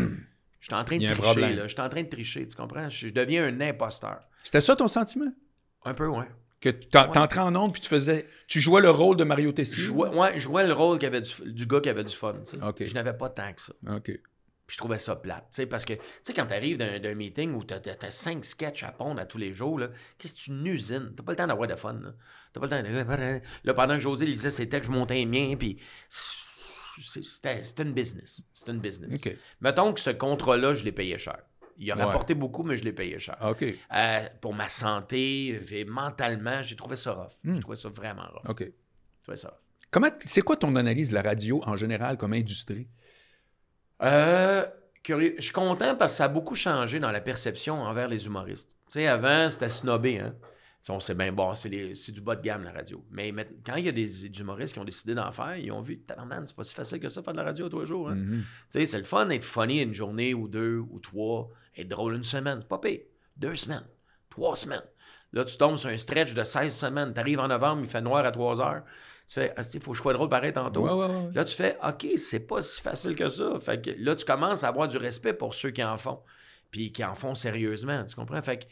suis 0.62 0.74
en 0.74 0.84
train 0.84 0.98
de 0.98 1.08
tricher. 1.14 1.54
Je 1.64 1.68
suis 1.68 1.82
en 1.82 1.90
train 1.90 2.02
de 2.04 2.10
tricher, 2.10 2.48
tu 2.48 2.56
comprends? 2.56 2.90
Je, 2.90 3.08
je 3.10 3.14
deviens 3.14 3.46
un 3.46 3.62
imposteur. 3.62 4.22
C'était 4.44 4.62
ça 4.62 4.76
ton 4.76 4.88
sentiment? 4.88 5.32
Un 5.86 5.94
peu, 5.94 6.08
ouais. 6.08 6.26
Que 6.60 6.70
t'en- 6.70 7.08
Ouais. 7.08 7.12
t'entrais 7.12 7.42
en 7.42 7.56
onde 7.56 7.74
puis 7.74 7.82
tu 7.82 7.90
faisais. 7.90 8.28
Tu 8.48 8.60
jouais 8.62 8.82
le 8.82 8.90
rôle 8.92 9.18
de 9.18 9.24
Mario 9.24 9.50
Je 9.50 9.56
Tessier? 9.56 9.84
jouais, 9.84 10.10
ouais, 10.10 10.34
je 10.36 10.40
jouais 10.42 10.66
le 10.66 10.74
rôle 10.74 11.04
avait 11.04 11.22
du, 11.22 11.32
du 11.52 11.66
gars 11.66 11.80
qui 11.82 11.90
avait 11.90 12.04
du 12.04 12.16
fun. 12.16 12.36
tu 12.46 12.52
sais. 12.58 12.64
Ok. 12.64 12.84
Je 12.86 12.94
n'avais 12.94 13.14
pas 13.14 13.30
tant 13.30 13.52
que 13.54 13.62
ça. 13.62 13.74
OK. 13.96 14.12
Puis 14.72 14.76
je 14.76 14.78
trouvais 14.78 14.98
ça 15.00 15.18
plate. 15.18 15.48
tu 15.54 15.68
Parce 15.68 15.84
que, 15.84 15.96
tu 15.96 16.00
sais, 16.24 16.34
quand 16.34 16.46
tu 16.46 16.54
arrives 16.54 16.78
d'un 16.78 16.98
d'un 16.98 17.14
meeting 17.14 17.54
où 17.56 17.66
tu 17.66 17.74
as, 17.74 18.10
cinq 18.10 18.46
sketchs 18.46 18.84
à 18.84 18.94
pondre 18.94 19.20
à 19.20 19.26
tous 19.26 19.38
les 19.38 19.52
jours, 19.52 19.78
là, 19.78 19.90
qu'est-ce 20.18 20.34
que 20.36 20.40
c'est 20.46 20.52
une 20.52 20.66
usine? 20.66 21.12
T'as 21.14 21.24
pas 21.24 21.34
le 21.34 21.36
temps 21.36 21.48
d'avoir 21.48 21.68
de 21.68 21.76
fun. 21.76 21.92
Là, 22.02 22.14
T'as 22.54 22.62
pas 22.62 22.68
le 22.68 22.70
temps 22.70 22.82
de. 22.90 23.42
Là, 23.66 23.74
pendant 23.74 23.96
que 23.96 24.00
José 24.00 24.26
lisait 24.26 24.50
ses 24.50 24.70
textes, 24.70 24.90
je 24.90 24.96
montais 24.98 25.16
les 25.16 25.26
miens, 25.26 25.58
puis. 25.58 25.78
C'était 27.02 27.66
c'était 27.66 27.84
une 27.84 27.92
business. 27.92 28.44
C'était 28.54 28.72
une 28.72 28.80
business. 28.80 29.20
Mettons 29.60 29.92
que 29.92 30.00
ce 30.00 30.10
contrat-là, 30.12 30.74
je 30.74 30.86
l'ai 30.86 30.94
payé 30.94 31.18
cher. 31.18 31.40
Il 31.78 31.92
a 31.92 31.96
Ouais. 31.98 32.04
rapporté 32.04 32.34
beaucoup, 32.34 32.64
mais 32.64 32.78
je 32.78 32.86
l'ai 32.86 32.94
payé 32.94 33.20
cher. 33.20 33.38
OK. 33.42 33.66
Euh, 33.94 34.30
pour 34.40 34.54
ma 34.54 34.70
santé, 34.70 35.60
et 35.70 35.84
mentalement, 35.84 36.62
j'ai 36.62 36.78
trouvé 36.78 36.96
ça 36.96 37.12
rough. 37.12 37.34
Hmm. 37.44 37.56
J'ai 37.56 37.60
trouvé 37.60 37.76
ça 37.76 37.90
vraiment 37.90 38.24
rough. 38.32 38.50
OK. 38.52 38.60
J'ai 38.62 38.74
trouvé 39.24 39.36
ça 39.36 39.50
rough. 39.50 39.58
Comment, 39.90 40.08
c'est 40.20 40.42
quoi 40.42 40.56
ton 40.56 40.78
analyse 40.78 41.10
de 41.10 41.16
la 41.16 41.22
radio 41.22 41.62
en 41.66 41.76
général 41.76 42.16
comme 42.18 42.32
industrie? 42.32 42.88
Euh, 44.04 44.66
curieux. 45.04 45.36
Je 45.38 45.44
suis 45.44 45.54
content 45.54 45.96
parce 45.96 46.14
que 46.14 46.18
ça 46.18 46.26
a 46.26 46.28
beaucoup 46.28 46.56
changé 46.56 47.00
dans 47.00 47.12
la 47.12 47.22
perception 47.22 47.82
envers 47.82 48.08
les 48.08 48.26
humoristes. 48.26 48.72
Tu 48.88 48.94
sais, 48.94 49.08
avant, 49.08 49.50
c'était 49.50 49.70
snobé, 49.70 50.20
hein. 50.20 50.36
On 50.90 51.00
sait 51.00 51.14
bien, 51.14 51.32
bon, 51.32 51.54
c'est 51.54 51.70
les- 51.70 51.94
c'est 51.94 52.12
du 52.12 52.22
bas 52.22 52.36
de 52.36 52.42
gamme, 52.42 52.64
la 52.64 52.72
radio. 52.72 53.06
Mais 53.12 53.32
maintenant, 53.32 53.56
quand 53.64 53.76
il 53.76 53.86
y 53.86 53.90
a 53.90 53.92
des, 53.92 54.04
des 54.30 54.40
humoristes 54.40 54.74
qui 54.74 54.80
ont 54.80 54.84
décidé 54.84 55.14
d'en 55.14 55.32
faire, 55.32 55.56
ils 55.56 55.72
ont 55.72 55.82
vu, 55.82 56.04
c'est 56.08 56.56
pas 56.56 56.64
si 56.64 56.74
facile 56.74 57.00
que 57.00 57.08
ça, 57.08 57.22
faire 57.22 57.34
de 57.34 57.38
la 57.38 57.44
radio 57.44 57.70
tous 57.70 57.82
les 57.82 57.86
jours. 57.86 58.10
Hein. 58.10 58.16
Mhm. 58.16 58.42
Tu 58.42 58.80
sais, 58.80 58.86
c'est 58.88 58.98
le 58.98 59.04
fun 59.04 59.28
d'être 59.28 59.44
funny 59.46 59.82
une 59.84 59.94
journée 59.94 60.34
ou 60.34 60.48
deux 60.48 60.78
ou 60.80 61.00
trois, 61.00 61.50
être 61.78 61.88
drôle 61.88 62.16
une 62.16 62.24
semaine, 62.24 62.58
c'est 62.62 62.68
pas 62.68 62.80
pire. 62.80 63.02
Deux 63.38 63.54
semaines, 63.54 63.86
trois 64.32 64.56
semaines. 64.56 64.82
Là, 65.34 65.46
tu 65.46 65.56
tombes 65.56 65.78
sur 65.78 65.90
un 65.92 65.98
stretch 65.98 66.34
de 66.34 66.44
16 66.44 66.76
semaines. 66.76 67.14
Tu 67.14 67.20
arrives 67.20 67.40
en 67.40 67.48
novembre, 67.48 67.82
il 67.84 67.88
fait 67.88 68.02
noir 68.02 68.26
à 68.26 68.32
3 68.32 68.60
heures. 68.60 68.84
Tu 69.34 69.40
fais, 69.40 69.54
ah, 69.56 69.62
il 69.74 69.80
faut 69.80 69.92
que 69.92 69.98
je 69.98 70.02
sois 70.02 70.12
drôle 70.14 70.28
pareil 70.28 70.52
tantôt. 70.52 70.82
Ouais, 70.82 70.92
ouais, 70.92 71.06
ouais. 71.06 71.30
Là, 71.34 71.46
tu 71.46 71.56
fais, 71.56 71.78
OK, 71.88 72.06
c'est 72.18 72.42
pas 72.42 72.62
si 72.62 72.82
facile 72.82 73.16
que 73.16 73.30
ça. 73.30 73.58
Fait 73.62 73.82
que 73.82 73.92
là, 73.98 74.14
tu 74.16 74.26
commences 74.26 74.66
à 74.66 74.68
avoir 74.68 74.90
du 74.90 74.98
respect 74.98 75.32
pour 75.34 75.54
ceux 75.54 75.72
qui 75.72 75.82
en 75.84 75.98
font. 75.98 76.20
Puis 76.70 76.92
qui 76.92 77.02
en 77.06 77.16
font 77.16 77.34
sérieusement. 77.34 78.04
Tu 78.04 78.14
comprends? 78.16 78.42
Fait 78.42 78.58
que 78.58 78.64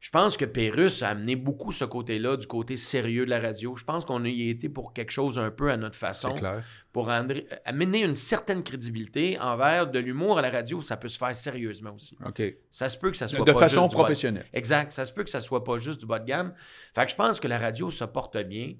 je 0.00 0.10
pense 0.10 0.36
que 0.36 0.44
Pérus 0.44 1.02
a 1.02 1.08
amené 1.08 1.36
beaucoup 1.36 1.72
ce 1.72 1.86
côté-là, 1.86 2.36
du 2.36 2.46
côté 2.46 2.76
sérieux 2.76 3.24
de 3.24 3.30
la 3.30 3.40
radio. 3.40 3.76
Je 3.76 3.84
pense 3.84 4.04
qu'on 4.04 4.22
y 4.24 4.48
a 4.48 4.50
été 4.50 4.68
pour 4.68 4.92
quelque 4.92 5.10
chose 5.10 5.38
un 5.38 5.50
peu 5.50 5.70
à 5.70 5.78
notre 5.78 5.96
façon 5.96 6.34
C'est 6.34 6.40
clair. 6.40 6.62
pour 6.92 7.06
rendre- 7.06 7.40
amener 7.64 8.02
une 8.04 8.14
certaine 8.14 8.62
crédibilité 8.62 9.38
envers 9.40 9.90
de 9.90 9.98
l'humour 9.98 10.38
à 10.38 10.42
la 10.42 10.50
radio, 10.50 10.82
ça 10.82 10.98
peut 10.98 11.08
se 11.08 11.16
faire 11.16 11.34
sérieusement 11.34 11.94
aussi. 11.94 12.18
OK. 12.26 12.42
Ça 12.70 12.90
se 12.90 12.98
peut 12.98 13.10
que 13.10 13.16
ça 13.16 13.26
soit 13.28 13.38
De 13.46 13.52
pas 13.52 13.58
façon 13.60 13.80
juste 13.84 13.90
du 13.92 13.96
bas- 13.96 14.02
professionnelle. 14.02 14.46
Exact. 14.52 14.92
Ça 14.92 15.06
se 15.06 15.12
peut 15.14 15.24
que 15.24 15.30
ça 15.30 15.40
soit 15.40 15.64
pas 15.64 15.78
juste 15.78 16.00
du 16.00 16.06
bas 16.06 16.18
de 16.18 16.26
gamme. 16.26 16.52
Fait 16.94 17.06
que 17.06 17.10
je 17.10 17.16
pense 17.16 17.40
que 17.40 17.48
la 17.48 17.58
radio 17.58 17.90
se 17.90 18.04
porte 18.04 18.36
bien. 18.36 18.74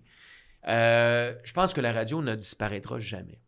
Euh, 0.68 1.34
je 1.44 1.52
pense 1.52 1.72
que 1.72 1.80
la 1.80 1.92
radio 1.92 2.22
ne 2.22 2.34
disparaîtra 2.34 2.98
jamais. 2.98 3.40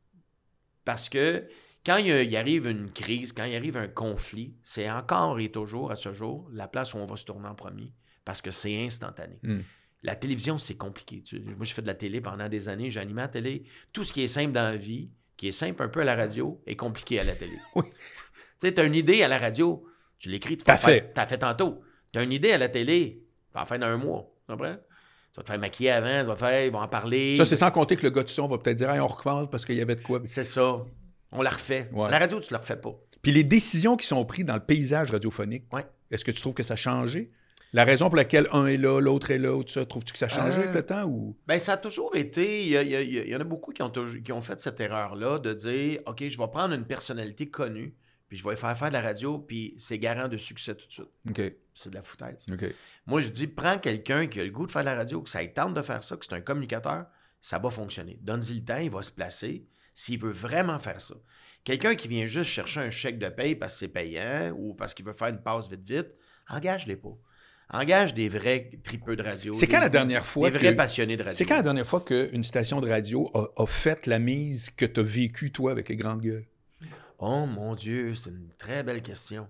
Parce 0.84 1.08
que 1.08 1.48
quand 1.84 1.96
il, 1.96 2.08
il 2.08 2.36
arrive 2.36 2.66
une 2.66 2.90
crise, 2.90 3.32
quand 3.32 3.44
il 3.44 3.54
arrive 3.54 3.76
un 3.76 3.88
conflit, 3.88 4.54
c'est 4.64 4.90
encore 4.90 5.38
et 5.40 5.50
toujours, 5.50 5.90
à 5.90 5.96
ce 5.96 6.12
jour, 6.12 6.48
la 6.52 6.68
place 6.68 6.94
où 6.94 6.98
on 6.98 7.06
va 7.06 7.16
se 7.16 7.24
tourner 7.24 7.48
en 7.48 7.54
premier. 7.54 7.92
Parce 8.24 8.42
que 8.42 8.50
c'est 8.50 8.84
instantané. 8.84 9.38
Mm. 9.42 9.60
La 10.02 10.14
télévision, 10.14 10.58
c'est 10.58 10.76
compliqué. 10.76 11.22
Moi, 11.44 11.64
j'ai 11.64 11.72
fait 11.72 11.82
de 11.82 11.86
la 11.86 11.94
télé 11.94 12.20
pendant 12.20 12.48
des 12.48 12.68
années, 12.68 12.90
j'ai 12.90 13.00
animé 13.00 13.22
la 13.22 13.28
télé. 13.28 13.64
Tout 13.92 14.04
ce 14.04 14.12
qui 14.12 14.22
est 14.22 14.28
simple 14.28 14.52
dans 14.52 14.64
la 14.64 14.76
vie, 14.76 15.10
qui 15.36 15.48
est 15.48 15.52
simple 15.52 15.82
un 15.82 15.88
peu 15.88 16.00
à 16.00 16.04
la 16.04 16.14
radio, 16.14 16.62
est 16.66 16.76
compliqué 16.76 17.20
à 17.20 17.24
la 17.24 17.34
télé. 17.34 17.56
Oui. 17.74 17.84
Tu 18.58 18.68
sais, 18.68 18.72
tu 18.72 18.80
as 18.80 18.84
une 18.84 18.94
idée 18.94 19.22
à 19.22 19.28
la 19.28 19.38
radio, 19.38 19.84
tu 20.18 20.30
l'écris, 20.30 20.56
tu 20.56 20.64
T'as 20.64 20.78
fait. 20.78 21.12
T'as 21.14 21.26
fait 21.26 21.38
tantôt. 21.38 21.82
Tu 22.10 22.18
as 22.18 22.22
une 22.22 22.32
idée 22.32 22.52
à 22.52 22.58
la 22.58 22.70
télé, 22.70 23.22
tu 23.48 23.54
vas 23.54 23.62
en 23.62 23.66
faire 23.66 23.78
dans 23.78 23.86
un 23.86 23.98
mois. 23.98 24.32
Tu 24.46 24.52
comprends? 24.52 24.76
Tu 25.36 25.40
vas 25.40 25.44
te 25.44 25.50
faire 25.50 25.60
maquiller 25.60 25.90
avant, 25.90 26.20
tu 26.22 26.26
vas 26.28 26.36
faire, 26.36 26.64
ils 26.64 26.72
vont 26.72 26.78
en 26.80 26.88
parler. 26.88 27.36
Ça, 27.36 27.44
c'est 27.44 27.56
sans 27.56 27.70
compter 27.70 27.94
que 27.96 28.04
le 28.04 28.10
gars 28.10 28.22
de 28.22 28.28
son 28.30 28.48
va 28.48 28.56
peut-être 28.56 28.78
dire 28.78 28.88
Hey, 28.90 29.00
on 29.00 29.06
recommence 29.06 29.48
parce 29.50 29.66
qu'il 29.66 29.74
y 29.74 29.82
avait 29.82 29.94
de 29.96 30.00
quoi. 30.00 30.22
C'est 30.24 30.42
ça. 30.42 30.78
On 31.30 31.42
la 31.42 31.50
refait. 31.50 31.90
Ouais. 31.92 32.10
La 32.10 32.18
radio, 32.18 32.40
tu 32.40 32.54
la 32.54 32.58
refais 32.58 32.76
pas. 32.76 32.94
Puis 33.20 33.32
les 33.32 33.44
décisions 33.44 33.96
qui 33.98 34.06
sont 34.06 34.24
prises 34.24 34.46
dans 34.46 34.54
le 34.54 34.60
paysage 34.64 35.10
radiophonique, 35.10 35.64
Ouais. 35.74 35.84
est-ce 36.10 36.24
que 36.24 36.30
tu 36.30 36.40
trouves 36.40 36.54
que 36.54 36.62
ça 36.62 36.72
a 36.72 36.76
changé? 36.78 37.30
La 37.74 37.84
raison 37.84 38.06
pour 38.06 38.16
laquelle 38.16 38.48
un 38.52 38.66
est 38.66 38.78
là, 38.78 38.98
l'autre 39.00 39.30
est 39.30 39.36
là, 39.38 39.54
ou 39.54 39.62
tout 39.62 39.72
ça, 39.72 39.84
trouves-tu 39.84 40.14
que 40.14 40.18
ça 40.18 40.24
a 40.24 40.28
changé 40.30 40.56
Euh, 40.58 40.62
avec 40.62 40.74
le 40.74 40.82
temps 40.86 41.04
ou? 41.04 41.36
Ben, 41.46 41.58
ça 41.58 41.74
a 41.74 41.76
toujours 41.76 42.16
été. 42.16 42.62
Il 42.62 42.68
y, 42.68 42.76
a- 42.78 42.82
il 42.82 42.90
y 42.90 42.96
a- 42.96 43.02
il 43.02 43.28
y 43.28 43.36
en 43.36 43.40
a 43.40 43.44
beaucoup 43.44 43.72
qui 43.72 43.82
ont, 43.82 43.90
qui 43.90 44.32
ont 44.32 44.40
fait 44.40 44.58
cette 44.62 44.80
erreur-là 44.80 45.38
de 45.38 45.52
dire 45.52 46.00
OK, 46.06 46.26
je 46.26 46.38
vais 46.38 46.48
prendre 46.48 46.72
une 46.72 46.86
personnalité 46.86 47.50
connue, 47.50 47.94
puis 48.28 48.38
je 48.38 48.48
vais 48.48 48.56
faire 48.56 48.78
faire 48.78 48.88
de 48.88 48.94
la 48.94 49.02
radio, 49.02 49.38
puis 49.38 49.74
c'est 49.76 49.98
garant 49.98 50.28
de 50.28 50.38
succès 50.38 50.74
tout 50.74 50.86
de 50.86 50.92
suite. 50.92 51.10
OK. 51.28 51.42
C'est 51.78 51.90
de 51.90 51.94
la 51.94 52.02
foutaise. 52.02 52.38
Moi, 53.06 53.20
je 53.20 53.28
dis 53.28 53.46
prends 53.46 53.78
quelqu'un 53.78 54.26
qui 54.28 54.40
a 54.40 54.44
le 54.44 54.50
goût 54.50 54.64
de 54.64 54.70
faire 54.70 54.80
de 54.80 54.86
la 54.86 54.94
radio, 54.94 55.20
que 55.20 55.28
ça 55.28 55.42
ait 55.42 55.52
tente 55.52 55.74
de 55.74 55.82
faire 55.82 56.02
ça, 56.02 56.16
que 56.16 56.24
c'est 56.24 56.32
un 56.34 56.40
communicateur, 56.40 57.04
ça 57.42 57.58
va 57.58 57.70
fonctionner. 57.70 58.18
Donne-y 58.22 58.54
le 58.54 58.64
temps, 58.64 58.78
il 58.78 58.90
va 58.90 59.02
se 59.02 59.10
placer 59.12 59.66
s'il 59.92 60.18
veut 60.18 60.30
vraiment 60.32 60.78
faire 60.78 61.00
ça. 61.02 61.14
Quelqu'un 61.64 61.94
qui 61.94 62.08
vient 62.08 62.26
juste 62.26 62.50
chercher 62.50 62.80
un 62.80 62.88
chèque 62.90 63.18
de 63.18 63.28
paye 63.28 63.54
parce 63.56 63.74
que 63.74 63.80
c'est 63.80 63.88
payant 63.88 64.52
ou 64.56 64.72
parce 64.72 64.94
qu'il 64.94 65.04
veut 65.04 65.12
faire 65.12 65.28
une 65.28 65.42
passe 65.42 65.68
vite 65.68 65.86
vite, 65.86 66.08
engage-les 66.48 66.96
pas. 66.96 67.16
Engage 67.68 68.14
des 68.14 68.28
vrais 68.28 68.70
tripeux 68.84 69.16
de 69.16 69.22
radio. 69.24 69.52
C'est 69.52 69.66
quand 69.66 69.80
la 69.80 69.88
dernière 69.88 70.24
fois 70.24 70.48
Des 70.50 70.56
vrais 70.58 70.70
que- 70.70 70.76
passionnés 70.76 71.16
de 71.16 71.24
radio. 71.24 71.36
C'est 71.36 71.44
quand 71.44 71.56
la 71.56 71.62
dernière 71.62 71.86
fois 71.86 72.00
qu'une 72.00 72.44
station 72.44 72.80
de 72.80 72.88
radio 72.88 73.28
a, 73.34 73.48
a 73.62 73.66
fait 73.66 74.06
la 74.06 74.18
mise 74.20 74.70
que 74.70 74.86
tu 74.86 75.00
as 75.00 75.02
vécue, 75.02 75.50
toi, 75.52 75.72
avec 75.72 75.88
les 75.88 75.96
grandes 75.96 76.20
gueules? 76.20 76.46
Oh 77.18 77.44
mon 77.46 77.74
Dieu, 77.74 78.14
c'est 78.14 78.30
une 78.30 78.50
très 78.56 78.82
belle 78.84 79.02
question. 79.02 79.48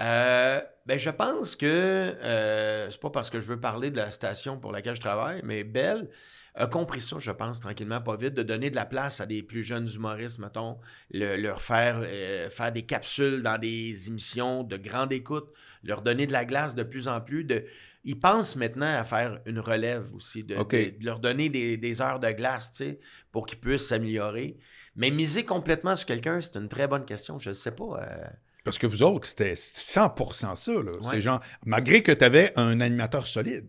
Euh, 0.00 0.60
ben, 0.86 0.98
je 0.98 1.10
pense 1.10 1.56
que 1.56 1.66
euh, 1.66 2.90
c'est 2.90 3.00
pas 3.00 3.10
parce 3.10 3.30
que 3.30 3.40
je 3.40 3.46
veux 3.46 3.58
parler 3.60 3.90
de 3.90 3.96
la 3.96 4.10
station 4.10 4.58
pour 4.58 4.70
laquelle 4.72 4.94
je 4.94 5.00
travaille, 5.00 5.40
mais 5.44 5.64
Belle 5.64 6.08
a 6.54 6.66
compris 6.66 7.00
ça, 7.00 7.16
je 7.18 7.30
pense, 7.30 7.60
tranquillement, 7.60 8.00
pas 8.00 8.16
vite, 8.16 8.34
de 8.34 8.42
donner 8.42 8.70
de 8.70 8.76
la 8.76 8.86
place 8.86 9.20
à 9.20 9.26
des 9.26 9.42
plus 9.42 9.62
jeunes 9.64 9.88
humoristes, 9.92 10.38
mettons, 10.38 10.78
le- 11.12 11.36
leur 11.36 11.62
faire, 11.62 12.00
euh, 12.02 12.48
faire 12.50 12.72
des 12.72 12.82
capsules 12.86 13.42
dans 13.42 13.58
des 13.58 14.08
émissions 14.08 14.62
de 14.64 14.76
grande 14.76 15.12
écoute, 15.12 15.48
leur 15.82 16.02
donner 16.02 16.26
de 16.26 16.32
la 16.32 16.44
glace 16.44 16.74
de 16.74 16.82
plus 16.84 17.06
en 17.08 17.20
plus. 17.20 17.44
De... 17.44 17.64
Ils 18.04 18.18
pensent 18.18 18.56
maintenant 18.56 18.92
à 18.98 19.04
faire 19.04 19.40
une 19.46 19.58
relève 19.60 20.14
aussi, 20.14 20.42
de, 20.44 20.56
OK. 20.56 20.72
de- 20.74 20.98
de 20.98 21.04
leur 21.04 21.18
donner 21.20 21.48
des, 21.48 21.76
des 21.76 22.00
heures 22.00 22.20
de 22.20 22.30
glace, 22.30 22.70
tu 22.72 22.84
sais, 22.84 23.00
pour 23.32 23.46
qu'ils 23.46 23.58
puissent 23.60 23.88
s'améliorer. 23.88 24.56
Mais 24.96 25.10
miser 25.10 25.44
complètement 25.44 25.94
sur 25.96 26.06
quelqu'un, 26.06 26.40
c'est 26.40 26.56
une 26.56 26.68
très 26.68 26.88
bonne 26.88 27.04
question. 27.04 27.38
Je 27.38 27.50
ne 27.50 27.54
sais 27.54 27.72
pas. 27.72 28.00
euh, 28.02 28.26
Parce 28.64 28.78
que 28.78 28.86
vous 28.86 29.02
autres, 29.02 29.26
c'était 29.26 29.54
100% 29.54 30.56
ça. 30.56 30.72
Là. 30.72 30.80
Ouais. 30.80 30.92
C'est 31.10 31.20
genre, 31.20 31.40
malgré 31.64 32.02
que 32.02 32.12
tu 32.12 32.24
avais 32.24 32.52
un 32.56 32.80
animateur 32.80 33.26
solide, 33.26 33.66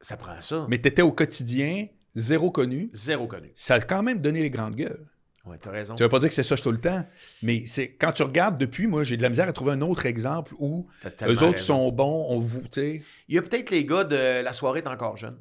ça 0.00 0.16
prend 0.16 0.40
ça. 0.40 0.66
mais 0.68 0.80
tu 0.80 0.88
étais 0.88 1.02
au 1.02 1.12
quotidien, 1.12 1.86
zéro 2.14 2.50
connu, 2.50 2.90
Zéro 2.92 3.26
connu. 3.26 3.50
ça 3.54 3.74
a 3.74 3.80
quand 3.80 4.02
même 4.02 4.20
donné 4.20 4.42
les 4.42 4.50
grandes 4.50 4.74
gueules. 4.74 5.06
Oui, 5.44 5.56
tu 5.60 5.68
as 5.68 5.72
raison. 5.72 5.96
Ça 5.96 6.04
veut 6.04 6.08
pas 6.08 6.18
dire 6.20 6.28
que 6.28 6.34
c'est 6.34 6.42
ça 6.44 6.56
tout 6.56 6.70
le 6.70 6.80
temps, 6.80 7.04
mais 7.42 7.64
c'est 7.66 7.94
quand 7.94 8.12
tu 8.12 8.22
regardes 8.22 8.58
depuis, 8.58 8.86
moi, 8.86 9.02
j'ai 9.02 9.16
de 9.16 9.22
la 9.22 9.28
misère 9.28 9.48
à 9.48 9.52
trouver 9.52 9.72
un 9.72 9.80
autre 9.80 10.06
exemple 10.06 10.54
où 10.58 10.88
tellement 11.16 11.32
autres 11.34 11.44
raison. 11.52 11.56
sont 11.66 11.90
bons, 11.92 12.26
on 12.30 12.38
vous, 12.38 12.62
tu 12.68 13.04
Il 13.28 13.34
y 13.34 13.38
a 13.38 13.42
peut-être 13.42 13.70
les 13.70 13.84
gars 13.84 14.04
de 14.04 14.42
La 14.42 14.52
soirée 14.52 14.80
est 14.80 14.86
encore 14.88 15.16
jeune, 15.16 15.36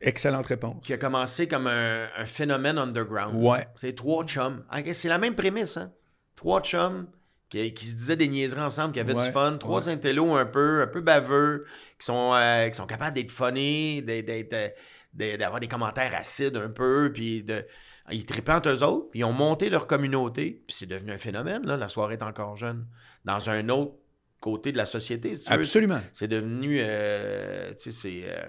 excellente 0.00 0.46
réponse. 0.46 0.84
qui 0.84 0.92
a 0.92 0.98
commencé 0.98 1.46
comme 1.46 1.68
un, 1.68 2.08
un 2.16 2.26
phénomène 2.26 2.78
underground. 2.78 3.34
Ouais. 3.42 3.66
C'est 3.76 3.94
trois 3.94 4.24
chums. 4.24 4.64
Ah, 4.70 4.80
C'est 4.92 5.08
la 5.08 5.18
même 5.18 5.34
prémisse, 5.36 5.76
hein? 5.76 5.92
Trois 6.34 6.60
chums 6.60 7.06
qui, 7.52 7.74
qui 7.74 7.86
se 7.86 7.96
disaient 7.96 8.16
des 8.16 8.28
niaiseries 8.28 8.62
ensemble, 8.62 8.94
qui 8.94 9.00
avaient 9.00 9.12
Ouais, 9.12 9.26
du 9.26 9.30
fun. 9.30 9.58
Trois 9.58 9.90
intellos 9.90 10.34
un 10.34 10.46
peu, 10.46 10.80
un 10.80 10.86
peu 10.86 11.02
baveux, 11.02 11.66
qui 11.98 12.06
sont, 12.06 12.32
euh, 12.34 12.68
qui 12.70 12.74
sont 12.74 12.86
capables 12.86 13.14
d'être 13.14 13.30
funny, 13.30 14.02
d'avoir 15.12 15.60
des 15.60 15.68
commentaires 15.68 16.14
acides 16.14 16.56
un 16.56 16.70
peu, 16.70 17.10
puis 17.12 17.42
de... 17.42 17.64
Ils 18.10 18.24
trippaient 18.24 18.52
entre 18.52 18.70
eux 18.70 18.82
autres, 18.82 19.10
puis 19.10 19.20
ils 19.20 19.24
ont 19.24 19.32
monté 19.32 19.68
leur 19.68 19.86
communauté, 19.86 20.62
puis 20.66 20.74
c'est 20.74 20.86
devenu 20.86 21.12
un 21.12 21.18
phénomène, 21.18 21.66
là, 21.66 21.76
la 21.76 21.88
soirée 21.88 22.14
est 22.14 22.22
encore 22.22 22.56
jeune, 22.56 22.86
dans 23.26 23.50
un 23.50 23.68
autre 23.68 23.96
côté 24.40 24.72
de 24.72 24.78
la 24.78 24.86
société, 24.86 25.36
si 25.36 25.44
tu. 25.44 25.52
Absolument. 25.52 26.00
C'est 26.12 26.28
devenu, 26.28 26.78
euh, 26.80 27.70
tu 27.74 27.74
sais, 27.78 27.92
c'est... 27.92 28.22
euh, 28.24 28.46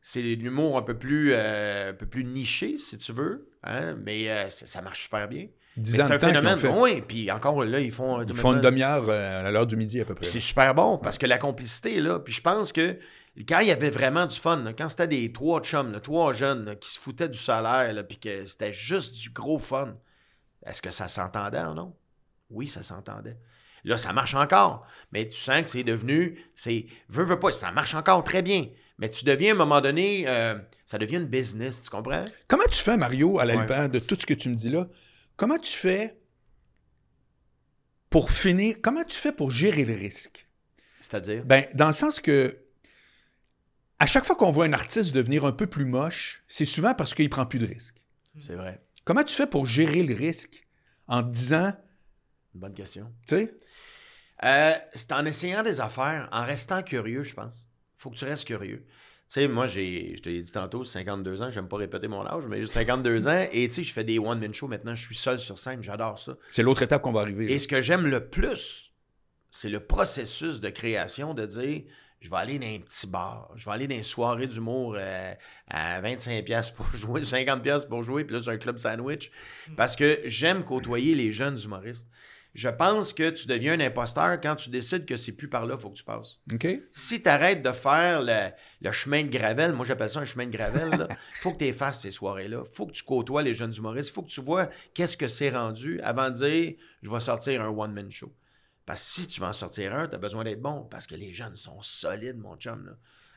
c'est 0.00 0.22
de 0.22 0.42
l'humour 0.42 0.78
un 0.78 0.82
peu 0.82 0.98
plus 0.98 1.32
euh, 1.32 1.90
un 1.90 1.94
peu 1.94 2.06
plus 2.06 2.24
niché, 2.24 2.76
si 2.78 2.98
tu 2.98 3.12
veux, 3.12 3.50
hein, 3.62 3.94
mais 4.02 4.28
euh, 4.30 4.48
ça, 4.48 4.66
ça 4.66 4.82
marche 4.82 5.02
super 5.02 5.28
bien. 5.28 5.46
C'est 5.80 6.02
un 6.02 6.18
phénomène. 6.18 6.58
Oui, 6.76 7.02
puis 7.06 7.30
encore 7.30 7.64
là, 7.64 7.80
ils 7.80 7.92
font... 7.92 8.22
Ils 8.22 8.34
font 8.34 8.52
une 8.54 8.60
demi-heure 8.60 9.06
euh, 9.08 9.46
à 9.48 9.50
l'heure 9.50 9.66
du 9.66 9.76
midi 9.76 10.00
à 10.00 10.04
peu 10.04 10.14
près. 10.14 10.26
C'est 10.26 10.40
super 10.40 10.74
bon 10.74 10.98
parce 10.98 11.16
que 11.18 11.26
la 11.26 11.38
complicité 11.38 11.96
est 11.96 12.00
là. 12.00 12.18
Puis 12.18 12.34
je 12.34 12.40
pense 12.42 12.72
que 12.72 12.98
quand 13.48 13.60
il 13.60 13.68
y 13.68 13.70
avait 13.70 13.88
vraiment 13.90 14.26
du 14.26 14.38
fun, 14.38 14.58
là, 14.58 14.72
quand 14.74 14.90
c'était 14.90 15.08
des 15.08 15.32
trois 15.32 15.60
chums, 15.62 15.90
là, 15.92 16.00
trois 16.00 16.32
jeunes 16.32 16.66
là, 16.66 16.74
qui 16.76 16.90
se 16.90 16.98
foutaient 16.98 17.28
du 17.30 17.38
salaire, 17.38 18.06
puis 18.06 18.18
que 18.18 18.44
c'était 18.44 18.72
juste 18.72 19.16
du 19.16 19.30
gros 19.30 19.58
fun, 19.58 19.94
est-ce 20.66 20.82
que 20.82 20.90
ça 20.90 21.08
s'entendait 21.08 21.64
ou 21.64 21.74
non? 21.74 21.94
Oui, 22.50 22.66
ça 22.68 22.82
s'entendait. 22.82 23.38
Là, 23.84 23.96
ça 23.96 24.12
marche 24.12 24.34
encore. 24.34 24.86
Mais 25.10 25.28
tu 25.28 25.38
sens 25.38 25.62
que 25.62 25.68
c'est 25.70 25.84
devenu. 25.84 26.38
c'est 26.54 26.86
Veux, 27.08 27.24
veux 27.24 27.38
pas, 27.38 27.50
ça 27.50 27.70
marche 27.72 27.94
encore 27.94 28.22
très 28.22 28.42
bien. 28.42 28.66
Mais 28.98 29.08
tu 29.08 29.24
deviens, 29.24 29.52
à 29.52 29.54
un 29.54 29.58
moment 29.58 29.80
donné, 29.80 30.24
euh, 30.28 30.56
ça 30.84 30.98
devient 30.98 31.16
une 31.16 31.26
business, 31.26 31.82
tu 31.82 31.90
comprends? 31.90 32.24
Comment 32.46 32.62
tu 32.70 32.78
fais, 32.78 32.96
Mario, 32.96 33.40
à 33.40 33.44
la 33.46 33.56
Ouais. 33.56 33.88
de 33.88 33.98
tout 33.98 34.16
ce 34.20 34.26
que 34.26 34.34
tu 34.34 34.50
me 34.50 34.54
dis 34.54 34.68
là? 34.68 34.86
Comment 35.36 35.58
tu 35.58 35.76
fais 35.76 36.18
pour 38.10 38.30
finir? 38.30 38.76
Comment 38.82 39.04
tu 39.04 39.18
fais 39.18 39.32
pour 39.32 39.50
gérer 39.50 39.84
le 39.84 39.94
risque? 39.94 40.46
C'est-à-dire? 41.00 41.44
Ben, 41.44 41.66
dans 41.74 41.86
le 41.88 41.92
sens 41.92 42.20
que 42.20 42.58
à 43.98 44.06
chaque 44.06 44.24
fois 44.24 44.36
qu'on 44.36 44.50
voit 44.50 44.64
un 44.64 44.72
artiste 44.72 45.14
devenir 45.14 45.44
un 45.44 45.52
peu 45.52 45.66
plus 45.66 45.84
moche, 45.84 46.42
c'est 46.48 46.64
souvent 46.64 46.94
parce 46.94 47.14
qu'il 47.14 47.30
prend 47.30 47.46
plus 47.46 47.58
de 47.60 47.66
risques. 47.66 48.02
C'est 48.38 48.54
vrai. 48.56 48.82
Comment 49.04 49.22
tu 49.24 49.34
fais 49.34 49.46
pour 49.46 49.66
gérer 49.66 50.02
le 50.02 50.14
risque 50.14 50.66
en 51.06 51.22
te 51.22 51.28
disant, 51.30 51.72
Une 52.54 52.60
bonne 52.60 52.74
question. 52.74 53.12
tu 53.28 53.36
sais, 53.36 53.54
Euh, 54.44 54.74
c'est 54.94 55.12
en 55.12 55.24
essayant 55.24 55.62
des 55.62 55.80
affaires, 55.80 56.28
en 56.32 56.44
restant 56.44 56.82
curieux, 56.82 57.22
je 57.22 57.34
pense. 57.34 57.68
faut 57.96 58.10
que 58.10 58.16
tu 58.16 58.24
restes 58.24 58.44
curieux. 58.46 58.84
Tu 59.32 59.40
sais, 59.40 59.48
moi, 59.48 59.66
j'ai, 59.66 60.12
je 60.14 60.20
te 60.20 60.28
l'ai 60.28 60.42
dit 60.42 60.52
tantôt, 60.52 60.84
52 60.84 61.40
ans, 61.40 61.48
j'aime 61.48 61.66
pas 61.66 61.78
répéter 61.78 62.06
mon 62.06 62.26
âge, 62.26 62.46
mais 62.48 62.60
j'ai 62.60 62.66
52 62.66 63.28
ans, 63.28 63.46
et 63.50 63.66
tu 63.66 63.76
sais, 63.76 63.82
je 63.82 63.90
fais 63.90 64.04
des 64.04 64.18
one-man 64.18 64.52
shows 64.52 64.68
maintenant, 64.68 64.94
je 64.94 65.02
suis 65.06 65.14
seul 65.14 65.40
sur 65.40 65.58
scène, 65.58 65.82
j'adore 65.82 66.18
ça. 66.18 66.36
c'est 66.50 66.62
l'autre 66.62 66.82
étape 66.82 67.00
qu'on 67.00 67.12
va 67.12 67.22
arriver. 67.22 67.46
là. 67.46 67.52
Et 67.52 67.58
ce 67.58 67.66
que 67.66 67.80
j'aime 67.80 68.06
le 68.06 68.28
plus, 68.28 68.92
c'est 69.50 69.70
le 69.70 69.80
processus 69.80 70.60
de 70.60 70.68
création 70.68 71.32
de 71.32 71.46
dire 71.46 71.80
je 72.20 72.28
vais 72.28 72.36
aller 72.36 72.58
dans 72.58 72.66
un 72.66 72.78
petit 72.80 73.06
bar, 73.06 73.50
je 73.56 73.64
vais 73.64 73.70
aller 73.70 73.88
dans 73.88 73.94
une 73.94 74.02
soirée 74.02 74.46
d'humour 74.48 74.96
euh, 74.98 75.34
à 75.66 76.02
25$ 76.02 76.74
pour 76.74 76.94
jouer, 76.94 77.20
50$ 77.22 77.88
pour 77.88 78.02
jouer, 78.02 78.24
puis 78.24 78.36
là, 78.36 78.42
c'est 78.42 78.50
un 78.50 78.58
club 78.58 78.76
sandwich. 78.76 79.30
Parce 79.78 79.96
que 79.96 80.20
j'aime 80.26 80.62
côtoyer 80.62 81.14
les 81.14 81.32
jeunes 81.32 81.58
humoristes. 81.58 82.06
Je 82.54 82.68
pense 82.68 83.14
que 83.14 83.30
tu 83.30 83.46
deviens 83.46 83.72
un 83.72 83.80
imposteur 83.80 84.38
quand 84.40 84.56
tu 84.56 84.68
décides 84.68 85.06
que 85.06 85.16
c'est 85.16 85.32
plus 85.32 85.48
par 85.48 85.64
là 85.64 85.74
qu'il 85.74 85.82
faut 85.82 85.90
que 85.90 85.96
tu 85.96 86.04
passes. 86.04 86.38
OK? 86.52 86.66
Si 86.90 87.22
tu 87.22 87.28
arrêtes 87.28 87.62
de 87.62 87.72
faire 87.72 88.22
le, 88.22 88.50
le 88.82 88.92
chemin 88.92 89.22
de 89.22 89.30
gravel, 89.30 89.72
moi 89.72 89.86
j'appelle 89.86 90.10
ça 90.10 90.20
un 90.20 90.26
chemin 90.26 90.46
de 90.46 90.50
gravel, 90.50 91.06
il 91.08 91.16
faut 91.40 91.52
que 91.52 91.64
tu 91.64 91.72
fasses 91.72 92.02
ces 92.02 92.10
soirées-là. 92.10 92.62
Il 92.70 92.74
faut 92.74 92.86
que 92.86 92.92
tu 92.92 93.02
côtoies 93.04 93.42
les 93.42 93.54
jeunes 93.54 93.74
humoristes. 93.74 94.10
Il 94.10 94.12
faut 94.12 94.22
que 94.22 94.30
tu 94.30 94.42
vois 94.42 94.68
qu'est-ce 94.92 95.16
que 95.16 95.28
c'est 95.28 95.50
rendu 95.50 95.98
avant 96.02 96.28
de 96.28 96.34
dire 96.34 96.74
je 97.02 97.10
vais 97.10 97.20
sortir 97.20 97.62
un 97.62 97.68
one-man 97.68 98.10
show. 98.10 98.30
Parce 98.84 99.02
que 99.02 99.08
si 99.22 99.26
tu 99.28 99.40
vas 99.40 99.48
en 99.48 99.52
sortir 99.54 99.94
un, 99.94 100.08
tu 100.08 100.14
as 100.14 100.18
besoin 100.18 100.44
d'être 100.44 100.60
bon 100.60 100.82
parce 100.90 101.06
que 101.06 101.14
les 101.14 101.32
jeunes 101.32 101.56
sont 101.56 101.80
solides, 101.80 102.38
mon 102.38 102.56
chum. 102.56 102.84
Là. 102.84 102.92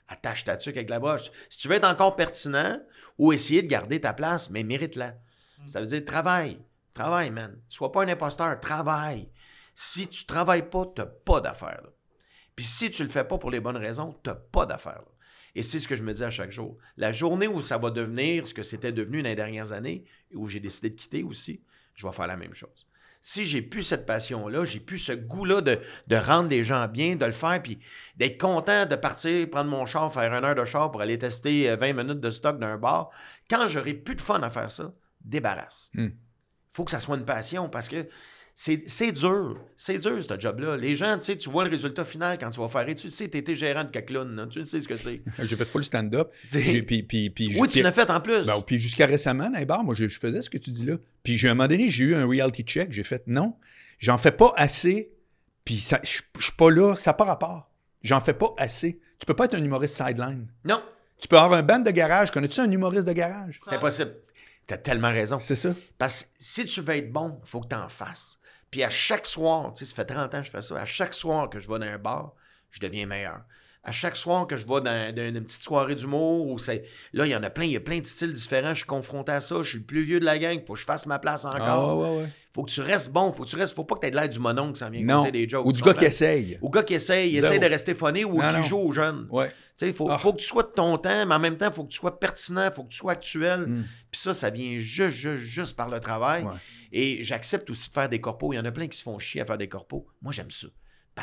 Attache 0.08 0.44
ta 0.44 0.58
tuque 0.58 0.76
avec 0.76 0.90
la 0.90 1.00
broche. 1.00 1.32
Si 1.50 1.60
tu 1.60 1.68
veux 1.68 1.76
être 1.76 1.88
encore 1.88 2.16
pertinent 2.16 2.80
ou 3.18 3.32
essayer 3.32 3.62
de 3.62 3.68
garder 3.68 4.02
ta 4.02 4.14
place, 4.14 4.50
mais 4.50 4.64
mérite-la. 4.64 5.16
Ça 5.68 5.80
veut 5.80 5.88
dire 5.88 6.04
travaille. 6.04 6.60
Travaille, 6.96 7.30
man. 7.30 7.62
Sois 7.70 7.92
pas 7.92 8.04
un 8.04 8.08
imposteur. 8.08 8.60
Travaille. 8.60 9.30
Si 9.76 10.08
tu 10.08 10.26
travailles 10.26 10.70
pas, 10.70 10.92
tu 10.96 11.02
n'as 11.02 11.06
pas 11.06 11.42
d'affaires. 11.42 11.84
Puis 12.56 12.66
si 12.66 12.90
tu 12.90 13.04
le 13.04 13.10
fais 13.10 13.26
pas 13.26 13.38
pour 13.38 13.52
les 13.52 13.60
bonnes 13.60 13.78
raisons, 13.78 14.18
tu 14.24 14.30
n'as 14.30 14.36
pas 14.36 14.66
d'affaires. 14.66 15.04
Et 15.56 15.62
c'est 15.62 15.80
ce 15.80 15.88
que 15.88 15.98
je 15.98 16.04
me 16.04 16.14
dis 16.14 16.24
à 16.24 16.30
chaque 16.30 16.52
jour. 16.52 16.78
La 16.96 17.12
journée 17.12 17.48
où 17.48 17.62
ça 17.62 17.78
va 17.78 17.92
devenir 17.92 18.48
ce 18.48 18.54
que 18.54 18.64
c'était 18.64 18.94
devenu 18.94 19.22
dans 19.22 19.30
les 19.30 19.36
dernières 19.36 19.74
années, 19.74 20.06
où 20.34 20.48
j'ai 20.48 20.62
décidé 20.62 20.90
de 20.90 20.96
quitter 20.96 21.24
aussi, 21.24 21.62
je 21.96 22.08
vais 22.08 22.14
faire 22.14 22.28
la 22.28 22.38
même 22.38 22.54
chose. 22.54 22.88
Si 23.22 23.44
j'ai 23.44 23.62
plus 23.62 23.84
cette 23.84 24.06
passion-là, 24.06 24.64
j'ai 24.64 24.80
plus 24.80 25.00
ce 25.00 25.12
goût-là 25.12 25.62
de, 25.62 26.16
rendre 26.16 26.48
les 26.48 26.64
gens 26.64 26.88
bien, 26.88 27.18
de 27.18 27.26
le 27.26 27.32
faire, 27.32 27.62
puis 27.62 27.80
d'être 28.16 28.40
content 28.40 28.86
de 28.86 28.96
partir, 28.96 29.50
prendre 29.50 29.70
mon 29.70 29.86
char, 29.86 30.14
faire 30.14 30.32
une 30.34 30.46
heure 30.46 30.56
de 30.56 30.64
char 30.64 30.92
pour 30.92 31.02
aller 31.02 31.18
tester 31.18 31.70
euh, 31.70 31.76
20 31.76 31.94
minutes 31.94 32.20
de 32.20 32.32
stock 32.32 32.60
d'un 32.60 32.78
bar, 32.78 33.10
quand 33.50 33.68
j'aurai 33.68 33.96
plus 33.96 34.16
de 34.16 34.22
fun 34.22 34.42
à 34.42 34.50
faire 34.50 34.70
ça, 34.70 34.94
débarrasse. 35.22 35.90
Hmm. 35.94 36.10
Faut 36.76 36.84
que 36.84 36.92
ça 36.92 37.00
soit 37.00 37.16
une 37.16 37.24
passion 37.26 37.70
parce 37.70 37.88
que 37.88 38.06
c'est 38.54 39.12
dur. 39.12 39.58
C'est 39.78 39.98
dur, 39.98 40.22
ce 40.24 40.40
job-là. 40.40 40.78
Les 40.78 40.96
gens, 40.96 41.18
tu 41.18 41.26
sais, 41.26 41.38
tu 41.38 41.50
vois 41.50 41.64
le 41.66 41.70
résultat 41.70 42.04
final 42.06 42.38
quand 42.38 42.50
tu 42.50 42.60
vas 42.60 42.68
faire. 42.70 42.88
Et 42.88 42.96
tu 42.96 43.10
sais, 43.10 43.28
tu 43.30 43.38
étais 43.38 43.56
gérant 43.56 43.84
de 43.84 43.90
Caclun, 43.90 44.26
là. 44.36 44.48
tu 44.48 44.64
sais 44.66 44.80
ce 44.82 44.88
que 44.88 44.96
c'est. 44.96 45.22
J'ai 45.44 45.56
fait 45.56 45.66
full 45.66 45.84
stand-up. 45.84 46.32
T'sais- 46.48 46.62
J'ai- 46.62 46.82
Puis, 46.84 47.04
puis, 47.04 47.30
puis, 47.30 47.56
Oui, 47.60 47.68
tu 47.70 47.82
l'as 47.82 47.92
fait 47.92 48.10
en 48.10 48.20
plus. 48.22 48.46
Ben, 48.46 48.62
puis 48.66 48.78
jusqu'à 48.78 49.06
récemment, 49.06 49.50
dans 49.50 49.58
les 49.60 49.66
bars, 49.66 49.84
moi, 49.84 49.94
je, 49.96 50.08
je 50.08 50.20
faisais 50.20 50.42
ce 50.42 50.50
que 50.50 50.58
tu 50.58 50.70
dis 50.72 50.86
là. 50.86 50.96
Puis 51.24 51.38
j'ai- 51.38 51.48
à 51.48 51.52
un 51.52 51.54
moment 51.56 51.68
donné, 51.68 51.90
j'ai 51.90 52.04
eu 52.06 52.16
un 52.16 52.26
reality 52.28 52.64
check. 52.64 52.92
J'ai 52.92 53.04
fait 53.04 53.24
non, 53.28 53.56
j'en 54.00 54.18
fais 54.18 54.32
pas 54.32 54.54
assez. 54.58 55.12
Puis 55.66 55.80
ça- 55.82 56.00
je 56.04 56.22
je 56.38 56.44
suis 56.44 56.54
pas 56.58 56.70
là, 56.70 56.96
ça 56.96 57.12
n'a 57.12 57.16
pas 57.16 57.26
rapport. 57.26 57.72
J'en 58.04 58.20
fais 58.22 58.34
pas 58.34 58.54
assez. 58.58 59.00
Tu 59.20 59.26
peux 59.26 59.34
pas 59.34 59.46
être 59.46 59.56
un 59.56 59.64
humoriste 59.64 59.96
sideline. 59.96 60.48
Non, 60.66 60.82
Tu 61.22 61.28
peux 61.30 61.38
avoir 61.38 61.58
un 61.60 61.64
band 61.64 61.80
de 61.80 61.92
garage. 61.92 62.32
Connais-tu 62.32 62.60
un 62.60 62.70
humoriste 62.70 63.08
de 63.08 63.14
garage? 63.14 63.60
c'est 63.68 63.76
impossible. 63.76 64.16
T'as 64.68 64.78
tellement 64.78 65.12
raison. 65.12 65.40
C'est 65.40 65.56
ça. 65.56 65.74
Parce 65.98 66.24
que 66.24 66.30
si 66.40 66.66
tu 66.66 66.82
veux 66.82 66.96
être 66.96 67.12
bon, 67.12 67.40
il 67.44 67.48
faut 67.48 67.62
que 67.62 67.68
tu 67.68 67.76
en 67.76 67.90
fasses. 67.90 68.40
Puis 68.72 68.84
à 68.84 68.90
chaque 68.90 69.26
soir, 69.26 69.72
tu 69.74 69.80
sais, 69.80 69.86
ça 69.86 69.96
fait 69.96 70.06
30 70.06 70.34
ans 70.34 70.40
que 70.40 70.46
je 70.46 70.52
fais 70.52 70.62
ça, 70.62 70.76
à 70.76 70.86
chaque 70.86 71.14
soir 71.14 71.50
que 71.50 71.60
je 71.60 71.68
vais 71.70 71.80
dans 71.80 71.86
un 71.86 71.98
bar, 71.98 72.34
je 72.72 72.80
deviens 72.80 73.06
meilleur. 73.06 73.42
À 73.88 73.92
chaque 73.92 74.16
soir 74.16 74.48
que 74.48 74.58
je 74.58 74.66
vais 74.66 74.82
dans, 74.82 75.16
dans 75.16 75.28
une 75.28 75.44
petite 75.44 75.62
soirée 75.62 75.94
d'humour, 75.94 76.48
où 76.48 76.58
c'est. 76.58 76.86
Là, 77.14 77.26
il 77.28 77.30
y 77.32 77.36
en 77.36 77.44
a 77.44 77.52
plein, 77.52 77.66
il 77.66 77.72
y 77.72 77.76
a 77.78 77.80
plein 77.80 78.00
de 78.00 78.06
styles 78.06 78.34
différents, 78.34 78.70
je 78.74 78.80
suis 78.80 78.86
confronté 78.88 79.32
à 79.32 79.40
ça, 79.42 79.62
je 79.62 79.70
suis 79.70 79.78
le 79.78 79.84
plus 79.86 80.02
vieux 80.02 80.20
de 80.20 80.26
la 80.26 80.40
gang, 80.40 80.60
faut 80.66 80.74
que 80.74 80.80
je 80.80 80.86
fasse 80.86 81.06
ma 81.06 81.20
place 81.20 81.46
encore. 81.46 81.60
Ah, 81.62 81.96
ouais, 81.96 82.18
ouais. 82.24 82.30
Faut 82.52 82.64
que 82.64 82.72
tu 82.72 82.82
restes 82.82 83.12
bon, 83.12 83.32
faut 83.34 83.44
que 83.44 83.50
tu 83.50 83.58
restes. 83.58 83.76
Faut 83.76 83.84
pas 83.84 83.96
que 83.96 84.00
tu 84.00 84.08
aies 84.08 84.12
de 84.12 84.16
l'air 84.16 84.30
du 84.30 84.40
monon 84.40 84.72
qui 84.72 84.80
s'en 84.80 84.90
vient 84.90 85.04
Non. 85.04 85.30
des 85.30 85.48
jokes. 85.48 85.66
Ou 85.68 85.72
du 85.74 85.82
gars 85.82 85.94
qui 85.94 86.06
essaye. 86.06 86.58
Ou 86.62 86.70
gars 86.70 86.84
qui 86.84 86.94
essaye, 86.94 87.32
il 87.32 87.38
essaye 87.38 87.60
de 87.60 87.66
rester 87.68 87.94
funny 87.94 88.24
ou 88.26 88.40
qui 88.42 88.64
joue 88.68 88.78
aux 88.80 88.92
jeunes. 88.92 89.28
Ouais. 89.30 89.50
Tu 89.78 89.86
sais, 89.88 89.94
faut, 89.94 90.08
Ah. 90.10 90.18
faut 90.18 90.32
que 90.32 90.38
tu 90.40 90.46
sois 90.48 90.64
de 90.64 90.70
ton 90.70 90.98
temps, 90.98 91.26
mais 91.26 91.36
en 91.36 91.40
même 91.40 91.58
temps, 91.58 91.70
faut 91.70 91.84
que 91.84 91.90
tu 91.92 91.98
sois 92.00 92.18
pertinent, 92.18 92.72
faut 92.74 92.84
que 92.84 92.90
tu 92.92 92.96
sois 92.98 93.12
actuel. 93.12 93.66
Mm. 93.68 93.84
Puis 94.10 94.22
ça, 94.22 94.34
ça 94.34 94.50
vient 94.50 94.78
juste, 94.80 95.18
juste, 95.18 95.44
juste 95.44 95.76
par 95.76 95.90
le 95.90 96.00
travail. 96.00 96.44
Ouais. 96.46 96.54
Et 96.94 97.24
j'accepte 97.26 97.70
aussi 97.70 97.90
de 97.90 97.94
faire 97.94 98.08
des 98.08 98.22
corpos. 98.22 98.54
Il 98.54 98.56
y 98.56 98.60
en 98.60 98.64
a 98.66 98.72
plein 98.72 98.88
qui 98.88 98.98
se 98.98 99.04
font 99.04 99.20
chier 99.20 99.42
à 99.42 99.46
faire 99.46 99.58
des 99.58 99.68
corpos. 99.68 100.08
Moi, 100.22 100.32
j'aime 100.32 100.50
ça. 100.50 100.68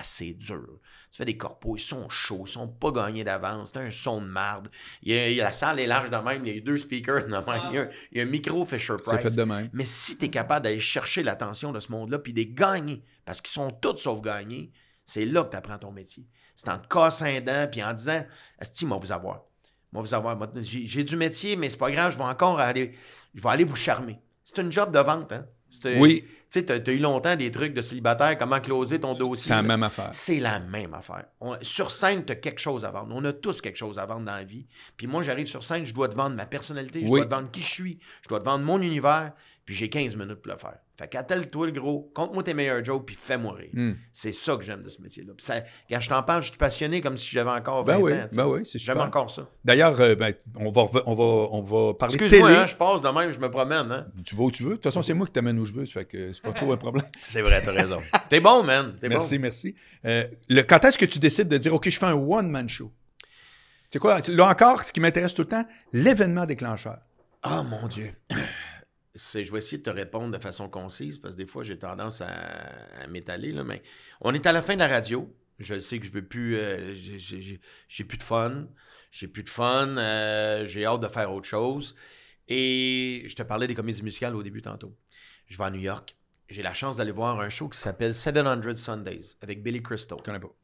C'est 0.02 0.32
dur. 0.32 0.80
Tu 1.10 1.18
fais 1.18 1.24
des 1.24 1.36
corpos, 1.36 1.76
ils 1.76 1.80
sont 1.82 2.08
chauds, 2.08 2.44
ils 2.46 2.50
sont 2.50 2.66
pas 2.66 2.90
gagnés 2.90 3.24
d'avance. 3.24 3.72
T'as 3.72 3.80
un 3.80 3.90
son 3.90 4.20
de 4.20 4.26
marde. 4.26 4.68
Il 5.02 5.12
y 5.12 5.18
a, 5.18 5.28
il 5.28 5.36
y 5.36 5.40
a- 5.40 5.44
la 5.44 5.52
salle 5.52 5.78
est 5.80 5.86
large 5.86 6.10
de 6.10 6.16
même, 6.16 6.44
il 6.46 6.54
y 6.54 6.58
a 6.58 6.60
deux 6.60 6.76
speakers 6.78 7.24
de 7.26 7.28
même. 7.30 7.62
Il 7.70 7.74
y 7.74 7.78
a, 7.78 7.90
il 8.10 8.18
y 8.18 8.20
a 8.20 8.24
un 8.24 8.26
micro 8.26 8.64
Fisher 8.64 8.94
C'est 9.04 9.10
fait 9.12 9.18
Price. 9.18 9.36
de 9.36 9.42
même. 9.44 9.68
Mais 9.72 9.84
si 9.84 10.16
tu 10.18 10.24
es 10.24 10.28
capable 10.30 10.64
d'aller 10.64 10.80
chercher 10.80 11.22
l'attention 11.22 11.72
de 11.72 11.78
ce 11.80 11.92
monde-là, 11.92 12.18
puis 12.18 12.32
de 12.32 12.38
les 12.38 12.46
gagner, 12.46 13.04
parce 13.24 13.40
qu'ils 13.40 13.52
sont 13.52 13.70
tous 13.70 13.96
sauf 13.98 14.20
gagnés, 14.22 14.72
c'est 15.04 15.24
là 15.26 15.44
que 15.44 15.50
tu 15.50 15.56
apprends 15.56 15.78
ton 15.78 15.92
métier. 15.92 16.26
C'est 16.56 16.68
en 16.70 16.78
te 16.78 16.88
cassant 16.88 17.26
un 17.26 17.40
dent, 17.40 17.68
puis 17.70 17.82
en 17.84 17.92
disant 17.92 18.24
Asti, 18.58 18.86
moi, 18.86 18.98
vous 19.00 19.12
avoir. 19.12 19.42
Moi, 19.92 20.02
vous 20.02 20.14
avoir. 20.14 20.38
J'ai 20.56 21.04
du 21.04 21.16
métier, 21.16 21.54
mais 21.56 21.68
c'est 21.68 21.76
pas 21.78 21.90
grave, 21.90 22.12
je 22.12 22.18
vais 22.18 22.24
encore 22.24 22.58
aller, 22.58 22.94
je 23.34 23.42
vais 23.42 23.48
aller 23.50 23.64
vous 23.64 23.76
charmer. 23.76 24.18
C'est 24.44 24.58
une 24.58 24.72
job 24.72 24.90
de 24.92 24.98
vente, 24.98 25.32
hein? 25.32 25.46
Oui. 25.98 26.24
Tu 26.52 26.60
sais, 26.60 26.64
tu 26.66 26.72
as, 26.90 26.92
eu 26.92 26.98
longtemps 26.98 27.34
des 27.34 27.50
trucs 27.50 27.72
de 27.72 27.80
célibataire, 27.80 28.36
comment 28.36 28.60
closer 28.60 29.00
ton 29.00 29.14
dossier. 29.14 29.48
C'est 29.48 29.54
la 29.54 29.62
même 29.62 29.82
affaire. 29.82 30.10
C'est 30.12 30.38
la 30.38 30.60
même 30.60 30.92
affaire. 30.92 31.24
On- 31.40 31.56
sur 31.62 31.90
scène, 31.90 32.26
tu 32.26 32.32
as 32.32 32.36
quelque 32.36 32.60
chose 32.60 32.84
à 32.84 32.90
vendre. 32.90 33.14
On 33.14 33.24
a 33.24 33.32
tous 33.32 33.62
quelque 33.62 33.78
chose 33.78 33.98
à 33.98 34.04
vendre 34.04 34.26
dans 34.26 34.34
la 34.34 34.44
vie. 34.44 34.66
Puis 34.98 35.06
moi, 35.06 35.22
j'arrive 35.22 35.46
sur 35.46 35.64
scène, 35.64 35.86
je 35.86 35.94
dois 35.94 36.08
te 36.08 36.14
vendre 36.14 36.36
ma 36.36 36.44
personnalité, 36.44 37.06
je 37.06 37.10
Oui. 37.10 37.20
dois 37.20 37.26
te 37.26 37.34
vendre 37.34 37.50
qui 37.50 37.62
je 37.62 37.70
suis, 37.70 37.98
je 38.22 38.28
dois 38.28 38.38
te 38.40 38.44
vendre 38.44 38.64
mon 38.64 38.82
univers, 38.82 39.32
puis 39.64 39.74
j'ai 39.74 39.88
15 39.88 40.16
minutes 40.16 40.42
pour 40.42 40.52
le 40.52 40.58
faire. 40.58 40.74
Fait 40.98 41.08
qu'attelle-toi 41.08 41.66
le 41.66 41.72
gros, 41.72 42.10
compte-moi 42.14 42.42
tes 42.42 42.52
meilleurs 42.52 42.84
jokes, 42.84 43.06
puis 43.06 43.14
fais-moi 43.16 43.54
rire. 43.54 43.70
Hmm. 43.72 43.92
C'est 44.12 44.32
ça 44.32 44.56
que 44.56 44.62
j'aime 44.62 44.82
de 44.82 44.88
ce 44.88 45.00
métier-là. 45.00 45.32
Quand 45.88 46.00
je 46.00 46.08
t'en 46.08 46.22
parle, 46.22 46.42
je 46.42 46.48
suis 46.48 46.56
passionné 46.58 47.00
comme 47.00 47.16
si 47.16 47.30
j'avais 47.30 47.50
encore 47.50 47.84
20 47.84 47.94
Ben 47.96 48.00
oui, 48.02 48.12
ans. 48.12 48.28
ben 48.34 48.46
oui, 48.48 48.60
c'est 48.64 48.78
J'aime 48.78 48.98
encore 49.00 49.30
ça. 49.30 49.48
D'ailleurs, 49.64 50.00
euh, 50.00 50.14
ben, 50.14 50.34
on, 50.56 50.70
va, 50.70 50.86
on, 51.06 51.14
va, 51.14 51.24
on 51.52 51.62
va 51.62 51.94
parler 51.94 52.18
de 52.18 52.24
Excuse-moi, 52.24 52.48
télé. 52.50 52.60
hein, 52.60 52.66
je 52.66 52.76
passe 52.76 53.02
de 53.02 53.08
même, 53.08 53.32
je 53.32 53.38
me 53.40 53.50
promène. 53.50 53.90
Hein? 53.90 54.06
Tu 54.24 54.34
vas 54.36 54.44
où 54.44 54.50
tu 54.50 54.62
veux. 54.64 54.70
De 54.70 54.74
toute 54.74 54.84
façon, 54.84 55.02
c'est 55.02 55.14
moi 55.14 55.26
qui 55.26 55.32
t'amène 55.32 55.58
où 55.58 55.64
je 55.64 55.72
veux. 55.72 55.84
Fait 55.86 56.04
que 56.04 56.32
c'est 56.32 56.42
pas 56.42 56.52
trop 56.52 56.72
un 56.72 56.76
problème. 56.76 57.06
C'est 57.26 57.42
vrai, 57.42 57.62
t'as 57.64 57.72
raison. 57.72 57.98
T'es 58.28 58.40
bon, 58.40 58.62
man. 58.62 58.96
T'es 59.00 59.08
Merci, 59.08 59.36
bon. 59.38 59.42
merci. 59.42 59.74
Euh, 60.04 60.24
le, 60.48 60.62
quand 60.62 60.84
est-ce 60.84 60.98
que 60.98 61.04
tu 61.06 61.18
décides 61.18 61.48
de 61.48 61.58
dire, 61.58 61.72
OK, 61.74 61.88
je 61.88 61.98
fais 61.98 62.06
un 62.06 62.14
one-man 62.14 62.68
show? 62.68 62.90
C'est 63.90 63.98
quoi? 63.98 64.18
Là 64.28 64.48
encore, 64.48 64.82
ce 64.84 64.92
qui 64.92 65.00
m'intéresse 65.00 65.34
tout 65.34 65.42
le 65.42 65.48
temps, 65.48 65.64
l'événement 65.92 66.46
déclencheur. 66.46 66.98
Ah, 67.42 67.62
mon 67.62 67.86
Dieu. 67.88 68.12
C'est- 69.14 69.44
je 69.44 69.52
vais 69.52 69.58
essayer 69.58 69.78
de 69.78 69.82
te 69.82 69.90
répondre 69.90 70.32
de 70.36 70.42
façon 70.42 70.68
concise 70.68 71.18
parce 71.18 71.34
que 71.34 71.38
des 71.42 71.46
fois, 71.46 71.62
j'ai 71.62 71.78
tendance 71.78 72.20
à, 72.22 72.28
à 72.28 73.06
m'étaler. 73.08 73.52
là, 73.52 73.62
Mais 73.64 73.82
on 74.20 74.32
est 74.34 74.46
à 74.46 74.52
la 74.52 74.62
fin 74.62 74.74
de 74.74 74.78
la 74.78 74.88
radio. 74.88 75.30
Je 75.58 75.78
sais 75.78 75.98
que 76.00 76.06
je 76.06 76.12
veux 76.12 76.24
plus. 76.26 76.56
euh, 76.56 76.94
j'ai 76.94 78.04
plus 78.04 78.18
de 78.18 78.22
fun. 78.22 78.66
J'ai 79.10 79.28
plus 79.28 79.42
de 79.42 79.48
fun. 79.50 79.96
euh, 79.98 80.66
j'ai 80.66 80.84
hâte 80.86 81.00
de 81.02 81.08
faire 81.08 81.32
autre 81.32 81.46
chose. 81.46 81.94
Et 82.48 83.24
je 83.28 83.34
te 83.36 83.42
parlais 83.42 83.66
des 83.66 83.74
comédies 83.74 84.02
musicales 84.02 84.34
au 84.36 84.42
début 84.42 84.62
tantôt. 84.62 84.96
Je 85.46 85.58
vais 85.58 85.64
à 85.64 85.70
New 85.70 85.80
York. 85.80 86.16
J'ai 86.48 86.62
la 86.62 86.74
chance 86.74 86.96
d'aller 86.96 87.12
voir 87.12 87.40
un 87.40 87.48
show 87.48 87.68
qui 87.68 87.78
s'appelle 87.78 88.14
700 88.14 88.76
Sundays 88.76 89.36
avec 89.42 89.62
Billy 89.62 89.82
Crystal. 89.82 90.18
Je 90.18 90.24
connais 90.24 90.40
pas. 90.40 90.54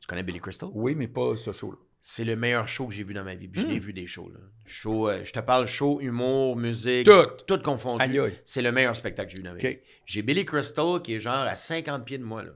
Tu 0.00 0.06
connais 0.06 0.22
Billy 0.22 0.40
Crystal? 0.40 0.68
Oui, 0.72 0.94
mais 0.94 1.08
pas 1.08 1.36
ce 1.36 1.52
show-là. 1.52 1.76
C'est 2.08 2.22
le 2.22 2.36
meilleur 2.36 2.68
show 2.68 2.86
que 2.86 2.94
j'ai 2.94 3.02
vu 3.02 3.14
dans 3.14 3.24
ma 3.24 3.34
vie. 3.34 3.48
Puis 3.48 3.62
je 3.62 3.66
Hmm. 3.66 3.70
l'ai 3.70 3.78
vu 3.80 3.92
des 3.92 4.06
shows. 4.06 4.28
Là. 4.32 4.38
Show, 4.64 5.08
euh, 5.08 5.24
je 5.24 5.32
te 5.32 5.40
parle 5.40 5.66
show, 5.66 6.00
humour, 6.00 6.54
musique, 6.54 7.04
Tout. 7.04 7.26
tout 7.48 7.58
confondu. 7.60 8.20
C'est 8.44 8.62
le 8.62 8.70
meilleur 8.70 8.94
spectacle 8.94 9.26
que 9.26 9.32
j'ai 9.32 9.38
vu 9.38 9.42
dans 9.42 9.54
ma 9.54 9.58
vie. 9.58 9.78
J'ai 10.04 10.22
Billy 10.22 10.44
Crystal 10.44 11.02
qui 11.02 11.14
est 11.14 11.18
genre 11.20 11.34
à 11.34 11.56
50 11.56 12.04
pieds 12.04 12.18
de 12.18 12.22
moi. 12.22 12.44
Là. 12.44 12.52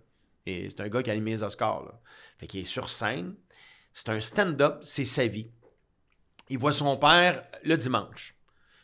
Et 0.47 0.70
c'est 0.70 0.81
un 0.81 0.89
gars 0.89 1.02
qui 1.02 1.10
a 1.10 1.14
animé 1.14 1.32
les 1.32 1.43
Oscars. 1.43 1.82
Là. 1.85 2.01
Fait 2.39 2.47
qu'il 2.47 2.60
est 2.60 2.64
sur 2.64 2.89
scène. 2.89 3.35
C'est 3.93 4.09
un 4.10 4.20
stand-up, 4.20 4.78
c'est 4.82 5.05
sa 5.05 5.27
vie. 5.27 5.51
Il 6.48 6.59
voit 6.59 6.72
son 6.72 6.97
père 6.97 7.43
le 7.64 7.77
dimanche. 7.77 8.36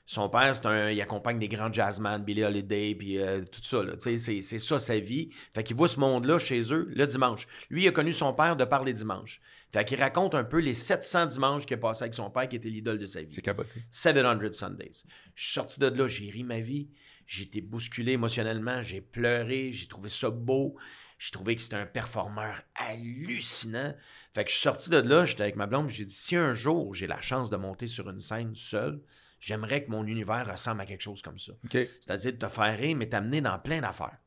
Son 0.04 0.28
père, 0.28 0.56
c'est 0.56 0.66
un, 0.66 0.90
il 0.90 1.00
accompagne 1.00 1.38
des 1.38 1.48
grands 1.48 1.72
jazzmen, 1.72 2.24
Billy 2.24 2.42
Holiday, 2.42 2.96
puis 2.96 3.18
euh, 3.18 3.42
tout 3.42 3.62
ça. 3.62 3.82
C'est, 3.98 4.18
c'est 4.18 4.58
ça 4.58 4.80
sa 4.80 4.98
vie. 4.98 5.30
Fait 5.54 5.62
qu'il 5.62 5.76
voit 5.76 5.86
ce 5.86 6.00
monde-là 6.00 6.40
chez 6.40 6.72
eux 6.72 6.88
le 6.92 7.06
dimanche. 7.06 7.46
Lui, 7.70 7.84
il 7.84 7.88
a 7.88 7.92
connu 7.92 8.12
son 8.12 8.32
père 8.34 8.56
de 8.56 8.64
par 8.64 8.82
les 8.82 8.92
dimanches. 8.92 9.40
Fait 9.72 9.84
qu'il 9.84 10.00
raconte 10.00 10.34
un 10.34 10.44
peu 10.44 10.58
les 10.58 10.74
700 10.74 11.26
dimanches 11.26 11.66
qu'il 11.66 11.74
a 11.74 11.78
passé 11.78 12.04
avec 12.04 12.14
son 12.14 12.30
père, 12.30 12.48
qui 12.48 12.56
était 12.56 12.68
l'idole 12.68 12.98
de 12.98 13.06
sa 13.06 13.22
vie. 13.22 13.30
C'est 13.30 13.42
capoté. 13.42 13.82
700 13.90 14.52
Sundays. 14.52 15.02
Je 15.34 15.44
suis 15.44 15.52
sorti 15.52 15.80
de 15.80 15.86
là, 15.86 16.08
j'ai 16.08 16.30
ri 16.30 16.44
ma 16.44 16.60
vie. 16.60 16.88
J'ai 17.26 17.42
été 17.42 17.60
bousculé 17.60 18.12
émotionnellement, 18.12 18.82
j'ai 18.82 19.00
pleuré, 19.00 19.72
j'ai 19.72 19.88
trouvé 19.88 20.08
ça 20.08 20.30
beau. 20.30 20.76
J'ai 21.18 21.32
trouvé 21.32 21.56
que 21.56 21.62
c'était 21.62 21.76
un 21.76 21.86
performeur 21.86 22.62
hallucinant. 22.74 23.94
Fait 24.34 24.44
que 24.44 24.50
je 24.50 24.54
suis 24.54 24.62
sorti 24.62 24.90
de 24.90 24.98
là, 24.98 25.24
j'étais 25.24 25.42
avec 25.42 25.56
ma 25.56 25.66
blonde, 25.66 25.88
j'ai 25.88 26.04
dit 26.04 26.14
si 26.14 26.36
un 26.36 26.52
jour 26.52 26.94
j'ai 26.94 27.06
la 27.06 27.20
chance 27.20 27.48
de 27.48 27.56
monter 27.56 27.86
sur 27.86 28.08
une 28.10 28.18
scène 28.18 28.54
seul, 28.54 29.00
j'aimerais 29.40 29.82
que 29.82 29.90
mon 29.90 30.06
univers 30.06 30.50
ressemble 30.50 30.82
à 30.82 30.86
quelque 30.86 31.00
chose 31.00 31.22
comme 31.22 31.38
ça. 31.38 31.52
C'est-à-dire 31.72 32.32
de 32.32 32.38
te 32.38 32.48
faire 32.48 32.78
rire, 32.78 32.96
mais 32.96 33.08
t'amener 33.08 33.40
dans 33.40 33.58
plein 33.58 33.80
d'affaires. 33.80 34.18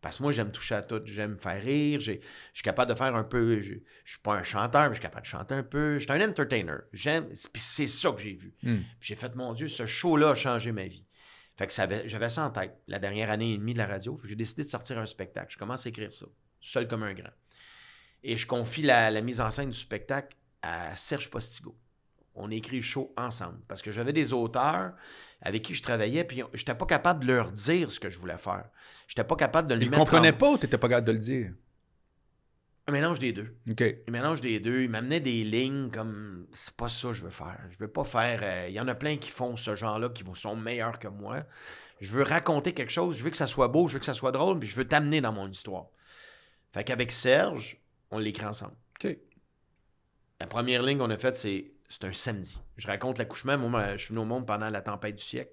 Parce 0.00 0.16
que 0.16 0.22
moi, 0.22 0.32
j'aime 0.32 0.50
toucher 0.50 0.76
à 0.76 0.82
tout. 0.82 1.00
J'aime 1.04 1.38
faire 1.38 1.60
rire. 1.62 2.00
Je 2.00 2.12
suis 2.54 2.62
capable 2.62 2.90
de 2.90 2.96
faire 2.96 3.14
un 3.14 3.24
peu. 3.24 3.60
Je, 3.60 3.74
je 4.04 4.10
suis 4.10 4.20
pas 4.20 4.34
un 4.34 4.42
chanteur, 4.42 4.84
mais 4.84 4.90
je 4.90 4.94
suis 4.94 5.02
capable 5.02 5.24
de 5.24 5.30
chanter 5.30 5.54
un 5.54 5.62
peu. 5.62 5.98
Je 5.98 6.04
suis 6.04 6.12
un 6.12 6.26
entertainer. 6.26 6.78
J'aime. 6.92 7.26
Puis 7.26 7.62
c'est 7.62 7.86
ça 7.86 8.10
que 8.12 8.20
j'ai 8.20 8.32
vu. 8.32 8.54
Puis 8.60 9.08
j'ai 9.08 9.14
fait, 9.14 9.34
mon 9.34 9.52
Dieu, 9.52 9.68
ce 9.68 9.84
show-là 9.86 10.30
a 10.30 10.34
changé 10.34 10.72
ma 10.72 10.86
vie. 10.86 11.04
Fait 11.56 11.66
que 11.66 11.74
j'avais 12.06 12.28
ça 12.30 12.46
en 12.46 12.50
tête, 12.50 12.74
la 12.86 12.98
dernière 12.98 13.28
année 13.30 13.52
et 13.52 13.58
demie 13.58 13.74
de 13.74 13.78
la 13.78 13.86
radio. 13.86 14.18
J'ai 14.24 14.36
décidé 14.36 14.62
de 14.64 14.68
sortir 14.68 14.98
un 14.98 15.04
spectacle. 15.04 15.52
Je 15.52 15.58
commence 15.58 15.84
à 15.84 15.90
écrire 15.90 16.10
ça, 16.10 16.24
seul 16.58 16.88
comme 16.88 17.02
un 17.02 17.12
grand. 17.12 17.32
Et 18.22 18.38
je 18.38 18.46
confie 18.46 18.80
la, 18.80 19.10
la 19.10 19.20
mise 19.20 19.42
en 19.42 19.50
scène 19.50 19.68
du 19.68 19.76
spectacle 19.76 20.34
à 20.62 20.96
Serge 20.96 21.28
Postigo. 21.28 21.76
On 22.34 22.50
écrit 22.50 22.76
le 22.76 22.82
show 22.82 23.12
ensemble. 23.18 23.58
Parce 23.68 23.82
que 23.82 23.90
j'avais 23.90 24.14
des 24.14 24.32
auteurs 24.32 24.94
avec 25.42 25.62
qui 25.62 25.74
je 25.74 25.82
travaillais, 25.82 26.24
puis 26.24 26.42
je 26.52 26.58
n'étais 26.60 26.74
pas 26.74 26.86
capable 26.86 27.24
de 27.26 27.32
leur 27.32 27.50
dire 27.52 27.90
ce 27.90 27.98
que 28.00 28.10
je 28.10 28.18
voulais 28.18 28.38
faire. 28.38 28.64
Je 29.06 29.12
n'étais 29.12 29.24
pas 29.24 29.36
capable 29.36 29.68
de 29.68 29.74
le 29.74 29.82
Il 29.82 29.90
ne 29.90 29.96
en- 29.96 30.04
pas 30.32 30.50
ou 30.52 30.58
tu 30.58 30.66
n'étais 30.66 30.78
pas 30.78 30.88
capable 30.88 31.06
de 31.06 31.12
le 31.12 31.18
dire? 31.18 31.52
Un 32.86 32.92
mélange 32.92 33.18
des 33.20 33.32
deux. 33.32 33.54
OK. 33.70 33.82
Un 34.08 34.10
mélange 34.10 34.40
des 34.40 34.58
deux. 34.58 34.82
Il 34.82 34.90
m'amenait 34.90 35.20
des 35.20 35.44
lignes 35.44 35.90
comme 35.90 36.46
c'est 36.52 36.74
pas 36.74 36.88
ça 36.88 37.08
que 37.08 37.14
je 37.14 37.22
veux 37.22 37.30
faire. 37.30 37.58
Je 37.70 37.78
veux 37.78 37.88
pas 37.88 38.04
faire. 38.04 38.40
euh, 38.42 38.66
Il 38.68 38.74
y 38.74 38.80
en 38.80 38.88
a 38.88 38.94
plein 38.94 39.16
qui 39.16 39.30
font 39.30 39.56
ce 39.56 39.74
genre-là, 39.74 40.08
qui 40.08 40.24
sont 40.34 40.56
meilleurs 40.56 40.98
que 40.98 41.06
moi. 41.08 41.44
Je 42.00 42.10
veux 42.10 42.22
raconter 42.22 42.72
quelque 42.72 42.90
chose. 42.90 43.16
Je 43.18 43.22
veux 43.22 43.30
que 43.30 43.36
ça 43.36 43.46
soit 43.46 43.68
beau, 43.68 43.86
je 43.86 43.94
veux 43.94 43.98
que 44.00 44.06
ça 44.06 44.14
soit 44.14 44.32
drôle, 44.32 44.58
puis 44.58 44.68
je 44.68 44.74
veux 44.74 44.88
t'amener 44.88 45.20
dans 45.20 45.32
mon 45.32 45.48
histoire. 45.48 45.86
Fait 46.72 46.82
qu'avec 46.82 47.12
Serge, 47.12 47.78
on 48.10 48.18
l'écrit 48.18 48.46
ensemble. 48.46 48.74
OK. 49.04 49.16
La 50.40 50.46
première 50.46 50.82
ligne 50.82 50.98
qu'on 50.98 51.10
a 51.10 51.18
faite, 51.18 51.36
c'est 51.36 51.70
c'est 51.90 52.04
un 52.04 52.12
samedi. 52.12 52.60
Je 52.76 52.86
raconte 52.86 53.18
l'accouchement. 53.18 53.58
Moi, 53.58 53.96
je 53.96 54.04
suis 54.04 54.08
venu 54.14 54.20
au 54.20 54.24
monde 54.24 54.46
pendant 54.46 54.70
la 54.70 54.80
tempête 54.80 55.16
du 55.16 55.24
siècle. 55.24 55.50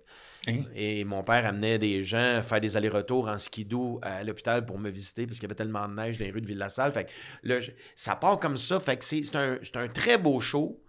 Hein? 0.48 0.60
Et 0.76 1.04
mon 1.04 1.24
père 1.24 1.46
amenait 1.48 1.80
des 1.80 2.04
gens 2.04 2.42
faire 2.44 2.62
des 2.62 2.78
allers-retours 2.78 3.28
en 3.28 3.38
skidoo 3.38 4.00
à 4.04 4.24
l'hôpital 4.24 4.64
pour 4.64 4.78
me 4.78 4.92
visiter 4.92 5.26
parce 5.26 5.40
qu'il 5.40 5.48
y 5.48 5.52
avait 5.52 5.56
tellement 5.56 5.88
de 5.88 5.96
neige 5.96 6.20
dans 6.20 6.26
les 6.26 6.32
rues 6.32 6.42
de 6.42 6.46
Ville-la-Salle. 6.46 6.94
Fait 6.94 7.06
que 7.06 7.10
là, 7.42 7.60
ça 7.96 8.16
part 8.16 8.40
comme 8.40 8.56
ça. 8.56 8.80
Fait 8.80 8.98
que 8.98 9.04
c'est 9.04 9.36
un, 9.36 9.88
très 9.88 10.20
beau 10.20 10.40
show. 10.40 10.80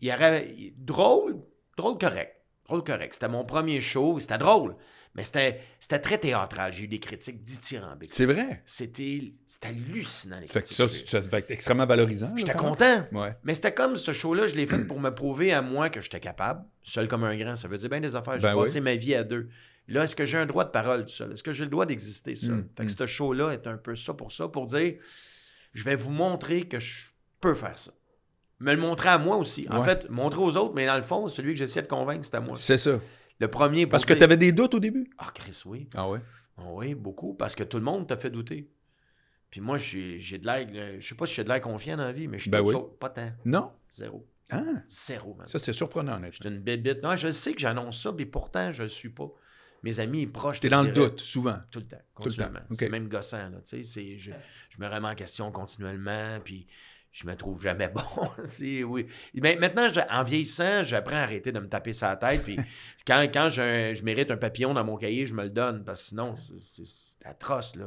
Il 0.00 0.08
y 0.08 0.12
aurait 0.12 0.54
drôle, 0.76 1.40
drôle 1.78 1.96
correct. 1.96 2.36
Drôle 2.66 2.84
correct. 2.84 3.14
C'était 3.14 3.28
mon 3.28 3.46
premier 3.46 3.80
show. 3.80 4.20
C'était 4.20 4.36
drôle. 4.36 4.76
Mais 5.14 5.24
c'était 5.24 5.60
c'était 5.80 5.98
très 5.98 6.18
théâtral. 6.18 6.72
J'ai 6.72 6.84
eu 6.84 6.88
des 6.88 7.00
critiques 7.00 7.42
dithyrambiques. 7.42 8.10
C'est 8.12 8.26
vrai. 8.26 8.62
C'était 8.66 9.32
c'était 9.46 9.68
hallucinant, 9.68 10.38
les 10.38 10.46
Fait 10.46 10.62
que 10.62 10.72
ça, 10.72 10.86
c'est- 10.86 11.08
ça 11.08 11.20
va 11.20 11.38
être 11.38 11.50
extrêmement 11.50 11.86
valorisant. 11.86 12.32
J'étais 12.36 12.52
content. 12.52 13.04
Ouais. 13.12 13.34
Mais 13.42 13.54
c'était 13.54 13.74
comme 13.74 13.96
ce 13.96 14.12
show-là, 14.12 14.46
je 14.46 14.54
l'ai 14.54 14.66
fait 14.66 14.78
pour 14.86 15.00
me 15.00 15.10
prouver 15.10 15.52
à 15.52 15.62
moi 15.62 15.90
que 15.90 16.00
j'étais 16.00 16.20
capable, 16.20 16.64
seul 16.82 17.08
comme 17.08 17.24
un 17.24 17.36
grand. 17.36 17.56
Ça 17.56 17.66
veut 17.68 17.78
dire 17.78 17.88
bien 17.88 18.00
des 18.00 18.14
affaires. 18.14 18.34
J'ai 18.34 18.42
Ben 18.48 18.54
oui. 18.56 18.64
passé 18.64 18.80
ma 18.80 18.94
vie 18.94 19.14
à 19.14 19.24
deux. 19.24 19.48
Là, 19.88 20.04
est-ce 20.04 20.14
que 20.14 20.26
j'ai 20.26 20.36
un 20.38 20.46
droit 20.46 20.64
de 20.64 20.70
parole 20.70 21.04
tout 21.06 21.12
seul? 21.12 21.32
Est-ce 21.32 21.42
que 21.42 21.52
j'ai 21.52 21.64
le 21.64 21.70
droit 21.70 21.86
d'exister 21.86 22.34
seul? 22.34 22.50
Mm, 22.56 22.68
Fait 22.76 22.84
que 22.86 22.92
mm. 22.92 22.96
ce 22.98 23.06
show-là 23.06 23.50
est 23.52 23.66
un 23.66 23.78
peu 23.78 23.96
ça 23.96 24.12
pour 24.14 24.30
ça, 24.30 24.46
pour 24.46 24.66
dire 24.66 24.96
je 25.72 25.84
vais 25.84 25.96
vous 25.96 26.10
montrer 26.10 26.62
que 26.68 26.78
je 26.78 27.06
peux 27.40 27.54
faire 27.54 27.78
ça. 27.78 27.90
Me 28.60 28.72
le 28.74 28.80
montrer 28.80 29.08
à 29.08 29.18
moi 29.18 29.36
aussi. 29.36 29.66
En 29.70 29.78
Ouais. 29.80 29.84
fait, 29.84 30.08
montrer 30.10 30.40
aux 30.42 30.56
autres, 30.56 30.74
mais 30.74 30.84
dans 30.86 30.96
le 30.96 31.02
fond, 31.02 31.28
celui 31.28 31.52
que 31.54 31.58
j'essayais 31.58 31.82
de 31.82 31.86
convaincre, 31.88 32.24
c'était 32.24 32.40
moi. 32.40 32.56
C'est 32.56 32.76
ça. 32.76 32.98
Le 33.40 33.48
premier. 33.48 33.86
Parce 33.86 34.04
que 34.04 34.14
tu 34.14 34.22
avais 34.24 34.36
des 34.36 34.52
doutes 34.52 34.74
au 34.74 34.80
début? 34.80 35.08
Ah, 35.18 35.30
Chris, 35.34 35.62
oui. 35.66 35.88
Ah 35.94 36.08
ouais? 36.08 36.20
Ah 36.56 36.62
Oui, 36.72 36.94
beaucoup, 36.94 37.34
parce 37.34 37.54
que 37.54 37.62
tout 37.62 37.76
le 37.78 37.84
monde 37.84 38.06
t'a 38.08 38.16
fait 38.16 38.30
douter. 38.30 38.70
Puis 39.50 39.60
moi, 39.60 39.78
j'ai 39.78 40.18
j'ai 40.20 40.38
de 40.38 40.46
l'air. 40.46 40.66
euh, 40.74 40.96
Je 41.00 41.06
sais 41.06 41.14
pas 41.14 41.24
si 41.26 41.34
j'ai 41.34 41.44
de 41.44 41.48
l'air 41.48 41.60
confiant 41.60 41.96
dans 41.96 42.04
la 42.04 42.12
vie, 42.12 42.28
mais 42.28 42.38
je 42.38 42.42
suis 42.42 42.50
Ben 42.50 42.60
oui. 42.60 42.74
Pas 43.00 43.08
tant. 43.08 43.30
Non? 43.44 43.72
Zéro. 43.90 44.26
Ah, 44.50 44.62
Zéro, 44.88 45.34
man. 45.34 45.46
ça, 45.46 45.58
c'est 45.58 45.72
surprenant, 45.72 46.12
Je 46.12 46.16
honnêtement. 46.18 46.48
suis 46.48 46.56
une 46.56 46.60
bébite. 46.62 47.02
Non, 47.02 47.16
je 47.16 47.30
sais 47.30 47.52
que 47.52 47.60
j'annonce 47.60 48.02
ça, 48.02 48.12
mais 48.12 48.26
pourtant, 48.26 48.72
je 48.72 48.82
le 48.84 48.88
suis 48.88 49.10
pas. 49.10 49.30
Mes 49.84 50.00
amis 50.00 50.26
proches. 50.26 50.58
T'es 50.60 50.68
te 50.68 50.74
dans 50.74 50.82
le 50.82 50.90
doute, 50.90 51.20
souvent. 51.20 51.58
Tout 51.70 51.78
le 51.78 51.86
temps. 51.86 52.00
Tout 52.20 52.28
le 52.28 52.34
temps. 52.34 52.50
C'est 52.72 52.88
même 52.88 53.08
gossant, 53.08 53.48
là. 53.50 53.60
Tu 53.64 53.84
sais, 53.84 54.18
je, 54.18 54.32
je 54.70 54.78
me 54.80 54.88
remets 54.88 55.08
en 55.08 55.14
question 55.14 55.52
continuellement, 55.52 56.40
puis 56.42 56.66
je 57.12 57.26
me 57.26 57.34
trouve 57.34 57.60
jamais 57.62 57.88
bon. 57.94 58.02
c'est, 58.44 58.84
oui. 58.84 59.06
Mais 59.34 59.56
maintenant, 59.56 59.88
je- 59.88 60.00
en 60.10 60.22
vieillissant, 60.22 60.82
j'apprends 60.82 61.16
à 61.16 61.20
arrêter 61.20 61.52
de 61.52 61.58
me 61.60 61.68
taper 61.68 61.92
sa 61.92 62.14
tête, 62.16 62.42
puis 62.44 62.56
quand, 63.06 63.20
quand 63.32 63.48
j'ai 63.50 63.62
un- 63.62 63.94
je 63.94 64.02
mérite 64.02 64.30
un 64.30 64.36
papillon 64.36 64.74
dans 64.74 64.84
mon 64.84 64.96
cahier, 64.96 65.26
je 65.26 65.34
me 65.34 65.42
le 65.44 65.50
donne, 65.50 65.84
parce 65.84 66.02
que 66.02 66.08
sinon, 66.10 66.36
c'est, 66.36 66.58
c'est- 66.60 66.82
c'est 66.86 67.26
atroce, 67.26 67.74
là. 67.76 67.86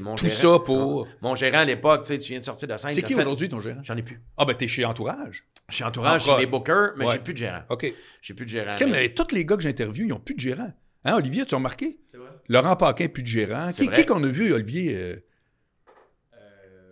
Mon 0.00 0.14
Tout 0.16 0.26
gérant- 0.26 0.54
ça 0.58 0.58
pour- 0.64 1.08
Mon 1.20 1.34
gérant 1.34 1.58
à 1.58 1.64
l'époque, 1.64 2.02
tu 2.02 2.08
sais, 2.08 2.18
tu 2.18 2.30
viens 2.32 2.40
de 2.40 2.44
sortir 2.44 2.66
de 2.68 2.76
scène. 2.76 2.92
C'est 2.92 3.02
qui 3.02 3.14
fait- 3.14 3.20
aujourd'hui, 3.20 3.48
ton 3.48 3.60
gérant? 3.60 3.80
J'en 3.84 3.96
ai 3.96 4.02
plus. 4.02 4.20
Ah, 4.36 4.44
ben, 4.44 4.54
t'es 4.54 4.66
chez 4.68 4.84
Entourage. 4.84 5.44
Je 5.68 5.76
suis 5.76 5.84
entourage, 5.84 6.24
chez 6.24 6.36
les 6.38 6.46
bookers, 6.46 6.94
mais 6.96 7.06
Ouais. 7.06 7.12
j'ai 7.12 7.18
plus 7.20 7.32
de 7.32 7.38
gérant. 7.38 7.62
OK. 7.70 7.86
J'ai 8.20 8.34
plus 8.34 8.44
de 8.44 8.50
gérant. 8.50 8.74
Mais- 8.90 9.08
tous 9.14 9.32
les 9.34 9.46
gars 9.46 9.56
que 9.56 9.62
j'interviewe, 9.62 10.04
ils 10.06 10.08
n'ont 10.08 10.18
plus 10.18 10.34
de 10.34 10.40
gérant. 10.40 10.72
Hein, 11.04 11.16
Olivier, 11.16 11.46
tu 11.46 11.54
as 11.54 11.58
remarqué? 11.58 11.98
C'est 12.10 12.16
vrai? 12.18 12.28
Laurent 12.48 12.76
Paquin, 12.76 13.06
plus 13.08 13.22
de 13.22 13.28
gérant. 13.28 13.68
C'est 13.70 13.82
Qui, 13.82 13.86
vrai. 13.86 14.00
qui 14.00 14.06
qu'on 14.06 14.22
a 14.22 14.28
vu, 14.28 14.52
Olivier, 14.52 14.94
Euh, 14.96 15.24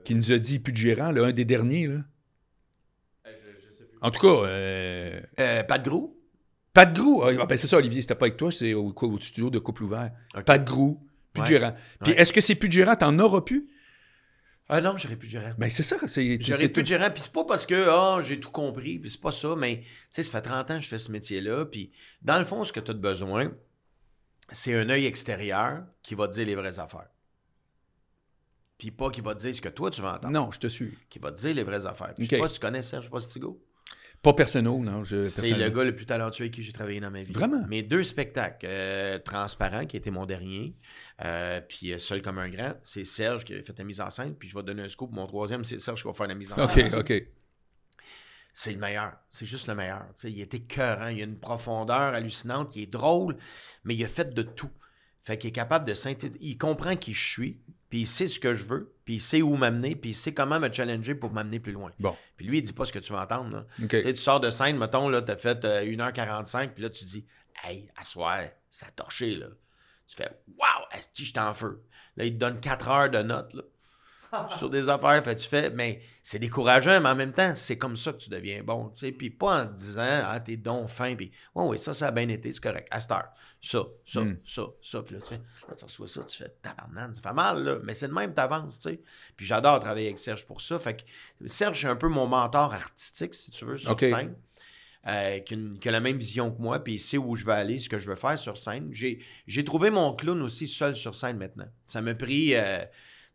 qui 0.04 0.14
nous 0.14 0.32
a 0.32 0.38
dit 0.38 0.58
plus 0.58 0.72
de 0.72 0.78
gérant, 0.78 1.10
là, 1.12 1.24
un 1.26 1.32
des 1.32 1.44
derniers, 1.44 1.86
là? 1.86 2.00
euh, 3.26 3.30
je, 3.42 3.50
je 3.66 3.72
sais 3.74 3.84
plus. 3.84 3.98
En 4.00 4.10
tout 4.10 4.20
cas, 4.20 4.46
euh, 4.48 5.20
Euh, 5.38 5.62
Pat 5.64 5.82
Grou. 5.82 6.16
Pat 6.72 6.92
Grou. 6.92 7.22
Ah, 7.24 7.46
ben, 7.46 7.56
c'est 7.58 7.66
ça, 7.66 7.76
Olivier, 7.78 8.00
c'était 8.02 8.14
pas 8.14 8.26
avec 8.26 8.36
toi, 8.36 8.50
c'est 8.52 8.74
au, 8.74 8.94
au 8.94 9.20
studio 9.20 9.50
de 9.50 9.58
Couple 9.58 9.84
Ouvert. 9.84 10.10
Ok. 10.36 10.44
Pat 10.44 10.64
Grou, 10.64 11.04
plus 11.32 11.40
Ouais. 11.42 11.46
de 11.48 11.52
gérant. 11.52 11.74
Puis 12.02 12.12
Ouais. 12.12 12.20
est-ce 12.20 12.32
que 12.32 12.40
c'est 12.40 12.54
plus 12.54 12.68
de 12.68 12.72
gérant, 12.74 12.94
t'en 12.96 13.18
auras 13.18 13.40
plus? 13.42 13.68
Ah 14.72 14.80
non, 14.80 14.96
j'aurais 14.96 15.16
plus 15.16 15.26
de 15.26 15.32
gérant. 15.32 15.52
Ben, 15.58 15.68
c'est 15.68 15.82
ça, 15.82 15.96
c'est. 16.06 16.40
J'aurais 16.40 16.68
plus 16.68 16.68
de 16.68 16.80
tout. 16.82 16.84
gérant, 16.86 17.10
puis 17.10 17.22
c'est 17.24 17.32
pas 17.32 17.44
parce 17.44 17.66
que 17.66 17.88
ah, 17.88 18.20
j'ai 18.22 18.38
tout 18.38 18.52
compris, 18.52 19.00
puis 19.00 19.10
c'est 19.10 19.20
pas 19.20 19.32
ça, 19.32 19.56
mais 19.56 19.80
tu 19.80 19.86
sais, 20.12 20.22
ça 20.22 20.30
fait 20.30 20.42
30 20.48 20.70
ans 20.70 20.76
que 20.78 20.84
je 20.84 20.88
fais 20.88 20.98
ce 21.00 21.10
métier-là, 21.10 21.64
puis 21.66 21.90
dans 22.22 22.38
le 22.38 22.44
fond, 22.44 22.62
ce 22.62 22.72
que 22.72 22.78
tu 22.78 22.92
as 22.92 22.94
besoin, 22.94 23.50
c'est 24.52 24.74
un 24.76 24.88
œil 24.88 25.06
extérieur 25.06 25.82
qui 26.04 26.14
va 26.14 26.28
te 26.28 26.34
dire 26.34 26.46
les 26.46 26.54
vraies 26.54 26.78
affaires. 26.78 27.08
Puis 28.80 28.90
pas 28.90 29.10
qui 29.10 29.20
va 29.20 29.34
te 29.34 29.40
dire 29.40 29.54
ce 29.54 29.60
que 29.60 29.68
toi 29.68 29.90
tu 29.90 30.00
vas 30.00 30.14
entendre, 30.14 30.32
Non, 30.32 30.50
je 30.50 30.58
te 30.58 30.66
suis. 30.66 30.96
qui 31.10 31.18
va 31.18 31.30
te 31.30 31.36
dire 31.38 31.54
les 31.54 31.62
vraies 31.62 31.84
affaires. 31.84 32.14
Puis 32.14 32.24
Je 32.24 32.28
Ok. 32.28 32.30
sais 32.30 32.38
pas 32.38 32.48
si 32.48 32.54
tu 32.54 32.60
connais 32.60 32.80
Serge 32.82 33.10
Postigo. 33.10 33.62
Pas 34.22 34.32
personnel, 34.34 34.80
non. 34.82 35.04
Je, 35.04 35.20
C'est 35.20 35.50
le 35.50 35.68
gars 35.70 35.84
le 35.84 35.94
plus 35.94 36.06
talentueux 36.06 36.44
avec 36.44 36.54
qui 36.54 36.62
j'ai 36.62 36.72
travaillé 36.72 36.98
dans 37.00 37.10
ma 37.10 37.22
vie. 37.22 37.32
Vraiment? 37.32 37.66
Mes 37.68 37.82
deux 37.82 38.02
spectacles, 38.02 38.66
euh, 38.68 39.18
Transparent, 39.18 39.84
qui 39.86 39.96
était 39.98 40.10
mon 40.10 40.24
dernier, 40.26 40.74
euh, 41.24 41.60
puis 41.66 41.92
euh, 41.92 41.98
Seul 41.98 42.20
comme 42.22 42.38
un 42.38 42.48
grand, 42.48 42.74
c'est 42.82 43.04
Serge 43.04 43.44
qui 43.44 43.54
a 43.54 43.62
fait 43.62 43.76
la 43.78 43.84
mise 43.84 44.00
en 44.00 44.08
scène, 44.10 44.34
puis 44.34 44.48
je 44.48 44.54
vais 44.54 44.62
donner 44.62 44.82
un 44.82 44.88
scoop. 44.88 45.10
Mon 45.12 45.26
troisième, 45.26 45.62
c'est 45.64 45.78
Serge 45.78 46.00
qui 46.02 46.08
va 46.08 46.14
faire 46.14 46.26
la 46.26 46.34
mise 46.34 46.52
en 46.52 46.62
OK, 46.62 46.70
scène. 46.70 46.94
OK. 46.98 47.12
C'est 48.52 48.72
le 48.72 48.78
meilleur. 48.78 49.12
C'est 49.30 49.46
juste 49.46 49.68
le 49.68 49.74
meilleur. 49.74 50.04
Il 50.24 50.40
est 50.40 50.52
écœurant. 50.54 51.08
Il 51.08 51.20
a 51.20 51.24
une 51.24 51.38
profondeur 51.38 52.14
hallucinante. 52.14 52.74
Il 52.76 52.82
est 52.82 52.86
drôle, 52.86 53.36
mais 53.84 53.94
il 53.94 54.04
a 54.04 54.08
fait 54.08 54.34
de 54.34 54.42
tout. 54.42 54.70
Fait 55.22 55.38
qu'il 55.38 55.48
est 55.48 55.52
capable 55.52 55.86
de 55.86 55.94
synthétiser. 55.94 56.38
Il 56.42 56.58
comprend 56.58 56.96
qui 56.96 57.12
je 57.14 57.24
suis, 57.26 57.60
puis 57.90 58.00
il 58.00 58.06
sait 58.06 58.28
ce 58.28 58.38
que 58.38 58.54
je 58.54 58.64
veux, 58.64 58.94
puis 59.04 59.14
il 59.14 59.20
sait 59.20 59.42
où 59.42 59.56
m'amener, 59.56 59.96
puis 59.96 60.10
il 60.10 60.14
sait 60.14 60.32
comment 60.32 60.60
me 60.60 60.72
challenger 60.72 61.16
pour 61.16 61.32
m'amener 61.32 61.58
plus 61.58 61.72
loin. 61.72 61.90
Bon. 61.98 62.16
Puis 62.36 62.46
lui, 62.46 62.58
il 62.58 62.62
dit 62.62 62.72
pas 62.72 62.84
ce 62.84 62.92
que 62.92 63.00
tu 63.00 63.12
veux 63.12 63.18
entendre. 63.18 63.50
là. 63.50 63.66
Tu 63.88 64.00
sais, 64.00 64.12
tu 64.12 64.20
sors 64.20 64.38
de 64.38 64.50
scène, 64.50 64.78
mettons, 64.78 65.08
là, 65.08 65.20
t'as 65.20 65.36
fait 65.36 65.64
euh, 65.64 65.82
1h45, 65.84 66.70
puis 66.70 66.84
là, 66.84 66.90
tu 66.90 67.04
dis, 67.04 67.26
hey, 67.64 67.90
à 67.96 68.04
soir, 68.04 68.44
ça 68.70 68.86
a 68.86 68.90
torché, 68.92 69.34
là. 69.34 69.48
Tu 70.06 70.16
fais, 70.16 70.30
waouh, 70.56 70.86
esti, 70.96 71.24
je 71.24 71.38
en 71.38 71.52
feu. 71.52 71.82
Là, 72.16 72.24
il 72.24 72.34
te 72.34 72.38
donne 72.38 72.60
4 72.60 72.88
heures 72.88 73.10
de 73.10 73.22
notes, 73.22 73.54
là, 73.54 73.62
sur 74.56 74.70
des 74.70 74.88
affaires. 74.88 75.22
Fait, 75.24 75.34
tu 75.34 75.48
fais, 75.48 75.70
mais 75.70 76.00
c'est 76.22 76.38
décourageant, 76.38 77.00
mais 77.00 77.08
en 77.08 77.14
même 77.14 77.32
temps, 77.32 77.52
c'est 77.54 77.78
comme 77.78 77.96
ça 77.96 78.12
que 78.12 78.18
tu 78.18 78.30
deviens 78.30 78.62
bon, 78.62 78.88
tu 78.90 79.00
sais. 79.00 79.12
Puis 79.12 79.30
pas 79.30 79.62
en 79.62 79.66
te 79.66 79.74
disant, 79.74 80.22
ah, 80.24 80.38
t'es 80.40 80.56
donc 80.56 80.88
fin, 80.88 81.14
puis, 81.16 81.30
ouais, 81.54 81.64
oui, 81.64 81.78
ça, 81.78 81.94
ça 81.94 82.08
a 82.08 82.10
bien 82.10 82.28
été, 82.28 82.52
c'est 82.52 82.62
correct. 82.62 82.88
À 82.90 83.00
cette 83.00 83.10
heure, 83.12 83.28
ça, 83.62 83.82
ça, 84.06 84.20
Mm. 84.22 84.38
ça, 84.46 84.62
ça. 84.82 85.02
Puis 85.02 85.14
là, 85.14 85.20
tu 85.20 85.28
fais, 85.28 85.40
là, 85.68 85.74
tu 85.76 85.84
reçois 85.84 86.08
ça, 86.08 86.24
tu 86.24 86.36
fais, 86.36 86.54
tabarnane, 86.62 87.14
ça 87.14 87.20
fait 87.22 87.32
mal, 87.34 87.62
là. 87.64 87.78
Mais 87.82 87.94
c'est 87.94 88.08
de 88.08 88.12
même, 88.14 88.32
t'avances, 88.34 88.78
tu 88.80 88.90
sais. 88.90 89.00
Puis 89.36 89.46
j'adore 89.46 89.80
travailler 89.80 90.06
avec 90.06 90.18
Serge 90.18 90.46
pour 90.46 90.60
ça. 90.60 90.78
Fait 90.78 90.96
que 90.96 91.48
Serge, 91.48 91.80
c'est 91.80 91.86
un 91.88 91.96
peu 91.96 92.08
mon 92.08 92.26
mentor 92.26 92.72
artistique, 92.74 93.34
si 93.34 93.50
tu 93.50 93.64
veux, 93.64 93.76
sur 93.76 93.92
scène. 94.08 94.34
euh, 95.06 95.38
qui, 95.40 95.54
a 95.54 95.56
une- 95.56 95.78
qui 95.78 95.88
a 95.88 95.92
la 95.92 96.00
même 96.00 96.18
vision 96.18 96.50
que 96.50 96.60
moi, 96.60 96.78
puis 96.84 96.96
il 96.96 96.98
sait 96.98 97.16
où 97.16 97.34
je 97.34 97.46
vais 97.46 97.54
aller, 97.54 97.78
ce 97.78 97.88
que 97.88 97.96
je 97.98 98.06
veux 98.10 98.16
faire 98.16 98.38
sur 98.38 98.58
scène. 98.58 98.88
J'ai, 98.92 99.24
j'ai 99.46 99.64
trouvé 99.64 99.88
mon 99.90 100.12
clown 100.14 100.42
aussi 100.42 100.66
seul 100.66 100.94
sur 100.94 101.14
scène 101.14 101.38
maintenant. 101.38 101.64
Ça 101.86 102.02
m'a 102.02 102.14
pris, 102.14 102.54
euh, 102.54 102.84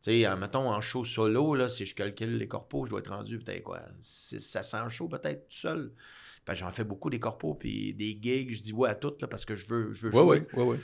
tu 0.05 0.11
sais, 0.21 0.27
en, 0.27 0.37
mettons, 0.37 0.69
en 0.69 0.81
show 0.81 1.03
solo, 1.03 1.55
là, 1.55 1.67
si 1.67 1.85
je 1.85 1.95
calcule 1.95 2.37
les 2.37 2.47
corpos, 2.47 2.85
je 2.85 2.91
dois 2.91 2.99
être 2.99 3.09
rendu 3.11 3.39
peut-être 3.39 3.63
quoi, 3.63 3.81
600 4.01 4.89
shows 4.89 5.07
peut-être 5.07 5.47
tout 5.49 5.55
seul. 5.55 5.91
J'en 6.53 6.71
fais 6.71 6.83
beaucoup 6.83 7.09
des 7.09 7.19
corpos, 7.19 7.55
puis 7.55 7.93
des 7.95 8.19
gigs, 8.21 8.53
je 8.53 8.61
dis 8.61 8.71
ouais 8.71 8.89
à 8.89 8.93
toutes, 8.95 9.21
là, 9.21 9.27
parce 9.27 9.45
que 9.45 9.55
je 9.55 9.65
veux, 9.67 9.93
je 9.93 10.03
veux 10.03 10.11
jouer. 10.11 10.21
ouais, 10.21 10.47
ouais, 10.53 10.63
ouais. 10.63 10.77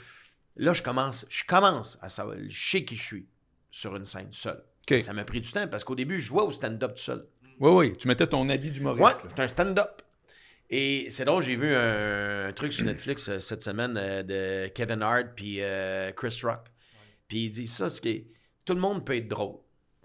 Là, 0.56 0.72
je 0.72 0.82
commence, 0.82 1.24
je 1.30 1.44
commence 1.44 1.98
à 2.02 2.08
savoir, 2.08 2.36
je 2.48 2.70
sais 2.70 2.84
qui 2.84 2.96
je 2.96 3.02
suis 3.02 3.26
sur 3.70 3.94
une 3.94 4.04
scène 4.04 4.28
seul. 4.32 4.62
Ça 4.98 5.12
m'a 5.12 5.24
pris 5.24 5.40
du 5.40 5.50
temps, 5.52 5.66
parce 5.68 5.84
qu'au 5.84 5.94
début, 5.94 6.18
je 6.18 6.26
jouais 6.26 6.42
au 6.42 6.50
stand-up 6.50 6.94
tout 6.96 7.00
seul. 7.02 7.26
Ouais, 7.60 7.70
ouais. 7.72 7.92
Tu 7.96 8.08
mettais 8.08 8.26
ton 8.26 8.48
habit 8.48 8.66
Ouais, 8.68 8.72
d'humoriste. 8.72 9.22
là. 9.22 9.30
c'est 9.36 9.42
un 9.42 9.48
stand-up. 9.48 10.02
Et 10.68 11.06
c'est 11.10 11.24
drôle, 11.26 11.42
j'ai 11.42 11.54
vu 11.54 11.72
un, 11.74 12.48
un 12.48 12.52
truc 12.52 12.72
sur 12.72 12.84
Netflix 12.84 13.28
euh, 13.28 13.38
cette 13.38 13.62
semaine 13.62 13.94
euh, 13.96 14.22
de 14.22 14.68
Kevin 14.72 15.02
Hart 15.02 15.28
puis 15.36 15.58
euh, 15.60 16.10
Chris 16.12 16.40
Rock. 16.42 16.66
Puis 17.28 17.44
il 17.44 17.50
dit 17.50 17.66
ça, 17.66 17.88
c'est 17.88 18.00
que 18.02 18.24
tout 18.64 18.74
le 18.74 18.80
monde 18.80 19.04
peut 19.04 19.16
être 19.16 19.28
drôle. 19.28 19.56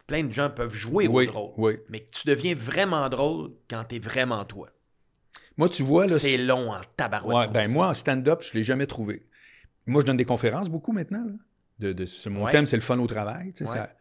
Plein 0.06 0.24
de 0.24 0.32
gens 0.32 0.50
peuvent 0.50 0.74
jouer 0.74 1.08
Oui, 1.08 1.28
au 1.28 1.32
drôle. 1.32 1.52
oui. 1.58 1.74
Mais 1.90 2.08
tu 2.12 2.28
deviens 2.28 2.56
vraiment 2.56 3.10
drôle 3.10 3.52
quand 3.70 3.84
t'es 3.84 4.00
vraiment 4.00 4.46
toi. 4.46 4.70
Moi, 5.58 5.70
tu 5.70 5.84
vois, 5.84 6.08
là. 6.08 6.18
C'est 6.18 6.38
long 6.38 6.72
en 6.72 6.82
tabarouette. 6.96 7.50
Ouais, 7.50 7.54
ben 7.54 7.72
moi, 7.72 7.90
en 7.90 7.94
stand-up, 7.94 8.42
je 8.42 8.50
ne 8.50 8.60
l'ai 8.60 8.64
jamais 8.64 8.86
trouvé. 8.88 9.26
Moi, 9.86 10.02
je 10.02 10.06
donne 10.08 10.18
des 10.18 10.26
conférences 10.26 10.70
beaucoup 10.70 10.94
maintenant. 10.94 11.26
Là. 11.26 11.34
De, 11.80 11.94
de- 11.94 12.30
mon 12.30 12.46
Ouais. 12.46 12.52
thème, 12.52 12.66
c'est 12.68 12.76
le 12.78 12.82
fun 12.82 12.98
au 13.00 13.08
travail. 13.08 13.54
tu 13.54 13.66
sais, 13.66 13.70
Ouais. 13.72 13.78
ça- 13.78 13.94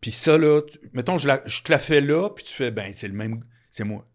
Puis 0.00 0.10
ça, 0.10 0.36
là, 0.36 0.62
tu- 0.62 0.78
mettons, 0.92 1.16
je, 1.18 1.28
la- 1.28 1.42
je 1.46 1.62
te 1.62 1.70
la 1.70 1.78
fais 1.78 2.00
là, 2.00 2.28
puis 2.30 2.44
tu 2.44 2.52
fais, 2.54 2.70
ben, 2.72 2.92
c'est 2.92 3.06
le 3.08 3.14
même, 3.14 3.40
c'est 3.70 3.84
moi. 3.84 4.06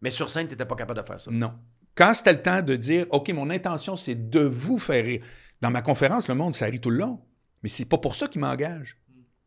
Mais 0.00 0.10
sur 0.10 0.28
scène, 0.30 0.48
t'étais 0.48 0.64
pas 0.66 0.74
capable 0.74 1.00
de 1.00 1.06
faire 1.06 1.20
ça. 1.20 1.30
Non. 1.30 1.52
Quand 1.94 2.12
c'était 2.12 2.32
le 2.32 2.42
temps 2.42 2.60
de 2.62 2.74
dire, 2.74 3.06
OK, 3.10 3.28
mon 3.30 3.48
intention, 3.50 3.94
c'est 3.94 4.28
de 4.30 4.40
vous 4.40 4.78
faire 4.78 5.04
rire. 5.04 5.22
Dans 5.60 5.70
ma 5.70 5.80
conférence, 5.82 6.26
le 6.28 6.34
monde, 6.34 6.54
ça 6.54 6.66
rit 6.66 6.80
tout 6.80 6.90
le 6.90 6.96
long. 6.98 7.20
Mais 7.62 7.68
c'est 7.68 7.84
pas 7.84 7.98
pour 7.98 8.16
ça 8.16 8.26
qu'ils 8.26 8.40
m'engagent. 8.40 8.96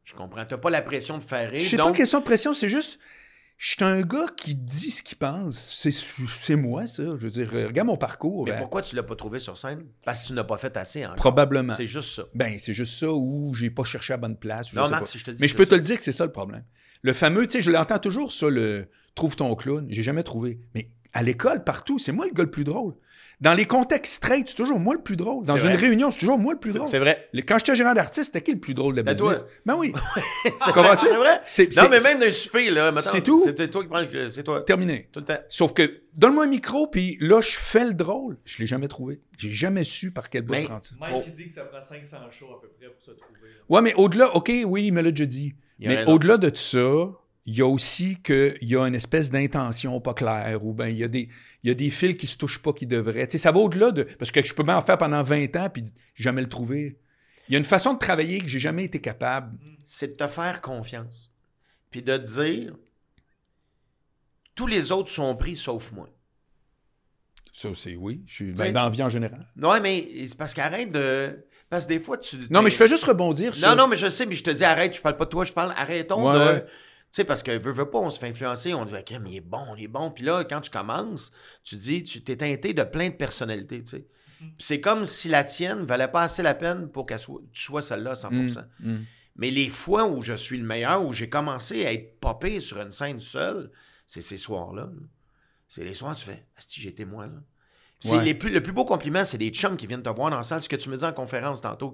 Je 0.06 0.14
comprends. 0.14 0.45
T'as 0.45 0.57
pas 0.57 0.69
la 0.69 0.82
pression 0.82 1.18
de 1.18 1.23
faire 1.23 1.49
rire. 1.49 1.68
C'est 1.68 1.77
donc... 1.77 1.88
pas 1.88 1.98
question 1.98 2.19
de 2.19 2.23
pression, 2.23 2.53
c'est 2.53 2.69
juste. 2.69 2.99
Je 3.57 3.72
suis 3.72 3.84
un 3.84 4.02
gars 4.02 4.26
qui 4.36 4.53
dit 4.53 4.91
ce 4.91 5.02
qu'il 5.02 5.18
pense. 5.18 5.56
C'est, 5.56 5.91
c'est 5.91 6.57
moi, 6.57 6.88
ça. 6.88 7.03
Je 7.03 7.26
veux 7.26 7.30
dire, 7.30 7.49
regarde 7.49 7.88
mon 7.88 7.98
parcours. 7.98 8.45
Mais 8.45 8.52
ben, 8.52 8.60
pourquoi 8.60 8.82
tu 8.82 8.95
l'as 8.95 9.03
pas 9.03 9.15
trouvé 9.15 9.40
sur 9.40 9.57
scène? 9.57 9.86
Parce 10.03 10.23
que 10.23 10.27
tu 10.27 10.34
n'as 10.34 10.44
pas 10.44 10.57
fait 10.57 10.76
assez 10.76 11.06
encore. 11.06 11.15
probablement. 11.15 11.73
C'est 11.73 11.88
juste 11.88 12.15
ça. 12.15 12.23
Ben, 12.34 12.57
c'est 12.57 12.73
juste 12.73 12.99
ça 12.99 13.11
où 13.11 13.53
j'ai 13.53 13.69
pas 13.69 13.86
cherché 13.86 14.14
à 14.14 14.18
bonne 14.18 14.38
place. 14.38 14.69
je 14.72 14.76
Non, 14.76 14.86
sais 14.86 14.91
Marc, 14.91 15.07
si 15.07 15.18
je 15.18 15.26
te 15.26 15.32
dis 15.32 15.41
Mais 15.41 15.48
je 15.48 15.56
peux 15.56 15.65
te 15.65 15.73
le 15.73 15.82
dire 15.82 15.95
que 15.95 16.03
c'est 16.03 16.11
ça 16.11 16.26
le 16.26 16.34
problème. 16.34 16.65
Le 17.02 17.14
fameux, 17.14 17.48
tu 17.48 17.53
sais, 17.53 17.61
je 17.61 17.72
l'entends 17.72 17.99
toujours, 17.99 18.34
ça, 18.34 18.49
le 18.49 18.90
trouve 19.15 19.36
ton 19.38 19.56
clown. 19.56 19.88
J'ai 19.90 20.03
jamais 20.03 20.23
trouvé. 20.23 20.60
Mais 20.73 20.90
à 21.14 21.23
l'école, 21.23 21.64
partout, 21.64 21.98
c'est 21.98 22.11
moi 22.11 22.26
le 22.26 22.34
gars 22.34 22.44
le 22.44 22.52
plus 22.52 22.65
drôle. 22.65 22.94
Dans 23.41 23.53
les 23.53 23.66
contextes 23.66 24.14
straight, 24.14 24.48
c'est 24.49 24.56
toujours 24.56 24.80
moi 24.80 24.94
le 24.95 25.02
plus 25.02 25.16
drôle. 25.18 25.45
Dans 25.45 25.56
une 25.57 25.64
vrai. 25.64 25.76
réunion, 25.76 26.10
c'est 26.12 26.20
toujours 26.20 26.40
moi 26.40 26.53
le 26.53 26.60
plus 26.60 26.74
drôle. 26.74 26.88
C'est 26.88 26.99
vrai. 26.99 27.28
Le- 27.34 27.41
Quand 27.41 27.57
j'étais 27.57 27.76
gérant 27.76 27.94
d'artiste, 27.94 28.28
c'était 28.28 28.41
qui 28.41 28.53
le 28.53 28.60
plus 28.60 28.74
drôle 28.74 28.94
de 28.94 28.98
la 29.02 29.03
Ben, 29.03 29.16
toi. 29.18 29.34
Ben 29.66 29.76
oui. 29.78 29.94
c'est 30.45 30.72
Comprends-tu? 30.74 31.06
C'est 31.07 31.16
vrai. 31.18 31.41
C'est, 31.45 31.76
Non, 31.76 31.90
mais 31.90 31.99
même 31.99 32.20
d'un 32.20 32.26
souper, 32.28 32.70
là, 32.72 32.94
c'est 33.02 33.22
tout. 33.22 33.44
C'est 33.45 33.70
toi 33.70 33.82
qui 33.84 33.90
prends 33.90 34.02
le- 34.02 34.30
C'est 34.30 34.44
toi. 34.44 34.62
terminé. 34.62 35.07
Tout 35.12 35.20
le 35.20 35.26
temps. 35.26 35.38
Sauf 35.49 35.74
que, 35.74 36.02
donne-moi 36.16 36.45
un 36.45 36.48
micro, 36.48 36.88
puis 36.88 37.18
là, 37.20 37.41
je 37.41 37.57
fais 37.57 37.86
le 37.86 37.94
drôle. 37.94 38.38
Je 38.45 38.57
l'ai 38.60 38.68
jamais 38.68 38.88
trouvé. 38.88 39.20
J'ai 39.38 39.52
jamais 39.52 39.84
su 39.84 40.12
par 40.12 40.30
quel 40.30 40.44
bout 40.44 40.53
de. 40.53 40.60
Mike, 40.60 40.72
Oh. 41.14 41.22
il 41.28 41.34
dit 41.34 41.48
que 41.48 41.53
ça 41.53 41.64
prend 41.66 41.82
500 41.82 42.18
shows 42.32 42.48
à 42.57 42.62
peu 42.62 42.70
près 42.70 42.88
pour 42.88 43.02
se 43.02 43.12
trouver. 43.12 43.40
Ouais, 43.70 43.82
mais 43.82 43.94
au-delà, 43.95 44.36
OK, 44.36 44.52
oui, 44.66 44.86
il 44.88 44.94
me 44.94 45.02
l'a 45.02 45.12
déjà 45.12 45.26
dit. 45.26 45.56
Mais 45.80 46.06
au-delà 46.07 46.38
de 46.38 46.56
ça, 46.56 47.10
il 47.47 47.55
y 47.55 47.61
a 47.61 47.67
aussi 47.67 48.22
qu'il 48.23 48.57
y 48.61 48.76
a 48.76 48.85
une 48.88 48.95
espèce 48.95 49.30
d'intention 49.30 50.01
pas 50.01 50.13
claire 50.13 50.65
ou 50.65 50.73
ben 50.73 50.88
il 50.88 50.97
y 50.97 51.03
a 51.03 51.07
des 51.07 51.30
il 51.63 51.67
y 51.67 51.72
a 51.72 51.76
des 51.76 51.89
fils 51.89 52.15
qui 52.17 52.26
se 52.27 52.38
touchent 52.38 52.61
pas 52.61 52.73
qui 52.73 52.88
devraient. 52.88 53.27
Tu 53.27 53.34
sais, 53.34 53.38
ça 53.38 53.51
va 53.51 53.59
au-delà 53.59 53.91
de 53.91 54.03
parce 54.03 54.31
que 54.31 54.43
je 54.43 54.53
peux 54.53 54.63
bien 54.63 54.77
en 54.77 54.81
faire 54.81 54.97
pendant 54.97 55.22
20 55.23 55.55
ans 55.55 55.69
puis 55.72 55.84
jamais 56.15 56.41
le 56.41 56.49
trouver. 56.49 56.97
Il 57.47 57.53
y 57.53 57.55
a 57.55 57.59
une 57.59 57.65
façon 57.65 57.93
de 57.93 57.99
travailler 57.99 58.39
que 58.39 58.47
j'ai 58.47 58.59
jamais 58.59 58.85
été 58.85 58.99
capable. 58.99 59.57
c'est 59.85 60.07
de 60.07 60.26
te 60.26 60.27
faire 60.27 60.61
confiance. 60.61 61.31
Puis 61.91 62.01
de 62.01 62.17
te 62.17 62.41
dire, 62.41 62.76
tous 64.55 64.67
les 64.67 64.91
autres 64.91 65.09
sont 65.09 65.35
pris 65.35 65.55
sauf 65.55 65.91
moi. 65.91 66.09
Ça 67.53 67.69
c'est 67.76 67.95
oui, 67.95 68.22
je 68.27 68.34
suis 68.34 68.51
ben, 68.53 68.73
dans 68.73 68.84
la 68.84 68.89
vie 68.89 69.03
en 69.03 69.09
général. 69.09 69.45
Non, 69.55 69.80
mais 69.81 70.07
c'est 70.27 70.38
parce 70.38 70.53
qu'arrête 70.53 70.91
de. 70.91 71.45
Parce 71.69 71.85
que 71.85 71.89
des 71.89 71.99
fois, 71.99 72.17
tu. 72.17 72.38
Non, 72.49 72.61
mais 72.61 72.69
je 72.69 72.76
fais 72.76 72.88
juste 72.88 73.05
rebondir 73.05 73.55
sur 73.55 73.67
Non, 73.69 73.76
non, 73.76 73.88
mais 73.88 73.95
je 73.97 74.09
sais, 74.09 74.26
mais 74.26 74.35
je 74.35 74.43
te 74.43 74.51
dis, 74.51 74.63
arrête, 74.63 74.95
je 74.95 75.01
parle 75.01 75.17
pas 75.17 75.26
de 75.26 75.30
toi, 75.30 75.45
je 75.45 75.53
parle, 75.53 75.73
arrêtons 75.77 76.27
Ouais, 76.27 76.34
de. 76.34 76.39
ouais. 76.45 76.65
Tu 77.15 77.21
sais, 77.21 77.23
parce 77.23 77.43
que 77.43 77.57
veux, 77.57 77.71
veux 77.71 77.89
pas, 77.89 77.99
on 77.99 78.09
se 78.09 78.19
fait 78.19 78.27
influencer, 78.27 78.73
on 78.73 78.83
dit, 78.83 78.93
OK, 78.93 79.13
mais 79.21 79.31
il 79.31 79.35
est 79.37 79.39
bon, 79.39 79.73
il 79.77 79.85
est 79.85 79.87
bon. 79.87 80.11
Puis 80.11 80.25
là, 80.25 80.43
quand 80.43 80.59
tu 80.59 80.69
commences, 80.69 81.31
tu 81.63 81.77
dis, 81.77 82.03
tu 82.03 82.21
t'es 82.21 82.35
teinté 82.35 82.73
de 82.73 82.83
plein 82.83 83.07
de 83.07 83.13
personnalités, 83.13 83.81
tu 83.83 83.91
sais. 83.91 84.07
Puis 84.37 84.53
c'est 84.57 84.81
comme 84.81 85.05
si 85.05 85.29
la 85.29 85.45
tienne 85.45 85.85
valait 85.85 86.09
pas 86.09 86.23
assez 86.23 86.43
la 86.43 86.53
peine 86.53 86.89
pour 86.89 87.05
que 87.05 87.13
tu 87.13 87.61
sois 87.61 87.81
celle-là 87.81 88.11
à 88.11 88.13
100%. 88.15 88.65
Mm, 88.79 88.91
mm. 88.91 89.05
Mais 89.37 89.49
les 89.49 89.69
fois 89.69 90.07
où 90.07 90.21
je 90.21 90.33
suis 90.33 90.57
le 90.57 90.65
meilleur, 90.65 91.05
où 91.05 91.13
j'ai 91.13 91.29
commencé 91.29 91.85
à 91.85 91.93
être 91.93 92.19
popé 92.19 92.59
sur 92.59 92.81
une 92.81 92.91
scène 92.91 93.21
seul, 93.21 93.71
c'est 94.05 94.19
ces 94.19 94.35
soirs-là. 94.35 94.81
là. 94.83 95.07
C'est 95.69 95.85
les 95.85 95.93
soirs 95.93 96.11
où 96.11 96.15
tu 96.15 96.25
fais 96.25 96.45
Asti, 96.57 96.81
j'étais 96.81 97.05
moi 97.05 97.27
là. 97.27 98.11
Ouais. 98.11 98.25
les 98.25 98.33
plus, 98.33 98.51
le 98.51 98.61
plus 98.61 98.73
beau 98.73 98.83
compliment, 98.83 99.23
c'est 99.23 99.37
des 99.37 99.51
chums 99.51 99.77
qui 99.77 99.87
viennent 99.87 100.03
te 100.03 100.09
voir 100.09 100.31
dans 100.31 100.37
la 100.37 100.43
salle. 100.43 100.61
Ce 100.61 100.67
que 100.67 100.75
tu 100.75 100.89
me 100.89 100.97
dis 100.97 101.05
en 101.05 101.13
conférence 101.13 101.61
tantôt, 101.61 101.93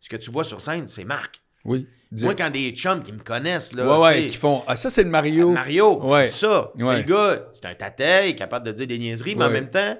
ce 0.00 0.08
que 0.08 0.16
tu 0.16 0.30
vois 0.30 0.44
sur 0.44 0.60
scène, 0.60 0.86
c'est 0.86 1.04
Marc. 1.04 1.42
Oui. 1.64 1.88
Moi, 2.20 2.34
quand 2.34 2.50
des 2.50 2.70
chums 2.72 3.02
qui 3.02 3.12
me 3.12 3.20
connaissent, 3.20 3.72
là, 3.72 3.86
ouais 4.00 4.04
ouais, 4.22 4.26
qui 4.26 4.36
font 4.36 4.62
ah 4.66 4.76
ça 4.76 4.90
c'est 4.90 5.02
le 5.02 5.08
Mario. 5.10 5.50
Mario, 5.50 5.98
Ouais. 6.04 6.26
c'est 6.26 6.46
ça. 6.46 6.70
C'est 6.78 6.96
le 6.96 7.02
gars, 7.02 7.48
c'est 7.52 7.64
un 7.64 8.22
il 8.24 8.28
est 8.30 8.34
capable 8.36 8.66
de 8.66 8.72
dire 8.72 8.86
des 8.86 8.98
niaiseries, 8.98 9.34
mais 9.34 9.46
en 9.46 9.50
même 9.50 9.70
temps, 9.70 9.98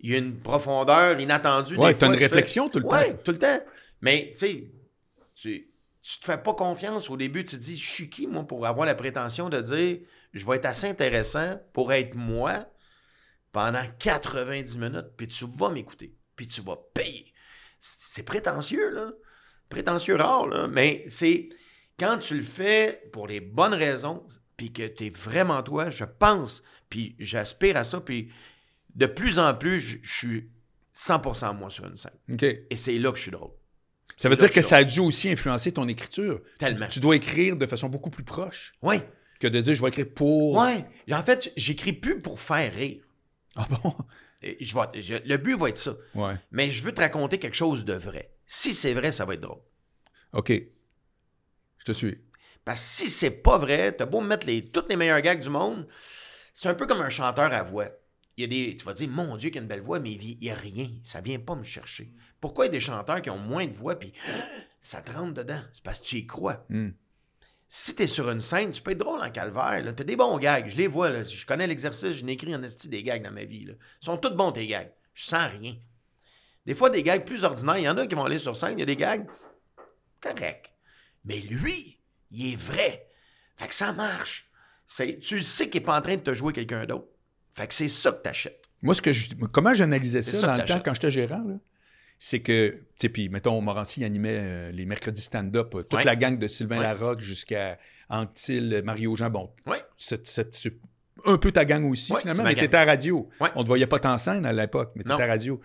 il 0.00 0.10
y 0.10 0.14
a 0.14 0.18
une 0.18 0.38
profondeur 0.38 1.18
inattendue. 1.20 1.76
Ouais, 1.76 1.92
t'as 1.94 2.06
une 2.06 2.14
fais- 2.14 2.24
réflexion 2.24 2.68
tout 2.68 2.78
le 2.78 2.86
Ouais, 2.86 3.10
temps. 3.12 3.18
tout 3.24 3.32
le 3.32 3.38
temps. 3.38 3.60
Mais, 4.00 4.32
tu 4.36 4.46
sais, 4.46 4.70
tu, 5.34 5.68
te 6.20 6.24
fais 6.24 6.38
pas 6.38 6.54
confiance 6.54 7.10
au 7.10 7.16
début. 7.16 7.44
Tu 7.44 7.56
te 7.56 7.60
dis, 7.60 7.76
je 7.76 7.90
suis 7.90 8.08
qui, 8.08 8.26
moi, 8.26 8.44
pour 8.46 8.64
avoir 8.66 8.86
la 8.86 8.94
prétention 8.94 9.48
de 9.48 9.60
dire, 9.60 9.98
je 10.32 10.46
vais 10.46 10.56
être 10.56 10.66
assez 10.66 10.86
intéressant 10.88 11.60
pour 11.72 11.92
être 11.92 12.14
moi 12.14 12.66
pendant 13.52 13.82
90 13.98 14.78
minutes, 14.78 15.08
puis 15.16 15.26
tu 15.26 15.44
vas 15.46 15.68
m'écouter, 15.70 16.14
puis 16.36 16.46
tu 16.46 16.60
vas 16.62 16.76
payer. 16.94 17.32
C'est 17.80 18.22
prétentieux, 18.22 18.90
là. 18.90 19.10
Prétentieux 19.70 20.16
rare, 20.16 20.46
là. 20.48 20.68
Mais 20.68 21.04
c'est 21.08 21.48
quand 21.98 22.18
tu 22.18 22.34
le 22.36 22.42
fais 22.42 23.02
pour 23.12 23.26
les 23.26 23.40
bonnes 23.40 23.72
raisons, 23.74 24.22
puis 24.56 24.72
que 24.72 24.86
tu 24.86 25.06
es 25.06 25.08
vraiment 25.08 25.62
toi, 25.62 25.88
je 25.88 26.04
pense, 26.04 26.62
puis 26.90 27.16
j'aspire 27.18 27.76
à 27.78 27.84
ça, 27.84 28.00
puis 28.00 28.30
de 28.94 29.06
plus 29.06 29.38
en 29.38 29.54
plus, 29.54 29.80
je 29.80 29.96
je 30.02 30.12
suis 30.14 30.50
100% 30.94 31.56
moi 31.56 31.70
sur 31.70 31.86
une 31.86 31.96
scène. 31.96 32.10
Et 32.70 32.76
c'est 32.76 32.98
là 32.98 33.10
que 33.12 33.16
je 33.16 33.22
suis 33.22 33.30
drôle. 33.30 33.52
Ça 34.16 34.28
veut 34.28 34.36
dire 34.36 34.50
que 34.50 34.60
ça 34.60 34.76
a 34.78 34.84
dû 34.84 35.00
aussi 35.00 35.30
influencer 35.30 35.72
ton 35.72 35.88
écriture. 35.88 36.42
Tu- 36.58 36.66
Tellement. 36.66 36.88
Tu, 36.88 37.00
dois 37.00 37.16
écrire 37.16 37.56
de 37.56 37.64
façon 37.66 37.88
beaucoup 37.88 38.10
plus 38.10 38.24
proche 38.24 38.74
Oui, 38.82 38.96
que 39.38 39.46
de 39.46 39.60
dire 39.60 39.74
je 39.74 39.80
vais 39.80 39.88
écrire 39.88 40.08
pour. 40.14 40.58
ouais. 40.58 40.84
En 41.12 41.22
fait, 41.22 41.52
j'écris 41.56 41.92
plus 41.94 42.20
pour 42.20 42.38
faire 42.40 42.74
rire. 42.74 43.00
Ah 43.56 43.66
bon? 43.82 43.94
Je 44.42 44.74
vais- 44.74 45.00
je- 45.00 45.28
le 45.28 45.36
but 45.38 45.54
va 45.54 45.68
être 45.70 45.76
ça. 45.78 45.94
Ouais. 46.14 46.34
Mais 46.50 46.70
je 46.70 46.82
veux 46.82 46.92
te 46.92 47.00
raconter 47.00 47.38
quelque 47.38 47.56
chose 47.56 47.84
de 47.84 47.94
vrai. 47.94 48.30
Si 48.52 48.72
c'est 48.72 48.94
vrai, 48.94 49.12
ça 49.12 49.24
va 49.24 49.34
être 49.34 49.42
drôle. 49.42 49.62
OK. 50.32 50.50
Je 51.78 51.84
te 51.84 51.92
suis. 51.92 52.18
Parce 52.64 52.80
que 52.80 53.04
si 53.04 53.08
c'est 53.08 53.30
pas 53.30 53.58
vrai, 53.58 53.92
t'as 53.92 54.06
beau 54.06 54.20
me 54.20 54.26
mettre 54.26 54.44
les, 54.44 54.64
toutes 54.64 54.88
les 54.88 54.96
meilleures 54.96 55.20
gags 55.20 55.40
du 55.40 55.50
monde, 55.50 55.86
c'est 56.52 56.68
un 56.68 56.74
peu 56.74 56.88
comme 56.88 57.00
un 57.00 57.10
chanteur 57.10 57.52
à 57.52 57.62
voix. 57.62 57.86
Il 58.36 58.40
y 58.40 58.44
a 58.44 58.48
des, 58.48 58.74
tu 58.74 58.84
vas 58.84 58.92
dire, 58.92 59.08
mon 59.08 59.36
Dieu, 59.36 59.50
qu'il 59.50 59.60
a 59.60 59.62
une 59.62 59.68
belle 59.68 59.80
voix, 59.80 60.00
mais 60.00 60.10
il 60.10 60.36
n'y 60.40 60.50
a 60.50 60.56
rien. 60.56 60.90
Ça 61.04 61.20
vient 61.20 61.38
pas 61.38 61.54
me 61.54 61.62
chercher. 61.62 62.12
Pourquoi 62.40 62.64
il 62.64 62.68
y 62.68 62.70
a 62.70 62.72
des 62.72 62.80
chanteurs 62.80 63.22
qui 63.22 63.30
ont 63.30 63.38
moins 63.38 63.66
de 63.66 63.72
voix, 63.72 63.96
puis 63.96 64.12
ça 64.80 65.00
te 65.00 65.12
rentre 65.12 65.34
dedans? 65.34 65.62
C'est 65.72 65.84
parce 65.84 66.00
que 66.00 66.06
tu 66.06 66.16
y 66.16 66.26
crois. 66.26 66.66
Hmm. 66.70 66.90
Si 67.68 67.94
tu 67.94 68.02
es 68.02 68.08
sur 68.08 68.28
une 68.30 68.40
scène, 68.40 68.72
tu 68.72 68.82
peux 68.82 68.90
être 68.90 68.98
drôle 68.98 69.20
en 69.20 69.30
calvaire. 69.30 69.80
Tu 69.94 70.02
as 70.02 70.04
des 70.04 70.16
bons 70.16 70.38
gags. 70.38 70.66
Je 70.66 70.76
les 70.76 70.88
vois. 70.88 71.10
Là. 71.10 71.22
Je 71.22 71.46
connais 71.46 71.68
l'exercice. 71.68 72.16
Je 72.16 72.24
n'ai 72.24 72.32
écrit 72.32 72.52
en 72.52 72.64
esti 72.64 72.88
des 72.88 73.04
gags 73.04 73.22
dans 73.22 73.30
ma 73.30 73.44
vie. 73.44 73.66
Là. 73.66 73.74
Ils 74.02 74.06
sont 74.06 74.16
tous 74.16 74.34
bons, 74.34 74.50
tes 74.50 74.66
gags. 74.66 74.92
Je 75.14 75.26
sens 75.26 75.48
rien. 75.52 75.76
Des 76.66 76.74
fois, 76.74 76.90
des 76.90 77.02
gags 77.02 77.24
plus 77.24 77.44
ordinaires. 77.44 77.78
Il 77.78 77.84
y 77.84 77.88
en 77.88 77.96
a 77.96 78.06
qui 78.06 78.14
vont 78.14 78.24
aller 78.24 78.38
sur 78.38 78.56
scène. 78.56 78.74
Il 78.76 78.80
y 78.80 78.82
a 78.82 78.86
des 78.86 78.96
gags 78.96 79.26
corrects. 80.20 80.72
Mais 81.24 81.40
lui, 81.40 81.98
il 82.30 82.52
est 82.52 82.56
vrai. 82.56 83.06
Fait 83.56 83.68
que 83.68 83.74
ça 83.74 83.92
marche. 83.92 84.50
C'est, 84.86 85.18
tu 85.20 85.42
sais 85.42 85.68
qu'il 85.68 85.80
n'est 85.80 85.84
pas 85.86 85.98
en 85.98 86.02
train 86.02 86.16
de 86.16 86.20
te 86.22 86.34
jouer 86.34 86.52
quelqu'un 86.52 86.84
d'autre. 86.86 87.06
Fait 87.54 87.66
que 87.66 87.74
c'est 87.74 87.88
ça 87.88 88.12
que 88.12 88.22
tu 88.22 88.28
achètes. 88.28 88.64
Moi, 88.82 88.94
ce 88.94 89.02
que 89.02 89.12
je, 89.12 89.30
comment 89.52 89.74
j'analysais 89.74 90.22
ça, 90.22 90.38
ça 90.38 90.46
dans 90.46 90.56
le 90.62 90.64
temps 90.68 90.80
quand 90.84 90.94
j'étais 90.94 91.10
gérant, 91.10 91.42
là, 91.46 91.54
c'est 92.18 92.40
que, 92.40 92.70
tu 92.70 92.82
sais, 93.02 93.08
puis 93.08 93.28
mettons, 93.28 93.60
Morancy 93.60 94.00
il 94.00 94.04
animait 94.04 94.38
euh, 94.40 94.72
les 94.72 94.84
mercredis 94.86 95.22
stand-up, 95.22 95.74
euh, 95.74 95.82
toute 95.82 95.94
Ouais. 95.94 96.04
la 96.04 96.16
gang 96.16 96.38
de 96.38 96.48
Sylvain 96.48 96.78
Ouais. 96.78 96.82
Larocque 96.84 97.20
jusqu'à 97.20 97.78
Anctil, 98.08 98.82
Mario 98.84 99.14
Jean. 99.16 99.30
Bon, 99.30 99.52
Ouais. 99.66 99.82
c'est 99.96 100.22
un 101.26 101.36
peu 101.36 101.52
ta 101.52 101.64
gang 101.66 101.84
aussi, 101.84 102.12
finalement, 102.18 102.42
mais 102.44 102.54
t'étais 102.54 102.76
à 102.78 102.84
radio. 102.84 103.28
On 103.54 103.62
te 103.62 103.68
voyait 103.68 103.86
pas 103.86 103.98
en 104.10 104.16
scène 104.18 104.46
à 104.46 104.52
l'époque, 104.52 104.92
mais 104.96 105.04
t'étais 105.04 105.22
à 105.22 105.26
radio. 105.26 105.60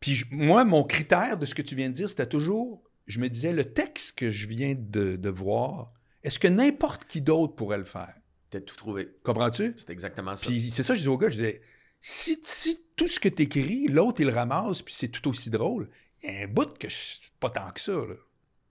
Puis 0.00 0.24
moi, 0.30 0.64
mon 0.64 0.82
critère 0.84 1.36
de 1.36 1.46
ce 1.46 1.54
que 1.54 1.62
tu 1.62 1.74
viens 1.76 1.88
de 1.88 1.94
dire, 1.94 2.08
c'était 2.08 2.26
toujours, 2.26 2.82
je 3.06 3.20
me 3.20 3.28
disais, 3.28 3.52
le 3.52 3.64
texte 3.64 4.18
que 4.18 4.30
je 4.30 4.46
viens 4.46 4.74
de, 4.76 5.16
de 5.16 5.28
voir, 5.28 5.92
est-ce 6.22 6.38
que 6.38 6.48
n'importe 6.48 7.04
qui 7.04 7.20
d'autre 7.20 7.54
pourrait 7.54 7.78
le 7.78 7.84
faire? 7.84 8.14
T'as 8.50 8.60
tout 8.60 8.76
trouvé. 8.76 9.08
Comprends-tu? 9.22 9.74
C'est 9.76 9.90
exactement 9.90 10.34
ça. 10.34 10.46
Puis 10.46 10.70
c'est 10.70 10.82
ça, 10.82 10.94
je 10.94 11.02
dis 11.02 11.08
au 11.08 11.18
gars, 11.18 11.28
je 11.30 11.36
disais, 11.36 11.60
si, 12.00 12.38
si 12.42 12.82
tout 12.96 13.06
ce 13.06 13.20
que 13.20 13.28
tu 13.28 13.42
écris, 13.42 13.86
l'autre, 13.88 14.20
il 14.22 14.26
le 14.26 14.32
ramasse, 14.32 14.82
puis 14.82 14.94
c'est 14.94 15.08
tout 15.08 15.28
aussi 15.28 15.50
drôle, 15.50 15.88
il 16.22 16.30
y 16.32 16.36
a 16.36 16.40
un 16.44 16.48
bout 16.48 16.76
que 16.78 16.88
je- 16.88 16.96
c'est 17.18 17.32
pas 17.38 17.50
tant 17.50 17.70
que 17.70 17.80
ça. 17.80 17.92
Là. 17.92 18.14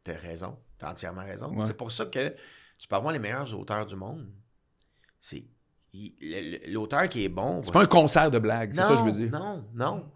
T'as 0.03 0.18
raison. 0.18 0.57
T'as 0.77 0.91
entièrement 0.91 1.23
raison. 1.23 1.53
Ouais. 1.56 1.65
C'est 1.65 1.77
pour 1.77 1.91
ça 1.91 2.06
que 2.07 2.35
tu 2.77 2.88
peux 2.88 2.95
avoir 2.95 3.14
les 3.14 3.19
meilleurs 3.19 3.57
auteurs 3.57 3.85
du 3.85 3.95
monde. 3.95 4.27
C'est 5.19 5.43
l'auteur 6.68 7.07
qui 7.10 7.23
est 7.23 7.30
bon. 7.30 7.61
C'est 7.64 7.72
pas 7.72 7.84
un 7.84 7.88
concert 7.88 8.31
de 8.31 8.39
blagues, 8.39 8.73
c'est 8.73 8.81
ça 8.81 8.89
que 8.93 8.97
je 8.99 9.03
veux 9.03 9.11
dire. 9.11 9.31
Non, 9.31 9.65
non. 9.73 10.11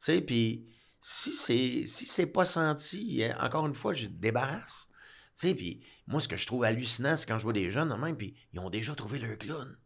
Tu 0.00 0.04
sais, 0.12 0.20
puis 0.20 0.66
si 1.00 1.32
c'est 1.32 1.86
si 1.86 2.06
c'est 2.06 2.26
pas 2.26 2.44
senti, 2.44 3.22
hein, 3.24 3.36
encore 3.40 3.66
une 3.66 3.74
fois, 3.74 3.92
je 3.92 4.06
débarrasse. 4.06 4.88
Tu 5.34 5.48
sais, 5.48 5.54
puis 5.54 5.80
moi, 6.06 6.20
ce 6.20 6.28
que 6.28 6.36
je 6.36 6.46
trouve 6.46 6.64
hallucinant, 6.64 7.16
c'est 7.16 7.26
quand 7.26 7.38
je 7.38 7.44
vois 7.44 7.52
des 7.52 7.70
jeunes, 7.70 7.94
même, 8.00 8.16
puis 8.16 8.34
ils 8.52 8.60
ont 8.60 8.70
déjà 8.70 8.94
trouvé 8.94 9.18
leur 9.18 9.36
clown. 9.38 9.76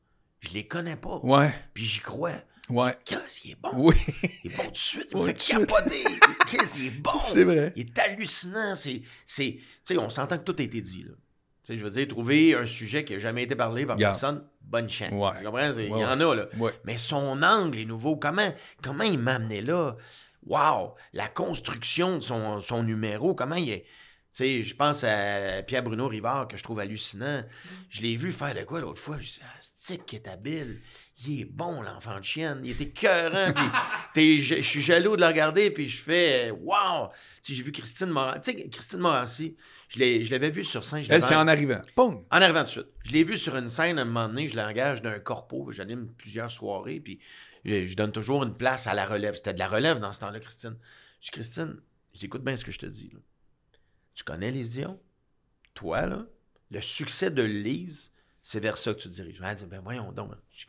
Je 0.41 0.51
les 0.51 0.67
connais 0.67 0.97
pas. 0.97 1.19
Ouais, 1.23 1.55
Puis 1.75 1.85
j'y 1.85 2.01
crois. 2.01 2.33
ouais. 2.69 2.97
Qu'est-ce 3.05 3.41
il 3.45 3.53
est 3.53 3.61
bon. 3.61 3.71
Oui, 3.75 3.95
Il 4.45 4.51
est 4.53 4.57
bon 4.57 4.65
tout 4.65 4.71
de 4.73 4.77
suite. 4.77 5.09
Il 5.13 5.19
me 5.19 5.25
fait 5.27 5.35
capoter. 5.35 6.05
Qu'est-ce 6.49 6.75
qu'il 6.75 6.87
est 6.87 6.91
bon. 6.91 7.19
c'est 7.23 7.45
vrai. 7.45 7.73
Il 7.77 7.87
est 7.87 7.99
hallucinant. 7.99 8.75
C'est, 8.75 9.03
c'est, 9.25 9.53
tu 9.53 9.65
sais, 9.85 9.99
on 9.99 10.11
s'entend 10.11 10.39
que 10.39 10.43
tout 10.45 10.57
a 10.59 10.63
été 10.63 10.81
dit. 10.81 11.05
Là. 11.05 11.13
Tu 11.65 11.73
sais, 11.75 11.79
je 11.79 11.85
veux 11.85 11.91
dire, 11.91 12.09
trouver 12.09 12.55
un 12.57 12.67
sujet 12.67 13.05
qui 13.05 13.13
n'a 13.13 13.19
jamais 13.21 13.45
été 13.45 13.55
parlé 13.55 13.87
par 13.87 13.97
personne, 13.97 14.45
bonne 14.63 14.89
chance. 14.89 15.13
Ouais. 15.13 15.39
Tu 15.39 15.45
comprends? 15.45 15.73
Il 15.79 15.93
Ouais, 15.93 16.01
y 16.01 16.05
en 16.05 16.21
a, 16.21 16.35
là. 16.35 16.47
Ouais. 16.59 16.73
Mais 16.85 16.97
son 16.97 17.41
angle 17.43 17.79
est 17.79 17.85
nouveau. 17.85 18.17
Comment, 18.17 18.53
comment 18.83 19.05
il 19.05 19.19
m'a 19.19 19.35
amené 19.35 19.63
là? 19.63 19.97
Wow! 20.47 20.95
La 21.13 21.29
construction 21.29 22.17
de 22.17 22.21
son, 22.21 22.61
son 22.61 22.83
numéro, 22.83 23.35
comment 23.35 23.55
il 23.55 23.71
est. 23.71 23.83
Tu 23.83 23.89
sais, 24.33 24.63
je 24.65 24.75
pense 24.75 25.05
à 25.05 25.63
Pierre-Bruno 25.63 26.09
Rivard, 26.09 26.49
que 26.49 26.57
je 26.57 26.65
trouve 26.65 26.81
hallucinant. 26.81 27.45
Je 27.91 28.01
l'ai 28.03 28.17
vu 28.17 28.33
faire 28.33 28.55
de 28.55 28.65
quoi 28.65 28.81
l'autre 28.81 29.01
fois? 29.01 29.19
Je 29.21 29.27
dis, 29.27 29.41
ah, 29.45 29.57
stick 29.61 30.05
qui 30.07 30.17
est 30.17 30.27
habile? 30.27 30.81
Il 31.25 31.41
est 31.41 31.45
bon, 31.45 31.83
l'enfant 31.83 32.19
de 32.19 32.25
chienne. 32.25 32.61
Il 32.65 32.71
était 32.73 32.89
cœurant. 32.91 33.53
puis 33.53 33.65
t'es- 34.15 34.41
je, 34.41 34.61
suis 34.61 34.81
jaloux 34.81 35.15
de 35.17 35.21
le 35.21 35.27
regarder, 35.27 35.71
puis 35.71 35.87
je 35.89 36.03
fais, 36.03 36.51
wow! 36.51 37.09
Tu 37.43 37.53
sais, 37.53 37.55
j'ai 37.55 37.63
vu 37.63 37.71
Christine 37.73 38.09
Morancy. 38.09 38.41
Tu 38.57 38.63
sais, 38.63 38.69
Christine 38.69 38.99
Morancy, 39.01 39.57
je 39.89 39.99
l'ai- 39.99 40.25
je 40.25 40.31
l'avais 40.31 40.51
vue 40.51 40.65
sur 40.65 40.85
scène. 40.85 41.03
je 41.03 41.13
Elle, 41.13 41.23
c'est 41.23 41.37
en 41.37 41.47
arrivant. 41.49 41.81
Boum! 41.97 42.25
en 42.31 42.41
arrivant 42.43 42.61
tout 42.61 42.65
de 42.67 42.71
suite. 42.71 42.87
Je 43.05 43.13
l'ai 43.13 43.25
vu 43.25 43.37
sur 43.37 43.57
une 43.57 43.69
scène 43.69 43.99
à 43.99 44.03
un 44.03 44.05
moment 44.05 44.29
donné, 44.29 44.49
je 44.49 44.57
l'engage 44.57 45.03
d'un 45.03 45.19
corpo, 45.21 45.71
j'anime 45.71 46.09
plusieurs 46.17 46.51
soirées, 46.51 46.99
puis 47.01 47.21
je, 47.65 47.87
je 47.87 47.97
donne 47.97 48.11
toujours 48.13 48.43
une 48.43 48.57
place 48.57 48.87
à 48.87 48.95
la 48.95 49.07
relève. 49.07 49.35
C'était 49.35 49.55
de 49.55 49.59
la 49.61 49.69
relève 49.69 50.01
dans 50.01 50.13
ce 50.13 50.21
temps-là, 50.21 50.41
Christine. 50.41 50.77
Je 51.21 51.27
dis, 51.27 51.31
Christine, 51.31 51.77
j'écoute 52.15 52.43
bien 52.43 52.57
ce 52.57 52.65
que 52.65 52.73
je 52.73 52.79
te 52.79 52.87
dis. 52.87 53.11
là. 53.13 53.21
Tu 54.15 54.25
connais 54.25 54.51
les 54.51 54.65
Dion? 54.65 55.01
Toi, 55.75 56.07
là, 56.07 56.27
le 56.71 56.81
succès 56.81 57.31
de 57.31 57.43
Lise, 57.43 58.13
c'est 58.43 58.61
vers 58.61 58.77
ça 58.77 58.93
que 58.93 58.99
tu 58.99 59.09
te 59.09 59.15
diriges. 59.15 59.41
Elle 59.45 59.55
dit, 59.55 59.67
ben 59.67 59.81
voyons 59.81 60.11
donc. 60.11 60.33
Je 60.51 60.65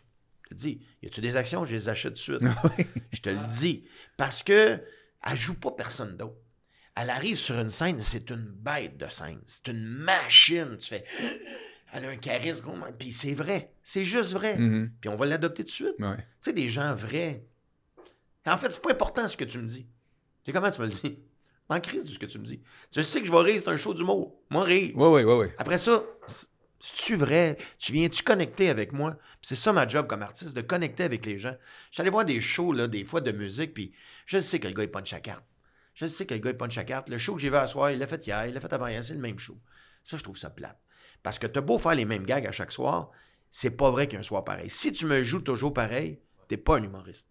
te 0.53 0.57
dis, 0.57 0.81
y 1.01 1.07
a-tu 1.07 1.21
des 1.21 1.35
actions? 1.35 1.65
Je 1.65 1.73
les 1.73 1.89
achète 1.89 2.15
tout 2.15 2.37
de 2.37 2.39
suite. 2.39 2.87
je 3.11 3.21
te 3.21 3.29
le 3.29 3.45
dis. 3.47 3.85
Parce 4.17 4.43
que 4.43 4.79
elle 5.25 5.37
joue 5.37 5.55
pas 5.55 5.71
personne 5.71 6.17
d'autre. 6.17 6.35
Elle 6.95 7.09
arrive 7.09 7.37
sur 7.37 7.57
une 7.57 7.69
scène, 7.69 7.99
c'est 7.99 8.29
une 8.29 8.45
bête 8.45 8.97
de 8.97 9.07
scène. 9.09 9.41
C'est 9.45 9.67
une 9.67 9.83
machine. 9.83 10.77
Tu 10.77 10.89
fais. 10.89 11.05
Elle 11.95 12.05
a 12.05 12.09
un 12.09 12.17
charisme. 12.17 12.65
man. 12.75 12.93
Puis 12.97 13.11
c'est 13.11 13.33
vrai. 13.33 13.73
C'est 13.83 14.05
juste 14.05 14.33
vrai. 14.33 14.57
Mhm. 14.57 14.91
Puis 14.99 15.09
on 15.09 15.15
va 15.15 15.25
l'adopter 15.25 15.63
tout 15.63 15.69
de 15.69 15.73
suite. 15.73 15.95
Ouais. 15.99 16.17
Tu 16.17 16.23
sais, 16.41 16.53
des 16.53 16.69
gens 16.69 16.93
vrais. 16.95 17.45
En 18.45 18.57
fait, 18.57 18.71
c'est 18.71 18.81
pas 18.81 18.91
important 18.91 19.27
ce 19.27 19.37
que 19.37 19.43
tu 19.43 19.59
me 19.59 19.67
dis. 19.67 19.85
Tu 19.85 19.89
sais 20.45 20.51
comment 20.51 20.71
tu 20.71 20.81
me 20.81 20.87
le 20.87 20.91
dis? 20.91 21.19
En 21.69 21.79
crise 21.79 22.05
de 22.05 22.11
ce 22.11 22.19
que 22.19 22.25
tu 22.25 22.39
me 22.39 22.45
dis. 22.45 22.61
Je 22.93 23.01
sais 23.01 23.21
que 23.21 23.27
je 23.27 23.31
vais 23.31 23.39
rire, 23.39 23.59
c'est 23.59 23.69
un 23.69 23.77
show 23.77 23.93
d'humour. 23.93 24.35
Moi, 24.49 24.63
rire. 24.63 24.95
Ouais, 24.97 25.07
ouais, 25.09 25.23
ouais, 25.23 25.37
ouais. 25.37 25.55
Après 25.57 25.77
ça, 25.77 26.03
c'est-tu 26.83 27.15
vrai? 27.15 27.57
Tu 27.79 27.93
viens-tu 27.93 28.23
connecter 28.23 28.69
avec 28.69 28.91
moi? 28.91 29.15
C'est 29.41 29.55
ça 29.55 29.71
ma 29.71 29.87
job 29.87 30.05
comme 30.05 30.21
artiste, 30.21 30.53
de 30.53 30.59
connecter 30.59 31.05
avec 31.05 31.25
les 31.25 31.37
gens. 31.37 31.55
Je 31.89 31.93
suis 31.95 32.01
allé 32.01 32.09
voir 32.09 32.25
des 32.25 32.41
shows, 32.41 32.73
là, 32.73 32.89
des 32.89 33.05
fois, 33.05 33.21
de 33.21 33.31
musique, 33.31 33.73
puis 33.73 33.93
je 34.25 34.37
sais 34.37 34.59
que 34.59 34.67
le 34.67 34.73
gars, 34.73 34.83
il 34.83 34.91
punch 34.91 35.13
à 35.13 35.21
carte. 35.21 35.45
Je 35.93 36.07
sais 36.07 36.25
que 36.25 36.33
le 36.33 36.41
gars, 36.41 36.49
il 36.49 36.57
punch 36.57 36.77
à 36.77 36.83
carte. 36.83 37.07
Le 37.07 37.17
show 37.17 37.35
que 37.35 37.41
j'ai 37.41 37.49
vu 37.49 37.55
à 37.55 37.67
soir, 37.67 37.91
il 37.91 37.99
l'a 37.99 38.07
fait 38.07 38.27
hier, 38.27 38.47
il 38.47 38.53
l'a 38.53 38.59
fait 38.59 38.73
avant 38.73 38.87
hier, 38.87 39.01
c'est 39.01 39.13
le 39.13 39.21
même 39.21 39.39
show. 39.39 39.57
Ça, 40.03 40.17
je 40.17 40.23
trouve 40.23 40.37
ça 40.37 40.49
plate. 40.49 40.77
Parce 41.21 41.39
que 41.39 41.47
t'as 41.47 41.61
beau 41.61 41.77
faire 41.77 41.95
les 41.95 42.03
mêmes 42.03 42.25
gags 42.25 42.45
à 42.45 42.51
chaque 42.51 42.73
soir, 42.73 43.11
c'est 43.49 43.77
pas 43.77 43.89
vrai 43.89 44.09
qu'un 44.09 44.21
soir 44.21 44.43
pareil. 44.43 44.69
Si 44.69 44.91
tu 44.91 45.05
me 45.05 45.23
joues 45.23 45.39
toujours 45.39 45.73
pareil, 45.73 46.19
t'es 46.49 46.57
pas 46.57 46.79
un 46.79 46.83
humoriste. 46.83 47.29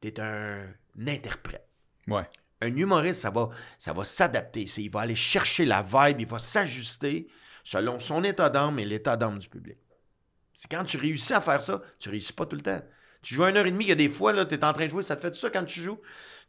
T'es 0.00 0.18
un 0.18 0.66
interprète. 1.06 1.68
Ouais. 2.08 2.26
Un 2.62 2.74
humoriste, 2.74 3.20
ça 3.20 3.30
va, 3.30 3.50
ça 3.76 3.92
va 3.92 4.04
s'adapter. 4.04 4.62
Il 4.78 4.90
va 4.90 5.00
aller 5.00 5.14
chercher 5.14 5.66
la 5.66 5.82
vibe, 5.82 6.22
il 6.22 6.26
va 6.26 6.38
s'ajuster 6.38 7.28
selon 7.70 8.00
son 8.00 8.24
état 8.24 8.50
d'âme 8.50 8.80
et 8.80 8.84
l'état 8.84 9.16
d'âme 9.16 9.38
du 9.38 9.48
public. 9.48 9.78
C'est 10.54 10.68
quand 10.68 10.82
tu 10.82 10.96
réussis 10.96 11.32
à 11.32 11.40
faire 11.40 11.62
ça, 11.62 11.80
tu 12.00 12.08
réussis 12.08 12.32
pas 12.32 12.44
tout 12.44 12.56
le 12.56 12.62
temps. 12.62 12.82
Tu 13.22 13.34
joues 13.34 13.44
une 13.44 13.56
heure 13.56 13.64
et 13.66 13.70
demie, 13.70 13.84
il 13.84 13.88
y 13.90 13.92
a 13.92 13.96
des 13.96 14.08
fois, 14.08 14.44
tu 14.44 14.54
es 14.56 14.64
en 14.64 14.72
train 14.72 14.86
de 14.86 14.90
jouer, 14.90 15.04
ça 15.04 15.14
te 15.14 15.20
fait 15.20 15.30
tout 15.30 15.38
ça 15.38 15.50
quand 15.50 15.64
tu 15.64 15.80
joues. 15.80 16.00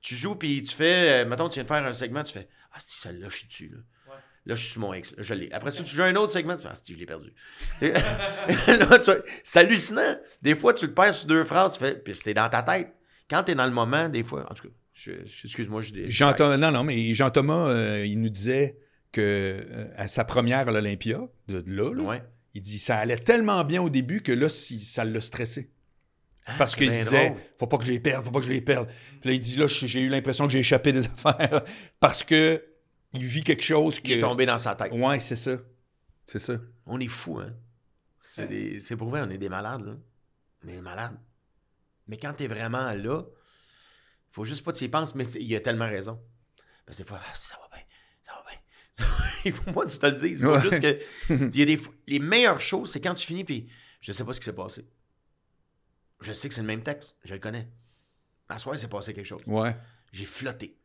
Tu 0.02 0.15
joues, 0.15 0.34
puis 0.35 0.64
tu 0.64 0.73
fais, 0.73 1.22
euh, 1.23 1.30
mettons, 1.30 1.48
tu 1.48 1.56
viens 1.56 1.64
de 1.64 1.68
faire 1.68 1.85
un 1.85 1.93
segment, 1.93 2.23
tu 2.23 2.34
fais 2.34 2.48
Ah, 2.72 2.80
si, 2.80 2.98
celle-là, 2.99 3.27
je 3.30 3.38
suis 3.38 3.48
dessus. 3.48 3.69
Là. 3.69 3.77
Ouais. 4.10 4.19
Là, 4.48 4.56
je 4.56 4.64
suis 4.64 4.72
sur 4.72 4.81
mon 4.81 4.93
ex. 4.93 5.14
Je 5.19 5.34
l'ai. 5.35 5.52
Après 5.52 5.69
ça, 5.69 5.84
tu 5.84 5.95
joues 5.95 6.02
un 6.02 6.15
autre 6.15 6.31
segment, 6.31 6.56
tu 6.56 6.64
fais 6.64 6.69
Ah, 6.72 6.76
si, 6.76 6.93
je 6.95 6.98
l'ai 6.98 7.06
perdu. 7.06 7.31
Là, 7.81 8.99
c'est 9.43 9.60
hallucinant. 9.60 10.18
Des 10.41 10.56
fois, 10.56 10.73
tu 10.73 10.88
le 10.88 10.93
perds 10.95 11.14
sur 11.14 11.27
deux 11.27 11.43
phrases, 11.43 11.73
tu 11.73 11.80
fais, 11.84 11.93
puis 11.95 12.15
c'était 12.15 12.34
dans 12.34 12.49
ta 12.49 12.64
tête. 12.64 12.91
Quand 13.30 13.43
tu 13.43 13.52
es 13.52 13.56
dans 13.56 13.65
le 13.68 13.72
moment, 13.72 14.10
des 14.10 14.23
fois, 14.23 14.48
en 14.49 14.53
tout 14.56 14.64
cas, 14.64 14.73
je- 14.93 15.11
excuse-moi, 15.45 15.81
je 15.81 15.91
dis. 15.93 16.10
Jean 16.10 16.34
Thomas, 16.34 16.57
non, 16.57 16.72
non, 16.72 16.84
mais 16.84 17.14
Jean 17.14 17.30
Thomas, 17.30 17.68
euh, 17.69 18.06
il 18.06 18.19
nous 18.19 18.30
disait 18.30 18.76
que 19.11 19.21
euh, 19.21 19.88
à 19.95 20.07
sa 20.07 20.23
première 20.23 20.67
à 20.67 20.71
l'Olympia, 20.71 21.21
de 21.47 21.63
là, 21.67 21.93
là, 21.93 22.03
Ouais. 22.03 22.23
il 22.53 22.61
dit 22.61 22.79
ça 22.79 22.97
allait 22.97 23.17
tellement 23.17 23.63
bien 23.63 23.81
au 23.81 23.89
début 23.89 24.21
que 24.21 24.31
là, 24.31 24.47
ça 24.49 25.03
l'a 25.05 25.21
stressé. 25.21 25.71
Ah, 26.45 26.53
Parce 26.57 26.75
qu'il 26.75 26.91
se 26.91 26.97
disait, 26.97 27.29
drôle. 27.29 27.41
faut 27.59 27.67
pas 27.67 27.77
que 27.77 27.83
je 27.85 27.91
les 27.91 27.99
perde, 27.99 28.25
faut 28.25 28.31
pas 28.31 28.39
que 28.39 28.45
je 28.45 28.51
les 28.51 28.61
perde. 28.61 28.88
Puis 29.21 29.29
là, 29.29 29.31
il 29.35 29.39
dit, 29.39 29.57
là, 29.57 29.67
j'ai 29.67 30.01
eu 30.01 30.09
l'impression 30.09 30.47
que 30.47 30.51
j'ai 30.53 30.59
échappé 30.59 30.91
des 30.91 31.05
affaires 31.07 31.61
parce 31.99 32.23
que 32.23 32.65
il 33.13 33.23
vit 33.25 33.43
quelque 33.43 33.61
chose 33.63 33.99
qui 33.99 34.13
est 34.13 34.15
que. 34.15 34.21
tombé 34.21 34.45
dans 34.47 34.57
sa 34.57 34.73
tête. 34.73 34.91
Ouais, 34.91 35.19
c'est 35.19 35.35
ça. 35.35 35.57
C'est 36.25 36.39
ça. 36.39 36.55
On 36.85 36.99
est 36.99 37.07
fous, 37.07 37.39
hein? 37.39 37.53
C'est, 38.23 38.47
des- 38.47 38.79
pour 38.97 39.09
vrai, 39.09 39.21
on 39.23 39.29
est 39.29 39.38
des 39.38 39.49
malades, 39.49 39.81
là. 39.85 39.93
On 40.63 40.67
est 40.69 40.75
des 40.77 40.81
malades. 40.81 41.17
Mais 42.07 42.17
quand 42.17 42.33
t'es 42.33 42.47
vraiment 42.47 42.91
là, 42.93 43.23
faut 44.31 44.45
juste 44.45 44.63
pas 44.63 44.71
que 44.71 44.77
tu 44.77 44.85
y 44.85 44.89
penses, 44.89 45.13
mais 45.13 45.25
il 45.33 45.53
a 45.55 45.59
tellement 45.59 45.88
raison. 45.89 46.19
Parce 46.85 46.97
que 46.97 47.03
des 47.03 47.07
fois, 47.09 47.19
ah, 47.21 47.33
ça 47.35 47.57
va 47.57 47.75
bien, 47.75 47.85
ça 48.25 48.31
va 48.33 48.43
bien. 48.49 48.59
il 49.45 49.52
faut 49.52 49.72
pas 49.72 49.86
que 49.86 49.91
tu 49.91 49.99
te 49.99 50.06
le 50.06 50.11
dises. 50.14 50.41
Il 50.41 50.45
faut 50.45 50.53
Ouais. 50.53 50.61
juste 50.61 50.82
que. 50.82 50.99
Il 51.53 51.57
y 51.57 51.61
a 51.61 51.65
des, 51.65 51.80
les 52.07 52.19
meilleures 52.19 52.60
choses, 52.61 52.91
c'est 52.91 53.02
quand 53.02 53.14
tu 53.15 53.26
finis, 53.26 53.44
puis 53.44 53.68
je 54.02 54.11
sais 54.11 54.23
pas 54.23 54.34
ce 54.34 54.40
qui 54.40 54.45
s'est 54.45 54.53
passé. 54.56 54.86
Je 56.22 56.32
sais 56.34 56.48
que 56.49 56.53
c'est 56.56 56.61
le 56.61 56.68
même 56.68 56.84
texte, 56.84 57.15
je 57.23 57.34
le 57.34 57.40
connais. 57.40 57.68
À 58.49 58.60
soir, 58.60 58.76
il 58.76 58.80
s'est 58.80 58.88
passé 58.88 59.14
quelque 59.14 59.26
chose. 59.26 59.41
Ouais. 59.48 59.76
J'ai 60.11 60.26
flotté. 60.26 60.78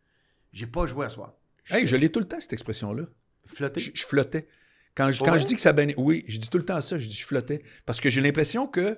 J'ai 0.53 0.67
pas 0.67 0.87
joué 0.87 1.05
à 1.07 1.09
soir. 1.09 1.35
Hey, 1.69 1.87
je 1.87 1.97
l'ai 1.97 2.11
tout 2.11 2.21
le 2.21 2.27
temps, 2.29 2.41
cette 2.41 2.53
expression-là. 2.53 3.05
flotté? 3.47 3.81
Je, 3.81 3.91
je 3.93 4.07
flottais. 4.07 4.47
Quand 4.95 5.11
je, 5.11 5.23
quand 5.23 5.37
je 5.37 5.45
dis 5.45 5.55
que 5.57 5.61
ça 5.61 5.73
ben, 5.75 5.93
oui, 5.99 6.25
je 6.29 6.39
dis 6.39 6.49
tout 6.49 6.57
le 6.59 6.65
temps 6.65 6.81
ça, 6.81 6.97
je 6.99 7.07
dis 7.07 7.15
je 7.15 7.27
flottais. 7.27 7.63
Parce 7.85 8.01
que 8.01 8.09
j'ai 8.09 8.21
l'impression 8.23 8.67
que 8.67 8.97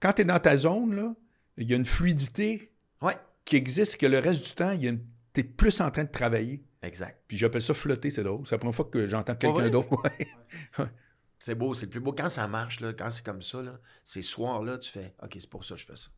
quand 0.00 0.14
tu 0.14 0.22
es 0.22 0.24
dans 0.24 0.38
ta 0.40 0.56
zone, 0.56 0.94
là, 0.96 1.14
il 1.56 1.70
y 1.70 1.74
a 1.74 1.76
une 1.76 1.84
fluidité 1.84 2.72
Ouais, 3.02 3.16
qui 3.44 3.56
existe 3.56 3.96
que 3.98 4.06
le 4.06 4.18
reste 4.18 4.44
du 4.44 4.52
temps, 4.52 4.76
tu 4.78 5.40
es 5.40 5.44
plus 5.44 5.80
en 5.80 5.90
train 5.90 6.04
de 6.04 6.10
travailler. 6.10 6.64
Exact. 6.82 7.22
Puis 7.28 7.36
j'appelle 7.36 7.62
ça 7.62 7.74
flotter, 7.74 8.10
c'est 8.10 8.22
drôle. 8.22 8.46
C'est 8.46 8.54
la 8.54 8.58
première 8.58 8.74
fois 8.74 8.84
que 8.86 9.06
j'entends 9.06 9.34
quelqu'un 9.34 9.68
d'autre. 9.70 9.88
C'est 11.42 11.54
beau, 11.54 11.72
c'est 11.72 11.86
le 11.86 11.90
plus 11.90 12.00
beau. 12.00 12.12
Quand 12.12 12.28
ça 12.28 12.46
marche, 12.46 12.80
là, 12.80 12.92
quand 12.92 13.10
c'est 13.10 13.24
comme 13.24 13.40
ça, 13.40 13.62
là, 13.62 13.80
ces 14.04 14.20
soirs-là, 14.20 14.76
tu 14.76 14.90
fais 14.90 15.14
OK, 15.22 15.36
c'est 15.38 15.48
pour 15.48 15.64
ça 15.64 15.74
que 15.74 15.80
je 15.80 15.86
fais 15.86 15.96
ça. 15.96 16.08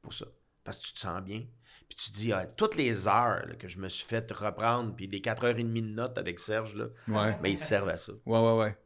Pour 0.00 0.14
ça. 0.14 0.24
Parce 0.64 0.78
que 0.78 0.86
tu 0.86 0.94
te 0.94 0.98
sens 1.00 1.22
bien. 1.22 1.40
Puis 1.86 1.98
tu 1.98 2.10
te 2.10 2.16
dis, 2.16 2.32
ah, 2.32 2.46
toutes 2.46 2.76
les 2.76 3.06
heures 3.06 3.44
là, 3.46 3.54
que 3.56 3.68
je 3.68 3.78
me 3.78 3.88
suis 3.90 4.06
fait 4.06 4.30
reprendre, 4.32 4.96
puis 4.96 5.06
les 5.06 5.20
4h30 5.20 5.70
de 5.74 5.80
notes 5.80 6.16
avec 6.16 6.38
Serge, 6.38 6.74
là, 6.76 6.86
Ouais. 7.08 7.36
ben, 7.42 7.48
ils 7.50 7.58
servent 7.58 7.90
à 7.90 7.98
ça. 7.98 8.12
Ouais, 8.24 8.38
ouais, 8.38 8.56
ouais. 8.58 8.78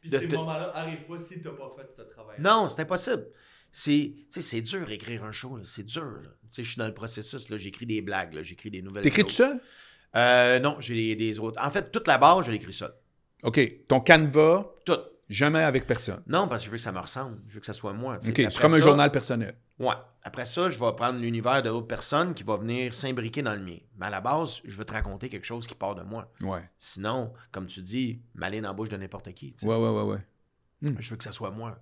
Puis 0.00 0.10
De 0.10 0.18
ces 0.18 0.28
te- 0.28 0.34
moments-là 0.36 0.70
arrivent 0.76 1.06
pas 1.08 1.18
si 1.18 1.42
t'as 1.42 1.50
pas 1.50 1.74
fait 1.76 1.90
ce 1.96 2.02
travail. 2.02 2.36
Non, 2.40 2.68
c'est 2.68 2.82
impossible. 2.82 3.26
C'est, 3.72 4.14
tu 4.16 4.26
sais, 4.28 4.42
c'est 4.42 4.62
dur 4.62 4.88
écrire 4.92 5.24
un 5.24 5.32
show, 5.32 5.58
c'est 5.64 5.82
dur. 5.82 6.20
Tu 6.52 6.62
je 6.62 6.70
suis 6.70 6.78
dans 6.78 6.86
le 6.86 6.94
processus, 6.94 7.48
là, 7.48 7.56
j'écris 7.56 7.86
des 7.86 8.00
blagues, 8.00 8.32
là, 8.34 8.44
j'écris 8.44 8.70
des 8.70 8.80
nouvelles 8.80 9.02
T'écris 9.02 9.24
tout 9.24 9.30
seul? 9.30 9.60
Euh, 10.16 10.58
non, 10.60 10.76
j'ai 10.78 11.16
des, 11.16 11.38
autres. 11.38 11.60
En 11.62 11.70
fait, 11.70 11.90
toute 11.90 12.06
la 12.06 12.18
base, 12.18 12.46
je 12.46 12.52
l'écris 12.52 12.72
seul. 12.72 12.92
OK. 13.42 13.86
Ton 13.88 14.00
canevas, 14.00 14.66
Tout. 14.84 14.98
jamais 15.28 15.62
avec 15.62 15.86
personne. 15.86 16.22
Non, 16.26 16.48
parce 16.48 16.62
que 16.62 16.66
je 16.66 16.70
veux 16.70 16.76
que 16.76 16.82
ça 16.82 16.92
me 16.92 17.00
ressemble. 17.00 17.38
Je 17.46 17.54
veux 17.54 17.60
que 17.60 17.66
ça 17.66 17.72
soit 17.72 17.92
moi. 17.92 18.16
OK. 18.16 18.32
C'est 18.34 18.58
comme 18.58 18.74
un 18.74 18.80
journal 18.80 19.10
personnel. 19.10 19.54
Ouais. 19.78 19.94
Après 20.22 20.46
ça, 20.46 20.70
je 20.70 20.78
vais 20.78 20.92
prendre 20.96 21.18
l'univers 21.18 21.62
de 21.62 21.68
d'autres 21.68 21.86
personnes 21.86 22.32
qui 22.32 22.44
va 22.44 22.56
venir 22.56 22.94
s'imbriquer 22.94 23.42
dans 23.42 23.54
le 23.54 23.60
mien. 23.60 23.78
Mais 23.98 24.06
à 24.06 24.10
la 24.10 24.20
base, 24.20 24.60
je 24.64 24.76
veux 24.76 24.84
te 24.84 24.92
raconter 24.92 25.28
quelque 25.28 25.44
chose 25.44 25.66
qui 25.66 25.74
part 25.74 25.94
de 25.94 26.02
moi. 26.02 26.32
Ouais. 26.42 26.62
Sinon, 26.78 27.32
comme 27.52 27.66
tu 27.66 27.82
dis, 27.82 28.22
m'aller 28.34 28.60
dans 28.60 28.68
la 28.68 28.74
bouche 28.74 28.88
de 28.88 28.96
n'importe 28.96 29.32
qui. 29.34 29.54
Ouais, 29.62 29.76
ouais, 29.76 29.90
ouais, 29.90 30.02
ouais. 30.02 30.18
Je 30.98 31.10
veux 31.10 31.16
que 31.16 31.24
ça 31.24 31.32
soit 31.32 31.50
moi. 31.50 31.78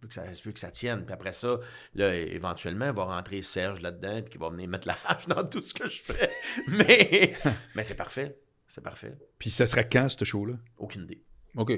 Je 0.00 0.02
veux 0.02 0.08
que 0.08 0.14
ça, 0.14 0.32
je 0.32 0.42
veux 0.44 0.52
que 0.52 0.60
ça 0.60 0.70
tienne. 0.70 1.04
Puis 1.04 1.12
après 1.12 1.32
ça, 1.32 1.58
là, 1.94 2.14
éventuellement, 2.14 2.92
va 2.92 3.04
rentrer 3.04 3.42
Serge 3.42 3.80
là-dedans, 3.80 4.22
puis 4.22 4.32
qui 4.32 4.38
va 4.38 4.48
venir 4.50 4.68
mettre 4.68 4.86
la 4.86 4.96
hache 5.06 5.26
dans 5.26 5.44
tout 5.44 5.62
ce 5.62 5.74
que 5.74 5.88
je 5.88 6.00
fais. 6.00 6.30
Mais, 6.68 7.34
mais 7.74 7.82
c'est 7.82 7.96
parfait. 7.96 8.38
C'est 8.66 8.82
parfait. 8.82 9.16
Puis 9.38 9.50
ça 9.50 9.66
serait 9.66 9.88
quand, 9.88 10.08
ce 10.08 10.24
show-là? 10.24 10.54
Aucune 10.76 11.04
idée. 11.04 11.22
OK. 11.56 11.72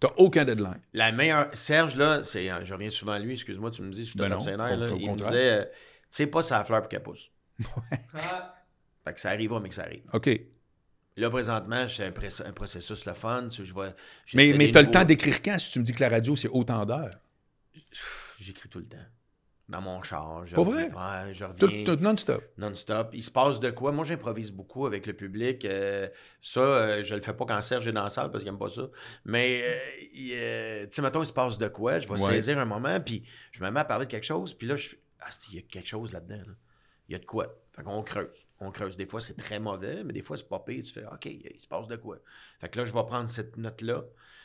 T'as 0.00 0.08
aucun 0.16 0.44
deadline. 0.44 0.80
La 0.94 1.12
meilleure. 1.12 1.54
Serge, 1.54 1.94
là, 1.94 2.22
c'est. 2.22 2.48
Je 2.64 2.72
reviens 2.72 2.90
souvent 2.90 3.12
à 3.12 3.18
lui, 3.18 3.34
excuse-moi, 3.34 3.70
tu 3.70 3.82
me 3.82 3.92
dis, 3.92 4.04
je 4.04 4.10
suis 4.10 4.18
Ben 4.18 4.30
non, 4.30 4.42
là. 4.44 4.86
Il 4.98 5.10
me 5.10 5.16
disait, 5.16 5.60
euh, 5.60 5.64
tu 5.64 5.70
sais 6.10 6.26
pas 6.26 6.42
sa 6.42 6.64
fleur 6.64 6.80
pour 6.80 6.88
qu'elle 6.88 7.02
pousse. 7.02 7.30
Ah, 8.14 8.54
Fait 9.04 9.14
que 9.14 9.20
ça 9.20 9.30
arrivera, 9.30 9.60
mais 9.60 9.68
que 9.68 9.74
ça 9.74 9.82
arrive. 9.82 10.02
OK. 10.12 10.30
Là, 11.16 11.28
présentement, 11.28 11.86
c'est 11.86 12.06
un, 12.06 12.52
processus 12.52 13.04
le 13.04 13.12
fun. 13.12 13.48
Tu 13.48 13.66
je 13.66 13.74
vois, 13.74 13.94
Mais, 14.32 14.52
mais 14.54 14.70
t'as 14.70 14.80
le 14.80 14.90
temps 14.90 15.04
d'écrire 15.04 15.42
quand 15.42 15.58
si 15.58 15.72
tu 15.72 15.80
me 15.80 15.84
dis 15.84 15.92
que 15.92 16.00
la 16.00 16.08
radio, 16.08 16.34
c'est 16.34 16.48
autant 16.48 16.86
d'heures? 16.86 17.10
J'écris 18.38 18.68
tout 18.68 18.78
le 18.78 18.86
temps. 18.86 18.96
Dans 19.68 19.80
mon 19.80 20.02
char. 20.02 20.44
Je 20.46 20.56
Pas 20.56 20.62
reviens- 20.62 20.88
vrai? 20.88 21.26
Ouais, 21.28 21.34
je 21.34 21.44
reviens 21.44 21.84
tout 21.84 21.96
non-stop? 22.02 22.42
non-stop. 22.58 23.10
Il 23.12 23.22
se 23.22 23.30
passe 23.30 23.60
de 23.60 23.70
quoi? 23.70 23.92
Moi, 23.92 24.04
j'improvise 24.04 24.50
beaucoup 24.50 24.84
avec 24.84 25.06
le 25.06 25.12
public. 25.12 25.64
Euh, 25.64 26.08
ça, 26.42 26.60
euh, 26.60 27.02
je 27.04 27.14
le 27.14 27.20
fais 27.22 27.34
pas 27.34 27.44
quand 27.46 27.60
Serge 27.60 27.86
est 27.86 27.92
dans 27.92 28.02
la 28.02 28.08
salle 28.08 28.32
parce 28.32 28.42
qu'il 28.42 28.52
aime 28.52 28.58
pas 28.58 28.68
ça. 28.68 28.88
Mais, 29.24 29.62
euh, 29.64 29.78
euh, 30.32 30.82
tu 30.86 30.88
sais, 30.90 31.02
mettons, 31.02 31.22
il 31.22 31.26
se 31.26 31.32
passe 31.32 31.56
de 31.56 31.68
quoi? 31.68 32.00
Je 32.00 32.08
vais 32.08 32.14
Ouais. 32.20 32.32
saisir 32.32 32.58
un 32.58 32.64
moment, 32.64 32.98
puis 32.98 33.24
je 33.52 33.62
me 33.62 33.70
mets 33.70 33.78
à 33.80 33.84
parler 33.84 34.06
de 34.06 34.10
quelque 34.10 34.26
chose, 34.26 34.54
puis 34.54 34.66
là, 34.66 34.74
je 34.74 34.90
ah, 35.20 35.28
il 35.50 35.56
y 35.56 35.58
a 35.58 35.62
quelque 35.62 35.86
chose 35.88 36.12
là-dedans. 36.12 36.42
là? 36.48 36.54
Il 37.08 37.12
y 37.12 37.14
a 37.14 37.18
de 37.20 37.26
quoi? 37.26 37.54
Fait 37.72 37.82
qu'on 37.84 38.02
creuse. 38.02 38.48
On 38.58 38.70
creuse. 38.72 38.96
Des 38.96 39.06
fois, 39.06 39.20
c'est 39.20 39.34
très 39.36 39.60
mauvais, 39.60 40.02
mais 40.02 40.12
des 40.12 40.22
fois, 40.22 40.36
c'est 40.36 40.48
pas 40.48 40.58
pire. 40.60 40.82
Tu 40.82 40.92
fais, 40.92 41.04
OK, 41.04 41.26
il 41.26 41.60
se 41.60 41.66
passe 41.68 41.86
de 41.88 41.96
quoi? 41.96 42.16
Fait 42.60 42.68
que 42.68 42.78
là, 42.78 42.84
je 42.84 42.92
vais 42.92 43.04
prendre 43.04 43.28
cette 43.28 43.56
note-là. 43.56 44.02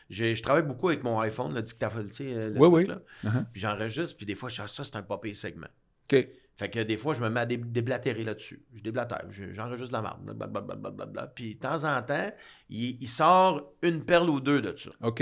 Je 0.10 0.42
travaille 0.42 0.64
beaucoup 0.64 0.90
avec 0.90 1.04
mon 1.04 1.20
iPhone, 1.20 1.54
le 1.54 1.62
dictaphone, 1.62 2.08
tu 2.10 2.16
sais, 2.16 2.34
euh, 2.34 2.50
le 2.52 2.60
Oui, 2.60 2.68
oui. 2.68 2.86
là. 2.86 3.00
Uh-huh. 3.24 3.46
Puis 3.52 3.62
j'enregistre, 3.62 4.18
puis 4.18 4.26
des 4.26 4.36
fois, 4.36 4.50
ça, 4.50 4.68
c'est 4.68 4.96
un 4.96 5.02
pas 5.02 5.18
pire 5.18 5.36
segment. 5.36 5.68
OK. 6.12 6.28
Fait 6.58 6.70
que 6.70 6.80
des 6.80 6.96
fois, 6.96 7.14
je 7.14 7.20
me 7.22 7.30
mets 7.30 7.42
à 7.42 7.46
dé- 7.46 7.58
déblatérer 7.58 8.24
là-dessus. 8.24 8.64
Je 8.76 8.82
déblatère, 8.82 9.26
je- 9.30 9.52
j'enregistre 9.52 9.92
la 9.92 10.02
marde. 10.02 10.24
Blablabla. 10.24 11.28
Puis 11.28 11.56
de 11.56 11.60
temps 11.60 11.84
en 11.84 12.02
temps, 12.02 12.32
il, 12.70 12.98
il 13.02 13.10
sort 13.10 13.74
une 13.82 14.06
perle 14.06 14.30
ou 14.30 14.40
deux 14.40 14.62
de 14.62 14.74
ça. 14.78 14.92
OK. 15.02 15.22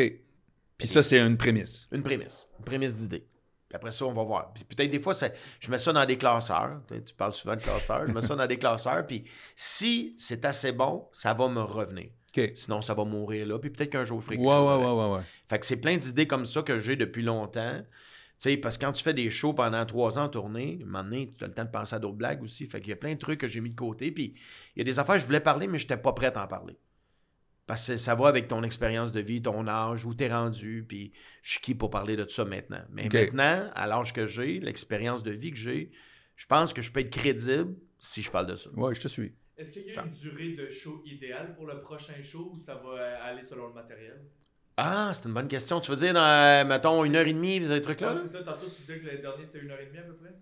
Puis 0.77 0.87
ça, 0.87 1.01
c'est 1.01 1.19
une 1.19 1.37
prémisse. 1.37 1.87
Une 1.91 2.03
prémisse. 2.03 2.47
Une 2.59 2.65
prémisse 2.65 2.97
d'idée. 2.99 3.25
Puis 3.69 3.75
après 3.75 3.89
ça, 3.91 4.05
on 4.05 4.13
va 4.13 4.23
voir. 4.23 4.53
Puis 4.53 4.63
peut-être 4.65 4.91
des 4.91 4.99
fois, 4.99 5.15
je 5.59 5.71
mets 5.71 5.79
ça 5.79 5.91
dans 5.93 6.05
des 6.05 6.17
classeurs. 6.17 6.81
Tu 7.03 7.13
parles 7.15 7.31
souvent 7.33 7.55
de 7.55 7.61
classeurs. 7.61 8.05
Je 8.07 8.13
mets 8.13 8.21
ça 8.21 8.35
dans 8.35 8.45
des 8.45 8.59
classeurs. 8.59 9.03
Puis 9.07 9.23
si 9.55 10.13
c'est 10.19 10.45
assez 10.45 10.71
bon, 10.71 11.07
ça 11.13 11.33
va 11.33 11.47
me 11.49 11.61
revenir. 11.61 12.09
Sinon, 12.55 12.81
ça 12.81 12.93
va 12.93 13.05
mourir 13.05 13.47
là. 13.47 13.59
Puis 13.59 13.69
peut-être 13.69 13.91
qu'un 13.91 14.05
jour, 14.05 14.21
je 14.21 14.25
ferai 14.25 14.37
Ouais, 14.37 14.43
quelque 14.43 14.49
ouais, 14.49 14.57
chose 14.57 14.69
avec. 14.69 14.87
ouais, 14.87 14.93
ouais, 15.09 15.15
ouais. 15.17 15.23
Fait 15.47 15.59
que 15.59 15.65
c'est 15.65 15.77
plein 15.81 15.97
d'idées 15.97 16.27
comme 16.27 16.45
ça 16.45 16.61
que 16.63 16.79
j'ai 16.79 16.95
depuis 16.95 17.21
longtemps. 17.23 17.81
Tu 18.39 18.49
sais, 18.49 18.57
parce 18.57 18.77
que 18.77 18.85
quand 18.85 18.91
tu 18.93 19.03
fais 19.03 19.13
des 19.13 19.29
shows 19.29 19.53
pendant 19.53 19.85
trois 19.85 20.19
ans 20.19 20.23
en 20.23 20.29
tournée, 20.29 20.79
à 20.81 20.83
un 20.83 20.85
moment 20.87 21.03
donné, 21.03 21.33
tu 21.37 21.43
as 21.43 21.47
le 21.47 21.53
temps 21.53 21.63
de 21.65 21.69
penser 21.69 21.95
à 21.95 21.99
d'autres 21.99 22.17
blagues 22.17 22.43
aussi. 22.43 22.67
Fait 22.67 22.79
qu'il 22.81 22.89
y 22.89 22.93
a 22.93 22.97
plein 22.97 23.13
de 23.13 23.19
trucs 23.19 23.39
que 23.39 23.47
j'ai 23.47 23.61
mis 23.61 23.69
de 23.69 23.75
côté. 23.75 24.11
Puis 24.11 24.35
il 24.75 24.79
y 24.79 24.81
a 24.81 24.83
des 24.83 24.99
affaires 24.99 25.15
que 25.15 25.21
je 25.21 25.25
voulais 25.27 25.39
parler, 25.39 25.67
mais 25.67 25.77
je 25.77 25.83
n'étais 25.85 25.97
pas 25.97 26.13
prêt 26.13 26.35
à 26.35 26.43
en 26.43 26.47
parler. 26.47 26.77
Parce 27.65 27.87
que 27.87 27.95
ça 27.95 28.15
va 28.15 28.27
avec 28.27 28.49
ton 28.49 28.61
expérience 28.63 29.13
de 29.13 29.21
vie, 29.21 29.41
ton 29.41 29.65
âge, 29.67 30.05
où 30.05 30.13
tu 30.13 30.25
es 30.25 30.33
rendu, 30.33 30.83
puis 30.85 31.13
je 31.41 31.51
suis 31.51 31.61
qui 31.61 31.75
pour 31.75 31.89
parler 31.89 32.17
de 32.17 32.27
ça 32.27 32.43
maintenant. 32.43 32.81
Mais 32.91 33.07
maintenant, 33.07 33.69
à 33.73 33.87
l'âge 33.87 34.11
que 34.11 34.25
j'ai, 34.25 34.59
l'expérience 34.59 35.23
de 35.23 35.31
vie 35.31 35.51
que 35.51 35.57
j'ai, 35.57 35.91
je 36.35 36.45
pense 36.45 36.73
que 36.73 36.81
je 36.81 36.91
peux 36.91 36.99
être 36.99 37.09
crédible 37.09 37.73
si 37.99 38.21
je 38.21 38.29
parle 38.29 38.47
de 38.47 38.55
ça. 38.55 38.69
Ouais, 38.71 38.93
je 38.93 38.99
te 38.99 39.07
suis. 39.07 39.33
Est-ce 39.57 39.71
qu'il 39.71 39.83
y 39.87 39.97
a 39.97 40.03
une 40.03 40.15
durée 40.17 40.53
de 40.53 40.69
show 40.69 41.01
idéale 41.05 41.55
pour 41.55 41.67
le 41.67 41.81
prochain 41.81 42.21
show 42.23 42.51
ou 42.53 42.59
ça 42.59 42.75
va 42.75 42.89
euh, 42.89 43.17
aller 43.21 43.43
selon 43.43 43.67
le 43.67 43.73
matériel? 43.73 44.19
Ah, 44.77 45.11
c'est 45.13 45.27
une 45.27 45.33
bonne 45.33 45.47
question. 45.47 45.79
Tu 45.79 45.91
veux 45.91 45.97
dire, 45.97 46.13
dans, 46.13 46.67
mettons, 46.67 47.03
une 47.05 47.15
heure 47.15 47.27
et 47.27 47.33
demie, 47.33 47.63
ces 47.67 47.81
trucs-là? 47.81 48.13
Ouais, 48.13 48.19
c'est 48.23 48.31
ça, 48.31 48.43
tantôt 48.43 48.67
tu 48.69 48.81
disais 48.81 48.99
que 48.99 49.05
le 49.05 49.19
dernier 49.19 49.45
c'était 49.45 49.59
une 49.59 49.71
heure 49.71 49.79
et 49.79 49.85
demie 49.85 49.99
à 49.99 50.03
peu 50.03 50.15
près? 50.15 50.33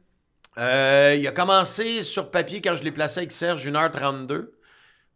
Euh, 0.57 1.15
il 1.17 1.27
a 1.27 1.31
commencé 1.31 2.01
sur 2.03 2.29
papier 2.31 2.61
quand 2.61 2.75
je 2.75 2.83
l'ai 2.83 2.91
placé 2.91 3.19
avec 3.19 3.31
Serge 3.31 3.65
1h32. 3.67 4.53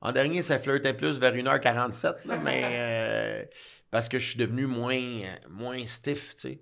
En 0.01 0.11
dernier, 0.11 0.41
ça 0.41 0.59
flirtait 0.59 0.93
plus 0.93 1.19
vers 1.19 1.33
1h47, 1.35 2.25
là, 2.25 2.37
mais 2.39 2.61
euh, 2.65 3.45
parce 3.91 4.07
que 4.09 4.17
je 4.19 4.29
suis 4.29 4.37
devenu 4.37 4.65
moins, 4.65 4.99
moins 5.49 5.85
stiff, 5.87 6.35
tu 6.35 6.41
sais. 6.41 6.61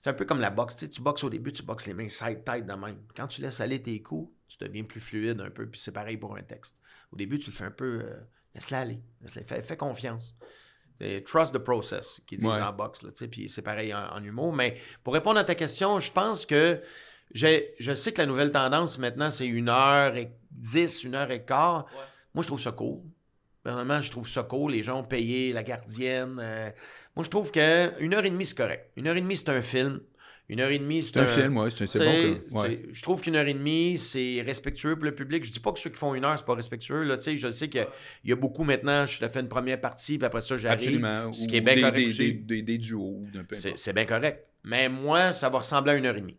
C'est 0.00 0.10
un 0.10 0.14
peu 0.14 0.24
comme 0.24 0.40
la 0.40 0.50
boxe, 0.50 0.76
tu 0.76 0.86
sais, 0.86 0.90
tu 0.90 1.02
boxes 1.02 1.24
au 1.24 1.30
début, 1.30 1.52
tu 1.52 1.62
boxes 1.62 1.86
les 1.86 1.94
mains 1.94 2.08
side-tête 2.08 2.66
de 2.66 2.72
même. 2.74 2.98
Quand 3.16 3.26
tu 3.26 3.40
laisses 3.42 3.60
aller 3.60 3.82
tes 3.82 4.00
coups, 4.02 4.30
tu 4.48 4.56
deviens 4.60 4.84
plus 4.84 5.00
fluide 5.00 5.40
un 5.40 5.50
peu, 5.50 5.66
puis 5.68 5.80
c'est 5.80 5.92
pareil 5.92 6.16
pour 6.16 6.36
un 6.36 6.42
texte. 6.42 6.80
Au 7.12 7.16
début, 7.16 7.38
tu 7.38 7.50
le 7.50 7.56
fais 7.56 7.64
un 7.64 7.70
peu, 7.70 8.00
euh, 8.04 8.16
laisse-la 8.54 8.80
aller, 8.80 9.00
laisse-la- 9.22 9.44
fais, 9.44 9.62
fais 9.62 9.76
confiance. 9.76 10.36
C'est 11.00 11.22
trust 11.24 11.54
the 11.54 11.58
process, 11.58 12.22
qui 12.26 12.36
disent 12.38 12.46
Ouais. 12.46 12.60
en 12.62 12.72
boxe, 12.72 13.02
là, 13.02 13.10
tu 13.10 13.18
sais, 13.18 13.28
puis 13.28 13.48
c'est 13.48 13.60
pareil 13.62 13.92
en, 13.92 14.06
en 14.14 14.22
humour. 14.24 14.52
Mais 14.54 14.78
pour 15.04 15.12
répondre 15.14 15.38
à 15.38 15.44
ta 15.44 15.54
question, 15.54 15.98
je 15.98 16.10
pense 16.10 16.46
que 16.46 16.80
je 17.34 17.94
sais 17.94 18.12
que 18.12 18.20
la 18.22 18.26
nouvelle 18.26 18.50
tendance 18.50 18.98
maintenant, 18.98 19.30
c'est 19.30 19.46
une 19.46 19.68
heure 19.68 20.16
et 20.16 20.30
dix, 20.50 21.04
une 21.04 21.14
heure 21.14 21.30
et 21.30 21.44
quart. 21.44 21.84
Ouais. 21.86 22.00
Moi, 22.34 22.42
je 22.42 22.48
trouve 22.48 22.60
ça 22.60 22.72
cool. 22.72 23.00
Vraiment, 23.64 24.00
je 24.00 24.10
trouve 24.10 24.28
ça 24.28 24.42
cool. 24.44 24.72
Les 24.72 24.82
gens 24.82 25.00
ont 25.00 25.04
payé 25.04 25.52
la 25.52 25.62
gardienne. 25.62 26.38
euh, 26.40 26.70
moi, 27.14 27.24
je 27.24 27.30
trouve 27.30 27.50
que 27.50 27.92
une 28.00 28.14
heure 28.14 28.24
et 28.24 28.30
demie, 28.30 28.46
c'est 28.46 28.56
correct. 28.56 28.90
Une 28.96 29.06
heure 29.06 29.16
et 29.16 29.20
demie, 29.20 29.36
c'est 29.36 29.48
un 29.50 29.60
film. 29.60 30.00
Une 30.48 30.60
heure 30.60 30.70
et 30.70 30.78
demie, 30.78 31.02
c'est 31.02 31.14
C'est 31.14 31.18
un 31.20 31.26
film, 31.26 31.56
ouais. 31.56 31.70
C'est 31.70 31.86
c'est 31.88 31.98
bon. 31.98 32.04
c'est- 32.04 32.22
que- 32.48 32.54
ouais. 32.54 32.80
c'est- 32.86 32.94
Je 32.94 33.02
trouve 33.02 33.20
qu'une 33.20 33.34
heure 33.34 33.48
et 33.48 33.52
demie, 33.54 33.98
c'est 33.98 34.42
respectueux 34.42 34.94
pour 34.94 35.04
le 35.04 35.14
public. 35.14 35.44
Je 35.44 35.50
dis 35.50 35.58
pas 35.58 35.72
que 35.72 35.78
ceux 35.80 35.90
qui 35.90 35.96
font 35.96 36.14
une 36.14 36.24
heure, 36.24 36.38
c'est 36.38 36.44
pas 36.46 36.54
respectueux. 36.54 37.02
Là, 37.02 37.16
tu 37.18 37.24
sais, 37.24 37.36
je 37.36 37.50
sais 37.50 37.68
qu'il 37.68 37.80
y 37.80 37.84
a- 37.84 37.88
il 38.22 38.30
y 38.30 38.32
a 38.32 38.36
beaucoup 38.36 38.62
maintenant, 38.62 39.06
je 39.06 39.18
te 39.18 39.26
fais 39.28 39.40
une 39.40 39.48
première 39.48 39.80
partie, 39.80 40.18
puis 40.18 40.24
après 40.26 40.40
ça, 40.40 40.56
j'arrive. 40.56 40.80
Absolument. 40.88 41.32
Ce 41.32 41.44
Ou 41.44 41.46
qui 41.48 41.56
est 41.56 41.60
bien 41.60 41.74
des, 41.74 41.80
correct 41.80 41.96
des, 41.96 42.04
aussi. 42.06 42.18
des, 42.18 42.32
des- 42.32 42.62
des 42.62 42.78
duos. 42.78 43.22
d'un 43.34 43.42
peu 43.42 43.56
C'est 43.56 43.92
bien 43.92 44.04
correct. 44.04 44.44
Mais 44.62 44.88
moi, 44.88 45.32
ça 45.32 45.48
va 45.48 45.58
ressembler 45.58 45.92
à 45.92 45.96
une 45.96 46.06
heure 46.06 46.16
et 46.16 46.20
demie. 46.20 46.36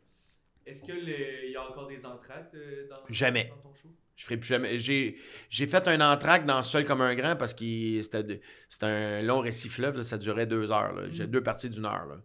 Est-ce 0.65 0.81
qu'il 0.83 1.09
y 1.51 1.55
a 1.55 1.63
encore 1.69 1.87
des 1.87 2.05
entractes 2.05 2.55
euh, 2.55 2.87
dans, 2.89 2.95
Jamais. 3.09 3.45
dans 3.49 3.69
ton 3.69 3.75
show? 3.75 3.87
Je 4.15 4.23
ferai 4.25 4.37
plus 4.37 4.47
jamais. 4.47 4.79
J'ai, 4.79 5.17
j'ai 5.49 5.67
fait 5.67 5.87
un 5.87 6.01
entracte 6.01 6.45
dans 6.45 6.61
Seul 6.61 6.85
comme 6.85 7.01
un 7.01 7.13
grand 7.15 7.35
parce 7.35 7.53
que 7.53 8.01
c'était, 8.01 8.41
un 8.81 9.21
long 9.21 9.39
récit 9.41 9.69
fleuve. 9.69 9.97
là, 9.97 10.03
ça 10.03 10.17
durait 10.17 10.45
deux 10.47 10.71
heures. 10.71 10.93
là. 10.93 11.03
J'ai 11.11 11.27
deux 11.27 11.43
parties 11.43 11.69
d'une 11.69 11.85
heure. 11.85 12.05
là. 12.07 12.15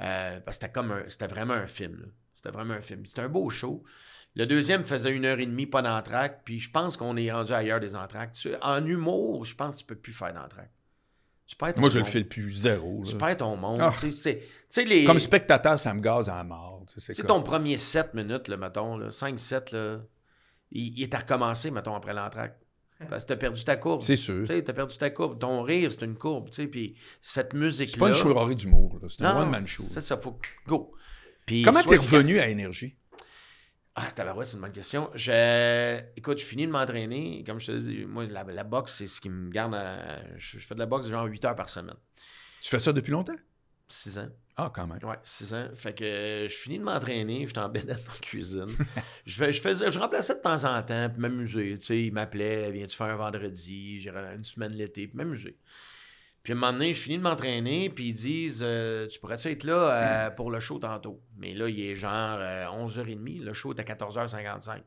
Euh, 0.00 0.40
parce 0.40 0.58
que 0.58 0.64
c'était, 0.64 0.72
comme 0.72 0.90
un- 0.92 1.04
c'était 1.08 1.26
vraiment 1.28 1.54
un 1.54 1.66
film. 1.66 2.10
C'était 2.34 2.50
vraiment 2.50 2.74
un 2.74 2.80
film. 2.80 3.06
C'était 3.06 3.22
un 3.22 3.28
beau 3.28 3.48
show. 3.50 3.82
Le 4.36 4.46
deuxième 4.46 4.84
faisait 4.84 5.10
une 5.12 5.24
heure 5.24 5.38
et 5.38 5.46
demie, 5.46 5.66
pas 5.66 5.82
d'entracte. 5.82 6.40
Puis 6.44 6.58
je 6.58 6.70
pense 6.70 6.96
qu'on 6.96 7.16
est 7.16 7.30
rendu 7.30 7.52
ailleurs 7.52 7.78
des 7.80 7.94
entractes. 7.94 8.34
Tu- 8.34 8.54
En 8.62 8.84
humour, 8.84 9.44
je 9.44 9.54
pense 9.54 9.76
que 9.76 9.80
tu 9.80 9.86
peux 9.86 9.94
plus 9.96 10.12
faire 10.12 10.34
d'entracte. 10.34 10.72
Tu 11.46 11.56
perds 11.56 11.74
ton 11.74 11.80
Moi, 11.82 11.90
je 11.90 11.98
le 11.98 12.04
monde. 12.04 12.10
fais 12.12 12.18
le 12.20 12.28
plus 12.28 12.50
zéro. 12.52 13.02
Tu 13.06 13.12
là. 13.12 13.18
perds 13.26 13.36
ton 13.36 13.54
monde. 13.56 13.80
Ah. 13.82 13.92
Tu 13.92 13.98
sais, 13.98 14.10
c'est- 14.10 14.38
tu 14.38 14.46
sais, 14.70 14.84
les... 14.84 15.04
Comme 15.04 15.18
spectateur, 15.20 15.78
ça 15.78 15.92
me 15.94 16.00
gaze 16.00 16.28
à 16.28 16.36
la 16.36 16.44
mort. 16.44 16.82
tu 16.88 16.98
sais, 16.98 17.12
Tu 17.12 17.14
C'est 17.16 17.22
comme- 17.22 17.36
ton 17.36 17.42
premier 17.44 17.76
7 17.76 18.14
minutes, 18.14 18.48
là, 18.48 18.56
mettons, 18.56 18.96
là, 18.96 19.10
5-7, 19.12 19.70
là, 19.72 20.00
il, 20.72 20.98
il 20.98 21.02
est 21.02 21.14
à 21.14 21.18
recommencer, 21.18 21.70
mettons, 21.70 21.94
après 21.94 22.14
l'entracte. 22.14 22.63
Parce 23.10 23.24
que 23.24 23.28
t'as 23.28 23.36
perdu 23.36 23.64
ta 23.64 23.76
courbe. 23.76 24.02
C'est 24.02 24.16
sûr. 24.16 24.46
Tu 24.46 24.62
t'as 24.62 24.72
perdu 24.72 24.96
ta 24.96 25.10
courbe. 25.10 25.38
Ton 25.38 25.62
rire, 25.62 25.90
c'est 25.90 26.02
une 26.04 26.16
courbe, 26.16 26.48
tu 26.50 26.62
sais, 26.62 26.68
puis 26.68 26.94
cette 27.22 27.52
musique-là... 27.52 27.92
C'est 27.92 28.00
pas 28.00 28.08
une 28.08 28.14
chouerie 28.14 28.56
d'humour. 28.56 28.98
là. 29.02 29.08
C'est 29.08 29.22
un 29.24 29.42
one-man 29.42 29.66
show. 29.66 29.82
C'est 29.82 30.00
ça, 30.00 30.16
faut... 30.16 30.38
Go! 30.66 30.94
Puis 31.44 31.62
Comment 31.62 31.82
t'es 31.82 31.96
revenu 31.96 32.38
à 32.38 32.48
Énergie? 32.48 32.96
Ah, 33.96 34.10
tabarouette, 34.10 34.46
c'est 34.48 34.56
une 34.56 34.62
bonne 34.62 34.72
question. 34.72 35.10
Je... 35.14 36.00
Écoute, 36.16 36.38
je 36.38 36.44
finis 36.44 36.66
de 36.66 36.72
m'entraîner. 36.72 37.44
Comme 37.46 37.60
je 37.60 37.66
te 37.66 37.78
dis, 37.78 38.04
moi, 38.06 38.26
la, 38.26 38.42
la 38.44 38.64
boxe, 38.64 38.94
c'est 38.94 39.06
ce 39.06 39.20
qui 39.20 39.28
me 39.28 39.50
garde 39.50 39.74
à... 39.74 40.22
Je, 40.36 40.58
je 40.58 40.66
fais 40.66 40.74
de 40.74 40.80
la 40.80 40.86
boxe 40.86 41.06
genre 41.08 41.26
8 41.26 41.44
heures 41.44 41.54
par 41.56 41.68
semaine. 41.68 41.96
Tu 42.60 42.70
fais 42.70 42.78
ça 42.78 42.92
depuis 42.92 43.12
longtemps? 43.12 43.36
6 43.88 44.18
ans. 44.18 44.28
Ah, 44.56 44.70
quand 44.72 44.86
même. 44.86 44.98
Ouais, 45.02 45.18
6 45.22 45.54
ans. 45.54 45.68
Fait 45.74 45.94
que 45.94 46.04
euh, 46.04 46.48
je 46.48 46.54
finis 46.54 46.78
de 46.78 46.84
m'entraîner, 46.84 47.42
je 47.46 47.50
suis 47.50 47.58
en 47.58 47.68
bed 47.68 47.86
dans 47.86 47.94
la 47.94 48.20
cuisine. 48.20 48.66
je, 49.26 49.36
fais, 49.36 49.52
je, 49.52 49.60
faisais, 49.60 49.90
je 49.90 49.98
remplaçais 49.98 50.36
de 50.36 50.40
temps 50.40 50.62
en 50.64 50.80
temps, 50.82 51.08
puis 51.10 51.20
m'amuser. 51.20 51.74
Tu 51.78 51.84
sais, 51.84 52.02
il 52.04 52.12
m'appelait, 52.12 52.70
viens-tu 52.70 52.96
faire 52.96 53.08
un 53.08 53.16
vendredi, 53.16 53.98
j'ai 53.98 54.10
une 54.10 54.44
semaine 54.44 54.72
l'été, 54.72 55.08
puis 55.08 55.16
m'amuser. 55.16 55.58
Puis 56.44 56.52
à 56.52 56.56
un 56.56 56.58
moment 56.60 56.72
donné, 56.74 56.92
je 56.92 57.00
finis 57.00 57.16
de 57.16 57.22
m'entraîner, 57.22 57.88
puis 57.88 58.08
ils 58.08 58.12
disent 58.12 58.60
euh, 58.62 59.08
Tu 59.08 59.18
pourrais-tu 59.18 59.48
être 59.48 59.64
là 59.64 60.26
euh, 60.26 60.30
pour 60.30 60.50
le 60.50 60.60
show 60.60 60.78
tantôt 60.78 61.22
Mais 61.38 61.54
là, 61.54 61.70
il 61.70 61.80
est 61.80 61.96
genre 61.96 62.36
euh, 62.38 62.66
11h30, 62.66 63.42
le 63.42 63.52
show 63.54 63.72
est 63.74 63.80
à 63.80 63.82
14h55. 63.82 64.82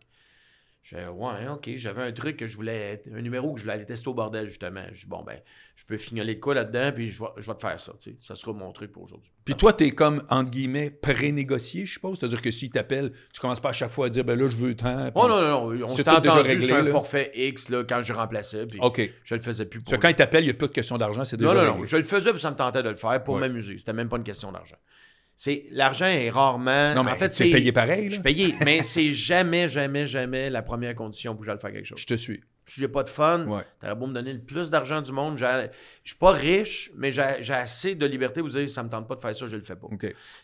Je 0.90 0.96
Ouais, 0.96 1.48
ok, 1.52 1.70
j'avais 1.76 2.02
un 2.02 2.14
truc 2.14 2.38
que 2.38 2.48
je 2.48 2.56
voulais, 2.56 3.02
un 3.14 3.22
numéro 3.22 3.52
que 3.52 3.60
je 3.60 3.64
voulais 3.66 3.74
aller 3.76 3.86
tester 3.86 4.08
au 4.08 4.14
bordel, 4.14 4.48
justement. 4.48 4.84
Je 4.94 5.02
dis 5.02 5.06
Bon, 5.06 5.22
ben, 5.22 5.38
je 5.76 5.84
peux 5.84 5.98
fignoler 5.98 6.36
de 6.36 6.40
quoi 6.40 6.56
là-dedans, 6.56 6.94
puis 6.96 7.10
je 7.10 7.22
vais, 7.22 7.28
je 7.36 7.46
vais 7.46 7.58
te 7.58 7.62
faire 7.62 7.78
ça. 7.78 7.92
Tu 8.00 8.12
sais, 8.12 8.18
ça 8.22 8.36
sera 8.36 8.54
mon 8.54 8.72
truc 8.72 8.94
pour 8.94 9.04
aujourd'hui. 9.04 9.30
Puis 9.44 9.56
toi, 9.56 9.74
t'es 9.74 9.92
comme, 9.92 10.24
entre 10.30 10.50
guillemets, 10.50 10.90
pré-négocié, 10.90 11.86
je 11.86 11.92
suppose? 11.92 12.18
C'est-à-dire 12.18 12.42
que 12.42 12.52
s'ils 12.52 12.70
t'appellent, 12.70 13.12
tu 13.34 13.42
commences 13.42 13.60
pas 13.60 13.70
à 13.70 13.74
chaque 13.74 13.92
fois 13.92 14.06
à 14.06 14.10
dire, 14.10 14.24
ben 14.24 14.40
là, 14.40 14.48
je 14.48 14.56
veux 14.56 14.76
tant. 14.76 15.12
Oh 15.14 15.28
non, 15.28 15.42
non, 15.42 15.72
non. 15.74 15.88
On 15.90 15.94
déjà 15.94 16.18
entendu 16.18 16.48
réglé, 16.48 16.68
sur 16.68 16.76
un 16.78 16.84
là? 16.84 16.92
forfait 16.92 17.32
X 17.36 17.68
là, 17.68 17.84
quand 17.84 18.02
je 18.02 18.14
remplaçais. 18.14 18.66
Puis 18.66 18.80
OK. 18.82 19.12
je 19.26 19.36
le 19.36 19.42
faisais 19.42 19.66
plus 19.66 19.82
pour. 19.82 19.90
Ça, 19.90 19.98
quand 19.98 20.08
ils 20.08 20.16
t'appellent, 20.16 20.46
il 20.46 20.48
n'y 20.48 20.52
a 20.52 20.54
plus 20.54 20.70
de 20.70 20.74
question 20.74 20.98
d'argent, 20.98 21.26
c'est 21.26 21.36
déjà 21.36 21.54
non, 21.54 21.66
non, 21.66 21.78
non. 21.80 21.84
Je 21.84 21.98
le 21.98 22.04
faisais 22.04 22.32
puis 22.32 22.40
ça 22.40 22.52
me 22.52 22.56
tentait 22.56 22.82
de 22.82 22.90
le 22.90 22.96
faire 22.96 23.22
pour 23.24 23.36
Ouais. 23.36 23.42
m'amuser. 23.42 23.78
C'était 23.78 23.92
même 23.92 24.08
pas 24.08 24.18
une 24.18 24.24
question 24.24 24.54
d'argent. 24.54 24.78
C'est 25.40 25.66
L'argent 25.70 26.08
est 26.08 26.32
rarement. 26.32 26.96
Non, 26.96 27.04
mais 27.04 27.12
en 27.12 27.16
fait, 27.16 27.32
c'est 27.32 27.52
payé 27.52 27.72
pareil, 27.72 28.06
Je 28.06 28.06
là. 28.06 28.12
suis 28.14 28.22
payé, 28.24 28.56
mais 28.66 28.82
c'est 28.82 29.14
jamais, 29.14 29.70
jamais, 29.70 30.08
jamais 30.08 30.50
la 30.50 30.64
première 30.64 30.96
condition 30.96 31.34
pour 31.34 31.42
que 31.42 31.46
j'aille 31.46 31.60
faire 31.60 31.72
quelque 31.72 31.86
chose. 31.86 32.00
Je 32.02 32.08
te 32.08 32.16
suis. 32.16 32.42
Si 32.66 32.82
j'ai 32.82 32.88
pas 32.88 33.04
de 33.04 33.10
fun, 33.10 33.46
Ouais. 33.48 33.62
t'aurais 33.80 33.96
beau 33.96 34.08
me 34.08 34.14
donner 34.14 34.34
le 34.34 34.42
plus 34.42 34.72
d'argent 34.72 35.00
du 35.02 35.12
monde. 35.12 35.38
Je 35.38 35.68
suis 36.04 36.16
pas 36.18 36.32
riche, 36.32 36.92
mais 36.98 37.12
j'ai 37.12 37.22
assez 37.54 37.94
de 37.94 38.06
liberté 38.08 38.42
pour 38.42 38.50
dire 38.50 38.68
ça 38.68 38.82
me 38.84 38.90
tente 38.90 39.08
pas 39.08 39.14
de 39.16 39.22
faire 39.22 39.36
ça, 39.36 39.46
je 39.48 39.56
le 39.56 39.62
fais 39.62 39.76
pas. 39.76 39.88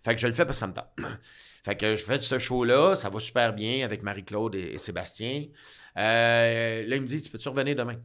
Fait 0.06 0.14
que 0.16 0.22
je 0.22 0.28
le 0.28 0.34
fais 0.34 0.46
parce 0.46 0.58
que 0.58 0.60
ça 0.60 0.68
me 0.68 0.74
tente. 0.74 0.88
fait 1.66 1.76
que 1.76 1.96
je 1.96 2.04
fais 2.06 2.20
ce 2.20 2.38
show-là, 2.38 2.94
ça 2.96 3.10
va 3.10 3.20
super 3.20 3.52
bien 3.52 3.84
avec 3.84 4.04
Marie-Claude 4.04 4.54
et, 4.56 4.74
et 4.74 4.78
Sébastien. 4.78 5.48
Euh, 5.98 6.86
là, 6.88 6.96
il 6.96 7.02
me 7.02 7.08
dit, 7.08 7.20
tu 7.22 7.30
peux-tu 7.32 7.50
revenir 7.50 7.76
demain? 7.76 7.98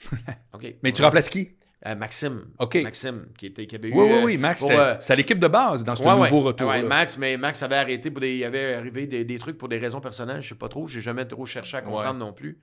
OK. 0.54 0.74
Mais 0.82 0.92
tu 0.92 1.02
remplaces 1.02 1.28
qui? 1.28 1.50
Euh, 1.86 1.94
Maxime. 1.94 2.50
OK. 2.58 2.74
Maxime, 2.82 3.28
qui, 3.38 3.46
était, 3.46 3.66
qui 3.66 3.74
avait 3.74 3.88
eu... 3.88 3.92
Oui, 3.94 4.04
oui, 4.04 4.12
euh, 4.12 4.24
oui. 4.24 4.36
Max, 4.36 4.62
euh, 4.68 4.96
c'est 5.00 5.16
l'équipe 5.16 5.38
de 5.38 5.48
base 5.48 5.82
dans 5.82 5.96
ce 5.96 6.02
ouais, 6.02 6.10
nouveau 6.14 6.38
ouais. 6.40 6.46
retour. 6.48 6.68
Ouais, 6.68 6.82
Max, 6.82 7.16
mais 7.16 7.38
Max 7.38 7.62
avait 7.62 7.76
arrêté 7.76 8.10
pour 8.10 8.20
des. 8.20 8.34
Il 8.36 8.44
avait 8.44 8.74
arrivé 8.74 9.06
des, 9.06 9.24
des 9.24 9.38
trucs 9.38 9.56
pour 9.56 9.68
des 9.68 9.78
raisons 9.78 10.00
personnelles, 10.00 10.42
je 10.42 10.50
sais 10.50 10.54
pas 10.54 10.68
trop. 10.68 10.86
J'ai 10.86 11.00
jamais 11.00 11.24
trop 11.26 11.46
cherché 11.46 11.78
à 11.78 11.82
comprendre 11.82 12.18
non 12.18 12.34
plus. 12.34 12.60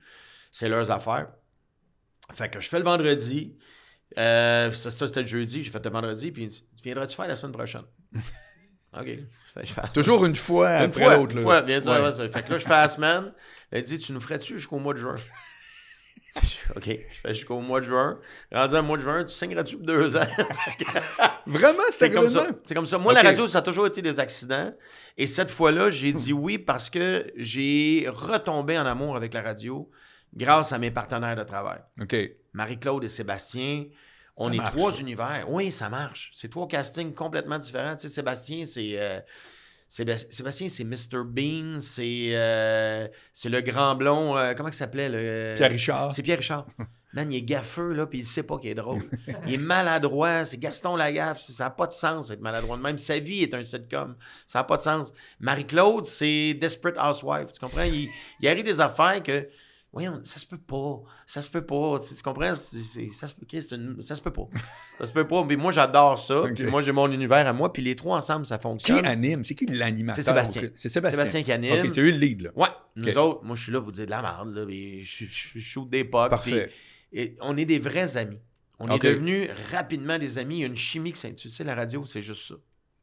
C'est 0.52 0.68
leurs 0.68 0.90
affaires. 0.92 1.28
Fait 2.32 2.48
que 2.48 2.60
je 2.60 2.68
fais 2.68 2.78
le 2.78 2.84
vendredi. 2.84 3.56
Euh, 4.18 4.70
ça, 4.72 4.90
ça, 4.90 5.08
c'était 5.08 5.22
le 5.22 5.26
jeudi. 5.26 5.62
J'ai 5.62 5.70
fait 5.70 5.84
le 5.84 5.90
vendredi. 5.90 6.30
Puis 6.30 6.48
Tu 6.48 6.82
viendras-tu 6.84 7.16
faire 7.16 7.26
la 7.26 7.34
semaine 7.34 7.52
prochaine? 7.52 7.82
OK. 8.98 9.04
Fait 9.52 9.64
je 9.64 9.72
fais 9.72 9.82
Toujours 9.92 10.24
une 10.26 10.34
fois 10.36 10.78
Une 10.78 10.84
après 10.84 11.02
fois, 11.04 11.16
l'autre. 11.16 11.36
une 11.36 11.42
fois, 11.42 11.60
bien 11.62 11.80
sûr, 11.80 11.90
Ouais. 11.90 12.00
ouais, 12.00 12.12
ça. 12.12 12.28
Fait 12.28 12.42
que 12.42 12.52
là, 12.52 12.58
je 12.58 12.64
fais 12.64 12.70
la 12.70 12.88
semaine. 12.88 13.32
Elle 13.70 13.82
dit, 13.82 13.98
tu 13.98 14.12
nous 14.12 14.20
ferais-tu 14.20 14.54
jusqu'au 14.56 14.78
mois 14.78 14.94
de 14.94 14.98
juin? 14.98 15.16
OK. 16.76 16.84
Je 16.86 17.20
fais 17.20 17.34
jusqu'au 17.34 17.60
mois 17.60 17.80
de 17.80 17.86
juin. 17.86 18.18
Rendu 18.52 18.76
au 18.76 18.82
mois 18.82 18.96
de 18.96 19.02
juin, 19.02 19.24
tu 19.24 19.32
signeras-tu 19.34 19.76
pour 19.76 19.86
deux 19.86 20.16
ans? 20.16 20.26
Vraiment, 21.46 21.82
C'est 21.90 22.10
comme 22.10 22.28
ça. 22.28 22.46
C'est 22.64 22.74
comme 22.74 22.86
ça. 22.86 22.98
Moi, 22.98 23.12
la 23.12 23.22
radio, 23.22 23.46
ça 23.48 23.58
a 23.58 23.62
toujours 23.62 23.86
été 23.86 24.02
des 24.02 24.20
accidents. 24.20 24.72
Et 25.16 25.26
cette 25.26 25.50
fois-là, 25.50 25.90
j'ai 25.90 26.12
dit 26.12 26.32
oui 26.32 26.58
parce 26.58 26.90
que 26.90 27.26
j'ai 27.36 28.06
retombé 28.08 28.78
en 28.78 28.86
amour 28.86 29.16
avec 29.16 29.34
la 29.34 29.42
radio 29.42 29.90
grâce 30.34 30.72
à 30.72 30.78
mes 30.78 30.90
partenaires 30.90 31.36
de 31.36 31.42
travail. 31.42 31.80
OK. 32.00 32.14
Marie-Claude 32.52 33.04
et 33.04 33.08
Sébastien. 33.08 33.84
On 34.36 34.48
Ça 34.48 34.54
est 34.54 34.58
marche, 34.58 34.72
trois 34.76 34.92
univers. 35.00 35.46
Oui, 35.48 35.72
ça 35.72 35.88
marche. 35.88 36.30
C'est 36.34 36.50
trois 36.50 36.68
castings 36.68 37.12
complètement 37.14 37.58
différents. 37.58 37.96
Tu 37.96 38.02
sais, 38.08 38.14
Sébastien, 38.14 38.64
c'est. 38.64 38.92
euh, 38.94 39.20
Sébastien, 39.88 40.68
c'est 40.68 40.84
Mr. 40.84 41.24
Bean, 41.24 41.80
c'est 41.80 42.30
euh, 42.34 43.08
c'est 43.32 43.48
le 43.48 43.62
grand 43.62 43.94
blond. 43.94 44.36
euh, 44.36 44.52
comment 44.54 44.68
il 44.68 44.74
s'appelait 44.74 45.08
le... 45.08 45.54
Pierre 45.56 45.70
Richard. 45.70 46.12
C'est 46.12 46.22
Pierre 46.22 46.38
Richard. 46.38 46.66
Man, 47.14 47.32
il 47.32 47.38
est 47.38 47.42
gaffeux, 47.42 47.94
là, 47.94 48.04
puis 48.06 48.18
il 48.18 48.24
sait 48.24 48.42
pas 48.42 48.58
qu'il 48.58 48.68
est 48.68 48.74
drôle. 48.74 49.00
Il 49.46 49.54
est 49.54 49.56
maladroit. 49.56 50.44
C'est 50.44 50.58
Gaston 50.58 50.94
Lagaffe. 50.94 51.40
Ça 51.40 51.64
n'a 51.64 51.70
pas 51.70 51.86
de 51.86 51.94
sens 51.94 52.28
d'être 52.28 52.42
maladroit. 52.42 52.76
Même 52.76 52.98
sa 52.98 53.18
vie 53.18 53.42
est 53.42 53.54
un 53.54 53.62
sitcom. 53.62 54.14
Ça 54.46 54.58
n'a 54.58 54.64
pas 54.64 54.76
de 54.76 54.82
sens. 54.82 55.14
Marie-Claude, 55.40 56.04
c'est 56.04 56.52
Desperate 56.52 56.98
Housewife. 56.98 57.54
Tu 57.54 57.60
comprends? 57.60 57.84
Il, 57.84 58.10
il 58.40 58.48
arrive 58.48 58.64
des 58.64 58.78
affaires 58.80 59.22
que. 59.22 59.48
Voyons, 59.92 60.20
ça 60.22 60.38
se 60.38 60.44
peut 60.46 60.58
pas. 60.58 61.00
Ça 61.26 61.40
se 61.40 61.48
peut 61.50 61.64
pas. 61.64 61.98
Tu, 61.98 62.14
tu 62.14 62.22
comprends? 62.22 62.54
Ça, 62.54 63.26
se, 63.26 63.34
peut- 63.34 63.46
Chris, 63.46 63.62
c'est 63.62 63.74
une- 63.74 64.00
ça 64.02 64.14
se 64.14 64.20
peut 64.20 64.30
pas. 64.32 64.46
Ça 64.98 65.06
se 65.06 65.12
peut 65.12 65.26
pas. 65.26 65.42
Mais 65.44 65.56
moi, 65.56 65.72
j'adore 65.72 66.18
ça. 66.18 66.44
Puis 66.54 66.64
moi, 66.66 66.82
j'ai 66.82 66.92
mon 66.92 67.10
univers 67.10 67.46
à 67.46 67.52
moi. 67.54 67.72
Puis 67.72 67.82
les 67.82 67.96
trois 67.96 68.18
ensemble, 68.18 68.44
ça 68.44 68.58
Qui 68.58 68.62
fonctionne. 68.64 69.06
anime? 69.06 69.44
C'est 69.44 69.54
qui 69.54 69.64
l'animateur? 69.66 70.22
C'est 70.22 70.28
Sébastien. 70.28 70.62
C'est 70.74 70.88
Sébastien. 70.90 71.18
Sébastien 71.18 71.42
qui 71.42 71.52
anime. 71.52 71.84
OK, 71.86 71.90
c'est 71.92 72.02
lui 72.02 72.12
le 72.12 72.18
lead, 72.18 72.40
là. 72.42 72.50
Ouais, 72.54 72.68
nous 72.96 73.16
autres, 73.16 73.44
moi, 73.44 73.56
je 73.56 73.62
suis 73.62 73.72
là 73.72 73.78
pour 73.78 73.86
vous 73.86 73.92
dire 73.92 74.04
de 74.06 74.10
la 74.10 74.20
merde. 74.20 74.54
Là, 74.54 74.66
puis 74.66 75.04
je, 75.04 75.24
je, 75.24 75.48
je 75.54 75.58
shoot 75.58 75.88
des 75.88 76.04
potes. 76.04 76.30
Parfait. 76.30 76.70
puis- 77.10 77.20
et 77.20 77.36
on 77.40 77.56
est 77.56 77.64
des 77.64 77.78
vrais 77.78 78.16
amis. 78.18 78.38
On 78.78 78.86
est 78.90 78.94
devenus 79.14 79.48
rapidement 79.72 80.18
des 80.18 80.36
amis. 80.38 80.58
Il 80.58 80.60
y 80.60 80.64
a 80.64 80.66
une 80.66 80.76
chimie 80.76 81.12
que 81.12 81.18
c'est. 81.18 81.34
Tu 81.34 81.48
sais, 81.48 81.64
la 81.64 81.74
radio, 81.74 82.04
c'est 82.04 82.20
juste 82.22 82.46
ça. 82.48 82.54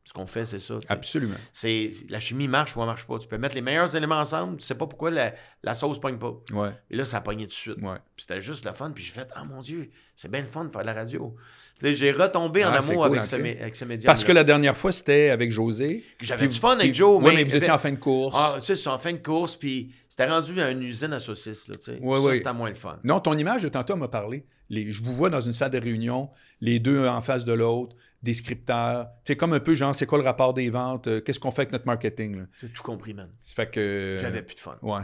Ce 0.07 0.13
qu'on 0.13 0.27
fait, 0.27 0.45
c'est 0.45 0.59
ça. 0.59 0.75
Absolument. 0.89 1.33
C'est, 1.51 1.89
la 2.09 2.19
chimie 2.19 2.47
marche 2.47 2.75
ou 2.77 2.79
elle 2.79 2.85
marche 2.85 3.05
pas. 3.07 3.17
Tu 3.17 3.27
peux 3.27 3.39
mettre 3.39 3.55
les 3.55 3.61
meilleurs 3.61 3.95
éléments 3.95 4.19
ensemble, 4.19 4.57
tu 4.57 4.63
sais 4.65 4.75
pas 4.75 4.85
pourquoi 4.85 5.09
la, 5.09 5.33
la 5.63 5.73
sauce 5.73 5.99
pogne 5.99 6.19
pas. 6.19 6.31
Ouais, 6.53 6.69
Et 6.91 6.95
là, 6.95 7.05
ça 7.05 7.17
a 7.17 7.21
pogné 7.21 7.45
tout 7.45 7.49
de 7.49 7.53
suite. 7.53 7.77
ouais. 7.81 7.97
Puis 8.15 8.25
c'était 8.27 8.39
juste 8.39 8.65
le 8.65 8.73
fun. 8.73 8.91
Puis 8.91 9.03
j'ai 9.03 9.11
fait, 9.11 9.27
ah 9.35 9.43
mon 9.45 9.61
Dieu, 9.61 9.89
c'est 10.15 10.29
bien 10.29 10.41
le 10.41 10.47
fun 10.47 10.65
de 10.65 10.71
faire 10.71 10.81
de 10.81 10.85
la 10.85 10.93
radio. 10.93 11.35
J'ai 11.81 12.11
retombé 12.11 12.63
en 12.63 12.69
Ah, 12.69 12.77
amour 12.77 13.03
cool, 13.07 13.17
avec, 13.17 13.23
ce, 13.25 13.35
avec 13.35 13.75
ce 13.75 13.83
média. 13.85 14.07
Parce 14.07 14.23
que 14.23 14.31
la 14.31 14.43
dernière 14.43 14.77
fois, 14.77 14.91
c'était 14.91 15.31
avec 15.31 15.51
José. 15.51 16.03
J'avais 16.21 16.47
du 16.47 16.57
fun 16.57 16.73
avec 16.73 16.83
puis- 16.91 16.93
Joe. 16.93 17.21
Ouais, 17.23 17.33
mais 17.35 17.43
vous 17.43 17.55
étiez 17.55 17.71
en 17.71 17.79
fin 17.79 17.91
de 17.91 17.97
course. 17.97 18.35
Ah, 18.37 18.53
tu 18.59 18.61
sais, 18.61 18.75
c'est 18.75 18.89
en 18.89 18.99
fin 18.99 19.11
de 19.11 19.17
course, 19.17 19.55
puis 19.55 19.91
c'était 20.07 20.27
rendu 20.29 20.61
à 20.61 20.69
une 20.69 20.83
usine 20.83 21.13
à 21.13 21.19
saucisses, 21.19 21.67
là, 21.67 21.77
tu 21.77 21.83
sais. 21.93 21.99
Ouais, 21.99 22.21
ça, 22.21 22.33
c'était 22.35 22.53
moins 22.53 22.69
le 22.69 22.75
fun. 22.75 22.99
Non, 23.03 23.19
ton 23.19 23.35
image 23.37 23.63
de 23.63 23.69
tantôt 23.69 23.95
m'a 23.95 24.07
parlé. 24.07 24.45
Les, 24.69 24.89
je 24.91 25.03
vous 25.03 25.13
vois 25.13 25.29
dans 25.29 25.41
une 25.41 25.51
salle 25.51 25.71
de 25.71 25.79
réunion, 25.79 26.29
les 26.61 26.79
deux 26.79 27.05
en 27.07 27.21
face 27.21 27.43
de 27.45 27.53
l'autre, 27.53 27.95
des 28.25 28.33
scripteurs. 28.33 29.07
C'est 29.23 29.37
comme 29.37 29.53
un 29.53 29.59
peu 29.61 29.75
genre, 29.75 29.95
c'est 29.95 30.05
quoi 30.05 30.17
le 30.17 30.23
rapport 30.25 30.53
des 30.53 30.69
ventes? 30.69 31.07
euh, 31.07 31.21
Qu'est-ce 31.21 31.39
qu'on 31.39 31.51
fait 31.51 31.61
avec 31.61 31.71
notre 31.71 31.85
marketing? 31.85 32.45
J'ai 32.59 32.69
tout 32.69 32.83
compris, 32.83 33.13
man. 33.13 33.29
Ça 33.43 33.53
fait 33.55 33.69
que. 33.71 34.17
J'avais 34.19 34.41
plus 34.41 34.55
de 34.55 34.59
fun. 34.59 34.77
Ouais. 34.81 35.01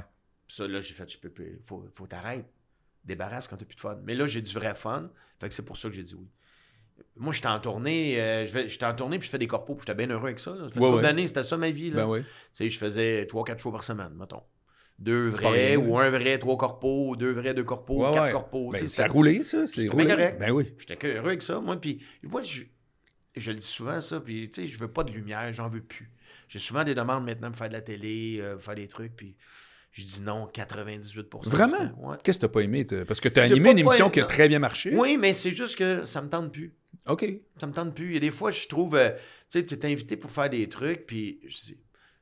Ça, 0.47 0.67
là, 0.67 0.81
j'ai 0.81 0.93
fait, 0.93 1.09
je 1.09 1.17
peux 1.17 1.29
plus. 1.29 1.59
Faut, 1.63 1.85
faut 1.93 2.07
t'arrêter. 2.07 2.43
Débarrasse 3.05 3.47
quand 3.47 3.55
t'as 3.57 3.65
plus 3.65 3.75
de 3.75 3.79
fun. 3.79 3.97
Mais 4.03 4.13
là, 4.15 4.25
j'ai 4.25 4.41
du 4.41 4.53
vrai 4.53 4.75
fun. 4.75 5.09
Fait 5.39 5.47
que 5.47 5.53
c'est 5.55 5.63
pour 5.65 5.77
ça 5.77 5.87
que 5.89 5.95
j'ai 5.95 6.03
dit 6.03 6.15
oui. 6.15 6.27
Moi, 7.15 7.33
j'étais 7.33 7.47
en 7.47 7.59
tournée, 7.59 8.21
euh, 8.21 8.45
j'étais 8.45 8.85
en 8.85 8.93
tournée, 8.93 9.17
puis 9.17 9.25
je 9.25 9.31
fais 9.31 9.39
des 9.39 9.47
corpos, 9.47 9.73
puis 9.75 9.85
j'étais 9.87 9.95
bien 10.05 10.13
heureux 10.13 10.25
avec 10.27 10.39
ça. 10.39 10.51
là. 10.51 10.65
Ça 10.67 10.75
fait 10.75 10.79
Ouais, 10.79 10.91
ouais. 10.93 11.01
d'années, 11.01 11.25
c'était 11.27 11.41
ça 11.43 11.57
ma 11.57 11.71
vie. 11.71 11.89
Là. 11.89 12.05
Ben 12.05 12.09
oui. 12.11 12.19
Tu 12.21 12.27
sais, 12.51 12.69
je 12.69 12.77
faisais 12.77 13.25
3-4 13.25 13.57
shows 13.57 13.71
par 13.71 13.83
semaine, 13.83 14.13
mettons. 14.19 14.43
Deux 14.99 15.31
C'est 15.31 15.41
vrais, 15.41 15.75
ou 15.77 15.97
un 15.97 16.11
vrai, 16.11 16.37
trois 16.37 16.57
corpos, 16.57 17.09
ou 17.09 17.15
deux 17.15 17.31
vrais, 17.31 17.55
deux 17.55 17.63
corpos, 17.63 18.05
Ouais, 18.05 18.11
quatre 18.13 18.25
ouais. 18.25 18.31
corpos. 18.31 18.71
Ben, 18.73 18.87
ça 18.87 19.05
c'est- 19.05 19.07
roulé, 19.11 19.41
ça. 19.41 19.65
C'est 19.65 19.87
roulé. 19.87 20.05
correct. 20.05 20.37
Ben 20.39 20.51
oui. 20.51 20.71
J'étais 20.77 20.95
que 20.95 21.07
heureux 21.07 21.29
avec 21.29 21.41
ça, 21.41 21.59
moi. 21.59 21.75
Puis 21.81 22.03
moi, 22.21 22.43
je, 22.43 22.61
je 23.35 23.51
le 23.51 23.57
dis 23.57 23.65
souvent, 23.67 23.99
ça. 24.01 24.19
Puis, 24.19 24.49
tu 24.49 24.61
sais, 24.63 24.67
je 24.67 24.77
veux 24.79 24.87
pas 24.87 25.03
de 25.03 25.11
lumière, 25.11 25.51
j'en 25.53 25.69
veux 25.69 25.81
plus. 25.81 26.09
J'ai 26.47 26.59
souvent 26.59 26.83
des 26.83 26.93
demandes 26.95 27.23
maintenant 27.25 27.49
pour 27.49 27.57
faire 27.57 27.69
de 27.69 27.73
la 27.73 27.81
télé, 27.81 28.39
euh, 28.41 28.57
faire 28.59 28.75
des 28.75 28.87
trucs. 28.87 29.15
Puis 29.15 29.35
je 29.91 30.03
dis 30.05 30.21
non, 30.21 30.47
98% 30.53 31.49
Vraiment? 31.49 31.91
Ouais. 31.97 32.17
Qu'est-ce 32.23 32.39
que 32.39 32.45
t'as 32.45 32.51
pas 32.51 32.61
aimé? 32.61 32.85
Parce 33.07 33.21
que 33.21 33.29
t'as 33.29 33.43
J'ai 33.43 33.53
animé 33.53 33.71
une 33.71 33.79
émission 33.79 34.05
pas- 34.07 34.11
qui 34.11 34.19
a 34.21 34.25
très 34.25 34.47
bien 34.49 34.59
marché. 34.59 34.93
Oui, 34.95 35.17
mais 35.17 35.33
c'est 35.33 35.51
juste 35.51 35.77
que 35.77 36.03
ça 36.05 36.21
me 36.21 36.29
tente 36.29 36.51
plus. 36.51 36.73
OK. 37.07 37.25
Ça 37.59 37.67
me 37.67 37.73
tente 37.73 37.95
plus. 37.95 38.07
Il 38.07 38.13
y 38.13 38.17
a 38.17 38.19
des 38.19 38.31
fois, 38.31 38.51
je 38.51 38.67
trouve, 38.67 38.95
euh, 38.95 39.09
tu 39.49 39.59
sais, 39.59 39.65
tu 39.65 39.75
es 39.75 39.85
invité 39.85 40.17
pour 40.17 40.29
faire 40.31 40.49
des 40.49 40.67
trucs, 40.69 41.05
puis 41.07 41.39
je, 41.47 41.57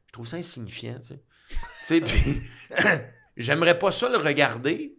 je 0.07 0.11
trouve 0.11 0.27
ça 0.27 0.37
insignifiant, 0.37 0.99
tu 0.99 1.07
sais. 1.07 1.21
Tu 1.49 1.55
sais, 1.85 2.01
puis 2.01 2.41
j'aimerais 3.37 3.77
pas 3.79 3.91
ça 3.91 4.09
le 4.09 4.17
regarder. 4.17 4.95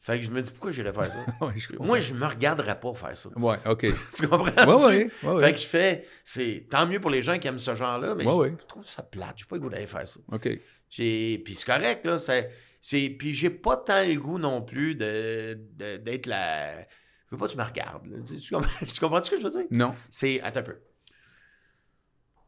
Fait 0.00 0.18
que 0.20 0.24
je 0.24 0.30
me 0.30 0.40
dis, 0.40 0.50
pourquoi 0.52 0.70
j'irais 0.70 0.92
faire 0.92 1.06
ça? 1.12 1.24
Ouais, 1.46 1.52
je. 1.56 1.76
Moi, 1.78 1.98
je 1.98 2.14
me 2.14 2.24
regarderais 2.26 2.78
pas 2.78 2.94
faire 2.94 3.16
ça. 3.16 3.28
Ouais, 3.36 3.56
OK. 3.66 3.86
Tu 4.14 4.28
comprends? 4.28 4.46
ouais, 4.86 5.10
ouais, 5.22 5.30
ouais. 5.34 5.40
Fait 5.44 5.52
que 5.54 5.58
je 5.60 5.66
fais, 5.66 6.06
c'est 6.24 6.66
tant 6.70 6.86
mieux 6.86 7.00
pour 7.00 7.10
les 7.10 7.20
gens 7.22 7.38
qui 7.38 7.48
aiment 7.48 7.58
ce 7.58 7.74
genre-là, 7.74 8.14
mais 8.14 8.24
je, 8.24 8.28
je 8.60 8.66
trouve 8.66 8.84
ça 8.84 9.02
plate. 9.02 9.34
J'ai 9.38 9.44
pas 9.46 9.56
le 9.56 9.62
goût 9.62 9.68
d'aller 9.68 9.86
faire 9.86 10.06
ça. 10.06 10.20
OK. 10.32 10.48
Puis 10.88 11.42
c'est 11.54 11.64
correct, 11.66 12.06
là. 12.06 12.16
C'est, 12.18 12.50
c'est, 12.80 13.10
puis 13.10 13.34
j'ai 13.34 13.50
pas 13.50 13.76
tant 13.76 14.04
le 14.06 14.14
goût 14.14 14.38
non 14.38 14.62
plus 14.62 14.94
de, 14.94 15.58
d'être 15.98 16.26
la. 16.26 16.80
Je 16.80 16.86
veux 17.32 17.36
pas 17.38 17.46
que 17.46 17.52
tu 17.52 17.58
me 17.58 17.64
regardes. 17.64 18.06
là. 18.06 18.16
Tu, 18.26 18.36
tu 18.38 18.54
comprends, 18.54 18.86
tu 18.86 19.00
comprends 19.00 19.22
ce 19.22 19.30
que 19.30 19.36
je 19.36 19.42
veux 19.42 19.50
dire? 19.50 19.66
Non. 19.72 19.94
C'est. 20.08 20.40
Attends 20.42 20.60
un 20.60 20.62
peu. 20.62 20.76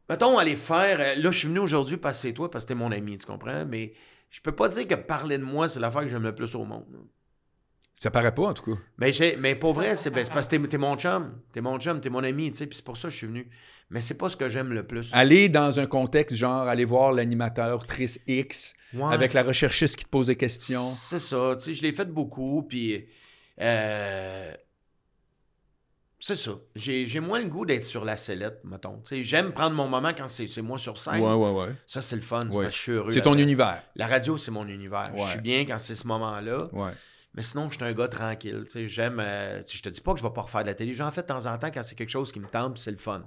Mettons, 0.09 0.39
aller 0.39 0.57
faire. 0.57 0.99
euh, 1.01 1.15
Là, 1.21 1.31
je 1.31 1.39
suis 1.39 1.49
venu 1.49 1.59
aujourd'hui 1.61 1.97
parce 1.97 2.19
que 2.19 2.23
c'est 2.29 2.33
toi, 2.35 2.51
parce 2.51 2.65
que 2.65 2.69
t'es 2.69 2.75
mon 2.75 2.91
ami, 2.91 3.17
tu 3.19 3.27
comprends? 3.27 3.65
Mais 3.67 3.93
je 4.31 4.41
peux 4.41 4.53
pas 4.53 4.69
dire 4.69 4.87
que 4.89 4.95
parler 4.95 5.39
de 5.39 5.45
moi, 5.45 5.69
c'est 5.69 5.81
l'affaire 5.81 6.03
que 6.03 6.09
j'aime 6.09 6.23
le 6.23 6.35
plus 6.35 6.55
au 6.55 6.65
monde. 6.65 6.87
là. 6.93 6.99
Ça 8.03 8.11
paraît 8.11 8.35
pas, 8.35 8.45
en 8.45 8.55
tout 8.55 8.75
cas. 8.75 8.81
Mais, 8.97 9.13
j'ai- 9.13 9.37
mais 9.37 9.55
pour 9.55 9.75
vrai, 9.75 9.95
c'est, 9.95 10.09
ben, 10.09 10.27
parce 10.33 10.49
que 10.49 10.57
t'es, 10.57 10.79
mon 10.79 10.97
chum. 10.97 11.39
T'es 11.53 11.61
mon 11.61 11.79
chum, 11.79 12.01
t'es 12.01 12.09
mon 12.09 12.25
ami, 12.25 12.51
tu 12.51 12.57
sais, 12.59 12.67
puis 12.67 12.75
c'est 12.77 12.85
pour 12.85 12.97
ça 12.97 13.09
que 13.09 13.13
je 13.13 13.19
suis 13.19 13.27
venu. 13.27 13.47
Mais 13.91 14.01
c'est 14.01 14.17
pas 14.17 14.31
ce 14.31 14.37
que 14.37 14.49
j'aime 14.49 14.73
le 14.73 14.87
plus. 14.87 15.11
Aller 15.13 15.51
dans 15.51 15.79
un 15.81 15.85
contexte 15.87 16.35
genre, 16.35 16.67
aller 16.67 16.87
voir 16.87 17.13
l'animateur 17.13 17.85
Tris 17.87 18.17
X 18.27 18.73
Ouais. 18.95 19.13
avec 19.13 19.35
la 19.35 19.43
recherchiste 19.43 19.97
qui 19.97 20.05
te 20.05 20.09
pose 20.09 20.27
des 20.29 20.37
questions. 20.37 20.89
C'est 20.91 21.19
ça, 21.19 21.53
tu 21.59 21.65
sais, 21.67 21.75
je 21.75 21.83
l'ai 21.83 21.93
fait 21.93 22.07
beaucoup, 22.11 22.63
puis 22.63 23.07
euh, 23.61 24.55
c'est 26.19 26.37
ça. 26.37 26.53
J'ai, 26.75 27.07
j'ai 27.07 27.21
moins 27.21 27.41
le 27.41 27.49
goût 27.49 27.67
d'être 27.67 27.85
sur 27.85 28.05
la 28.07 28.17
sellette, 28.17 28.61
mettons. 28.65 29.03
Tu 29.07 29.17
sais, 29.17 29.25
j'aime 29.25 29.53
prendre 29.53 29.77
mon 29.77 29.89
moment 29.89 30.13
quand 30.17 30.27
c'est, 30.29 30.47
c'est 30.49 30.63
moi 30.63 30.79
sur 30.79 30.97
scène. 30.99 31.21
Ouais, 31.21 31.35
ouais, 31.35 31.51
ouais. 31.51 31.75
Ça, 31.87 32.01
c'est 32.01 32.17
le 32.17 32.23
fun, 32.23 32.47
Ouais. 32.49 32.65
parce 32.65 32.69
que 32.69 32.77
je 32.77 32.83
suis 32.83 32.93
heureux. 32.93 33.11
C'est 33.11 33.21
ton 33.23 33.31
là-dedans. 33.31 33.43
univers. 33.45 33.83
La 33.97 34.07
radio, 34.07 34.37
c'est 34.39 34.51
mon 34.51 34.67
univers. 34.69 35.13
Je 35.17 35.23
suis 35.25 35.41
bien 35.41 35.67
quand 35.67 35.79
c'est 35.79 35.95
ce 35.95 36.07
moment-là. 36.07 36.69
Ouais. 36.73 36.93
Mais 37.35 37.43
sinon, 37.43 37.71
je 37.71 37.77
suis 37.77 37.85
un 37.85 37.93
gars 37.93 38.09
tranquille. 38.09 38.63
Tu 38.67 38.71
sais, 38.73 38.89
j'aime. 38.89 39.21
euh, 39.21 39.63
je 39.67 39.83
te 39.83 39.89
dis 39.89 40.01
pas 40.01 40.13
que 40.13 40.19
je 40.19 40.25
vais 40.25 40.33
pas 40.33 40.43
refaire 40.43 40.63
de 40.63 40.67
la 40.69 40.75
télé. 40.75 40.95
J'en 40.95 41.11
fais 41.11 41.23
de 41.23 41.27
temps 41.27 41.47
en 41.47 41.59
temps 41.59 41.71
quand 41.73 41.83
c'est 41.83 41.95
quelque 41.95 42.11
chose 42.11 42.33
qui 42.33 42.41
me 42.41 42.49
tente, 42.49 42.79
c'est 42.79 42.91
le 42.91 42.97
fun. 42.97 43.23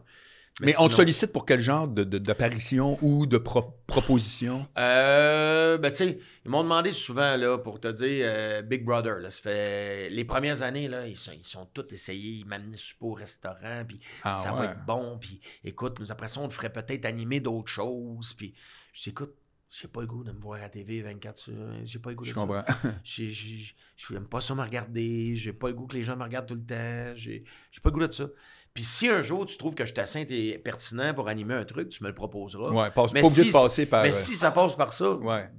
Mais, 0.62 0.76
on 0.78 0.88
te 0.88 0.94
sollicite 0.94 1.32
pour 1.32 1.48
quel 1.48 1.60
genre 1.60 1.88
d'apparition 1.88 3.00
ou 3.02 3.26
de 3.26 3.40
pro- 3.40 3.76
proposition? 3.88 4.68
Euh, 4.78 5.80
ben, 5.80 5.90
tu 5.90 5.98
sais, 5.98 6.20
ils 6.46 6.52
m'ont 6.52 6.62
demandé 6.62 6.92
souvent, 6.92 7.36
là, 7.38 7.58
pour 7.58 7.80
te 7.80 7.88
dire, 7.88 8.26
euh, 8.30 8.62
Big 8.62 8.86
Brother, 8.86 9.18
là, 9.18 9.32
ça 9.32 9.42
fait... 9.42 10.10
Les 10.12 10.26
premières 10.26 10.62
années, 10.62 10.88
là, 10.88 11.08
ils 11.08 11.18
sont, 11.18 11.32
ils 11.32 11.44
sont 11.44 11.66
tous 11.66 11.92
essayés, 11.92 12.34
ils 12.42 12.46
m'amenaient 12.46 12.78
au 13.00 13.14
restaurant, 13.14 13.84
puis 13.88 14.00
Ah 14.22 14.30
ça 14.30 14.52
ouais. 14.52 14.60
va 14.60 14.66
être 14.66 14.86
bon, 14.86 15.18
puis 15.20 15.42
écoute, 15.64 16.00
nous, 16.00 16.12
après 16.12 16.28
ça, 16.28 16.40
on 16.40 16.48
te 16.48 16.54
ferait 16.54 16.72
peut-être 16.72 17.06
animer 17.06 17.40
d'autres 17.40 17.72
choses, 17.72 18.34
puis 18.34 18.54
je 18.94 19.02
dis, 19.02 19.10
écoute, 19.10 19.34
j'ai 19.76 19.88
pas 19.88 20.02
le 20.02 20.08
goût 20.08 20.24
de 20.24 20.32
me 20.32 20.40
voir 20.40 20.62
à 20.62 20.70
TV 20.70 21.02
24 21.02 21.38
sur... 21.38 21.54
J'ai 21.84 21.98
pas 21.98 22.12
le 22.12 22.16
goût 22.16 22.24
de 22.24 22.30
Je 22.30 22.34
ça. 22.36 22.40
comprends. 22.42 22.64
Je 23.04 24.14
n'aime 24.14 24.28
pas 24.28 24.40
ça 24.42 24.54
me 24.54 24.62
regarder. 24.62 25.36
J'ai 25.36 25.52
pas 25.54 25.68
le 25.70 25.74
goût 25.74 25.88
que 25.88 25.96
les 25.96 26.04
gens 26.04 26.16
me 26.16 26.24
regardent 26.24 26.48
tout 26.48 26.56
le 26.56 26.64
temps. 26.66 27.14
J'ai 27.16 27.44
pas 27.82 27.90
le 27.90 27.92
goût 27.92 28.06
de 28.08 28.12
ça. 28.12 28.28
Puis 28.74 28.84
si 28.84 29.08
un 29.10 29.22
jour 29.22 29.46
tu 29.46 29.58
trouves 29.58 29.74
que 29.76 29.86
je 29.86 29.92
suis 29.92 30.00
assez 30.00 30.22
et 30.30 30.58
pertinent 30.60 31.14
pour 31.14 31.28
animer 31.28 31.56
un 31.56 31.66
truc, 31.66 31.90
tu 31.90 32.04
me 32.04 32.10
le 32.10 32.14
proposeras. 32.16 32.70
Ouais, 32.72 32.92
passe, 32.92 33.14
Mais 33.14 33.22
pas 33.22 33.28
obligé 33.28 33.44
si- 33.44 33.48
de 33.48 33.54
passer 33.54 33.86
par. 33.88 34.04
Mais 34.04 34.10
euh, 34.10 34.12
si 34.12 34.36
ça 34.36 34.52
passe 34.52 34.76
par 34.76 34.94
ça, 34.94 35.12
Ouais. 35.16 35.50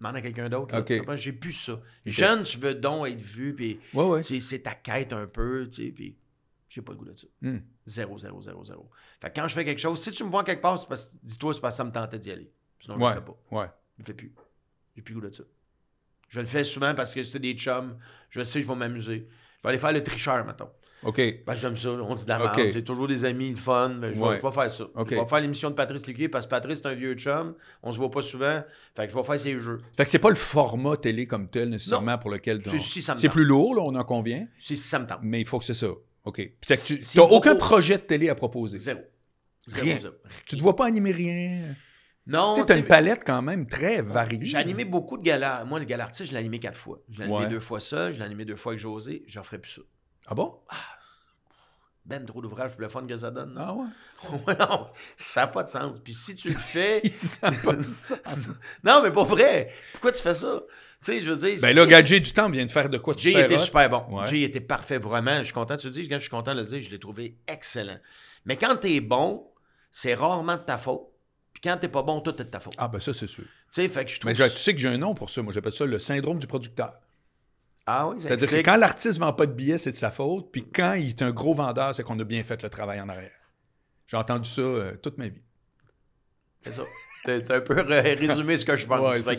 demande 0.00 0.16
à 0.16 0.20
quelqu'un 0.20 0.48
d'autre. 0.48 0.74
J'ai 1.16 1.32
plus 1.32 1.52
ça. 1.52 1.80
Jeune, 2.06 2.42
tu 2.42 2.58
veux 2.58 2.74
donc 2.74 3.06
être 3.08 3.20
vu, 3.20 3.54
puis 3.54 3.78
Ouais, 3.94 4.04
ouais. 4.04 4.22
c'est 4.22 4.60
ta 4.62 4.74
quête 4.74 5.12
un 5.12 5.26
peu, 5.26 5.68
tu 5.70 5.84
sais, 5.86 5.90
puis 5.92 6.16
j'ai 6.68 6.82
pas 6.82 6.92
le 6.92 6.98
goût 6.98 7.04
de 7.06 7.14
ça. 7.16 7.26
Hmm. 7.42 7.58
Zéro, 7.86 8.18
zéro, 8.18 8.40
zéro, 8.40 8.64
zéro. 8.64 8.90
Fait 9.20 9.30
que 9.32 9.40
quand 9.40 9.48
je 9.48 9.54
fais 9.54 9.64
quelque 9.64 9.80
chose, 9.80 10.00
si 10.00 10.10
tu 10.12 10.22
me 10.24 10.30
vois 10.30 10.44
quelque 10.44 10.62
part, 10.62 10.76
dis-toi, 11.22 11.54
c'est 11.54 11.60
parce 11.60 11.74
que 11.74 11.76
ça 11.78 11.84
me 11.84 11.92
tentait 11.92 12.18
d'y 12.18 12.30
aller. 12.30 12.52
Sinon, 12.80 12.96
je 12.98 13.02
Ouais. 13.04 13.08
le 13.10 13.14
fais 13.14 13.20
pas. 13.26 13.36
Ouais. 13.56 13.66
Je 13.98 14.02
le 14.02 14.04
fais 14.06 14.14
plus. 14.14 14.32
J'ai 14.96 15.02
plus 15.02 15.14
goût 15.14 15.20
de 15.20 15.30
ça. 15.30 15.42
Je 16.28 16.40
le 16.40 16.46
fais 16.46 16.64
souvent 16.64 16.94
parce 16.94 17.14
que 17.14 17.22
c'est 17.22 17.38
des 17.38 17.54
chums. 17.54 17.96
Je 18.30 18.42
sais 18.42 18.60
que 18.60 18.66
je 18.66 18.68
vais 18.72 18.78
m'amuser. 18.78 19.28
Je 19.58 19.62
vais 19.62 19.68
aller 19.70 19.78
faire 19.78 19.92
le 19.92 20.02
tricheur, 20.02 20.44
mettons. 20.44 20.68
OK. 21.02 21.18
Ben, 21.46 21.54
j'aime 21.54 21.76
ça. 21.76 21.90
On 21.90 22.14
dit 22.14 22.24
de 22.24 22.28
la 22.28 22.44
Ok. 22.44 22.56
merde. 22.58 22.70
C'est 22.72 22.82
toujours 22.84 23.08
des 23.08 23.24
amis, 23.24 23.50
le 23.50 23.56
fun. 23.56 23.88
Mais 23.88 24.12
je, 24.12 24.20
vais, 24.22 24.36
je 24.38 24.42
vais 24.42 24.52
faire 24.52 24.70
ça. 24.70 24.84
Ok. 24.94 25.10
Je 25.10 25.14
vais 25.16 25.26
faire 25.26 25.40
l'émission 25.40 25.70
de 25.70 25.74
Patrice 25.74 26.06
Luquier 26.06 26.28
parce 26.28 26.44
que 26.46 26.50
Patrice, 26.50 26.78
c'est 26.78 26.86
un 26.88 26.94
vieux 26.94 27.14
chum. 27.14 27.54
On 27.82 27.90
se 27.90 27.96
voit 27.98 28.10
pas 28.10 28.20
souvent. 28.22 28.62
Fait 28.94 29.06
que 29.06 29.12
je 29.12 29.16
vais 29.16 29.24
faire 29.24 29.40
ses 29.40 29.58
jeux. 29.58 29.80
Fait 29.96 30.04
que 30.04 30.10
c'est 30.10 30.18
pas 30.18 30.28
le 30.28 30.34
format 30.36 30.96
télé 30.98 31.26
comme 31.26 31.48
tel 31.48 31.70
nécessairement 31.70 32.18
pour 32.18 32.30
lequel 32.30 32.62
si 32.78 33.00
me 33.10 33.16
c'est 33.16 33.28
plus 33.30 33.44
lourd, 33.44 33.74
là, 33.74 33.82
on 33.82 33.94
en 33.94 34.04
convient, 34.04 34.46
Si, 34.58 34.76
si 34.76 34.88
ça 34.88 34.98
me 34.98 35.06
tente. 35.06 35.20
mais 35.22 35.40
il 35.40 35.46
faut 35.46 35.58
que 35.58 35.64
c'est 35.64 35.74
ça. 35.74 35.88
OK. 36.24 36.36
Puis 36.36 36.76
tu 36.76 37.18
n'as 37.18 37.22
aucun 37.24 37.54
projet 37.56 37.96
de 37.96 38.02
télé 38.02 38.28
à 38.28 38.34
proposer. 38.34 38.76
Zéro. 38.76 39.00
Zéro, 39.66 39.84
Rien. 39.84 39.98
zéro. 39.98 40.14
Tu 40.46 40.56
te 40.56 40.62
vois 40.62 40.76
pas 40.76 40.84
animer 40.86 41.12
rien. 41.12 41.74
Non, 42.30 42.54
Tu 42.54 42.60
sais, 42.60 42.66
t'as 42.66 42.74
tu 42.74 42.80
une 42.80 42.86
palette 42.86 43.22
quand 43.26 43.42
même 43.42 43.66
très 43.68 44.02
variée. 44.02 44.46
J'ai 44.46 44.56
animé 44.56 44.84
beaucoup 44.84 45.18
de 45.18 45.22
galas. 45.22 45.64
Moi, 45.64 45.78
le 45.80 45.84
gala 45.84 46.04
artiste, 46.04 46.26
je 46.28 46.32
l'ai 46.32 46.38
animé 46.38 46.58
quatre 46.60 46.78
fois. 46.78 46.98
Je 47.10 47.18
l'ai 47.18 47.24
animé 47.24 47.40
Ouais. 47.40 47.48
deux 47.48 47.60
fois 47.60 47.80
seul, 47.80 48.12
je 48.12 48.18
l'ai 48.18 48.24
animé 48.24 48.44
deux 48.44 48.56
fois 48.56 48.72
avec 48.72 48.80
José. 48.80 49.24
Je 49.26 49.38
referai 49.38 49.58
plus 49.58 49.72
ça. 49.72 49.80
Ah 50.26 50.34
bon? 50.34 50.58
Ben 52.06 52.24
trop 52.24 52.40
d'ouvrages 52.40 52.72
pour 52.72 52.80
le 52.80 52.88
fun 52.88 53.06
que 53.06 53.16
ça 53.16 53.30
donne. 53.30 53.54
Ah 53.58 53.74
ouais? 54.46 54.56
Non, 54.58 54.88
ça 55.16 55.42
n'a 55.42 55.46
pas 55.48 55.62
de 55.64 55.68
sens. 55.68 55.98
Puis 55.98 56.14
si 56.14 56.34
tu 56.34 56.48
le 56.48 56.56
fais. 56.56 57.02
Ça 57.14 57.48
a 57.48 57.52
pas 57.52 57.74
de 57.74 57.82
sens. 57.84 58.18
non, 58.82 59.02
mais 59.02 59.12
pas 59.12 59.22
vrai. 59.22 59.72
Pourquoi 59.92 60.10
tu 60.12 60.22
fais 60.22 60.34
ça? 60.34 60.62
Tu 61.02 61.12
sais, 61.12 61.20
je 61.20 61.30
veux 61.32 61.36
dire. 61.36 61.58
Ben 61.60 61.68
si- 61.68 61.74
là, 61.76 62.00
Jay 62.00 62.20
du 62.20 62.32
temps 62.32 62.48
vient 62.50 62.64
de 62.64 62.70
faire 62.70 62.88
de 62.88 62.98
quoi 62.98 63.14
tu 63.14 63.30
Jay 63.30 63.40
était 63.44 63.54
hot. 63.54 63.58
super 63.58 63.88
bon. 63.90 64.18
Ouais. 64.20 64.26
Jay 64.26 64.42
était 64.42 64.60
parfait, 64.60 64.98
vraiment. 64.98 65.38
Je 65.38 65.44
suis 65.44 65.52
content, 65.52 65.76
tu 65.76 65.86
le 65.88 65.92
dis, 65.92 66.08
je 66.10 66.18
suis 66.18 66.30
content 66.30 66.54
de 66.54 66.60
le 66.60 66.66
dire, 66.66 66.80
je 66.80 66.90
l'ai 66.90 66.98
trouvé 66.98 67.36
excellent. 67.46 67.98
Mais 68.44 68.56
quand 68.56 68.76
t'es 68.76 69.00
bon, 69.00 69.46
c'est 69.92 70.14
rarement 70.14 70.56
de 70.56 70.62
ta 70.62 70.78
faute. 70.78 71.06
Puis 71.60 71.70
quand 71.70 71.76
t'es 71.76 71.88
pas 71.88 72.02
bon, 72.02 72.20
tout 72.20 72.30
est 72.30 72.44
de 72.44 72.50
ta 72.50 72.60
faute. 72.60 72.74
Ah 72.78 72.88
ben 72.88 73.00
ça, 73.00 73.12
c'est 73.12 73.26
sûr. 73.26 73.44
Tu 73.44 73.50
sais, 73.70 73.88
fait 73.88 74.04
que 74.04 74.10
je 74.10 74.18
trouve. 74.20 74.30
Mais 74.30 74.34
je- 74.34 74.44
tu 74.44 74.58
sais 74.58 74.72
que 74.74 74.80
j'ai 74.80 74.88
un 74.88 74.98
nom 74.98 75.14
pour 75.14 75.28
ça. 75.30 75.42
Moi, 75.42 75.52
j'appelle 75.52 75.72
ça 75.72 75.84
le 75.86 75.98
syndrome 75.98 76.38
du 76.38 76.46
producteur. 76.46 76.98
Ah 77.86 78.08
oui, 78.08 78.16
C'est-à-dire 78.20 78.48
que 78.48 78.56
quand 78.56 78.76
l'artiste 78.76 79.18
vend 79.18 79.32
pas 79.32 79.46
de 79.46 79.52
billets, 79.52 79.78
c'est 79.78 79.90
de 79.90 79.96
sa 79.96 80.10
faute. 80.10 80.52
Puis 80.52 80.64
quand 80.70 80.94
il 80.94 81.08
est 81.08 81.22
un 81.22 81.32
gros 81.32 81.54
vendeur, 81.54 81.94
c'est 81.94 82.02
qu'on 82.04 82.18
a 82.20 82.24
bien 82.24 82.44
fait 82.44 82.62
le 82.62 82.70
travail 82.70 83.00
en 83.00 83.08
arrière. 83.08 83.30
J'ai 84.06 84.16
entendu 84.16 84.48
ça 84.48 84.60
euh, 84.60 84.96
toute 84.96 85.18
ma 85.18 85.28
vie. 85.28 85.42
C'est 86.64 86.72
ça. 86.72 86.82
C'est 87.24 87.50
un 87.50 87.60
peu 87.60 87.80
ré- 87.80 88.14
résumé 88.14 88.56
ce 88.56 88.64
que 88.64 88.76
je 88.76 88.86
pense. 88.86 89.00
Ouais, 89.00 89.34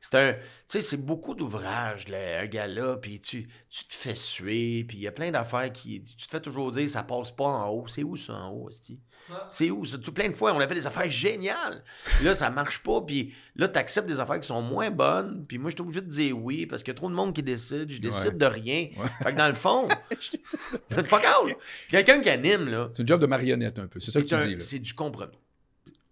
c'est 0.00 0.14
un. 0.14 0.32
Tu 0.34 0.38
sais, 0.68 0.80
c'est 0.80 1.04
beaucoup 1.04 1.34
d'ouvrages, 1.34 2.08
là, 2.08 2.40
un 2.40 2.46
gars-là, 2.46 2.96
puis 2.96 3.20
tu, 3.20 3.48
tu 3.68 3.84
te 3.86 3.94
fais 3.94 4.14
suer, 4.14 4.84
puis 4.84 4.98
il 4.98 5.02
y 5.02 5.06
a 5.08 5.12
plein 5.12 5.30
d'affaires 5.30 5.72
qui. 5.72 6.02
Tu 6.02 6.26
te 6.26 6.30
fais 6.30 6.40
toujours 6.40 6.70
dire, 6.70 6.88
ça 6.88 7.02
passe 7.02 7.30
pas 7.30 7.44
en 7.44 7.68
haut. 7.70 7.86
C'est 7.88 8.02
où 8.04 8.16
ça 8.16 8.34
en 8.34 8.50
haut, 8.50 8.68
Esti? 8.68 9.00
C'est 9.48 9.70
où? 9.70 9.84
C'est 9.84 10.00
tout 10.00 10.12
plein 10.12 10.28
de 10.28 10.34
fois, 10.36 10.52
on 10.54 10.60
a 10.60 10.68
fait 10.68 10.74
des 10.74 10.86
affaires 10.86 11.10
géniales. 11.10 11.82
Là, 12.22 12.34
ça 12.34 12.48
marche 12.50 12.78
pas, 12.82 13.00
puis 13.00 13.34
là, 13.56 13.68
tu 13.68 13.78
acceptes 13.78 14.06
des 14.06 14.20
affaires 14.20 14.38
qui 14.40 14.46
sont 14.46 14.62
moins 14.62 14.90
bonnes, 14.90 15.44
puis 15.48 15.58
moi, 15.58 15.70
je 15.70 15.74
suis 15.76 15.82
obligé 15.82 16.00
de 16.00 16.06
dire 16.08 16.38
oui, 16.38 16.66
parce 16.66 16.82
qu'il 16.82 16.92
y 16.92 16.96
a 16.96 16.98
trop 16.98 17.08
de 17.10 17.14
monde 17.14 17.34
qui 17.34 17.42
décide, 17.42 17.90
je 17.90 18.00
décide 18.00 18.26
Ouais. 18.26 18.32
de 18.38 18.46
rien. 18.46 18.88
Ouais. 18.96 19.08
Fait 19.22 19.32
que 19.32 19.36
dans 19.36 19.48
le 19.48 19.54
fond, 19.54 19.88
c'est 20.20 21.08
pas 21.08 21.20
grave. 21.20 21.54
Quelqu'un 21.88 22.20
qui 22.20 22.30
anime, 22.30 22.68
là, 22.68 22.88
C'est 22.92 23.02
un 23.02 23.06
job 23.06 23.20
de 23.20 23.26
marionnette 23.26 23.78
un 23.78 23.86
peu. 23.86 23.98
C'est 24.00 24.10
ça 24.10 24.20
que 24.20 24.26
tu 24.26 24.34
un- 24.34 24.46
dis. 24.46 24.56
c'est 24.60 24.78
du 24.78 24.94
compromis. 24.94 25.38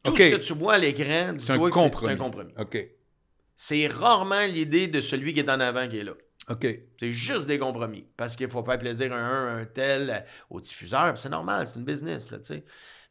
Tout 0.02 0.14
ce 0.16 0.22
que 0.30 0.36
tu 0.36 0.52
vois 0.54 0.74
à 0.74 0.78
l'écran, 0.78 1.34
C'est 1.38 1.52
un 1.52 1.58
compromis. 1.70 1.92
c'est 2.00 2.12
un 2.12 2.16
compromis. 2.16 2.52
OK. 2.58 2.88
C'est 3.56 3.86
rarement 3.86 4.44
l'idée 4.46 4.88
de 4.88 5.00
celui 5.00 5.32
qui 5.32 5.40
est 5.40 5.48
en 5.50 5.60
avant 5.60 5.88
qui 5.88 5.98
est 5.98 6.04
là. 6.04 6.12
OK. 6.50 6.66
C'est 7.00 7.10
juste 7.12 7.46
des 7.46 7.58
compromis. 7.58 8.04
Parce 8.18 8.36
qu'il 8.36 8.50
faut 8.50 8.62
faire 8.64 8.78
plaisir 8.78 9.12
à 9.12 9.16
un, 9.16 9.46
à 9.56 9.60
un 9.60 9.64
tel, 9.64 10.10
euh, 10.10 10.18
au 10.50 10.60
diffuseur. 10.60 11.16
C'est 11.16 11.30
normal, 11.30 11.66
c'est 11.66 11.76
une 11.76 11.84
business, 11.86 12.30
là, 12.32 12.38
tu 12.38 12.44
sais. 12.46 12.64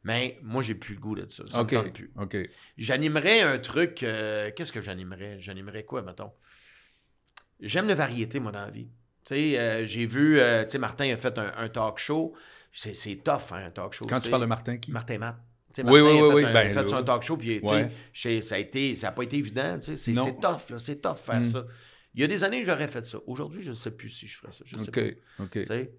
Mais 0.03 0.38
moi, 0.43 0.61
j'ai 0.61 0.75
plus 0.75 0.95
le 0.95 0.99
goût 1.01 1.15
de 1.15 1.30
ça. 1.30 1.43
Ça 1.49 1.61
OK. 1.61 1.71
me 1.71 1.77
tente 1.84 1.93
plus. 1.93 2.11
OK. 2.19 2.38
J'animerais 2.77 3.41
un 3.41 3.57
truc. 3.57 4.03
euh, 4.03 4.51
Qu'est-ce 4.55 4.71
que 4.71 4.81
j'animerais? 4.81 5.38
J'animerais 5.39 5.84
quoi, 5.85 6.01
mettons? 6.01 6.31
J'aime 7.59 7.88
la 7.88 7.95
variété, 7.95 8.39
moi, 8.39 8.51
dans 8.51 8.65
la 8.65 8.71
vie. 8.71 8.88
Tu 9.25 9.35
sais, 9.35 9.59
euh, 9.59 9.85
j'ai 9.85 10.05
vu, 10.05 10.39
euh, 10.39 10.63
tu 10.65 10.71
sais, 10.71 10.77
Martin 10.77 11.11
a 11.13 11.17
fait 11.17 11.38
un, 11.38 11.53
un 11.55 11.69
talk 11.69 11.97
show. 11.97 12.34
C'est 12.73 13.23
tough, 13.23 13.51
hein, 13.53 13.65
un 13.67 13.71
talk 13.71 13.93
show. 13.93 14.05
Quand 14.05 14.19
tu 14.19 14.30
parles 14.30 14.41
de 14.41 14.47
Martin 14.47 14.77
qui? 14.77 14.91
Martin 14.91 15.17
Matt. 15.19 15.38
Martin 15.77 15.91
oui, 15.91 15.99
a 15.99 16.03
oui, 16.03 16.11
fait 16.30 16.34
oui, 16.35 16.43
un- 16.45 16.53
ben, 16.53 16.69
a 16.77 16.81
fait 16.84 16.88
son 16.88 17.03
talk 17.03 17.23
show, 17.23 17.38
puis 17.38 17.59
tu 17.61 17.67
sais, 18.13 18.35
Ouais. 18.35 18.41
ça 18.95 19.07
n'a 19.07 19.11
pas 19.11 19.23
été 19.23 19.38
évident, 19.38 19.80
tu 19.80 19.95
sais, 19.95 19.95
c'est 19.95 20.13
tough, 20.13 20.69
là, 20.69 20.77
c'est 20.77 21.01
tough 21.01 21.15
faire 21.17 21.39
Mm. 21.39 21.43
ça. 21.43 21.65
Il 22.13 22.21
y 22.21 22.23
a 22.23 22.27
des 22.27 22.43
années, 22.43 22.63
j'aurais 22.63 22.88
fait 22.88 23.03
ça. 23.05 23.17
Aujourd'hui, 23.25 23.63
je 23.63 23.69
ne 23.71 23.75
sais 23.75 23.89
plus 23.91 24.09
si 24.09 24.27
je 24.27 24.38
ferais 24.38 24.51
ça. 24.51 24.63
Je 24.67 24.77
sais 24.77 24.89
OK. 24.89 25.15
pas. 25.38 25.43
OK. 25.45 25.51
tu 25.53 25.65
sais. 25.65 25.91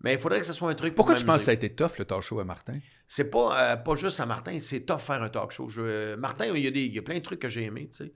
Mais 0.00 0.12
il 0.14 0.20
faudrait 0.20 0.38
que 0.38 0.46
ce 0.46 0.52
soit 0.52 0.70
un 0.70 0.74
truc. 0.76 0.94
Pourquoi 0.94 1.14
pour 1.14 1.20
tu 1.20 1.26
penses 1.26 1.38
que 1.38 1.44
ça 1.46 1.50
a 1.50 1.54
été 1.54 1.74
tough, 1.74 1.98
le 1.98 2.04
talk 2.04 2.22
show 2.22 2.38
à 2.38 2.44
Martin? 2.44 2.72
C'est 3.10 3.30
pas, 3.30 3.72
euh, 3.72 3.76
pas 3.76 3.94
juste 3.94 4.20
à 4.20 4.26
Martin, 4.26 4.60
c'est 4.60 4.80
tough 4.80 4.98
faire 5.00 5.22
un 5.22 5.30
talk 5.30 5.50
show. 5.50 5.68
Je- 5.68 6.14
Martin, 6.16 6.54
il 6.54 6.62
y, 6.62 6.66
a 6.66 6.70
des, 6.70 6.84
il 6.84 6.94
y 6.94 6.98
a 6.98 7.02
plein 7.02 7.16
de 7.16 7.22
trucs 7.22 7.40
que 7.40 7.48
j'ai 7.48 7.64
aimés, 7.64 7.88
tu 7.88 8.04
sais. 8.04 8.12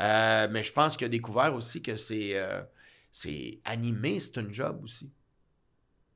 Euh, 0.00 0.46
mais 0.50 0.62
je 0.62 0.72
pense 0.72 0.96
qu'il 0.96 1.06
a 1.06 1.08
découvert 1.08 1.52
aussi 1.54 1.82
que 1.82 1.96
c'est 1.96 2.36
euh, 2.36 2.62
c'est 3.10 3.58
animé, 3.64 4.20
c'est 4.20 4.38
un 4.38 4.46
job 4.52 4.80
aussi. 4.84 5.10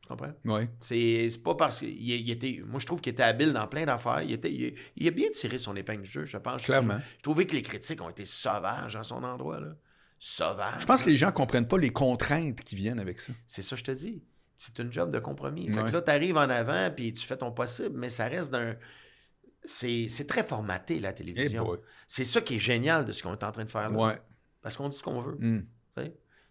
Tu 0.03 0.09
comprends? 0.09 0.33
Oui. 0.45 0.69
C'est 0.79 1.29
c'est 1.31 1.43
pas 1.43 1.57
parce 1.57 1.81
qu'il 1.81 1.91
il 2.01 2.31
était. 2.31 2.63
Moi, 2.65 2.79
je 2.79 2.87
trouve 2.87 3.01
qu'il 3.01 3.13
était 3.13 3.25
habile 3.25 3.53
dans 3.53 3.67
plein 3.67 3.85
d'affaires. 3.85 4.23
Il, 4.23 4.31
était, 4.33 4.53
il, 4.53 4.75
il 4.97 5.09
a 5.09 5.11
bien 5.11 5.31
tiré 5.31 5.59
son 5.59 5.75
épingle 5.75 6.03
du 6.03 6.11
jeu, 6.11 6.25
je 6.25 6.39
pense. 6.39 6.63
Clairement. 6.63 6.99
Je, 6.99 7.17
je 7.19 7.23
trouvais 7.23 7.45
que 7.45 7.57
les 7.57 7.63
critiques 7.63 8.01
ont 8.01 8.11
été 8.11 8.25
sauvages 8.25 8.95
à 8.95 9.03
son 9.03 9.25
endroit. 9.25 9.59
Là. 9.59 9.75
Sauvages. 10.21 10.83
Je 10.83 10.87
pense 10.87 11.03
que 11.03 11.11
les 11.11 11.17
gens 11.17 11.33
comprennent 11.33 11.67
pas 11.67 11.79
les 11.79 11.91
contraintes 11.91 12.61
qui 12.61 12.77
viennent 12.77 13.01
avec 13.01 13.19
ça. 13.19 13.33
C'est 13.49 13.63
ça, 13.63 13.75
que 13.75 13.81
je 13.81 13.85
te 13.85 13.91
dis. 13.91 14.23
C'est 14.65 14.79
une 14.79 14.93
job 14.93 15.11
de 15.11 15.19
compromis. 15.19 15.69
Fait 15.73 15.81
Ouais. 15.81 15.87
que 15.91 15.93
là, 15.95 16.03
tu 16.03 16.11
arrives 16.11 16.37
en 16.37 16.49
avant 16.49 16.91
puis 16.95 17.13
tu 17.13 17.27
fais 17.27 17.37
ton 17.37 17.51
possible, 17.51 17.99
mais 17.99 18.09
ça 18.09 18.27
reste 18.29 18.53
d'un. 18.53 18.77
C'est 19.65 20.07
c'est 20.09 20.27
très 20.27 20.43
formaté, 20.43 20.99
la 20.99 21.11
Eh 21.11 21.15
télévision. 21.15 21.65
boy. 21.65 21.79
c'est 22.07 22.25
ça 22.25 22.41
qui 22.41 22.57
est 22.57 22.59
génial 22.59 23.05
de 23.05 23.13
ce 23.13 23.23
qu'on 23.23 23.33
est 23.33 23.45
en 23.45 23.53
train 23.53 23.65
de 23.65 23.71
faire 23.71 23.91
là. 23.91 23.99
Ouais. 23.99 24.21
Parce 24.61 24.77
qu'on 24.77 24.89
dit 24.89 24.97
ce 24.97 25.03
qu'on 25.03 25.21
veut. 25.21 25.37
Hmm. 25.41 25.63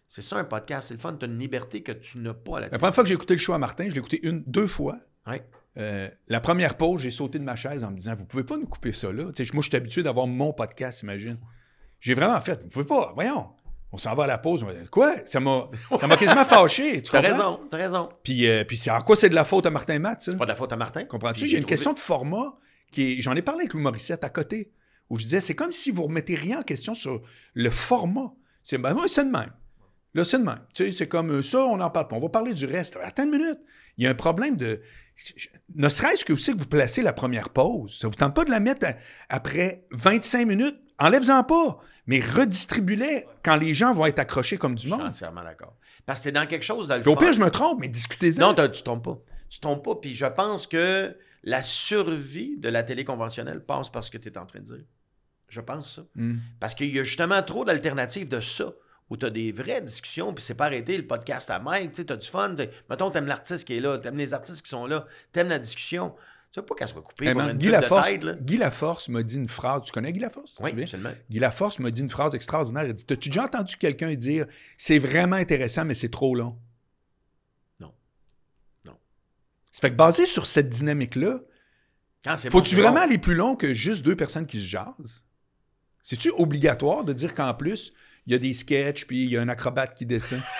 C'est 0.06 0.20
ça 0.20 0.36
un 0.36 0.44
podcast. 0.44 0.88
C'est 0.88 0.94
le 0.94 1.00
fun. 1.00 1.14
Tu 1.14 1.24
as 1.24 1.28
une 1.28 1.38
liberté 1.38 1.82
que 1.82 1.92
tu 1.92 2.18
n'as 2.18 2.34
pas 2.34 2.58
à 2.58 2.60
la 2.60 2.68
La 2.68 2.78
première 2.78 2.94
fois 2.94 3.02
que 3.02 3.08
j'ai 3.08 3.14
écouté 3.14 3.32
le 3.32 3.38
show 3.40 3.54
à 3.54 3.58
Martin, 3.58 3.88
je 3.88 3.94
l'ai 3.94 3.98
écouté 3.98 4.20
une, 4.26 4.42
deux 4.46 4.66
fois. 4.66 4.98
Ouais. 5.26 5.42
Euh, 5.78 6.06
la 6.28 6.40
première 6.40 6.76
pause, 6.76 7.00
j'ai 7.00 7.08
sauté 7.08 7.38
de 7.38 7.44
ma 7.44 7.56
chaise 7.56 7.82
en 7.82 7.90
me 7.90 7.96
disant 7.96 8.14
Vous 8.14 8.26
pouvez 8.26 8.44
pas 8.44 8.58
nous 8.58 8.66
couper 8.66 8.92
ça 8.92 9.10
là. 9.10 9.24
Moi, 9.24 9.32
je 9.38 9.60
suis 9.62 9.74
habitué 9.76 10.02
d'avoir 10.02 10.26
mon 10.26 10.52
podcast, 10.52 11.00
imagine. 11.02 11.38
J'ai 11.98 12.12
vraiment 12.12 12.38
fait 12.42 12.62
Vous 12.62 12.68
pouvez 12.68 12.84
pas, 12.84 13.12
voyons. 13.14 13.48
On 13.92 13.98
s'en 13.98 14.14
va 14.14 14.24
à 14.24 14.26
la 14.26 14.38
pause. 14.38 14.62
On 14.64 14.68
Quoi? 14.90 15.14
Ça 15.26 15.38
m'a 15.38 15.68
ça 15.98 16.06
m'a 16.06 16.16
quasiment 16.16 16.44
fâché. 16.46 17.02
Tu 17.02 17.10
T'as 17.10 17.18
comprends? 17.20 17.32
raison, 17.34 17.60
t'as 17.70 17.76
raison. 17.76 18.08
Puis, 18.24 18.46
euh, 18.48 18.64
puis 18.64 18.76
c'est 18.78 18.90
en 18.90 19.02
quoi 19.02 19.16
c'est 19.16 19.28
de 19.28 19.34
la 19.34 19.44
faute 19.44 19.66
à 19.66 19.70
Martin 19.70 19.98
Matt, 19.98 20.20
ça? 20.22 20.32
C'est 20.32 20.38
pas 20.38 20.44
de 20.46 20.50
la 20.50 20.56
faute 20.56 20.72
à 20.72 20.76
Martin. 20.76 21.04
Comprends-tu? 21.04 21.44
Il 21.44 21.50
y 21.52 21.54
a 21.54 21.58
une 21.58 21.64
trouvé- 21.64 21.68
question 21.74 21.92
de 21.92 21.98
format 21.98 22.54
qui 22.90 23.12
est. 23.12 23.20
J'en 23.20 23.34
ai 23.34 23.42
parlé 23.42 23.62
avec 23.62 23.74
Lou 23.74 23.80
Morissette 23.80 24.24
à 24.24 24.30
côté, 24.30 24.72
où 25.10 25.18
je 25.18 25.24
disais 25.24 25.40
c'est 25.40 25.54
comme 25.54 25.72
si 25.72 25.90
vous 25.90 26.04
remettez 26.04 26.34
rien 26.34 26.60
en 26.60 26.62
question 26.62 26.94
sur 26.94 27.20
le 27.54 27.70
format. 27.70 28.32
C'est 28.62 28.78
ben, 28.78 28.94
moi, 28.94 29.04
c'est 29.08 29.24
de 29.24 29.30
même. 29.30 29.52
Là, 30.14 30.24
c'est 30.24 30.38
de 30.38 30.44
même. 30.44 30.60
Tu 30.74 30.84
sais, 30.84 30.92
c'est 30.92 31.08
comme 31.08 31.30
euh, 31.30 31.42
ça, 31.42 31.60
on 31.64 31.76
n'en 31.76 31.90
parle 31.90 32.08
pas. 32.08 32.16
On 32.16 32.20
va 32.20 32.28
parler 32.28 32.54
du 32.54 32.64
reste. 32.66 32.98
Attends 33.02 33.24
une 33.24 33.30
minute. 33.30 33.58
Il 33.98 34.04
y 34.04 34.06
a 34.06 34.10
un 34.10 34.14
problème 34.14 34.56
de. 34.56 34.80
Ne 35.74 35.88
serait-ce 35.90 36.24
que 36.24 36.32
aussi 36.32 36.52
que 36.54 36.58
vous 36.58 36.66
placez 36.66 37.02
la 37.02 37.12
première 37.12 37.50
pause? 37.50 37.98
Ça 38.00 38.08
vous 38.08 38.14
tente 38.14 38.34
pas 38.34 38.44
de 38.44 38.50
la 38.50 38.60
mettre 38.60 38.86
à- 38.86 38.94
après 39.28 39.84
25 39.90 40.46
minutes? 40.46 40.78
Enlève-en 41.02 41.42
pas, 41.42 41.78
mais 42.06 42.20
redistribue-les 42.20 43.26
quand 43.42 43.56
les 43.56 43.74
gens 43.74 43.92
vont 43.92 44.06
être 44.06 44.20
accrochés 44.20 44.56
comme 44.56 44.74
du 44.76 44.84
Je 44.84 44.88
suis 44.88 44.96
monde. 44.96 45.08
entièrement 45.08 45.42
d'accord. 45.42 45.74
Parce 46.06 46.20
que 46.20 46.24
t'es 46.24 46.32
dans 46.32 46.46
quelque 46.46 46.64
chose 46.64 46.88
de 46.88 46.94
le 46.94 47.08
au 47.08 47.16
pire, 47.16 47.32
je 47.32 47.40
me 47.40 47.50
trompe, 47.50 47.80
mais 47.80 47.88
discutez-en. 47.88 48.54
Non, 48.54 48.68
tu 48.68 48.82
tombes 48.82 49.02
pas. 49.02 49.18
Tu 49.48 49.58
tombes 49.60 49.82
pas. 49.82 49.96
Puis 49.96 50.14
je 50.14 50.26
pense 50.26 50.66
que 50.66 51.16
la 51.42 51.62
survie 51.62 52.56
de 52.58 52.68
la 52.68 52.84
télé 52.84 53.04
conventionnelle 53.04 53.64
passe 53.64 53.88
par 53.88 54.04
ce 54.04 54.10
que 54.10 54.18
tu 54.18 54.28
es 54.28 54.38
en 54.38 54.46
train 54.46 54.60
de 54.60 54.64
dire. 54.64 54.84
Je 55.48 55.60
pense 55.60 55.96
ça. 55.96 56.02
Hmm. 56.14 56.36
Parce 56.60 56.74
qu'il 56.74 56.94
y 56.94 56.98
a 56.98 57.02
justement 57.02 57.42
trop 57.42 57.64
d'alternatives 57.64 58.28
de 58.28 58.40
ça, 58.40 58.72
où 59.10 59.16
tu 59.16 59.26
as 59.26 59.30
des 59.30 59.52
vraies 59.52 59.82
discussions, 59.82 60.32
puis 60.32 60.42
c'est 60.42 60.54
pas 60.54 60.66
arrêté 60.66 60.96
le 60.96 61.06
podcast 61.06 61.50
à 61.50 61.58
Mike, 61.58 61.92
tu 61.92 62.12
as 62.12 62.16
du 62.16 62.26
fun. 62.28 62.54
Mettons, 62.88 63.10
t'aimes 63.10 63.26
l'artiste 63.26 63.66
qui 63.66 63.76
est 63.76 63.80
là, 63.80 63.98
t'aimes 63.98 64.16
les 64.16 64.32
artistes 64.32 64.62
qui 64.62 64.70
sont 64.70 64.86
là, 64.86 65.06
t'aimes 65.32 65.48
la 65.48 65.58
discussion. 65.58 66.14
Tu 66.52 66.60
veux 66.60 66.66
pas 66.66 66.74
qu'elle 66.74 66.88
soit 66.88 67.00
coupée 67.00 67.24
Eh 67.28 67.32
pour 67.32 67.40
man, 67.42 67.52
une 67.52 67.56
Guy, 67.56 67.66
de 67.66 67.72
Laforce, 67.72 68.08
tête, 68.08 68.24
là. 68.24 68.34
Guy 68.34 68.58
Laforce 68.58 69.08
m'a 69.08 69.22
dit 69.22 69.36
une 69.36 69.48
phrase. 69.48 69.82
Tu 69.86 69.92
connais 69.92 70.12
Guy 70.12 70.20
Laforce? 70.20 70.54
Oui, 70.60 70.82
absolument. 70.82 71.12
Guy 71.30 71.38
Laforce 71.38 71.78
m'a 71.78 71.90
dit 71.90 72.02
une 72.02 72.10
phrase 72.10 72.34
extraordinaire. 72.34 72.84
Il 72.84 72.92
dit 72.92 73.06
T'as-tu 73.06 73.30
déjà 73.30 73.44
entendu 73.44 73.76
quelqu'un 73.78 74.14
dire 74.14 74.46
C'est 74.76 74.98
vraiment 74.98 75.36
intéressant, 75.36 75.86
mais 75.86 75.94
c'est 75.94 76.10
trop 76.10 76.34
long? 76.34 76.58
Non. 77.80 77.94
Non. 78.84 78.98
Ça 79.72 79.80
fait 79.80 79.90
que 79.92 79.96
basé 79.96 80.26
sur 80.26 80.44
cette 80.44 80.68
dynamique-là, 80.68 81.40
faut-tu 82.50 82.76
bon, 82.76 82.82
vraiment 82.82 83.00
aller 83.00 83.18
plus 83.18 83.34
long 83.34 83.56
que 83.56 83.72
juste 83.72 84.02
deux 84.02 84.14
personnes 84.14 84.46
qui 84.46 84.60
se 84.60 84.66
jasent? 84.66 85.24
C'est-tu 86.02 86.30
obligatoire 86.36 87.04
de 87.04 87.14
dire 87.14 87.34
qu'en 87.34 87.54
plus, 87.54 87.94
il 88.26 88.32
y 88.32 88.36
a 88.36 88.38
des 88.38 88.52
sketchs 88.52 89.06
puis 89.06 89.24
il 89.24 89.30
y 89.30 89.38
a 89.38 89.40
un 89.40 89.48
acrobate 89.48 89.94
qui 89.94 90.04
descend? 90.04 90.40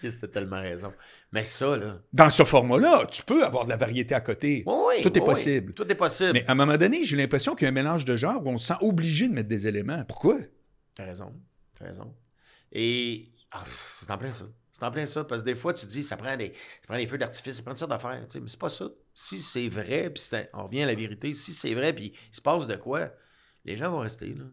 T'as 0.00 0.28
tellement 0.28 0.60
raison. 0.60 0.92
Mais 1.32 1.44
ça, 1.44 1.76
là. 1.76 2.00
Dans 2.12 2.30
ce 2.30 2.44
format-là, 2.44 3.06
tu 3.06 3.22
peux 3.22 3.44
avoir 3.44 3.64
de 3.64 3.70
la 3.70 3.76
variété 3.76 4.14
à 4.14 4.20
côté. 4.20 4.62
Oui, 4.66 4.74
oui, 4.96 5.02
Tout 5.02 5.16
est 5.16 5.20
oui, 5.20 5.26
possible. 5.26 5.72
Tout 5.74 5.90
est 5.90 5.94
possible. 5.94 6.32
Mais 6.34 6.46
à 6.48 6.52
un 6.52 6.54
moment 6.54 6.76
donné, 6.76 7.04
j'ai 7.04 7.16
l'impression 7.16 7.54
qu'il 7.54 7.64
y 7.64 7.66
a 7.66 7.70
un 7.70 7.74
mélange 7.74 8.04
de 8.04 8.16
genres 8.16 8.44
où 8.44 8.48
on 8.48 8.58
se 8.58 8.68
sent 8.68 8.78
obligé 8.80 9.28
de 9.28 9.34
mettre 9.34 9.48
des 9.48 9.66
éléments. 9.66 10.04
Pourquoi? 10.04 10.36
T'as 10.94 11.04
raison. 11.04 11.32
T'as 11.78 11.86
raison. 11.86 12.14
Et 12.72 13.28
ah, 13.50 13.64
c'est 13.92 14.10
en 14.10 14.18
plein 14.18 14.30
ça. 14.30 14.44
C'est 14.72 14.84
en 14.84 14.90
plein 14.90 15.06
ça. 15.06 15.24
Parce 15.24 15.42
que 15.42 15.46
des 15.48 15.56
fois, 15.56 15.72
tu 15.74 15.86
dis, 15.86 16.02
ça 16.02 16.16
prend 16.16 16.36
des, 16.36 16.48
ça 16.82 16.86
prend 16.88 16.96
des 16.96 17.06
feux 17.06 17.18
d'artifice, 17.18 17.56
ça 17.56 17.62
prend 17.62 17.72
toutes 17.72 17.78
sortes 17.78 17.90
d'affaires. 17.90 18.20
tu 18.26 18.32
sais, 18.32 18.40
Mais 18.40 18.48
c'est 18.48 18.60
pas 18.60 18.68
ça. 18.68 18.88
Si 19.14 19.40
c'est 19.40 19.68
vrai, 19.68 20.10
puis 20.10 20.22
un- 20.32 20.44
on 20.54 20.64
revient 20.64 20.82
à 20.82 20.86
la 20.86 20.94
vérité, 20.94 21.32
si 21.32 21.52
c'est 21.52 21.74
vrai, 21.74 21.92
puis 21.92 22.12
il 22.30 22.36
se 22.36 22.40
passe 22.40 22.66
de 22.66 22.76
quoi, 22.76 23.10
les 23.64 23.76
gens 23.76 23.90
vont 23.90 23.98
rester 24.00 24.28
là. 24.34 24.44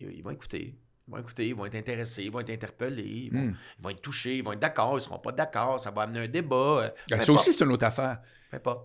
Ils, 0.00 0.12
ils 0.12 0.22
vont 0.22 0.30
écouter. 0.30 0.78
Vont 1.10 1.18
écouter, 1.18 1.48
ils 1.48 1.54
vont 1.54 1.64
être 1.66 1.74
intéressés, 1.74 2.22
ils 2.24 2.30
vont 2.30 2.40
être 2.40 2.50
interpellés, 2.50 3.02
ils 3.02 3.32
vont, 3.32 3.40
Hmm. 3.46 3.56
ils 3.78 3.82
vont 3.82 3.90
être 3.90 4.00
touchés, 4.00 4.36
ils 4.36 4.44
vont 4.44 4.52
être 4.52 4.60
d'accord, 4.60 4.96
ils 4.96 5.00
seront 5.00 5.18
pas 5.18 5.32
d'accord, 5.32 5.80
ça 5.80 5.90
va 5.90 6.02
amener 6.02 6.20
un 6.20 6.28
débat. 6.28 6.56
euh, 6.56 6.88
Ben, 7.10 7.18
Ça 7.18 7.24
importe, 7.24 7.40
aussi, 7.40 7.52
c'est 7.52 7.64
une 7.64 7.72
autre 7.72 7.84
affaire. 7.86 8.20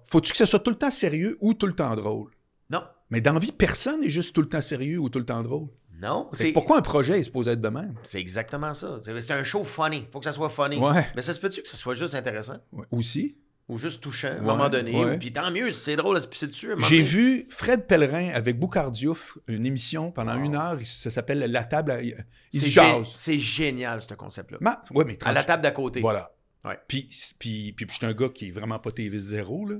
Faut-tu 0.05 0.31
que 0.31 0.37
ça 0.37 0.45
soit 0.45 0.59
tout 0.59 0.69
le 0.71 0.75
temps 0.77 0.91
sérieux 0.91 1.37
ou 1.41 1.53
tout 1.53 1.67
le 1.67 1.73
temps 1.73 1.95
drôle? 1.95 2.31
Non, 2.69 2.83
Mais 3.11 3.21
dans 3.21 3.33
la 3.33 3.39
vie, 3.39 3.51
personne 3.51 4.01
n'est 4.01 4.09
juste 4.09 4.33
tout 4.35 4.41
le 4.41 4.49
temps 4.49 4.61
sérieux 4.61 4.97
ou 4.99 5.09
tout 5.09 5.19
le 5.19 5.25
temps 5.25 5.41
drôle. 5.43 5.67
non. 6.01 6.29
C'est 6.33 6.51
pourquoi 6.51 6.77
un 6.77 6.81
projet 6.81 7.19
est 7.19 7.23
supposé 7.23 7.51
être 7.51 7.61
de 7.61 7.69
même? 7.69 7.95
c'est 8.03 8.19
exactement 8.19 8.73
ça. 8.73 8.97
C'est 9.03 9.31
un 9.31 9.43
show 9.43 9.63
funny. 9.63 10.07
faut 10.11 10.19
que 10.19 10.25
ça 10.25 10.31
soit 10.31 10.49
funny. 10.49 10.77
Ouais. 10.77 11.05
Mais 11.15 11.21
ça 11.21 11.33
se 11.33 11.39
peut-tu 11.39 11.61
que 11.61 11.67
ça 11.67 11.77
soit 11.77 11.93
juste 11.93 12.15
intéressant? 12.15 12.57
Ouais. 12.71 12.85
Aussi. 12.91 13.37
Ou 13.67 13.77
juste 13.77 14.01
touchant 14.01 14.27
à 14.27 14.31
un 14.31 14.35
Ouais, 14.35 14.41
moment 14.41 14.69
donné. 14.69 14.91
ouais. 14.93 15.17
Puis 15.17 15.33
tant 15.33 15.49
mieux, 15.51 15.71
c'est 15.71 15.95
drôle 15.95 16.17
à 16.17 16.21
se 16.21 16.27
pisser 16.27 16.47
dessus. 16.47 16.69
J'ai 16.87 17.01
vu 17.01 17.47
Fred 17.49 17.87
Pellerin 17.87 18.29
avec 18.33 18.59
Boucardiouf, 18.59 19.37
une 19.47 19.65
émission 19.65 20.11
pendant 20.11 20.37
Wow. 20.37 20.45
une 20.45 20.55
heure, 20.55 20.77
ça 20.83 21.09
s'appelle 21.09 21.39
La 21.39 21.63
table. 21.63 21.91
à- 21.91 22.01
Il 22.01 22.15
C'est 22.53 23.39
génial, 23.39 24.01
ce 24.01 24.13
concept-là. 24.13 24.57
Ma- 24.61 24.83
ouais, 24.91 25.03
mais 25.05 25.17
À 25.23 25.31
la 25.33 25.41
30 25.41 25.47
table 25.47 25.63
d'à 25.63 25.71
côté. 25.71 26.01
Voilà. 26.01 26.31
Ouais. 26.63 26.77
Puis, 26.87 27.09
puis, 27.39 27.73
puis, 27.73 27.85
puis 27.85 27.87
je 27.89 27.95
suis 27.95 28.05
un 28.05 28.13
gars 28.13 28.29
qui 28.29 28.47
est 28.47 28.51
vraiment 28.51 28.79
pas 28.79 28.91
TV 28.91 29.17
zéro, 29.19 29.67
là. 29.67 29.75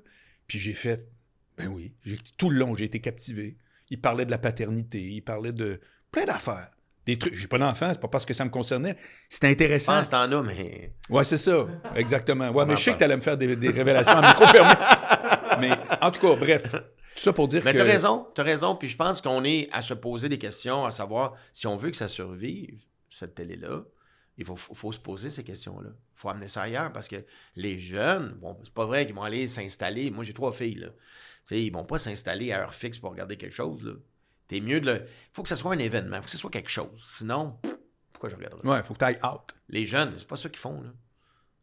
Puis 0.48 0.60
j'ai 0.60 0.74
fait, 0.74 1.08
ben 1.58 1.68
oui, 1.68 1.94
j'ai- 2.04 2.18
tout 2.38 2.50
le 2.50 2.58
long, 2.60 2.76
j'ai 2.76 2.86
été 2.86 3.00
captivé. 3.02 3.58
Il 3.90 4.02
parlait 4.02 4.26
de 4.26 4.32
la 4.32 4.38
paternité, 4.38 5.02
il 5.02 5.22
parlait 5.22 5.54
de 5.54 5.80
plein 6.12 6.26
d'affaires. 6.26 6.75
Des 7.06 7.20
trucs, 7.20 7.36
j'ai 7.36 7.48
pas 7.48 7.60
d'enfant, 7.60 7.90
c'est 7.92 8.02
pas 8.02 8.08
parce 8.08 8.26
que 8.26 8.34
ça 8.34 8.46
me 8.46 8.50
concernait. 8.50 8.98
C'était 9.30 9.50
Je 9.50 9.54
intéressant. 9.54 9.94
pense 9.98 10.08
que 10.08 10.12
t'en 10.12 10.32
as, 10.32 10.42
mais. 10.42 10.94
Ouais, 11.10 11.24
c'est 11.24 11.38
ça, 11.38 11.68
exactement. 11.96 12.50
Ouais, 12.50 12.64
On 12.64 12.66
mais 12.66 12.76
je 12.76 12.82
sais 12.82 12.94
que 12.94 12.98
t'allais 12.98 13.16
me 13.16 13.22
faire 13.22 13.38
des, 13.38 13.56
des 13.56 13.70
révélations 13.70 14.18
à 14.18 14.28
micro 14.28 14.46
fermé. 14.48 14.74
mais 15.60 15.72
en 16.02 16.10
tout 16.12 16.28
cas, 16.28 16.36
bref, 16.36 16.72
tout 16.72 17.22
ça 17.22 17.32
pour 17.32 17.48
dire 17.48 17.62
Mais 17.64 17.74
que... 17.74 17.78
t'as 17.78 17.84
raison, 17.84 18.28
t'as 18.34 18.44
raison. 18.44 18.76
Puis 18.76 18.88
je 18.88 18.98
pense 18.98 19.22
qu'on 19.22 19.44
est 19.44 19.70
à 19.72 19.82
se 19.82 19.94
poser 19.94 20.30
des 20.30 20.40
questions, 20.40 20.86
à 20.86 20.92
savoir 20.92 21.36
si 21.54 21.68
on 21.68 21.76
veut 21.76 21.92
que 21.92 21.98
ça 21.98 22.08
survive, 22.08 22.80
cette 23.10 23.36
télé-là, 23.36 23.84
il 24.38 24.46
faut, 24.46 24.56
faut, 24.56 24.92
se 24.92 25.00
poser 25.00 25.30
ces 25.30 25.44
questions-là. 25.44 25.92
Il 25.94 26.20
faut 26.20 26.30
amener 26.30 26.50
ça 26.50 26.64
ailleurs 26.64 26.92
parce 26.92 27.08
que 27.08 27.24
les 27.56 27.80
jeunes, 27.80 28.38
vont, 28.42 28.58
c'est 28.64 28.74
pas 28.74 28.86
vrai 28.86 29.06
qu'ils 29.06 29.16
vont 29.16 29.24
aller 29.24 29.48
s'installer. 29.48 30.12
Moi, 30.12 30.24
j'ai 30.26 30.34
trois 30.34 30.52
filles, 30.52 30.76
là. 30.76 30.88
Tu 30.88 30.94
sais, 31.44 31.64
ils 31.64 31.72
vont 31.72 31.86
pas 31.86 32.00
s'installer 32.00 32.52
à 32.52 32.64
heure 32.64 32.74
fixe 32.74 32.98
pour 32.98 33.12
regarder 33.12 33.38
quelque 33.38 33.56
chose, 33.56 33.84
là. 33.84 33.94
T'es 34.48 34.62
mieux 34.62 34.80
de 34.80 34.86
le. 34.86 35.02
Il 35.06 35.34
faut 35.34 35.44
que 35.44 35.50
ce 35.50 35.56
soit 35.56 35.74
un 35.74 35.80
événement, 35.80 36.18
il 36.18 36.20
faut 36.20 36.26
que 36.26 36.32
ce 36.32 36.38
soit 36.38 36.52
quelque 36.52 36.70
chose. 36.70 37.04
Sinon, 37.04 37.58
pff, 37.62 37.76
pourquoi 38.14 38.30
je 38.30 38.36
regarderais 38.36 38.62
ça? 38.64 38.72
Ouais, 38.72 38.84
faut 38.84 38.94
que 38.94 39.00
t'ailles 39.00 39.20
out. 39.24 39.56
Les 39.70 39.86
jeunes, 39.86 40.14
c'est 40.18 40.28
pas 40.28 40.36
ça 40.36 40.50
qu'ils 40.50 40.60
font, 40.60 40.82
là. 40.82 40.92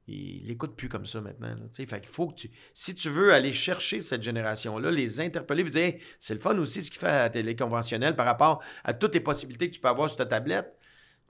Ils 0.08 0.44
l'écoutent 0.46 0.76
plus 0.76 0.88
comme 0.88 1.06
ça 1.06 1.20
maintenant. 1.20 1.54
Tu 1.72 1.86
Fait 1.86 2.00
qu'il 2.00 2.10
faut 2.10 2.28
que 2.28 2.34
tu. 2.34 2.50
Si 2.74 2.94
tu 2.94 3.08
veux 3.08 3.32
aller 3.32 3.52
chercher 3.52 4.00
cette 4.00 4.22
génération-là, 4.22 4.90
les 4.90 5.20
interpeller, 5.20 5.62
puis 5.62 5.72
dire 5.72 5.82
Hey, 5.82 6.00
c'est 6.18 6.34
le 6.34 6.40
fun 6.40 6.58
aussi 6.58 6.82
ce 6.82 6.90
qu'il 6.90 6.98
fait 6.98 7.06
à 7.06 7.18
la 7.20 7.30
télé 7.30 7.54
conventionnelle 7.54 8.16
par 8.16 8.26
rapport 8.26 8.62
à 8.82 8.94
toutes 8.94 9.14
les 9.14 9.20
possibilités 9.20 9.70
que 9.70 9.74
tu 9.74 9.80
peux 9.80 9.88
avoir 9.88 10.08
sur 10.08 10.18
ta 10.18 10.26
tablette, 10.26 10.76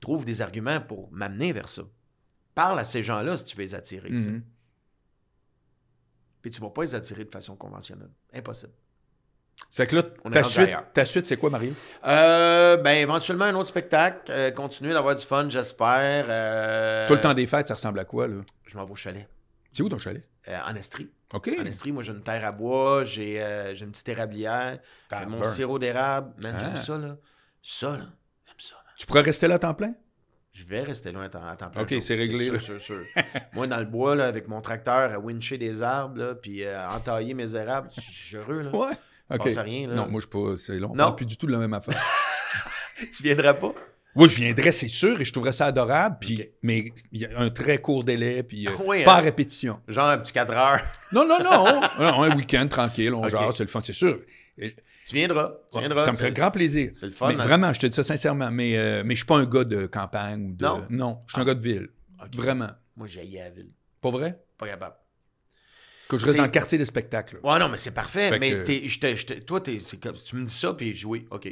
trouve 0.01 0.25
des 0.25 0.41
arguments 0.41 0.81
pour 0.81 1.13
m'amener 1.13 1.53
vers 1.53 1.69
ça. 1.69 1.83
Parle 2.55 2.79
à 2.79 2.85
ces 2.85 3.03
gens-là 3.03 3.37
si 3.37 3.45
tu 3.45 3.57
veux 3.57 3.63
les 3.63 3.75
attirer. 3.75 4.09
tu. 4.09 4.29
Mhm. 4.29 4.45
Puis 6.41 6.51
tu 6.51 6.61
vas 6.61 6.71
pas 6.71 6.83
les 6.83 6.95
attirer 6.95 7.25
de 7.25 7.31
façon 7.31 7.57
conventionnelle. 7.57 8.11
Impossible. 8.33 8.73
C'est 9.75 9.87
que 9.87 9.97
là, 9.97 10.03
ta 10.31 10.45
suite, 10.45 10.71
ta 10.93 11.07
suite, 11.07 11.27
c'est 11.27 11.39
quoi, 11.39 11.49
Mario? 11.49 11.73
Euh, 12.07 12.77
ben, 12.77 12.91
éventuellement, 12.99 13.47
un 13.47 13.55
autre 13.55 13.69
spectacle. 13.69 14.31
euh, 14.31 14.51
continuer 14.51 14.93
d'avoir 14.93 15.15
du 15.15 15.25
fun, 15.25 15.49
j'espère. 15.49 16.27
Euh, 16.29 17.07
Tout 17.07 17.15
le 17.15 17.21
temps 17.23 17.33
des 17.33 17.47
fêtes, 17.47 17.69
ça 17.69 17.75
ressemble 17.75 17.99
à 17.99 18.05
quoi, 18.05 18.29
là? 18.29 18.43
Je 18.67 18.77
m'en 18.77 18.85
vais 18.85 18.93
au 18.93 18.97
chalet. 18.97 19.27
C'est 19.73 19.83
où 19.83 19.89
ton 19.89 19.97
chalet? 19.97 20.29
euh, 20.49 20.59
en 20.69 20.75
Estrie. 20.75 21.11
OK. 21.33 21.51
En 21.59 21.65
Estrie, 21.65 21.91
moi, 21.91 22.03
j'ai 22.03 22.13
une 22.13 22.23
terre 22.23 22.45
à 22.45 22.53
bois, 22.53 23.05
j'ai 23.05 23.43
euh, 23.43 23.75
une 23.75 23.93
petite 23.93 24.11
érablière, 24.11 24.79
j'ai 25.11 25.25
mon 25.25 25.43
sirop 25.45 25.79
d'érable. 25.79 26.35
Man, 26.37 26.55
Ah. 26.55 26.61
j'aime 26.61 26.77
ça, 26.77 26.99
là. 26.99 27.17
Ça, 27.63 27.91
là. 27.93 27.97
J'aime 28.45 28.55
ça, 28.59 28.75
man. 28.75 28.93
Tu 28.99 29.07
pourrais 29.07 29.23
rester 29.23 29.49
là 29.49 29.55
à 29.55 29.59
temps 29.59 29.73
plein? 29.73 29.95
Je 30.53 30.67
vais 30.67 30.83
rester 30.83 31.13
loin 31.13 31.25
à 31.25 31.29
temps, 31.31 31.47
à 31.49 31.57
temps 31.57 31.71
plein. 31.71 31.81
Ok, 31.81 31.95
c'est 32.03 32.15
réglé, 32.15 32.45
sûr, 32.45 32.53
là. 32.53 32.59
sûr, 32.61 32.79
sûr. 32.79 33.05
moi, 33.55 33.67
dans 33.67 33.79
le 33.79 33.87
bois, 33.87 34.17
là, 34.17 34.27
avec 34.27 34.49
mon 34.49 34.61
tracteur, 34.61 35.13
à 35.13 35.19
wincher 35.19 35.57
des 35.57 35.81
arbres, 35.81 36.19
là, 36.19 36.35
puis 36.35 36.63
entailler 36.91 37.33
mes 37.33 37.57
érables, 37.57 37.89
je 37.95 38.01
suis 38.03 38.37
heureux, 38.37 38.61
là. 38.61 38.71
Ouais. 38.77 38.93
Je 39.33 39.37
OK. 39.39 39.45
pense 39.49 39.57
à 39.57 39.63
rien, 39.63 39.89
là. 39.89 39.95
Non, 39.95 40.09
moi, 40.09 40.21
je 40.21 40.27
suis 40.27 40.31
pas. 40.31 40.57
C'est 40.57 40.79
long. 40.79 40.89
On 40.93 40.95
Non. 40.95 41.05
parle 41.05 41.17
plus 41.17 41.27
du 41.27 41.37
tout 41.37 41.47
de 41.47 41.53
la 41.53 41.59
même 41.59 41.75
affaire. 41.75 41.95
Tu 43.17 43.23
viendras 43.25 43.55
pas? 43.55 43.75
oui, 44.15 44.29
je 44.31 44.37
viendrais, 44.37 44.71
c'est 44.73 44.87
sûr, 44.89 45.21
et 45.21 45.25
je 45.25 45.33
trouverais 45.33 45.53
ça 45.55 45.67
adorable, 45.67 46.19
puis, 46.21 46.47
mais 46.63 46.93
il 47.11 47.21
y 47.23 47.25
a 47.27 47.37
un 47.41 47.51
très 47.51 47.79
court 47.79 48.05
délai, 48.05 48.43
puis 48.43 48.69
euh, 48.69 48.71
Ah 48.79 48.83
oui, 48.87 49.05
pas 49.05 49.15
hein? 49.15 49.19
à 49.19 49.21
répétition. 49.23 49.81
Genre 49.89 50.07
un 50.07 50.19
petit 50.19 50.33
4 50.33 50.53
heures. 50.53 50.81
Non, 51.13 51.27
non, 51.27 51.39
non. 51.43 51.81
non 51.99 52.23
un 52.23 52.37
week-end 52.37 52.69
tranquille, 52.69 53.13
on 53.15 53.25
Ok. 53.25 53.31
jase, 53.31 53.57
c'est 53.57 53.65
le 53.65 53.69
fun, 53.71 53.81
c'est 53.81 53.93
sûr. 53.95 54.21
Et- 54.59 54.77
Tu 55.07 55.15
viendras. 55.17 55.53
Tu 55.73 55.79
viendras. 55.81 56.05
ça 56.05 56.13
me 56.13 56.17
ferait 56.17 56.31
grand 56.33 56.51
plaisir. 56.53 56.91
C'est 56.95 57.07
le 57.07 57.13
fun. 57.13 57.29
Mais 57.29 57.35
hein? 57.43 57.47
vraiment, 57.47 57.73
je 57.73 57.81
te 57.81 57.87
dis 57.87 57.97
ça 57.97 58.05
sincèrement, 58.05 58.51
mais, 58.53 58.77
euh, 58.79 59.03
mais 59.05 59.15
je 59.15 59.21
suis 59.21 59.27
pas 59.27 59.37
un 59.39 59.47
gars 59.47 59.65
de 59.65 59.87
campagne 59.87 60.51
ou 60.51 60.55
de. 60.55 60.67
Non? 60.95 61.19
je 61.27 61.33
suis 61.33 61.41
un 61.41 61.43
Ah. 61.43 61.47
gars 61.47 61.55
de 61.55 61.63
ville. 61.63 61.89
Vraiment. 62.37 62.69
Moi, 62.97 63.07
j'ai 63.09 63.25
la 63.25 63.51
ville. 63.51 63.71
Pas 64.01 64.11
vrai? 64.11 64.39
Pas 64.59 64.69
capable. 64.69 64.95
Que 66.17 66.21
je 66.23 66.27
reste 66.27 66.37
dans 66.39 66.45
le 66.45 66.51
quartier 66.51 66.79
des 66.79 66.85
spectacles. 66.85 67.39
Ouais, 67.43 67.59
non, 67.59 67.69
mais 67.69 67.77
c'est 67.77 67.91
parfait. 67.93 68.29
Fait 68.31 68.39
Mais 68.39 68.51
que- 68.53 68.63
t'es- 68.63 68.87
je 68.89 69.01
te- 69.01 69.15
je 69.17 69.27
te- 69.27 69.35
toi, 69.35 69.61
t'es- 69.61 69.81
c'est 69.81 69.99
comme, 69.99 70.15
tu 70.17 70.37
me 70.37 70.45
dis 70.45 70.53
ça, 70.55 70.73
puis 70.75 70.95
je 70.95 71.07
oui, 71.07 71.27
OK. 71.31 71.49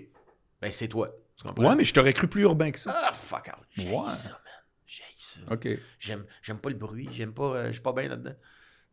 Ben, 0.60 0.70
c'est 0.70 0.88
toi. 0.88 1.10
Tu 1.36 1.44
comprends? 1.46 1.68
Ouais, 1.70 1.74
mais 1.76 1.84
je 1.84 1.94
t'aurais 1.94 2.12
cru 2.12 2.28
plus 2.28 2.42
urbain 2.42 2.70
que 2.70 2.78
ça. 2.78 2.94
Ah, 2.94 3.12
fuck 3.14 3.48
out. 3.48 3.64
J'ai 3.76 3.88
Ouais. 3.88 4.08
ça, 4.08 4.30
man. 4.30 4.40
J'ai 4.86 5.02
ça. 5.16 5.40
OK. 5.50 5.68
J'aime, 5.98 6.24
j'aime 6.42 6.58
pas 6.58 6.68
le 6.68 6.74
bruit. 6.76 7.08
J'aime 7.12 7.32
pas. 7.32 7.44
euh, 7.56 7.66
je 7.68 7.72
suis 7.72 7.80
pas 7.82 7.92
bien 7.92 8.08
là-dedans. 8.08 8.32
Tu 8.32 8.36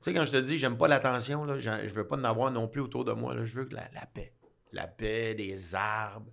sais, 0.02 0.14
quand 0.14 0.24
je 0.26 0.32
te 0.32 0.38
dis, 0.38 0.58
j'aime 0.58 0.78
pas 0.78 0.88
l'attention, 0.88 1.44
là, 1.44 1.58
je 1.58 1.94
veux 1.94 2.06
pas 2.08 2.16
en 2.18 2.24
avoir 2.24 2.52
non 2.52 2.68
plus 2.68 2.82
autour 2.82 3.04
de 3.04 3.12
moi. 3.14 3.34
Là. 3.34 3.44
Je 3.44 3.56
veux 3.56 3.66
que 3.66 3.74
la, 3.76 3.90
la 3.94 4.06
paix. 4.06 4.34
La 4.72 4.86
paix, 4.88 5.34
des 5.34 5.74
arbres, 5.76 6.32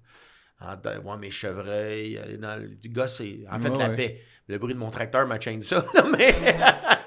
en- 0.60 0.76
voir 1.02 1.16
mes 1.18 1.30
chevreuils, 1.30 2.18
aller 2.18 2.36
dans 2.36 2.56
le 2.60 2.76
gosser. 2.90 3.44
En 3.50 3.58
fait, 3.58 3.70
Ouais, 3.70 3.78
la 3.78 3.88
ouais. 3.88 3.96
paix. 3.96 4.22
Le 4.48 4.58
bruit 4.58 4.74
de 4.74 4.78
mon 4.78 4.90
tracteur 4.90 5.26
m'a 5.26 5.40
changé 5.40 5.62
ça, 5.62 5.82
mais 6.18 6.34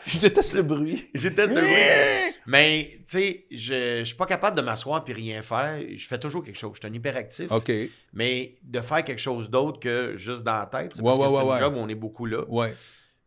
Je 0.11 0.19
déteste 0.19 0.53
le 0.53 0.63
bruit. 0.63 1.09
je 1.13 1.27
teste 1.29 1.49
le 1.53 1.61
bruit. 1.61 2.33
Mais, 2.47 2.91
tu 2.99 3.01
sais, 3.05 3.45
je, 3.51 3.99
je 3.99 4.03
suis 4.05 4.15
pas 4.15 4.25
capable 4.25 4.55
de 4.55 4.61
m'asseoir 4.61 5.03
puis 5.03 5.13
rien 5.13 5.41
faire. 5.41 5.81
Je 5.95 6.07
fais 6.07 6.17
toujours 6.17 6.43
quelque 6.43 6.57
chose. 6.57 6.71
Je 6.75 6.79
suis 6.87 6.93
un 6.93 6.95
hyperactif. 6.95 7.51
OK. 7.51 7.71
Mais 8.13 8.55
de 8.63 8.79
faire 8.79 9.03
quelque 9.03 9.19
chose 9.19 9.49
d'autre 9.49 9.79
que 9.81 10.13
juste 10.15 10.43
dans 10.43 10.59
la 10.59 10.65
tête, 10.65 10.93
c'est 10.95 11.01
Ouais, 11.01 11.05
parce 11.07 11.17
ouais, 11.19 11.23
que 11.25 11.29
c'est 11.31 11.35
ouais, 11.35 11.41
un 11.41 11.53
ouais. 11.55 11.59
job 11.59 11.73
où 11.75 11.79
on 11.79 11.89
est 11.89 11.95
beaucoup 11.95 12.25
là. 12.25 12.43
Ouais. 12.47 12.73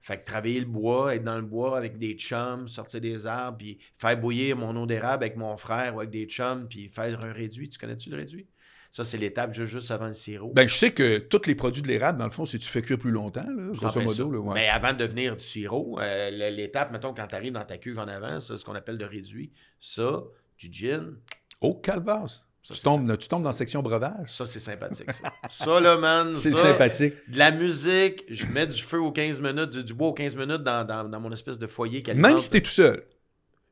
Fait 0.01 0.17
que 0.19 0.25
travailler 0.25 0.61
le 0.61 0.67
bois, 0.67 1.15
être 1.15 1.23
dans 1.25 1.37
le 1.37 1.43
bois 1.45 1.77
avec 1.77 1.99
des 1.99 2.15
chums, 2.15 2.67
sortir 2.67 3.03
des 3.03 3.27
arbres, 3.27 3.59
puis 3.59 3.79
faire 3.99 4.17
bouillir 4.19 4.57
mon 4.57 4.75
eau 4.75 4.87
d'érable 4.87 5.25
avec 5.25 5.37
mon 5.37 5.59
frère 5.59 5.95
ou 5.95 6.01
avec 6.01 6.11
des 6.11 6.25
chums, 6.25 6.67
puis 6.67 6.89
faire 6.89 7.23
un 7.23 7.33
réduit. 7.33 7.69
Tu 7.69 7.79
connais-tu 7.79 8.09
le 8.09 8.17
réduit? 8.17 8.47
Ça, 8.91 9.05
c'est 9.05 9.19
l'étape 9.19 9.53
juste, 9.55 9.71
juste 9.71 9.91
avant 9.93 10.07
le 10.07 10.13
sirop. 10.13 10.53
Ben, 10.53 10.69
je 10.69 10.75
sais 10.75 10.91
que 10.91 11.19
tous 11.19 11.47
les 11.47 11.55
produits 11.55 11.81
de 11.83 11.87
l'érable, 11.87 12.19
dans 12.19 12.25
le 12.25 12.33
fond, 12.33 12.45
c'est 12.45 12.59
tu 12.59 12.69
fais 12.69 12.83
cuire 12.83 12.99
plus 12.99 13.13
longtemps, 13.13 13.47
là, 13.47 13.71
grosso 13.73 14.01
modo. 14.01 14.15
ça. 14.15 14.23
Là, 14.23 14.39
ouais. 14.41 14.55
Mais 14.55 14.69
avant 14.69 14.93
de 14.93 14.99
devenir 14.99 15.37
du 15.37 15.45
sirop, 15.45 15.99
euh, 16.01 16.31
l'étape, 16.51 16.91
mettons, 16.91 17.15
quand 17.15 17.27
tu 17.29 17.35
arrives 17.37 17.53
dans 17.53 17.65
ta 17.65 17.79
cuve 17.79 17.99
en 18.01 18.09
avant, 18.09 18.41
c'est 18.41 18.57
ce 18.57 18.65
qu'on 18.65 18.75
appelle 18.75 18.97
le 18.97 19.07
réduit. 19.07 19.53
Ça, 19.79 20.23
du 20.59 20.69
gin, 20.73 21.15
Oh, 21.61 21.75
calvasse. 21.75 22.43
ça, 22.65 22.75
Tu 22.75 22.81
tombes, 22.81 23.17
tu 23.17 23.29
tombes 23.29 23.43
dans 23.45 23.51
la 23.51 23.55
section 23.55 23.81
breuvage. 23.83 24.29
Ça, 24.29 24.45
c'est 24.45 24.59
sympathique, 24.59 25.13
ça. 25.13 25.33
ça, 25.49 25.79
là, 25.81 25.97
man, 25.97 26.35
C'est 26.35 26.53
sympathique. 26.53 27.15
De 27.29 27.39
la 27.39 27.53
musique, 27.53 28.25
je 28.29 28.45
mets 28.47 28.67
du 28.67 28.83
feu 28.83 28.99
aux 29.01 29.13
15 29.13 29.39
minutes, 29.41 29.71
du, 29.71 29.85
du 29.85 29.95
bois 29.95 30.09
aux 30.09 30.15
15 30.15 30.35
minutes 30.35 30.63
dans, 30.65 30.85
dans- 30.85 31.05
dans 31.09 31.21
mon 31.21 31.31
espèce 31.31 31.59
de 31.61 31.67
foyer. 31.69 32.03
Même 32.15 32.39
si 32.39 32.51
t'es 32.51 32.61
tout 32.61 32.71
seul. 32.71 33.05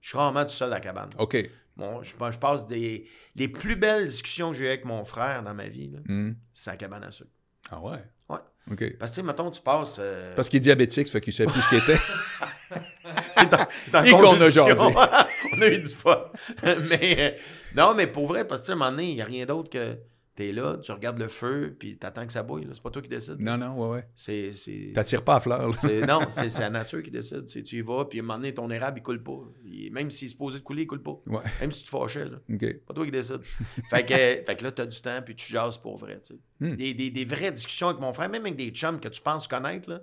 Je 0.01 0.11
suis 0.11 0.19
rarement 0.19 0.45
tout 0.45 0.53
seul 0.53 0.69
à 0.73 0.77
la 0.77 0.81
cabane. 0.81 1.11
OK. 1.19 1.37
Bon, 1.79 2.03
je, 2.03 2.11
je 2.11 2.39
passe 2.39 2.67
des. 2.67 3.09
Les 3.37 3.49
plus 3.49 3.77
belles 3.77 4.09
discussions 4.09 4.51
que 4.51 4.57
j'ai 4.57 4.65
eues 4.65 4.69
avec 4.69 4.85
mon 4.85 5.05
frère 5.05 5.43
dans 5.43 5.55
ma 5.55 5.69
vie, 5.69 5.91
Hmm. 6.09 6.33
c'est 6.53 6.71
à 6.71 6.77
cabane 6.77 7.05
à 7.05 7.11
sucre. 7.13 7.31
Ah 7.71 7.81
ouais? 7.81 7.99
Ouais. 8.29 8.39
OK. 8.71 8.97
Parce 8.99 9.17
que, 9.17 9.21
mettons, 9.23 9.51
tu 9.51 9.63
passes. 9.63 9.97
euh, 10.01 10.35
Parce 10.35 10.49
qu'il 10.49 10.57
est 10.59 10.61
diabétique, 10.61 11.07
ça 11.07 11.13
fait 11.15 11.21
qu'il 11.21 11.33
sait 11.33 11.47
plus 11.47 11.61
ce 11.63 11.69
qu'il 11.69 11.79
était. 11.79 11.99
dans 13.93 14.03
Et 14.05 14.11
qu'on 14.11 14.41
a 14.41 14.49
jasé. 14.51 14.73
On 15.57 15.63
a 15.63 15.69
eu 15.69 15.79
du 15.79 15.89
fun. 15.89 16.19
mais, 16.63 17.17
euh, 17.19 17.31
non, 17.75 17.95
mais 17.95 18.07
pour 18.07 18.27
vrai, 18.27 18.47
parce 18.47 18.61
que, 18.63 18.71
à 18.71 18.75
un 18.75 18.77
moment 18.77 18.91
donné, 18.91 19.11
il 19.11 19.15
n'y 19.15 19.23
a 19.23 19.25
rien 19.25 19.47
d'autre 19.47 19.71
que. 19.71 19.97
T'es 20.39 20.53
là, 20.53 20.77
tu 20.81 20.93
regardes 20.93 21.19
le 21.19 21.27
feu, 21.27 21.75
puis 21.81 21.99
t'attends 21.99 22.25
que 22.25 22.33
ça 22.33 22.45
bouille. 22.45 22.65
C'est 22.73 22.81
pas 22.81 22.93
toi 22.93 23.03
qui 23.03 23.09
décides. 23.09 23.41
non, 23.41 23.59
non, 23.59 23.75
ouais, 23.75 23.97
ouais. 23.97 24.09
C'est. 24.15 24.53
c'est- 24.53 24.93
T'attires 24.95 25.25
pas 25.25 25.35
à 25.35 25.41
fleur, 25.41 25.67
non, 26.07 26.21
c'est 26.31 26.61
la 26.61 26.71
nature 26.79 27.03
qui 27.03 27.11
décide. 27.11 27.45
Tu 27.47 27.79
y 27.79 27.81
vas, 27.81 28.05
puis 28.05 28.21
à 28.21 28.23
un 28.23 28.25
moment 28.25 28.39
donné, 28.39 28.55
ton 28.55 28.71
érable, 28.71 29.01
il 29.01 29.03
coule 29.03 29.21
pas. 29.21 29.41
Il- 29.65 29.93
même 29.93 30.11
s'il 30.11 30.27
est 30.27 30.31
supposé 30.31 30.61
de 30.61 30.63
couler, 30.63 30.83
il 30.83 30.87
coule 30.87 31.03
pas. 31.03 31.21
Ouais. 31.27 31.43
Même 31.61 31.73
si 31.73 31.81
tu 31.81 31.87
te 31.87 31.91
fâchais, 31.91 32.27
là. 32.27 32.39
Pas 32.87 32.95
toi 32.95 33.05
qui 33.05 33.11
décide. 33.11 33.43
fait, 33.91 34.07
que, 34.07 34.15
fait 34.15 34.57
que 34.57 34.63
là, 34.63 34.71
tu 34.71 34.81
as 34.81 34.87
du 34.87 35.01
temps, 35.01 35.21
puis 35.25 35.35
tu 35.35 35.53
jases 35.53 35.77
pour 35.77 35.97
vrai. 35.97 36.21
Hmm. 36.61 36.77
Des, 36.77 36.95
des- 36.95 37.11
des 37.11 37.25
vraies 37.25 37.51
discussions 37.51 37.89
avec 37.89 38.01
mon 38.01 38.13
frère, 38.13 38.29
même 38.29 38.43
avec 38.43 38.55
des 38.55 38.71
chums 38.71 39.01
que 39.01 39.09
tu 39.09 39.21
penses 39.21 39.49
connaître. 39.49 39.91
Là, 39.91 40.03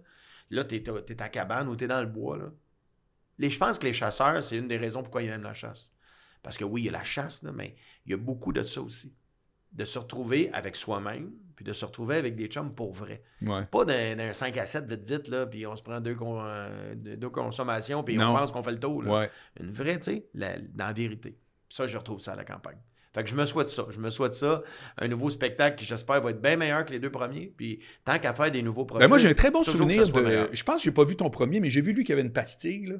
là 0.49 0.65
tu 0.65 0.75
es, 0.75 1.21
à 1.21 1.29
cabane 1.29 1.69
ou 1.69 1.77
tu 1.77 1.85
es 1.85 1.87
dans 1.87 2.01
le 2.01 2.07
bois. 2.07 2.35
Là. 2.37 2.51
Les, 3.37 3.49
je 3.49 3.57
pense 3.57 3.79
que 3.79 3.85
les 3.85 3.93
chasseurs, 3.93 4.43
c'est 4.43 4.57
une 4.57 4.67
des 4.67 4.75
raisons 4.75 5.01
pourquoi 5.01 5.23
ils 5.23 5.29
aiment 5.29 5.43
la 5.43 5.53
chasse. 5.53 5.91
Parce 6.43 6.57
que 6.57 6.65
oui, 6.65 6.81
il 6.81 6.85
y 6.87 6.89
a 6.89 6.91
la 6.91 7.03
chasse, 7.03 7.41
là, 7.41 7.53
mais 7.53 7.77
il 8.05 8.11
y 8.11 8.13
a 8.13 8.17
beaucoup 8.17 8.51
de 8.51 8.63
ça 8.63 8.81
aussi. 8.81 9.13
De 9.75 9.85
se 9.85 9.99
retrouver 9.99 10.49
avec 10.53 10.75
soi-même, 10.75 11.31
puis 11.55 11.63
de 11.65 11.73
se 11.73 11.85
retrouver 11.85 12.15
avec 12.15 12.35
des 12.35 12.47
chums 12.47 12.73
pour 12.73 12.93
vrai. 12.93 13.21
Ouais. 13.41 13.65
Pas 13.69 13.85
d'un 13.85 14.15
d'un 14.15 14.33
5 14.33 14.57
à 14.57 14.65
7 14.65 14.85
vite 14.87 15.09
vite, 15.09 15.27
là, 15.27 15.45
puis 15.45 15.67
on 15.67 15.75
se 15.75 15.83
prend 15.83 15.99
deux, 15.99 16.15
con- 16.15 16.41
euh, 16.43 16.95
deux 16.95 17.29
consommations, 17.29 18.03
puis 18.03 18.15
Non. 18.17 18.31
on 18.33 18.37
pense 18.37 18.51
qu'on 18.51 18.63
fait 18.63 18.71
le 18.71 18.79
tour. 18.79 19.03
là. 19.03 19.19
Ouais. 19.19 19.29
Une 19.59 19.71
vraie, 19.71 19.99
tu 19.99 20.11
sais, 20.11 20.27
dans 20.33 20.87
la 20.87 20.93
vérité. 20.93 21.37
Ça, 21.69 21.87
je 21.87 21.97
retrouve 21.97 22.19
ça 22.21 22.33
à 22.33 22.35
la 22.35 22.45
campagne. 22.45 22.77
Fait 23.13 23.23
que 23.23 23.29
je 23.29 23.35
me 23.35 23.45
souhaite 23.45 23.69
ça. 23.69 23.85
Je 23.91 23.99
me 23.99 24.09
souhaite 24.09 24.33
ça. 24.33 24.61
Un 24.97 25.07
nouveau 25.07 25.29
spectacle 25.29 25.77
qui, 25.77 25.85
j'espère, 25.85 26.19
va 26.19 26.31
être 26.31 26.41
bien 26.41 26.57
meilleur 26.57 26.83
que 26.83 26.91
les 26.91 26.99
deux 26.99 27.09
premiers. 27.11 27.53
Puis 27.55 27.79
tant 28.03 28.19
qu'à 28.19 28.33
faire 28.33 28.51
des 28.51 28.61
nouveaux 28.61 28.83
projets. 28.83 29.05
Ben 29.05 29.07
moi, 29.07 29.17
j'ai 29.17 29.29
un 29.29 29.33
très 29.33 29.51
bon 29.51 29.63
souvenir 29.63 30.03
de. 30.09 30.49
Je 30.51 30.63
pense 30.63 30.75
que 30.77 30.81
j'ai 30.83 30.91
pas 30.91 31.05
vu 31.05 31.15
ton 31.15 31.29
premier, 31.29 31.61
mais 31.61 31.69
j'ai 31.69 31.79
vu 31.81 31.93
lui 31.93 32.03
qui 32.03 32.11
avait 32.11 32.21
une 32.23 32.33
pastille, 32.33 32.87
là. 32.87 32.95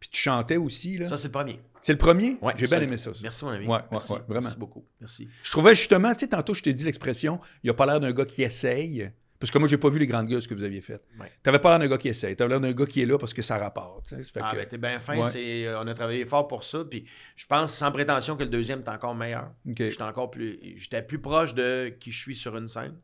Puis 0.00 0.08
tu 0.10 0.20
chantais 0.20 0.56
aussi, 0.56 0.96
là? 0.98 1.06
Ça, 1.08 1.16
c'est 1.16 1.28
le 1.28 1.32
premier. 1.32 1.60
C'est 1.82 1.92
le 1.92 1.98
premier? 1.98 2.36
Ouais, 2.42 2.54
j'ai 2.56 2.66
bien 2.66 2.80
aimé 2.80 2.96
ça. 2.96 3.12
ça. 3.14 3.20
Merci, 3.22 3.44
mon 3.44 3.50
ami. 3.52 3.66
Ouais, 3.66 3.72
ouais, 3.74 3.80
Merci. 3.90 4.12
ouais, 4.12 4.18
vraiment. 4.26 4.40
Merci 4.42 4.58
beaucoup. 4.58 4.84
Merci. 5.00 5.28
Je 5.42 5.50
trouvais 5.50 5.74
justement, 5.74 6.12
tu 6.14 6.20
sais, 6.20 6.28
tantôt, 6.28 6.54
je 6.54 6.62
t'ai 6.62 6.74
dit 6.74 6.84
l'expression, 6.84 7.38
il 7.62 7.70
a 7.70 7.74
pas 7.74 7.86
l'air 7.86 8.00
d'un 8.00 8.12
gars 8.12 8.24
qui 8.24 8.42
essaye. 8.42 9.10
Parce 9.38 9.50
que 9.50 9.56
moi, 9.56 9.68
j'ai 9.68 9.78
pas 9.78 9.88
vu 9.88 9.98
les 9.98 10.06
grandes 10.06 10.26
gueules 10.26 10.46
que 10.46 10.52
vous 10.54 10.62
aviez 10.64 10.82
faites. 10.82 11.02
Ouais. 11.18 11.32
T'avais 11.42 11.58
pas 11.58 11.70
l'air 11.70 11.78
d'un 11.78 11.88
gars 11.88 11.96
qui 11.96 12.08
essaye. 12.08 12.36
T'avais 12.36 12.50
l'air 12.50 12.60
d'un 12.60 12.72
gars 12.72 12.84
qui 12.84 13.00
est 13.00 13.06
là 13.06 13.16
parce 13.16 13.32
que 13.32 13.40
ça 13.40 13.56
rapporte. 13.56 14.06
Ça 14.08 14.16
fait 14.18 14.40
Ah, 14.42 14.50
que- 14.52 14.56
ben, 14.58 14.66
t'es 14.68 14.76
bien 14.76 15.00
fin. 15.00 15.16
Ouais. 15.18 15.30
euh, 15.66 15.80
on 15.82 15.86
a 15.86 15.94
travaillé 15.94 16.26
fort 16.26 16.46
pour 16.46 16.62
ça. 16.62 16.84
Puis 16.84 17.06
je 17.36 17.46
pense 17.46 17.72
sans 17.72 17.90
prétention 17.90 18.36
que 18.36 18.42
le 18.42 18.50
deuxième 18.50 18.80
est 18.80 18.88
encore 18.90 19.14
meilleur. 19.14 19.50
OK. 19.66 19.76
J'étais 19.78 20.02
encore 20.02 20.30
plus. 20.30 20.58
J'étais 20.76 21.00
plus 21.02 21.18
proche 21.20 21.54
de 21.54 21.88
qui 21.98 22.12
je 22.12 22.18
suis 22.20 22.36
sur 22.36 22.54
une 22.58 22.68
scène. 22.68 22.94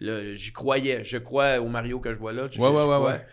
J'y 0.00 0.52
croyais. 0.52 1.04
Je 1.04 1.18
crois 1.18 1.58
au 1.60 1.68
Mario 1.68 2.00
que 2.00 2.12
je 2.12 2.18
vois 2.18 2.32
là. 2.32 2.42
Ouais, 2.42 2.48
ouais, 2.58 2.66
ouais, 2.68 2.80
crois. 2.82 3.06
ouais. 3.12 3.26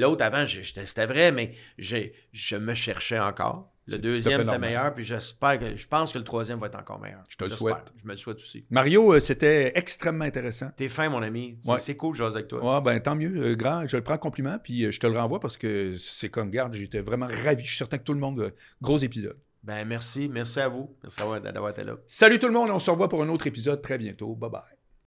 L'autre 0.00 0.24
avant, 0.24 0.44
c'était 0.46 1.06
vrai, 1.06 1.32
mais 1.32 1.54
je 1.78 2.56
me 2.56 2.74
cherchais 2.74 3.18
encore. 3.18 3.72
Le 3.90 3.96
deuxième 3.98 4.42
était 4.42 4.58
meilleur, 4.58 4.94
puis 4.94 5.02
j'espère 5.02 5.58
que. 5.58 5.74
Je 5.74 5.86
pense 5.88 6.12
que 6.12 6.18
le 6.18 6.24
troisième 6.24 6.58
va 6.58 6.66
être 6.66 6.78
encore 6.78 7.00
meilleur. 7.00 7.22
Je 7.30 7.36
te 7.38 7.44
le 7.44 7.50
souhaite. 7.50 7.92
Je 8.02 8.04
me 8.06 8.10
le 8.12 8.16
souhaite 8.18 8.36
aussi. 8.36 8.66
Mario, 8.68 9.14
euh, 9.14 9.18
c'était 9.20 9.72
extrêmement 9.74 10.26
intéressant. 10.26 10.70
T'es 10.76 10.88
fin, 10.88 11.08
mon 11.08 11.22
ami. 11.22 11.58
C'est- 11.64 11.70
Ouais. 11.70 11.78
C'est 11.78 11.96
cool 11.96 12.12
de 12.12 12.18
jaser 12.18 12.36
avec 12.36 12.48
toi. 12.48 12.76
Ouais, 12.76 12.82
ben 12.82 13.00
tant 13.00 13.16
mieux. 13.16 13.32
euh, 13.34 13.54
grand, 13.56 13.88
je 13.88 13.96
le 13.96 14.02
prends 14.02 14.14
en 14.14 14.18
compliment, 14.18 14.58
puis 14.62 14.84
euh, 14.84 14.90
je 14.90 15.00
te 15.00 15.06
le 15.06 15.18
renvoie 15.18 15.40
parce 15.40 15.56
que 15.56 15.96
c'est 15.96 16.28
comme, 16.28 16.50
garde, 16.50 16.74
j'étais 16.74 17.00
vraiment 17.00 17.28
ravi. 17.28 17.64
Je 17.64 17.68
suis 17.68 17.78
certain 17.78 17.96
que 17.96 18.04
tout 18.04 18.12
le 18.14 18.20
monde, 18.20 18.52
gros 18.82 18.98
épisode. 18.98 19.38
Ben 19.62 19.86
merci. 19.86 20.28
Merci 20.28 20.60
à 20.60 20.68
vous. 20.68 20.94
Merci 21.02 21.20
d'avoir 21.42 21.70
été 21.70 21.82
là. 21.82 21.96
Salut 22.06 22.38
tout 22.38 22.46
le 22.46 22.52
monde, 22.52 22.68
on 22.70 22.78
se 22.78 22.90
revoit 22.90 23.08
pour 23.08 23.22
un 23.22 23.28
autre 23.30 23.46
épisode 23.46 23.80
très 23.80 23.96
bientôt. 23.96 24.34
Bye 24.34 24.50
bye. 24.50 24.77